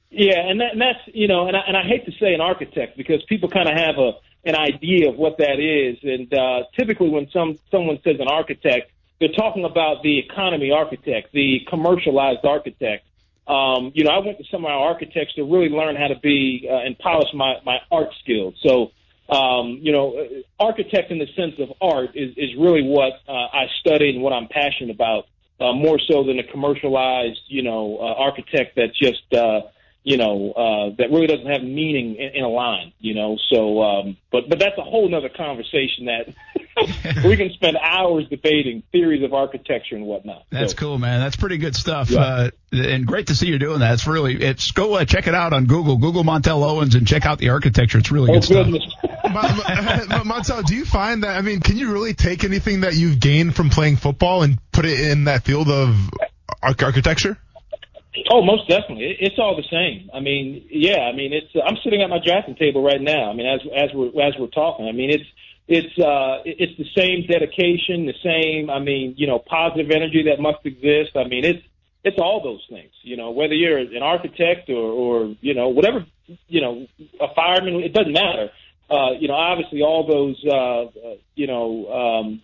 Yeah, 0.10 0.48
and 0.48 0.62
that 0.62 0.74
and 0.74 0.82
that's 0.82 1.00
you 1.14 1.28
know, 1.28 1.48
and 1.48 1.58
I, 1.58 1.62
and 1.68 1.76
I 1.78 1.84
hate 1.84 2.06
to 2.06 2.12
say 2.20 2.34
an 2.34 2.42
architect 2.42 2.98
because 2.98 3.24
people 3.28 3.50
kind 3.50 3.68
of 3.68 3.76
have 3.76 3.98
a 3.98 4.12
an 4.46 4.56
idea 4.56 5.10
of 5.10 5.16
what 5.16 5.38
that 5.38 5.60
is, 5.60 5.98
and 6.04 6.34
uh, 6.34 6.64
typically 6.78 7.10
when 7.10 7.30
some 7.32 7.58
someone 7.72 8.00
says 8.04 8.18
an 8.20 8.28
architect, 8.28 8.92
they're 9.20 9.30
talking 9.30 9.66
about 9.66 10.04
the 10.04 10.20
economy 10.20 10.72
architect, 10.72 11.32
the 11.34 11.62
commercialized 11.70 12.46
architect. 12.46 13.06
Um, 13.48 13.92
you 13.94 14.04
know, 14.04 14.12
I 14.12 14.20
went 14.20 14.38
to 14.38 14.44
some 14.52 14.66
of 14.66 14.72
our 14.72 14.88
architects 14.90 15.36
to 15.36 15.44
really 15.44 15.70
learn 15.70 15.96
how 15.96 16.08
to 16.08 16.20
be 16.20 16.68
uh, 16.70 16.86
and 16.86 16.98
polish 17.00 17.30
my 17.34 17.56
my 17.66 17.78
art 17.92 18.10
skills. 18.24 18.56
So. 18.66 18.92
Um, 19.30 19.80
you 19.82 19.94
know, 19.94 20.18
uh, 20.18 20.64
architect 20.64 21.10
in 21.10 21.18
the 21.18 21.28
sense 21.34 21.54
of 21.58 21.70
art 21.82 22.10
is, 22.14 22.32
is 22.36 22.50
really 22.60 22.84
what 22.84 23.14
uh, 23.28 23.32
I 23.32 23.68
study 23.80 24.10
and 24.10 24.22
what 24.22 24.34
I'm 24.34 24.50
passionate 24.50 24.94
about, 24.94 25.28
uh, 25.62 25.72
more 25.72 25.98
so 25.98 26.26
than 26.26 26.40
a 26.40 26.44
commercialized, 26.44 27.40
you 27.48 27.64
know, 27.64 27.98
uh, 28.02 28.22
architect 28.22 28.76
that 28.76 28.94
just, 28.94 29.34
uh, 29.34 29.62
you 30.04 30.18
know, 30.18 30.52
uh, 30.52 30.96
that 30.98 31.12
really 31.12 31.28
doesn't 31.28 31.46
have 31.48 31.62
meaning 31.64 32.16
in, 32.16 32.36
in 32.36 32.44
a 32.44 32.50
line, 32.50 32.92
you 33.00 33.14
know. 33.14 33.38
So, 33.50 33.82
um, 33.82 34.18
but 34.32 34.50
but 34.50 34.60
that's 34.60 34.78
a 34.78 34.82
whole 34.84 35.08
nother 35.10 35.30
conversation 35.30 36.06
that 36.06 37.24
we 37.26 37.38
can 37.38 37.50
spend 37.52 37.78
hours 37.78 38.28
debating 38.30 38.84
theories 38.92 39.24
of 39.24 39.34
architecture 39.34 39.96
and 39.96 40.06
whatnot. 40.06 40.44
that's 40.50 40.74
So, 40.74 40.78
cool, 40.78 40.98
man. 40.98 41.22
That's 41.22 41.38
pretty 41.38 41.58
good 41.58 41.76
stuff. 41.76 42.10
Yeah. 42.10 42.20
Uh, 42.22 42.50
and 42.74 43.06
great 43.06 43.28
to 43.28 43.36
see 43.36 43.48
you 43.48 43.60
doing 43.60 43.80
that. 43.80 43.94
It's 43.94 44.08
really, 44.08 44.36
it's 44.42 44.72
go 44.72 44.96
uh, 44.96 45.06
check 45.06 45.28
it 45.28 45.36
out 45.36 45.54
on 45.54 45.66
Google. 45.68 45.98
Google 45.98 46.24
Montell 46.24 46.64
Owens 46.64 46.96
and 46.96 47.08
check 47.08 47.26
out 47.26 47.38
the 47.38 47.50
architecture. 47.50 48.00
It's 48.00 48.12
really 48.12 48.32
Oh 48.32 48.34
good 48.36 48.44
stuff. 48.44 48.66
goodness! 48.66 48.84
Montell, 50.26 50.64
do 50.66 50.76
you 50.76 50.86
find 50.86 51.24
that? 51.24 51.38
I 51.38 51.42
mean, 51.42 51.60
can 51.62 51.78
you 51.78 51.92
really 51.92 52.14
take 52.14 52.44
anything 52.44 52.82
that 52.82 52.94
you've 52.96 53.20
gained 53.20 53.56
from 53.56 53.70
playing 53.70 53.98
football 53.98 54.44
and 54.44 54.58
put 54.72 54.86
it 54.86 55.00
in 55.00 55.26
that 55.26 55.44
field 55.44 55.70
of 55.70 55.96
arch- 56.62 56.84
architecture? 56.84 57.38
Oh, 58.32 58.44
most 58.44 58.68
definitely. 58.68 59.18
It's 59.20 59.40
all 59.40 59.56
the 59.56 59.68
same. 59.72 60.10
I 60.14 60.20
mean, 60.20 60.66
yeah. 60.70 61.10
I 61.10 61.14
mean, 61.14 61.34
it's. 61.34 61.50
I'm 61.66 61.78
sitting 61.84 62.02
at 62.02 62.10
my 62.10 62.20
drafting 62.24 62.56
table 62.56 62.84
right 62.84 63.02
now. 63.02 63.30
I 63.30 63.34
mean, 63.34 63.48
as 63.48 63.62
as 63.76 63.90
we're 63.94 64.10
as 64.22 64.34
we're 64.40 64.48
talking. 64.48 64.88
I 64.88 64.92
mean, 64.92 65.10
it's 65.10 65.26
it's 65.68 65.98
uh 65.98 66.42
it's 66.46 66.78
the 66.78 66.86
same 66.96 67.26
dedication, 67.28 68.06
the 68.06 68.14
same. 68.24 68.70
I 68.70 68.80
mean, 68.80 69.16
you 69.18 69.28
know, 69.28 69.40
positive 69.40 69.90
energy 69.92 70.24
that 70.30 70.40
must 70.40 70.66
exist. 70.66 71.16
I 71.16 71.24
mean, 71.24 71.44
it's 71.44 71.64
it's 72.04 72.18
all 72.20 72.44
those 72.44 72.64
things. 72.70 72.92
You 73.02 73.18
know, 73.18 73.32
whether 73.32 73.54
you're 73.54 73.80
an 73.80 74.04
architect 74.04 74.70
or 74.70 74.92
or 74.92 75.36
you 75.42 75.54
know 75.54 75.70
whatever 75.70 76.06
you 76.48 76.62
know 76.62 76.88
a 77.20 77.34
fireman, 77.34 77.82
it 77.82 77.94
doesn't 77.94 78.14
matter. 78.14 78.50
Uh, 78.90 79.12
you 79.20 79.28
know, 79.28 79.36
obviously 79.36 79.82
all 79.82 80.06
those 80.06 80.44
uh, 80.46 80.84
uh 80.84 81.16
you 81.36 81.48
know 81.48 81.88
um, 81.92 82.42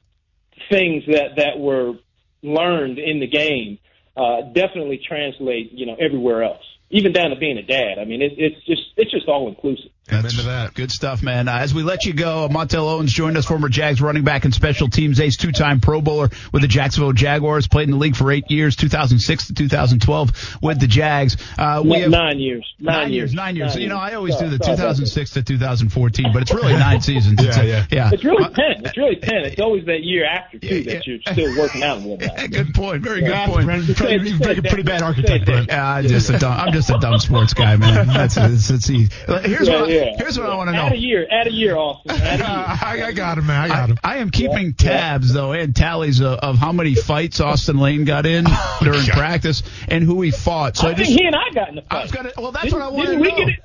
things 0.70 1.04
that 1.08 1.36
that 1.38 1.60
were 1.60 1.94
learned 2.42 2.98
in 2.98 3.20
the 3.20 3.28
game 3.28 3.78
uh, 4.18 4.42
definitely 4.54 5.00
translate, 5.08 5.72
you 5.72 5.86
know, 5.86 5.96
everywhere 6.00 6.44
else, 6.44 6.64
even 6.92 7.12
down 7.14 7.30
to 7.30 7.36
being 7.36 7.58
a 7.58 7.64
dad. 7.64 8.00
I 8.00 8.06
mean, 8.06 8.22
it, 8.22 8.34
it's 8.38 8.66
just 8.66 8.82
it's 8.98 9.12
just 9.12 9.28
all 9.28 9.48
inclusive. 9.48 9.92
I'm 10.12 10.26
into 10.26 10.42
that. 10.42 10.74
Good 10.74 10.92
stuff, 10.92 11.22
man. 11.22 11.48
Uh, 11.48 11.58
as 11.60 11.72
we 11.72 11.84
let 11.84 12.04
you 12.06 12.14
go, 12.14 12.48
Montell 12.50 12.90
Owens 12.90 13.14
joined 13.14 13.38
us, 13.38 13.46
former 13.46 13.70
Jags 13.70 14.02
running 14.02 14.24
back 14.24 14.44
and 14.44 14.52
special 14.52 14.90
teams 14.90 15.20
ace, 15.20 15.38
two-time 15.38 15.82
Pro 15.82 16.02
Bowler 16.02 16.30
with 16.52 16.64
the 16.64 16.68
Jacksonville 16.68 17.14
Jaguars, 17.14 17.68
played 17.68 17.84
in 17.84 17.92
the 17.92 17.98
league 17.98 18.16
for 18.16 18.32
eight 18.32 18.50
years, 18.50 18.76
2006 18.76 19.48
to 19.50 19.54
2012 19.54 20.58
with 20.64 20.80
the 20.80 20.88
Jags. 20.88 21.38
Uh, 21.60 21.84
we 21.86 22.00
have 22.00 22.10
nine 22.10 22.40
years, 22.40 22.66
nine, 22.80 23.12
years, 23.12 23.36
nine 23.36 23.56
years. 23.56 23.76
Nine 23.76 23.84
you 23.84 23.88
know. 23.90 23.98
I 23.98 24.16
always 24.16 24.34
Sorry, 24.36 24.50
do 24.50 24.58
the 24.58 24.64
sorry 24.64 24.78
2006 24.78 25.32
to 25.34 25.44
2014, 25.44 26.34
but 26.34 26.42
it's 26.42 26.54
really 26.56 26.74
nine 26.74 27.02
seasons. 27.10 27.40
It's 27.44 27.56
Yeah, 27.58 27.64
a- 27.64 27.68
yeah. 27.68 27.86
yeah. 27.92 28.10
It's 28.12 28.24
really 28.24 28.46
Uh, 28.46 28.50
ten. 28.50 28.86
It's 28.86 28.98
really 28.98 29.16
ten. 29.18 29.46
It's 29.46 29.62
always 29.62 29.86
that 29.86 30.04
year 30.04 30.26
after 30.26 30.58
too 30.58 30.68
Yeah, 30.68 30.94
that 30.96 31.08
yeah. 31.08 31.14
you're 31.14 31.34
still 31.34 31.56
working 31.62 31.84
out 31.84 31.98
and 31.98 32.06
whatnot. 32.08 32.36
Good 32.52 32.74
point. 32.74 33.04
Very 33.04 33.22
good 33.22 33.30
Yeah, 33.30 33.46
point. 33.48 33.66
You're 33.86 33.96
probably- 33.96 34.34
pretty- 34.40 34.62
pretty 34.62 34.84
bad 34.84 35.04
architect, 35.04 35.46
Brent. 35.46 35.72
Uh, 35.72 35.76
I'm 35.76 36.08
just 36.08 36.32
a 36.32 36.40
dumb, 36.40 36.54
I'm 36.60 36.74
just 36.74 36.79
a 36.88 37.00
dumb 37.00 37.20
sports 37.20 37.54
guy, 37.54 37.76
man. 37.78 38.08
That's 38.14 38.38
it's, 38.38 38.70
it's 38.70 38.90
easy. 38.90 39.12
Here's 39.26 39.68
Yeah, 39.68 39.82
what 39.82 39.90
I- 39.90 39.94
yeah. 39.94 40.04
Yeah. 40.06 40.18
Here's 40.18 40.38
what 40.40 40.50
I 40.50 40.56
want 40.56 40.70
to 40.70 40.76
know. 40.76 40.84
Add 40.86 40.94
a 40.94 40.98
year. 40.98 41.28
Add 41.30 41.48
a 41.48 41.52
year, 41.52 41.76
Austin. 41.76 42.12
A 42.12 42.16
year. 42.20 42.24
I, 42.46 43.04
I 43.08 43.12
got 43.12 43.38
him, 43.40 43.48
man. 43.48 43.62
I 43.62 43.68
got 43.68 43.90
him. 43.90 43.98
I 44.04 44.18
am 44.18 44.30
keeping 44.30 44.74
tabs 44.74 45.34
though 45.34 45.52
and 45.54 45.76
tallies 45.76 46.20
of, 46.22 46.38
of 46.40 46.58
how 46.58 46.72
many 46.72 46.94
fights 46.96 47.40
Austin 47.42 47.78
Lane 47.80 48.06
got 48.06 48.26
in 48.28 48.46
during 48.82 49.06
God. 49.08 49.16
practice 49.18 49.64
and 49.88 50.04
who 50.04 50.22
he 50.22 50.30
fought. 50.32 50.78
So 50.78 50.88
I, 50.88 50.92
I 50.92 50.94
think 50.94 51.08
just 51.08 51.20
he 51.20 51.26
and 51.26 51.36
I 51.36 51.50
got 51.54 51.70
in 51.70 51.76
the 51.76 51.84
I 51.90 51.96
fight. 51.96 52.02
was 52.04 52.12
gonna. 52.12 52.32
Well, 52.38 52.52
that's 52.52 52.66
Didn't- 52.66 52.80
what 52.80 52.86
I 52.86 52.90
want 52.92 53.08
to 53.10 53.16
we 53.18 53.30
know. 53.32 53.36
get 53.38 53.50
it? 53.50 53.60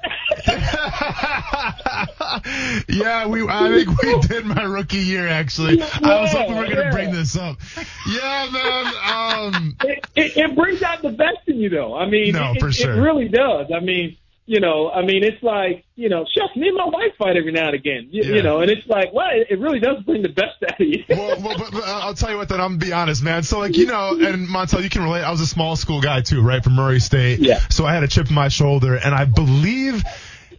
yeah, 2.88 3.26
we. 3.26 3.46
I 3.48 3.68
think 3.84 4.02
we 4.02 4.18
did 4.20 4.44
my 4.46 4.62
rookie 4.62 4.98
year. 4.98 5.28
Actually, 5.28 5.80
I 5.82 6.20
was 6.22 6.30
hoping 6.32 6.54
we 6.54 6.60
were 6.60 6.66
gonna 6.68 6.80
yeah. 6.84 6.90
bring 6.90 7.12
this 7.12 7.36
up. 7.36 7.56
Yeah, 8.08 8.48
man. 8.52 8.86
Um, 9.54 9.76
it, 9.82 10.06
it, 10.14 10.36
it 10.36 10.54
brings 10.56 10.82
out 10.82 11.02
the 11.02 11.10
best 11.10 11.38
in 11.46 11.56
you, 11.58 11.68
though. 11.68 11.94
I 11.96 12.06
mean, 12.06 12.32
No, 12.32 12.52
it, 12.52 12.60
for 12.60 12.68
it, 12.68 12.72
sure. 12.74 12.96
Really 13.04 13.28
does. 13.28 13.66
I 13.74 13.80
mean, 13.80 14.16
you 14.46 14.60
know, 14.60 14.90
I 14.90 15.02
mean, 15.02 15.24
it's 15.24 15.42
like, 15.42 15.84
you 15.96 16.08
know, 16.10 16.26
shucks, 16.36 16.54
me 16.54 16.68
and 16.68 16.76
my 16.76 16.84
wife 16.84 17.12
fight 17.18 17.36
every 17.36 17.52
now 17.52 17.66
and 17.68 17.74
again, 17.74 18.08
you, 18.10 18.22
Yeah. 18.24 18.36
you 18.36 18.42
know, 18.42 18.60
and 18.60 18.70
it's 18.70 18.86
like, 18.86 19.12
well, 19.12 19.28
it, 19.32 19.46
it 19.50 19.58
really 19.58 19.80
does 19.80 20.02
bring 20.04 20.20
the 20.20 20.28
best 20.28 20.62
out 20.70 20.78
of 20.78 20.86
you. 20.86 21.02
well, 21.08 21.40
well 21.40 21.58
but, 21.58 21.72
but 21.72 21.82
uh, 21.82 22.00
I'll 22.02 22.14
tell 22.14 22.30
you 22.30 22.36
what. 22.36 22.48
Then 22.50 22.60
I'm 22.60 22.72
gonna 22.72 22.84
be 22.84 22.92
honest, 22.92 23.22
man. 23.22 23.42
So 23.42 23.58
like 23.58 23.76
you 23.76 23.86
know, 23.86 24.10
and 24.20 24.46
Montell, 24.48 24.82
you 24.82 24.90
can 24.90 25.02
relate. 25.02 25.22
I 25.22 25.30
was 25.30 25.40
a 25.40 25.46
small 25.46 25.76
school 25.76 26.00
guy 26.02 26.20
too, 26.20 26.42
right, 26.42 26.62
from 26.62 26.74
Murray 26.74 27.00
State. 27.00 27.40
Yeah. 27.40 27.60
So 27.70 27.86
I 27.86 27.94
had 27.94 28.02
a 28.02 28.08
chip 28.08 28.28
in 28.28 28.34
my 28.34 28.48
shoulder, 28.48 28.96
and 28.96 29.14
I 29.14 29.24
believe. 29.24 30.02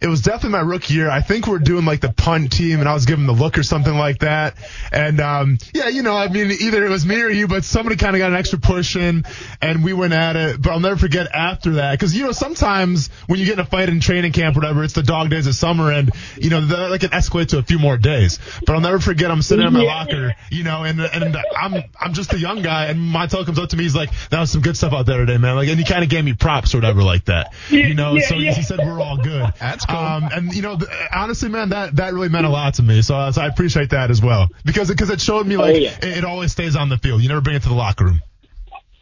It 0.00 0.06
was 0.08 0.22
definitely 0.22 0.50
my 0.50 0.60
rookie 0.60 0.94
year. 0.94 1.10
I 1.10 1.20
think 1.20 1.46
we're 1.46 1.58
doing 1.58 1.84
like 1.84 2.00
the 2.00 2.12
punt 2.12 2.52
team, 2.52 2.80
and 2.80 2.88
I 2.88 2.94
was 2.94 3.04
giving 3.06 3.26
the 3.26 3.32
look 3.32 3.58
or 3.58 3.62
something 3.62 3.94
like 3.94 4.20
that. 4.20 4.54
And 4.90 5.20
um, 5.20 5.58
yeah, 5.74 5.88
you 5.88 6.02
know, 6.02 6.16
I 6.16 6.28
mean, 6.28 6.50
either 6.50 6.84
it 6.84 6.88
was 6.88 7.04
me 7.04 7.20
or 7.22 7.28
you, 7.28 7.46
but 7.48 7.64
somebody 7.64 7.96
kind 7.96 8.16
of 8.16 8.18
got 8.20 8.30
an 8.30 8.36
extra 8.36 8.58
push 8.58 8.96
in, 8.96 9.24
and 9.60 9.84
we 9.84 9.92
went 9.92 10.12
at 10.14 10.36
it. 10.36 10.62
But 10.62 10.70
I'll 10.72 10.80
never 10.80 10.96
forget 10.96 11.28
after 11.34 11.72
that, 11.74 11.92
because 11.92 12.16
you 12.16 12.24
know, 12.24 12.32
sometimes 12.32 13.08
when 13.26 13.38
you 13.38 13.46
get 13.46 13.54
in 13.54 13.60
a 13.60 13.66
fight 13.66 13.88
in 13.88 14.00
training 14.00 14.32
camp, 14.32 14.56
or 14.56 14.60
whatever, 14.60 14.82
it's 14.82 14.94
the 14.94 15.02
dog 15.02 15.30
days 15.30 15.46
of 15.46 15.54
summer, 15.54 15.92
and 15.92 16.10
you 16.36 16.50
know, 16.50 16.62
that 16.62 16.90
like 16.90 17.04
it 17.04 17.10
escalates 17.10 17.48
to 17.48 17.58
a 17.58 17.62
few 17.62 17.78
more 17.78 17.96
days. 17.98 18.38
But 18.66 18.74
I'll 18.74 18.80
never 18.80 18.98
forget, 18.98 19.30
I'm 19.30 19.42
sitting 19.42 19.66
in 19.66 19.72
my 19.72 19.80
Yeah. 19.82 19.94
locker, 19.94 20.34
you 20.50 20.64
know, 20.64 20.84
and 20.84 21.00
and 21.00 21.36
I'm 21.58 21.84
I'm 22.00 22.12
just 22.14 22.32
a 22.32 22.38
young 22.38 22.62
guy, 22.62 22.86
and 22.86 23.00
my 23.00 23.26
Montell 23.26 23.44
comes 23.44 23.58
up 23.58 23.70
to 23.70 23.76
me, 23.76 23.82
he's 23.84 23.94
like, 23.96 24.10
"That 24.30 24.40
was 24.40 24.50
some 24.50 24.60
good 24.62 24.76
stuff 24.76 24.92
out 24.92 25.06
there 25.06 25.18
today, 25.18 25.36
man." 25.38 25.56
Like, 25.56 25.68
and 25.68 25.78
he 25.78 25.84
kind 25.84 26.04
of 26.04 26.10
gave 26.10 26.24
me 26.24 26.32
props 26.32 26.74
or 26.74 26.78
whatever 26.78 27.02
like 27.02 27.24
that, 27.26 27.52
you 27.70 27.94
know. 27.94 28.14
Yeah, 28.14 28.26
so 28.28 28.34
yeah. 28.36 28.52
he 28.52 28.62
said 28.62 28.78
we're 28.78 29.00
all 29.00 29.16
good. 29.16 29.52
That's 29.60 29.85
cool. 29.88 29.96
Um, 29.98 30.28
and 30.32 30.54
you 30.54 30.62
know, 30.62 30.76
th- 30.76 30.90
honestly, 31.14 31.48
man, 31.48 31.70
that 31.70 31.96
that 31.96 32.12
really 32.14 32.28
meant 32.28 32.46
a 32.46 32.50
lot 32.50 32.74
to 32.74 32.82
me. 32.82 33.02
So, 33.02 33.14
uh, 33.14 33.32
so 33.32 33.42
I 33.42 33.46
appreciate 33.46 33.90
that 33.90 34.10
as 34.10 34.20
well 34.22 34.48
because 34.64 34.88
because 34.88 35.10
it 35.10 35.20
showed 35.20 35.46
me 35.46 35.56
like 35.56 35.74
Oh, 35.74 35.78
yeah. 35.78 35.96
it, 36.02 36.18
it 36.18 36.24
always 36.24 36.52
stays 36.52 36.76
on 36.76 36.88
the 36.88 36.98
field. 36.98 37.22
You 37.22 37.28
never 37.28 37.40
bring 37.40 37.56
it 37.56 37.62
to 37.62 37.68
the 37.68 37.74
locker 37.74 38.04
room. 38.06 38.20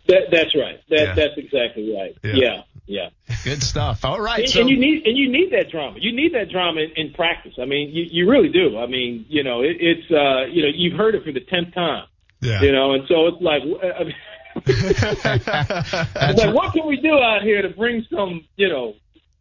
that, 0.08 0.24
that's 0.30 0.54
right. 0.54 0.80
That, 0.90 0.98
Yeah. 0.98 1.14
That's 1.14 1.36
exactly 1.38 1.94
right. 1.96 2.16
Yeah. 2.22 2.32
Yeah, 2.34 2.62
yeah. 2.86 3.08
Good 3.44 3.62
stuff. 3.62 4.04
All 4.04 4.20
right. 4.20 4.40
And, 4.40 4.48
So 4.50 4.60
and 4.60 4.68
you 4.70 4.78
need 4.78 5.06
and 5.06 5.16
you 5.16 5.30
need 5.30 5.50
that 5.52 5.70
drama. 5.70 5.98
You 6.00 6.12
need 6.14 6.34
that 6.34 6.50
drama 6.50 6.80
in, 6.82 6.90
in 7.06 7.12
practice. 7.14 7.54
I 7.60 7.64
mean, 7.64 7.90
you, 7.90 8.04
you 8.10 8.30
really 8.30 8.50
do. 8.50 8.78
I 8.78 8.86
mean, 8.86 9.24
you 9.28 9.42
know, 9.42 9.62
it, 9.62 9.76
it's 9.80 10.10
uh, 10.10 10.44
you 10.52 10.62
know, 10.62 10.68
you've 10.74 10.98
heard 10.98 11.14
it 11.14 11.24
for 11.24 11.32
the 11.32 11.40
tenth 11.40 11.72
time. 11.74 12.06
Yeah. 12.40 12.60
You 12.62 12.72
know, 12.72 12.92
and 12.92 13.04
so 13.08 13.26
it's 13.28 13.40
like, 13.40 13.62
I 13.62 14.04
mean, 14.04 14.14
it's 14.66 16.44
like, 16.44 16.54
what 16.54 16.72
can 16.72 16.86
we 16.86 16.96
do 17.00 17.18
out 17.18 17.42
here 17.42 17.62
to 17.62 17.70
bring 17.70 18.04
some, 18.10 18.44
you 18.56 18.68
know, 18.68 18.94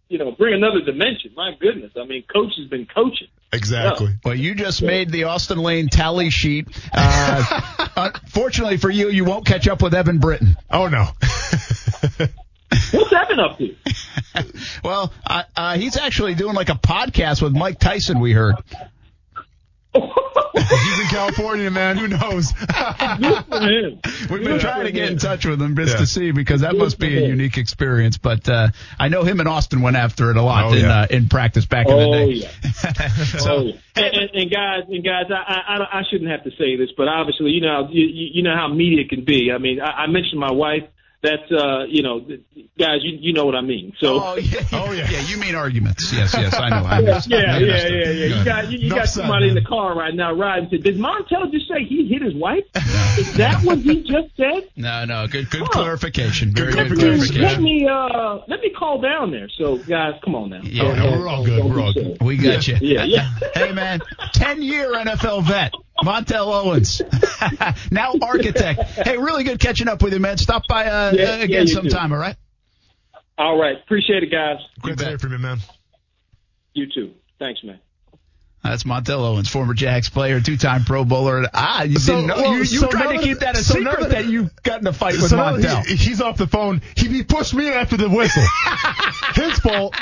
you 0.09 0.17
know, 0.17 0.31
bring 0.31 0.53
another 0.53 0.81
dimension? 0.81 1.31
My 1.35 1.51
goodness, 1.59 1.91
I 1.99 2.05
mean, 2.05 2.23
coach 2.31 2.53
has 2.57 2.67
been 2.67 2.85
coaching. 2.85 3.27
exactly. 3.51 4.13
Well, 4.23 4.35
you 4.35 4.55
just 4.55 4.81
made 4.81 5.09
the 5.11 5.23
Austin 5.25 5.57
Lane 5.57 5.87
tally 5.89 6.29
sheet. 6.29 6.67
Uh, 6.93 7.87
unfortunately 7.95 8.77
for 8.77 8.89
you, 8.89 9.09
you 9.09 9.25
won't 9.25 9.45
catch 9.45 9.67
up 9.67 9.81
with 9.81 9.93
Eben 9.93 10.19
Britton. 10.19 10.55
Oh 10.69 10.87
no. 10.87 11.07
What's 12.91 13.13
Eben 13.13 13.39
up 13.39 13.57
to? 13.57 13.75
Well, 14.83 15.13
uh, 15.27 15.43
uh, 15.55 15.77
he's 15.77 15.95
actually 15.95 16.33
doing 16.33 16.55
like 16.55 16.69
a 16.69 16.73
podcast 16.73 17.41
with 17.43 17.53
Mike 17.53 17.79
Tyson. 17.79 18.19
We 18.19 18.33
heard. 18.33 18.55
He's 19.93 20.99
in 20.99 21.07
California, 21.07 21.69
man. 21.71 21.97
Who 21.97 22.07
knows? 22.07 22.51
Good 22.51 23.45
for 23.45 23.59
him. 23.61 23.99
We've 24.29 24.43
been 24.43 24.59
trying 24.59 24.85
to 24.85 24.91
get 24.91 25.09
in 25.11 25.17
touch 25.17 25.45
with 25.45 25.61
him 25.61 25.75
just 25.75 25.93
Yeah. 25.93 25.97
to 25.99 26.05
see 26.05 26.31
because 26.31 26.61
that 26.61 26.75
must 26.75 26.99
be 26.99 27.17
a 27.17 27.27
unique 27.27 27.57
experience. 27.57 28.17
But 28.17 28.47
uh, 28.49 28.69
I 28.99 29.07
know 29.09 29.23
him 29.23 29.39
and 29.39 29.49
Austin 29.49 29.81
went 29.81 29.95
after 29.97 30.31
it 30.31 30.37
a 30.37 30.41
lot 30.41 30.65
Oh, 30.65 30.73
in 30.73 30.81
yeah. 30.81 31.01
uh, 31.01 31.07
in 31.09 31.29
practice 31.29 31.65
back 31.65 31.87
in 31.87 31.95
the 31.97 32.03
Oh 32.03 32.11
day. 32.13 32.31
yeah. 32.33 32.49
so, 33.39 33.49
Oh, 33.57 33.61
yeah. 33.63 33.73
And, 33.95 34.05
and, 34.15 34.29
and 34.33 34.51
guys, 34.51 34.83
and 34.89 35.03
guys, 35.03 35.25
I, 35.29 35.75
I, 35.77 35.99
I 35.99 36.03
shouldn't 36.09 36.29
have 36.31 36.43
to 36.43 36.51
say 36.51 36.75
this, 36.75 36.89
but 36.97 37.07
obviously, 37.07 37.51
you 37.51 37.61
know, 37.61 37.87
you, 37.91 38.05
you 38.05 38.27
you 38.35 38.43
know 38.43 38.55
how 38.55 38.67
media 38.67 39.05
can 39.07 39.23
be. 39.25 39.51
I 39.53 39.57
mean, 39.59 39.79
I, 39.81 40.03
I 40.03 40.07
mentioned 40.07 40.39
my 40.39 40.51
wife. 40.51 40.83
That's, 41.23 41.49
uh, 41.53 41.85
you 41.87 42.03
know, 42.03 42.19
guys, 42.77 42.99
you 43.01 43.17
you 43.19 43.31
know 43.31 43.45
what 43.45 43.55
I 43.55 43.61
mean. 43.61 43.93
So. 43.97 44.21
oh 44.21 44.35
yeah, 44.35 44.59
Oh, 44.73 44.91
yeah. 44.91 45.09
yeah. 45.09 45.21
You 45.21 45.37
mean 45.37 45.55
arguments? 45.55 46.11
Yes, 46.11 46.33
yes. 46.33 46.53
I 46.53 46.67
know. 46.69 46.75
I 46.85 46.99
Yeah, 46.99 47.07
understand. 47.07 47.31
yeah, 47.31 47.37
I 47.37 47.41
yeah, 47.41 47.55
understand. 47.55 47.95
yeah, 47.95 48.11
yeah. 48.11 48.37
You 48.39 48.45
got 48.45 48.71
you, 48.71 48.77
you 48.79 48.85
Enough 48.87 48.97
got 48.99 49.07
said, 49.07 49.21
somebody 49.21 49.47
in 49.47 49.55
the 49.55 49.61
car 49.61 49.95
right 49.97 50.13
now 50.13 50.33
riding. 50.33 50.67
Said, 50.69 50.83
Did 50.83 50.97
Montell 50.97 51.49
just 51.49 51.69
say 51.69 51.85
he 51.87 52.07
hit 52.09 52.21
his 52.21 52.35
wife? 52.35 52.65
Is 53.17 53.33
that 53.35 53.63
what 53.63 53.77
he 53.79 54.01
just 54.03 54.35
said? 54.35 54.69
No, 54.75 55.05
no. 55.05 55.25
Good, 55.27 55.49
good 55.49 55.61
Huh. 55.61 55.67
clarification. 55.71 56.51
Very 56.51 56.73
Good 56.73 56.89
good 56.89 56.99
clarification. 56.99 57.41
Let 57.41 57.61
me 57.61 57.87
uh 57.87 58.39
let 58.49 58.59
me 58.59 58.69
call 58.77 58.99
down 58.99 59.31
there. 59.31 59.47
So 59.57 59.77
guys, 59.77 60.15
come 60.25 60.35
on 60.35 60.49
now. 60.49 60.59
Yeah, 60.63 60.83
Don't- 60.83 60.97
no, 60.97 61.19
we're 61.19 61.27
all 61.29 61.45
good. 61.45 61.57
don't 61.59 61.69
We're 61.73 61.81
all 61.81 61.93
silly. 61.93 62.17
We 62.19 62.35
got 62.37 62.67
you. 62.67 62.77
Yeah, 62.81 63.05
yeah. 63.05 63.33
hey 63.55 63.71
man, 63.71 64.01
ten 64.33 64.61
year 64.61 64.91
NFL 64.93 65.43
vet, 65.43 65.73
Montell 66.01 66.51
Owens, 66.51 67.01
now 67.91 68.13
architect. 68.21 68.81
Hey, 68.81 69.17
really 69.17 69.43
good 69.43 69.59
catching 69.59 69.87
up 69.87 70.01
with 70.01 70.13
you, 70.13 70.19
man. 70.19 70.37
Stop 70.37 70.63
by 70.67 70.85
uh, 70.85 71.11
Yeah, 71.13 71.23
uh, 71.23 71.35
yeah, 71.37 71.43
again 71.43 71.67
too. 71.67 71.73
sometime. 71.73 72.11
All 72.11 72.17
right. 72.19 72.35
All 73.37 73.57
right, 73.59 73.75
appreciate 73.83 74.23
it, 74.23 74.31
guys. 74.31 74.57
Great 74.81 74.97
to 74.99 75.05
hear 75.05 75.17
from 75.19 75.31
you, 75.31 75.39
man. 75.39 75.59
You 76.73 76.87
too. 76.93 77.11
Thanks, 77.39 77.63
man. 77.63 77.79
That's 78.63 78.85
Montell 78.85 79.25
Owens, 79.25 79.49
former 79.49 79.73
Jags 79.73 80.07
player, 80.09 80.39
two-time 80.39 80.85
Pro 80.85 81.03
Bowler. 81.03 81.45
Ah, 81.53 81.83
you 81.83 81.99
So, 81.99 82.13
didn't 82.15 82.27
know. 82.27 82.35
well, 82.37 82.51
you 82.53 82.59
you 82.59 82.65
so 82.65 82.87
tried 82.87 83.17
to 83.17 83.21
keep 83.21 83.39
that 83.39 83.55
a 83.55 83.63
so 83.63 83.73
secret 83.73 84.09
that, 84.11 84.25
you 84.25 84.49
got 84.63 84.79
in 84.79 84.87
a 84.87 84.93
fight 84.93 85.15
with 85.15 85.29
So 85.29 85.37
Montell. 85.37 85.85
he- 85.85 85.95
he's 85.97 86.21
off 86.21 86.37
the 86.37 86.47
phone. 86.47 86.81
He, 86.95 87.07
he 87.09 87.23
pushed 87.23 87.53
me 87.53 87.67
after 87.69 87.97
the 87.97 88.07
whistle. 88.09 88.43
His 89.35 89.59
fault. 89.59 89.95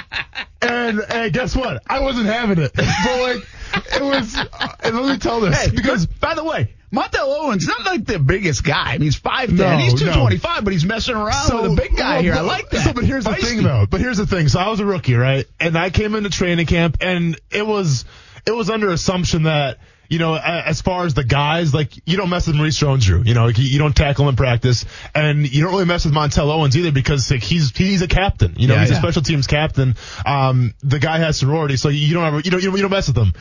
And 0.61 1.01
hey, 1.09 1.31
guess 1.31 1.55
what? 1.55 1.81
I 1.87 2.01
wasn't 2.01 2.27
having 2.27 2.59
it. 2.59 2.71
But 2.75 2.85
like, 3.21 3.47
it 3.95 4.03
was. 4.03 4.37
Uh, 4.37 4.67
and 4.83 4.95
let 4.95 5.11
me 5.13 5.17
tell 5.17 5.39
this 5.41 5.59
Hey, 5.59 5.71
because 5.71 6.05
by 6.05 6.35
the 6.35 6.43
way, 6.43 6.73
Montell 6.91 7.25
Owens 7.45 7.65
not 7.67 7.83
like 7.85 8.05
the 8.05 8.19
biggest 8.19 8.63
guy. 8.63 8.89
I 8.89 8.91
mean, 8.93 9.03
he's 9.03 9.15
five 9.15 9.47
ten. 9.49 9.57
No, 9.57 9.77
he's 9.77 9.99
no. 10.03 10.13
two 10.13 10.19
twenty 10.19 10.37
five, 10.37 10.63
but 10.63 10.73
he's 10.73 10.85
messing 10.85 11.15
around 11.15 11.51
with 11.61 11.71
a 11.71 11.75
big 11.81 11.97
guy 11.97 12.15
well, 12.15 12.21
here. 12.21 12.33
I 12.35 12.41
like 12.41 12.69
that. 12.69 12.83
So, 12.83 12.93
but 12.93 13.05
here's 13.05 13.23
the 13.23 13.33
thing, 13.35 13.63
though. 13.63 13.87
But 13.89 14.01
here's 14.01 14.17
the 14.17 14.27
thing. 14.27 14.49
So 14.49 14.59
I 14.59 14.69
was 14.69 14.79
a 14.81 14.85
rookie, 14.85 15.15
right? 15.15 15.45
And 15.59 15.75
I 15.77 15.89
came 15.89 16.13
into 16.13 16.29
training 16.29 16.67
camp, 16.67 16.97
and 17.01 17.39
it 17.49 17.65
was 17.65 18.05
it 18.45 18.51
was 18.51 18.69
under 18.69 18.89
assumption 18.89 19.43
that. 19.43 19.77
You 20.09 20.19
know, 20.19 20.35
as 20.35 20.81
far 20.81 21.05
as 21.05 21.13
the 21.13 21.23
guys, 21.23 21.73
like 21.73 21.93
you 22.05 22.17
don't 22.17 22.29
mess 22.29 22.45
with 22.45 22.57
Maurice 22.57 22.75
Jones-Drew. 22.75 23.23
You 23.23 23.33
know, 23.33 23.47
you 23.47 23.79
don't 23.79 23.95
tackle 23.95 24.25
him 24.25 24.31
in 24.31 24.35
practice, 24.35 24.83
and 25.15 25.49
you 25.49 25.63
don't 25.63 25.71
really 25.71 25.85
mess 25.85 26.03
with 26.03 26.13
Montell 26.13 26.51
Owens 26.51 26.75
either 26.75 26.91
because 26.91 27.31
like, 27.31 27.41
he's 27.41 27.73
he's 27.73 28.01
a 28.01 28.09
captain. 28.09 28.55
You 28.57 28.67
know, 28.67 28.73
Yeah, 28.73 28.81
he's 28.81 28.89
yeah. 28.89 28.97
a 28.97 28.99
special 28.99 29.21
teams 29.21 29.47
captain. 29.47 29.95
Um, 30.25 30.73
the 30.83 30.99
guy 30.99 31.19
has 31.19 31.37
sorority, 31.37 31.77
so 31.77 31.87
you 31.87 32.13
don't 32.13 32.25
ever 32.25 32.41
you 32.41 32.51
don't 32.51 32.61
you 32.61 32.67
don't, 32.67 32.75
you 32.75 32.81
don't 32.81 32.91
mess 32.91 33.07
with 33.07 33.15
them. 33.15 33.31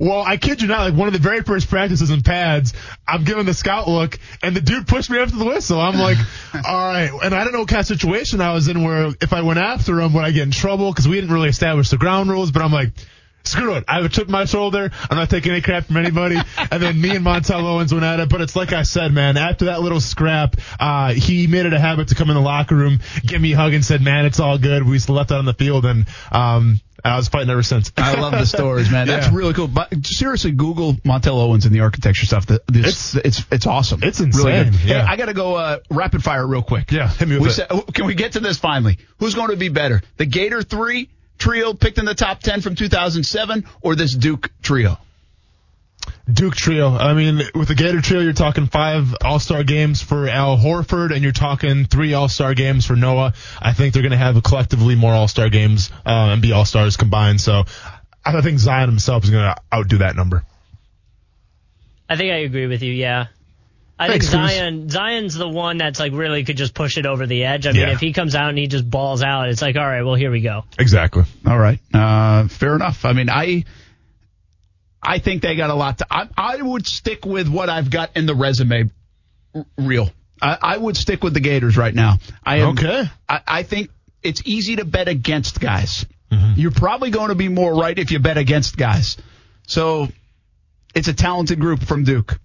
Well, 0.00 0.20
I 0.20 0.36
kid 0.36 0.62
you 0.62 0.66
not, 0.66 0.80
like 0.80 0.94
one 0.98 1.06
of 1.06 1.12
the 1.12 1.20
very 1.20 1.42
first 1.42 1.68
practices 1.70 2.10
in 2.10 2.22
pads, 2.22 2.74
I'm 3.06 3.22
giving 3.22 3.46
the 3.46 3.54
scout 3.54 3.86
look, 3.86 4.18
and 4.42 4.56
the 4.56 4.60
dude 4.60 4.88
pushed 4.88 5.08
me 5.10 5.20
after 5.20 5.36
the 5.36 5.44
whistle. 5.44 5.80
I'm 5.80 5.96
like, 5.96 6.18
all 6.54 6.88
right, 6.88 7.10
and 7.22 7.36
I 7.36 7.44
don't 7.44 7.52
know 7.52 7.60
what 7.60 7.68
kind 7.68 7.82
of 7.82 7.86
situation 7.86 8.40
I 8.40 8.52
was 8.52 8.66
in 8.66 8.82
where 8.82 9.12
if 9.20 9.32
I 9.32 9.42
went 9.42 9.60
after 9.60 10.00
him, 10.00 10.12
would 10.14 10.24
I 10.24 10.32
get 10.32 10.42
in 10.42 10.50
trouble? 10.50 10.90
Because 10.90 11.06
we 11.06 11.14
didn't 11.14 11.32
really 11.32 11.50
establish 11.50 11.88
the 11.90 11.98
ground 11.98 12.30
rules, 12.30 12.50
but 12.50 12.62
I'm 12.62 12.72
like. 12.72 12.88
Screw 13.46 13.74
it. 13.74 13.84
I 13.88 13.94
have 13.96 14.04
a 14.04 14.08
chip 14.08 14.26
in 14.26 14.32
my 14.32 14.44
shoulder. 14.44 14.90
I'm 15.10 15.16
not 15.16 15.30
taking 15.30 15.52
any 15.52 15.60
crap 15.60 15.86
from 15.86 15.96
anybody. 15.96 16.36
and 16.70 16.82
then 16.82 17.00
me 17.00 17.14
and 17.16 17.24
Montell 17.24 17.64
Owens 17.64 17.92
went 17.92 18.04
at 18.04 18.20
it. 18.20 18.28
But 18.28 18.40
it's 18.40 18.56
like 18.56 18.72
I 18.72 18.82
said, 18.82 19.12
man, 19.12 19.36
after 19.36 19.66
that 19.66 19.80
little 19.80 20.00
scrap, 20.00 20.56
uh, 20.80 21.12
he 21.12 21.46
made 21.46 21.66
it 21.66 21.72
a 21.72 21.78
habit 21.78 22.08
to 22.08 22.14
come 22.14 22.28
in 22.30 22.34
the 22.36 22.42
locker 22.42 22.74
room, 22.76 23.00
give 23.22 23.40
me 23.40 23.52
a 23.52 23.56
hug 23.56 23.72
and 23.74 23.84
said, 23.84 24.02
man, 24.02 24.24
it's 24.26 24.40
all 24.40 24.58
good. 24.58 24.82
We 24.86 24.98
still 24.98 25.14
left 25.14 25.28
that 25.30 25.38
on 25.38 25.44
the 25.44 25.54
field 25.54 25.84
and, 25.86 26.06
um, 26.32 26.80
I 27.04 27.16
was 27.16 27.28
fighting 27.28 27.50
ever 27.50 27.62
since. 27.62 27.92
I 27.96 28.14
love 28.14 28.32
the 28.32 28.46
stories, 28.46 28.90
man. 28.90 29.06
That's 29.06 29.26
Yeah. 29.30 29.36
really 29.36 29.52
cool. 29.54 29.68
But 29.68 30.04
seriously, 30.04 30.50
Google 30.50 30.94
Montell 31.04 31.38
Owens 31.40 31.64
and 31.64 31.72
the 31.72 31.80
architecture 31.80 32.26
stuff. 32.26 32.46
The- 32.46 32.60
This, 32.66 33.14
it's, 33.14 33.44
it's 33.52 33.64
awesome. 33.66 34.00
It's 34.02 34.18
Really 34.18 34.54
insane, 34.54 34.72
good. 34.72 34.80
yeah. 34.90 35.06
Hey, 35.06 35.12
I 35.12 35.16
got 35.16 35.26
to 35.26 35.34
go 35.34 35.54
uh, 35.54 35.78
rapid 35.88 36.24
fire 36.24 36.44
real 36.44 36.62
quick. 36.62 36.90
Yeah, 36.90 37.08
hit 37.08 37.28
me 37.28 37.36
with 37.36 37.42
we 37.42 37.48
it. 37.50 37.52
said, 37.52 37.68
can 37.94 38.06
we 38.06 38.14
get 38.14 38.32
to 38.32 38.40
this 38.40 38.58
finally? 38.58 38.98
Who's 39.18 39.36
going 39.36 39.50
to 39.50 39.56
be 39.56 39.68
better, 39.68 40.02
the 40.16 40.26
Gator 40.26 40.62
three 40.62 41.08
trio 41.38 41.74
picked 41.74 41.98
in 41.98 42.04
the 42.04 42.14
top 42.14 42.40
ten 42.40 42.60
from 42.60 42.74
2007, 42.74 43.64
or 43.80 43.94
this 43.94 44.14
Duke 44.14 44.50
trio? 44.62 44.98
Duke 46.32 46.56
trio. 46.56 46.90
I 46.90 47.14
mean, 47.14 47.40
with 47.54 47.68
the 47.68 47.74
Gator 47.74 48.00
trio, 48.00 48.20
you're 48.20 48.32
talking 48.32 48.66
five 48.66 49.14
All-Star 49.24 49.62
games 49.62 50.02
for 50.02 50.28
Al 50.28 50.56
Horford, 50.56 51.12
and 51.12 51.22
you're 51.22 51.32
talking 51.32 51.84
three 51.84 52.14
All-Star 52.14 52.54
games 52.54 52.84
for 52.84 52.96
Noah. 52.96 53.34
I 53.60 53.72
think 53.72 53.94
they're 53.94 54.02
going 54.02 54.12
to 54.12 54.18
have 54.18 54.40
collectively 54.42 54.96
more 54.96 55.12
All-Star 55.12 55.48
games 55.50 55.90
uh, 56.04 56.30
and 56.32 56.42
be 56.42 56.52
All-Stars 56.52 56.96
combined. 56.96 57.40
So, 57.40 57.64
I 58.24 58.40
think 58.40 58.58
Zion 58.58 58.88
himself 58.88 59.22
is 59.24 59.30
going 59.30 59.44
to 59.44 59.56
outdo 59.72 59.98
that 59.98 60.16
number. 60.16 60.44
I 62.08 62.16
think 62.16 62.32
I 62.32 62.38
agree 62.38 62.66
with 62.66 62.82
you. 62.82 62.92
Yeah, 62.92 63.26
I 63.98 64.08
think 64.08 64.22
Thanks, 64.24 64.34
Kuz. 64.36 64.56
Zion 64.58 64.88
Zion's 64.90 65.34
the 65.34 65.48
one 65.48 65.78
that's 65.78 65.98
like 65.98 66.12
really 66.12 66.44
could 66.44 66.56
just 66.58 66.74
push 66.74 66.98
it 66.98 67.06
over 67.06 67.26
the 67.26 67.44
edge. 67.44 67.66
I 67.66 67.72
mean, 67.72 67.80
Yeah. 67.80 67.92
if 67.92 68.00
he 68.00 68.12
comes 68.12 68.34
out 68.34 68.50
and 68.50 68.58
he 68.58 68.66
just 68.66 68.88
balls 68.88 69.22
out, 69.22 69.48
it's 69.48 69.62
like, 69.62 69.76
all 69.76 69.86
right, 69.86 70.02
well, 70.02 70.14
here 70.16 70.30
we 70.30 70.40
go. 70.42 70.64
Exactly. 70.78 71.24
All 71.46 71.58
right. 71.58 71.78
Uh, 71.94 72.46
fair 72.48 72.74
enough. 72.76 73.04
I 73.06 73.12
mean, 73.14 73.30
I 73.30 73.64
I 75.02 75.18
think 75.18 75.42
they 75.42 75.54
got 75.56 75.70
a 75.70 75.74
lot 75.74 75.98
to. 75.98 76.06
I, 76.10 76.28
I 76.36 76.60
would 76.62 76.86
stick 76.86 77.24
with 77.24 77.48
what 77.48 77.68
I've 77.70 77.90
got 77.90 78.16
in 78.16 78.26
the 78.26 78.34
resume 78.34 78.90
r- 79.54 79.66
reel. 79.78 80.10
I, 80.42 80.58
I 80.60 80.76
would 80.76 80.96
stick 80.96 81.22
with 81.22 81.32
the 81.32 81.40
Gators 81.40 81.76
right 81.76 81.94
now. 81.94 82.18
I 82.44 82.56
am, 82.56 82.68
Okay. 82.70 83.04
I, 83.28 83.40
I 83.46 83.62
think 83.62 83.90
it's 84.22 84.42
easy 84.44 84.76
to 84.76 84.84
bet 84.84 85.08
against 85.08 85.60
guys. 85.60 86.04
Mm-hmm. 86.30 86.60
You're 86.60 86.72
probably 86.72 87.10
going 87.10 87.28
to 87.28 87.34
be 87.36 87.48
more 87.48 87.74
right 87.74 87.96
if 87.98 88.10
you 88.10 88.18
bet 88.18 88.36
against 88.36 88.76
guys. 88.76 89.16
So 89.66 90.08
it's 90.94 91.08
a 91.08 91.14
talented 91.14 91.60
group 91.60 91.82
from 91.82 92.04
Duke. 92.04 92.38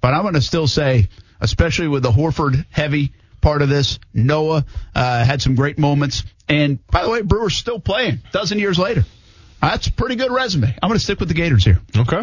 But 0.00 0.14
I'm 0.14 0.22
going 0.22 0.34
to 0.34 0.40
still 0.40 0.66
say, 0.66 1.08
especially 1.40 1.88
with 1.88 2.02
the 2.02 2.10
Horford 2.10 2.64
heavy 2.70 3.12
part 3.40 3.62
of 3.62 3.68
this, 3.68 3.98
Noah 4.14 4.64
uh, 4.94 5.24
had 5.24 5.42
some 5.42 5.54
great 5.54 5.78
moments. 5.78 6.24
And 6.48 6.84
by 6.86 7.02
the 7.02 7.10
way, 7.10 7.22
Brewer's 7.22 7.56
still 7.56 7.80
playing 7.80 8.20
a 8.28 8.32
dozen 8.32 8.58
years 8.58 8.78
later. 8.78 9.04
That's 9.60 9.88
a 9.88 9.92
pretty 9.92 10.16
good 10.16 10.30
resume. 10.30 10.68
I'm 10.82 10.88
going 10.88 10.98
to 10.98 11.04
stick 11.04 11.18
with 11.18 11.28
the 11.28 11.34
Gators 11.34 11.64
here. 11.64 11.80
Okay. 11.96 12.22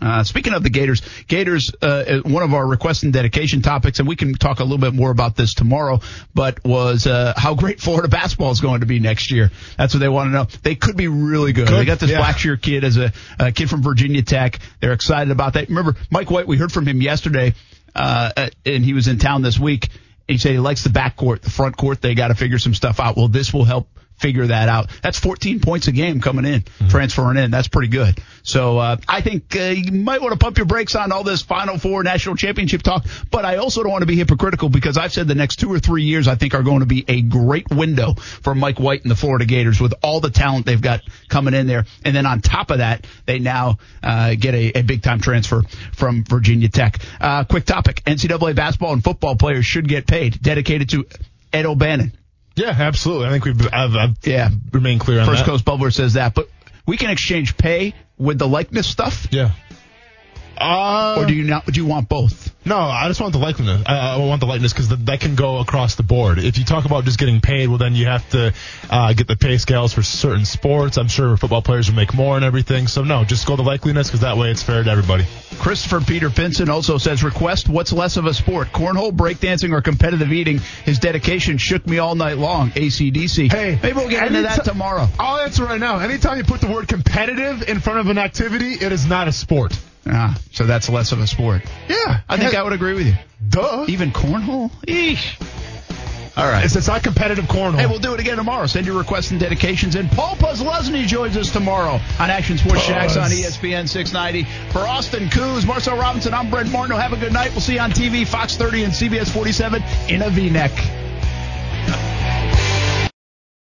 Uh, 0.00 0.24
speaking 0.24 0.54
of 0.54 0.62
the 0.62 0.70
Gators, 0.70 1.02
Gators, 1.28 1.70
uh, 1.82 2.22
one 2.24 2.42
of 2.42 2.54
our 2.54 2.66
request 2.66 3.02
and 3.02 3.12
dedication 3.12 3.60
topics, 3.60 3.98
and 3.98 4.08
we 4.08 4.16
can 4.16 4.34
talk 4.34 4.60
a 4.60 4.64
little 4.64 4.78
bit 4.78 4.94
more 4.94 5.10
about 5.10 5.36
this 5.36 5.54
tomorrow, 5.54 6.00
but 6.34 6.64
was 6.64 7.06
uh, 7.06 7.34
how 7.36 7.54
great 7.62 7.80
Florida 7.80 8.08
basketball 8.08 8.50
is 8.50 8.60
going 8.60 8.80
to 8.80 8.86
be 8.86 9.00
next 9.00 9.30
year. 9.30 9.50
That's 9.76 9.92
what 9.94 10.00
they 10.00 10.08
want 10.08 10.28
to 10.28 10.32
know. 10.32 10.46
They 10.62 10.76
could 10.76 10.96
be 10.96 11.08
really 11.08 11.52
good. 11.52 11.68
Could, 11.68 11.76
they 11.76 11.84
got 11.84 11.98
this 12.00 12.10
yeah. 12.10 12.22
Blackshear 12.22 12.60
kid 12.60 12.84
as 12.84 12.96
a, 12.96 13.12
a 13.38 13.52
kid 13.52 13.68
from 13.68 13.82
Virginia 13.82 14.22
Tech. 14.22 14.60
They're 14.80 14.92
excited 14.92 15.30
about 15.30 15.54
that. 15.54 15.68
Remember, 15.68 15.94
Mike 16.10 16.30
White, 16.30 16.46
we 16.46 16.56
heard 16.56 16.72
from 16.72 16.86
him 16.86 17.02
yesterday, 17.02 17.54
uh, 17.94 18.48
and 18.64 18.84
he 18.84 18.94
was 18.94 19.08
in 19.08 19.18
town 19.18 19.42
this 19.42 19.58
week. 19.58 19.88
He 20.26 20.38
said 20.38 20.52
he 20.52 20.58
likes 20.58 20.84
the 20.84 20.90
back 20.90 21.16
court, 21.16 21.42
the 21.42 21.50
front 21.50 21.76
court. 21.76 22.00
They 22.00 22.14
got 22.14 22.28
to 22.28 22.34
figure 22.34 22.58
some 22.58 22.74
stuff 22.74 22.98
out. 22.98 23.16
Well, 23.16 23.28
this 23.28 23.52
will 23.52 23.64
help 23.64 23.88
figure 24.22 24.46
that 24.46 24.68
out. 24.68 24.90
That's 25.02 25.18
14 25.18 25.60
points 25.60 25.88
a 25.88 25.92
game 25.92 26.20
coming 26.20 26.44
in, 26.44 26.64
transferring 26.88 27.36
in. 27.36 27.50
That's 27.50 27.68
pretty 27.68 27.88
good. 27.88 28.18
So 28.44 28.78
uh, 28.78 28.96
I 29.08 29.20
think 29.20 29.54
uh, 29.56 29.64
you 29.64 29.92
might 29.92 30.22
want 30.22 30.32
to 30.32 30.38
pump 30.38 30.56
your 30.56 30.66
brakes 30.66 30.94
on 30.94 31.12
all 31.12 31.24
this 31.24 31.42
Final 31.42 31.78
Four 31.78 32.02
national 32.02 32.36
championship 32.36 32.82
talk. 32.82 33.04
But 33.30 33.44
I 33.44 33.56
also 33.56 33.82
don't 33.82 33.92
want 33.92 34.02
to 34.02 34.06
be 34.06 34.16
hypocritical 34.16 34.68
because 34.68 34.96
I've 34.96 35.12
said 35.12 35.28
the 35.28 35.34
next 35.34 35.56
two 35.56 35.72
or 35.72 35.78
three 35.78 36.04
years 36.04 36.28
I 36.28 36.36
think 36.36 36.54
are 36.54 36.62
going 36.62 36.80
to 36.80 36.86
be 36.86 37.04
a 37.08 37.20
great 37.20 37.68
window 37.70 38.14
for 38.14 38.54
Mike 38.54 38.78
White 38.78 39.02
and 39.02 39.10
the 39.10 39.16
Florida 39.16 39.44
Gators 39.44 39.80
with 39.80 39.94
all 40.02 40.20
the 40.20 40.30
talent 40.30 40.66
they've 40.66 40.80
got 40.80 41.02
coming 41.28 41.54
in 41.54 41.66
there. 41.66 41.84
And 42.04 42.14
then 42.14 42.26
on 42.26 42.40
top 42.40 42.70
of 42.70 42.78
that, 42.78 43.06
they 43.26 43.38
now 43.38 43.78
uh, 44.02 44.34
get 44.38 44.54
a, 44.54 44.78
a 44.78 44.82
big 44.82 45.02
time 45.02 45.20
transfer 45.20 45.62
from 45.94 46.24
Virginia 46.24 46.68
Tech. 46.68 46.98
Uh, 47.20 47.44
quick 47.44 47.64
topic: 47.64 48.02
NCAA 48.04 48.54
basketball 48.54 48.92
and 48.92 49.02
football 49.02 49.36
players 49.36 49.66
should 49.66 49.88
get 49.88 50.06
paid. 50.06 50.40
Dedicated 50.40 50.90
to 50.90 51.06
Ed 51.52 51.66
O'Bannon. 51.66 52.12
Yeah, 52.56 52.70
absolutely. 52.70 53.26
I 53.26 53.30
think 53.30 53.44
we've 53.44 53.68
I've, 53.72 53.94
I've 53.96 54.16
Yeah. 54.24 54.50
remained 54.72 55.00
clear 55.00 55.20
on 55.20 55.26
First 55.26 55.44
that. 55.44 55.50
Coast 55.50 55.64
Bubbler 55.64 55.92
says 55.92 56.14
that, 56.14 56.34
but 56.34 56.48
we 56.86 56.96
can 56.96 57.10
exchange 57.10 57.56
pay 57.56 57.94
with 58.18 58.38
the 58.38 58.46
likeness 58.48 58.86
stuff. 58.86 59.26
Yeah. 59.30 59.52
Uh, 60.62 61.16
Or 61.18 61.26
do 61.26 61.34
you 61.34 61.44
not? 61.44 61.66
Do 61.66 61.80
you 61.80 61.86
want 61.86 62.08
both? 62.08 62.50
No, 62.64 62.78
I 62.78 63.08
just 63.08 63.20
want 63.20 63.32
the 63.32 63.40
likeness. 63.40 63.82
I, 63.86 64.14
I 64.14 64.16
want 64.18 64.40
the 64.40 64.46
likeness 64.46 64.72
because 64.72 64.88
that 64.88 65.20
can 65.20 65.34
go 65.34 65.58
across 65.58 65.96
the 65.96 66.04
board. 66.04 66.38
If 66.38 66.58
you 66.58 66.64
talk 66.64 66.84
about 66.84 67.04
just 67.04 67.18
getting 67.18 67.40
paid, 67.40 67.68
well, 67.68 67.78
then 67.78 67.96
you 67.96 68.06
have 68.06 68.28
to 68.30 68.54
uh, 68.88 69.12
get 69.14 69.26
the 69.26 69.34
pay 69.34 69.58
scales 69.58 69.92
for 69.92 70.02
certain 70.04 70.44
sports. 70.44 70.96
I'm 70.96 71.08
sure 71.08 71.36
football 71.36 71.60
players 71.62 71.88
will 71.90 71.96
make 71.96 72.14
more 72.14 72.36
and 72.36 72.44
everything. 72.44 72.86
So 72.86 73.02
no, 73.02 73.24
just 73.24 73.46
go 73.48 73.56
the 73.56 73.64
likeliness 73.64 74.06
because 74.06 74.20
that 74.20 74.36
way 74.36 74.52
it's 74.52 74.62
fair 74.62 74.84
to 74.84 74.88
everybody. 74.90 75.24
Christopher 75.58 76.00
Peter 76.00 76.30
Pinson 76.30 76.70
also 76.70 76.98
says, 76.98 77.24
request 77.24 77.68
what's 77.68 77.92
less 77.92 78.16
of 78.16 78.26
a 78.26 78.34
sport, 78.34 78.68
cornhole, 78.68 79.10
breakdancing, 79.12 79.72
or 79.72 79.82
competitive 79.82 80.32
eating. 80.32 80.60
His 80.84 81.00
dedication 81.00 81.58
shook 81.58 81.84
me 81.84 81.98
all 81.98 82.14
night 82.14 82.38
long. 82.38 82.70
ACDC. 82.70 83.50
Hey, 83.50 83.76
maybe 83.82 83.96
we'll 83.98 84.08
get 84.08 84.28
into 84.28 84.42
that 84.42 84.60
anyti- 84.60 84.64
tomorrow. 84.64 85.08
I'll 85.18 85.38
answer 85.40 85.64
right 85.64 85.80
now. 85.80 85.98
Anytime 85.98 86.38
you 86.38 86.44
put 86.44 86.60
the 86.60 86.68
word 86.70 86.86
competitive 86.86 87.68
in 87.68 87.80
front 87.80 87.98
of 87.98 88.06
an 88.08 88.18
activity, 88.18 88.72
it 88.74 88.92
is 88.92 89.04
not 89.04 89.26
a 89.26 89.32
sport. 89.32 89.76
Ah, 90.06 90.38
so 90.50 90.64
that's 90.64 90.88
less 90.88 91.12
of 91.12 91.20
a 91.20 91.26
sport. 91.26 91.62
Yeah, 91.88 92.20
I 92.28 92.36
think 92.36 92.54
I 92.54 92.62
would 92.62 92.72
agree 92.72 92.94
with 92.94 93.06
you. 93.06 93.14
Duh. 93.48 93.84
Even 93.88 94.10
cornhole? 94.10 94.70
Eesh. 94.86 95.40
All 96.34 96.48
right. 96.48 96.64
It's, 96.64 96.74
it's 96.76 96.88
not 96.88 97.02
competitive 97.02 97.44
cornhole. 97.44 97.78
Hey, 97.78 97.86
we'll 97.86 97.98
do 97.98 98.14
it 98.14 98.20
again 98.20 98.38
tomorrow. 98.38 98.66
Send 98.66 98.86
your 98.86 98.96
requests 98.96 99.30
and 99.32 99.38
dedications 99.38 99.96
in. 99.96 100.08
Paul 100.08 100.34
Puzzlesny 100.36 101.06
joins 101.06 101.36
us 101.36 101.50
tomorrow 101.52 102.00
on 102.18 102.30
Action 102.30 102.56
Sports 102.56 102.86
Jax 102.86 103.16
on 103.18 103.30
ESPN 103.30 103.86
690. 103.86 104.44
For 104.72 104.78
Austin 104.78 105.28
Kuz, 105.28 105.66
Marcel 105.66 105.98
Robinson, 105.98 106.32
I'm 106.32 106.50
Brent 106.50 106.70
Martineau. 106.72 106.96
Have 106.96 107.12
a 107.12 107.18
good 107.18 107.34
night. 107.34 107.50
We'll 107.50 107.60
see 107.60 107.74
you 107.74 107.80
on 107.80 107.90
TV, 107.90 108.26
Fox 108.26 108.56
30 108.56 108.84
and 108.84 108.92
CBS 108.94 109.30
47 109.30 109.82
in 110.08 110.22
a 110.22 110.30
V-neck. 110.30 110.72